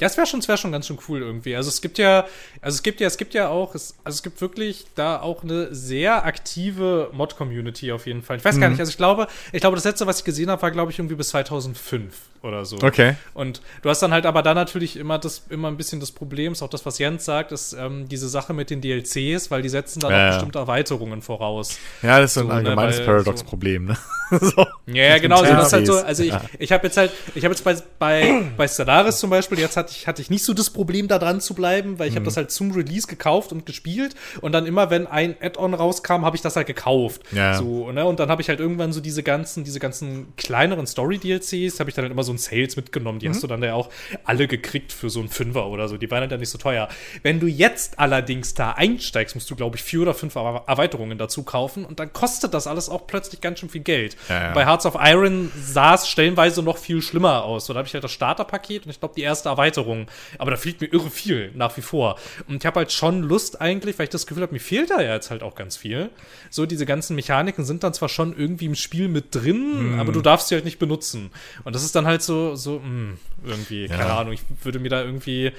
Ja, 0.00 0.06
es 0.06 0.16
wäre 0.16 0.26
schon, 0.26 0.46
wär 0.46 0.56
schon 0.56 0.72
ganz 0.72 0.86
schön 0.86 0.98
cool 1.08 1.20
irgendwie. 1.20 1.56
Also 1.56 1.68
es 1.68 1.80
gibt 1.80 1.98
ja, 1.98 2.26
also 2.60 2.76
es 2.76 2.82
gibt 2.82 3.00
ja, 3.00 3.06
es 3.06 3.16
gibt 3.16 3.34
ja 3.34 3.48
auch, 3.48 3.74
es, 3.74 3.96
also 4.04 4.16
es 4.16 4.22
gibt 4.22 4.40
wirklich 4.40 4.86
da 4.94 5.20
auch 5.20 5.42
eine 5.42 5.74
sehr 5.74 6.24
aktive 6.24 7.10
Mod-Community 7.12 7.92
auf 7.92 8.06
jeden 8.06 8.22
Fall. 8.22 8.36
Ich 8.36 8.44
weiß 8.44 8.56
mhm. 8.56 8.60
gar 8.60 8.68
nicht, 8.70 8.80
also 8.80 8.90
ich 8.90 8.96
glaube, 8.98 9.26
ich 9.52 9.60
glaube, 9.60 9.76
das 9.76 9.84
letzte, 9.84 10.06
was 10.06 10.18
ich 10.18 10.24
gesehen 10.24 10.50
habe, 10.50 10.60
war, 10.62 10.70
glaube 10.70 10.92
ich, 10.92 10.98
irgendwie 10.98 11.14
bis 11.14 11.28
2005 11.28 12.14
oder 12.46 12.64
so. 12.64 12.76
Okay. 12.82 13.16
Und 13.34 13.60
du 13.82 13.90
hast 13.90 14.00
dann 14.00 14.12
halt 14.12 14.26
aber 14.26 14.42
da 14.42 14.54
natürlich 14.54 14.96
immer 14.96 15.18
das, 15.18 15.42
immer 15.50 15.68
ein 15.68 15.76
bisschen 15.76 16.00
das 16.00 16.12
Problem, 16.12 16.52
ist 16.52 16.62
auch 16.62 16.70
das, 16.70 16.86
was 16.86 16.98
Jens 16.98 17.24
sagt, 17.24 17.52
ist 17.52 17.72
ähm, 17.72 18.08
diese 18.08 18.28
Sache 18.28 18.54
mit 18.54 18.70
den 18.70 18.80
DLCs, 18.80 19.50
weil 19.50 19.62
die 19.62 19.68
setzen 19.68 20.00
dann 20.00 20.12
ja, 20.12 20.28
auch 20.28 20.32
bestimmte 20.34 20.58
Erweiterungen 20.58 21.22
voraus. 21.22 21.78
Ja, 22.02 22.20
das 22.20 22.30
ist 22.30 22.34
so 22.34 22.40
ein 22.40 22.48
ne, 22.48 22.54
allgemeines 22.54 22.98
ne, 22.98 23.04
Paradox-Problem, 23.04 23.86
ne? 23.86 23.96
so. 24.40 24.66
Ja, 24.86 25.18
genau, 25.18 25.38
so, 25.38 25.44
das 25.44 25.68
ist 25.68 25.72
halt 25.72 25.86
so, 25.86 25.96
also 25.98 26.22
ich, 26.22 26.30
ja. 26.30 26.42
ich 26.58 26.72
habe 26.72 26.86
jetzt 26.86 26.96
halt, 26.96 27.12
ich 27.34 27.44
habe 27.44 27.54
jetzt 27.54 27.64
bei, 27.64 27.76
bei, 27.98 28.42
bei 28.56 28.68
Stellaris 28.68 29.18
zum 29.18 29.30
Beispiel, 29.30 29.58
jetzt 29.58 29.76
hatte 29.76 29.92
ich, 29.92 30.06
hatte 30.06 30.22
ich 30.22 30.30
nicht 30.30 30.44
so 30.44 30.52
das 30.52 30.70
Problem, 30.70 31.08
da 31.08 31.18
dran 31.18 31.40
zu 31.40 31.54
bleiben, 31.54 31.98
weil 31.98 32.08
ich 32.08 32.14
mhm. 32.14 32.18
habe 32.18 32.24
das 32.26 32.36
halt 32.36 32.50
zum 32.50 32.72
Release 32.72 33.06
gekauft 33.06 33.52
und 33.52 33.66
gespielt 33.66 34.14
und 34.40 34.52
dann 34.52 34.66
immer, 34.66 34.90
wenn 34.90 35.06
ein 35.06 35.36
Add-on 35.40 35.74
rauskam, 35.74 36.24
habe 36.24 36.36
ich 36.36 36.42
das 36.42 36.56
halt 36.56 36.66
gekauft. 36.66 37.22
Ja. 37.32 37.58
So, 37.58 37.90
ne? 37.92 38.04
Und 38.04 38.20
dann 38.20 38.28
habe 38.28 38.42
ich 38.42 38.48
halt 38.48 38.60
irgendwann 38.60 38.92
so 38.92 39.00
diese 39.00 39.22
ganzen, 39.22 39.64
diese 39.64 39.78
ganzen 39.78 40.34
kleineren 40.36 40.86
Story-DLCs, 40.86 41.80
habe 41.80 41.90
ich 41.90 41.96
dann 41.96 42.04
halt 42.04 42.12
immer 42.12 42.24
so 42.24 42.32
ein 42.36 42.38
Sales 42.38 42.76
mitgenommen. 42.76 43.18
Die 43.18 43.28
mhm. 43.28 43.32
hast 43.32 43.42
du 43.42 43.46
dann 43.46 43.62
ja 43.62 43.74
auch 43.74 43.90
alle 44.24 44.46
gekriegt 44.46 44.92
für 44.92 45.10
so 45.10 45.20
einen 45.20 45.28
Fünfer 45.28 45.66
oder 45.66 45.88
so. 45.88 45.96
Die 45.96 46.10
waren 46.10 46.20
halt 46.20 46.30
ja 46.30 46.36
nicht 46.36 46.50
so 46.50 46.58
teuer. 46.58 46.88
Wenn 47.22 47.40
du 47.40 47.46
jetzt 47.46 47.98
allerdings 47.98 48.54
da 48.54 48.72
einsteigst, 48.72 49.34
musst 49.34 49.50
du, 49.50 49.56
glaube 49.56 49.76
ich, 49.76 49.82
vier 49.82 50.02
oder 50.02 50.14
fünf 50.14 50.34
Erweiterungen 50.34 51.18
dazu 51.18 51.42
kaufen 51.42 51.84
und 51.84 52.00
dann 52.00 52.12
kostet 52.12 52.54
das 52.54 52.66
alles 52.66 52.88
auch 52.88 53.06
plötzlich 53.06 53.40
ganz 53.40 53.60
schön 53.60 53.68
viel 53.68 53.82
Geld. 53.82 54.16
Ja, 54.28 54.48
ja. 54.48 54.52
Bei 54.52 54.64
Hearts 54.64 54.86
of 54.86 54.96
Iron 55.00 55.50
sah 55.60 55.94
es 55.94 56.08
stellenweise 56.08 56.62
noch 56.62 56.78
viel 56.78 57.02
schlimmer 57.02 57.44
aus. 57.44 57.66
So, 57.66 57.72
da 57.72 57.78
habe 57.78 57.88
ich 57.88 57.94
halt 57.94 58.04
das 58.04 58.12
Starterpaket 58.12 58.84
und 58.84 58.90
ich 58.90 59.00
glaube 59.00 59.14
die 59.16 59.22
erste 59.22 59.48
Erweiterung. 59.48 60.06
Aber 60.38 60.50
da 60.50 60.56
fehlt 60.56 60.80
mir 60.80 60.88
irre 60.88 61.10
viel 61.10 61.50
nach 61.54 61.76
wie 61.76 61.82
vor. 61.82 62.16
Und 62.48 62.56
ich 62.56 62.66
habe 62.66 62.80
halt 62.80 62.92
schon 62.92 63.22
Lust 63.22 63.60
eigentlich, 63.60 63.98
weil 63.98 64.04
ich 64.04 64.10
das 64.10 64.26
Gefühl 64.26 64.42
habe, 64.42 64.52
mir 64.52 64.60
fehlt 64.60 64.90
da 64.90 65.00
ja 65.00 65.14
jetzt 65.14 65.30
halt 65.30 65.42
auch 65.42 65.54
ganz 65.54 65.76
viel. 65.76 66.10
So, 66.50 66.66
diese 66.66 66.86
ganzen 66.86 67.16
Mechaniken 67.16 67.64
sind 67.64 67.82
dann 67.82 67.94
zwar 67.94 68.08
schon 68.08 68.36
irgendwie 68.36 68.66
im 68.66 68.74
Spiel 68.74 69.08
mit 69.08 69.34
drin, 69.34 69.92
mhm. 69.92 70.00
aber 70.00 70.12
du 70.12 70.20
darfst 70.20 70.48
sie 70.48 70.54
halt 70.54 70.64
nicht 70.64 70.78
benutzen. 70.78 71.30
Und 71.64 71.74
das 71.74 71.84
ist 71.84 71.94
dann 71.94 72.06
halt 72.06 72.15
so, 72.22 72.54
so, 72.56 72.78
mh, 72.78 72.82
hm, 72.82 73.18
irgendwie, 73.44 73.88
keine 73.88 74.12
Ahnung, 74.12 74.32
ich 74.32 74.42
würde 74.62 74.78
mir 74.78 74.88
da 74.88 75.02
irgendwie. 75.02 75.52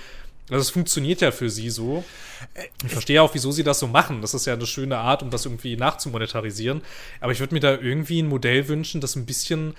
Also 0.49 0.61
es 0.61 0.69
funktioniert 0.69 1.19
ja 1.19 1.31
für 1.31 1.49
sie 1.49 1.69
so. 1.69 2.05
Ich 2.85 2.91
verstehe 2.91 3.21
auch, 3.21 3.33
wieso 3.33 3.51
sie 3.51 3.63
das 3.63 3.79
so 3.79 3.87
machen. 3.87 4.21
Das 4.21 4.33
ist 4.33 4.45
ja 4.45 4.53
eine 4.53 4.65
schöne 4.65 4.97
Art, 4.97 5.21
um 5.21 5.29
das 5.29 5.45
irgendwie 5.45 5.75
nachzumonetarisieren. 5.75 6.83
Aber 7.19 7.33
ich 7.33 7.41
würde 7.41 7.53
mir 7.53 7.59
da 7.59 7.71
irgendwie 7.71 8.21
ein 8.21 8.29
Modell 8.29 8.69
wünschen, 8.69 9.01
das 9.01 9.17
ein 9.17 9.25
bisschen 9.25 9.75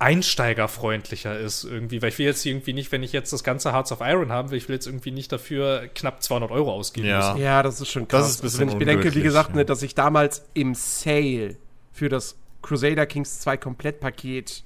einsteigerfreundlicher 0.00 1.38
ist 1.38 1.64
irgendwie, 1.64 2.00
weil 2.02 2.10
ich 2.10 2.18
will 2.18 2.26
jetzt 2.26 2.44
irgendwie 2.46 2.72
nicht, 2.72 2.92
wenn 2.92 3.02
ich 3.02 3.12
jetzt 3.12 3.32
das 3.32 3.42
ganze 3.42 3.72
Hearts 3.72 3.90
of 3.90 3.98
Iron 4.00 4.30
haben 4.30 4.50
will, 4.50 4.58
ich 4.58 4.68
will 4.68 4.74
jetzt 4.74 4.86
irgendwie 4.86 5.10
nicht 5.10 5.32
dafür 5.32 5.88
knapp 5.94 6.22
200 6.22 6.50
Euro 6.50 6.72
ausgeben 6.72 7.08
ja. 7.08 7.32
müssen. 7.32 7.42
Ja, 7.44 7.62
das 7.62 7.80
ist 7.80 7.90
schon 7.90 8.06
krass. 8.06 8.22
Das 8.22 8.30
ist 8.30 8.38
ein 8.38 8.42
bisschen 8.42 8.60
wenn 8.60 8.68
ich 8.68 8.78
bedenke, 8.78 9.14
wie 9.14 9.22
gesagt, 9.22 9.50
ja. 9.50 9.56
ne, 9.56 9.64
dass 9.64 9.82
ich 9.82 9.94
damals 9.94 10.44
im 10.54 10.74
Sale 10.74 11.56
für 11.92 12.08
das 12.08 12.36
Crusader 12.62 13.06
Kings 13.06 13.40
2 13.40 13.56
Komplettpaket 13.56 14.62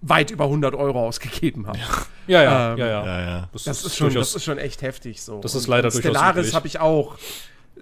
weit 0.00 0.30
über 0.30 0.44
100 0.44 0.74
Euro 0.74 1.06
ausgegeben 1.06 1.66
habe. 1.66 1.78
Ja, 2.26 2.42
ja, 2.42 2.72
ähm, 2.72 2.78
ja, 2.78 2.86
ja, 2.86 3.06
ja, 3.06 3.20
ja. 3.20 3.48
Das, 3.52 3.64
das, 3.64 3.84
ist 3.84 3.96
schon, 3.96 4.14
das 4.14 4.34
ist 4.34 4.44
schon 4.44 4.58
echt 4.58 4.82
heftig 4.82 5.22
so. 5.22 5.40
Das 5.40 5.54
ist 5.54 5.66
leider 5.66 5.90
durchaus 5.90 6.00
Stellaris 6.00 6.54
habe 6.54 6.66
ich 6.66 6.78
auch. 6.78 7.18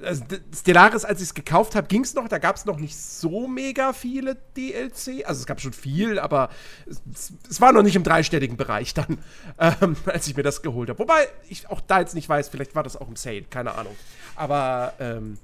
Also 0.03 0.25
Stellaris, 0.55 1.07
als 1.07 1.21
ich 1.21 1.29
es 1.29 1.35
gekauft 1.35 1.75
habe, 1.75 1.87
ging 1.89 2.03
es 2.03 2.15
noch. 2.15 2.29
Da 2.29 2.39
gab 2.39 2.57
es 2.57 2.65
noch 2.67 2.79
nicht 2.79 2.97
so 2.97 3.49
mega 3.49 3.93
viele 3.93 4.37
DLC. 4.57 5.27
Also 5.27 5.41
es 5.41 5.47
gab 5.47 5.61
schon 5.61 5.73
viel, 5.73 6.19
aber 6.19 6.51
es, 6.89 7.33
es 7.49 7.61
war 7.61 7.73
noch 7.73 7.83
nicht 7.83 7.97
im 7.97 8.03
dreistelligen 8.03 8.57
Bereich 8.57 8.95
dann, 8.95 9.19
ähm, 9.59 9.97
als 10.07 10.29
ich 10.29 10.37
mir 10.37 10.43
das 10.43 10.63
geholt 10.63 10.91
habe. 10.91 10.99
Wobei 10.99 11.29
ich 11.49 11.69
auch 11.69 11.81
da 11.81 12.01
jetzt 12.01 12.15
nicht 12.15 12.29
weiß, 12.29 12.49
vielleicht 12.49 12.75
war 12.75 12.83
das 12.83 12.97
auch 12.97 13.09
im 13.09 13.17
Sale, 13.17 13.43
keine 13.43 13.75
Ahnung. 13.75 13.97
Aber 14.37 14.93
ähm, 15.01 15.39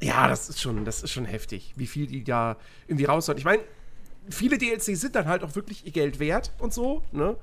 ja, 0.00 0.28
das 0.28 0.48
ist 0.48 0.60
schon, 0.60 0.84
das 0.84 1.02
ist 1.02 1.10
schon 1.10 1.24
heftig, 1.24 1.72
wie 1.76 1.86
viel 1.86 2.06
die 2.06 2.24
da 2.24 2.56
irgendwie 2.86 3.06
raushauen. 3.06 3.38
Ich 3.38 3.44
meine, 3.44 3.62
viele 4.30 4.58
DLCs 4.58 5.00
sind 5.00 5.14
dann 5.14 5.26
halt 5.26 5.42
auch 5.42 5.54
wirklich 5.54 5.86
ihr 5.86 5.92
Geld 5.92 6.18
wert 6.18 6.52
und 6.58 6.72
so, 6.72 7.02
ne? 7.12 7.36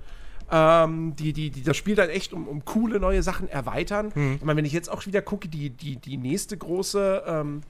Ähm, 0.51 1.15
die, 1.15 1.33
die, 1.33 1.49
die 1.49 1.63
das 1.63 1.77
Spiel 1.77 1.95
dann 1.95 2.09
echt 2.09 2.33
um, 2.33 2.47
um 2.47 2.65
coole 2.65 2.99
neue 2.99 3.23
Sachen 3.23 3.47
erweitern. 3.49 4.11
Hm. 4.13 4.35
Ich 4.35 4.43
meine, 4.43 4.57
wenn 4.57 4.65
ich 4.65 4.73
jetzt 4.73 4.89
auch 4.91 5.05
wieder 5.05 5.21
gucke, 5.21 5.47
die, 5.47 5.69
die, 5.69 5.95
die 5.95 6.17
nächste 6.17 6.57
große, 6.57 7.23
ähm, 7.25 7.61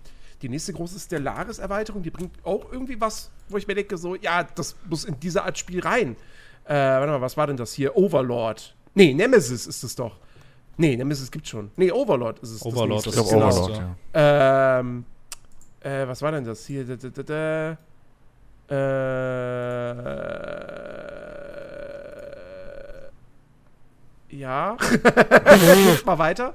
die 0.41 0.49
nächste 0.49 0.73
große 0.73 0.99
Stellaris-Erweiterung, 0.99 2.03
die 2.03 2.10
bringt 2.10 2.31
auch 2.44 2.72
irgendwie 2.72 2.99
was, 2.99 3.31
wo 3.48 3.57
ich 3.57 3.68
mir 3.68 3.76
denke, 3.76 3.98
so, 3.98 4.15
ja, 4.15 4.44
das 4.44 4.76
muss 4.90 5.06
in 5.06 5.19
diese 5.19 5.44
Art 5.44 5.57
Spiel 5.57 5.80
rein. 5.81 6.15
Äh, 6.65 6.73
warte 6.73 7.11
mal, 7.11 7.22
was 7.22 7.38
war 7.38 7.48
denn 7.48 7.57
das 7.57 7.73
hier? 7.73 7.95
Overlord. 7.95 8.76
Nee, 8.95 9.14
Nemesis 9.14 9.68
ist 9.68 9.84
es 9.84 9.95
doch. 9.95 10.18
Nee, 10.77 10.95
Nemesis 10.95 11.31
gibt's 11.31 11.49
schon. 11.49 11.72
Nee, 11.77 11.91
Overlord 11.91 12.40
ist 12.40 12.52
es. 12.52 12.65
Overlord 12.65 13.06
ist 13.06 13.15
es. 13.15 13.30
Genau. 13.30 13.48
Overlord, 13.48 13.77
ja. 14.14 14.80
Ähm, 14.80 15.06
äh, 15.81 16.07
was 16.07 16.22
war 16.22 16.31
denn 16.31 16.44
das 16.44 16.65
hier? 16.65 16.85
Da, 16.85 16.95
da, 16.95 17.23
da, 17.23 17.77
äh, 18.69 18.73
ja. 24.30 24.77
mal 26.06 26.18
weiter. 26.18 26.53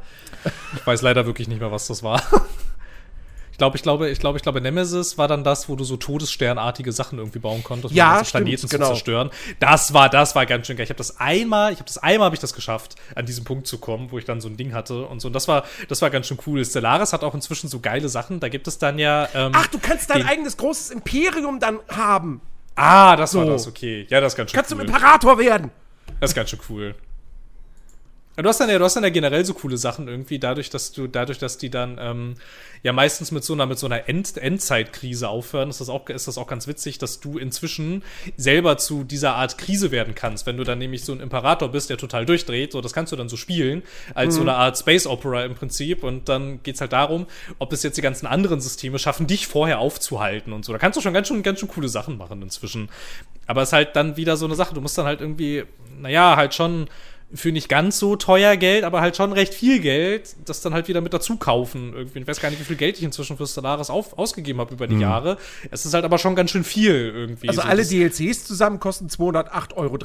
Ich 0.74 0.86
weiß 0.86 1.02
leider 1.02 1.26
wirklich 1.26 1.48
nicht 1.48 1.60
mehr, 1.60 1.72
was 1.72 1.86
das 1.86 2.02
war. 2.02 2.22
Ich 3.58 3.60
glaube, 3.60 3.76
ich 3.76 3.82
glaube, 3.82 4.08
ich 4.08 4.20
glaube, 4.20 4.36
ich 4.36 4.42
glaube, 4.44 4.60
Nemesis 4.60 5.18
war 5.18 5.26
dann 5.26 5.42
das, 5.42 5.68
wo 5.68 5.74
du 5.74 5.82
so 5.82 5.96
todessternartige 5.96 6.92
Sachen 6.92 7.18
irgendwie 7.18 7.40
bauen 7.40 7.64
konntest, 7.64 7.92
ja, 7.92 8.20
um 8.20 8.24
stimmt, 8.24 8.44
Planeten 8.44 8.68
genau. 8.68 8.84
zu 8.86 8.92
zerstören. 8.92 9.30
Das 9.58 9.92
war, 9.92 10.08
das 10.08 10.36
war 10.36 10.46
ganz 10.46 10.68
schön 10.68 10.76
geil. 10.76 10.84
Ich 10.84 10.90
habe 10.90 10.98
das 10.98 11.18
einmal, 11.18 11.72
ich 11.72 11.80
habe 11.80 11.86
das 11.88 11.98
einmal 11.98 12.26
habe 12.26 12.36
ich 12.36 12.40
das 12.40 12.54
geschafft, 12.54 12.94
an 13.16 13.26
diesen 13.26 13.42
Punkt 13.42 13.66
zu 13.66 13.78
kommen, 13.78 14.12
wo 14.12 14.18
ich 14.18 14.24
dann 14.24 14.40
so 14.40 14.48
ein 14.48 14.56
Ding 14.56 14.74
hatte 14.74 15.06
und 15.06 15.18
so. 15.18 15.26
Und 15.26 15.34
das 15.34 15.48
war, 15.48 15.64
das 15.88 16.00
war 16.02 16.10
ganz 16.10 16.28
schön 16.28 16.38
cool. 16.46 16.64
Stellaris 16.64 17.12
hat 17.12 17.24
auch 17.24 17.34
inzwischen 17.34 17.66
so 17.66 17.80
geile 17.80 18.08
Sachen. 18.08 18.38
Da 18.38 18.48
gibt 18.48 18.68
es 18.68 18.78
dann 18.78 18.96
ja. 19.00 19.28
Ähm, 19.34 19.50
Ach, 19.52 19.66
du 19.66 19.80
kannst 19.80 20.08
dein 20.10 20.24
eigenes 20.24 20.56
großes 20.56 20.90
Imperium 20.90 21.58
dann 21.58 21.80
haben. 21.88 22.40
Ah, 22.76 23.16
das 23.16 23.32
so. 23.32 23.40
war 23.40 23.46
das, 23.46 23.66
okay. 23.66 24.06
Ja, 24.08 24.20
das 24.20 24.34
ist 24.34 24.36
ganz 24.36 24.52
schön 24.52 24.56
Kannst 24.56 24.70
cool. 24.70 24.78
du 24.78 24.84
Imperator 24.84 25.36
werden. 25.36 25.72
Das 26.20 26.30
ist 26.30 26.36
ganz 26.36 26.50
schön 26.50 26.60
cool. 26.68 26.94
Du 28.42 28.48
hast 28.48 28.60
dann 28.60 28.70
ja, 28.70 28.78
du 28.78 28.84
hast 28.84 28.94
dann 28.94 29.02
ja 29.02 29.10
generell 29.10 29.44
so 29.44 29.52
coole 29.52 29.76
Sachen 29.76 30.06
irgendwie, 30.06 30.38
dadurch, 30.38 30.70
dass 30.70 30.92
du, 30.92 31.08
dadurch, 31.08 31.38
dass 31.38 31.58
die 31.58 31.70
dann 31.70 31.98
ähm, 32.00 32.34
ja 32.84 32.92
meistens 32.92 33.32
mit 33.32 33.42
so 33.42 33.52
einer, 33.52 33.66
mit 33.66 33.80
so 33.80 33.86
einer 33.86 34.08
End 34.08 34.36
Endzeitkrise 34.36 35.28
aufhören, 35.28 35.70
ist 35.70 35.80
das 35.80 35.88
auch, 35.88 36.08
ist 36.08 36.28
das 36.28 36.38
auch 36.38 36.46
ganz 36.46 36.68
witzig, 36.68 36.98
dass 36.98 37.18
du 37.18 37.38
inzwischen 37.38 38.04
selber 38.36 38.78
zu 38.78 39.02
dieser 39.02 39.34
Art 39.34 39.58
Krise 39.58 39.90
werden 39.90 40.14
kannst. 40.14 40.46
Wenn 40.46 40.56
du 40.56 40.62
dann 40.62 40.78
nämlich 40.78 41.04
so 41.04 41.12
ein 41.12 41.20
Imperator 41.20 41.70
bist, 41.70 41.90
der 41.90 41.96
total 41.96 42.26
durchdreht, 42.26 42.70
so 42.70 42.80
das 42.80 42.92
kannst 42.92 43.10
du 43.12 43.16
dann 43.16 43.28
so 43.28 43.36
spielen, 43.36 43.82
als 44.14 44.34
mhm. 44.34 44.36
so 44.36 44.40
eine 44.42 44.54
Art 44.54 44.78
Space 44.78 45.08
Opera 45.08 45.44
im 45.44 45.54
Prinzip. 45.54 46.04
Und 46.04 46.28
dann 46.28 46.62
geht's 46.62 46.80
halt 46.80 46.92
darum, 46.92 47.26
ob 47.58 47.72
es 47.72 47.82
jetzt 47.82 47.96
die 47.96 48.02
ganzen 48.02 48.26
anderen 48.26 48.60
Systeme 48.60 49.00
schaffen, 49.00 49.26
dich 49.26 49.48
vorher 49.48 49.80
aufzuhalten 49.80 50.52
und 50.52 50.64
so. 50.64 50.72
Da 50.72 50.78
kannst 50.78 50.96
du 50.96 51.00
schon 51.00 51.12
ganz 51.12 51.26
schön, 51.26 51.42
ganz 51.42 51.58
schön 51.58 51.68
coole 51.68 51.88
Sachen 51.88 52.16
machen 52.16 52.40
inzwischen. 52.40 52.88
Aber 53.46 53.62
es 53.62 53.70
ist 53.70 53.72
halt 53.72 53.96
dann 53.96 54.16
wieder 54.16 54.36
so 54.36 54.44
eine 54.44 54.54
Sache, 54.54 54.74
du 54.74 54.80
musst 54.80 54.96
dann 54.96 55.06
halt 55.06 55.20
irgendwie, 55.20 55.64
naja, 55.98 56.36
halt 56.36 56.54
schon 56.54 56.88
für 57.34 57.52
nicht 57.52 57.68
ganz 57.68 57.98
so 57.98 58.16
teuer 58.16 58.56
Geld, 58.56 58.84
aber 58.84 59.00
halt 59.00 59.16
schon 59.16 59.32
recht 59.32 59.52
viel 59.52 59.80
Geld, 59.80 60.34
das 60.46 60.62
dann 60.62 60.72
halt 60.72 60.88
wieder 60.88 61.00
mit 61.00 61.12
dazu 61.12 61.36
kaufen. 61.36 61.92
Irgendwie. 61.94 62.20
Ich 62.20 62.26
weiß 62.26 62.40
gar 62.40 62.50
nicht, 62.50 62.60
wie 62.60 62.64
viel 62.64 62.76
Geld 62.76 62.96
ich 62.96 63.02
inzwischen 63.02 63.36
für 63.36 63.46
Stellaris 63.46 63.90
auf, 63.90 64.18
ausgegeben 64.18 64.60
habe 64.60 64.72
über 64.74 64.86
die 64.86 64.94
mhm. 64.94 65.02
Jahre. 65.02 65.36
Es 65.70 65.84
ist 65.84 65.92
halt 65.92 66.04
aber 66.04 66.18
schon 66.18 66.34
ganz 66.34 66.50
schön 66.50 66.64
viel 66.64 67.12
irgendwie. 67.14 67.48
Also 67.48 67.60
so, 67.60 67.68
alle 67.68 67.84
DLCs 67.84 68.46
zusammen 68.46 68.80
kosten 68.80 69.08
208,83 69.08 69.76
Euro. 69.76 69.98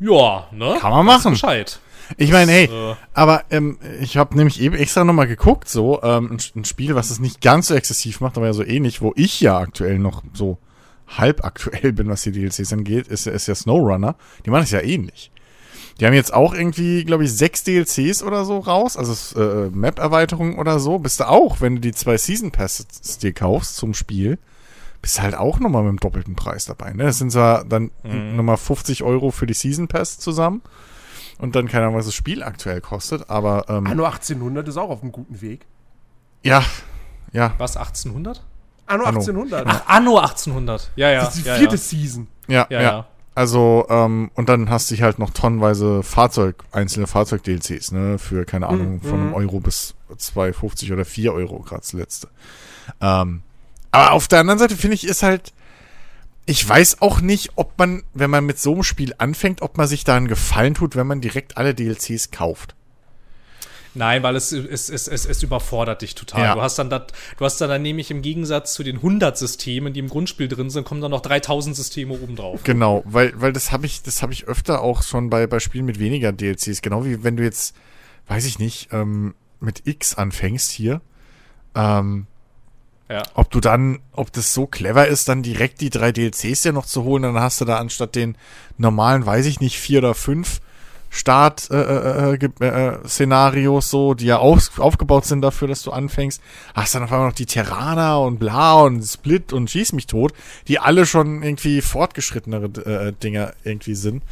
Ja, 0.00 0.48
ne? 0.52 0.78
Kann 0.80 0.90
man 0.90 1.04
machen. 1.04 1.32
Bescheid. 1.32 1.80
Ich 2.16 2.32
meine, 2.32 2.50
hey, 2.50 2.64
äh, 2.64 2.96
aber 3.12 3.44
ähm, 3.50 3.78
ich 4.00 4.16
habe 4.16 4.36
nämlich 4.36 4.60
eben 4.60 4.74
extra 4.74 5.04
nochmal 5.04 5.28
geguckt, 5.28 5.68
so 5.68 6.02
ähm, 6.02 6.32
ein, 6.32 6.60
ein, 6.60 6.64
Spiel, 6.64 6.94
was 6.94 7.10
es 7.10 7.20
nicht 7.20 7.40
ganz 7.40 7.68
so 7.68 7.74
exzessiv 7.74 8.20
macht, 8.20 8.36
aber 8.36 8.46
ja 8.46 8.52
so 8.52 8.64
ähnlich, 8.64 9.00
wo 9.00 9.12
ich 9.14 9.40
ja 9.40 9.58
aktuell 9.58 9.98
noch 9.98 10.22
so 10.32 10.58
halb 11.06 11.44
aktuell 11.44 11.92
bin, 11.92 12.08
was 12.08 12.22
die 12.22 12.32
DLCs 12.32 12.72
angeht, 12.72 13.06
ist, 13.08 13.26
ist 13.26 13.46
ja 13.46 13.54
SnowRunner. 13.54 14.16
Die 14.44 14.50
machen 14.50 14.64
es 14.64 14.70
ja 14.70 14.80
ähnlich. 14.80 15.30
Die 16.00 16.06
haben 16.06 16.14
jetzt 16.14 16.32
auch 16.32 16.54
irgendwie, 16.54 17.04
glaube 17.04 17.24
ich, 17.24 17.32
sechs 17.32 17.62
DLCs 17.62 18.22
oder 18.22 18.46
so 18.46 18.58
raus, 18.58 18.96
also 18.96 19.38
äh, 19.38 19.68
Map-Erweiterungen 19.68 20.58
oder 20.58 20.78
so. 20.78 20.98
Bist 20.98 21.20
du 21.20 21.28
auch, 21.28 21.60
wenn 21.60 21.74
du 21.74 21.80
die 21.82 21.92
zwei 21.92 22.16
Season 22.16 22.50
Passes 22.50 23.18
dir 23.18 23.34
kaufst 23.34 23.76
zum 23.76 23.92
Spiel, 23.92 24.38
bist 25.02 25.18
du 25.18 25.22
halt 25.22 25.34
auch 25.34 25.60
nochmal 25.60 25.82
mit 25.82 25.92
dem 25.92 26.00
doppelten 26.00 26.36
Preis 26.36 26.64
dabei. 26.64 26.94
Ne? 26.94 27.04
Das 27.04 27.18
sind 27.18 27.32
zwar 27.32 27.64
dann 27.64 27.90
mhm. 28.02 28.34
nochmal 28.34 28.56
50 28.56 29.02
Euro 29.02 29.30
für 29.30 29.46
die 29.46 29.52
Season 29.52 29.88
Pass 29.88 30.18
zusammen 30.18 30.62
und 31.38 31.54
dann 31.54 31.68
keine 31.68 31.84
Ahnung, 31.84 31.96
was 31.96 32.06
das 32.06 32.14
Spiel 32.14 32.42
aktuell 32.42 32.80
kostet, 32.80 33.28
aber. 33.28 33.66
Ähm, 33.68 33.86
Anno 33.86 34.04
1800 34.04 34.68
ist 34.68 34.78
auch 34.78 34.88
auf 34.88 35.02
einem 35.02 35.12
guten 35.12 35.42
Weg. 35.42 35.66
Ja, 36.42 36.64
ja. 37.32 37.52
Was, 37.58 37.76
1800? 37.76 38.42
Anno, 38.86 39.04
Anno 39.04 39.18
1800. 39.18 39.66
Ach, 39.66 39.82
Anno 39.86 40.18
1800. 40.18 40.92
Ja, 40.96 41.10
ja. 41.10 41.20
Das 41.20 41.36
ist 41.36 41.44
die 41.44 41.48
ja, 41.48 41.56
vierte 41.56 41.76
ja. 41.76 41.80
Season. 41.80 42.26
Ja, 42.48 42.66
ja. 42.70 42.82
ja. 42.82 43.06
Also, 43.34 43.86
ähm, 43.88 44.30
und 44.34 44.48
dann 44.48 44.70
hast 44.70 44.90
du 44.90 44.96
halt 44.98 45.18
noch 45.18 45.30
tonnenweise 45.30 46.02
Fahrzeug, 46.02 46.64
einzelne 46.72 47.06
Fahrzeug-DLCs, 47.06 47.92
ne, 47.92 48.18
für, 48.18 48.44
keine 48.44 48.68
hm, 48.68 48.74
Ahnung, 48.74 48.92
mhm. 48.94 49.00
von 49.00 49.20
einem 49.20 49.28
hm. 49.28 49.34
Euro 49.34 49.60
bis 49.60 49.94
2,50 50.14 50.92
oder 50.92 51.04
4 51.04 51.32
Euro, 51.32 51.60
gerade 51.60 51.80
das 51.80 51.92
letzte. 51.92 52.28
Ähm, 53.00 53.42
aber 53.92 54.12
auf 54.12 54.28
der 54.28 54.40
anderen 54.40 54.58
Seite 54.58 54.76
finde 54.76 54.94
ich, 54.94 55.06
ist 55.06 55.22
halt, 55.22 55.52
ich 56.46 56.68
weiß 56.68 57.00
auch 57.00 57.20
nicht, 57.20 57.52
ob 57.56 57.78
man, 57.78 58.02
wenn 58.14 58.30
man 58.30 58.44
mit 58.44 58.58
so 58.58 58.72
einem 58.72 58.82
Spiel 58.82 59.14
anfängt, 59.18 59.62
ob 59.62 59.78
man 59.78 59.86
sich 59.86 60.04
da 60.04 60.16
einen 60.16 60.28
Gefallen 60.28 60.74
tut, 60.74 60.96
wenn 60.96 61.06
man 61.06 61.20
direkt 61.20 61.56
alle 61.56 61.74
DLCs 61.74 62.30
kauft. 62.32 62.74
Nein, 63.94 64.22
weil 64.22 64.36
es, 64.36 64.52
es, 64.52 64.88
es, 64.88 65.08
es, 65.08 65.26
es 65.26 65.42
überfordert 65.42 66.02
dich 66.02 66.14
total. 66.14 66.42
Ja. 66.42 66.54
Du 66.54 66.62
hast 66.62 66.78
dann 66.78 66.90
dat, 66.90 67.12
du 67.38 67.44
hast 67.44 67.60
dann, 67.60 67.70
dann 67.70 67.82
nämlich 67.82 68.10
im 68.10 68.22
Gegensatz 68.22 68.74
zu 68.74 68.84
den 68.84 68.96
100 68.96 69.36
Systemen, 69.36 69.92
die 69.92 70.00
im 70.00 70.08
Grundspiel 70.08 70.48
drin 70.48 70.70
sind, 70.70 70.84
kommen 70.84 71.00
dann 71.00 71.10
noch 71.10 71.22
3000 71.22 71.74
Systeme 71.74 72.14
obendrauf. 72.14 72.62
Genau, 72.62 73.02
weil, 73.04 73.32
weil 73.36 73.52
das 73.52 73.72
habe 73.72 73.86
ich, 73.86 74.02
das 74.02 74.22
habe 74.22 74.32
ich 74.32 74.46
öfter 74.46 74.82
auch 74.82 75.02
schon 75.02 75.28
bei, 75.28 75.46
bei 75.46 75.58
Spielen 75.58 75.86
mit 75.86 75.98
weniger 75.98 76.32
DLCs. 76.32 76.82
Genau 76.82 77.04
wie 77.04 77.24
wenn 77.24 77.36
du 77.36 77.42
jetzt, 77.42 77.74
weiß 78.28 78.46
ich 78.46 78.58
nicht, 78.58 78.90
ähm, 78.92 79.34
mit 79.58 79.86
X 79.86 80.14
anfängst 80.14 80.70
hier. 80.70 81.00
Ähm, 81.74 82.26
ja. 83.08 83.24
Ob 83.34 83.50
du 83.50 83.58
dann, 83.58 83.98
ob 84.12 84.32
das 84.32 84.54
so 84.54 84.68
clever 84.68 85.08
ist, 85.08 85.28
dann 85.28 85.42
direkt 85.42 85.80
die 85.80 85.90
drei 85.90 86.12
DLCs 86.12 86.62
ja 86.62 86.70
noch 86.70 86.86
zu 86.86 87.02
holen, 87.02 87.24
dann 87.24 87.40
hast 87.40 87.60
du 87.60 87.64
da 87.64 87.78
anstatt 87.78 88.14
den 88.14 88.36
normalen, 88.78 89.26
weiß 89.26 89.46
ich 89.46 89.58
nicht, 89.58 89.80
vier 89.80 89.98
oder 89.98 90.14
fünf 90.14 90.60
Start-Szenarios 91.10 92.24
äh, 92.60 92.66
äh, 92.66 93.78
äh, 93.78 93.90
so, 93.90 94.14
die 94.14 94.26
ja 94.26 94.38
auf, 94.38 94.78
aufgebaut 94.78 95.26
sind 95.26 95.42
dafür, 95.42 95.66
dass 95.68 95.82
du 95.82 95.90
anfängst. 95.90 96.40
Hast 96.74 96.94
dann 96.94 97.02
auf 97.02 97.12
einmal 97.12 97.28
noch 97.28 97.34
die 97.34 97.44
Terraner 97.46 98.20
und 98.20 98.38
Bla 98.38 98.82
und 98.82 99.02
Split 99.02 99.52
und 99.52 99.70
Schieß 99.70 99.92
mich 99.92 100.06
tot, 100.06 100.32
die 100.68 100.78
alle 100.78 101.04
schon 101.06 101.42
irgendwie 101.42 101.82
fortgeschrittenere 101.82 102.66
äh, 102.84 103.12
Dinger 103.12 103.54
irgendwie 103.64 103.96
sind. 103.96 104.22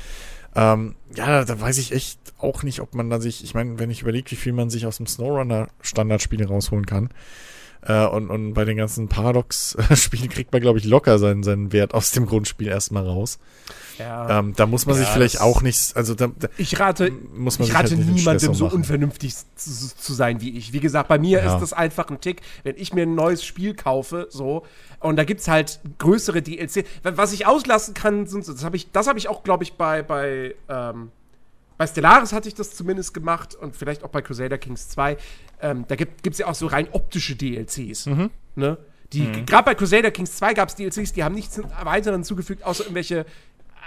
Ähm, 0.54 0.94
ja, 1.14 1.26
da, 1.26 1.44
da 1.44 1.60
weiß 1.60 1.76
ich 1.78 1.92
echt 1.92 2.20
auch 2.38 2.62
nicht, 2.62 2.80
ob 2.80 2.94
man 2.94 3.10
da 3.10 3.20
sich, 3.20 3.42
ich 3.42 3.54
meine, 3.54 3.80
wenn 3.80 3.90
ich 3.90 4.02
überlege, 4.02 4.30
wie 4.30 4.36
viel 4.36 4.52
man 4.52 4.70
sich 4.70 4.86
aus 4.86 4.98
dem 4.98 5.06
Snowrunner-Standardspiel 5.06 6.46
rausholen 6.46 6.86
kann, 6.86 7.10
äh, 7.82 8.06
und, 8.06 8.30
und 8.30 8.54
bei 8.54 8.64
den 8.64 8.76
ganzen 8.76 9.08
Paradox-Spielen 9.08 10.28
kriegt 10.30 10.52
man, 10.52 10.60
glaube 10.60 10.78
ich, 10.78 10.84
locker 10.84 11.18
seinen, 11.18 11.42
seinen 11.42 11.72
Wert 11.72 11.94
aus 11.94 12.10
dem 12.10 12.26
Grundspiel 12.26 12.68
erstmal 12.68 13.04
raus. 13.04 13.38
Ja. 13.98 14.38
Ähm, 14.38 14.54
da 14.56 14.66
muss 14.66 14.86
man 14.86 14.96
ja, 14.96 15.02
sich 15.02 15.08
vielleicht 15.10 15.40
auch 15.40 15.62
nicht, 15.62 15.96
also 15.96 16.14
da, 16.14 16.28
da 16.38 16.48
ich 16.56 16.78
rate, 16.78 17.12
muss 17.34 17.58
man 17.58 17.68
ich 17.68 17.74
rate 17.74 17.96
halt 17.96 18.06
niemandem 18.06 18.54
so 18.54 18.66
unvernünftig 18.66 19.34
zu, 19.56 19.96
zu, 19.96 20.12
sein 20.14 20.40
wie 20.40 20.56
ich. 20.56 20.72
Wie 20.72 20.80
gesagt, 20.80 21.08
bei 21.08 21.18
mir 21.18 21.42
ja. 21.42 21.54
ist 21.54 21.60
das 21.60 21.72
einfach 21.72 22.08
ein 22.10 22.20
Tick, 22.20 22.42
wenn 22.62 22.76
ich 22.76 22.92
mir 22.92 23.02
ein 23.02 23.14
neues 23.14 23.44
Spiel 23.44 23.74
kaufe, 23.74 24.28
so, 24.30 24.64
und 25.00 25.16
da 25.16 25.24
gibt 25.24 25.40
es 25.40 25.48
halt 25.48 25.80
größere 25.98 26.42
DLC. 26.42 26.84
Was 27.02 27.32
ich 27.32 27.46
auslassen 27.46 27.94
kann, 27.94 28.26
sind, 28.26 28.46
das 28.48 28.64
habe 28.64 28.76
ich, 28.76 28.90
das 28.92 29.06
habe 29.06 29.18
ich 29.18 29.28
auch, 29.28 29.42
glaube 29.42 29.64
ich, 29.64 29.74
bei, 29.74 30.02
bei, 30.02 30.54
ähm, 30.68 31.12
bei 31.76 31.86
Stellaris 31.86 32.32
hatte 32.32 32.48
ich 32.48 32.54
das 32.54 32.74
zumindest 32.74 33.14
gemacht 33.14 33.54
und 33.54 33.76
vielleicht 33.76 34.02
auch 34.02 34.08
bei 34.08 34.22
Crusader 34.22 34.58
Kings 34.58 34.88
2. 34.88 35.16
Ähm, 35.60 35.84
da 35.86 35.94
gibt 35.94 36.26
es 36.26 36.38
ja 36.38 36.46
auch 36.46 36.54
so 36.54 36.66
rein 36.66 36.88
optische 36.90 37.36
DLCs. 37.36 38.06
Mhm. 38.06 38.30
Ne? 38.56 38.78
Die, 39.12 39.22
mhm. 39.22 39.46
Gerade 39.46 39.64
bei 39.64 39.74
Crusader 39.74 40.10
Kings 40.10 40.36
2 40.36 40.54
gab 40.54 40.68
es 40.68 40.74
DLCs, 40.74 41.12
die 41.12 41.22
haben 41.22 41.34
nichts 41.34 41.60
weiteren 41.82 42.24
zugefügt, 42.24 42.64
außer 42.64 42.84
irgendwelche 42.84 43.24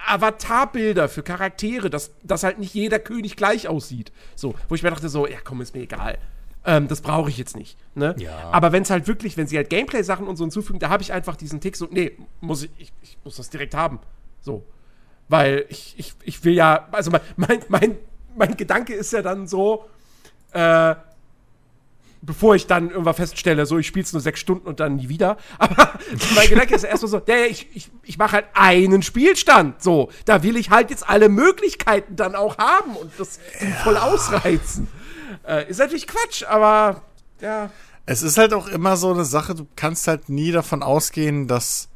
Avatarbilder 0.08 1.10
für 1.10 1.24
Charaktere, 1.24 1.90
dass, 1.90 2.12
dass 2.24 2.44
halt 2.44 2.60
nicht 2.60 2.74
jeder 2.74 3.00
König 3.00 3.36
gleich 3.36 3.68
aussieht. 3.68 4.12
So, 4.36 4.56
wo 4.70 4.76
ich 4.76 4.84
mir 4.84 4.90
dachte, 4.90 5.10
so, 5.10 5.28
ja 5.28 5.38
komm, 5.44 5.62
ist 5.62 5.76
mir 5.76 5.82
egal. 5.82 6.18
Ähm, 6.64 6.88
das 6.88 7.02
brauche 7.02 7.30
ich 7.30 7.38
jetzt 7.38 7.56
nicht. 7.56 7.78
Ne? 7.96 8.16
Ja. 8.20 8.50
Aber 8.52 8.72
wenn 8.72 8.84
es 8.84 8.90
halt 8.90 9.08
wirklich, 9.08 9.36
wenn 9.36 9.48
sie 9.48 9.58
halt 9.58 9.70
Gameplay-Sachen 9.70 10.28
und 10.28 10.36
so 10.36 10.44
hinzufügen, 10.44 10.80
da 10.80 10.90
habe 10.90 11.02
ich 11.02 11.12
einfach 11.12 11.36
diesen 11.36 11.60
Tick 11.60 11.76
so, 11.76 11.88
nee, 11.90 12.18
muss 12.40 12.64
ich, 12.64 12.72
ich, 12.78 12.94
ich, 13.02 13.18
muss 13.24 13.38
das 13.38 13.50
direkt 13.50 13.74
haben. 13.74 14.00
So. 14.42 14.64
Weil 15.28 15.66
ich, 15.70 15.96
ich, 15.98 16.14
ich 16.24 16.44
will 16.44 16.54
ja, 16.54 16.88
also 16.92 17.10
mein, 17.10 17.22
mein, 17.36 17.60
mein, 17.68 17.98
mein 18.36 18.58
Gedanke 18.58 18.94
ist 18.94 19.12
ja 19.14 19.22
dann 19.22 19.48
so, 19.48 19.86
äh, 20.52 20.96
bevor 22.22 22.56
ich 22.56 22.68
dann 22.68 22.90
irgendwann 22.90 23.16
feststelle, 23.16 23.66
so 23.66 23.78
ich 23.78 23.88
spiele 23.88 24.04
es 24.04 24.14
nur 24.14 24.22
sechs 24.22 24.40
Stunden 24.40 24.68
und 24.68 24.80
dann 24.80 24.98
nie 24.98 25.10
wieder. 25.10 25.38
Aber 25.58 25.94
mein 26.36 26.48
Gedanke 26.48 26.76
ist 26.76 26.84
erstmal 26.84 27.10
so, 27.10 27.22
ja, 27.28 27.36
ja, 27.36 27.46
ich, 27.46 27.68
ich, 27.74 27.92
ich 28.04 28.18
mache 28.18 28.34
halt 28.34 28.46
einen 28.54 29.02
Spielstand. 29.02 29.82
So, 29.82 30.10
da 30.26 30.44
will 30.44 30.56
ich 30.56 30.70
halt 30.70 30.90
jetzt 30.90 31.08
alle 31.08 31.30
Möglichkeiten 31.30 32.16
dann 32.16 32.36
auch 32.36 32.58
haben 32.58 32.96
und 32.96 33.12
das 33.18 33.40
voll 33.84 33.98
ausreizen. 33.98 34.88
Äh, 35.48 35.70
ist 35.70 35.80
natürlich 35.80 36.08
Quatsch, 36.08 36.44
aber 36.44 37.02
ja. 37.40 37.72
Es 38.06 38.22
ist 38.22 38.38
halt 38.38 38.54
auch 38.54 38.68
immer 38.68 38.98
so 38.98 39.12
eine 39.12 39.26
Sache, 39.26 39.56
du 39.56 39.68
kannst 39.76 40.08
halt 40.08 40.30
nie 40.30 40.52
davon 40.52 40.84
ausgehen, 40.84 41.48
dass, 41.48 41.90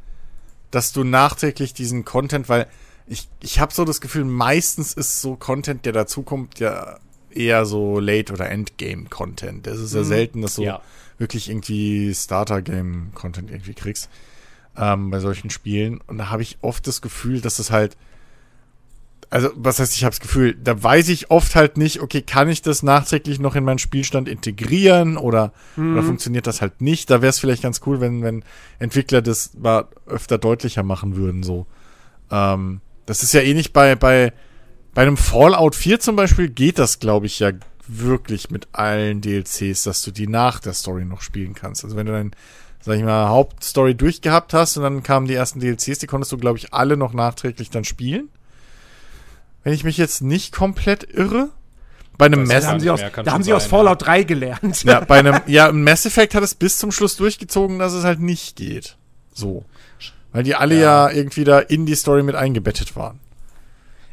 dass 0.71 0.91
du 0.91 1.03
nachträglich 1.03 1.73
diesen 1.73 2.05
Content, 2.05 2.47
weil 2.49 2.67
ich, 3.07 3.27
ich 3.41 3.59
habe 3.59 3.73
so 3.73 3.85
das 3.85 4.01
Gefühl, 4.01 4.25
meistens 4.25 4.93
ist 4.93 5.21
so 5.21 5.35
Content, 5.35 5.85
der 5.85 5.93
dazukommt, 5.93 6.59
ja 6.59 6.97
eher 7.35 7.65
so 7.65 7.99
Late- 7.99 8.33
oder 8.33 8.49
Endgame-Content. 8.49 9.67
Es 9.67 9.79
ist 9.79 9.93
ja 9.93 10.01
mhm. 10.01 10.05
selten, 10.05 10.41
dass 10.41 10.55
du 10.55 10.63
ja. 10.63 10.81
wirklich 11.17 11.49
irgendwie 11.49 12.13
Starter-Game-Content 12.13 13.49
irgendwie 13.49 13.73
kriegst 13.73 14.09
ähm, 14.77 15.11
bei 15.11 15.19
solchen 15.19 15.49
Spielen. 15.49 16.01
Und 16.07 16.17
da 16.17 16.29
habe 16.29 16.41
ich 16.41 16.57
oft 16.61 16.87
das 16.87 17.01
Gefühl, 17.01 17.41
dass 17.41 17.59
es 17.59 17.71
halt 17.71 17.97
also 19.29 19.49
was 19.55 19.79
heißt, 19.79 19.95
ich 19.95 20.03
habe 20.03 20.11
das 20.11 20.19
Gefühl, 20.19 20.55
da 20.55 20.81
weiß 20.81 21.09
ich 21.09 21.31
oft 21.31 21.55
halt 21.55 21.77
nicht, 21.77 21.99
okay, 21.99 22.21
kann 22.21 22.49
ich 22.49 22.61
das 22.61 22.83
nachträglich 22.83 23.39
noch 23.39 23.55
in 23.55 23.63
meinen 23.63 23.79
Spielstand 23.79 24.29
integrieren 24.29 25.17
oder, 25.17 25.51
mhm. 25.75 25.93
oder 25.93 26.03
funktioniert 26.03 26.47
das 26.47 26.61
halt 26.61 26.81
nicht? 26.81 27.09
Da 27.09 27.21
wäre 27.21 27.31
es 27.31 27.39
vielleicht 27.39 27.63
ganz 27.63 27.81
cool, 27.85 27.99
wenn, 28.01 28.23
wenn 28.23 28.43
Entwickler 28.79 29.21
das 29.21 29.53
mal 29.55 29.87
öfter 30.05 30.37
deutlicher 30.37 30.83
machen 30.83 31.15
würden, 31.15 31.43
so. 31.43 31.65
Ähm, 32.31 32.81
das 33.05 33.23
ist 33.23 33.33
ja 33.33 33.41
ähnlich 33.41 33.73
bei, 33.73 33.95
bei, 33.95 34.33
bei 34.95 35.01
einem 35.01 35.17
Fallout 35.17 35.75
4 35.75 35.99
zum 35.99 36.15
Beispiel 36.15 36.49
geht 36.49 36.79
das, 36.79 36.99
glaube 36.99 37.25
ich, 37.25 37.39
ja 37.39 37.51
wirklich 37.85 38.49
mit 38.49 38.69
allen 38.71 39.19
DLCs, 39.19 39.83
dass 39.83 40.01
du 40.01 40.09
die 40.09 40.25
nach 40.25 40.59
der 40.61 40.73
Story 40.73 41.03
noch 41.03 41.21
spielen 41.21 41.53
kannst. 41.53 41.83
Also 41.83 41.97
wenn 41.97 42.05
du 42.05 42.13
dann, 42.13 42.31
sag 42.79 42.95
ich 42.97 43.03
mal, 43.03 43.27
Hauptstory 43.27 43.93
durchgehabt 43.93 44.53
hast 44.53 44.77
und 44.77 44.83
dann 44.83 45.03
kamen 45.03 45.27
die 45.27 45.33
ersten 45.33 45.59
DLCs, 45.59 45.99
die 45.99 46.07
konntest 46.07 46.31
du, 46.31 46.37
glaube 46.37 46.57
ich, 46.57 46.73
alle 46.73 46.95
noch 46.95 47.13
nachträglich 47.13 47.69
dann 47.69 47.83
spielen. 47.83 48.29
Wenn 49.63 49.73
ich 49.73 49.83
mich 49.83 49.97
jetzt 49.97 50.21
nicht 50.21 50.53
komplett 50.53 51.03
irre. 51.03 51.49
Bei 52.17 52.27
einem 52.27 52.47
Mass 52.47 52.65
haben 52.65 52.79
sie 52.79 52.89
aus, 52.89 53.01
Da 53.01 53.33
haben 53.33 53.43
sie 53.43 53.51
aus 53.51 53.65
Fallout 53.65 54.01
ja. 54.01 54.07
3 54.07 54.23
gelernt. 54.23 54.83
Ja, 54.85 55.01
bei 55.01 55.19
einem, 55.19 55.41
ja, 55.47 55.73
Mass 55.73 56.05
Effect 56.05 56.33
hat 56.35 56.43
es 56.43 56.55
bis 56.55 56.77
zum 56.77 56.93
Schluss 56.93 57.17
durchgezogen, 57.17 57.79
dass 57.79 57.91
es 57.91 58.05
halt 58.05 58.21
nicht 58.21 58.55
geht. 58.55 58.95
So. 59.33 59.65
Weil 60.31 60.43
die 60.43 60.55
alle 60.55 60.75
ja, 60.75 61.09
ja 61.09 61.13
irgendwie 61.13 61.43
da 61.43 61.59
in 61.59 61.85
die 61.85 61.95
Story 61.95 62.23
mit 62.23 62.35
eingebettet 62.35 62.95
waren. 62.95 63.19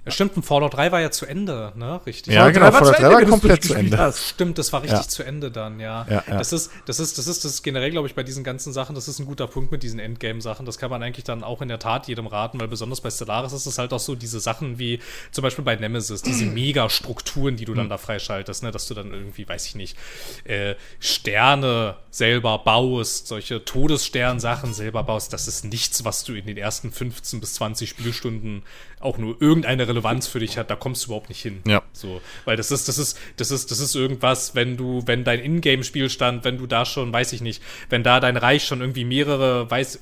Ja, 0.04 0.10
stimmt, 0.10 0.36
ein 0.36 0.42
Fallout 0.42 0.74
3 0.74 0.90
war 0.90 1.00
ja 1.00 1.12
zu 1.12 1.26
Ende, 1.26 1.72
ne? 1.76 2.00
Richtig. 2.04 2.34
Ja, 2.34 2.50
genau, 2.50 2.72
Fallout 2.72 2.98
3 2.98 3.02
war 3.02 3.24
komplett 3.24 3.62
zu 3.62 3.74
Ende. 3.74 3.96
Hast. 3.96 4.30
Stimmt, 4.30 4.58
das 4.58 4.72
war 4.72 4.82
richtig 4.82 4.98
ja. 4.98 5.08
zu 5.08 5.22
Ende 5.22 5.52
dann, 5.52 5.78
ja. 5.78 6.04
ja, 6.10 6.24
ja. 6.26 6.38
Das, 6.38 6.52
ist, 6.52 6.72
das, 6.86 6.98
ist, 6.98 7.18
das, 7.18 7.28
ist, 7.28 7.44
das 7.44 7.52
ist 7.52 7.62
generell, 7.62 7.92
glaube 7.92 8.08
ich, 8.08 8.16
bei 8.16 8.24
diesen 8.24 8.42
ganzen 8.42 8.72
Sachen, 8.72 8.96
das 8.96 9.06
ist 9.06 9.20
ein 9.20 9.26
guter 9.26 9.46
Punkt 9.46 9.70
mit 9.70 9.84
diesen 9.84 10.00
Endgame-Sachen. 10.00 10.66
Das 10.66 10.78
kann 10.78 10.90
man 10.90 11.04
eigentlich 11.04 11.22
dann 11.22 11.44
auch 11.44 11.62
in 11.62 11.68
der 11.68 11.78
Tat 11.78 12.08
jedem 12.08 12.26
raten, 12.26 12.58
weil 12.58 12.66
besonders 12.66 13.00
bei 13.00 13.10
Stellaris 13.10 13.52
ist 13.52 13.66
es 13.66 13.78
halt 13.78 13.92
auch 13.92 14.00
so 14.00 14.16
diese 14.16 14.40
Sachen 14.40 14.80
wie 14.80 14.98
zum 15.30 15.42
Beispiel 15.42 15.64
bei 15.64 15.76
Nemesis, 15.76 16.22
diese 16.22 16.44
Mega-Strukturen, 16.52 17.56
die 17.56 17.64
du 17.64 17.74
dann 17.74 17.86
mhm. 17.86 17.90
da 17.90 17.98
freischaltest, 17.98 18.64
ne? 18.64 18.72
Dass 18.72 18.88
du 18.88 18.94
dann 18.94 19.12
irgendwie, 19.12 19.48
weiß 19.48 19.66
ich 19.66 19.76
nicht, 19.76 19.96
äh, 20.42 20.74
Sterne 20.98 21.94
selber 22.10 22.58
baust, 22.58 23.28
solche 23.28 23.64
Todesstern-Sachen 23.64 24.74
selber 24.74 25.04
baust. 25.04 25.32
Das 25.32 25.46
ist 25.46 25.64
nichts, 25.64 26.04
was 26.04 26.24
du 26.24 26.34
in 26.34 26.46
den 26.46 26.56
ersten 26.56 26.90
15 26.90 27.38
bis 27.38 27.54
20 27.54 27.88
Spielstunden 27.88 28.64
auch 28.98 29.18
nur 29.18 29.40
irgendeine 29.40 29.91
Relevanz 29.92 30.26
für 30.26 30.40
dich 30.40 30.58
hat, 30.58 30.70
da 30.70 30.76
kommst 30.76 31.04
du 31.04 31.08
überhaupt 31.08 31.28
nicht 31.28 31.40
hin. 31.40 31.60
Ja. 31.66 31.82
So, 31.92 32.20
weil 32.44 32.56
das 32.56 32.70
ist, 32.70 32.88
das 32.88 32.98
ist, 32.98 33.18
das 33.36 33.50
ist, 33.50 33.70
das 33.70 33.78
ist 33.78 33.94
irgendwas, 33.94 34.54
wenn 34.54 34.76
du, 34.76 35.02
wenn 35.06 35.24
dein 35.24 35.40
Ingame-Spielstand, 35.40 36.44
wenn 36.44 36.58
du 36.58 36.66
da 36.66 36.84
schon, 36.84 37.12
weiß 37.12 37.32
ich 37.32 37.40
nicht, 37.40 37.62
wenn 37.88 38.02
da 38.02 38.20
dein 38.20 38.36
Reich 38.36 38.64
schon 38.64 38.80
irgendwie 38.80 39.04
mehrere, 39.04 39.70
weiß, 39.70 40.00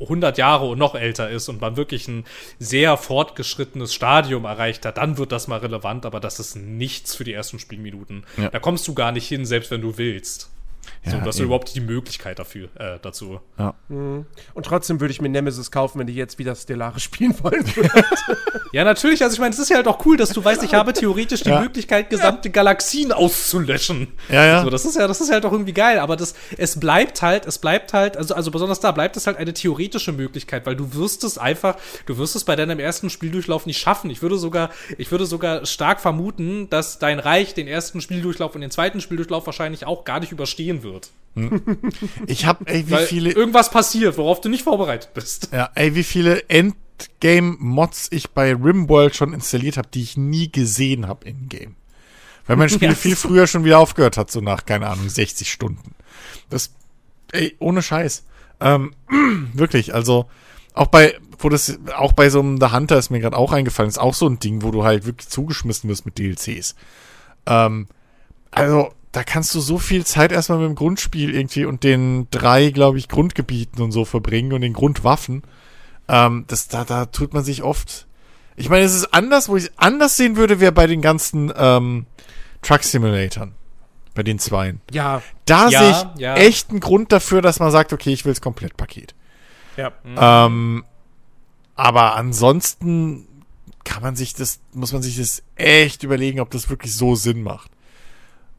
100 0.00 0.38
Jahre 0.38 0.66
und 0.66 0.78
noch 0.78 0.94
älter 0.94 1.30
ist 1.30 1.48
und 1.48 1.60
man 1.60 1.76
wirklich 1.76 2.08
ein 2.08 2.24
sehr 2.58 2.96
fortgeschrittenes 2.96 3.92
Stadium 3.92 4.44
erreicht 4.44 4.86
hat, 4.86 4.96
dann 4.98 5.18
wird 5.18 5.32
das 5.32 5.48
mal 5.48 5.58
relevant, 5.58 6.06
aber 6.06 6.20
das 6.20 6.40
ist 6.40 6.56
nichts 6.56 7.14
für 7.14 7.24
die 7.24 7.32
ersten 7.32 7.58
Spielminuten. 7.58 8.24
Ja. 8.36 8.50
Da 8.50 8.58
kommst 8.58 8.86
du 8.88 8.94
gar 8.94 9.12
nicht 9.12 9.28
hin, 9.28 9.44
selbst 9.44 9.70
wenn 9.70 9.80
du 9.80 9.98
willst. 9.98 10.50
Ja, 11.04 11.12
so, 11.12 11.18
dass 11.18 11.36
du 11.36 11.44
überhaupt 11.44 11.74
die 11.74 11.80
Möglichkeit 11.80 12.38
dafür, 12.38 12.68
äh, 12.78 12.98
dazu. 13.02 13.40
Ja. 13.58 13.74
Mhm. 13.88 14.26
Und 14.54 14.66
trotzdem 14.66 15.00
würde 15.00 15.12
ich 15.12 15.20
mir 15.20 15.28
Nemesis 15.28 15.70
kaufen, 15.70 15.98
wenn 15.98 16.06
die 16.06 16.14
jetzt 16.14 16.38
wieder 16.38 16.54
Stellare 16.54 17.00
spielen 17.04 17.34
wollen. 17.42 17.64
ja, 18.72 18.84
natürlich. 18.84 19.22
Also 19.22 19.34
ich 19.34 19.40
meine, 19.40 19.52
es 19.52 19.58
ist 19.58 19.70
ja 19.70 19.76
halt 19.76 19.88
auch 19.88 20.04
cool, 20.06 20.16
dass 20.16 20.30
du 20.30 20.44
weißt, 20.44 20.62
ich 20.62 20.74
habe 20.74 20.92
theoretisch 20.92 21.42
die 21.42 21.50
ja. 21.50 21.60
Möglichkeit, 21.60 22.10
gesamte 22.10 22.50
Galaxien 22.50 23.12
auszulöschen. 23.12 24.08
Ja, 24.28 24.44
ja. 24.44 24.62
So, 24.62 24.70
das 24.70 24.84
ist 24.84 24.96
ja, 24.96 25.06
das 25.06 25.20
ist 25.20 25.30
halt 25.30 25.44
auch 25.44 25.52
irgendwie 25.52 25.72
geil. 25.72 25.98
Aber 25.98 26.16
das, 26.16 26.34
es 26.56 26.78
bleibt 26.80 27.22
halt, 27.22 27.46
es 27.46 27.58
bleibt 27.58 27.92
halt, 27.92 28.16
also, 28.16 28.34
also 28.34 28.50
besonders 28.50 28.80
da 28.80 28.92
bleibt 28.92 29.16
es 29.16 29.26
halt 29.26 29.36
eine 29.36 29.52
theoretische 29.52 30.12
Möglichkeit, 30.12 30.66
weil 30.66 30.76
du 30.76 30.94
wirst 30.94 31.24
es 31.24 31.38
einfach, 31.38 31.76
du 32.06 32.18
wirst 32.18 32.36
es 32.36 32.44
bei 32.44 32.56
deinem 32.56 32.78
ersten 32.78 33.10
Spieldurchlauf 33.10 33.66
nicht 33.66 33.78
schaffen. 33.78 34.10
Ich 34.10 34.22
würde 34.22 34.38
sogar, 34.38 34.70
ich 34.98 35.10
würde 35.10 35.26
sogar 35.26 35.66
stark 35.66 36.00
vermuten, 36.00 36.70
dass 36.70 36.98
dein 36.98 37.18
Reich 37.18 37.54
den 37.54 37.68
ersten 37.68 38.00
Spieldurchlauf 38.00 38.54
und 38.54 38.60
den 38.60 38.70
zweiten 38.70 39.00
Spieldurchlauf 39.00 39.46
wahrscheinlich 39.46 39.86
auch 39.86 40.04
gar 40.04 40.20
nicht 40.20 40.32
überstehen 40.32 40.73
wird 40.82 40.94
wird. 40.94 41.10
Hm. 41.34 41.78
Ich 42.26 42.46
hab, 42.46 42.68
ey, 42.70 42.86
wie 42.86 42.92
Weil 42.92 43.06
viele. 43.06 43.32
Irgendwas 43.32 43.70
passiert, 43.70 44.16
worauf 44.18 44.40
du 44.40 44.48
nicht 44.48 44.62
vorbereitet 44.62 45.10
bist. 45.14 45.48
Ja, 45.52 45.70
ey, 45.74 45.94
wie 45.94 46.04
viele 46.04 46.48
Endgame-Mods 46.48 48.08
ich 48.12 48.30
bei 48.30 48.54
Rimworld 48.54 49.16
schon 49.16 49.32
installiert 49.32 49.76
habe, 49.76 49.88
die 49.92 50.02
ich 50.02 50.16
nie 50.16 50.50
gesehen 50.50 51.08
habe 51.08 51.28
in-game. 51.28 51.74
Weil 52.46 52.56
mein 52.56 52.68
Spiel 52.68 52.88
ja. 52.90 52.94
viel 52.94 53.16
früher 53.16 53.46
schon 53.46 53.64
wieder 53.64 53.78
aufgehört 53.78 54.16
hat, 54.16 54.30
so 54.30 54.40
nach, 54.40 54.64
keine 54.64 54.88
Ahnung, 54.88 55.08
60 55.08 55.50
Stunden. 55.50 55.94
Das, 56.50 56.72
ey, 57.32 57.56
ohne 57.58 57.82
Scheiß. 57.82 58.24
Ähm, 58.60 58.94
wirklich, 59.54 59.92
also, 59.92 60.26
auch 60.72 60.86
bei, 60.86 61.18
wo 61.38 61.48
das, 61.48 61.78
auch 61.96 62.12
bei 62.12 62.30
so 62.30 62.40
einem 62.40 62.60
The 62.60 62.70
Hunter 62.70 62.98
ist 62.98 63.10
mir 63.10 63.20
gerade 63.20 63.36
auch 63.36 63.52
eingefallen, 63.52 63.88
ist 63.88 63.98
auch 63.98 64.14
so 64.14 64.28
ein 64.28 64.38
Ding, 64.38 64.62
wo 64.62 64.70
du 64.70 64.84
halt 64.84 65.04
wirklich 65.04 65.28
zugeschmissen 65.28 65.90
wirst 65.90 66.06
mit 66.06 66.18
DLCs. 66.18 66.76
Ähm, 67.46 67.88
also, 68.52 68.92
da 69.14 69.22
kannst 69.22 69.54
du 69.54 69.60
so 69.60 69.78
viel 69.78 70.04
Zeit 70.04 70.32
erstmal 70.32 70.58
mit 70.58 70.66
dem 70.66 70.74
Grundspiel 70.74 71.32
irgendwie 71.32 71.64
und 71.66 71.84
den 71.84 72.26
drei, 72.32 72.70
glaube 72.70 72.98
ich, 72.98 73.08
Grundgebieten 73.08 73.80
und 73.80 73.92
so 73.92 74.04
verbringen 74.04 74.52
und 74.52 74.62
den 74.62 74.72
Grundwaffen. 74.72 75.44
Ähm, 76.08 76.44
das, 76.48 76.66
da, 76.66 76.84
da 76.84 77.06
tut 77.06 77.32
man 77.32 77.44
sich 77.44 77.62
oft. 77.62 78.08
Ich 78.56 78.68
meine, 78.68 78.84
es 78.84 78.92
ist 78.92 79.14
anders, 79.14 79.48
wo 79.48 79.56
ich 79.56 79.64
es 79.64 79.72
anders 79.76 80.16
sehen 80.16 80.34
würde, 80.34 80.58
wäre 80.58 80.72
bei 80.72 80.88
den 80.88 81.00
ganzen 81.00 81.52
ähm, 81.56 82.06
Truck 82.62 82.82
Simulatoren. 82.82 83.54
Bei 84.14 84.24
den 84.24 84.40
zweien. 84.40 84.80
Ja. 84.90 85.22
Da 85.44 85.68
ja, 85.68 85.78
sehe 85.78 85.90
ich 85.90 86.20
ja. 86.20 86.34
echt 86.34 86.70
einen 86.70 86.80
Grund 86.80 87.12
dafür, 87.12 87.40
dass 87.40 87.60
man 87.60 87.70
sagt, 87.70 87.92
okay, 87.92 88.12
ich 88.12 88.24
will 88.24 88.32
das 88.32 88.40
Komplettpaket. 88.40 89.14
Ja. 89.76 89.92
Mhm. 90.02 90.16
Ähm, 90.18 90.84
aber 91.76 92.16
ansonsten 92.16 93.28
kann 93.84 94.02
man 94.02 94.16
sich 94.16 94.34
das, 94.34 94.58
muss 94.72 94.92
man 94.92 95.02
sich 95.02 95.18
das 95.18 95.44
echt 95.54 96.02
überlegen, 96.02 96.40
ob 96.40 96.50
das 96.50 96.68
wirklich 96.68 96.96
so 96.96 97.14
Sinn 97.14 97.44
macht. 97.44 97.70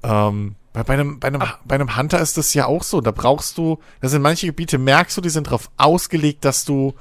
Ähm, 0.06 0.56
bei, 0.72 0.84
bei, 0.84 0.94
einem, 0.94 1.20
bei, 1.20 1.30
einem, 1.30 1.42
bei 1.64 1.76
einem 1.76 1.98
Hunter 1.98 2.20
ist 2.20 2.38
das 2.38 2.54
ja 2.54 2.66
auch 2.66 2.84
so. 2.84 3.02
Da 3.02 3.12
brauchst 3.12 3.58
du, 3.58 3.80
da 4.02 4.08
sind 4.08 4.22
manche 4.22 4.46
Gebiete, 4.48 4.78
merkst 4.78 5.18
du, 5.18 5.22
die 5.22 5.30
sind 5.30 5.48
darauf 5.48 5.72
ausgelegt, 5.78 6.46
dass 6.46 6.66
du 6.66 6.94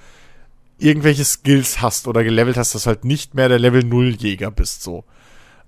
irgendwelche 0.79 1.25
Skills 1.25 1.81
hast 1.83 2.09
oder 2.09 2.25
gelevelt 2.25 2.57
hast, 2.57 2.75
dass 2.75 2.85
du 2.85 2.89
halt 2.89 3.05
nicht 3.05 3.35
mehr 3.35 3.49
der 3.49 3.59
Level 3.59 3.85
0 3.85 4.15
Jäger 4.15 4.51
bist, 4.51 4.83
so. 4.83 5.05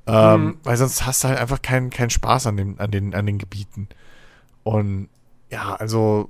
Ähm, 0.07 0.45
mhm. 0.45 0.59
Weil 0.63 0.77
sonst 0.77 1.05
hast 1.05 1.25
du 1.25 1.29
halt 1.29 1.39
einfach 1.39 1.61
keinen 1.63 1.91
keinen 1.91 2.11
Spaß 2.11 2.47
an, 2.47 2.57
dem, 2.57 2.79
an, 2.79 2.91
den, 2.91 3.15
an 3.15 3.27
den 3.27 3.39
Gebieten. 3.39 3.89
Und 4.63 5.09
ja, 5.51 5.75
also, 5.75 6.29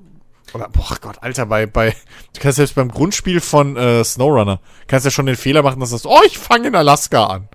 oder, 0.55 0.69
boah 0.69 0.97
Gott, 1.01 1.23
Alter, 1.23 1.47
bei, 1.47 1.66
bei, 1.66 1.91
du 2.33 2.41
kannst 2.41 2.57
selbst 2.57 2.74
beim 2.74 2.91
Grundspiel 2.91 3.41
von 3.41 3.77
äh, 3.77 4.03
SnowRunner, 4.03 4.61
kannst 4.87 5.05
ja 5.05 5.11
schon 5.11 5.27
den 5.27 5.37
Fehler 5.37 5.62
machen, 5.62 5.81
dass 5.81 5.91
du 5.91 5.97
sagst, 5.97 6.07
oh, 6.07 6.23
ich 6.27 6.39
fange 6.39 6.69
in 6.69 6.74
Alaska 6.74 7.27
an. 7.27 7.49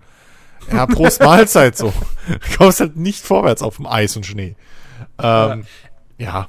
Ja, 0.72 0.86
Prost 0.86 1.22
Mahlzeit 1.22 1.78
so. 1.78 1.94
Du 2.28 2.58
kommst 2.58 2.80
halt 2.80 2.96
nicht 2.96 3.26
vorwärts 3.26 3.62
auf 3.62 3.78
dem 3.78 3.88
Eis 3.88 4.16
und 4.16 4.26
Schnee. 4.26 4.56
Ähm, 5.22 5.66
ja. 6.18 6.26
ja. 6.26 6.48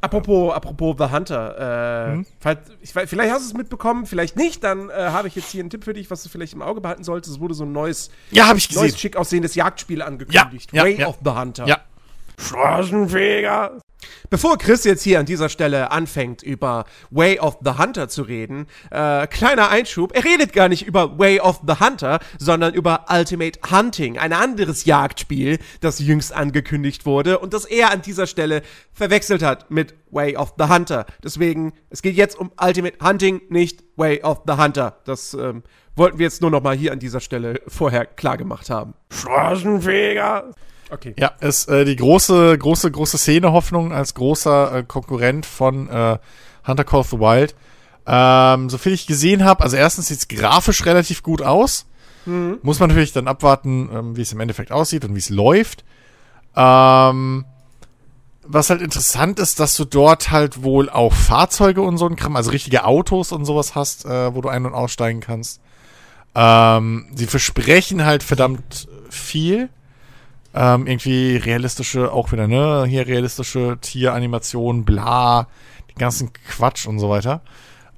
Apropos, 0.00 0.54
apropos 0.54 0.94
The 0.98 1.10
Hunter, 1.10 2.08
äh, 2.08 2.12
hm? 2.12 2.26
falls, 2.38 2.60
ich, 2.80 2.92
vielleicht 2.92 3.32
hast 3.32 3.42
du 3.42 3.46
es 3.48 3.54
mitbekommen, 3.54 4.06
vielleicht 4.06 4.36
nicht, 4.36 4.62
dann 4.62 4.90
äh, 4.90 4.92
habe 4.94 5.26
ich 5.26 5.34
jetzt 5.34 5.50
hier 5.50 5.60
einen 5.60 5.70
Tipp 5.70 5.84
für 5.84 5.94
dich, 5.94 6.10
was 6.10 6.22
du 6.22 6.28
vielleicht 6.28 6.52
im 6.52 6.62
Auge 6.62 6.80
behalten 6.80 7.02
solltest. 7.02 7.34
Es 7.34 7.40
wurde 7.40 7.54
so 7.54 7.64
ein 7.64 7.72
neues, 7.72 8.10
ja, 8.30 8.54
neues 8.74 8.98
schick 8.98 9.16
aussehendes 9.16 9.54
Jagdspiel 9.54 10.02
angekündigt. 10.02 10.70
Ja, 10.72 10.84
Way 10.84 11.00
ja, 11.00 11.06
of 11.08 11.18
the 11.24 11.30
Hunter. 11.30 11.66
Ja. 11.66 11.80
Straßenfeger. 12.38 13.78
Bevor 14.28 14.58
Chris 14.58 14.84
jetzt 14.84 15.02
hier 15.02 15.20
an 15.20 15.26
dieser 15.26 15.48
Stelle 15.48 15.90
anfängt, 15.90 16.42
über 16.42 16.84
Way 17.10 17.38
of 17.40 17.58
the 17.64 17.78
Hunter 17.78 18.08
zu 18.08 18.22
reden, 18.22 18.66
äh, 18.90 19.26
kleiner 19.26 19.70
Einschub, 19.70 20.14
er 20.14 20.24
redet 20.24 20.52
gar 20.52 20.68
nicht 20.68 20.86
über 20.86 21.18
Way 21.18 21.40
of 21.40 21.60
the 21.66 21.74
Hunter, 21.80 22.18
sondern 22.38 22.74
über 22.74 23.06
Ultimate 23.08 23.58
Hunting, 23.70 24.18
ein 24.18 24.32
anderes 24.32 24.84
Jagdspiel, 24.84 25.58
das 25.80 26.00
jüngst 26.00 26.32
angekündigt 26.32 27.06
wurde 27.06 27.38
und 27.38 27.54
das 27.54 27.64
er 27.64 27.92
an 27.92 28.02
dieser 28.02 28.26
Stelle 28.26 28.62
verwechselt 28.92 29.42
hat 29.42 29.70
mit 29.70 29.94
Way 30.10 30.36
of 30.36 30.54
the 30.58 30.68
Hunter. 30.68 31.06
Deswegen, 31.22 31.72
es 31.90 32.02
geht 32.02 32.16
jetzt 32.16 32.38
um 32.38 32.50
Ultimate 32.60 32.96
Hunting, 33.04 33.42
nicht 33.48 33.84
Way 33.96 34.22
of 34.22 34.42
the 34.46 34.54
Hunter. 34.54 34.98
Das 35.04 35.34
ähm, 35.34 35.62
wollten 35.94 36.18
wir 36.18 36.24
jetzt 36.24 36.42
nur 36.42 36.50
noch 36.50 36.62
mal 36.62 36.76
hier 36.76 36.92
an 36.92 36.98
dieser 36.98 37.20
Stelle 37.20 37.60
vorher 37.68 38.06
klar 38.06 38.36
gemacht 38.36 38.70
haben. 38.70 38.94
Straßenfeger! 39.10 40.50
Okay. 40.90 41.14
Ja, 41.18 41.32
ist 41.40 41.68
äh, 41.68 41.84
die 41.84 41.96
große, 41.96 42.56
große, 42.58 42.90
große 42.90 43.18
Szene-Hoffnung 43.18 43.92
als 43.92 44.14
großer 44.14 44.76
äh, 44.76 44.82
Konkurrent 44.84 45.46
von 45.46 45.88
äh, 45.88 46.18
Hunter 46.66 46.84
Call 46.84 47.00
of 47.00 47.10
the 47.10 47.18
Wild. 47.18 47.54
Ähm, 48.06 48.70
so 48.70 48.78
viel 48.78 48.92
ich 48.92 49.06
gesehen 49.06 49.44
habe, 49.44 49.64
also 49.64 49.76
erstens 49.76 50.08
sieht 50.08 50.18
es 50.18 50.28
grafisch 50.28 50.84
relativ 50.84 51.22
gut 51.22 51.42
aus. 51.42 51.86
Mhm. 52.24 52.58
Muss 52.62 52.78
man 52.78 52.88
natürlich 52.88 53.12
dann 53.12 53.26
abwarten, 53.26 53.88
ähm, 53.92 54.16
wie 54.16 54.22
es 54.22 54.32
im 54.32 54.40
Endeffekt 54.40 54.70
aussieht 54.70 55.04
und 55.04 55.14
wie 55.14 55.18
es 55.18 55.28
läuft. 55.28 55.84
Ähm, 56.54 57.44
was 58.48 58.70
halt 58.70 58.80
interessant 58.80 59.40
ist, 59.40 59.58
dass 59.58 59.74
du 59.76 59.84
dort 59.84 60.30
halt 60.30 60.62
wohl 60.62 60.88
auch 60.88 61.12
Fahrzeuge 61.12 61.82
und 61.82 61.98
so 61.98 62.06
ein 62.06 62.14
Kram, 62.14 62.36
also 62.36 62.50
richtige 62.52 62.84
Autos 62.84 63.32
und 63.32 63.44
sowas 63.44 63.74
hast, 63.74 64.04
äh, 64.04 64.34
wo 64.34 64.40
du 64.40 64.48
ein- 64.48 64.66
und 64.66 64.74
aussteigen 64.74 65.20
kannst. 65.20 65.60
Ähm, 66.36 67.06
sie 67.14 67.26
versprechen 67.26 68.04
halt 68.04 68.22
verdammt 68.22 68.88
viel. 69.10 69.68
Ähm, 70.58 70.86
irgendwie 70.86 71.36
realistische, 71.36 72.10
auch 72.10 72.32
wieder, 72.32 72.48
ne? 72.48 72.86
Hier 72.88 73.06
realistische 73.06 73.76
Tieranimationen, 73.78 74.86
bla, 74.86 75.48
den 75.90 75.98
ganzen 75.98 76.32
Quatsch 76.32 76.86
und 76.86 76.98
so 76.98 77.10
weiter. 77.10 77.42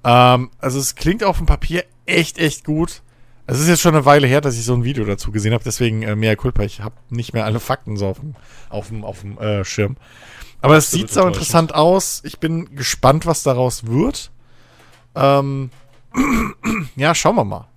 Ähm, 0.03 0.51
also 0.59 0.81
es 0.81 0.97
klingt 0.97 1.23
auf 1.23 1.37
dem 1.37 1.47
Papier 1.47 1.85
echt, 2.05 2.39
echt 2.39 2.65
gut. 2.65 3.03
Es 3.47 3.61
ist 3.61 3.69
jetzt 3.69 3.81
schon 3.81 3.95
eine 3.95 4.05
Weile 4.05 4.27
her, 4.27 4.41
dass 4.41 4.57
ich 4.57 4.65
so 4.65 4.75
ein 4.75 4.83
Video 4.83 5.05
dazu 5.05 5.31
gesehen 5.31 5.55
habe, 5.55 5.63
deswegen 5.65 6.03
äh, 6.03 6.17
mehr 6.17 6.35
Kulpa. 6.35 6.65
Ich 6.65 6.81
habe 6.81 6.97
nicht 7.11 7.33
mehr 7.33 7.45
alle 7.45 7.61
Fakten 7.61 7.97
so 7.97 8.09
auf 8.09 8.19
dem, 8.19 8.35
auf 8.69 8.89
dem, 8.89 9.05
auf 9.05 9.21
dem 9.21 9.39
äh, 9.39 9.65
Schirm. 9.65 9.97
Aber 10.61 10.77
es 10.77 10.91
sieht 10.91 11.11
so 11.11 11.25
interessant 11.27 11.75
aus. 11.75 12.23
Ich 12.25 12.41
bin 12.41 12.75
gespannt, 12.75 13.25
was 13.25 13.45
daraus 13.45 13.87
wird. 13.87 14.33
Ähm, 15.15 15.71
ja, 16.97 17.15
schauen 17.15 17.37
wir 17.37 17.45
mal. 17.45 17.69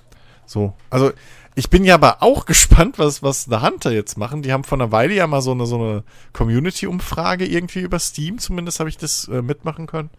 So, 0.46 0.74
also 0.90 1.12
ich 1.56 1.70
bin 1.70 1.84
ja 1.84 1.96
aber 1.96 2.22
auch 2.22 2.46
gespannt, 2.48 3.00
was, 3.00 3.24
was 3.24 3.46
The 3.46 3.58
Hunter 3.58 3.92
jetzt 3.92 4.18
machen. 4.18 4.42
Die 4.42 4.52
haben 4.52 4.64
vor 4.64 4.78
einer 4.78 4.92
Weile 4.92 5.14
ja 5.14 5.28
mal 5.28 5.42
so 5.42 5.52
eine, 5.52 5.66
so 5.66 5.76
eine 5.76 6.04
Community-Umfrage 6.34 7.46
irgendwie 7.46 7.82
über 7.82 8.00
Steam, 8.00 8.38
zumindest 8.38 8.80
habe 8.80 8.90
ich 8.90 8.98
das 8.98 9.28
äh, 9.28 9.42
mitmachen 9.42 9.88
können, 9.88 10.10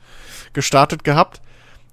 gestartet 0.52 1.04
gehabt, 1.04 1.40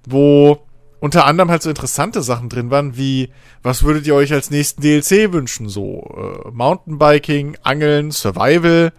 wo 0.06 0.60
unter 1.00 1.24
anderem 1.24 1.50
halt 1.50 1.62
so 1.62 1.70
interessante 1.70 2.22
Sachen 2.22 2.50
drin 2.50 2.70
waren, 2.70 2.96
wie, 2.96 3.30
was 3.62 3.82
würdet 3.82 4.06
ihr 4.06 4.14
euch 4.14 4.32
als 4.32 4.50
nächsten 4.50 4.82
DLC 4.82 5.32
wünschen? 5.32 5.68
So, 5.68 6.44
äh, 6.46 6.50
Mountainbiking, 6.50 7.56
Angeln, 7.62 8.10
Survival 8.10 8.92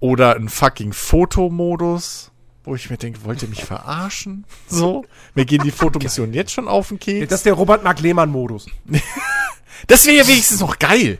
oder 0.00 0.34
ein 0.34 0.48
fucking 0.48 0.92
Fotomodus 0.92 2.32
wo 2.68 2.74
ich 2.74 2.90
mir 2.90 2.96
denke, 2.96 3.24
wollt 3.24 3.42
ihr 3.42 3.48
mich 3.48 3.64
verarschen? 3.64 4.44
So, 4.68 5.06
mir 5.34 5.46
gehen 5.46 5.62
die 5.62 5.70
Fotomissionen 5.70 6.34
jetzt 6.34 6.52
schon 6.52 6.68
auf 6.68 6.88
den 6.88 6.98
Keks. 6.98 7.28
Das 7.28 7.40
ist 7.40 7.46
der 7.46 7.54
Robert 7.54 7.82
Mark 7.82 8.00
Lehmann-Modus. 8.00 8.66
das 9.86 10.06
wäre 10.06 10.18
ja 10.18 10.28
wenigstens 10.28 10.60
noch 10.60 10.78
geil. 10.78 11.18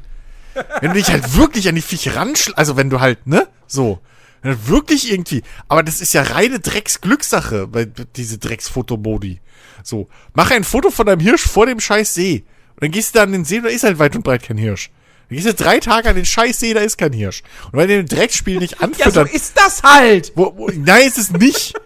Wenn 0.80 0.90
du 0.92 0.98
dich 0.98 1.10
halt 1.10 1.36
wirklich 1.36 1.68
an 1.68 1.74
die 1.74 1.82
Viecher 1.82 2.16
ranschl... 2.16 2.52
Also 2.54 2.76
wenn 2.76 2.90
du 2.90 3.00
halt, 3.00 3.26
ne? 3.26 3.48
So. 3.66 4.00
Wirklich 4.42 5.10
irgendwie. 5.10 5.42
Aber 5.66 5.82
das 5.82 6.00
ist 6.00 6.12
ja 6.12 6.22
reine 6.22 6.60
Drecksglückssache, 6.60 7.68
diese 8.16 8.38
Drecksfotomodi. 8.38 9.40
So. 9.82 10.08
Mach 10.34 10.50
ein 10.50 10.64
Foto 10.64 10.90
von 10.90 11.06
deinem 11.06 11.20
Hirsch 11.20 11.46
vor 11.46 11.66
dem 11.66 11.80
scheiß 11.80 12.14
See. 12.14 12.44
Und 12.74 12.82
dann 12.82 12.90
gehst 12.90 13.14
du 13.14 13.18
da 13.18 13.22
an 13.24 13.32
den 13.32 13.44
See 13.44 13.58
und 13.58 13.64
da 13.64 13.70
ist 13.70 13.84
halt 13.84 13.98
weit 13.98 14.14
und 14.14 14.22
breit 14.22 14.42
kein 14.42 14.58
Hirsch. 14.58 14.90
Du 15.28 15.34
gehst 15.34 15.46
jetzt 15.46 15.60
drei 15.60 15.78
Tage 15.78 16.08
an 16.08 16.16
den 16.16 16.24
Scheißsee, 16.24 16.72
da 16.72 16.80
ist 16.80 16.96
kein 16.96 17.12
Hirsch. 17.12 17.42
Und 17.66 17.74
weil 17.74 17.90
ihr 17.90 18.02
den 18.02 18.06
Dreckspiel 18.06 18.58
nicht 18.58 18.80
anfüttern... 18.80 19.12
ja, 19.26 19.30
so 19.30 19.36
ist 19.36 19.58
das 19.58 19.82
halt! 19.82 20.32
Wo, 20.34 20.54
wo, 20.56 20.70
nein, 20.74 21.06
ist 21.06 21.18
es 21.18 21.30
nicht. 21.30 21.74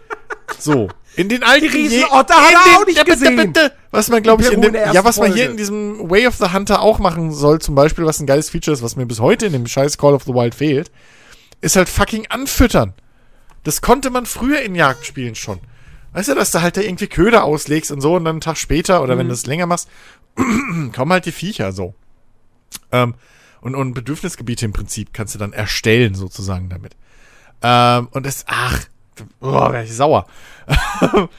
So. 0.59 0.89
In 1.15 1.29
den 1.29 1.43
alten 1.43 1.67
Die 1.67 1.77
Riesenotter 1.77 2.35
hat 2.35 2.53
er 2.53 2.79
auch 2.79 2.85
nicht 2.85 3.05
gesehen. 3.05 3.35
Bitte, 3.35 3.71
was 3.91 4.09
man, 4.09 4.23
glaube 4.23 4.43
ich, 4.43 4.51
in 4.51 4.61
dem, 4.61 4.73
ja, 4.73 5.03
was 5.03 5.17
man 5.17 5.33
hier 5.33 5.49
in 5.49 5.57
diesem 5.57 6.09
Way 6.09 6.27
of 6.27 6.35
the 6.35 6.53
Hunter 6.53 6.81
auch 6.81 6.99
machen 6.99 7.31
soll, 7.31 7.59
zum 7.59 7.75
Beispiel, 7.75 8.05
was 8.05 8.19
ein 8.19 8.27
geiles 8.27 8.49
Feature 8.49 8.73
ist, 8.73 8.83
was 8.83 8.95
mir 8.95 9.05
bis 9.05 9.19
heute 9.19 9.45
in 9.45 9.53
dem 9.53 9.67
scheiß 9.67 9.97
Call 9.97 10.13
of 10.13 10.23
the 10.23 10.33
Wild 10.33 10.55
fehlt, 10.55 10.91
ist 11.61 11.75
halt 11.75 11.89
fucking 11.89 12.27
anfüttern. 12.29 12.93
Das 13.63 13.81
konnte 13.81 14.09
man 14.09 14.25
früher 14.25 14.61
in 14.61 14.75
Jagdspielen 14.75 15.35
schon. 15.35 15.59
Weißt 16.13 16.29
du, 16.29 16.35
dass 16.35 16.51
du 16.51 16.61
halt 16.61 16.77
da 16.77 16.81
irgendwie 16.81 17.07
Köder 17.07 17.43
auslegst 17.43 17.91
und 17.91 18.01
so 18.01 18.15
und 18.15 18.25
dann 18.25 18.35
einen 18.35 18.41
Tag 18.41 18.57
später 18.57 19.01
oder 19.01 19.15
mhm. 19.15 19.19
wenn 19.19 19.27
du 19.27 19.33
es 19.33 19.45
länger 19.45 19.65
machst, 19.65 19.89
kommen 20.95 21.11
halt 21.11 21.25
die 21.25 21.31
Viecher 21.31 21.71
so. 21.71 21.93
Ähm, 22.91 23.15
und, 23.61 23.75
und 23.75 23.93
Bedürfnisgebiete 23.93 24.65
im 24.65 24.73
Prinzip 24.73 25.13
kannst 25.13 25.35
du 25.35 25.39
dann 25.39 25.53
erstellen 25.53 26.15
sozusagen 26.15 26.69
damit. 26.69 26.95
Ähm, 27.61 28.09
und 28.11 28.25
es, 28.25 28.43
ach, 28.47 28.81
oh, 29.39 29.71
wär 29.71 29.83
ich 29.83 29.93
sauer. 29.93 30.27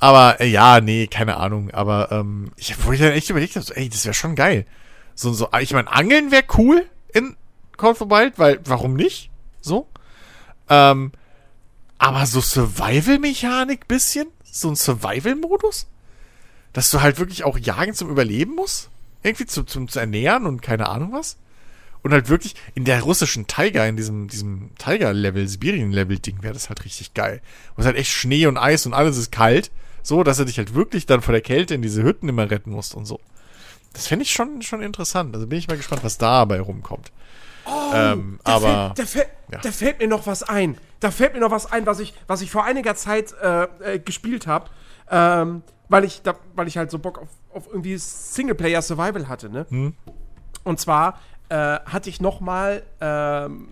aber 0.00 0.40
äh, 0.40 0.48
ja, 0.48 0.80
nee, 0.80 1.06
keine 1.06 1.36
Ahnung. 1.36 1.70
Aber 1.70 2.10
ähm, 2.10 2.50
ich, 2.56 2.70
ich 2.70 2.98
dann 2.98 3.12
echt 3.12 3.30
überlegt 3.30 3.54
habe, 3.54 3.64
so, 3.64 3.72
ey, 3.74 3.88
das 3.88 4.04
wäre 4.04 4.14
schon 4.14 4.34
geil. 4.34 4.66
So, 5.14 5.32
so, 5.32 5.48
ich 5.60 5.72
meine, 5.72 5.92
Angeln 5.92 6.30
wäre 6.32 6.44
cool 6.58 6.86
in 7.12 7.36
Call 7.76 7.92
of 7.92 8.00
Wild, 8.00 8.38
weil, 8.38 8.60
warum 8.64 8.94
nicht? 8.94 9.30
So. 9.60 9.86
Ähm, 10.68 11.12
aber 11.98 12.26
so 12.26 12.40
Survival-Mechanik 12.40 13.86
bisschen? 13.86 14.28
So 14.42 14.70
ein 14.70 14.76
Survival-Modus? 14.76 15.86
Dass 16.72 16.90
du 16.90 17.00
halt 17.00 17.18
wirklich 17.18 17.44
auch 17.44 17.58
jagen 17.58 17.94
zum 17.94 18.10
Überleben 18.10 18.54
musst? 18.54 18.88
Irgendwie 19.22 19.46
zum, 19.46 19.66
zum, 19.66 19.88
zu 19.88 20.00
ernähren 20.00 20.46
und 20.46 20.62
keine 20.62 20.88
Ahnung 20.88 21.12
was? 21.12 21.36
Und 22.02 22.12
halt 22.12 22.28
wirklich 22.28 22.54
in 22.74 22.84
der 22.84 23.02
russischen 23.02 23.46
Tiger, 23.46 23.86
in 23.86 23.96
diesem, 23.96 24.28
diesem 24.28 24.70
Tiger-Level, 24.78 25.46
Sibirien-Level-Ding, 25.46 26.42
wäre 26.42 26.54
das 26.54 26.70
halt 26.70 26.84
richtig 26.84 27.12
geil. 27.12 27.42
Wo 27.76 27.82
es 27.82 27.86
halt 27.86 27.96
echt 27.96 28.10
Schnee 28.10 28.46
und 28.46 28.56
Eis 28.56 28.86
und 28.86 28.94
alles 28.94 29.18
ist 29.18 29.30
kalt. 29.30 29.70
So, 30.02 30.22
dass 30.22 30.38
er 30.38 30.46
dich 30.46 30.56
halt 30.56 30.74
wirklich 30.74 31.04
dann 31.04 31.20
vor 31.20 31.32
der 31.32 31.42
Kälte 31.42 31.74
in 31.74 31.82
diese 31.82 32.02
Hütten 32.02 32.28
immer 32.28 32.50
retten 32.50 32.70
musst 32.70 32.94
und 32.94 33.04
so. 33.04 33.20
Das 33.92 34.06
fände 34.06 34.22
ich 34.22 34.32
schon, 34.32 34.62
schon 34.62 34.82
interessant. 34.82 35.34
Also 35.34 35.46
bin 35.46 35.58
ich 35.58 35.68
mal 35.68 35.76
gespannt, 35.76 36.04
was 36.04 36.16
dabei 36.16 36.60
rumkommt. 36.60 37.12
Oh, 37.66 37.92
ähm, 37.94 38.40
da 38.44 38.52
aber. 38.52 38.94
Fällt, 38.94 38.98
da, 38.98 39.04
fällt, 39.04 39.28
ja. 39.52 39.58
da, 39.58 39.72
fällt, 39.72 39.98
mir 39.98 40.08
noch 40.08 40.26
was 40.26 40.42
ein. 40.42 40.78
Da 41.00 41.10
fällt 41.10 41.34
mir 41.34 41.40
noch 41.40 41.50
was 41.50 41.70
ein, 41.70 41.86
was 41.86 42.00
ich, 42.00 42.14
was 42.26 42.40
ich 42.40 42.50
vor 42.50 42.64
einiger 42.64 42.94
Zeit 42.94 43.34
äh, 43.42 43.64
äh, 43.94 43.98
gespielt 43.98 44.46
habe. 44.46 44.70
Ähm, 45.10 45.62
weil 45.88 46.04
ich, 46.04 46.22
da, 46.22 46.36
weil 46.54 46.68
ich 46.68 46.78
halt 46.78 46.90
so 46.90 46.98
Bock 46.98 47.18
auf, 47.18 47.28
auf 47.52 47.66
irgendwie 47.66 47.96
Singleplayer 47.96 48.82
Survival 48.82 49.28
hatte, 49.28 49.50
ne? 49.50 49.66
Hm. 49.68 49.94
Und 50.64 50.80
zwar 50.80 51.20
äh, 51.48 51.54
hatte 51.54 52.10
ich 52.10 52.20
noch 52.20 52.40
mal 52.40 52.82
ähm, 53.00 53.68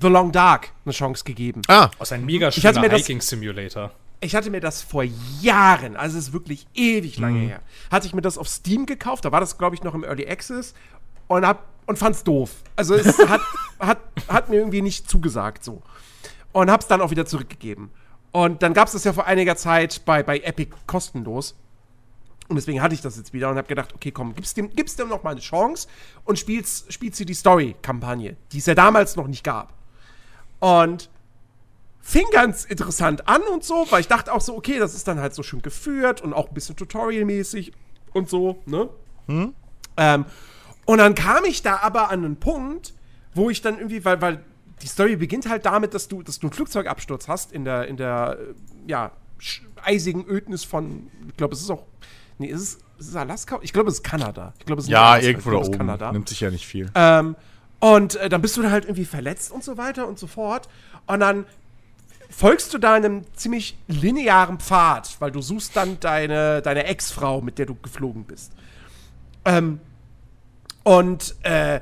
The 0.00 0.08
Long 0.08 0.32
Dark 0.32 0.72
eine 0.84 0.92
Chance 0.92 1.24
gegeben. 1.24 1.62
Ah, 1.68 1.90
aus 1.98 2.12
einem 2.12 2.26
mega 2.26 2.50
schöner 2.50 2.90
Hiking 2.90 3.20
Simulator. 3.20 3.90
Ich 4.20 4.34
hatte 4.34 4.50
mir 4.50 4.60
das 4.60 4.82
vor 4.82 5.04
Jahren, 5.40 5.96
also 5.96 6.18
es 6.18 6.28
ist 6.28 6.32
wirklich 6.32 6.66
ewig 6.74 7.18
lange 7.18 7.40
mhm. 7.40 7.48
her, 7.48 7.60
hatte 7.90 8.06
ich 8.06 8.14
mir 8.14 8.22
das 8.22 8.38
auf 8.38 8.48
Steam 8.48 8.86
gekauft. 8.86 9.24
Da 9.24 9.32
war 9.32 9.40
das, 9.40 9.58
glaube 9.58 9.76
ich, 9.76 9.82
noch 9.82 9.94
im 9.94 10.02
Early 10.02 10.26
Access 10.26 10.74
und 11.28 11.46
hab 11.46 11.64
und 11.86 11.98
fand's 11.98 12.24
doof. 12.24 12.50
Also 12.76 12.94
es 12.94 13.18
hat, 13.28 13.40
hat, 13.78 13.98
hat 14.28 14.48
mir 14.48 14.56
irgendwie 14.56 14.82
nicht 14.82 15.08
zugesagt 15.08 15.64
so. 15.64 15.82
Und 16.52 16.70
hab's 16.70 16.86
dann 16.86 17.00
auch 17.00 17.10
wieder 17.10 17.26
zurückgegeben. 17.26 17.90
Und 18.32 18.62
dann 18.62 18.74
gab's 18.74 18.92
das 18.92 19.04
ja 19.04 19.12
vor 19.12 19.26
einiger 19.26 19.56
Zeit 19.56 20.04
bei, 20.04 20.22
bei 20.22 20.38
Epic 20.38 20.74
kostenlos. 20.86 21.56
Und 22.54 22.58
deswegen 22.58 22.80
hatte 22.80 22.94
ich 22.94 23.00
das 23.00 23.16
jetzt 23.16 23.32
wieder 23.32 23.50
und 23.50 23.56
habe 23.56 23.66
gedacht, 23.66 23.92
okay, 23.96 24.12
komm, 24.12 24.32
gib's 24.32 24.54
dem, 24.54 24.70
gib's 24.70 24.94
dem 24.94 25.08
noch 25.08 25.24
mal 25.24 25.32
eine 25.32 25.40
Chance 25.40 25.88
und 26.24 26.38
spielst, 26.38 26.92
spielst 26.92 27.18
du 27.18 27.24
die 27.24 27.34
Story-Kampagne, 27.34 28.36
die 28.52 28.58
es 28.58 28.66
ja 28.66 28.76
damals 28.76 29.16
noch 29.16 29.26
nicht 29.26 29.42
gab. 29.42 29.72
Und 30.60 31.10
fing 32.00 32.26
ganz 32.30 32.64
interessant 32.64 33.26
an 33.26 33.42
und 33.52 33.64
so, 33.64 33.88
weil 33.90 34.02
ich 34.02 34.06
dachte 34.06 34.32
auch 34.32 34.40
so, 34.40 34.56
okay, 34.56 34.78
das 34.78 34.94
ist 34.94 35.08
dann 35.08 35.18
halt 35.18 35.34
so 35.34 35.42
schön 35.42 35.62
geführt 35.62 36.20
und 36.20 36.32
auch 36.32 36.46
ein 36.46 36.54
bisschen 36.54 36.76
Tutorial-mäßig 36.76 37.72
und 38.12 38.28
so, 38.28 38.62
ne? 38.66 38.88
Hm? 39.26 39.52
Ähm, 39.96 40.24
und 40.84 40.98
dann 40.98 41.16
kam 41.16 41.44
ich 41.44 41.62
da 41.62 41.78
aber 41.78 42.10
an 42.10 42.24
einen 42.24 42.36
Punkt, 42.36 42.94
wo 43.34 43.50
ich 43.50 43.62
dann 43.62 43.78
irgendwie, 43.78 44.04
weil, 44.04 44.20
weil 44.22 44.44
die 44.80 44.86
Story 44.86 45.16
beginnt 45.16 45.48
halt 45.48 45.66
damit, 45.66 45.92
dass 45.92 46.06
du, 46.06 46.22
dass 46.22 46.38
du 46.38 46.46
einen 46.46 46.52
Flugzeugabsturz 46.52 47.26
hast 47.26 47.50
in 47.50 47.64
der, 47.64 47.88
in 47.88 47.96
der, 47.96 48.38
äh, 48.38 48.54
ja, 48.86 49.10
eisigen 49.82 50.24
Ödnis 50.28 50.62
von, 50.62 51.10
ich 51.28 51.36
glaube, 51.36 51.54
es 51.54 51.60
ist 51.60 51.70
auch 51.70 51.84
Nee, 52.38 52.46
ist 52.48 52.60
es, 52.62 52.78
ist 52.98 53.08
es 53.08 53.16
Alaska? 53.16 53.58
Ich 53.62 53.72
glaube, 53.72 53.90
es 53.90 53.96
ist 53.96 54.04
Kanada. 54.04 54.52
Ich 54.58 54.66
glaube, 54.66 54.80
es 54.80 54.86
ist 54.86 54.90
Ja, 54.90 55.12
Alaska. 55.12 55.26
irgendwo 55.28 55.50
glaub, 55.50 55.62
da 55.62 55.68
oben. 55.68 55.78
Kanada. 55.78 56.12
Nimmt 56.12 56.28
sich 56.28 56.40
ja 56.40 56.50
nicht 56.50 56.66
viel. 56.66 56.90
Ähm, 56.94 57.36
und 57.80 58.16
äh, 58.16 58.28
dann 58.28 58.42
bist 58.42 58.56
du 58.56 58.68
halt 58.70 58.84
irgendwie 58.84 59.04
verletzt 59.04 59.52
und 59.52 59.62
so 59.62 59.76
weiter 59.76 60.08
und 60.08 60.18
so 60.18 60.26
fort. 60.26 60.68
Und 61.06 61.20
dann 61.20 61.46
folgst 62.30 62.72
du 62.74 62.78
da 62.78 62.94
einem 62.94 63.22
ziemlich 63.34 63.76
linearen 63.86 64.58
Pfad, 64.58 65.16
weil 65.20 65.30
du 65.30 65.40
suchst 65.42 65.76
dann 65.76 66.00
deine, 66.00 66.62
deine 66.62 66.84
Ex-Frau, 66.84 67.40
mit 67.40 67.58
der 67.58 67.66
du 67.66 67.74
geflogen 67.76 68.24
bist. 68.24 68.52
Ähm, 69.44 69.80
und, 70.82 71.36
äh, 71.42 71.80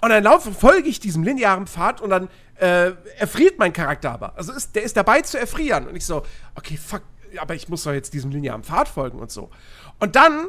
und 0.00 0.10
dann 0.10 0.24
laufe, 0.24 0.52
folge 0.52 0.88
ich 0.88 0.98
diesem 1.00 1.22
linearen 1.22 1.66
Pfad 1.66 2.00
und 2.00 2.10
dann 2.10 2.28
äh, 2.56 2.92
erfriert 3.18 3.58
mein 3.58 3.72
Charakter 3.72 4.10
aber. 4.10 4.36
Also 4.36 4.52
ist, 4.52 4.74
der 4.74 4.82
ist 4.82 4.96
dabei 4.96 5.20
zu 5.22 5.38
erfrieren. 5.38 5.86
Und 5.86 5.96
ich 5.96 6.04
so, 6.04 6.24
okay, 6.54 6.76
fuck, 6.76 7.02
aber 7.38 7.54
ich 7.54 7.68
muss 7.68 7.84
doch 7.84 7.92
jetzt 7.92 8.12
diesem 8.14 8.30
linearen 8.30 8.62
Pfad 8.62 8.88
folgen 8.88 9.18
und 9.18 9.30
so. 9.30 9.50
Und 10.02 10.16
dann 10.16 10.48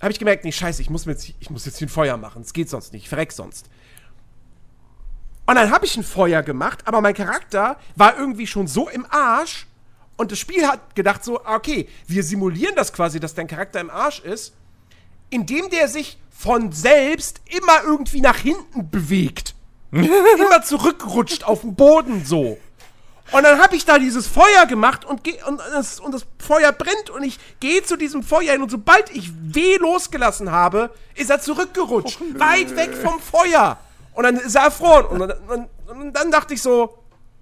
habe 0.00 0.12
ich 0.12 0.18
gemerkt, 0.18 0.46
nee, 0.46 0.52
scheiße, 0.52 0.80
ich 0.80 0.88
muss, 0.88 1.04
jetzt, 1.04 1.34
ich 1.38 1.50
muss 1.50 1.66
jetzt 1.66 1.76
hier 1.76 1.86
ein 1.86 1.90
Feuer 1.90 2.16
machen. 2.16 2.40
Es 2.40 2.54
geht 2.54 2.70
sonst 2.70 2.94
nicht, 2.94 3.02
ich 3.02 3.08
verreck 3.10 3.32
sonst. 3.32 3.68
Und 5.44 5.56
dann 5.56 5.70
habe 5.70 5.84
ich 5.84 5.94
ein 5.98 6.02
Feuer 6.02 6.42
gemacht, 6.42 6.78
aber 6.86 7.02
mein 7.02 7.12
Charakter 7.12 7.78
war 7.96 8.16
irgendwie 8.16 8.46
schon 8.46 8.66
so 8.66 8.88
im 8.88 9.04
Arsch. 9.10 9.66
Und 10.16 10.32
das 10.32 10.38
Spiel 10.38 10.66
hat 10.66 10.96
gedacht 10.96 11.22
so, 11.22 11.44
okay, 11.44 11.86
wir 12.06 12.22
simulieren 12.22 12.74
das 12.76 12.94
quasi, 12.94 13.20
dass 13.20 13.34
dein 13.34 13.46
Charakter 13.46 13.78
im 13.78 13.90
Arsch 13.90 14.20
ist, 14.20 14.54
indem 15.28 15.68
der 15.68 15.88
sich 15.88 16.18
von 16.30 16.72
selbst 16.72 17.42
immer 17.44 17.84
irgendwie 17.84 18.22
nach 18.22 18.38
hinten 18.38 18.88
bewegt. 18.90 19.54
immer 19.92 20.62
zurückrutscht 20.62 21.44
auf 21.44 21.60
den 21.60 21.74
Boden 21.74 22.24
so. 22.24 22.56
Und 23.32 23.42
dann 23.42 23.58
habe 23.58 23.74
ich 23.74 23.84
da 23.84 23.98
dieses 23.98 24.26
Feuer 24.26 24.66
gemacht 24.68 25.04
und, 25.04 25.26
und, 25.46 25.60
das, 25.72 25.98
und 25.98 26.12
das 26.12 26.26
Feuer 26.38 26.72
brennt 26.72 27.10
und 27.10 27.22
ich 27.24 27.38
gehe 27.58 27.82
zu 27.82 27.96
diesem 27.96 28.22
Feuer 28.22 28.52
hin 28.52 28.62
und 28.62 28.70
sobald 28.70 29.10
ich 29.10 29.30
weh 29.34 29.76
losgelassen 29.76 30.50
habe, 30.50 30.90
ist 31.14 31.30
er 31.30 31.40
zurückgerutscht. 31.40 32.18
Oh, 32.20 32.38
weit 32.38 32.76
weg 32.76 32.94
vom 32.94 33.18
Feuer. 33.20 33.78
Und 34.12 34.24
dann 34.24 34.36
ist 34.36 34.54
er 34.54 34.64
erfroren. 34.64 35.06
Und 35.06 35.18
dann, 35.20 35.38
und, 35.48 35.68
und 35.88 36.12
dann 36.12 36.30
dachte 36.30 36.54
ich 36.54 36.62
so, 36.62 36.98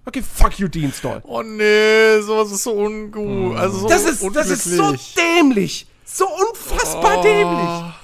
okay, 0.07 0.23
fuck 0.23 0.59
you, 0.59 0.69
Dean 0.69 0.93
Stall. 0.93 1.21
Oh 1.25 1.43
nee, 1.43 2.21
sowas 2.21 2.53
ist 2.53 2.63
so 2.63 2.73
ungut. 2.73 3.59
Also 3.59 3.81
so 3.81 3.89
das, 3.89 4.05
ist, 4.05 4.25
das 4.35 4.49
ist 4.49 4.65
so 4.65 4.95
dämlich. 5.17 5.87
So 6.05 6.27
unfassbar 6.29 7.19
oh. 7.19 7.23
dämlich. 7.23 7.95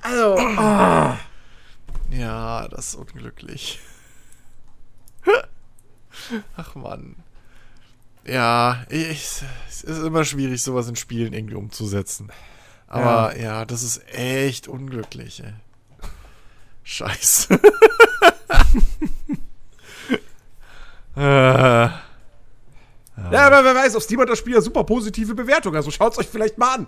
Also, 0.00 0.36
oh. 0.38 1.14
Ja, 2.10 2.68
das 2.68 2.88
ist 2.88 2.94
unglücklich. 2.94 3.80
Ach 6.56 6.74
man. 6.74 7.16
Ja, 8.26 8.84
ich, 8.88 9.42
es 9.68 9.82
ist 9.82 10.02
immer 10.02 10.24
schwierig, 10.24 10.62
sowas 10.62 10.88
in 10.88 10.96
Spielen 10.96 11.32
irgendwie 11.34 11.56
umzusetzen. 11.56 12.30
Aber 12.86 13.36
ja, 13.36 13.42
ja 13.42 13.64
das 13.64 13.82
ist 13.82 14.02
echt 14.12 14.68
unglücklich, 14.68 15.42
ey. 15.42 15.52
Scheiße. 16.84 17.54
äh. 21.16 21.88
Ja. 23.16 23.46
aber 23.46 23.64
wer 23.64 23.74
weiß, 23.76 23.94
auf 23.96 24.02
Steam 24.02 24.20
hat 24.20 24.28
das 24.28 24.38
Spiel 24.38 24.54
ja 24.54 24.60
super 24.60 24.82
positive 24.84 25.34
Bewertungen, 25.34 25.76
also 25.76 25.90
schaut 25.90 26.12
es 26.12 26.18
euch 26.18 26.26
vielleicht 26.26 26.58
mal 26.58 26.74
an. 26.74 26.86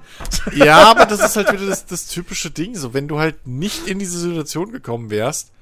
ja, 0.55 0.90
aber 0.90 1.07
das 1.07 1.20
ist 1.20 1.36
halt 1.36 1.53
wieder 1.53 1.66
das, 1.66 1.86
das, 1.86 2.09
typische 2.09 2.51
Ding, 2.51 2.74
so 2.74 2.93
wenn 2.93 3.07
du 3.07 3.20
halt 3.20 3.47
nicht 3.47 3.86
in 3.86 4.01
diese 4.01 4.19
Situation 4.19 4.73
gekommen 4.73 5.11
wärst, 5.11 5.53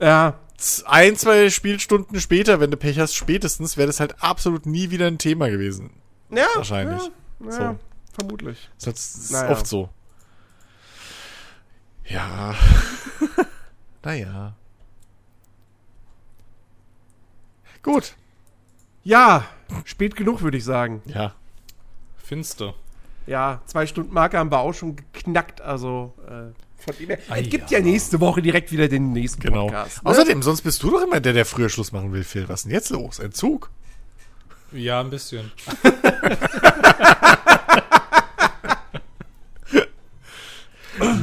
ja 0.00 0.34
ein, 0.86 1.16
zwei 1.16 1.50
Spielstunden 1.50 2.20
später, 2.20 2.60
wenn 2.60 2.70
du 2.70 2.76
Pech 2.76 2.98
hast, 2.98 3.14
spätestens, 3.14 3.76
wäre 3.76 3.86
das 3.86 4.00
halt 4.00 4.22
absolut 4.22 4.66
nie 4.66 4.90
wieder 4.90 5.06
ein 5.06 5.18
Thema 5.18 5.50
gewesen. 5.50 5.90
Ja. 6.30 6.46
Wahrscheinlich. 6.54 7.02
Ja, 7.40 7.46
ja 7.46 7.52
so. 7.52 7.78
vermutlich. 8.12 8.70
Das 8.82 9.16
ist 9.16 9.32
naja. 9.32 9.50
oft 9.50 9.66
so. 9.66 9.88
Ja. 12.06 12.54
naja. 14.02 14.54
Gut. 17.82 18.14
Ja, 19.02 19.44
spät 19.84 20.14
genug, 20.14 20.42
würde 20.42 20.56
ich 20.56 20.64
sagen. 20.64 21.02
Ja. 21.06 21.34
Finster. 22.16 22.74
Ja, 23.26 23.60
zwei 23.66 23.86
Stunden 23.86 24.14
Marke 24.14 24.38
haben 24.38 24.50
wir 24.50 24.58
auch 24.58 24.72
schon 24.72 24.96
geknackt, 24.96 25.60
also 25.60 26.14
äh, 26.28 26.52
von 26.82 26.94
dem 26.98 27.08
her. 27.08 27.18
Es 27.30 27.48
gibt 27.48 27.70
ja. 27.70 27.78
ja. 27.78 27.84
nächste 27.84 28.20
Woche 28.20 28.42
direkt 28.42 28.72
wieder 28.72 28.88
den 28.88 29.12
nächsten 29.12 29.40
genau. 29.40 29.66
Podcast. 29.66 30.02
Ne? 30.02 30.10
Außerdem, 30.10 30.42
sonst 30.42 30.62
bist 30.62 30.82
du 30.82 30.90
doch 30.90 31.02
immer 31.02 31.20
der, 31.20 31.32
der 31.32 31.46
früher 31.46 31.68
Schluss 31.68 31.92
machen 31.92 32.12
will, 32.12 32.24
Phil. 32.24 32.48
Was 32.48 32.60
ist 32.60 32.64
denn 32.64 32.72
jetzt 32.72 32.90
los? 32.90 33.18
Entzug? 33.18 33.70
Ja, 34.72 35.00
ein 35.00 35.10
bisschen. 35.10 35.52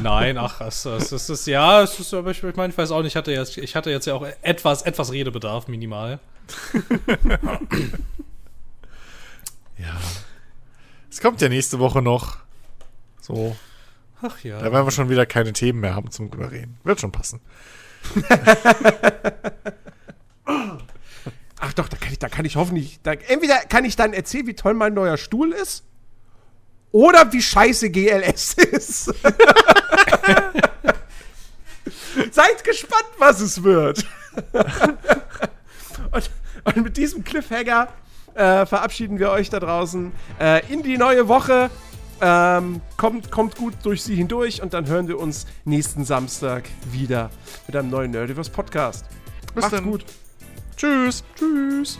Nein, 0.02 0.38
ach, 0.38 0.60
es, 0.62 0.84
es, 0.84 1.12
es 1.12 1.30
ist 1.30 1.46
ja, 1.46 1.82
es 1.82 1.98
ist, 1.98 2.12
aber 2.14 2.30
ich, 2.30 2.42
ich 2.42 2.56
meine, 2.56 2.72
ich 2.72 2.78
weiß 2.78 2.90
auch 2.90 3.02
nicht, 3.02 3.12
ich 3.12 3.16
hatte 3.16 3.32
jetzt, 3.32 3.56
ich 3.58 3.76
hatte 3.76 3.90
jetzt 3.90 4.06
ja 4.06 4.14
auch 4.14 4.26
etwas, 4.42 4.82
etwas 4.82 5.12
Redebedarf 5.12 5.68
minimal. 5.68 6.18
ja. 9.78 10.00
Es 11.10 11.20
kommt 11.20 11.40
ja 11.40 11.48
nächste 11.48 11.78
Woche 11.78 12.02
noch. 12.02 12.38
So. 13.20 13.56
Ach 14.22 14.42
ja. 14.42 14.58
Da 14.58 14.72
werden 14.72 14.86
wir 14.86 14.90
schon 14.90 15.08
wieder 15.08 15.26
keine 15.26 15.52
Themen 15.52 15.80
mehr 15.80 15.94
haben 15.94 16.10
zum 16.10 16.30
drüber 16.30 16.50
reden. 16.50 16.78
Wird 16.84 17.00
schon 17.00 17.12
passen. 17.12 17.40
Ach 21.62 21.72
doch, 21.74 21.88
da 21.88 21.96
kann 21.96 22.12
ich, 22.12 22.18
da 22.18 22.28
kann 22.28 22.44
ich 22.44 22.56
hoffentlich. 22.56 23.00
Da, 23.02 23.12
entweder 23.12 23.58
kann 23.68 23.84
ich 23.84 23.96
dann 23.96 24.12
erzählen, 24.12 24.46
wie 24.46 24.54
toll 24.54 24.74
mein 24.74 24.94
neuer 24.94 25.16
Stuhl 25.16 25.52
ist, 25.52 25.84
oder 26.92 27.32
wie 27.32 27.42
scheiße 27.42 27.90
GLS 27.90 28.54
ist. 28.54 29.04
Seid 32.32 32.64
gespannt, 32.64 33.10
was 33.18 33.40
es 33.40 33.62
wird. 33.62 34.04
und, 36.10 36.30
Und 36.64 36.76
mit 36.76 36.96
diesem 36.96 37.22
Cliffhanger 37.24 37.88
äh, 38.34 38.66
verabschieden 38.66 39.18
wir 39.18 39.30
euch 39.30 39.50
da 39.50 39.60
draußen 39.60 40.12
äh, 40.40 40.66
in 40.72 40.82
die 40.82 40.98
neue 40.98 41.28
Woche. 41.28 41.70
Ähm, 42.20 42.80
kommt, 42.96 43.30
kommt 43.30 43.56
gut 43.56 43.74
durch 43.82 44.02
sie 44.02 44.14
hindurch 44.14 44.62
und 44.62 44.74
dann 44.74 44.86
hören 44.86 45.08
wir 45.08 45.18
uns 45.18 45.46
nächsten 45.64 46.04
Samstag 46.04 46.64
wieder 46.90 47.30
mit 47.66 47.76
einem 47.76 47.90
neuen 47.90 48.10
Nerdiverse 48.10 48.50
Podcast. 48.50 49.06
Bis 49.54 49.62
Macht's 49.62 49.70
dann. 49.70 49.84
gut. 49.84 50.04
Tschüss. 50.76 51.24
Tschüss. 51.36 51.98